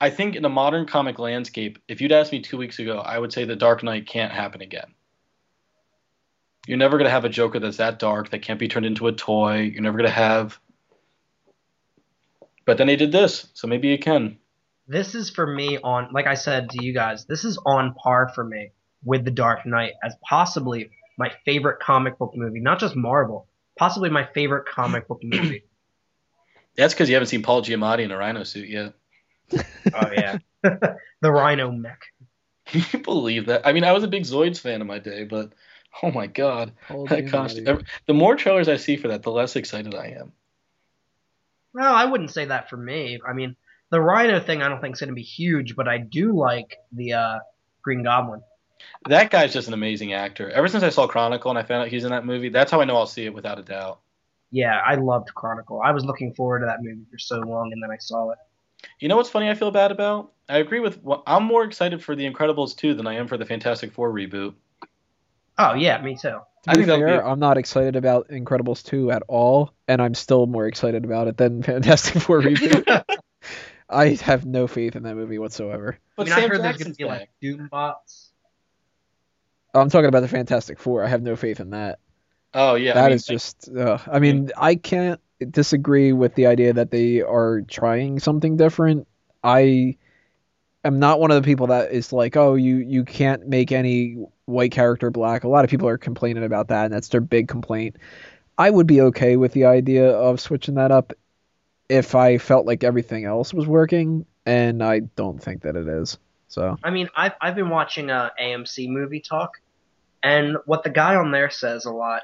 I 0.00 0.10
think 0.10 0.36
in 0.36 0.42
the 0.42 0.48
modern 0.48 0.86
comic 0.86 1.18
landscape, 1.18 1.78
if 1.88 2.00
you'd 2.00 2.12
asked 2.12 2.32
me 2.32 2.40
two 2.40 2.58
weeks 2.58 2.78
ago, 2.78 2.98
I 2.98 3.18
would 3.18 3.32
say 3.32 3.44
the 3.44 3.56
Dark 3.56 3.82
Knight 3.82 4.06
can't 4.06 4.32
happen 4.32 4.60
again. 4.60 4.92
You're 6.66 6.78
never 6.78 6.98
gonna 6.98 7.10
have 7.10 7.24
a 7.24 7.28
Joker 7.28 7.58
that's 7.58 7.78
that 7.78 7.98
dark 7.98 8.30
that 8.30 8.42
can't 8.42 8.58
be 8.58 8.68
turned 8.68 8.86
into 8.86 9.06
a 9.06 9.12
toy. 9.12 9.60
You're 9.60 9.82
never 9.82 9.96
gonna 9.96 10.10
have. 10.10 10.58
But 12.66 12.78
then 12.78 12.88
he 12.88 12.96
did 12.96 13.12
this, 13.12 13.48
so 13.54 13.66
maybe 13.66 13.88
you 13.88 13.98
can. 13.98 14.38
This 14.86 15.14
is 15.14 15.30
for 15.30 15.46
me 15.46 15.78
on, 15.82 16.08
like 16.12 16.26
I 16.26 16.34
said 16.34 16.70
to 16.70 16.84
you 16.84 16.92
guys, 16.92 17.24
this 17.26 17.44
is 17.44 17.58
on 17.64 17.94
par 17.94 18.30
for 18.34 18.44
me 18.44 18.70
with 19.04 19.24
The 19.24 19.30
Dark 19.30 19.66
Knight 19.66 19.92
as 20.02 20.14
possibly 20.28 20.90
my 21.18 21.30
favorite 21.44 21.80
comic 21.80 22.18
book 22.18 22.32
movie. 22.34 22.60
Not 22.60 22.80
just 22.80 22.96
Marvel, 22.96 23.46
possibly 23.78 24.10
my 24.10 24.24
favorite 24.34 24.66
comic 24.66 25.08
book 25.08 25.20
movie. 25.22 25.64
That's 26.76 26.92
because 26.92 27.08
you 27.08 27.14
haven't 27.14 27.28
seen 27.28 27.42
Paul 27.42 27.62
Giamatti 27.62 28.00
in 28.00 28.10
a 28.10 28.16
rhino 28.16 28.44
suit 28.44 28.68
yet. 28.68 28.94
Oh 29.52 30.10
yeah, 30.12 30.38
the 30.62 31.30
Rhino 31.30 31.70
mech. 31.70 32.00
Can 32.66 32.82
you 32.92 32.98
believe 33.00 33.46
that? 33.46 33.66
I 33.66 33.72
mean, 33.72 33.84
I 33.84 33.92
was 33.92 34.02
a 34.02 34.08
big 34.08 34.24
Zoids 34.24 34.58
fan 34.58 34.80
in 34.80 34.86
my 34.86 34.98
day, 34.98 35.24
but 35.24 35.52
oh 36.02 36.10
my 36.10 36.26
god. 36.26 36.72
Paul 36.88 37.06
That 37.06 37.26
Giamatti. 37.26 37.30
costume. 37.30 37.84
The 38.06 38.14
more 38.14 38.34
trailers 38.36 38.68
I 38.68 38.76
see 38.76 38.96
for 38.96 39.08
that, 39.08 39.22
the 39.22 39.30
less 39.30 39.54
excited 39.54 39.94
I 39.94 40.16
am. 40.18 40.32
Well, 41.74 41.94
I 41.94 42.04
wouldn't 42.04 42.30
say 42.30 42.46
that 42.46 42.70
for 42.70 42.76
me. 42.76 43.20
I 43.26 43.32
mean, 43.32 43.56
the 43.90 44.00
Rhino 44.00 44.40
thing 44.40 44.62
I 44.62 44.68
don't 44.68 44.80
think 44.80 44.94
is 44.94 45.00
going 45.00 45.08
to 45.08 45.14
be 45.14 45.22
huge, 45.22 45.76
but 45.76 45.88
I 45.88 45.98
do 45.98 46.32
like 46.32 46.78
the 46.92 47.14
uh, 47.14 47.38
Green 47.82 48.02
Goblin. 48.02 48.42
That 49.08 49.30
guy's 49.30 49.52
just 49.52 49.68
an 49.68 49.74
amazing 49.74 50.12
actor. 50.12 50.50
Ever 50.50 50.68
since 50.68 50.84
I 50.84 50.88
saw 50.88 51.06
Chronicle 51.06 51.50
and 51.50 51.58
I 51.58 51.62
found 51.62 51.82
out 51.82 51.88
he's 51.88 52.04
in 52.04 52.10
that 52.10 52.24
movie, 52.24 52.48
that's 52.48 52.70
how 52.70 52.80
I 52.80 52.84
know 52.84 52.96
I'll 52.96 53.06
see 53.06 53.24
it 53.24 53.34
without 53.34 53.58
a 53.58 53.62
doubt. 53.62 54.00
Yeah, 54.50 54.80
I 54.86 54.94
loved 54.94 55.34
Chronicle. 55.34 55.80
I 55.84 55.90
was 55.90 56.04
looking 56.04 56.32
forward 56.32 56.60
to 56.60 56.66
that 56.66 56.82
movie 56.82 57.04
for 57.10 57.18
so 57.18 57.40
long, 57.40 57.72
and 57.72 57.82
then 57.82 57.90
I 57.90 57.98
saw 57.98 58.30
it. 58.30 58.38
You 59.00 59.08
know 59.08 59.16
what's 59.16 59.30
funny? 59.30 59.50
I 59.50 59.54
feel 59.54 59.70
bad 59.70 59.90
about. 59.90 60.32
I 60.48 60.58
agree 60.58 60.80
with. 60.80 61.00
I'm 61.26 61.44
more 61.44 61.64
excited 61.64 62.04
for 62.04 62.14
The 62.14 62.30
Incredibles 62.30 62.76
2 62.76 62.94
than 62.94 63.06
I 63.06 63.14
am 63.14 63.26
for 63.26 63.36
the 63.36 63.46
Fantastic 63.46 63.92
Four 63.92 64.12
reboot. 64.12 64.54
Oh 65.58 65.74
yeah, 65.74 66.00
me 66.02 66.16
too. 66.16 66.38
To 66.64 66.70
I 66.70 66.76
be 66.76 66.84
fair, 66.84 67.20
be... 67.20 67.28
I'm 67.28 67.38
not 67.38 67.58
excited 67.58 67.96
about 67.96 68.28
Incredibles 68.28 68.82
2 68.84 69.10
at 69.10 69.22
all, 69.28 69.72
and 69.88 70.00
I'm 70.02 70.14
still 70.14 70.46
more 70.46 70.66
excited 70.66 71.04
about 71.04 71.28
it 71.28 71.36
than 71.36 71.62
Fantastic 71.64 72.22
Four 72.22 72.40
reboot. 72.42 73.04
I 73.88 74.08
have 74.22 74.46
no 74.46 74.66
faith 74.66 74.96
in 74.96 75.02
that 75.04 75.14
movie 75.14 75.38
whatsoever. 75.38 75.98
I 76.18 76.22
But 76.22 76.26
mean, 76.26 76.32
I 76.32 76.40
Sam 76.40 76.48
heard 76.48 76.62
there's 76.62 76.78
Jackson's 76.78 76.96
gonna 76.96 76.96
be 76.96 77.04
back. 77.04 77.20
like 77.20 77.30
Doom 77.40 77.68
bots. 77.68 78.32
I'm 79.74 79.90
talking 79.90 80.06
about 80.08 80.20
the 80.20 80.28
Fantastic 80.28 80.78
Four. 80.78 81.04
I 81.04 81.08
have 81.08 81.22
no 81.22 81.36
faith 81.36 81.60
in 81.60 81.70
that. 81.70 81.98
Oh 82.54 82.74
yeah, 82.76 82.94
That 82.94 83.10
I 83.10 83.14
is 83.14 83.28
mean, 83.28 83.38
just. 83.38 83.68
Uh, 83.74 83.98
I 84.10 84.18
mean, 84.20 84.50
I 84.56 84.76
can't 84.76 85.20
disagree 85.50 86.12
with 86.12 86.34
the 86.34 86.46
idea 86.46 86.72
that 86.74 86.90
they 86.90 87.20
are 87.22 87.62
trying 87.62 88.20
something 88.20 88.56
different. 88.56 89.06
I 89.42 89.96
am 90.84 90.98
not 91.00 91.20
one 91.20 91.30
of 91.32 91.42
the 91.42 91.46
people 91.46 91.68
that 91.68 91.92
is 91.92 92.12
like, 92.12 92.36
oh, 92.36 92.54
you 92.54 92.76
you 92.76 93.04
can't 93.04 93.46
make 93.48 93.72
any 93.72 94.16
white 94.46 94.72
character 94.72 95.10
black. 95.10 95.44
A 95.44 95.48
lot 95.48 95.64
of 95.64 95.70
people 95.70 95.88
are 95.88 95.98
complaining 95.98 96.44
about 96.44 96.68
that, 96.68 96.86
and 96.86 96.94
that's 96.94 97.08
their 97.08 97.20
big 97.20 97.48
complaint. 97.48 97.96
I 98.56 98.70
would 98.70 98.86
be 98.86 99.00
okay 99.02 99.36
with 99.36 99.52
the 99.52 99.64
idea 99.64 100.10
of 100.10 100.40
switching 100.40 100.74
that 100.76 100.92
up 100.92 101.12
if 101.88 102.14
I 102.14 102.38
felt 102.38 102.66
like 102.66 102.84
everything 102.84 103.24
else 103.24 103.52
was 103.52 103.66
working, 103.66 104.26
and 104.46 104.82
I 104.82 105.00
don't 105.00 105.42
think 105.42 105.62
that 105.62 105.76
it 105.76 105.88
is. 105.88 106.18
So 106.48 106.76
I 106.84 106.90
mean, 106.90 107.08
I've 107.16 107.32
I've 107.40 107.54
been 107.54 107.70
watching 107.70 108.10
uh, 108.10 108.30
a 108.38 108.42
AMC 108.42 108.88
Movie 108.88 109.20
Talk, 109.20 109.60
and 110.22 110.56
what 110.66 110.84
the 110.84 110.90
guy 110.90 111.16
on 111.16 111.30
there 111.30 111.50
says 111.50 111.84
a 111.84 111.90
lot 111.90 112.22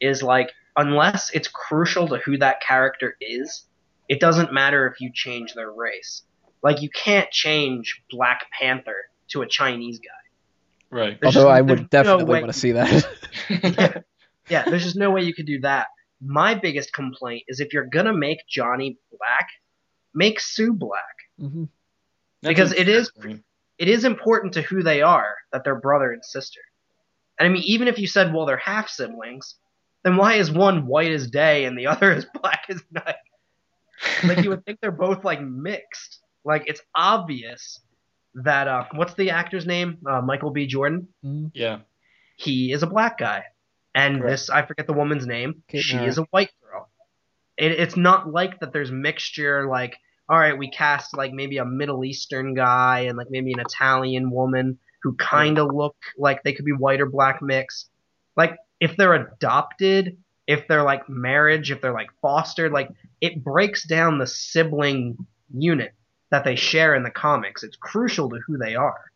is 0.00 0.22
like, 0.22 0.52
unless 0.76 1.30
it's 1.30 1.48
crucial 1.48 2.08
to 2.08 2.18
who 2.18 2.38
that 2.38 2.60
character 2.60 3.16
is, 3.20 3.64
it 4.08 4.20
doesn't 4.20 4.52
matter 4.52 4.86
if 4.86 5.00
you 5.00 5.10
change 5.12 5.54
their 5.54 5.70
race. 5.70 6.22
Like, 6.62 6.82
you 6.82 6.90
can't 6.90 7.30
change 7.30 8.02
Black 8.10 8.46
Panther 8.58 8.96
to 9.28 9.42
a 9.42 9.46
Chinese 9.46 9.98
guy. 9.98 10.17
Right. 10.90 11.18
There's 11.20 11.36
although 11.36 11.48
just- 11.48 11.58
I 11.58 11.62
there's 11.62 11.70
would 11.70 11.80
no 11.82 11.88
definitely 11.90 12.24
way- 12.24 12.40
want 12.42 12.52
to 12.52 12.58
see 12.58 12.72
that. 12.72 13.08
Yeah, 13.48 14.00
yeah, 14.48 14.64
there's 14.64 14.84
just 14.84 14.96
no 14.96 15.10
way 15.10 15.22
you 15.22 15.34
could 15.34 15.46
do 15.46 15.60
that. 15.60 15.88
My 16.20 16.54
biggest 16.54 16.92
complaint 16.92 17.44
is 17.48 17.60
if 17.60 17.72
you're 17.72 17.86
gonna 17.86 18.12
make 18.14 18.38
Johnny 18.48 18.98
black, 19.16 19.48
make 20.14 20.40
Sue 20.40 20.72
black. 20.72 21.04
hmm 21.38 21.64
Because 22.42 22.72
it 22.72 22.88
is 22.88 23.10
it 23.78 23.88
is 23.88 24.04
important 24.04 24.54
to 24.54 24.62
who 24.62 24.82
they 24.82 25.02
are 25.02 25.34
that 25.52 25.62
they're 25.64 25.78
brother 25.80 26.10
and 26.12 26.24
sister. 26.24 26.60
And 27.38 27.46
I 27.48 27.52
mean, 27.52 27.62
even 27.64 27.86
if 27.86 27.98
you 28.00 28.08
said, 28.08 28.34
well, 28.34 28.46
they're 28.46 28.56
half 28.56 28.88
siblings, 28.88 29.54
then 30.02 30.16
why 30.16 30.34
is 30.34 30.50
one 30.50 30.86
white 30.88 31.12
as 31.12 31.30
day 31.30 31.64
and 31.66 31.78
the 31.78 31.86
other 31.86 32.10
as 32.18 32.26
black 32.40 32.64
as 32.68 32.82
night? 32.90 33.14
Like 34.24 34.42
you 34.44 34.50
would 34.50 34.64
think 34.64 34.80
they're 34.80 34.90
both 34.90 35.22
like 35.24 35.40
mixed. 35.40 36.20
Like 36.44 36.64
it's 36.66 36.80
obvious 36.96 37.78
that 38.34 38.68
uh, 38.68 38.84
what's 38.94 39.14
the 39.14 39.30
actor's 39.30 39.66
name? 39.66 39.98
Uh, 40.08 40.20
Michael 40.20 40.50
B. 40.50 40.66
Jordan. 40.66 41.08
yeah. 41.54 41.80
He 42.36 42.70
is 42.72 42.82
a 42.84 42.86
black 42.86 43.18
guy, 43.18 43.44
and 43.94 44.20
Correct. 44.20 44.30
this 44.30 44.50
I 44.50 44.64
forget 44.64 44.86
the 44.86 44.92
woman's 44.92 45.26
name. 45.26 45.62
Kate 45.68 45.82
she 45.82 45.96
Mara. 45.96 46.08
is 46.08 46.18
a 46.18 46.22
white 46.30 46.50
girl. 46.62 46.88
It, 47.56 47.72
it's 47.72 47.96
not 47.96 48.30
like 48.30 48.60
that. 48.60 48.72
There's 48.72 48.92
mixture. 48.92 49.66
Like 49.66 49.96
all 50.28 50.38
right, 50.38 50.56
we 50.56 50.70
cast 50.70 51.16
like 51.16 51.32
maybe 51.32 51.58
a 51.58 51.64
Middle 51.64 52.04
Eastern 52.04 52.54
guy 52.54 53.00
and 53.00 53.16
like 53.16 53.28
maybe 53.30 53.52
an 53.52 53.60
Italian 53.60 54.30
woman 54.30 54.78
who 55.02 55.14
kind 55.14 55.58
of 55.58 55.74
look 55.74 55.96
like 56.16 56.42
they 56.42 56.52
could 56.52 56.64
be 56.64 56.72
white 56.72 57.00
or 57.00 57.06
black 57.06 57.40
mix. 57.40 57.88
Like 58.36 58.56
if 58.78 58.96
they're 58.96 59.14
adopted, 59.14 60.18
if 60.46 60.68
they're 60.68 60.82
like 60.82 61.08
marriage, 61.08 61.70
if 61.70 61.80
they're 61.80 61.92
like 61.92 62.10
fostered, 62.20 62.72
like 62.72 62.90
it 63.20 63.42
breaks 63.42 63.86
down 63.86 64.18
the 64.18 64.26
sibling 64.26 65.16
unit 65.52 65.92
that 66.30 66.44
they 66.44 66.56
share 66.56 66.94
in 66.94 67.02
the 67.02 67.10
comics. 67.10 67.62
It's 67.62 67.76
crucial 67.76 68.28
to 68.30 68.38
who 68.46 68.58
they 68.58 68.74
are. 68.74 69.10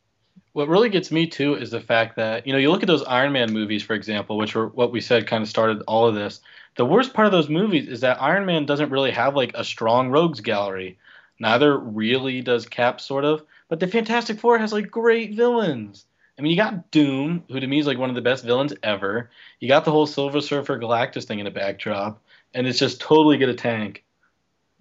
What 0.52 0.68
really 0.68 0.90
gets 0.90 1.10
me 1.10 1.26
too 1.26 1.54
is 1.54 1.70
the 1.70 1.80
fact 1.80 2.16
that 2.16 2.46
you 2.46 2.52
know 2.52 2.58
you 2.58 2.70
look 2.70 2.82
at 2.82 2.86
those 2.86 3.04
Iron 3.04 3.32
Man 3.32 3.52
movies, 3.52 3.82
for 3.82 3.94
example, 3.94 4.36
which 4.36 4.54
were 4.54 4.68
what 4.68 4.92
we 4.92 5.00
said 5.00 5.26
kind 5.26 5.42
of 5.42 5.48
started 5.48 5.82
all 5.86 6.06
of 6.06 6.14
this. 6.14 6.40
The 6.76 6.84
worst 6.84 7.14
part 7.14 7.26
of 7.26 7.32
those 7.32 7.48
movies 7.48 7.88
is 7.88 8.00
that 8.00 8.20
Iron 8.20 8.44
Man 8.44 8.66
doesn't 8.66 8.90
really 8.90 9.12
have 9.12 9.34
like 9.34 9.52
a 9.54 9.64
strong 9.64 10.10
rogues 10.10 10.40
gallery. 10.40 10.98
Neither 11.38 11.76
really 11.78 12.40
does 12.42 12.66
Cap, 12.66 13.00
sort 13.00 13.24
of. 13.24 13.42
But 13.68 13.80
the 13.80 13.88
Fantastic 13.88 14.38
Four 14.38 14.58
has 14.58 14.72
like 14.72 14.90
great 14.90 15.34
villains. 15.34 16.04
I 16.38 16.42
mean, 16.42 16.50
you 16.50 16.56
got 16.56 16.90
Doom, 16.90 17.44
who 17.48 17.60
to 17.60 17.66
me 17.66 17.78
is 17.78 17.86
like 17.86 17.98
one 17.98 18.10
of 18.10 18.16
the 18.16 18.22
best 18.22 18.44
villains 18.44 18.74
ever. 18.82 19.30
You 19.60 19.68
got 19.68 19.84
the 19.84 19.90
whole 19.90 20.06
Silver 20.06 20.40
Surfer 20.40 20.78
Galactus 20.78 21.24
thing 21.24 21.38
in 21.38 21.44
the 21.44 21.50
backdrop, 21.50 22.22
and 22.54 22.66
it's 22.66 22.78
just 22.78 23.00
totally 23.00 23.38
get 23.38 23.48
a 23.48 23.54
tank. 23.54 24.04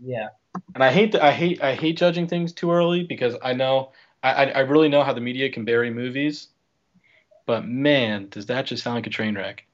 Yeah. 0.04 0.30
And 0.74 0.84
I 0.84 0.92
hate 0.92 1.14
the, 1.14 1.24
I 1.24 1.32
hate 1.32 1.62
I 1.62 1.76
hate 1.76 1.98
judging 1.98 2.28
things 2.28 2.54
too 2.54 2.72
early 2.72 3.04
because 3.04 3.36
I 3.42 3.54
know 3.54 3.92
I, 4.22 4.32
I 4.32 4.46
I 4.46 4.60
really 4.60 4.90
know 4.90 5.04
how 5.04 5.14
the 5.14 5.22
media 5.22 5.50
can 5.50 5.66
bury 5.66 5.92
movies, 5.92 6.48
but 7.46 7.66
man, 7.66 8.28
does 8.30 8.48
that 8.48 8.66
just 8.66 8.84
sound 8.84 8.96
like 8.96 9.08
a 9.08 9.12
train 9.12 9.36
wreck? 9.36 9.66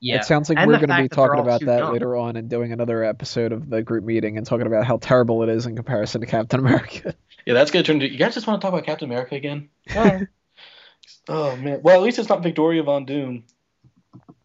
Yeah. 0.00 0.16
It 0.16 0.24
sounds 0.24 0.48
like 0.48 0.58
And 0.58 0.68
we're 0.68 0.78
going 0.78 0.88
to 0.90 0.94
be 0.94 1.08
fact 1.08 1.10
that 1.10 1.16
they're 1.16 1.26
talking 1.26 1.40
about 1.40 1.60
that 1.62 1.78
young. 1.78 1.92
later 1.92 2.16
on 2.16 2.36
and 2.36 2.48
doing 2.48 2.72
another 2.72 3.02
episode 3.02 3.50
of 3.50 3.68
the 3.68 3.82
group 3.82 4.04
meeting 4.04 4.36
and 4.36 4.46
talking 4.46 4.68
about 4.68 4.86
how 4.86 4.98
terrible 4.98 5.42
it 5.42 5.48
is 5.48 5.66
in 5.66 5.74
comparison 5.74 6.20
to 6.20 6.26
Captain 6.26 6.60
America. 6.60 7.14
Yeah, 7.46 7.54
that's 7.54 7.70
gonna 7.70 7.82
turn 7.82 7.94
into. 7.94 8.12
You 8.12 8.18
guys 8.18 8.34
just 8.34 8.46
want 8.46 8.60
to 8.60 8.66
talk 8.66 8.74
about 8.74 8.84
Captain 8.84 9.08
America 9.08 9.34
again? 9.34 9.70
oh 9.96 11.56
man. 11.56 11.80
Well, 11.82 11.96
at 11.96 12.02
least 12.02 12.18
it's 12.18 12.28
not 12.28 12.42
Victoria 12.42 12.82
Von 12.82 13.06
Doom, 13.06 13.44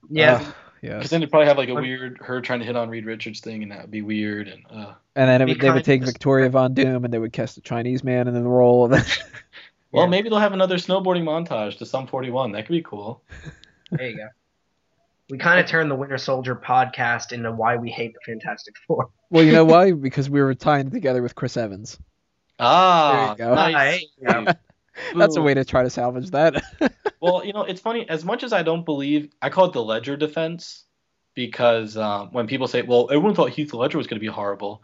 yeah. 0.09 0.35
Ugh, 0.35 0.55
yes. 0.83 0.97
because 0.97 1.09
then 1.09 1.21
they'd 1.21 1.31
probably 1.31 1.47
have 1.47 1.57
like 1.57 1.69
a 1.69 1.73
I'm- 1.73 1.81
weird 1.81 2.19
her 2.21 2.39
trying 2.41 2.59
to 2.59 2.65
hit 2.65 2.75
on 2.75 2.89
Reed 2.89 3.05
Richards 3.05 3.39
thing, 3.39 3.63
and 3.63 3.71
that 3.71 3.81
would 3.81 3.91
be 3.91 4.01
weird. 4.03 4.47
And 4.49 4.63
uh, 4.69 4.93
And 5.15 5.27
then 5.29 5.41
it 5.41 5.47
would, 5.47 5.59
they 5.59 5.71
would 5.71 5.83
take 5.85 6.03
Victoria 6.03 6.49
Von 6.49 6.73
Doom 6.75 7.05
and 7.05 7.11
they 7.13 7.17
would 7.19 7.33
cast 7.33 7.57
a 7.57 7.61
Chinese 7.61 8.03
man 8.03 8.27
in 8.27 8.33
the 8.35 8.41
role. 8.43 8.87
well, 8.89 9.05
Yeah. 9.91 10.05
maybe 10.07 10.29
they'll 10.29 10.37
have 10.39 10.53
another 10.53 10.75
snowboarding 10.77 11.23
montage 11.23 11.77
to 11.79 11.85
Sum 11.85 12.05
41. 12.05 12.51
That 12.51 12.65
could 12.67 12.73
be 12.73 12.83
cool. 12.83 13.23
There 13.91 14.09
you 14.09 14.17
go. 14.17 14.27
We 15.29 15.37
kind 15.37 15.59
of 15.59 15.67
turned 15.67 15.89
the 15.91 15.95
Winter 15.95 16.17
Soldier 16.17 16.55
podcast 16.55 17.31
into 17.31 17.51
why 17.51 17.75
we 17.77 17.89
hate 17.91 18.13
the 18.13 18.19
Fantastic 18.25 18.75
Four. 18.87 19.09
well, 19.29 19.43
you 19.43 19.51
know 19.51 19.65
why? 19.65 19.91
Because 19.91 20.29
we 20.31 20.41
were 20.41 20.53
tying 20.55 20.87
it 20.87 20.91
together 20.91 21.21
with 21.21 21.35
Chris 21.35 21.55
Evans. 21.57 21.97
Ah, 22.59 23.35
There 23.37 23.47
you 23.47 23.55
go. 23.55 23.55
nice. 24.41 24.55
That's 25.15 25.35
a 25.35 25.41
way 25.41 25.53
to 25.53 25.65
try 25.65 25.83
to 25.83 25.89
salvage 25.89 26.31
that. 26.31 26.63
Well, 27.23 27.45
you 27.45 27.53
know, 27.53 27.61
it's 27.61 27.79
funny. 27.79 28.05
As 28.09 28.25
much 28.25 28.43
as 28.43 28.51
I 28.51 28.63
don't 28.63 28.83
believe, 28.83 29.31
I 29.41 29.49
call 29.49 29.63
it 29.67 29.71
the 29.71 29.81
Ledger 29.81 30.17
defense 30.17 30.83
because 31.35 31.95
um, 31.95 32.33
when 32.33 32.47
people 32.47 32.67
say, 32.67 32.81
"Well, 32.81 33.07
everyone 33.09 33.33
thought 33.33 33.49
Heath 33.51 33.73
Ledger 33.73 33.97
was 33.97 34.07
going 34.07 34.17
to 34.17 34.21
be 34.21 34.27
horrible," 34.27 34.83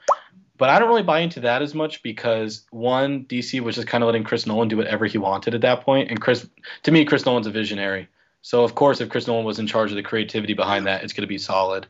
but 0.58 0.70
I 0.70 0.80
don't 0.80 0.88
really 0.88 1.04
buy 1.04 1.20
into 1.20 1.42
that 1.42 1.62
as 1.62 1.76
much 1.76 2.02
because 2.02 2.66
one, 2.72 3.26
DC 3.26 3.60
was 3.60 3.76
just 3.76 3.90
kind 3.90 4.06
of 4.06 4.06
letting 4.06 4.24
Chris 4.24 4.46
Nolan 4.46 4.70
do 4.70 4.78
whatever 4.78 5.06
he 5.06 5.18
wanted 5.18 5.54
at 5.54 5.60
that 5.62 5.82
point. 5.82 5.86
point, 5.86 6.12
and 6.12 6.22
Chris, 6.22 6.48
to 6.84 6.92
me, 6.92 7.04
Chris 7.04 7.26
Nolan's 7.26 7.46
a 7.46 7.52
visionary. 7.52 8.08
So 8.42 8.64
of 8.64 8.74
course, 8.74 9.02
if 9.02 9.10
Chris 9.10 9.28
Nolan 9.28 9.44
was 9.44 9.60
in 9.60 9.68
charge 9.68 9.92
of 9.92 9.98
the 9.98 10.04
creativity 10.04 10.54
behind 10.54 10.88
that, 10.88 11.04
it's 11.04 11.12
going 11.12 11.24
to 11.24 11.28
be 11.28 11.38
solid. 11.38 11.88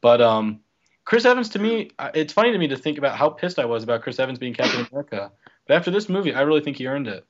But 0.00 0.20
um, 0.20 0.60
Chris 1.04 1.24
Evans, 1.24 1.48
to 1.48 1.58
me, 1.58 1.90
it's 2.14 2.32
funny 2.32 2.52
to 2.52 2.58
me 2.58 2.68
to 2.68 2.76
think 2.76 2.98
about 2.98 3.16
how 3.16 3.30
pissed 3.30 3.58
I 3.58 3.64
was 3.64 3.82
about 3.82 4.02
Chris 4.02 4.20
Evans 4.20 4.38
being 4.38 4.54
Captain 4.54 4.86
America. 4.92 5.32
But 5.66 5.76
after 5.76 5.90
this 5.90 6.08
movie, 6.08 6.34
I 6.34 6.42
really 6.42 6.60
think 6.60 6.76
he 6.76 6.86
earned 6.86 7.08
it. 7.08 7.26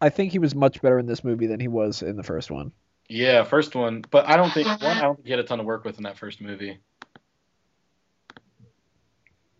I 0.00 0.08
think 0.08 0.32
he 0.32 0.38
was 0.38 0.54
much 0.54 0.80
better 0.80 0.98
in 0.98 1.06
this 1.06 1.22
movie 1.22 1.46
than 1.46 1.60
he 1.60 1.68
was 1.68 2.02
in 2.02 2.16
the 2.16 2.22
first 2.22 2.50
one. 2.50 2.72
Yeah, 3.08 3.42
first 3.44 3.74
one, 3.74 4.04
but 4.10 4.28
I 4.28 4.36
don't 4.36 4.52
think 4.52 4.66
one. 4.66 4.78
I 4.82 5.00
don't 5.02 5.16
think 5.16 5.26
he 5.26 5.32
had 5.32 5.40
a 5.40 5.44
ton 5.44 5.60
of 5.60 5.66
work 5.66 5.84
with 5.84 5.98
in 5.98 6.04
that 6.04 6.16
first 6.16 6.40
movie. 6.40 6.78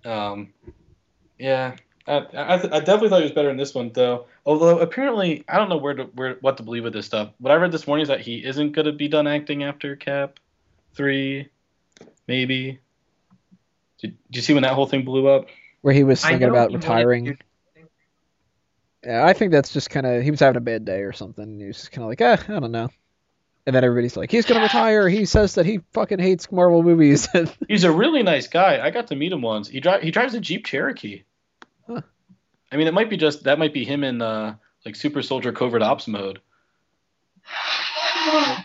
Um, 0.05 0.53
yeah, 1.39 1.77
I, 2.07 2.19
I, 2.19 2.55
I 2.55 2.59
definitely 2.59 3.09
thought 3.09 3.19
he 3.19 3.25
was 3.25 3.33
better 3.33 3.51
in 3.51 3.57
this 3.57 3.75
one 3.75 3.91
though. 3.93 4.27
Although 4.47 4.79
apparently, 4.79 5.45
I 5.49 5.59
don't 5.59 5.69
know 5.69 5.77
where 5.77 5.95
to 5.95 6.05
where 6.05 6.35
what 6.41 6.57
to 6.59 6.63
believe 6.63 6.85
with 6.85 6.93
this 6.93 7.07
stuff. 7.07 7.31
What 7.39 7.51
I 7.51 7.57
read 7.57 7.73
this 7.73 7.87
morning 7.87 8.03
is 8.03 8.09
that 8.09 8.21
he 8.21 8.45
isn't 8.45 8.73
gonna 8.73 8.93
be 8.93 9.09
done 9.09 9.27
acting 9.27 9.65
after 9.65 9.97
Cap 9.97 10.39
three, 10.95 11.49
maybe. 12.27 12.79
Did, 14.01 14.17
did 14.31 14.37
you 14.37 14.43
see 14.43 14.55
when 14.55 14.63
that 14.63 14.73
whole 14.73 14.87
thing 14.87 15.05
blew 15.05 15.29
up? 15.29 15.49
Where 15.83 15.93
he 15.93 16.05
was 16.05 16.23
thinking 16.23 16.49
about 16.49 16.71
he 16.71 16.77
wanted 16.77 16.89
retiring. 16.89 17.25
do- 17.25 17.37
Yeah, 19.05 19.25
I 19.25 19.33
think 19.33 19.53
that's 19.53 19.73
just 19.73 19.91
kind 19.91 20.07
of 20.07 20.23
he 20.23 20.31
was 20.31 20.41
having 20.41 20.57
a 20.57 20.61
bad 20.61 20.85
day 20.85 21.01
or 21.01 21.13
something. 21.13 21.59
He 21.59 21.67
was 21.67 21.77
just 21.77 21.93
kind 21.93 22.03
of 22.05 22.09
like, 22.11 22.21
eh, 22.21 22.37
I 22.49 22.61
don't 22.61 22.73
know. 22.73 22.91
And 23.67 23.77
then 23.77 23.85
everybody's 23.85 24.17
like, 24.17 24.31
he's 24.31 24.47
gonna 24.47 24.63
retire. 24.63 25.09
He 25.09 25.25
says 25.27 25.55
that 25.55 25.67
he 25.67 25.81
fucking 25.93 26.19
hates 26.19 26.51
Marvel 26.51 26.83
movies. 26.83 27.29
He's 27.69 27.85
a 27.85 27.93
really 27.93 28.23
nice 28.23 28.49
guy. 28.49 28.85
I 28.85 28.91
got 28.91 29.09
to 29.09 29.17
meet 29.17 29.33
him 29.33 29.43
once. 29.43 29.69
He 29.69 29.81
drive 29.81 30.03
he 30.03 30.11
drives 30.11 30.35
a 30.35 30.41
Jeep 30.41 30.65
Cherokee. 30.65 31.23
Huh. 31.87 32.01
I 32.73 32.77
mean, 32.77 32.87
it 32.87 32.95
might 32.95 33.11
be 33.11 33.17
just 33.17 33.45
that 33.45 33.59
might 33.59 33.75
be 33.75 33.85
him 33.85 34.03
in 34.03 34.23
uh, 34.23 34.57
like 34.85 34.97
Super 34.97 35.23
Soldier 35.23 35.53
Covert 35.53 35.83
Ops 35.83 36.09
mode. 36.09 36.41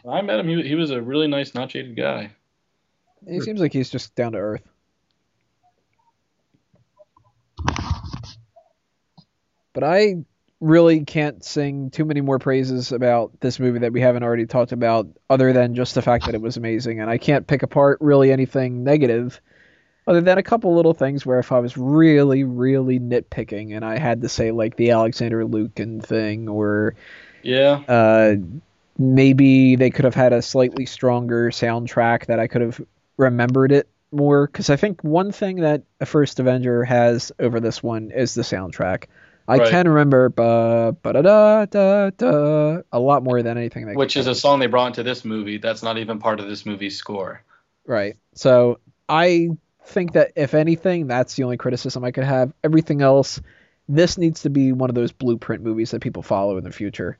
I 0.10 0.22
met 0.24 0.40
him. 0.40 0.48
He, 0.48 0.62
he 0.64 0.76
was 0.76 0.92
a 0.92 1.02
really 1.02 1.28
nice, 1.28 1.54
not 1.54 1.70
jaded 1.70 1.96
guy. 1.96 2.32
he 3.28 3.40
seems 3.42 3.60
like 3.60 3.74
he's 3.74 3.90
just 3.90 4.16
down 4.16 4.34
to 4.34 4.38
earth. 4.38 4.64
But 9.76 9.84
I 9.84 10.16
really 10.62 11.04
can't 11.04 11.44
sing 11.44 11.92
too 11.92 12.06
many 12.06 12.22
more 12.22 12.40
praises 12.40 12.94
about 12.94 13.40
this 13.42 13.60
movie 13.60 13.80
that 13.80 13.92
we 13.92 14.00
haven't 14.00 14.24
already 14.24 14.48
talked 14.48 14.72
about, 14.72 15.06
other 15.30 15.52
than 15.54 15.76
just 15.76 15.94
the 15.94 16.02
fact 16.02 16.26
that 16.26 16.34
it 16.34 16.42
was 16.42 16.58
amazing. 16.58 17.02
And 17.02 17.10
I 17.10 17.18
can't 17.18 17.46
pick 17.46 17.62
apart 17.62 18.00
really 18.00 18.32
anything 18.32 18.86
negative, 18.86 19.42
other 20.08 20.22
than 20.22 20.38
a 20.38 20.44
couple 20.44 20.74
little 20.74 20.94
things 20.94 21.26
where 21.26 21.40
if 21.40 21.52
I 21.52 21.60
was 21.60 21.76
really, 21.78 22.46
really 22.46 23.00
nitpicking 23.00 23.76
and 23.76 23.84
I 23.84 23.98
had 23.98 24.22
to 24.22 24.30
say 24.30 24.52
like 24.52 24.78
the 24.78 24.92
Alexander 24.92 25.44
Lukin 25.44 26.00
thing, 26.00 26.48
or 26.48 26.96
Yeah. 27.44 27.82
uh, 27.88 28.36
maybe 28.98 29.76
they 29.76 29.90
could 29.90 30.06
have 30.06 30.16
had 30.16 30.32
a 30.32 30.42
slightly 30.42 30.86
stronger 30.86 31.50
soundtrack 31.52 32.28
that 32.28 32.40
I 32.40 32.48
could 32.48 32.62
have 32.62 32.82
remembered 33.18 33.74
it 33.74 33.90
more. 34.14 34.48
Because 34.48 34.70
I 34.70 34.78
think 34.78 35.04
one 35.04 35.34
thing 35.34 35.58
that 35.58 35.84
a 36.00 36.06
First 36.06 36.40
Avenger 36.40 36.86
has 36.86 37.34
over 37.40 37.60
this 37.60 37.84
one 37.84 38.12
is 38.12 38.36
the 38.36 38.42
soundtrack. 38.42 39.06
I 39.48 39.58
Right. 39.58 39.70
can 39.70 39.88
remember 39.88 40.30
ba 40.30 40.96
ba 41.04 41.14
da 41.14 41.66
da 41.66 42.10
da 42.10 42.82
a 42.92 43.00
lot 43.00 43.24
more 43.24 43.44
than 43.44 43.58
anything. 43.58 43.94
Which 43.96 44.18
is 44.18 44.28
a 44.28 44.34
song 44.36 44.60
they 44.60 44.68
brought 44.68 44.88
into 44.88 45.04
this 45.04 45.24
movie. 45.24 45.58
That's 45.58 45.84
not 45.84 45.98
even 45.98 46.20
part 46.20 46.40
of 46.40 46.48
this 46.48 46.66
movie's 46.66 46.98
score. 46.98 47.42
right. 47.86 48.16
So 48.34 48.80
I 49.08 49.50
think 49.86 50.14
that 50.14 50.32
if 50.36 50.56
anything, 50.56 51.06
that's 51.08 51.36
the 51.36 51.44
only 51.44 51.58
criticism 51.58 52.04
I 52.04 52.10
could 52.12 52.24
have. 52.24 52.52
Everything 52.64 53.02
else, 53.04 53.40
this 53.88 54.18
needs 54.18 54.42
to 54.42 54.50
be 54.50 54.72
one 54.72 54.90
of 54.90 54.96
those 54.96 55.12
blueprint 55.12 55.62
movies 55.62 55.92
that 55.92 56.02
people 56.02 56.24
follow 56.24 56.58
in 56.58 56.64
the 56.64 56.72
future. 56.72 57.20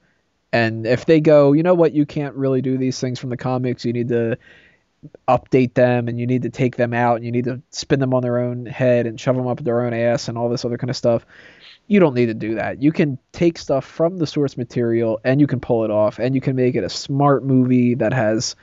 And 0.52 0.88
if 0.88 1.06
they 1.06 1.22
go, 1.22 1.54
you 1.54 1.62
know 1.62 1.76
what, 1.76 1.94
you 1.94 2.08
can't 2.08 2.34
really 2.36 2.62
do 2.64 2.78
these 2.80 3.00
things 3.00 3.20
from 3.20 3.30
the 3.30 3.38
comics. 3.38 3.86
You 3.86 3.94
need 3.94 4.08
to 4.08 4.38
update 5.28 5.76
them 5.76 6.08
and 6.08 6.20
you 6.20 6.26
need 6.26 6.42
to 6.44 6.50
take 6.50 6.76
them 6.78 6.94
out 6.94 7.18
and 7.18 7.26
you 7.26 7.32
need 7.32 7.46
to 7.46 7.62
spin 7.70 8.00
them 8.00 8.14
on 8.16 8.24
their 8.24 8.40
own 8.40 8.66
head 8.66 9.06
and 9.06 9.20
shove 9.20 9.36
them 9.36 9.46
up 9.48 9.64
their 9.64 9.82
own 9.82 9.94
ass 9.94 10.28
and 10.28 10.38
all 10.38 10.50
this 10.50 10.66
other 10.66 10.78
kind 10.80 10.90
of 10.90 10.96
stuff. 10.98 11.26
You 11.88 12.00
don't 12.00 12.16
need 12.16 12.28
to 12.28 12.34
do 12.34 12.56
that. 12.56 12.82
You 12.82 12.92
can 12.92 13.18
take 13.32 13.58
stuff 13.58 13.86
from 13.86 14.18
the 14.18 14.26
source 14.26 14.58
material 14.58 15.20
and 15.24 15.40
you 15.40 15.48
can 15.48 15.60
pull 15.60 15.84
it 15.84 15.92
off 15.92 16.20
and 16.20 16.34
you 16.34 16.42
can 16.42 16.56
make 16.56 16.76
it 16.76 16.84
a 16.84 16.90
smart 16.90 17.44
movie 17.44 17.96
that 17.96 18.14
has 18.14 18.56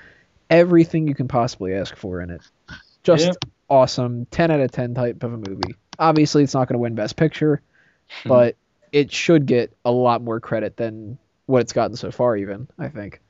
everything 0.50 1.06
you 1.06 1.14
can 1.14 1.28
possibly 1.28 1.74
ask 1.74 1.96
for 1.96 2.20
in 2.20 2.30
it. 2.30 2.42
Just 3.04 3.26
Yeah. 3.26 3.32
awesome, 3.70 4.26
10 4.26 4.50
out 4.50 4.60
of 4.60 4.70
10 4.72 4.94
type 4.94 5.22
of 5.22 5.32
a 5.32 5.36
movie. 5.36 5.74
Obviously, 5.98 6.42
it's 6.42 6.54
not 6.54 6.68
going 6.68 6.74
to 6.74 6.80
win 6.80 6.94
Best 6.94 7.16
Picture, 7.16 7.62
hmm. 8.22 8.28
but 8.28 8.56
it 8.90 9.12
should 9.12 9.46
get 9.46 9.72
a 9.84 9.92
lot 9.92 10.22
more 10.22 10.40
credit 10.40 10.76
than 10.76 11.18
what 11.46 11.60
it's 11.60 11.72
gotten 11.72 11.96
so 11.96 12.10
far, 12.10 12.36
even, 12.36 12.68
I 12.78 12.88
think. 12.88 13.20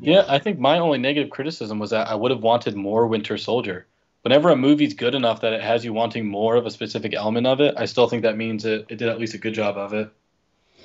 Yeah, 0.00 0.24
I 0.26 0.38
think 0.38 0.58
my 0.58 0.78
only 0.78 0.98
negative 0.98 1.30
criticism 1.30 1.78
was 1.78 1.90
that 1.90 2.08
I 2.08 2.14
would 2.14 2.30
have 2.30 2.42
wanted 2.42 2.74
more 2.74 3.06
Winter 3.06 3.36
Soldier. 3.36 3.86
Whenever 4.22 4.50
a 4.50 4.56
movie's 4.56 4.94
good 4.94 5.14
enough 5.14 5.40
that 5.40 5.52
it 5.52 5.60
has 5.60 5.84
you 5.84 5.92
wanting 5.92 6.26
more 6.26 6.56
of 6.56 6.64
a 6.64 6.70
specific 6.70 7.12
element 7.14 7.46
of 7.46 7.60
it, 7.60 7.74
I 7.76 7.86
still 7.86 8.08
think 8.08 8.22
that 8.22 8.36
means 8.36 8.64
it, 8.64 8.86
it 8.88 8.96
did 8.96 9.08
at 9.08 9.18
least 9.18 9.34
a 9.34 9.38
good 9.38 9.54
job 9.54 9.76
of 9.76 9.92
it. 9.94 10.10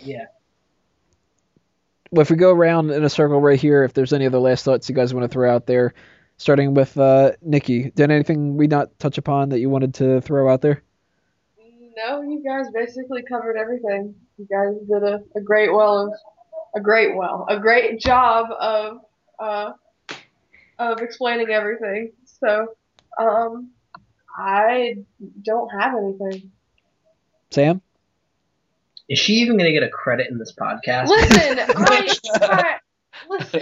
Yeah. 0.02 0.26
Well, 2.12 2.22
if 2.22 2.30
we 2.30 2.36
go 2.36 2.52
around 2.52 2.90
in 2.92 3.04
a 3.04 3.10
circle 3.10 3.40
right 3.40 3.60
here, 3.60 3.84
if 3.84 3.94
there's 3.94 4.14
any 4.14 4.26
other 4.26 4.40
last 4.40 4.64
thoughts 4.64 4.90
you 4.90 4.96
guys 4.96 5.14
want 5.14 5.24
to 5.24 5.28
throw 5.28 5.54
out 5.54 5.68
there, 5.68 5.94
starting 6.38 6.74
with 6.74 6.98
uh, 6.98 7.34
Nikki, 7.42 7.92
did 7.92 8.10
anything 8.10 8.58
we 8.58 8.68
not 8.68 8.98
touch 9.00 9.18
upon 9.18 9.50
that 9.50 9.60
you 9.60 9.70
wanted 9.70 9.94
to 9.96 10.22
throw 10.22 10.50
out 10.52 10.62
there? 10.62 10.84
No, 11.96 12.22
you 12.22 12.44
guys 12.44 12.68
basically 12.74 13.24
covered 13.24 13.58
everything. 13.58 14.14
You 14.38 14.48
guys 14.50 14.76
did 14.88 15.04
a, 15.04 15.22
a 15.36 15.42
great 15.42 15.74
well 15.74 16.08
of 16.08 16.14
a 16.76 16.80
great 16.80 17.16
well, 17.16 17.46
a 17.50 17.60
great 17.60 18.00
job 18.00 18.48
of 18.60 19.00
uh 19.40 19.72
of 20.78 21.02
explaining 21.02 21.50
everything. 21.50 22.12
So, 22.26 22.68
um, 23.20 23.72
I 24.38 24.98
don't 25.42 25.70
have 25.70 25.94
anything. 25.96 26.52
Sam? 27.52 27.82
Is 29.10 29.20
she 29.20 29.34
even 29.36 29.58
gonna 29.58 29.72
get 29.72 29.84
a 29.84 29.90
credit 29.90 30.28
in 30.30 30.38
this 30.38 30.54
podcast? 30.54 31.08
Listen, 31.08 31.60
I, 31.78 32.16
I 32.42 32.80
listen. 33.30 33.62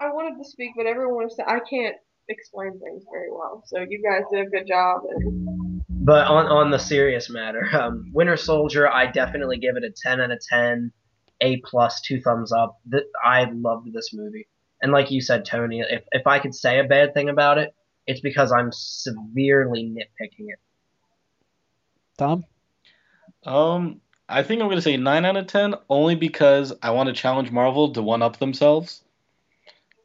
I 0.00 0.08
wanted 0.12 0.42
to 0.42 0.48
speak, 0.48 0.72
but 0.76 0.86
everyone 0.86 1.24
was 1.24 1.38
I 1.46 1.60
can't 1.60 1.96
explain 2.28 2.78
things 2.80 3.04
very 3.10 3.30
well. 3.30 3.62
So 3.66 3.80
you 3.88 4.02
guys 4.02 4.22
did 4.32 4.46
a 4.46 4.50
good 4.50 4.66
job. 4.66 5.02
And 5.08 5.82
But 5.88 6.26
on 6.26 6.46
on 6.46 6.70
the 6.70 6.78
serious 6.78 7.28
matter, 7.30 7.68
um, 7.78 8.10
Winter 8.12 8.36
Soldier, 8.36 8.90
I 8.90 9.06
definitely 9.06 9.58
give 9.58 9.76
it 9.76 9.84
a 9.84 9.90
ten 9.90 10.20
out 10.20 10.30
of 10.30 10.40
ten, 10.40 10.90
A 11.42 11.58
plus, 11.58 12.00
two 12.00 12.20
thumbs 12.20 12.52
up. 12.52 12.80
Th- 12.90 13.04
I 13.22 13.44
loved 13.50 13.92
this 13.92 14.12
movie, 14.14 14.48
and 14.80 14.92
like 14.92 15.10
you 15.10 15.20
said, 15.20 15.44
Tony, 15.44 15.80
if 15.80 16.04
if 16.12 16.26
I 16.26 16.38
could 16.38 16.54
say 16.54 16.78
a 16.78 16.84
bad 16.84 17.12
thing 17.12 17.28
about 17.28 17.58
it, 17.58 17.74
it's 18.06 18.20
because 18.20 18.52
I'm 18.52 18.70
severely 18.72 19.84
nitpicking 19.84 20.48
it. 20.48 20.58
Tom? 22.18 22.44
Um, 23.44 24.00
I 24.28 24.42
think 24.42 24.60
I'm 24.60 24.68
going 24.68 24.78
to 24.78 24.82
say 24.82 24.96
9 24.96 25.24
out 25.24 25.36
of 25.36 25.46
10 25.46 25.74
only 25.88 26.14
because 26.14 26.72
I 26.82 26.90
want 26.90 27.08
to 27.08 27.12
challenge 27.12 27.50
Marvel 27.50 27.92
to 27.92 28.02
one 28.02 28.22
up 28.22 28.38
themselves. 28.38 29.02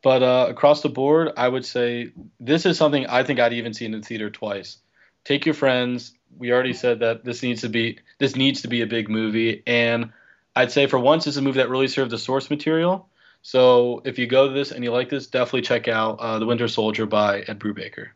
But 0.01 0.23
uh, 0.23 0.47
across 0.49 0.81
the 0.81 0.89
board, 0.89 1.31
I 1.35 1.47
would 1.47 1.65
say 1.65 2.11
this 2.39 2.65
is 2.65 2.77
something 2.77 3.05
I 3.07 3.23
think 3.23 3.39
I'd 3.39 3.53
even 3.53 3.73
see 3.73 3.85
in 3.85 3.91
the 3.91 4.01
theater 4.01 4.29
twice. 4.29 4.77
Take 5.25 5.45
your 5.45 5.55
friends. 5.55 6.13
We 6.37 6.51
already 6.51 6.73
said 6.73 6.99
that 6.99 7.25
this 7.25 7.43
needs 7.43 7.61
to 7.61 7.69
be 7.69 7.99
this 8.17 8.35
needs 8.35 8.61
to 8.61 8.69
be 8.69 8.81
a 8.81 8.87
big 8.87 9.09
movie, 9.09 9.61
and 9.67 10.11
I'd 10.55 10.71
say 10.71 10.87
for 10.87 10.97
once, 10.97 11.27
it's 11.27 11.37
a 11.37 11.41
movie 11.41 11.57
that 11.57 11.69
really 11.69 11.89
served 11.89 12.11
the 12.11 12.17
source 12.17 12.49
material. 12.49 13.09
So 13.41 14.01
if 14.05 14.19
you 14.19 14.27
go 14.27 14.47
to 14.47 14.53
this 14.53 14.71
and 14.71 14.83
you 14.83 14.91
like 14.91 15.09
this, 15.09 15.27
definitely 15.27 15.61
check 15.61 15.87
out 15.87 16.19
uh, 16.19 16.39
The 16.39 16.45
Winter 16.45 16.67
Soldier 16.67 17.05
by 17.05 17.41
Ed 17.41 17.59
Brubaker. 17.59 18.09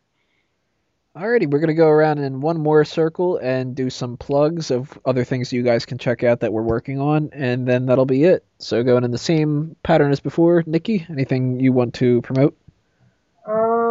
Alrighty, 1.16 1.48
we're 1.48 1.60
gonna 1.60 1.76
go 1.76 1.88
around 1.88 2.18
in 2.18 2.42
one 2.42 2.60
more 2.60 2.84
circle 2.84 3.38
and 3.38 3.76
do 3.76 3.92
some 3.92 4.18
plugs 4.18 4.72
of 4.72 4.98
other 5.06 5.24
things 5.24 5.54
you 5.54 5.62
guys 5.62 5.86
can 5.86 6.00
check 6.00 6.24
out 6.24 6.40
that 6.40 6.52
we're 6.52 6.64
working 6.64 7.00
on, 7.00 7.30
and 7.34 7.68
then 7.68 7.86
that'll 7.86 8.08
be 8.08 8.24
it. 8.24 8.44
So 8.58 8.84
going 8.84 9.04
in 9.04 9.12
the 9.12 9.20
same 9.20 9.76
pattern 9.84 10.12
as 10.12 10.20
before, 10.20 10.64
Nikki, 10.66 11.06
anything 11.10 11.60
you 11.60 11.72
want 11.72 11.94
to 11.96 12.22
promote? 12.24 12.58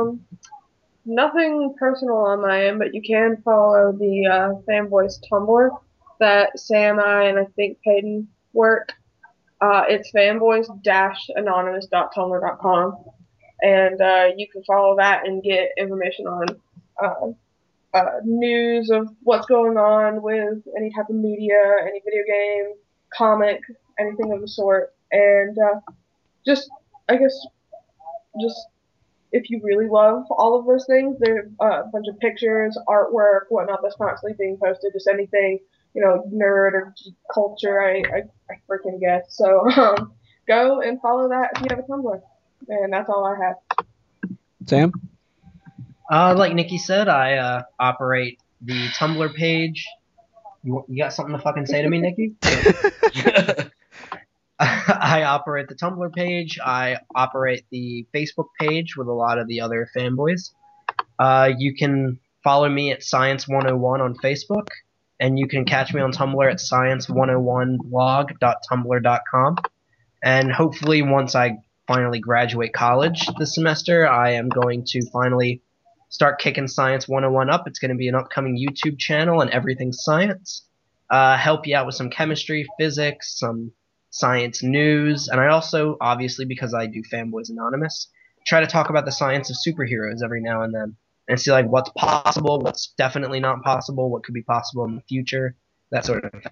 um, 0.02 0.20
nothing 1.04 1.74
personal 1.78 2.16
on 2.16 2.42
my 2.42 2.66
end, 2.66 2.78
but 2.78 2.94
you 2.94 3.02
can 3.02 3.40
follow 3.44 3.92
the 3.92 4.26
uh, 4.26 4.54
Fanboys 4.68 5.20
Tumblr 5.30 5.70
that 6.20 6.58
Sam, 6.58 6.98
I, 6.98 7.24
and 7.24 7.38
I 7.38 7.44
think 7.56 7.78
Peyton 7.82 8.28
work. 8.52 8.94
Uh, 9.62 9.84
it's 9.88 10.10
fanboys-anonymous.tumblr.com, 10.10 13.04
and 13.62 14.00
uh, 14.00 14.26
you 14.36 14.48
can 14.50 14.64
follow 14.64 14.96
that 14.96 15.24
and 15.24 15.40
get 15.40 15.68
information 15.78 16.26
on 16.26 16.46
uh, 17.00 17.30
uh, 17.94 18.18
news 18.24 18.90
of 18.90 19.08
what's 19.22 19.46
going 19.46 19.76
on 19.76 20.20
with 20.20 20.58
any 20.76 20.90
type 20.90 21.08
of 21.08 21.14
media, 21.14 21.76
any 21.82 22.02
video 22.04 22.24
game, 22.26 22.72
comic, 23.16 23.60
anything 24.00 24.32
of 24.32 24.40
the 24.40 24.48
sort, 24.48 24.92
and 25.12 25.56
uh, 25.58 25.78
just 26.44 26.68
I 27.08 27.16
guess 27.16 27.46
just 28.40 28.58
if 29.30 29.48
you 29.48 29.60
really 29.62 29.86
love 29.88 30.24
all 30.30 30.58
of 30.58 30.66
those 30.66 30.86
things, 30.86 31.16
there's 31.20 31.48
uh, 31.60 31.84
a 31.84 31.88
bunch 31.92 32.08
of 32.08 32.18
pictures, 32.18 32.76
artwork, 32.88 33.42
whatnot 33.48 33.80
that's 33.82 33.94
constantly 33.94 34.34
being 34.38 34.58
posted. 34.58 34.92
Just 34.92 35.08
anything, 35.08 35.60
you 35.94 36.02
know, 36.02 36.24
nerd 36.32 36.72
or 36.72 36.94
culture. 37.32 37.80
I 37.80 37.98
I, 37.98 38.22
I 38.50 38.54
freaking 38.68 39.00
guess. 39.00 39.26
So 39.28 39.68
um, 39.70 40.12
go 40.46 40.80
and 40.80 41.00
follow 41.00 41.28
that 41.28 41.50
if 41.56 41.62
you 41.62 41.66
have 41.70 41.78
a 41.78 41.82
Tumblr, 41.82 42.20
and 42.68 42.92
that's 42.92 43.08
all 43.08 43.24
I 43.24 43.36
have. 43.44 43.56
Sam? 44.66 44.92
Uh, 46.10 46.34
like 46.36 46.54
Nikki 46.54 46.78
said, 46.78 47.08
I 47.08 47.36
uh, 47.36 47.62
operate 47.78 48.38
the 48.60 48.88
Tumblr 48.88 49.34
page. 49.34 49.86
You, 50.62 50.84
you 50.88 51.02
got 51.02 51.12
something 51.12 51.36
to 51.36 51.42
fucking 51.42 51.66
say 51.66 51.82
to 51.82 51.88
me, 51.88 52.00
Nikki? 52.00 52.34
I 54.62 55.24
operate 55.24 55.68
the 55.68 55.74
Tumblr 55.74 56.12
page. 56.12 56.58
I 56.64 56.98
operate 57.14 57.64
the 57.70 58.06
Facebook 58.14 58.46
page 58.60 58.96
with 58.96 59.08
a 59.08 59.12
lot 59.12 59.38
of 59.38 59.48
the 59.48 59.60
other 59.60 59.88
fanboys. 59.96 60.50
Uh, 61.18 61.50
you 61.56 61.74
can 61.74 62.20
follow 62.44 62.68
me 62.68 62.92
at 62.92 63.02
Science 63.02 63.48
101 63.48 64.00
on 64.00 64.14
Facebook, 64.16 64.68
and 65.20 65.38
you 65.38 65.46
can 65.48 65.64
catch 65.64 65.94
me 65.94 66.00
on 66.00 66.12
Tumblr 66.12 66.50
at 66.50 66.58
science101blog.tumblr.com. 66.58 69.56
And 70.24 70.52
hopefully, 70.52 71.02
once 71.02 71.34
I 71.34 71.58
finally 71.86 72.20
graduate 72.20 72.72
college 72.72 73.26
this 73.38 73.54
semester, 73.54 74.08
I 74.08 74.32
am 74.32 74.48
going 74.48 74.84
to 74.88 75.10
finally 75.10 75.62
start 76.08 76.40
kicking 76.40 76.68
Science 76.68 77.08
101 77.08 77.50
up. 77.50 77.66
It's 77.66 77.78
going 77.78 77.90
to 77.90 77.96
be 77.96 78.08
an 78.08 78.14
upcoming 78.14 78.56
YouTube 78.56 78.98
channel 78.98 79.40
and 79.40 79.50
everything 79.50 79.92
science. 79.92 80.66
Uh, 81.10 81.36
help 81.36 81.66
you 81.66 81.76
out 81.76 81.86
with 81.86 81.94
some 81.94 82.10
chemistry, 82.10 82.66
physics, 82.78 83.38
some 83.38 83.72
science 84.10 84.62
news, 84.62 85.28
and 85.28 85.40
I 85.40 85.48
also, 85.48 85.96
obviously, 86.00 86.44
because 86.44 86.74
I 86.74 86.86
do 86.86 87.02
Fanboys 87.02 87.50
Anonymous, 87.50 88.08
try 88.46 88.60
to 88.60 88.66
talk 88.66 88.90
about 88.90 89.04
the 89.04 89.12
science 89.12 89.50
of 89.50 89.56
superheroes 89.56 90.22
every 90.22 90.42
now 90.42 90.62
and 90.62 90.74
then 90.74 90.96
and 91.28 91.40
see 91.40 91.50
like 91.50 91.66
what's 91.66 91.90
possible, 91.90 92.58
what's 92.60 92.88
definitely 92.98 93.40
not 93.40 93.62
possible, 93.62 94.10
what 94.10 94.24
could 94.24 94.34
be 94.34 94.42
possible 94.42 94.84
in 94.84 94.96
the 94.96 95.02
future, 95.02 95.54
that 95.90 96.04
sort 96.04 96.24
of 96.24 96.32
thing. 96.32 96.42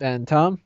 And 0.00 0.28
Tom? 0.28 0.60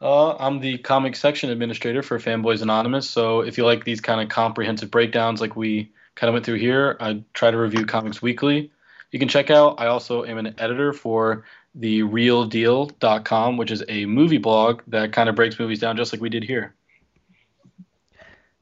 Uh, 0.00 0.36
I'm 0.36 0.60
the 0.60 0.78
comic 0.78 1.16
section 1.16 1.50
administrator 1.50 2.02
for 2.02 2.18
Fanboys 2.18 2.62
Anonymous. 2.62 3.08
So 3.08 3.40
if 3.40 3.56
you 3.56 3.64
like 3.64 3.84
these 3.84 4.00
kind 4.00 4.20
of 4.20 4.28
comprehensive 4.28 4.90
breakdowns 4.90 5.40
like 5.40 5.56
we 5.56 5.92
kind 6.14 6.28
of 6.28 6.34
went 6.34 6.44
through 6.44 6.58
here, 6.58 6.96
I 7.00 7.22
try 7.32 7.50
to 7.50 7.56
review 7.56 7.86
comics 7.86 8.20
weekly. 8.20 8.70
you 9.10 9.18
can 9.18 9.28
check 9.28 9.50
out. 9.50 9.80
I 9.80 9.86
also 9.86 10.24
am 10.24 10.38
an 10.38 10.54
editor 10.58 10.92
for 10.92 11.44
the 11.74 12.02
realdeal.com, 12.02 13.56
which 13.56 13.70
is 13.70 13.84
a 13.88 14.06
movie 14.06 14.38
blog 14.38 14.82
that 14.88 15.12
kind 15.12 15.28
of 15.28 15.34
breaks 15.34 15.58
movies 15.58 15.80
down 15.80 15.96
just 15.96 16.12
like 16.12 16.20
we 16.20 16.28
did 16.28 16.44
here. 16.44 16.75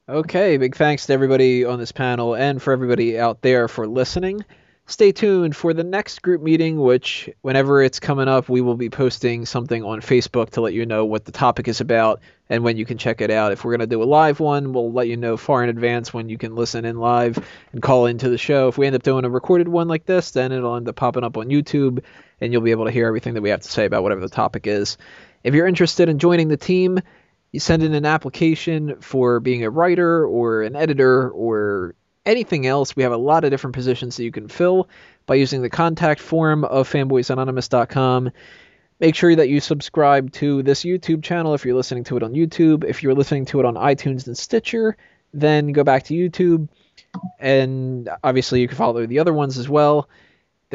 Okay, 0.07 0.57
big 0.57 0.75
thanks 0.75 1.07
to 1.07 1.13
everybody 1.13 1.65
on 1.65 1.79
this 1.79 1.91
panel 1.91 2.35
and 2.35 2.61
for 2.61 2.71
everybody 2.71 3.17
out 3.17 3.41
there 3.41 3.67
for 3.67 3.87
listening. 3.87 4.45
Stay 4.85 5.11
tuned 5.11 5.55
for 5.55 5.73
the 5.73 5.83
next 5.83 6.21
group 6.21 6.43
meeting, 6.43 6.79
which, 6.79 7.27
whenever 7.41 7.81
it's 7.81 7.99
coming 7.99 8.27
up, 8.27 8.47
we 8.47 8.61
will 8.61 8.75
be 8.75 8.91
posting 8.91 9.47
something 9.47 9.83
on 9.83 10.01
Facebook 10.01 10.51
to 10.51 10.61
let 10.61 10.73
you 10.75 10.85
know 10.85 11.05
what 11.05 11.25
the 11.25 11.31
topic 11.31 11.67
is 11.67 11.81
about 11.81 12.21
and 12.51 12.63
when 12.63 12.77
you 12.77 12.85
can 12.85 12.99
check 12.99 13.19
it 13.19 13.31
out. 13.31 13.51
If 13.51 13.65
we're 13.65 13.71
going 13.71 13.79
to 13.79 13.95
do 13.95 14.03
a 14.03 14.05
live 14.05 14.39
one, 14.39 14.73
we'll 14.73 14.91
let 14.91 15.07
you 15.07 15.17
know 15.17 15.37
far 15.37 15.63
in 15.63 15.71
advance 15.71 16.13
when 16.13 16.29
you 16.29 16.37
can 16.37 16.53
listen 16.53 16.85
in 16.85 16.99
live 16.99 17.43
and 17.71 17.81
call 17.81 18.05
into 18.05 18.29
the 18.29 18.37
show. 18.37 18.67
If 18.67 18.77
we 18.77 18.85
end 18.85 18.95
up 18.95 19.01
doing 19.01 19.25
a 19.25 19.29
recorded 19.31 19.67
one 19.67 19.87
like 19.87 20.05
this, 20.05 20.29
then 20.29 20.51
it'll 20.51 20.75
end 20.75 20.87
up 20.87 20.97
popping 20.97 21.23
up 21.23 21.35
on 21.35 21.49
YouTube 21.49 22.03
and 22.39 22.53
you'll 22.53 22.61
be 22.61 22.69
able 22.69 22.85
to 22.85 22.91
hear 22.91 23.07
everything 23.07 23.33
that 23.33 23.41
we 23.41 23.49
have 23.49 23.61
to 23.61 23.71
say 23.71 23.85
about 23.85 24.03
whatever 24.03 24.21
the 24.21 24.29
topic 24.29 24.67
is. 24.67 24.99
If 25.43 25.55
you're 25.55 25.65
interested 25.65 26.09
in 26.09 26.19
joining 26.19 26.47
the 26.47 26.57
team, 26.57 26.99
you 27.55 27.59
send 27.59 27.83
in 27.83 27.93
an 27.93 28.05
application 28.05 28.97
for 29.01 29.39
being 29.39 29.63
a 29.63 29.69
writer 29.69 30.27
or 30.27 30.61
an 30.61 30.75
editor 30.75 31.29
or 31.31 31.95
anything 32.25 32.67
else. 32.67 32.95
We 32.95 33.03
have 33.03 33.13
a 33.13 33.17
lot 33.17 33.45
of 33.45 33.49
different 33.49 33.75
positions 33.75 34.17
that 34.17 34.25
you 34.25 34.31
can 34.31 34.49
fill 34.49 34.89
by 35.25 35.35
using 35.35 35.61
the 35.61 35.69
contact 35.69 36.19
form 36.19 36.65
of 36.65 36.91
fanboysanonymous.com. 36.91 38.31
Make 38.99 39.15
sure 39.15 39.35
that 39.35 39.47
you 39.47 39.61
subscribe 39.61 40.31
to 40.33 40.63
this 40.63 40.83
YouTube 40.83 41.23
channel 41.23 41.53
if 41.53 41.65
you're 41.65 41.75
listening 41.75 42.03
to 42.05 42.17
it 42.17 42.23
on 42.23 42.33
YouTube. 42.33 42.83
If 42.83 43.01
you're 43.01 43.15
listening 43.15 43.45
to 43.45 43.61
it 43.61 43.65
on 43.65 43.75
iTunes 43.75 44.27
and 44.27 44.37
Stitcher, 44.37 44.97
then 45.33 45.71
go 45.71 45.85
back 45.85 46.03
to 46.03 46.13
YouTube. 46.13 46.67
And 47.39 48.09
obviously, 48.21 48.59
you 48.59 48.67
can 48.67 48.77
follow 48.77 49.05
the 49.05 49.19
other 49.19 49.33
ones 49.33 49.57
as 49.57 49.69
well. 49.69 50.09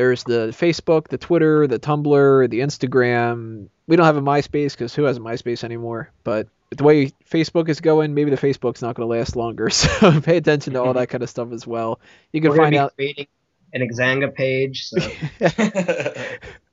There's 0.01 0.25
the 0.25 0.49
Facebook, 0.53 1.09
the 1.09 1.19
Twitter, 1.19 1.67
the 1.67 1.79
Tumblr, 1.79 2.49
the 2.49 2.61
Instagram. 2.61 3.69
We 3.87 3.97
don't 3.97 4.07
have 4.07 4.17
a 4.17 4.23
MySpace 4.23 4.73
because 4.73 4.95
who 4.95 5.03
has 5.05 5.19
a 5.19 5.21
MySpace 5.21 5.63
anymore? 5.63 6.11
But 6.25 6.49
the 6.71 6.85
way 6.85 7.13
Facebook 7.31 7.69
is 7.69 7.83
going, 7.83 8.15
maybe 8.15 8.31
the 8.31 8.39
Facebook's 8.39 8.81
not 8.81 8.95
going 8.95 9.07
to 9.07 9.15
last 9.15 9.37
longer. 9.37 9.69
So 9.71 10.19
pay 10.23 10.39
attention 10.39 10.73
to 10.73 10.83
all 10.83 10.95
that 10.95 11.11
kind 11.11 11.23
of 11.23 11.29
stuff 11.29 11.53
as 11.53 11.67
well. 11.67 12.01
You 12.33 12.41
can 12.41 12.49
We're 12.53 12.57
find 12.57 12.73
gonna 12.75 12.77
be 12.77 12.79
out 12.79 12.95
creating 12.97 13.27
an 13.75 13.87
Xanga 13.91 14.35
page. 14.35 14.85
So 14.85 14.97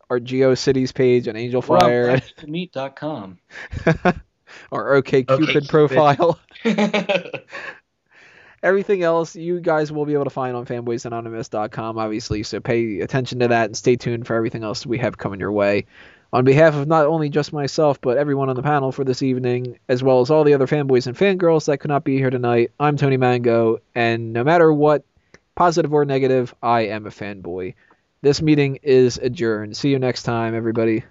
our 0.10 0.22
GeoCities 0.22 0.94
page 0.94 1.28
on 1.28 1.36
Angel 1.36 1.62
We're 1.68 1.76
on 1.76 1.82
Fire, 1.82 2.22
meet.com. 2.48 3.40
our 4.72 5.02
OKCupid 5.02 5.26
OkCupid. 5.26 5.68
profile. 5.68 6.40
Everything 8.64 9.04
else 9.04 9.36
you 9.36 9.60
guys 9.60 9.92
will 9.92 10.06
be 10.06 10.14
able 10.14 10.24
to 10.24 10.30
find 10.30 10.56
on 10.56 10.66
fanboysanonymous.com, 10.66 11.98
obviously. 11.98 12.44
So 12.44 12.60
pay 12.60 13.00
attention 13.02 13.40
to 13.40 13.50
that 13.50 13.66
and 13.66 13.78
stay 13.78 13.96
tuned 13.96 14.26
for 14.26 14.36
everything 14.36 14.64
else 14.64 14.86
we 14.86 14.98
have 14.98 15.18
coming 15.18 15.40
your 15.40 15.52
way. 15.52 15.86
On 16.34 16.44
behalf 16.44 16.76
of 16.76 16.88
not 16.88 17.06
only 17.06 17.30
just 17.30 17.54
myself, 17.54 18.02
but 18.02 18.18
everyone 18.18 18.50
on 18.50 18.56
the 18.56 18.64
panel 18.64 18.92
for 18.92 19.06
this 19.06 19.24
evening, 19.24 19.80
as 19.88 20.04
well 20.04 20.20
as 20.20 20.30
all 20.30 20.44
the 20.44 20.54
other 20.54 20.68
fanboys 20.68 21.08
and 21.08 21.16
fangirls 21.16 21.66
that 21.66 21.78
could 21.78 21.90
not 21.90 22.04
be 22.04 22.18
here 22.18 22.30
tonight, 22.30 22.72
I'm 22.80 22.98
Tony 22.98 23.16
Mango, 23.16 23.80
and 23.96 24.34
no 24.34 24.44
matter 24.44 24.74
what, 24.74 25.06
positive 25.56 25.94
or 25.94 26.04
negative, 26.04 26.54
I 26.62 26.82
am 26.88 27.06
a 27.06 27.12
fanboy. 27.12 27.76
This 28.22 28.42
meeting 28.42 28.80
is 28.84 29.18
adjourned. 29.18 29.78
See 29.78 29.90
you 29.90 30.00
next 30.00 30.24
time, 30.24 30.54
everybody. 30.54 31.04